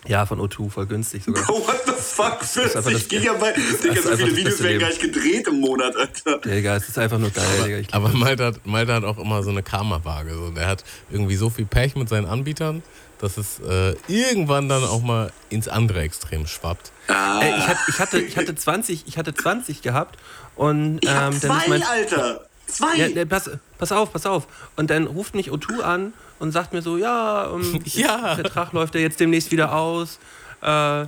Ja, 0.08 0.26
von 0.26 0.40
O2, 0.40 0.70
voll 0.70 0.86
günstig 0.86 1.24
sogar. 1.26 1.44
Oh, 1.50 1.60
what 1.68 1.82
the 1.86 1.92
fuck? 1.92 2.42
ist 2.42 2.58
einfach 2.58 2.84
40 2.84 2.94
das- 2.94 3.08
Gigabyte? 3.10 3.56
Digga, 3.84 4.02
so 4.02 4.16
viele 4.18 4.36
Videos 4.36 4.64
werden 4.64 4.80
gar 4.80 4.88
nicht 4.88 5.02
gedreht 5.02 5.48
im 5.48 5.60
Monat, 5.60 5.96
Alter. 5.96 6.38
Digga, 6.40 6.76
es 6.78 6.88
ist 6.88 6.98
einfach 6.98 7.18
nur 7.20 7.30
geil, 7.32 7.46
Digga. 7.64 7.78
Ich 7.80 7.94
Aber 7.94 8.10
Malte 8.10 8.46
hat, 8.46 8.66
Malte 8.66 8.94
hat 8.94 9.04
auch 9.04 9.18
immer 9.18 9.44
so 9.44 9.50
eine 9.50 9.62
Karma-Waage. 9.62 10.34
So. 10.34 10.50
Der 10.52 10.68
hat 10.68 10.84
irgendwie 11.12 11.36
so 11.36 11.50
viel 11.50 11.66
Pech 11.66 11.96
mit 11.96 12.08
seinen 12.08 12.26
Anbietern, 12.28 12.82
dass 13.20 13.38
es 13.38 13.60
äh, 13.60 13.96
irgendwann 14.08 14.70
dann 14.70 14.84
auch 14.86 15.02
mal 15.02 15.32
ins 15.50 15.68
andere 15.68 16.00
Extrem 16.02 16.48
schwappt. 16.48 16.92
Ey, 17.08 17.54
ich, 17.58 17.68
hatte, 17.68 17.80
ich, 17.90 18.00
hatte, 18.00 18.20
ich, 18.22 18.38
hatte 18.38 18.56
20, 18.56 19.04
ich 19.08 19.18
hatte 19.18 19.34
20 19.34 19.82
gehabt 19.82 20.18
und 20.56 21.00
Ich 21.04 21.10
hab 21.10 21.34
ähm, 21.34 21.40
dann 21.42 21.52
ist 21.58 21.62
zwei, 21.64 21.68
mein, 21.68 21.84
Alter. 21.84 22.46
Zwei. 22.68 22.96
ja, 22.96 23.10
ne, 23.10 23.26
pass, 23.26 23.50
pass 23.78 23.92
auf, 23.92 24.14
pass 24.14 24.26
auf. 24.26 24.48
Und 24.76 24.90
dann 24.92 25.08
ruft 25.08 25.36
mich 25.36 25.50
O2 25.52 25.80
an 25.82 26.14
und 26.40 26.52
sagt 26.52 26.74
mir 26.74 26.82
so, 26.82 26.98
ja, 26.98 27.52
ähm, 27.54 27.82
Ja. 27.86 28.36
der 28.36 28.46
Vertrag 28.46 28.74
läuft 28.74 28.96
ja 28.96 29.02
jetzt 29.02 29.20
demnächst 29.20 29.52
wieder 29.52 29.74
aus. 29.74 30.20
Äh, 30.64 31.02
äh, 31.02 31.08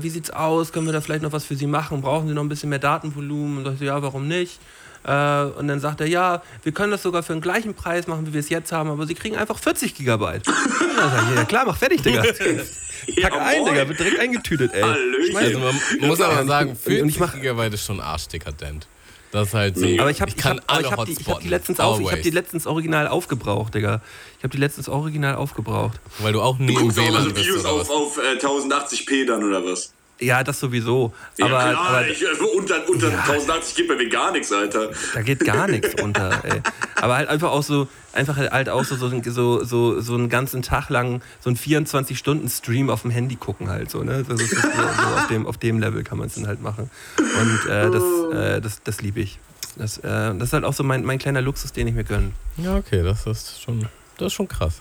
wie 0.00 0.08
sieht's 0.10 0.30
aus? 0.30 0.72
Können 0.72 0.86
wir 0.86 0.92
da 0.92 1.00
vielleicht 1.00 1.22
noch 1.22 1.32
was 1.32 1.44
für 1.44 1.56
Sie 1.56 1.66
machen? 1.66 2.00
Brauchen 2.00 2.28
Sie 2.28 2.34
noch 2.34 2.42
ein 2.42 2.48
bisschen 2.48 2.70
mehr 2.70 2.78
Datenvolumen? 2.78 3.64
Und 3.66 3.72
ich 3.72 3.78
so, 3.80 3.84
ja, 3.84 4.00
warum 4.02 4.28
nicht? 4.28 4.58
Äh, 5.06 5.42
und 5.58 5.68
dann 5.68 5.80
sagt 5.80 6.00
er, 6.00 6.06
ja, 6.06 6.42
wir 6.62 6.72
können 6.72 6.90
das 6.92 7.02
sogar 7.02 7.22
für 7.22 7.32
den 7.34 7.42
gleichen 7.42 7.74
Preis 7.74 8.06
machen, 8.06 8.26
wie 8.26 8.32
wir 8.32 8.40
es 8.40 8.48
jetzt 8.48 8.72
haben, 8.72 8.88
aber 8.88 9.06
Sie 9.06 9.14
kriegen 9.14 9.36
einfach 9.36 9.58
40 9.58 9.94
Gigabyte. 9.94 10.46
Und 10.48 10.54
dann 10.96 11.10
sag 11.10 11.30
ich, 11.30 11.36
ja 11.36 11.44
klar, 11.44 11.64
mach 11.66 11.76
fertig, 11.76 12.02
Digga. 12.02 12.24
Ja, 12.24 12.32
Pack 13.28 13.40
ein. 13.40 13.64
Digga, 13.66 13.88
wird 13.88 13.98
direkt 13.98 14.18
eingetütet, 14.20 14.72
ey. 14.72 14.82
Hallöchen. 14.82 15.36
Also 15.36 15.58
man 15.58 16.08
muss 16.08 16.20
aber 16.22 16.44
sagen, 16.46 16.70
und 16.70 16.78
40 16.80 17.06
ich 17.08 17.18
mach- 17.20 17.34
Gigabyte 17.34 17.74
ist 17.74 17.84
schon 17.84 18.00
arschdekadent. 18.00 18.86
Das 19.34 19.48
ist 19.48 19.54
halt 19.54 19.76
so. 19.76 19.84
Aber 19.98 20.12
ich 20.12 20.20
habe 20.20 20.30
ich 20.30 20.36
ich 20.36 20.42
kann 20.42 20.58
hab, 20.58 20.72
alle 20.72 20.86
ich 20.86 20.92
hab 20.92 21.04
die, 21.06 21.12
ich 21.12 21.28
hab 21.28 21.40
die 21.40 21.48
letztens 21.48 21.80
auf, 21.80 21.98
ich 21.98 22.12
hab 22.12 22.22
die 22.22 22.30
letztens 22.30 22.68
original 22.68 23.08
aufgebraucht, 23.08 23.74
Digga. 23.74 24.00
Ich 24.38 24.44
habe 24.44 24.52
die 24.52 24.58
letztens 24.58 24.88
original 24.88 25.34
aufgebraucht. 25.34 25.98
Weil 26.20 26.32
du 26.32 26.40
auch 26.40 26.56
nie 26.60 26.72
Du 26.72 26.74
im 26.74 26.82
guckst 26.82 27.00
auch 27.00 27.02
immer 27.02 27.14
WLAN 27.14 27.24
so 27.24 27.34
bist 27.34 27.46
Videos 27.48 27.64
oder 27.64 27.72
auf, 27.72 27.80
was? 27.80 27.90
auf 27.90 28.18
äh, 28.18 28.38
1080p 28.38 29.26
dann 29.26 29.42
oder 29.42 29.64
was? 29.64 29.92
Ja, 30.20 30.44
das 30.44 30.60
sowieso. 30.60 31.12
Ja, 31.36 31.46
aber, 31.46 31.58
klar, 31.58 31.88
aber 31.88 32.08
ich, 32.08 32.22
äh, 32.22 32.26
unter, 32.56 32.88
unter 32.88 33.08
1080 33.08 33.74
geht 33.74 33.88
bei 33.88 33.96
mir 33.96 34.08
gar 34.08 34.30
nichts, 34.30 34.52
Alter. 34.52 34.90
da 35.12 35.22
geht 35.22 35.40
gar 35.40 35.66
nichts 35.66 35.94
unter, 36.02 36.44
ey. 36.44 36.60
Aber 36.96 37.16
halt 37.16 37.28
einfach 37.28 37.50
auch 37.50 37.64
so, 37.64 37.88
einfach 38.12 38.36
halt 38.36 38.68
auch 38.68 38.84
so, 38.84 38.94
so, 38.94 39.10
so, 39.22 39.64
so, 39.64 40.00
so 40.00 40.14
einen 40.14 40.28
ganzen 40.28 40.62
Tag 40.62 40.88
lang 40.88 41.20
so 41.40 41.50
einen 41.50 41.56
24-Stunden-Stream 41.56 42.90
auf 42.90 43.02
dem 43.02 43.10
Handy 43.10 43.34
gucken 43.34 43.68
halt 43.68 43.90
so, 43.90 44.04
ne? 44.04 44.24
Das 44.26 44.40
ist 44.40 44.50
so, 44.50 44.56
so 44.56 45.16
auf, 45.16 45.26
dem, 45.28 45.46
auf 45.46 45.58
dem 45.58 45.80
Level 45.80 46.04
kann 46.04 46.18
man 46.18 46.28
es 46.28 46.34
dann 46.34 46.46
halt 46.46 46.62
machen. 46.62 46.90
Und 47.18 47.70
äh, 47.70 47.90
das, 47.90 48.02
äh, 48.32 48.60
das, 48.60 48.82
das 48.84 49.02
liebe 49.02 49.20
ich. 49.20 49.40
Das, 49.76 49.98
äh, 49.98 50.02
das 50.02 50.42
ist 50.42 50.52
halt 50.52 50.64
auch 50.64 50.74
so 50.74 50.84
mein, 50.84 51.04
mein 51.04 51.18
kleiner 51.18 51.42
Luxus, 51.42 51.72
den 51.72 51.88
ich 51.88 51.94
mir 51.94 52.04
gönne. 52.04 52.30
Ja, 52.56 52.76
okay, 52.76 53.02
das 53.02 53.26
ist 53.26 53.60
schon, 53.60 53.88
das 54.18 54.28
ist 54.28 54.34
schon 54.34 54.46
krass. 54.46 54.80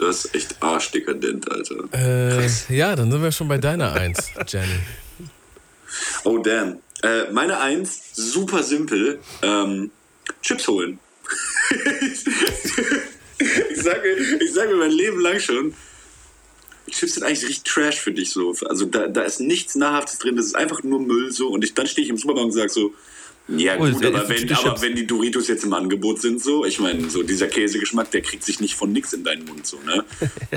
Das 0.00 0.24
ist 0.24 0.34
echt 0.34 0.62
arschdekadent, 0.62 1.50
Alter. 1.50 1.84
Äh, 1.92 2.48
ja, 2.74 2.96
dann 2.96 3.12
sind 3.12 3.22
wir 3.22 3.30
schon 3.32 3.48
bei 3.48 3.58
deiner 3.58 3.92
Eins, 3.92 4.30
Jenny. 4.48 4.80
Oh, 6.24 6.38
damn. 6.38 6.78
Äh, 7.02 7.30
meine 7.32 7.60
Eins, 7.60 8.00
super 8.14 8.62
simpel. 8.62 9.18
Ähm, 9.42 9.90
Chips 10.40 10.66
holen. 10.68 10.98
ich, 12.08 12.24
sage, 13.82 14.16
ich 14.40 14.52
sage 14.54 14.70
mir 14.70 14.76
mein 14.76 14.90
Leben 14.90 15.20
lang 15.20 15.38
schon, 15.38 15.74
Chips 16.90 17.14
sind 17.14 17.24
eigentlich 17.24 17.42
richtig 17.42 17.64
Trash 17.64 18.00
für 18.00 18.12
dich 18.12 18.30
so. 18.30 18.56
Also 18.66 18.86
da, 18.86 19.06
da 19.06 19.22
ist 19.22 19.40
nichts 19.40 19.74
Nahrhaftes 19.74 20.18
drin, 20.18 20.36
das 20.36 20.46
ist 20.46 20.56
einfach 20.56 20.82
nur 20.82 21.00
Müll 21.00 21.30
so. 21.30 21.48
Und 21.48 21.62
ich, 21.62 21.74
dann 21.74 21.86
stehe 21.86 22.04
ich 22.04 22.10
im 22.10 22.16
Supermarkt 22.16 22.46
und 22.46 22.52
sage 22.52 22.70
so, 22.70 22.94
ja 23.56 23.76
Oh, 23.78 23.90
gut, 23.90 24.04
das 24.04 24.14
aber 24.14 24.28
wenn, 24.28 24.46
die 24.46 24.54
aber 24.54 24.80
wenn 24.80 24.94
die 24.94 25.06
Doritos 25.06 25.48
jetzt 25.48 25.64
im 25.64 25.72
Angebot 25.72 26.20
sind 26.20 26.42
so, 26.42 26.64
ich 26.64 26.78
meine, 26.78 27.08
so 27.10 27.22
dieser 27.22 27.48
Käsegeschmack, 27.48 28.10
der 28.10 28.22
kriegt 28.22 28.44
sich 28.44 28.60
nicht 28.60 28.74
von 28.74 28.92
nix 28.92 29.12
in 29.12 29.24
deinen 29.24 29.44
Mund 29.44 29.66
so, 29.66 29.78
ne? 29.80 30.04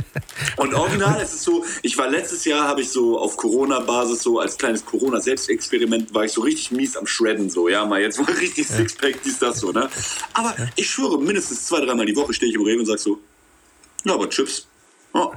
Und 0.57 0.73
original 0.73 1.21
ist 1.21 1.33
es 1.33 1.43
so, 1.43 1.65
ich 1.81 1.97
war 1.97 2.09
letztes 2.09 2.45
Jahr, 2.45 2.67
habe 2.67 2.81
ich 2.81 2.89
so 2.89 3.17
auf 3.17 3.37
Corona-Basis 3.37 4.23
so 4.23 4.39
als 4.39 4.57
kleines 4.57 4.85
Corona-Selbstexperiment, 4.85 6.13
war 6.13 6.25
ich 6.25 6.31
so 6.31 6.41
richtig 6.41 6.71
mies 6.71 6.95
am 6.97 7.07
Shredden, 7.07 7.49
so, 7.49 7.69
ja, 7.69 7.85
mal 7.85 8.01
jetzt 8.01 8.19
mal 8.19 8.31
richtig 8.39 8.67
Sixpack, 8.67 9.21
dies, 9.23 9.39
das, 9.39 9.59
so, 9.59 9.71
ne? 9.71 9.89
Aber 10.33 10.55
ich 10.75 10.89
schwöre, 10.89 11.19
mindestens 11.19 11.65
zwei, 11.65 11.81
dreimal 11.81 12.05
die 12.05 12.15
Woche 12.15 12.33
stehe 12.33 12.49
ich 12.49 12.55
im 12.55 12.63
Rewe 12.63 12.79
und 12.79 12.85
sag 12.85 12.99
so, 12.99 13.19
ja, 14.05 14.13
aber 14.13 14.29
Chips, 14.29 14.67
oh, 15.13 15.31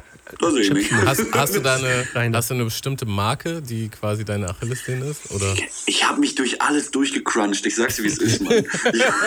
ich. 0.58 0.92
Hast, 0.92 1.32
hast, 1.32 1.54
du 1.54 1.60
da 1.60 1.76
eine, 1.76 2.32
hast 2.34 2.50
du 2.50 2.54
eine 2.54 2.64
bestimmte 2.64 3.06
Marke, 3.06 3.62
die 3.62 3.88
quasi 3.88 4.24
deine 4.24 4.48
Achillessehne 4.48 5.04
ist? 5.06 5.30
Oder? 5.30 5.54
Ich 5.86 6.08
habe 6.08 6.20
mich 6.20 6.34
durch 6.34 6.60
alles 6.62 6.90
durchgecrunched. 6.90 7.64
Ich 7.66 7.76
sag's 7.76 7.96
dir, 7.96 8.04
wie 8.04 8.08
es 8.08 8.18
ist, 8.18 8.42
Mann. 8.42 8.64
Ja. 8.94 9.14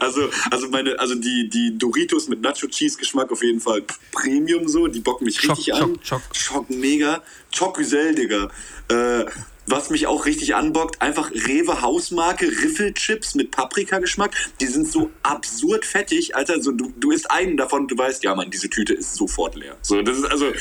Also, 0.00 0.28
also 0.50 0.68
meine, 0.68 0.98
also 0.98 1.14
die, 1.14 1.48
die 1.48 1.76
Doritos 1.76 2.28
mit 2.28 2.40
Nacho 2.40 2.66
Cheese 2.66 2.96
Geschmack 2.96 3.30
auf 3.30 3.42
jeden 3.42 3.60
Fall 3.60 3.82
Premium 4.12 4.68
so. 4.68 4.86
Die 4.86 5.00
bocken 5.00 5.24
mich 5.24 5.40
Schock, 5.40 5.58
richtig 5.58 5.74
Schock, 5.74 5.82
an. 5.82 5.98
Schock. 6.02 6.22
Schock 6.32 6.70
mega. 6.70 7.22
Chocusel, 7.54 8.14
Digga. 8.14 8.50
Äh, 8.88 9.24
was 9.66 9.90
mich 9.90 10.06
auch 10.06 10.26
richtig 10.26 10.54
anbockt, 10.54 11.02
einfach 11.02 11.30
Rewe 11.30 11.82
Hausmarke 11.82 12.46
Riffelchips 12.46 13.34
mit 13.34 13.50
Paprikageschmack. 13.50 14.30
Die 14.60 14.66
sind 14.66 14.86
so 14.86 15.10
absurd 15.22 15.84
fettig, 15.84 16.36
Alter. 16.36 16.62
So, 16.62 16.72
du, 16.72 16.92
du 16.98 17.10
isst 17.10 17.30
einen 17.30 17.56
davon 17.56 17.82
und 17.82 17.90
du 17.90 17.98
weißt, 17.98 18.22
ja, 18.24 18.34
Mann, 18.34 18.50
diese 18.50 18.70
Tüte 18.70 18.94
ist 18.94 19.14
sofort 19.14 19.56
leer. 19.56 19.76
So, 19.82 20.02
das 20.02 20.18
ist 20.18 20.24
also, 20.24 20.52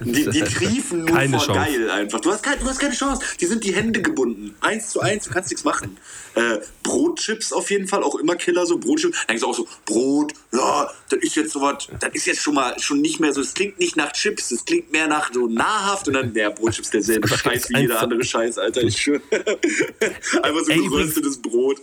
die, 0.00 0.28
die 0.30 0.40
triefen 0.42 1.04
nur 1.04 1.14
Keine 1.16 1.38
vor 1.38 1.46
Chance. 1.54 1.70
geil 1.70 1.90
einfach. 1.90 2.20
Du 2.20 2.32
hast, 2.32 2.42
kein, 2.42 2.58
du 2.58 2.66
hast 2.66 2.78
keine 2.78 2.94
Chance. 2.94 3.22
Die 3.40 3.46
sind 3.46 3.64
die 3.64 3.74
Hände 3.74 4.02
gebunden. 4.02 4.54
Eins 4.60 4.90
zu 4.90 5.00
eins, 5.00 5.24
du 5.24 5.30
kannst 5.30 5.50
nichts 5.50 5.64
machen. 5.64 5.96
Äh, 6.34 6.58
Brotchips 6.82 7.52
auf 7.52 7.70
jeden 7.70 7.86
Fall, 7.86 8.02
auch 8.02 8.16
immer 8.16 8.36
Killer, 8.36 8.64
so 8.66 8.78
Brotchips. 8.78 9.18
Dann 9.18 9.26
denkst 9.28 9.42
du 9.42 9.48
auch 9.48 9.54
so, 9.54 9.68
Brot, 9.84 10.32
ja, 10.52 10.90
das 11.10 11.20
ist 11.20 11.36
jetzt 11.36 11.52
sowas, 11.52 11.88
das 12.00 12.14
ist 12.14 12.26
jetzt 12.26 12.40
schon 12.40 12.54
mal 12.54 12.78
schon 12.80 13.00
nicht 13.00 13.20
mehr 13.20 13.32
so, 13.32 13.40
es 13.40 13.54
klingt 13.54 13.78
nicht 13.78 13.96
nach 13.96 14.12
Chips, 14.12 14.50
es 14.50 14.64
klingt 14.64 14.90
mehr 14.92 15.08
nach 15.08 15.32
so 15.32 15.46
nahrhaft 15.46 16.08
und 16.08 16.14
dann, 16.14 16.32
der 16.32 16.50
Brotchips 16.50 16.90
derselbe 16.90 17.28
Scheiß 17.28 17.70
wie 17.70 17.80
jeder 17.80 18.00
andere 18.00 18.24
Scheiß, 18.24 18.58
Alter, 18.58 18.82
ich 18.82 18.96
schwöre. 18.96 19.22
Einfach 20.42 20.64
so 20.64 20.72
geröstetes 20.72 21.40
Brot. 21.40 21.80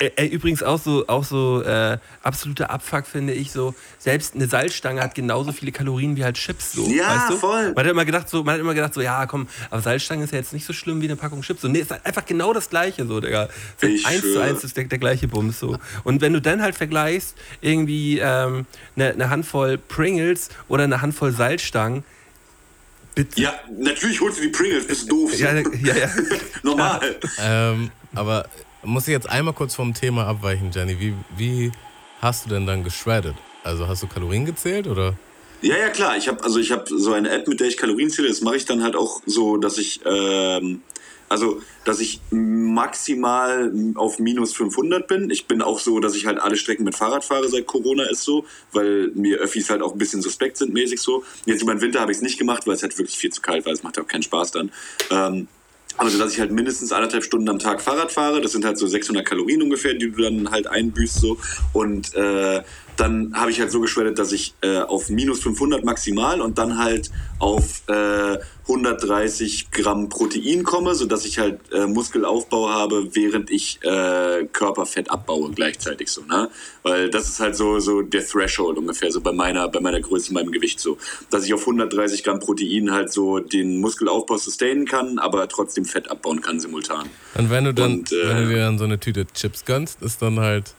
Ey, 0.00 0.12
ey, 0.16 0.26
übrigens 0.26 0.60
auch 0.64 0.80
so, 0.80 1.06
auch 1.06 1.22
so 1.22 1.62
äh, 1.62 1.98
absoluter 2.22 2.68
Abfuck 2.70 3.06
finde 3.06 3.32
ich 3.32 3.52
so. 3.52 3.76
Selbst 3.98 4.34
eine 4.34 4.48
Salzstange 4.48 5.00
hat 5.00 5.14
genauso 5.14 5.52
viele 5.52 5.70
Kalorien 5.70 6.16
wie 6.16 6.24
halt 6.24 6.36
Chips 6.36 6.72
so. 6.72 6.88
Ja, 6.88 7.16
weißt 7.16 7.30
du? 7.30 7.36
voll. 7.36 7.72
Man 7.74 7.84
hat 7.84 7.92
immer 7.92 8.04
gedacht 8.04 8.28
so, 8.28 8.42
man 8.42 8.54
hat 8.54 8.60
immer 8.60 8.74
gedacht 8.74 8.92
so, 8.92 9.00
ja 9.00 9.24
komm, 9.26 9.46
aber 9.70 9.82
Salzstange 9.82 10.24
ist 10.24 10.32
ja 10.32 10.38
jetzt 10.38 10.52
nicht 10.52 10.66
so 10.66 10.72
schlimm 10.72 11.00
wie 11.00 11.04
eine 11.06 11.14
Packung 11.14 11.42
Chips. 11.42 11.62
So, 11.62 11.68
nee, 11.68 11.78
ist 11.78 11.92
halt 11.92 12.04
einfach 12.04 12.26
genau 12.26 12.52
das 12.52 12.70
Gleiche 12.70 13.06
so, 13.06 13.20
Digga. 13.20 13.48
So, 13.80 13.86
eins 13.86 14.02
zu 14.02 14.32
schwöre. 14.32 14.42
eins 14.42 14.64
ist 14.64 14.76
der, 14.76 14.84
der 14.84 14.98
gleiche 14.98 15.28
Bums 15.28 15.60
so. 15.60 15.78
Und 16.02 16.20
wenn 16.20 16.32
du 16.32 16.40
dann 16.40 16.60
halt 16.60 16.74
vergleichst 16.74 17.36
irgendwie 17.60 18.18
ähm, 18.18 18.66
eine, 18.96 19.12
eine 19.12 19.30
Handvoll 19.30 19.78
Pringles 19.78 20.48
oder 20.66 20.84
eine 20.84 21.02
Handvoll 21.02 21.30
Salzstangen, 21.30 22.02
bitte. 23.14 23.40
Ja, 23.40 23.54
natürlich 23.78 24.20
holst 24.20 24.38
du 24.38 24.42
die 24.42 24.48
Pringles, 24.48 24.88
bist 24.88 25.08
doof. 25.08 25.32
So. 25.32 25.44
Ja, 25.44 25.54
ja, 25.54 25.62
ja. 25.94 26.10
Normal. 26.64 27.16
Ähm, 27.38 27.92
aber 28.14 28.46
muss 28.84 29.08
ich 29.08 29.12
jetzt 29.12 29.28
einmal 29.28 29.54
kurz 29.54 29.74
vom 29.74 29.94
Thema 29.94 30.26
abweichen, 30.26 30.70
Jenny. 30.72 30.98
Wie, 31.00 31.14
wie 31.36 31.72
hast 32.20 32.46
du 32.46 32.50
denn 32.50 32.66
dann 32.66 32.84
geschreddet? 32.84 33.34
Also 33.62 33.88
hast 33.88 34.02
du 34.02 34.06
Kalorien 34.06 34.44
gezählt 34.44 34.86
oder? 34.86 35.14
Ja, 35.62 35.78
ja, 35.78 35.88
klar. 35.88 36.16
Ich 36.16 36.28
habe 36.28 36.42
also 36.44 36.58
ich 36.58 36.70
habe 36.72 36.84
so 36.86 37.12
eine 37.12 37.30
App, 37.30 37.48
mit 37.48 37.60
der 37.60 37.68
ich 37.68 37.76
Kalorien 37.76 38.10
zähle. 38.10 38.28
Das 38.28 38.42
mache 38.42 38.56
ich 38.56 38.66
dann 38.66 38.82
halt 38.82 38.96
auch 38.96 39.22
so, 39.24 39.56
dass 39.56 39.78
ich 39.78 40.00
ähm, 40.04 40.82
also 41.30 41.62
dass 41.84 42.00
ich 42.00 42.20
maximal 42.30 43.72
auf 43.94 44.18
minus 44.18 44.52
500 44.54 45.06
bin. 45.06 45.30
Ich 45.30 45.46
bin 45.46 45.62
auch 45.62 45.78
so, 45.78 46.00
dass 46.00 46.14
ich 46.14 46.26
halt 46.26 46.38
alle 46.38 46.56
Strecken 46.56 46.84
mit 46.84 46.94
Fahrrad 46.94 47.24
fahre 47.24 47.48
seit 47.48 47.66
Corona 47.66 48.04
ist 48.04 48.24
so, 48.24 48.44
weil 48.72 49.08
mir 49.14 49.38
Öffis 49.38 49.70
halt 49.70 49.80
auch 49.80 49.92
ein 49.92 49.98
bisschen 49.98 50.20
suspekt 50.20 50.58
sind 50.58 50.74
mäßig 50.74 51.00
so. 51.00 51.24
Jetzt 51.46 51.62
über 51.62 51.74
den 51.74 51.80
Winter 51.80 52.00
habe 52.00 52.12
ich 52.12 52.18
es 52.18 52.22
nicht 52.22 52.38
gemacht, 52.38 52.66
weil 52.66 52.74
es 52.74 52.82
halt 52.82 52.96
wirklich 52.98 53.16
viel 53.16 53.32
zu 53.32 53.40
kalt 53.40 53.64
war. 53.64 53.72
Es 53.72 53.82
macht 53.82 53.98
auch 53.98 54.06
keinen 54.06 54.22
Spaß 54.22 54.52
dann. 54.52 54.70
Ähm, 55.10 55.48
also, 55.96 56.18
dass 56.18 56.32
ich 56.32 56.40
halt 56.40 56.50
mindestens 56.50 56.92
anderthalb 56.92 57.24
Stunden 57.24 57.48
am 57.48 57.58
Tag 57.58 57.80
Fahrrad 57.80 58.10
fahre. 58.10 58.40
Das 58.40 58.52
sind 58.52 58.64
halt 58.64 58.78
so 58.78 58.86
600 58.86 59.24
Kalorien 59.24 59.62
ungefähr, 59.62 59.94
die 59.94 60.10
du 60.10 60.22
dann 60.22 60.50
halt 60.50 60.66
einbüßt 60.66 61.20
so. 61.20 61.38
Und 61.72 62.14
äh, 62.14 62.62
dann 62.96 63.34
habe 63.34 63.50
ich 63.50 63.60
halt 63.60 63.70
so 63.70 63.80
geschwellet, 63.80 64.18
dass 64.18 64.32
ich 64.32 64.54
äh, 64.62 64.78
auf 64.78 65.10
minus 65.10 65.40
500 65.40 65.84
maximal 65.84 66.40
und 66.40 66.58
dann 66.58 66.78
halt 66.78 67.10
auf 67.38 67.82
äh, 67.88 68.38
130 68.66 69.70
Gramm 69.70 70.08
Protein 70.08 70.62
komme, 70.62 70.94
sodass 70.94 71.26
ich 71.26 71.38
halt 71.38 71.60
äh, 71.72 71.86
Muskelaufbau 71.86 72.70
habe, 72.70 73.14
während 73.14 73.50
ich 73.50 73.78
äh, 73.82 74.46
Körperfett 74.52 75.10
abbaue 75.10 75.50
gleichzeitig 75.50 76.08
so, 76.08 76.22
ne? 76.22 76.48
Weil 76.82 77.10
das 77.10 77.28
ist 77.28 77.40
halt 77.40 77.56
so, 77.56 77.78
so 77.80 78.02
der 78.02 78.24
Threshold 78.26 78.78
ungefähr, 78.78 79.12
so 79.12 79.20
bei 79.20 79.32
meiner, 79.32 79.68
bei 79.68 79.80
meiner 79.80 80.00
Größe, 80.00 80.32
meinem 80.32 80.52
Gewicht 80.52 80.80
so. 80.80 80.96
Dass 81.30 81.44
ich 81.44 81.52
auf 81.52 81.60
130 81.60 82.22
Gramm 82.24 82.40
Protein 82.40 82.92
halt 82.92 83.12
so 83.12 83.38
den 83.38 83.80
Muskelaufbau 83.80 84.36
sustainen 84.36 84.86
kann, 84.86 85.18
aber 85.18 85.46
trotzdem 85.48 85.84
Fett 85.84 86.10
abbauen 86.10 86.40
kann 86.40 86.60
simultan. 86.60 87.08
Und 87.34 87.50
wenn 87.50 87.64
du 87.64 87.74
dann, 87.74 87.98
Und, 87.98 88.12
äh, 88.12 88.28
wenn 88.28 88.36
du 88.44 88.48
dir 88.48 88.58
dann 88.58 88.78
so 88.78 88.84
eine 88.84 88.98
Tüte 88.98 89.26
Chips 89.34 89.64
gönnst, 89.64 90.00
ist 90.02 90.22
dann 90.22 90.40
halt, 90.40 90.74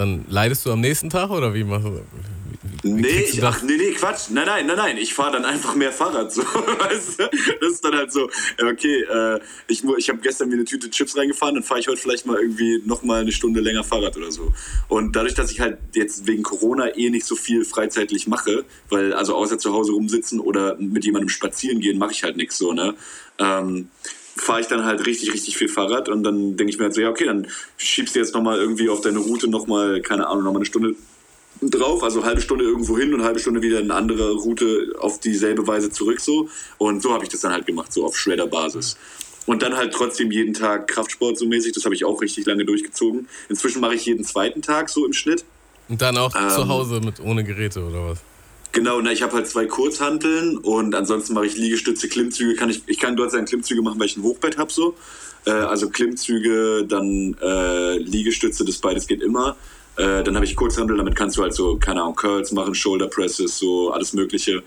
dann 0.00 0.24
leidest 0.30 0.64
du 0.64 0.72
am 0.72 0.80
nächsten 0.80 1.10
Tag 1.10 1.28
oder 1.28 1.52
wie 1.52 1.62
machst 1.62 1.86
du? 1.86 1.92
Wie, 1.92 2.82
wie 2.82 2.90
Nee, 3.02 3.08
ich, 3.08 3.36
das? 3.36 3.56
ach, 3.56 3.62
nee, 3.62 3.76
nee, 3.76 3.90
Quatsch. 3.92 4.30
Nein, 4.30 4.46
nein, 4.46 4.66
nein, 4.66 4.76
nein. 4.78 4.96
Ich 4.96 5.12
fahre 5.12 5.32
dann 5.32 5.44
einfach 5.44 5.74
mehr 5.74 5.92
Fahrrad. 5.92 6.32
So, 6.32 6.42
weißt 6.44 7.20
du? 7.20 7.28
Das 7.60 7.70
ist 7.70 7.84
dann 7.84 7.94
halt 7.94 8.10
so, 8.10 8.30
okay, 8.62 9.02
äh, 9.02 9.40
ich, 9.68 9.84
ich 9.98 10.08
habe 10.08 10.20
gestern 10.20 10.48
mir 10.48 10.54
eine 10.54 10.64
Tüte 10.64 10.88
Chips 10.88 11.18
reingefahren, 11.18 11.54
dann 11.56 11.64
fahre 11.64 11.80
ich 11.80 11.88
heute 11.88 12.00
vielleicht 12.00 12.24
mal 12.24 12.40
irgendwie 12.40 12.80
noch 12.86 13.02
mal 13.02 13.20
eine 13.20 13.32
Stunde 13.32 13.60
länger 13.60 13.84
Fahrrad 13.84 14.16
oder 14.16 14.32
so. 14.32 14.54
Und 14.88 15.14
dadurch, 15.14 15.34
dass 15.34 15.50
ich 15.50 15.60
halt 15.60 15.76
jetzt 15.94 16.26
wegen 16.26 16.42
Corona 16.42 16.96
eh 16.96 17.10
nicht 17.10 17.26
so 17.26 17.36
viel 17.36 17.66
freizeitlich 17.66 18.26
mache, 18.26 18.64
weil 18.88 19.12
also 19.12 19.34
außer 19.34 19.58
zu 19.58 19.74
Hause 19.74 19.92
rumsitzen 19.92 20.40
oder 20.40 20.76
mit 20.78 21.04
jemandem 21.04 21.28
spazieren 21.28 21.80
gehen, 21.80 21.98
mache 21.98 22.12
ich 22.12 22.22
halt 22.24 22.38
nichts 22.38 22.56
so, 22.56 22.72
ne? 22.72 22.94
Ähm, 23.38 23.90
fahre 24.40 24.60
ich 24.60 24.66
dann 24.66 24.84
halt 24.84 25.06
richtig, 25.06 25.32
richtig 25.32 25.56
viel 25.56 25.68
Fahrrad 25.68 26.08
und 26.08 26.22
dann 26.22 26.56
denke 26.56 26.72
ich 26.72 26.78
mir 26.78 26.84
halt 26.84 26.94
so, 26.94 27.00
ja, 27.00 27.10
okay, 27.10 27.26
dann 27.26 27.46
schiebst 27.76 28.14
du 28.14 28.20
jetzt 28.20 28.34
nochmal 28.34 28.58
irgendwie 28.58 28.88
auf 28.88 29.00
deine 29.00 29.18
Route 29.18 29.48
nochmal, 29.48 30.00
keine 30.00 30.26
Ahnung, 30.26 30.44
nochmal 30.44 30.60
eine 30.60 30.66
Stunde 30.66 30.94
drauf, 31.62 32.02
also 32.02 32.24
halbe 32.24 32.40
Stunde 32.40 32.64
irgendwo 32.64 32.96
hin 32.96 33.12
und 33.12 33.22
halbe 33.22 33.38
Stunde 33.38 33.60
wieder 33.60 33.78
eine 33.78 33.94
andere 33.94 34.32
Route 34.32 34.94
auf 34.98 35.20
dieselbe 35.20 35.66
Weise 35.66 35.90
zurück 35.90 36.20
so. 36.20 36.48
Und 36.78 37.02
so 37.02 37.12
habe 37.12 37.24
ich 37.24 37.30
das 37.30 37.40
dann 37.40 37.52
halt 37.52 37.66
gemacht, 37.66 37.92
so 37.92 38.04
auf 38.04 38.16
Shredder-Basis. 38.16 38.96
Und 39.46 39.62
dann 39.62 39.76
halt 39.76 39.92
trotzdem 39.92 40.30
jeden 40.30 40.54
Tag 40.54 40.88
Kraftsport 40.88 41.38
so 41.38 41.46
mäßig, 41.46 41.72
das 41.72 41.84
habe 41.84 41.94
ich 41.94 42.04
auch 42.04 42.22
richtig 42.22 42.46
lange 42.46 42.64
durchgezogen. 42.64 43.28
Inzwischen 43.48 43.80
mache 43.80 43.94
ich 43.94 44.06
jeden 44.06 44.24
zweiten 44.24 44.62
Tag 44.62 44.88
so 44.88 45.04
im 45.04 45.12
Schnitt. 45.12 45.44
Und 45.88 46.00
dann 46.00 46.16
auch 46.16 46.32
zu 46.32 46.62
Ähm, 46.62 46.68
Hause 46.68 47.00
mit 47.00 47.20
ohne 47.20 47.42
Geräte 47.44 47.82
oder 47.82 48.10
was? 48.10 48.18
Genau, 48.72 49.00
na, 49.00 49.10
ich 49.10 49.22
habe 49.22 49.32
halt 49.34 49.48
zwei 49.48 49.66
Kurzhanteln 49.66 50.56
und 50.56 50.94
ansonsten 50.94 51.34
mache 51.34 51.46
ich 51.46 51.56
Liegestütze, 51.56 52.08
Klimmzüge. 52.08 52.54
Kann 52.54 52.70
ich, 52.70 52.82
ich 52.86 52.98
kann 52.98 53.16
dort 53.16 53.32
sein 53.32 53.44
Klimmzüge 53.44 53.82
machen, 53.82 53.98
weil 53.98 54.06
ich 54.06 54.16
ein 54.16 54.22
Hochbett 54.22 54.58
habe 54.58 54.72
so. 54.72 54.94
Äh, 55.44 55.50
also 55.50 55.90
Klimmzüge, 55.90 56.84
dann 56.86 57.36
äh, 57.42 57.98
Liegestütze, 57.98 58.64
das 58.64 58.78
beides 58.78 59.06
geht 59.08 59.22
immer. 59.22 59.56
Äh, 59.96 60.22
dann 60.22 60.36
habe 60.36 60.44
ich 60.44 60.54
Kurzhantel, 60.54 60.96
damit 60.96 61.16
kannst 61.16 61.36
du 61.36 61.42
halt 61.42 61.52
so, 61.52 61.76
keine 61.76 62.02
Ahnung, 62.02 62.14
Curls 62.14 62.52
machen, 62.52 62.74
Shoulder 62.74 63.08
Presses, 63.08 63.58
so 63.58 63.90
alles 63.90 64.12
Mögliche. 64.12 64.62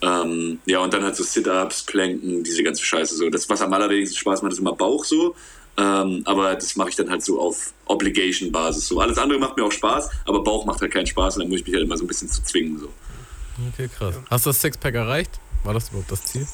Ähm, 0.00 0.60
ja, 0.66 0.78
und 0.78 0.94
dann 0.94 1.02
halt 1.02 1.16
so 1.16 1.24
Sit-Ups, 1.24 1.82
Planken, 1.82 2.44
diese 2.44 2.62
ganze 2.62 2.84
Scheiße. 2.84 3.16
So. 3.16 3.28
Das, 3.28 3.48
was 3.50 3.60
am 3.60 3.72
allerwenigsten 3.72 4.16
Spaß 4.18 4.42
macht, 4.42 4.52
ist 4.52 4.60
immer 4.60 4.74
Bauch 4.74 5.04
so. 5.04 5.34
Ähm, 5.76 6.22
aber 6.24 6.54
das 6.54 6.76
mache 6.76 6.90
ich 6.90 6.96
dann 6.96 7.10
halt 7.10 7.24
so 7.24 7.40
auf 7.40 7.72
Obligation-Basis. 7.86 8.86
So. 8.86 9.00
Alles 9.00 9.18
andere 9.18 9.38
macht 9.38 9.56
mir 9.56 9.64
auch 9.64 9.72
Spaß, 9.72 10.10
aber 10.26 10.42
Bauch 10.42 10.64
macht 10.64 10.80
halt 10.80 10.92
keinen 10.92 11.06
Spaß 11.06 11.36
und 11.36 11.42
dann 11.42 11.50
muss 11.50 11.60
ich 11.60 11.66
mich 11.66 11.74
halt 11.74 11.84
immer 11.84 11.96
so 11.96 12.04
ein 12.04 12.08
bisschen 12.08 12.28
zu 12.28 12.42
zwingen. 12.42 12.78
So. 12.78 12.88
Okay, 13.66 13.88
krass. 13.88 14.14
Hast 14.30 14.46
du 14.46 14.50
das 14.50 14.60
Sixpack 14.60 14.94
erreicht? 14.94 15.40
War 15.64 15.74
das 15.74 15.88
überhaupt 15.88 16.12
das 16.12 16.24
Ziel? 16.24 16.46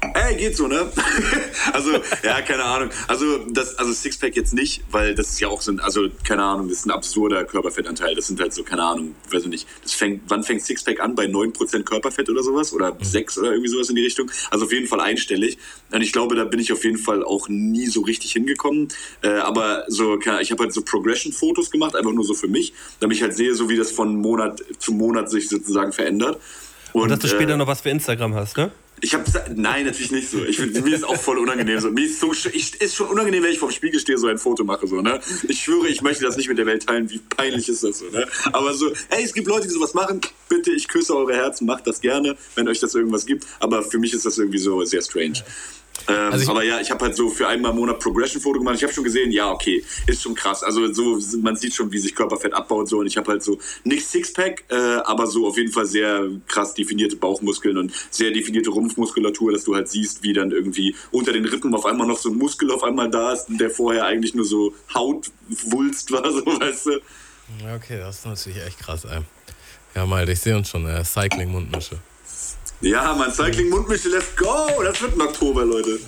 Ey, 0.00 0.36
geht 0.36 0.56
so, 0.56 0.68
ne? 0.68 0.86
also, 1.72 1.90
ja, 2.22 2.40
keine 2.42 2.64
Ahnung. 2.64 2.90
Also, 3.08 3.38
das, 3.50 3.76
also 3.78 3.92
Sixpack 3.92 4.36
jetzt 4.36 4.54
nicht, 4.54 4.82
weil 4.92 5.14
das 5.16 5.30
ist 5.30 5.40
ja 5.40 5.48
auch 5.48 5.60
so 5.60 5.72
ein, 5.72 5.80
also, 5.80 6.08
keine 6.22 6.44
Ahnung, 6.44 6.68
das 6.68 6.78
ist 6.78 6.86
ein 6.86 6.92
absurder 6.92 7.44
Körperfettanteil. 7.44 8.14
Das 8.14 8.28
sind 8.28 8.40
halt 8.40 8.54
so, 8.54 8.62
keine 8.62 8.84
Ahnung, 8.84 9.16
weiß 9.30 9.42
ich 9.42 9.48
nicht. 9.48 9.66
Das 9.82 9.94
fängt, 9.94 10.22
wann 10.28 10.44
fängt 10.44 10.62
Sixpack 10.62 11.00
an? 11.00 11.16
Bei 11.16 11.24
9% 11.24 11.82
Körperfett 11.82 12.30
oder 12.30 12.44
sowas? 12.44 12.72
Oder 12.72 12.96
6 13.00 13.38
oder 13.38 13.50
irgendwie 13.50 13.70
sowas 13.70 13.88
in 13.88 13.96
die 13.96 14.04
Richtung? 14.04 14.30
Also 14.50 14.66
auf 14.66 14.72
jeden 14.72 14.86
Fall 14.86 15.00
einstellig. 15.00 15.58
Und 15.90 16.00
ich 16.00 16.12
glaube, 16.12 16.36
da 16.36 16.44
bin 16.44 16.60
ich 16.60 16.72
auf 16.72 16.84
jeden 16.84 16.98
Fall 16.98 17.24
auch 17.24 17.48
nie 17.48 17.86
so 17.86 18.02
richtig 18.02 18.32
hingekommen. 18.32 18.88
Äh, 19.22 19.30
aber 19.38 19.84
so, 19.88 20.16
keine 20.18 20.36
Ahnung, 20.36 20.42
ich 20.42 20.52
habe 20.52 20.62
halt 20.62 20.72
so 20.72 20.82
Progression-Fotos 20.82 21.72
gemacht, 21.72 21.96
einfach 21.96 22.12
nur 22.12 22.24
so 22.24 22.34
für 22.34 22.48
mich, 22.48 22.72
damit 23.00 23.16
ich 23.16 23.22
halt 23.22 23.34
sehe, 23.34 23.52
so 23.54 23.68
wie 23.68 23.76
das 23.76 23.90
von 23.90 24.14
Monat 24.16 24.62
zu 24.78 24.92
Monat 24.92 25.28
sich 25.28 25.48
sozusagen 25.48 25.92
verändert. 25.92 26.40
Und 26.92 27.10
dass 27.10 27.18
du 27.18 27.28
später 27.28 27.54
äh, 27.54 27.56
noch 27.56 27.66
was 27.66 27.80
für 27.80 27.90
Instagram 27.90 28.34
hast, 28.34 28.56
ne? 28.56 28.70
Ich 29.00 29.14
habe 29.14 29.24
nein, 29.54 29.86
natürlich 29.86 30.10
nicht 30.10 30.30
so. 30.30 30.44
Ich, 30.44 30.56
find- 30.56 30.84
mir 30.84 30.94
ist 30.94 31.04
auch 31.04 31.16
voll 31.20 31.38
unangenehm 31.38 31.80
so. 31.80 31.90
Mir 31.90 32.06
ist 32.06 32.20
so 32.20 32.32
ich, 32.32 32.80
ist 32.80 32.94
schon 32.94 33.08
unangenehm, 33.08 33.42
wenn 33.42 33.52
ich 33.52 33.58
vorm 33.58 33.72
Spiegel 33.72 34.00
stehe 34.00 34.18
so 34.18 34.26
ein 34.26 34.38
Foto 34.38 34.64
mache 34.64 34.86
so, 34.86 35.00
ne? 35.00 35.20
Ich 35.48 35.62
schwöre, 35.62 35.88
ich 35.88 36.02
möchte 36.02 36.24
das 36.24 36.36
nicht 36.36 36.48
mit 36.48 36.58
der 36.58 36.66
Welt 36.66 36.86
teilen, 36.86 37.10
wie 37.10 37.18
peinlich 37.18 37.68
ist 37.68 37.84
das 37.84 37.98
so, 37.98 38.06
ne? 38.06 38.26
Aber 38.52 38.74
so, 38.74 38.90
ey, 39.10 39.22
es 39.24 39.32
gibt 39.32 39.46
Leute, 39.48 39.68
die 39.68 39.74
sowas 39.74 39.94
machen. 39.94 40.20
Bitte, 40.48 40.72
ich 40.72 40.88
küsse 40.88 41.14
eure 41.16 41.34
Herzen, 41.34 41.66
macht 41.66 41.86
das 41.86 42.00
gerne, 42.00 42.36
wenn 42.54 42.68
euch 42.68 42.80
das 42.80 42.94
irgendwas 42.94 43.26
gibt, 43.26 43.46
aber 43.60 43.82
für 43.82 43.98
mich 43.98 44.14
ist 44.14 44.24
das 44.26 44.38
irgendwie 44.38 44.58
so 44.58 44.84
sehr 44.84 45.02
strange. 45.02 45.42
Ähm, 46.08 46.32
Also 46.32 46.50
aber 46.50 46.64
ja, 46.64 46.80
ich 46.80 46.90
habe 46.90 47.04
halt 47.04 47.14
so 47.14 47.28
für 47.28 47.46
einmal 47.46 47.72
im 47.72 47.76
Monat 47.76 48.00
Progression-Foto 48.00 48.58
gemacht. 48.58 48.76
Ich 48.76 48.82
habe 48.82 48.92
schon 48.92 49.04
gesehen, 49.04 49.30
ja, 49.30 49.50
okay, 49.50 49.84
ist 50.06 50.22
schon 50.22 50.34
krass. 50.34 50.62
Also 50.62 50.92
so, 50.92 51.18
man 51.42 51.56
sieht 51.56 51.74
schon, 51.74 51.92
wie 51.92 51.98
sich 51.98 52.14
Körperfett 52.14 52.54
abbaut 52.54 52.88
so. 52.88 52.98
Und 52.98 53.06
ich 53.06 53.16
habe 53.16 53.30
halt 53.30 53.42
so 53.42 53.58
nicht 53.84 54.06
Sixpack, 54.06 54.64
äh, 54.70 54.74
aber 54.74 55.26
so 55.26 55.46
auf 55.46 55.56
jeden 55.56 55.72
Fall 55.72 55.86
sehr 55.86 56.28
krass 56.46 56.74
definierte 56.74 57.16
Bauchmuskeln 57.16 57.76
und 57.76 57.92
sehr 58.10 58.30
definierte 58.30 58.70
Rumpfmuskulatur, 58.70 59.52
dass 59.52 59.64
du 59.64 59.74
halt 59.74 59.88
siehst, 59.88 60.22
wie 60.22 60.32
dann 60.32 60.50
irgendwie 60.50 60.96
unter 61.10 61.32
den 61.32 61.44
Rippen 61.44 61.74
auf 61.74 61.84
einmal 61.84 62.06
noch 62.06 62.18
so 62.18 62.30
ein 62.30 62.36
Muskel 62.38 62.70
auf 62.70 62.82
einmal 62.82 63.10
da 63.10 63.32
ist, 63.32 63.46
der 63.48 63.70
vorher 63.70 64.06
eigentlich 64.06 64.34
nur 64.34 64.44
so 64.44 64.74
Hautwulst 64.94 66.10
war, 66.10 66.30
so 66.32 66.44
weißt 66.46 66.86
du. 66.86 67.00
Okay, 67.74 67.98
das 67.98 68.18
ist 68.18 68.26
natürlich 68.26 68.62
echt 68.64 68.78
krass, 68.78 69.04
ey. 69.04 69.20
Ja, 69.94 70.06
mal, 70.06 70.28
ich 70.28 70.40
sehe 70.40 70.56
uns 70.56 70.68
schon, 70.68 70.86
äh, 70.86 71.02
Cycling-Mundmische. 71.04 71.98
Ja, 72.80 73.14
man, 73.14 73.32
Cycling 73.32 73.70
Mundmische, 73.70 74.08
let's 74.08 74.34
go! 74.36 74.82
Das 74.84 75.00
wird 75.02 75.14
im 75.14 75.20
Oktober, 75.20 75.64
Leute. 75.64 75.98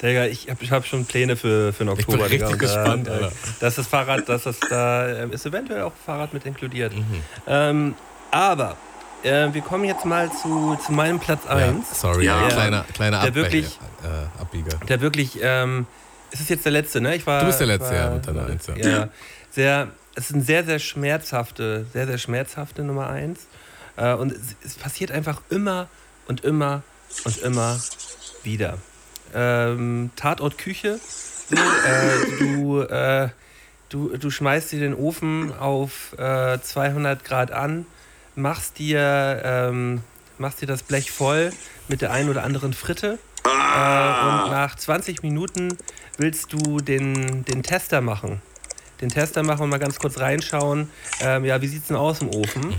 Digga, 0.00 0.26
ich 0.26 0.48
habe 0.50 0.62
ich 0.62 0.70
hab 0.70 0.84
schon 0.86 1.04
Pläne 1.06 1.36
für, 1.36 1.72
für 1.72 1.84
den 1.84 1.94
bin 1.96 2.04
Oktober. 2.04 2.24
richtig 2.30 2.40
Digga, 2.48 2.56
gespannt, 2.56 3.08
da, 3.08 3.12
Alter. 3.12 3.26
äh, 3.28 3.30
Das 3.60 3.78
ist 3.78 3.88
Fahrrad, 3.88 4.28
das 4.28 4.46
ist 4.46 4.62
da, 4.70 5.08
ähm, 5.22 5.32
ist 5.32 5.46
eventuell 5.46 5.82
auch 5.82 5.92
Fahrrad 6.04 6.32
mit 6.34 6.44
inkludiert. 6.46 6.94
Mhm. 6.94 7.22
Ähm, 7.46 7.94
aber 8.30 8.76
äh, 9.22 9.48
wir 9.52 9.62
kommen 9.62 9.84
jetzt 9.84 10.04
mal 10.04 10.30
zu, 10.30 10.78
zu 10.84 10.92
meinem 10.92 11.18
Platz 11.18 11.46
1. 11.46 11.88
Ja, 11.88 11.94
sorry, 11.94 12.26
Ja. 12.26 12.42
ja, 12.42 12.48
kleiner, 12.48 12.84
kleiner 12.92 13.22
Der 13.22 13.34
wirklich- 13.34 13.78
äh, 14.04 14.40
Abbieger. 14.42 14.76
Der 14.88 15.00
wirklich, 15.00 15.38
ähm, 15.42 15.86
es 16.30 16.40
ist 16.40 16.50
jetzt 16.50 16.66
der 16.66 16.72
letzte, 16.72 17.00
ne? 17.00 17.16
Ich 17.16 17.26
war, 17.26 17.40
Du 17.40 17.46
bist 17.46 17.58
der 17.60 17.66
Letzte, 17.66 17.90
war, 17.90 17.94
ja, 17.96 18.10
mit 18.10 18.26
deiner 18.26 18.46
Eins, 18.46 18.66
ja. 18.66 18.76
ja. 18.76 19.08
Sehr, 19.50 19.88
es 20.14 20.26
ist 20.28 20.34
eine 20.34 20.44
sehr, 20.44 20.62
sehr 20.64 20.78
schmerzhafte, 20.78 21.86
sehr, 21.92 22.06
sehr 22.06 22.18
schmerzhafte 22.18 22.82
Nummer 22.82 23.08
1. 23.08 23.40
Äh, 23.96 24.14
und 24.14 24.32
es, 24.32 24.56
es 24.64 24.74
passiert 24.74 25.10
einfach 25.10 25.42
immer 25.50 25.88
und 26.26 26.44
immer 26.44 26.82
und 27.24 27.38
immer 27.38 27.80
wieder. 28.42 28.78
Ähm, 29.34 30.10
Tatort 30.16 30.58
Küche. 30.58 30.98
So, 31.48 31.56
äh, 31.56 32.38
du, 32.38 32.80
äh, 32.80 33.28
du, 33.88 34.16
du 34.16 34.30
schmeißt 34.30 34.72
dir 34.72 34.80
den 34.80 34.94
Ofen 34.94 35.52
auf 35.56 36.14
äh, 36.18 36.58
200 36.60 37.24
Grad 37.24 37.52
an, 37.52 37.86
machst 38.34 38.78
dir, 38.78 39.42
ähm, 39.44 40.02
machst 40.38 40.60
dir 40.60 40.66
das 40.66 40.82
Blech 40.82 41.10
voll 41.10 41.52
mit 41.88 42.02
der 42.02 42.12
einen 42.12 42.30
oder 42.30 42.42
anderen 42.42 42.72
Fritte. 42.72 43.18
Äh, 43.44 43.48
und 43.48 44.50
nach 44.50 44.74
20 44.74 45.22
Minuten 45.22 45.76
willst 46.18 46.52
du 46.52 46.78
den, 46.78 47.44
den 47.44 47.62
Tester 47.62 48.00
machen. 48.00 48.42
Den 49.00 49.08
Tester 49.10 49.42
machen 49.42 49.62
und 49.62 49.70
mal 49.70 49.78
ganz 49.78 49.98
kurz 49.98 50.18
reinschauen. 50.18 50.90
Ähm, 51.20 51.44
ja, 51.44 51.60
wie 51.60 51.66
sieht's 51.66 51.88
denn 51.88 51.96
aus 51.96 52.20
im 52.22 52.30
Ofen? 52.30 52.74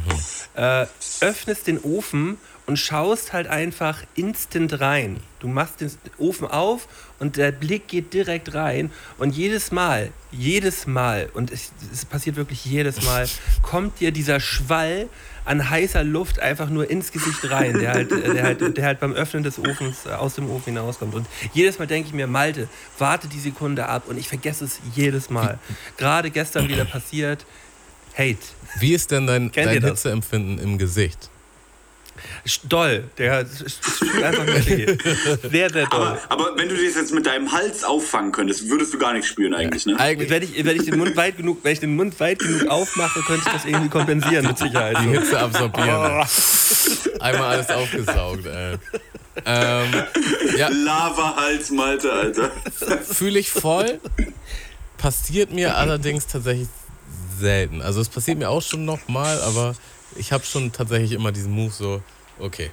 Äh, 0.56 0.88
öffnest 1.22 1.68
den 1.68 1.80
Ofen 1.84 2.38
und 2.66 2.78
schaust 2.78 3.34
halt 3.34 3.48
einfach 3.48 4.04
instant 4.16 4.80
rein. 4.82 5.20
Du 5.40 5.48
machst 5.48 5.82
den 5.82 5.92
Ofen 6.18 6.48
auf 6.48 6.88
und 7.20 7.38
der 7.38 7.52
Blick 7.52 7.88
geht 7.88 8.14
direkt 8.14 8.54
rein 8.54 8.92
und 9.18 9.36
jedes 9.36 9.72
Mal, 9.72 10.12
jedes 10.32 10.86
Mal, 10.86 11.30
und 11.34 11.52
es, 11.52 11.72
es 11.94 12.06
passiert 12.06 12.36
wirklich 12.36 12.66
jedes 12.66 13.04
Mal, 13.04 13.28
kommt 13.62 14.00
dir 14.00 14.12
dieser 14.12 14.40
Schwall 14.40 15.08
an 15.48 15.70
heißer 15.70 16.04
Luft 16.04 16.40
einfach 16.40 16.70
nur 16.70 16.90
ins 16.90 17.12
Gesicht 17.12 17.50
rein, 17.50 17.80
der 17.80 17.94
halt, 17.94 18.12
der 18.12 18.44
halt, 18.44 18.78
der 18.78 18.86
halt 18.86 19.00
beim 19.00 19.14
Öffnen 19.14 19.44
des 19.44 19.58
Ofens 19.60 20.06
äh, 20.06 20.10
aus 20.10 20.36
dem 20.36 20.50
Ofen 20.50 20.74
hinauskommt. 20.74 21.16
Und 21.16 21.26
jedes 21.54 21.80
Mal 21.80 21.88
denke 21.88 22.10
ich 22.10 22.14
mir, 22.14 22.28
Malte, 22.28 22.68
warte 22.98 23.28
die 23.28 23.40
Sekunde 23.40 23.88
ab 23.88 24.04
und 24.08 24.18
ich 24.18 24.28
vergesse 24.28 24.66
es 24.66 24.80
jedes 24.94 25.30
Mal. 25.30 25.58
Gerade 25.98 26.32
gestern 26.32 26.68
wieder 26.68 26.86
passiert. 26.86 27.46
Hate. 28.18 28.38
Wie 28.80 28.94
ist 28.94 29.12
denn 29.12 29.28
dein, 29.28 29.52
dein? 29.52 29.84
Hitzeempfinden 29.84 30.60
im 30.60 30.78
Gesicht? 30.78 31.30
Doll. 32.64 33.04
Der 33.18 33.42
ist 33.42 33.80
einfach 34.24 34.46
weh. 34.48 34.86
Sehr, 35.50 35.70
sehr 35.70 35.88
doll. 35.88 35.90
Aber, 35.90 36.20
aber 36.30 36.58
wenn 36.58 36.70
du 36.70 36.76
das 36.76 36.96
jetzt 36.96 37.14
mit 37.14 37.26
deinem 37.26 37.52
Hals 37.52 37.84
auffangen 37.84 38.32
könntest, 38.32 38.70
würdest 38.70 38.94
du 38.94 38.98
gar 38.98 39.14
nichts 39.14 39.28
spüren 39.28 39.54
eigentlich, 39.54 39.86
ne? 39.86 40.00
Eigentlich 40.00 40.30
Wenn 40.30 40.44
ich, 40.44 40.66
wenn, 40.66 40.76
ich 40.76 40.86
den 40.86 40.98
Mund 40.98 41.16
weit 41.16 41.38
genug, 41.38 41.60
wenn 41.64 41.74
ich 41.74 41.80
den 41.80 41.96
Mund 41.96 42.20
weit 42.20 42.40
genug 42.40 42.68
aufmache, 42.68 43.22
könnte 43.22 43.44
ich 43.46 43.54
das 43.54 43.66
irgendwie 43.66 43.90
kompensieren, 43.90 44.46
mit 44.48 44.58
Sicherheit. 44.58 44.98
die 45.02 45.10
Hitze 45.10 45.40
absorbieren. 45.40 46.26
Einmal 47.20 47.44
alles 47.44 47.70
aufgesaugt, 47.70 48.46
ey. 48.46 48.78
Ähm, 49.46 49.94
ja, 50.58 50.70
Lava-Hals, 50.70 51.70
Malte, 51.72 52.12
Alter. 52.12 52.52
fühle 53.04 53.40
ich 53.40 53.52
voll. 53.52 54.00
Passiert 54.98 55.54
mir 55.54 55.78
allerdings 55.78 56.28
tatsächlich 56.28 56.68
selten. 57.40 57.82
Also 57.82 58.02
es 58.02 58.10
passiert 58.10 58.40
mir 58.40 58.50
auch 58.50 58.62
schon 58.62 58.86
nochmal, 58.86 59.40
aber 59.42 59.76
ich 60.18 60.32
habe 60.32 60.44
schon 60.46 60.72
tatsächlich 60.72 61.12
immer 61.12 61.32
diesen 61.32 61.52
Move 61.52 61.72
so, 61.72 62.02
okay. 62.40 62.72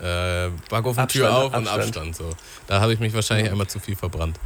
Äh, 0.00 0.50
Backofen-Tür 0.70 1.28
Abstand, 1.28 1.34
auf 1.34 1.54
und 1.54 1.68
Abstand. 1.68 1.96
Abstand 1.96 2.16
so. 2.16 2.30
Da 2.66 2.80
habe 2.80 2.92
ich 2.92 3.00
mich 3.00 3.12
wahrscheinlich 3.14 3.50
einmal 3.50 3.66
zu 3.66 3.80
viel 3.80 3.96
verbrannt. 3.96 4.38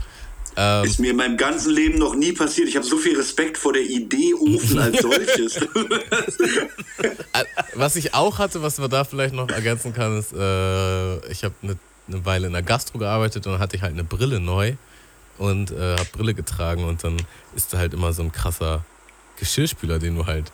Ähm, 0.57 0.85
Ist 0.85 0.99
mir 0.99 1.11
in 1.13 1.17
meinem 1.17 1.37
ganzen 1.37 1.73
Leben 1.73 1.99
noch 1.99 2.15
nie 2.15 2.33
passiert. 2.33 2.69
Ich 2.69 2.77
habe 2.77 2.85
so 2.85 2.99
viel 2.99 3.17
Respekt 3.17 3.57
vor 3.57 3.73
der 3.73 3.83
Idee 3.83 4.35
Ofen 4.35 4.79
als 4.79 4.99
solches. 5.03 5.61
Was 7.75 7.97
ich 7.97 8.15
auch 8.15 8.39
hatte, 8.39 8.63
was 8.63 8.79
man 8.79 8.91
da 8.91 9.05
vielleicht 9.05 9.35
noch 9.35 9.49
ergänzen 9.49 9.95
kann, 9.95 10.19
ist, 10.19 10.33
äh, 10.33 11.27
ich 11.31 11.45
habe 11.45 11.55
eine 11.63 11.79
ne 12.07 12.25
Weile 12.25 12.49
in 12.49 12.53
der 12.53 12.63
Gastro 12.63 12.99
gearbeitet 12.99 13.47
und 13.47 13.55
dann 13.55 13.61
hatte 13.61 13.77
ich 13.77 13.83
halt 13.83 13.95
eine 13.95 14.05
Brille 14.05 14.41
neu 14.41 14.75
und 15.39 15.71
äh, 15.71 15.97
habe 15.97 16.09
Brille 16.13 16.35
getragen 16.35 16.85
und 16.85 17.03
dann 17.03 17.17
ist 17.57 17.73
da 17.73 17.79
halt 17.79 17.95
immer 17.95 18.13
so 18.13 18.23
ein 18.23 18.31
krasser 18.31 18.85
Geschirrspüler, 19.39 19.99
den 19.99 20.17
du 20.17 20.27
halt 20.27 20.53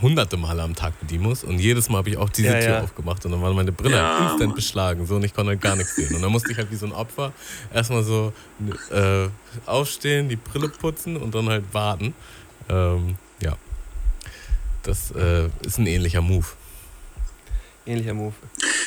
hunderte 0.00 0.36
Male 0.36 0.62
am 0.62 0.74
Tag 0.74 0.98
bedienen 1.00 1.24
musst 1.24 1.44
und 1.44 1.58
jedes 1.58 1.88
Mal 1.88 1.98
habe 1.98 2.10
ich 2.10 2.16
auch 2.16 2.30
diese 2.30 2.48
Ja, 2.48 2.60
Tür 2.60 2.70
ja. 2.70 2.80
aufgemacht 2.82 3.24
und 3.26 3.32
dann 3.32 3.42
war 3.42 3.52
meine 3.52 3.72
Brille 3.72 3.96
Ja, 3.96 4.18
halt 4.20 4.30
instant 4.32 4.54
beschlagen 4.54 5.06
so 5.06 5.16
und 5.16 5.24
ich 5.24 5.34
konnte 5.34 5.50
halt 5.50 5.60
gar 5.60 5.76
nichts 5.76 5.96
sehen 5.96 6.14
und 6.14 6.22
dann 6.22 6.32
musste 6.32 6.50
ich 6.50 6.58
halt 6.58 6.70
wie 6.70 6.76
so 6.76 6.86
ein 6.86 6.92
Opfer 6.92 7.32
erstmal 7.72 8.02
so 8.02 8.32
äh, 8.90 9.28
aufstehen, 9.66 10.28
die 10.28 10.36
Brille 10.36 10.68
putzen 10.68 11.16
und 11.16 11.34
dann 11.34 11.48
halt 11.48 11.64
warten. 11.72 12.14
Ähm, 12.68 13.16
ja, 13.40 13.56
das 14.82 15.10
äh, 15.12 15.48
ist 15.66 15.78
ein 15.78 15.86
ähnlicher 15.86 16.20
Move. 16.22 16.46
Ähnlicher 17.84 18.14
Move. 18.14 18.34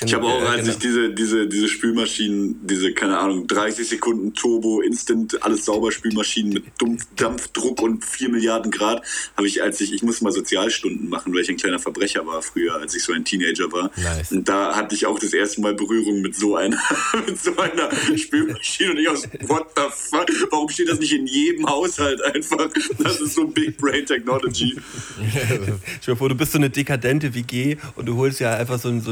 Ich 0.04 0.14
habe 0.14 0.26
auch, 0.26 0.42
Ja, 0.42 0.50
als 0.50 0.62
genau. 0.62 0.72
ich 0.74 0.80
diese, 0.80 1.10
diese, 1.14 1.48
diese 1.48 1.68
Spülmaschinen, 1.68 2.60
diese, 2.68 2.94
keine 2.94 3.18
Ahnung, 3.20 3.48
30 3.48 3.88
Sekunden 3.88 4.34
Turbo, 4.34 4.82
Instant, 4.82 5.42
alles 5.44 5.66
sauber 5.66 5.92
Spülmaschinen 5.92 6.54
mit 6.54 6.64
Dumpf, 6.78 7.08
Dampfdruck 7.16 7.82
und 7.82 8.04
4 8.04 8.30
Milliarden 8.30 8.72
Grad, 8.72 9.04
habe 9.38 9.48
ich, 9.48 9.62
als 9.64 9.80
ich, 9.82 9.94
ich 9.94 10.04
musste 10.04 10.24
mal 10.24 10.32
Sozialstunden 10.32 11.10
machen, 11.10 11.34
weil 11.34 11.42
ich 11.42 11.50
ein 11.50 11.58
kleiner 11.58 11.80
Verbrecher 11.80 12.26
war 12.26 12.42
früher, 12.42 12.76
als 12.76 12.96
ich 12.96 13.04
so 13.04 13.14
ein 13.14 13.24
Teenager 13.26 13.72
war. 13.72 13.92
Nice. 13.96 14.32
Und 14.32 14.48
da 14.50 14.76
hatte 14.76 14.96
ich 14.96 15.06
auch 15.06 15.20
das 15.20 15.34
erste 15.34 15.62
Mal 15.62 15.74
Berührung 15.74 16.22
mit 16.22 16.36
so 16.36 16.56
einer, 16.56 16.80
mit 17.26 17.42
so 17.42 17.56
einer 17.58 17.90
Spülmaschine 18.18 18.92
und 18.92 18.98
ich 18.98 19.10
aus, 19.10 19.28
what 19.48 19.68
the 19.76 19.84
fuck? 19.92 20.28
Warum 20.52 20.70
steht 20.70 20.90
das 20.90 21.00
nicht 21.00 21.14
in 21.14 21.28
jedem 21.28 21.68
Haushalt 21.68 22.22
einfach? 22.24 22.70
Das 23.00 23.20
ist 23.20 23.36
so 23.36 23.48
Big 23.48 23.78
Brain 23.78 24.06
Technology. 24.06 24.76
Stell 26.02 26.14
dir 26.14 26.16
vor, 26.16 26.30
du 26.30 26.36
bist 26.36 26.52
so 26.52 26.58
eine 26.58 26.70
dekadente 26.70 27.34
WG 27.34 27.78
und 27.96 28.06
du 28.06 28.16
holst 28.18 28.40
ja 28.40 28.56
einfach 28.56 28.80
so 28.80 28.90
einen, 28.90 29.02
so 29.02 29.12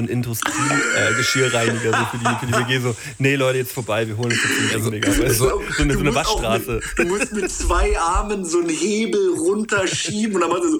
einen 0.73 1.07
Industrie-Geschirrreiniger 1.13 1.91
so 1.91 2.05
für, 2.05 2.17
die, 2.17 2.39
für 2.39 2.45
die 2.45 2.53
WG. 2.53 2.79
So, 2.79 2.95
nee, 3.19 3.35
Leute, 3.35 3.59
jetzt 3.59 3.73
vorbei, 3.73 4.07
wir 4.07 4.17
holen 4.17 4.31
uns 4.31 4.39
jetzt 4.43 4.85
Reiniger. 4.85 5.09
Weißt 5.09 5.19
du? 5.19 5.33
So, 5.33 5.59
eine, 5.59 5.73
so 5.75 5.83
eine 5.83 5.93
Du 5.93 6.03
musst 6.03 6.17
auch 6.17 6.41
Waschstraße. 6.41 6.73
Mit, 6.73 6.97
du 6.97 7.05
musst 7.05 7.33
mit 7.33 7.51
zwei 7.51 7.97
Armen 7.99 8.45
so 8.45 8.59
einen 8.59 8.69
Hebel 8.69 9.35
runterschieben 9.37 10.35
und 10.35 10.41
dann 10.41 10.49
machst 10.49 10.63
du 10.63 10.79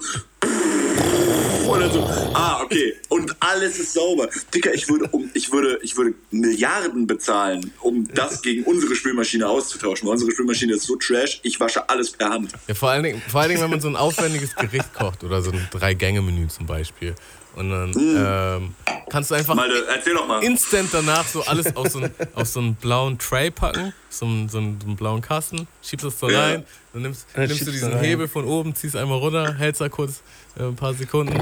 Und 1.70 1.80
dann 1.80 1.90
so, 1.90 2.04
ah, 2.34 2.60
okay. 2.62 2.94
Und 3.08 3.34
alles 3.40 3.78
ist 3.78 3.94
sauber. 3.94 4.28
Dicker, 4.52 4.74
ich 4.74 4.88
würde, 4.88 5.08
um, 5.08 5.30
ich 5.32 5.50
würde, 5.50 5.78
ich 5.82 5.96
würde 5.96 6.14
Milliarden 6.30 7.06
bezahlen, 7.06 7.72
um 7.80 8.06
das 8.12 8.42
gegen 8.42 8.64
unsere 8.64 8.94
Spülmaschine 8.94 9.48
auszutauschen. 9.48 10.06
Weil 10.06 10.12
unsere 10.12 10.30
Spülmaschine 10.30 10.74
ist 10.74 10.84
so 10.84 10.96
trash, 10.96 11.40
ich 11.42 11.58
wasche 11.60 11.88
alles 11.88 12.10
per 12.10 12.28
Hand. 12.28 12.52
Ja, 12.68 12.74
vor 12.74 12.90
allen, 12.90 13.02
Dingen, 13.02 13.22
vor 13.26 13.40
allen 13.40 13.48
Dingen, 13.48 13.62
wenn 13.62 13.70
man 13.70 13.80
so 13.80 13.88
ein 13.88 13.96
aufwendiges 13.96 14.54
Gericht 14.54 14.92
kocht 14.92 15.24
oder 15.24 15.40
so 15.40 15.52
ein 15.52 15.68
Drei-Gänge-Menü 15.72 16.48
zum 16.48 16.66
Beispiel. 16.66 17.14
Und 17.56 17.70
dann 17.70 17.92
ähm, 17.96 18.74
kannst 19.08 19.30
du 19.30 19.34
einfach 19.36 19.54
Malte, 19.54 19.86
erzähl 19.88 20.14
doch 20.14 20.26
mal. 20.26 20.42
instant 20.42 20.88
danach 20.92 21.26
so 21.26 21.42
alles 21.44 21.76
auf 21.76 21.88
so, 21.88 21.98
einen, 22.00 22.12
auf 22.34 22.48
so 22.48 22.58
einen 22.60 22.74
blauen 22.74 23.16
Tray 23.18 23.50
packen, 23.52 23.92
so 24.10 24.26
einen, 24.26 24.48
so 24.48 24.58
einen, 24.58 24.80
so 24.80 24.86
einen 24.88 24.96
blauen 24.96 25.20
Kasten, 25.20 25.68
schiebst 25.82 26.04
das 26.04 26.18
da 26.18 26.28
Ja. 26.30 26.40
rein, 26.46 26.64
dann 26.92 27.02
nimmst, 27.02 27.26
Dann 27.34 27.46
nimmst 27.46 27.64
du 27.66 27.70
diesen. 27.70 27.96
Hebel 28.00 28.26
von 28.26 28.44
oben, 28.44 28.74
ziehst 28.74 28.96
einmal 28.96 29.18
runter, 29.18 29.54
hältst 29.54 29.80
da 29.80 29.88
kurz 29.88 30.22
äh, 30.58 30.64
ein 30.64 30.74
paar 30.74 30.94
Sekunden, 30.94 31.40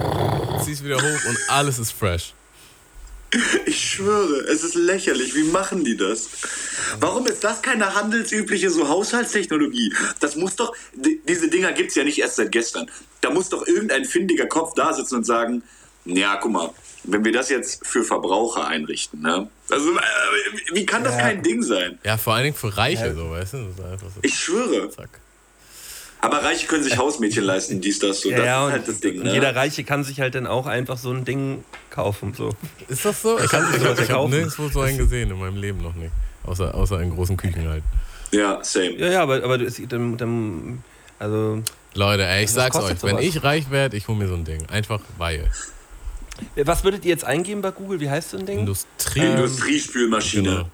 ziehst 0.64 0.84
wieder 0.84 0.97
hoch 0.97 1.24
und 1.28 1.39
alles 1.48 1.78
ist 1.78 1.93
fresh. 1.93 2.34
Ich 3.64 3.80
schwöre, 3.82 4.40
es 4.52 4.62
ist 4.62 4.74
lächerlich. 4.74 5.34
Wie 5.34 5.44
machen 5.44 5.84
die 5.84 5.97
das? 5.97 6.28
Warum 7.01 7.26
ist 7.26 7.43
das 7.43 7.62
keine 7.62 7.94
handelsübliche 7.94 8.68
so 8.68 8.86
Haushaltstechnologie? 8.86 9.94
Das 10.20 10.36
muss 10.36 10.56
doch, 10.56 10.74
di- 10.94 11.18
diese 11.26 11.48
Dinger 11.48 11.72
gibt 11.72 11.89
es 11.89 11.94
ja 11.94 12.05
nicht 12.05 12.18
erst 12.18 12.36
seit 12.36 12.52
gestern. 12.52 12.90
Da 13.22 13.30
muss 13.30 13.48
doch 13.48 13.66
irgendein 13.66 14.05
findiger 14.05 14.44
Kopf 14.44 14.74
da 14.74 14.93
sitzen 14.93 15.14
und 15.16 15.24
sagen, 15.24 15.62
ja, 16.04 16.36
guck 16.36 16.52
mal, 16.52 16.70
wenn 17.04 17.24
wir 17.24 17.32
das 17.32 17.48
jetzt 17.48 17.86
für 17.86 18.04
Verbraucher 18.04 18.66
einrichten, 18.66 19.20
ne? 19.22 19.48
Also, 19.70 19.90
äh, 19.90 20.00
wie 20.74 20.86
kann 20.86 21.02
das 21.04 21.16
kein 21.18 21.42
Ding 21.42 21.62
sein? 21.62 21.98
Ja, 22.04 22.16
vor 22.16 22.34
allen 22.34 22.44
Dingen 22.44 22.56
für 22.56 22.76
Reiche, 22.76 23.14
so, 23.14 23.30
weißt 23.30 23.54
du? 23.54 23.56
Das 23.66 23.78
ist 23.78 23.84
einfach 23.84 24.06
so, 24.08 24.20
Ich 24.22 24.34
schwöre. 24.38 24.88
zack. 24.90 25.08
Aber 26.20 26.38
Reiche 26.44 26.68
können 26.68 26.84
sich 26.84 26.96
Hausmädchen 26.96 27.42
leisten, 27.42 27.80
dies, 27.80 27.98
das, 27.98 28.20
so. 28.20 28.30
Ja, 28.30 28.36
das 28.36 28.46
ja, 28.46 28.66
ist 28.68 28.72
halt 28.72 28.88
das 28.88 29.00
Ding, 29.00 29.22
ne? 29.24 29.32
jeder 29.32 29.56
Reiche 29.56 29.82
kann 29.82 30.04
sich 30.04 30.20
halt 30.20 30.36
dann 30.36 30.46
auch 30.46 30.66
einfach 30.66 30.96
so 30.96 31.10
ein 31.10 31.24
Ding 31.24 31.64
kaufen. 31.90 32.32
So. 32.34 32.50
Ist 32.88 33.04
das 33.04 33.22
so? 33.22 33.36
Ich 33.40 33.50
kann 33.50 33.62
habe 33.64 33.72
sich 33.72 33.80
sowas 33.82 33.96
hab, 33.98 34.04
ich 34.04 34.10
hab 34.10 34.16
kaufen. 34.18 34.30
nirgendwo 34.30 34.68
so 34.68 34.80
einen 34.82 34.98
gesehen 34.98 35.30
in 35.32 35.38
meinem 35.40 35.56
Leben 35.56 35.82
noch 35.82 35.94
nicht. 35.94 36.12
Außer, 36.44 36.72
außer 36.74 37.00
in 37.00 37.10
großen 37.10 37.36
Küchen 37.36 37.68
halt. 37.68 37.82
Ja, 38.30 38.60
same. 38.62 38.92
Ja, 38.98 39.08
ja, 39.10 39.22
aber, 39.22 39.42
aber 39.42 39.58
du- 39.58 39.64
es- 39.64 39.82
dann, 39.88 40.16
dann, 40.16 40.84
also, 41.18 41.60
Leute, 41.94 42.24
ey, 42.24 42.44
ich 42.44 42.50
sag's 42.52 42.76
euch, 42.76 43.02
wenn 43.02 43.10
sowas? 43.16 43.24
ich 43.24 43.42
reich 43.42 43.70
werde, 43.72 43.96
ich 43.96 44.06
hol 44.06 44.14
mir 44.14 44.28
so 44.28 44.34
ein 44.34 44.44
Ding. 44.44 44.64
Einfach 44.70 45.00
weil. 45.18 45.50
Was 46.56 46.84
würdet 46.84 47.04
ihr 47.04 47.10
jetzt 47.10 47.24
eingeben 47.24 47.62
bei 47.62 47.70
Google? 47.70 48.00
Wie 48.00 48.10
heißt 48.10 48.30
so 48.30 48.38
ein 48.38 48.46
Ding? 48.46 48.60
Industrie. 48.60 49.20
Ähm, 49.20 49.36
Industriespülmaschine. 49.36 50.66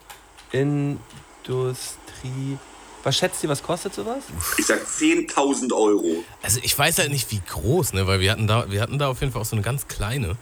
Genau. 0.53 0.99
Industrie. 1.45 2.59
Was 3.05 3.17
schätzt 3.17 3.43
ihr, 3.43 3.49
was 3.49 3.63
kostet 3.63 3.95
sowas? 3.95 4.25
Ich 4.59 4.67
sag 4.67 4.81
10.000 4.81 5.73
Euro. 5.73 6.25
Also 6.43 6.61
ich 6.63 6.77
weiß 6.77 6.99
halt 6.99 7.11
nicht, 7.11 7.31
wie 7.31 7.41
groß, 7.49 7.93
ne? 7.93 8.07
Weil 8.07 8.21
wir 8.21 8.33
hatten 8.33 8.47
da, 8.47 8.71
wir 8.71 8.81
hatten 8.81 8.99
da 8.99 9.09
auf 9.09 9.21
jeden 9.21 9.33
Fall 9.33 9.43
auch 9.43 9.47
so 9.47 9.57
eine 9.57 9.63
ganz 9.63 9.87
kleine. 9.89 10.37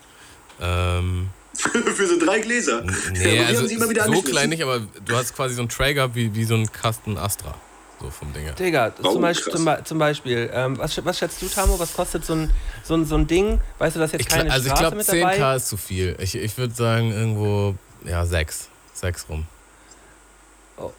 Ähm, 0.61 1.29
für 1.55 2.07
so 2.07 2.19
drei 2.19 2.41
Gläser. 2.41 2.83
nee, 3.13 3.19
die 3.19 3.39
also 3.41 3.61
haben 3.61 3.69
sie 3.69 3.75
immer 3.75 3.89
wieder 3.89 4.07
so 4.07 4.23
klein 4.23 4.49
nicht, 4.49 4.63
aber 4.63 4.81
du 5.05 5.17
hast 5.17 5.35
quasi 5.35 5.55
so 5.55 5.63
einen 5.63 5.69
Tray 5.69 5.95
gehabt 5.95 6.15
wie, 6.15 6.35
wie 6.35 6.45
so 6.45 6.55
ein 6.55 6.71
Kasten 6.71 7.19
Astra. 7.19 7.55
So 8.01 8.11
vom 8.11 8.33
Ding 8.33 8.45
her. 8.45 8.53
Digga, 8.53 8.93
Oh, 9.03 9.13
zum 9.13 9.23
Beispiel, 9.23 9.53
zum, 9.53 9.69
zum 9.85 9.99
Beispiel 9.99 10.51
ähm, 10.53 10.77
was, 10.79 11.03
was 11.05 11.19
schätzt 11.19 11.41
du, 11.41 11.47
Tamo? 11.49 11.79
Was 11.79 11.95
kostet 11.95 12.25
so 12.27 12.35
ein, 12.35 12.51
so 12.85 12.95
ein, 12.95 13.07
so 13.07 13.15
ein 13.17 13.27
Ding? 13.27 13.59
Weißt 13.79 13.97
du, 13.97 14.01
dass 14.01 14.13
jetzt 14.13 14.21
Ich, 14.23 14.29
keine 14.29 14.51
also 14.51 14.67
ich 14.67 14.73
Straße 14.73 14.83
glaube 14.83 14.97
mit 14.97 15.07
10k 15.07 15.37
dabei? 15.39 15.57
ist 15.57 15.69
zu 15.69 15.77
viel. 15.79 16.15
Ich, 16.21 16.35
ich 16.35 16.59
würde 16.59 16.75
sagen 16.75 17.11
irgendwo, 17.11 17.75
ja, 18.05 18.25
6. 18.27 18.69
6 18.95 19.27
rum. 19.31 19.47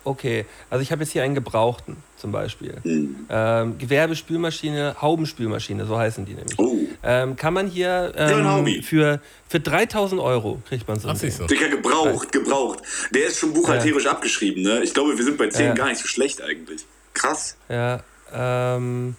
Okay, 0.04 0.48
also 0.72 0.82
ich 0.82 0.92
habe 0.92 1.04
jetzt 1.04 1.12
hier 1.14 1.22
einen 1.22 1.36
gebrauchten 1.36 1.98
zum 2.18 2.32
Beispiel. 2.32 2.78
Hm. 2.82 3.28
Ähm, 3.30 3.78
Gewerbespülmaschine, 3.78 4.96
Haubenspülmaschine, 5.00 5.86
so 5.86 6.00
heißen 6.00 6.26
die 6.26 6.34
nämlich. 6.34 6.58
Oh, 6.58 6.78
Ähm, 7.04 7.36
kann 7.36 7.54
man 7.54 7.68
hier 7.68 8.12
ähm, 8.18 8.82
für, 8.82 9.22
für 9.48 9.60
3000 9.60 10.20
Euro 10.20 10.60
kriegt 10.68 10.88
man 10.88 11.00
so 11.00 11.08
Ach, 11.08 11.14
ein 11.14 11.20
Ding. 11.20 11.30
siehst 11.30 11.42
du. 11.42 11.46
Dicker, 11.46 11.70
gebraucht, 11.70 12.32
gebraucht. 12.32 12.80
Der 13.14 13.28
ist 13.28 13.38
schon 13.38 13.54
buchhalterisch 13.54 14.08
abgeschrieben, 14.08 14.64
ne? 14.64 14.82
Ich 14.82 14.96
glaube, 14.96 15.16
wir 15.16 15.24
sind 15.24 15.38
bei 15.38 15.48
10 15.48 15.66
Ja. 15.68 15.74
gar 15.76 15.90
nicht 15.90 16.02
so 16.02 16.08
schlecht 16.08 16.42
eigentlich. 16.42 16.84
Krass. 17.18 17.58
Ja, 17.70 18.02
ähm. 18.34 19.16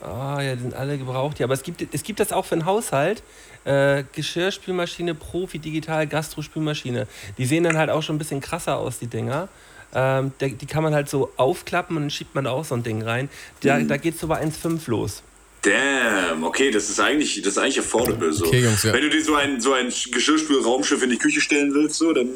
Ah, 0.00 0.40
ja, 0.40 0.54
die 0.54 0.62
sind 0.62 0.74
alle 0.74 0.96
gebraucht. 0.96 1.40
Ja, 1.40 1.46
aber 1.46 1.54
es 1.54 1.62
gibt, 1.62 1.82
es 1.92 2.02
gibt 2.04 2.20
das 2.20 2.32
auch 2.32 2.44
für 2.44 2.54
einen 2.54 2.66
Haushalt. 2.66 3.22
Äh, 3.64 4.04
Geschirrspülmaschine, 4.12 5.14
Profi, 5.14 5.58
Digital, 5.58 6.06
Gastrospülmaschine. 6.06 7.08
Die 7.36 7.46
sehen 7.46 7.64
dann 7.64 7.76
halt 7.76 7.90
auch 7.90 8.02
schon 8.02 8.14
ein 8.14 8.18
bisschen 8.18 8.40
krasser 8.40 8.78
aus, 8.78 9.00
die 9.00 9.08
Dinger. 9.08 9.48
Ähm, 9.94 10.32
der, 10.38 10.50
die 10.50 10.66
kann 10.66 10.82
man 10.82 10.94
halt 10.94 11.08
so 11.08 11.32
aufklappen 11.36 11.96
und 11.96 12.04
dann 12.04 12.10
schiebt 12.10 12.34
man 12.34 12.44
da 12.44 12.50
auch 12.50 12.64
so 12.64 12.76
ein 12.76 12.82
Ding 12.84 13.02
rein. 13.02 13.28
Da, 13.60 13.80
da 13.80 13.96
geht 13.96 14.14
es 14.14 14.20
so 14.20 14.28
bei 14.28 14.40
1,5 14.40 14.88
los. 14.88 15.22
Damn, 15.62 16.44
okay, 16.44 16.70
das 16.70 16.88
ist 16.88 17.00
eigentlich, 17.00 17.42
das 17.42 17.54
ist 17.54 17.58
eigentlich 17.58 17.80
affordable. 17.80 18.32
So. 18.32 18.46
Okay, 18.46 18.62
Jungs, 18.62 18.84
ja. 18.84 18.92
Wenn 18.92 19.02
du 19.02 19.10
dir 19.10 19.24
so 19.24 19.34
ein, 19.34 19.60
so 19.60 19.72
ein 19.72 19.88
Geschirrspülraumschiff 19.88 21.02
in 21.02 21.10
die 21.10 21.18
Küche 21.18 21.40
stellen 21.40 21.74
willst, 21.74 21.96
so, 21.96 22.12
dann. 22.12 22.28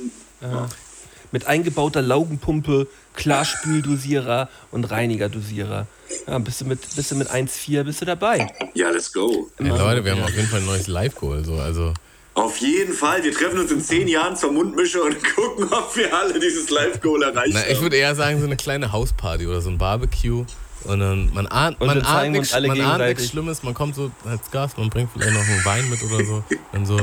Mit 1.30 1.46
eingebauter 1.46 2.02
Laugenpumpe, 2.02 2.88
Klarspüldosierer 3.14 4.48
und 4.70 4.84
Reinigerdosierer. 4.84 5.86
Ja, 6.26 6.38
bist 6.38 6.60
du 6.60 6.64
mit, 6.66 6.80
bist 6.94 7.10
du 7.10 7.14
mit 7.16 7.30
1,4 7.30 7.82
bist 7.84 8.00
du 8.00 8.04
dabei. 8.04 8.46
Ja, 8.74 8.90
let's 8.90 9.12
go. 9.12 9.48
Ey, 9.58 9.68
Leute, 9.68 10.04
wir 10.04 10.12
haben 10.12 10.22
auf 10.22 10.34
jeden 10.34 10.48
Fall 10.48 10.60
ein 10.60 10.66
neues 10.66 10.86
Live-Goal. 10.86 11.44
So. 11.44 11.54
Also, 11.54 11.94
Auf 12.34 12.58
jeden 12.58 12.92
Fall. 12.92 13.22
Wir 13.24 13.32
treffen 13.32 13.58
uns 13.58 13.70
in 13.70 13.80
10 13.80 14.08
Jahren 14.08 14.36
zur 14.36 14.52
Mundmische 14.52 15.02
und 15.02 15.16
gucken, 15.36 15.68
ob 15.70 15.96
wir 15.96 16.14
alle 16.14 16.38
dieses 16.38 16.70
Live-Goal 16.70 17.22
erreicht 17.22 17.54
na, 17.54 17.68
ich 17.68 17.80
würde 17.80 17.96
eher 17.96 18.14
sagen, 18.14 18.38
so 18.40 18.46
eine 18.46 18.56
kleine 18.56 18.92
Hausparty 18.92 19.46
oder 19.46 19.60
so 19.60 19.70
ein 19.70 19.78
Barbecue. 19.78 20.44
Und 20.84 20.98
dann, 20.98 21.30
man 21.32 21.46
ahnt, 21.46 21.80
Und 21.80 21.86
man 21.86 22.02
ahnt 22.02 22.32
nichts 22.32 22.52
alle 22.52 22.68
man 22.68 22.80
ahnt 22.80 23.04
nichts 23.04 23.28
Schlimmes, 23.28 23.62
man 23.62 23.72
kommt 23.72 23.94
so 23.94 24.10
als 24.24 24.50
Gast, 24.50 24.78
man 24.78 24.90
bringt 24.90 25.10
vielleicht 25.12 25.32
noch 25.32 25.40
einen 25.40 25.64
Wein 25.64 25.88
mit 25.88 26.02
oder 26.02 26.24
so. 26.24 26.44
Dann 26.72 26.86
so, 26.86 26.98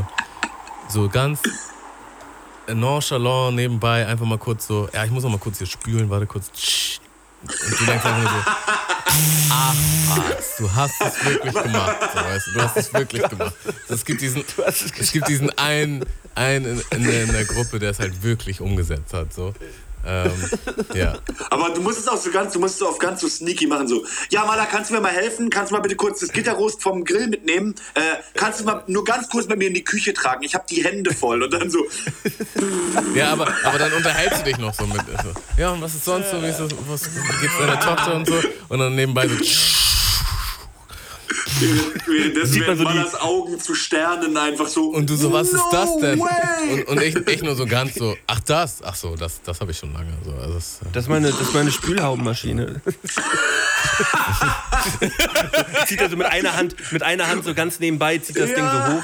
so 0.90 1.08
ganz 1.08 1.42
nonchalant 2.74 3.56
nebenbei 3.56 4.06
einfach 4.06 4.26
mal 4.26 4.38
kurz 4.38 4.68
so, 4.68 4.90
ja, 4.94 5.06
ich 5.06 5.12
muss 5.12 5.24
noch 5.24 5.32
mal 5.32 5.38
kurz 5.40 5.58
hier 5.58 5.68
spülen, 5.68 6.10
warte 6.10 6.26
kurz. 6.26 7.00
Und 7.42 7.80
du 7.80 7.86
denkst 7.86 8.06
einfach 8.06 8.18
nur 8.18 8.30
so, 8.30 8.38
ach, 9.50 9.76
was, 10.10 10.58
du 10.58 10.76
hast 10.76 11.02
es 11.02 11.26
wirklich 11.26 11.54
gemacht. 11.54 11.98
So, 12.14 12.20
weißt 12.20 12.48
du, 12.48 12.52
du 12.52 12.62
hast 12.62 12.78
es 12.78 12.94
wirklich 12.94 13.30
gemacht. 13.30 13.54
Es 13.88 14.06
gibt 14.06 14.22
diesen, 14.22 14.44
es 14.66 15.12
gibt 15.12 15.28
diesen 15.28 15.50
einen, 15.58 16.06
einen 16.36 16.66
in, 16.66 16.84
in, 16.92 17.04
der, 17.04 17.24
in 17.24 17.32
der 17.32 17.46
Gruppe, 17.46 17.80
der 17.80 17.92
es 17.92 18.00
halt 18.00 18.24
wirklich 18.24 18.62
umgesetzt 18.62 19.14
hat. 19.14 19.34
So. 19.34 19.54
Ähm, 20.06 20.32
ja. 20.94 21.18
Aber 21.50 21.70
du 21.70 21.82
musst 21.82 22.00
es 22.00 22.08
auch 22.08 22.18
so 22.18 22.32
ganz, 22.32 22.54
du 22.54 22.60
musst 22.60 22.76
es 22.76 22.82
auf 22.82 23.00
ganz 23.00 23.22
so 23.22 23.28
sneaky 23.28 23.68
machen, 23.68 23.88
so. 23.88 24.06
Ja, 24.30 24.46
Mala, 24.46 24.66
kannst 24.66 24.90
du 24.90 24.96
mir 24.96 25.02
mal 25.02 25.12
helfen? 25.12 25.50
Kannst 25.50 25.72
du 25.72 25.76
mal 25.76 25.82
bitte 25.82 25.96
kurz 25.96 26.20
das 26.20 26.32
Gitterrost 26.32 26.82
vom 26.82 27.04
Grill 27.04 27.28
mitnehmen? 27.28 27.76
Äh, 27.94 28.02
kannst 28.36 28.62
du 28.62 28.66
mal 28.66 28.84
nur 28.88 29.04
ganz 29.04 29.30
kurz 29.30 29.48
bei 29.48 29.56
mir 29.56 29.68
in 29.68 29.74
die 29.74 29.84
Küche 29.84 30.14
tragen? 30.14 30.44
Ich 30.44 30.54
habe 30.56 30.66
die 30.70 30.84
Hände 30.84 31.14
voll. 31.14 31.44
Und 31.44 31.54
dann 31.54 31.70
so, 31.70 31.86
Ja, 33.16 33.34
aber, 33.34 33.54
aber 33.64 33.78
dann 33.78 33.94
unterhältst 33.94 34.42
du 34.42 34.44
dich 34.46 34.58
noch 34.58 34.74
so 34.74 34.86
mit. 34.86 35.02
So. 35.24 35.34
Ja, 35.58 35.72
und 35.72 35.82
was 35.82 35.96
ist 35.96 36.06
sonst 36.06 36.32
so? 36.32 36.42
Wie, 36.42 36.48
ist 36.48 36.60
das, 36.60 36.70
was, 36.88 37.06
wie 37.06 37.42
geht's 37.42 37.58
deiner 37.60 37.80
Tochter 37.80 38.16
und 38.16 38.28
so? 38.28 38.36
Und 38.70 38.80
dann 38.80 38.96
nebenbei 38.96 39.28
so. 39.28 39.36
Währenddessen 42.06 42.54
Sieht 42.54 42.68
man 42.68 42.78
die- 42.78 43.00
Augen 43.20 43.60
zu 43.60 43.74
Sternen 43.76 44.38
einfach 44.38 44.68
so. 44.68 44.90
Und 44.90 45.10
du 45.10 45.16
so, 45.16 45.32
was 45.34 45.48
ist 45.48 45.54
no 45.56 45.70
das 45.72 45.98
denn? 45.98 46.20
Way. 46.20 46.74
Und, 46.74 46.88
und 46.88 47.02
ich, 47.02 47.16
ich 47.16 47.42
nur 47.44 47.56
so 47.56 47.66
ganz 47.66 47.96
so, 47.96 48.16
ach 48.28 48.40
das? 48.42 48.82
Ach 48.84 48.96
so, 48.96 49.16
das, 49.16 49.42
das 49.44 49.60
habe 49.62 49.72
ich 49.72 49.78
schon 49.78 49.94
lange. 49.94 50.12
So, 50.24 50.32
also 50.34 50.54
das, 50.56 50.80
Das 50.94 51.04
ist 51.06 51.10
meine, 51.10 51.30
das 51.32 51.42
ist 51.42 51.54
meine 51.54 51.72
Spülhaubenmaschine. 51.72 52.82
zieht 55.88 56.02
er 56.02 56.10
so 56.10 56.16
mit 56.18 56.28
einer 56.28 56.56
Hand, 56.56 56.76
mit 56.92 57.02
einer 57.04 57.28
Hand 57.28 57.44
so 57.46 57.54
ganz 57.54 57.80
nebenbei, 57.80 58.18
zieht 58.18 58.38
das 58.38 58.50
Ja. 58.52 58.56
Ding 58.56 58.66
so 58.66 58.94
hoch, 58.94 59.04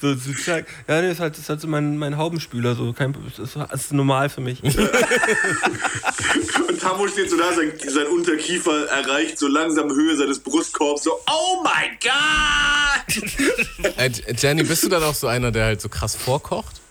so, 0.00 0.14
so, 0.14 0.18
so 0.18 0.32
zack. 0.42 0.66
Ja, 0.88 1.00
nee, 1.02 1.10
ist 1.10 1.20
halt, 1.20 1.36
ist 1.38 1.48
halt 1.48 1.60
so 1.60 1.68
mein, 1.68 1.96
mein 1.98 2.16
Haubenspüler, 2.16 2.74
so 2.74 2.92
kein, 2.92 3.14
das 3.36 3.38
ist, 3.38 3.56
das 3.56 3.80
ist 3.84 3.92
normal 3.92 4.28
für 4.28 4.40
mich. 4.40 4.62
Und 6.68 6.80
Tammo 6.80 7.06
steht 7.08 7.30
so 7.30 7.36
da, 7.36 7.52
sein, 7.52 7.72
sein 7.86 8.06
Unterkiefer 8.08 8.86
erreicht 8.88 9.38
so 9.38 9.46
langsam 9.48 9.90
Höhe 9.90 10.16
seines 10.16 10.40
Brustkorbs, 10.40 11.04
so, 11.04 11.12
oh 11.30 11.61
mein 11.62 11.98
Gott! 12.02 13.96
äh, 13.96 14.10
Jenny, 14.36 14.62
bist 14.62 14.84
du 14.84 14.88
dann 14.88 15.02
auch 15.02 15.14
so 15.14 15.26
einer, 15.26 15.50
der 15.50 15.66
halt 15.66 15.80
so 15.80 15.88
krass 15.88 16.16
vorkocht? 16.16 16.82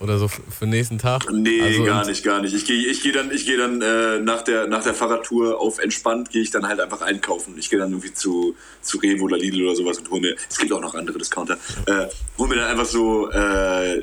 Oder 0.00 0.18
so 0.18 0.26
für 0.26 0.40
den 0.62 0.70
nächsten 0.70 0.98
Tag? 0.98 1.30
Nee, 1.30 1.62
Also, 1.62 1.84
gar 1.84 2.04
nicht, 2.04 2.24
gar 2.24 2.40
nicht. 2.40 2.54
Ich 2.54 2.64
gehe 2.64 2.88
ich 2.88 3.02
geh 3.02 3.12
dann, 3.12 3.30
ich 3.30 3.46
geh 3.46 3.56
dann 3.56 3.80
äh, 3.80 4.18
nach, 4.18 4.42
der, 4.42 4.66
nach 4.66 4.82
der 4.82 4.94
Fahrradtour 4.94 5.60
auf 5.60 5.78
entspannt, 5.78 6.30
gehe 6.30 6.42
ich 6.42 6.50
dann 6.50 6.66
halt 6.66 6.80
einfach 6.80 7.02
einkaufen. 7.02 7.56
Ich 7.56 7.70
gehe 7.70 7.78
dann 7.78 7.90
irgendwie 7.90 8.12
zu, 8.12 8.56
zu 8.80 8.98
Revo 8.98 9.26
oder 9.26 9.38
Lidl 9.38 9.64
oder 9.64 9.76
sowas 9.76 9.98
und 9.98 10.10
hole 10.10 10.20
mir, 10.20 10.36
es 10.50 10.58
gibt 10.58 10.72
auch 10.72 10.80
noch 10.80 10.96
andere 10.96 11.18
Discounter, 11.18 11.56
äh, 11.86 12.06
hole 12.36 12.48
mir 12.48 12.56
dann 12.56 12.70
einfach 12.70 12.86
so 12.86 13.30
äh, 13.30 14.02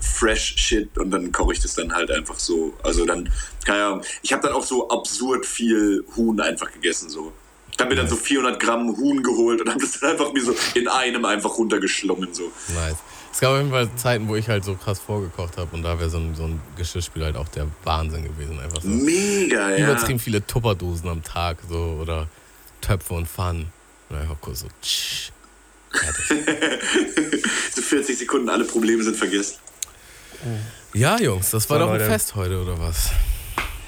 fresh 0.00 0.54
Shit 0.58 0.96
und 0.96 1.10
dann 1.10 1.32
koche 1.32 1.54
ich 1.54 1.60
das 1.60 1.74
dann 1.74 1.92
halt 1.92 2.12
einfach 2.12 2.38
so. 2.38 2.74
Also 2.84 3.04
dann, 3.04 3.28
keine 3.64 3.84
Ahnung, 3.84 4.02
ich 4.22 4.32
habe 4.32 4.46
dann 4.46 4.52
auch 4.52 4.64
so 4.64 4.88
absurd 4.90 5.44
viel 5.44 6.04
Huhn 6.14 6.40
einfach 6.40 6.70
gegessen 6.70 7.10
so. 7.10 7.32
Ich 7.82 7.84
habe 7.84 7.96
mir 7.96 8.00
dann 8.00 8.08
so 8.08 8.14
400 8.14 8.60
Gramm 8.60 8.96
Huhn 8.96 9.20
geholt 9.24 9.60
und 9.60 9.68
habe 9.68 9.80
das 9.80 9.98
dann 9.98 10.12
einfach 10.12 10.32
mir 10.32 10.44
so 10.44 10.54
in 10.74 10.86
einem 10.86 11.24
einfach 11.24 11.50
runtergeschlungen 11.58 12.32
so. 12.32 12.44
Nice. 12.74 12.94
Es 13.32 13.40
gab 13.40 13.50
auf 13.50 13.56
jeden 13.58 13.70
Fall 13.70 13.88
Zeiten, 13.96 14.28
wo 14.28 14.36
ich 14.36 14.48
halt 14.48 14.64
so 14.64 14.76
krass 14.76 15.00
vorgekocht 15.00 15.56
habe 15.56 15.74
und 15.74 15.82
da 15.82 15.98
wäre 15.98 16.08
so 16.08 16.18
ein, 16.18 16.32
so 16.36 16.44
ein 16.44 16.60
Geschirrspüler 16.76 17.24
halt 17.26 17.36
auch 17.36 17.48
der 17.48 17.66
Wahnsinn 17.82 18.22
gewesen. 18.22 18.60
Einfach 18.60 18.82
so. 18.82 18.88
Mega, 18.88 19.70
ja. 19.70 19.78
Übertrieben 19.90 20.20
viele 20.20 20.46
Tupperdosen 20.46 21.08
am 21.08 21.24
Tag 21.24 21.56
so 21.68 21.98
oder 22.00 22.28
Töpfe 22.80 23.14
und 23.14 23.26
Pfannen. 23.26 23.72
Und 24.10 24.16
einfach 24.16 24.36
kurz 24.40 24.60
so, 24.60 24.68
tsch, 24.80 25.32
fertig. 25.90 27.42
So 27.74 27.82
40 27.82 28.16
Sekunden, 28.16 28.48
alle 28.48 28.64
Probleme 28.64 29.02
sind 29.02 29.16
vergessen. 29.16 29.56
Ja, 30.94 31.18
Jungs, 31.18 31.50
das 31.50 31.68
war 31.68 31.78
So, 31.78 31.84
doch 31.84 31.92
ein 31.94 31.98
Leute. 31.98 32.10
Fest 32.10 32.36
heute, 32.36 32.62
oder 32.62 32.78
was? 32.78 33.10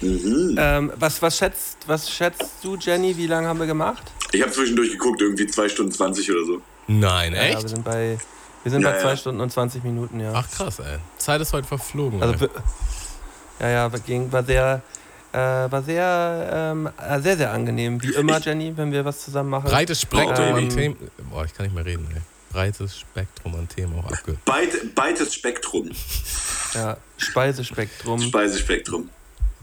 Ähm, 0.03 0.93
was, 0.97 1.21
was, 1.23 1.39
schätzt, 1.39 1.79
was 1.87 2.11
schätzt 2.11 2.53
du, 2.63 2.77
Jenny, 2.77 3.17
wie 3.17 3.27
lange 3.27 3.49
haben 3.49 3.59
wir 3.59 3.67
gemacht? 3.67 4.03
Ich 4.33 4.43
habe 4.43 4.53
zwischendurch 4.53 4.91
geguckt, 4.91 5.21
irgendwie 5.21 5.47
2 5.47 5.69
Stunden 5.69 5.93
20 5.93 6.31
oder 6.31 6.45
so. 6.45 6.63
Nein, 6.87 7.33
Ja, 7.35 7.41
wir 7.41 7.49
echt? 7.59 7.69
sind 7.69 7.85
bei, 7.85 8.19
wir 8.63 8.71
sind 8.73 8.83
Ja, 8.83 8.91
bei 8.91 8.97
ja. 8.97 9.03
zwei 9.03 9.17
Stunden 9.17 9.41
und 9.41 9.51
20 9.51 9.83
Minuten, 9.85 10.21
ja. 10.21 10.33
Ach 10.35 10.51
krass, 10.51 10.79
ey. 10.81 10.99
Zeit 11.19 11.41
ist 11.41 11.53
heute 11.53 11.67
verflogen. 11.69 12.23
Also, 12.23 12.41
wir- 12.41 12.51
ja, 13.61 13.69
ja, 13.71 13.93
war, 13.93 14.01
ging, 14.01 14.31
war 14.33 14.43
sehr, 14.45 14.83
äh, 15.33 15.37
war 15.39 15.83
sehr, 15.83 16.51
ähm, 16.73 16.89
äh, 16.99 17.21
sehr, 17.21 17.37
sehr 17.37 17.53
angenehm. 17.53 18.03
Wie 18.03 18.13
immer, 18.15 18.41
Jenny, 18.41 18.73
wenn 18.77 18.91
wir 18.93 19.05
was 19.05 19.25
zusammen 19.25 19.51
machen. 19.51 19.71
Breites 19.71 20.01
Spektrum 20.01 20.47
Ähm, 20.47 20.55
an 20.57 20.69
Themen. 20.69 20.97
Boah, 21.31 21.45
ich 21.45 21.55
kann 21.55 21.67
nicht 21.67 21.75
mehr 21.75 21.85
reden, 21.87 22.07
ey. 22.15 22.21
Breites 22.53 22.99
Spektrum 23.01 23.55
an 23.55 23.69
Themen 23.69 23.99
auch 23.99 24.13
abge. 24.13 24.37
Beit, 24.45 24.95
beites 24.95 25.35
Spektrum. 25.35 25.91
Ja, 26.75 26.97
Speisespektrum. 27.17 28.21
Speisespektrum. 28.21 29.09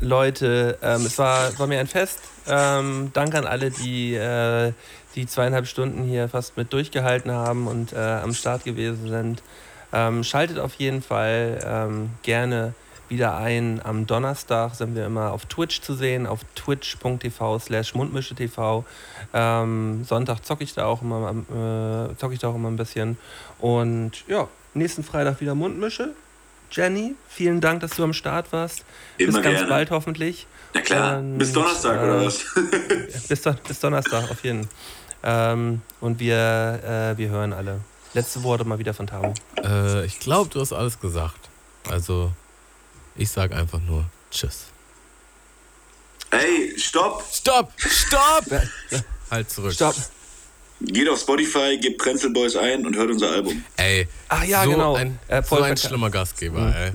Leute, 0.02 0.78
ähm, 0.82 1.06
es 1.06 1.18
war, 1.20 1.58
war 1.60 1.68
mir 1.68 1.80
ein 1.80 1.88
Fest. 1.88 2.20
Ähm, 2.48 3.12
danke 3.14 3.38
an 3.38 3.46
alle, 3.46 3.70
die 3.72 4.16
äh, 4.16 4.74
die 5.16 5.28
zweieinhalb 5.28 5.68
Stunden 5.68 6.04
hier 6.04 6.30
fast 6.30 6.58
mit 6.58 6.74
durchgehalten 6.74 7.32
haben 7.32 7.68
und 7.68 7.94
äh, 7.94 7.98
am 7.98 8.34
Start 8.34 8.64
gewesen 8.64 9.10
sind. 9.10 9.44
Ähm, 9.94 10.24
schaltet 10.24 10.58
auf 10.58 10.74
jeden 10.76 11.02
Fall 11.02 11.60
ähm, 11.66 12.10
gerne 12.24 12.74
wieder 13.10 13.36
ein. 13.38 13.82
Am 13.84 14.08
Donnerstag 14.08 14.76
sind 14.76 14.96
wir 14.96 15.06
immer 15.06 15.34
auf 15.34 15.46
Twitch 15.46 15.82
zu 15.82 15.94
sehen, 15.94 16.26
auf 16.26 16.40
twitch.tv 16.56 17.60
slash 17.60 17.94
mundmische.tv. 17.94 18.86
Ähm, 19.34 20.06
Sonntag 20.06 20.46
zocke 20.46 20.64
ich 20.64 20.72
äh, 20.72 20.76
zocke 20.76 22.34
ich 22.34 22.40
da 22.40 22.48
auch 22.48 22.56
immer 22.56 22.70
ein 22.70 22.78
bisschen. 22.78 23.18
Und 23.60 24.24
ja, 24.28 24.48
nächsten 24.74 25.04
Freitag 25.04 25.42
wieder 25.42 25.56
Mundmische. 25.56 26.14
Jenny, 26.72 27.16
vielen 27.28 27.60
Dank, 27.60 27.82
dass 27.82 27.92
du 27.92 28.04
am 28.04 28.14
Start 28.14 28.52
warst. 28.54 28.86
Immer 29.18 29.34
Bis 29.34 29.44
ganz 29.44 29.56
gerne. 29.56 29.70
bald 29.70 29.92
hoffentlich. 29.92 30.48
Na 30.74 30.82
klar, 30.82 31.20
Und, 31.20 31.38
bis 31.38 31.52
Donnerstag 31.52 31.98
äh, 32.00 32.04
oder 32.04 32.26
was? 32.26 32.46
Bis, 33.28 33.42
bis 33.68 33.80
Donnerstag, 33.80 34.32
auf 34.32 34.44
jeden 34.44 34.64
Fall. 34.64 34.72
Ähm, 35.24 35.82
und 36.00 36.20
wir, 36.20 37.14
äh, 37.14 37.18
wir 37.18 37.30
hören 37.30 37.54
alle. 37.54 37.82
Letzte 38.14 38.44
Worte 38.44 38.64
mal 38.66 38.80
wieder 38.80 38.94
von 38.94 39.08
Tamo. 39.08 39.34
Äh, 39.64 40.06
ich 40.06 40.20
glaube, 40.20 40.50
du 40.50 40.60
hast 40.62 40.74
alles 40.74 41.00
gesagt. 41.00 41.50
Also, 41.90 42.32
ich 43.16 43.30
sag 43.30 43.52
einfach 43.54 43.80
nur 43.82 44.06
Tschüss. 44.32 44.66
Ey, 46.32 46.74
stopp! 46.78 47.24
Stopp! 47.32 47.72
Stopp! 47.78 48.46
halt 49.30 49.50
zurück. 49.50 49.74
Stopp. 49.74 49.96
Geht 50.84 51.08
auf 51.10 51.20
Spotify, 51.20 51.78
gebt 51.80 52.00
Prenzel 52.02 52.32
Boys 52.32 52.56
ein 52.56 52.86
und 52.86 52.96
hört 52.96 53.12
unser 53.12 53.30
Album. 53.32 53.64
Ey, 53.78 54.08
Ach 54.30 54.44
ja, 54.44 54.64
so 54.64 54.72
genau. 54.72 54.96
Ein, 54.96 55.20
Äh, 55.28 55.42
so 55.44 55.56
voll 55.56 55.64
ein 55.64 55.78
schlimmer 55.78 56.10
Gastgeber, 56.10 56.74
ey. 56.76 56.92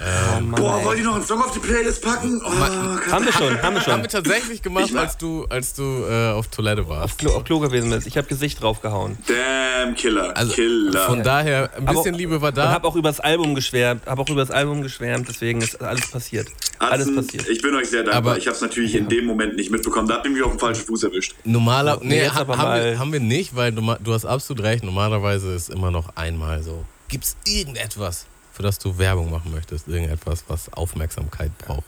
Oh, 0.00 0.40
Mann, 0.40 0.60
Boah, 0.60 0.78
ey. 0.80 0.84
wollt 0.84 0.98
ihr 0.98 1.04
noch 1.04 1.14
einen 1.14 1.24
Song 1.24 1.40
auf 1.42 1.52
die 1.52 1.60
Playlist 1.60 2.02
packen? 2.02 2.42
Oh, 2.44 2.50
Haben 2.50 3.24
wir 3.24 3.32
schon, 3.32 3.50
haben 3.62 3.74
wir 3.74 3.80
Haben 3.80 3.80
schon. 3.80 4.02
wir 4.02 4.08
tatsächlich 4.08 4.60
gemacht, 4.62 4.86
Ich 4.86 4.92
mach- 4.92 5.02
als 5.02 5.16
du, 5.16 5.46
als 5.48 5.74
du 5.74 6.04
äh, 6.04 6.32
auf 6.32 6.48
Toilette 6.48 6.88
warst. 6.88 7.18
Klo, 7.18 7.30
auf 7.36 7.44
Klo 7.44 7.60
gewesen 7.60 7.90
bist. 7.90 8.06
Ich 8.08 8.16
habe 8.16 8.26
Gesicht 8.26 8.60
draufgehauen. 8.60 9.16
damn, 9.28 9.94
Killer. 9.94 10.36
Also 10.36 10.52
Killer. 10.54 11.06
von 11.06 11.22
daher, 11.22 11.70
ein 11.76 11.84
bisschen 11.86 12.08
Aber- 12.08 12.18
Liebe 12.18 12.42
war 12.42 12.52
da. 12.52 12.70
habe 12.70 12.86
auch 12.88 12.96
über 12.96 13.08
das 13.10 13.20
Album 13.20 13.54
geschwärmt. 13.54 14.04
Habe 14.06 14.22
auch 14.22 14.28
über 14.28 14.40
das 14.40 14.50
Album 14.50 14.82
geschwärmt. 14.82 15.28
Deswegen 15.28 15.60
ist 15.60 15.80
alles 15.80 16.10
passiert. 16.10 16.48
Alles 16.80 17.14
passiert. 17.14 17.48
Ich 17.48 17.62
bin 17.62 17.74
euch 17.76 17.88
sehr 17.88 18.02
dankbar. 18.02 18.32
Aber- 18.32 18.38
ich 18.38 18.46
habe 18.46 18.56
es 18.56 18.60
natürlich 18.60 18.94
in 18.96 19.08
dem 19.08 19.24
Moment 19.24 19.54
nicht 19.56 19.70
mitbekommen. 19.70 20.08
Da 20.08 20.14
habt 20.16 20.26
ihr 20.26 20.32
mich 20.32 20.42
auf 20.42 20.50
dem 20.50 20.58
falschen 20.58 20.84
Fuß 20.84 21.04
erwischt. 21.04 21.34
Normaler, 21.44 21.98
Nee, 22.02 22.08
nee, 22.08 22.22
jetzt 22.22 22.34
ha- 22.34 22.40
aber 22.40 22.58
haben, 22.58 22.74
wir, 22.84 22.90
mal- 22.92 22.98
haben 22.98 23.12
wir 23.12 23.20
nicht, 23.22 23.54
weil 23.54 23.72
du, 23.72 23.80
du 24.00 24.12
hast 24.14 24.24
absolut 24.24 24.62
recht. 24.62 24.84
Normalerweise 24.84 25.54
ist 25.54 25.70
immer 25.70 25.90
noch 25.90 26.16
einmal 26.16 26.62
so. 26.62 26.84
Gibt 27.08 27.24
es 27.24 27.36
irgendetwas, 27.46 28.26
für 28.52 28.62
das 28.62 28.78
du 28.78 28.98
Werbung 28.98 29.30
machen 29.30 29.52
möchtest? 29.52 29.88
Irgendetwas, 29.88 30.44
was 30.48 30.72
Aufmerksamkeit 30.72 31.56
braucht? 31.58 31.84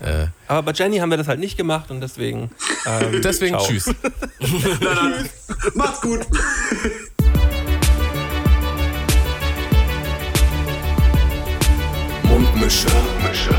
Äh, 0.00 0.26
Aber 0.48 0.62
bei 0.62 0.72
Jenny 0.72 0.98
haben 0.98 1.10
wir 1.10 1.16
das 1.16 1.28
halt 1.28 1.38
nicht 1.40 1.56
gemacht 1.56 1.90
und 1.90 2.00
deswegen. 2.00 2.50
Ähm, 2.86 3.20
deswegen 3.24 3.56
ciao. 3.56 3.66
tschüss. 3.66 3.86
Na 4.80 4.94
dann, 4.94 5.28
macht's 5.74 6.00
gut. 6.00 6.26
Mundmische. 12.24 12.88
Mische. 13.22 13.54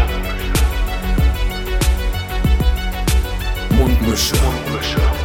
Mundmische. 3.70 4.36
Mische. 4.74 5.25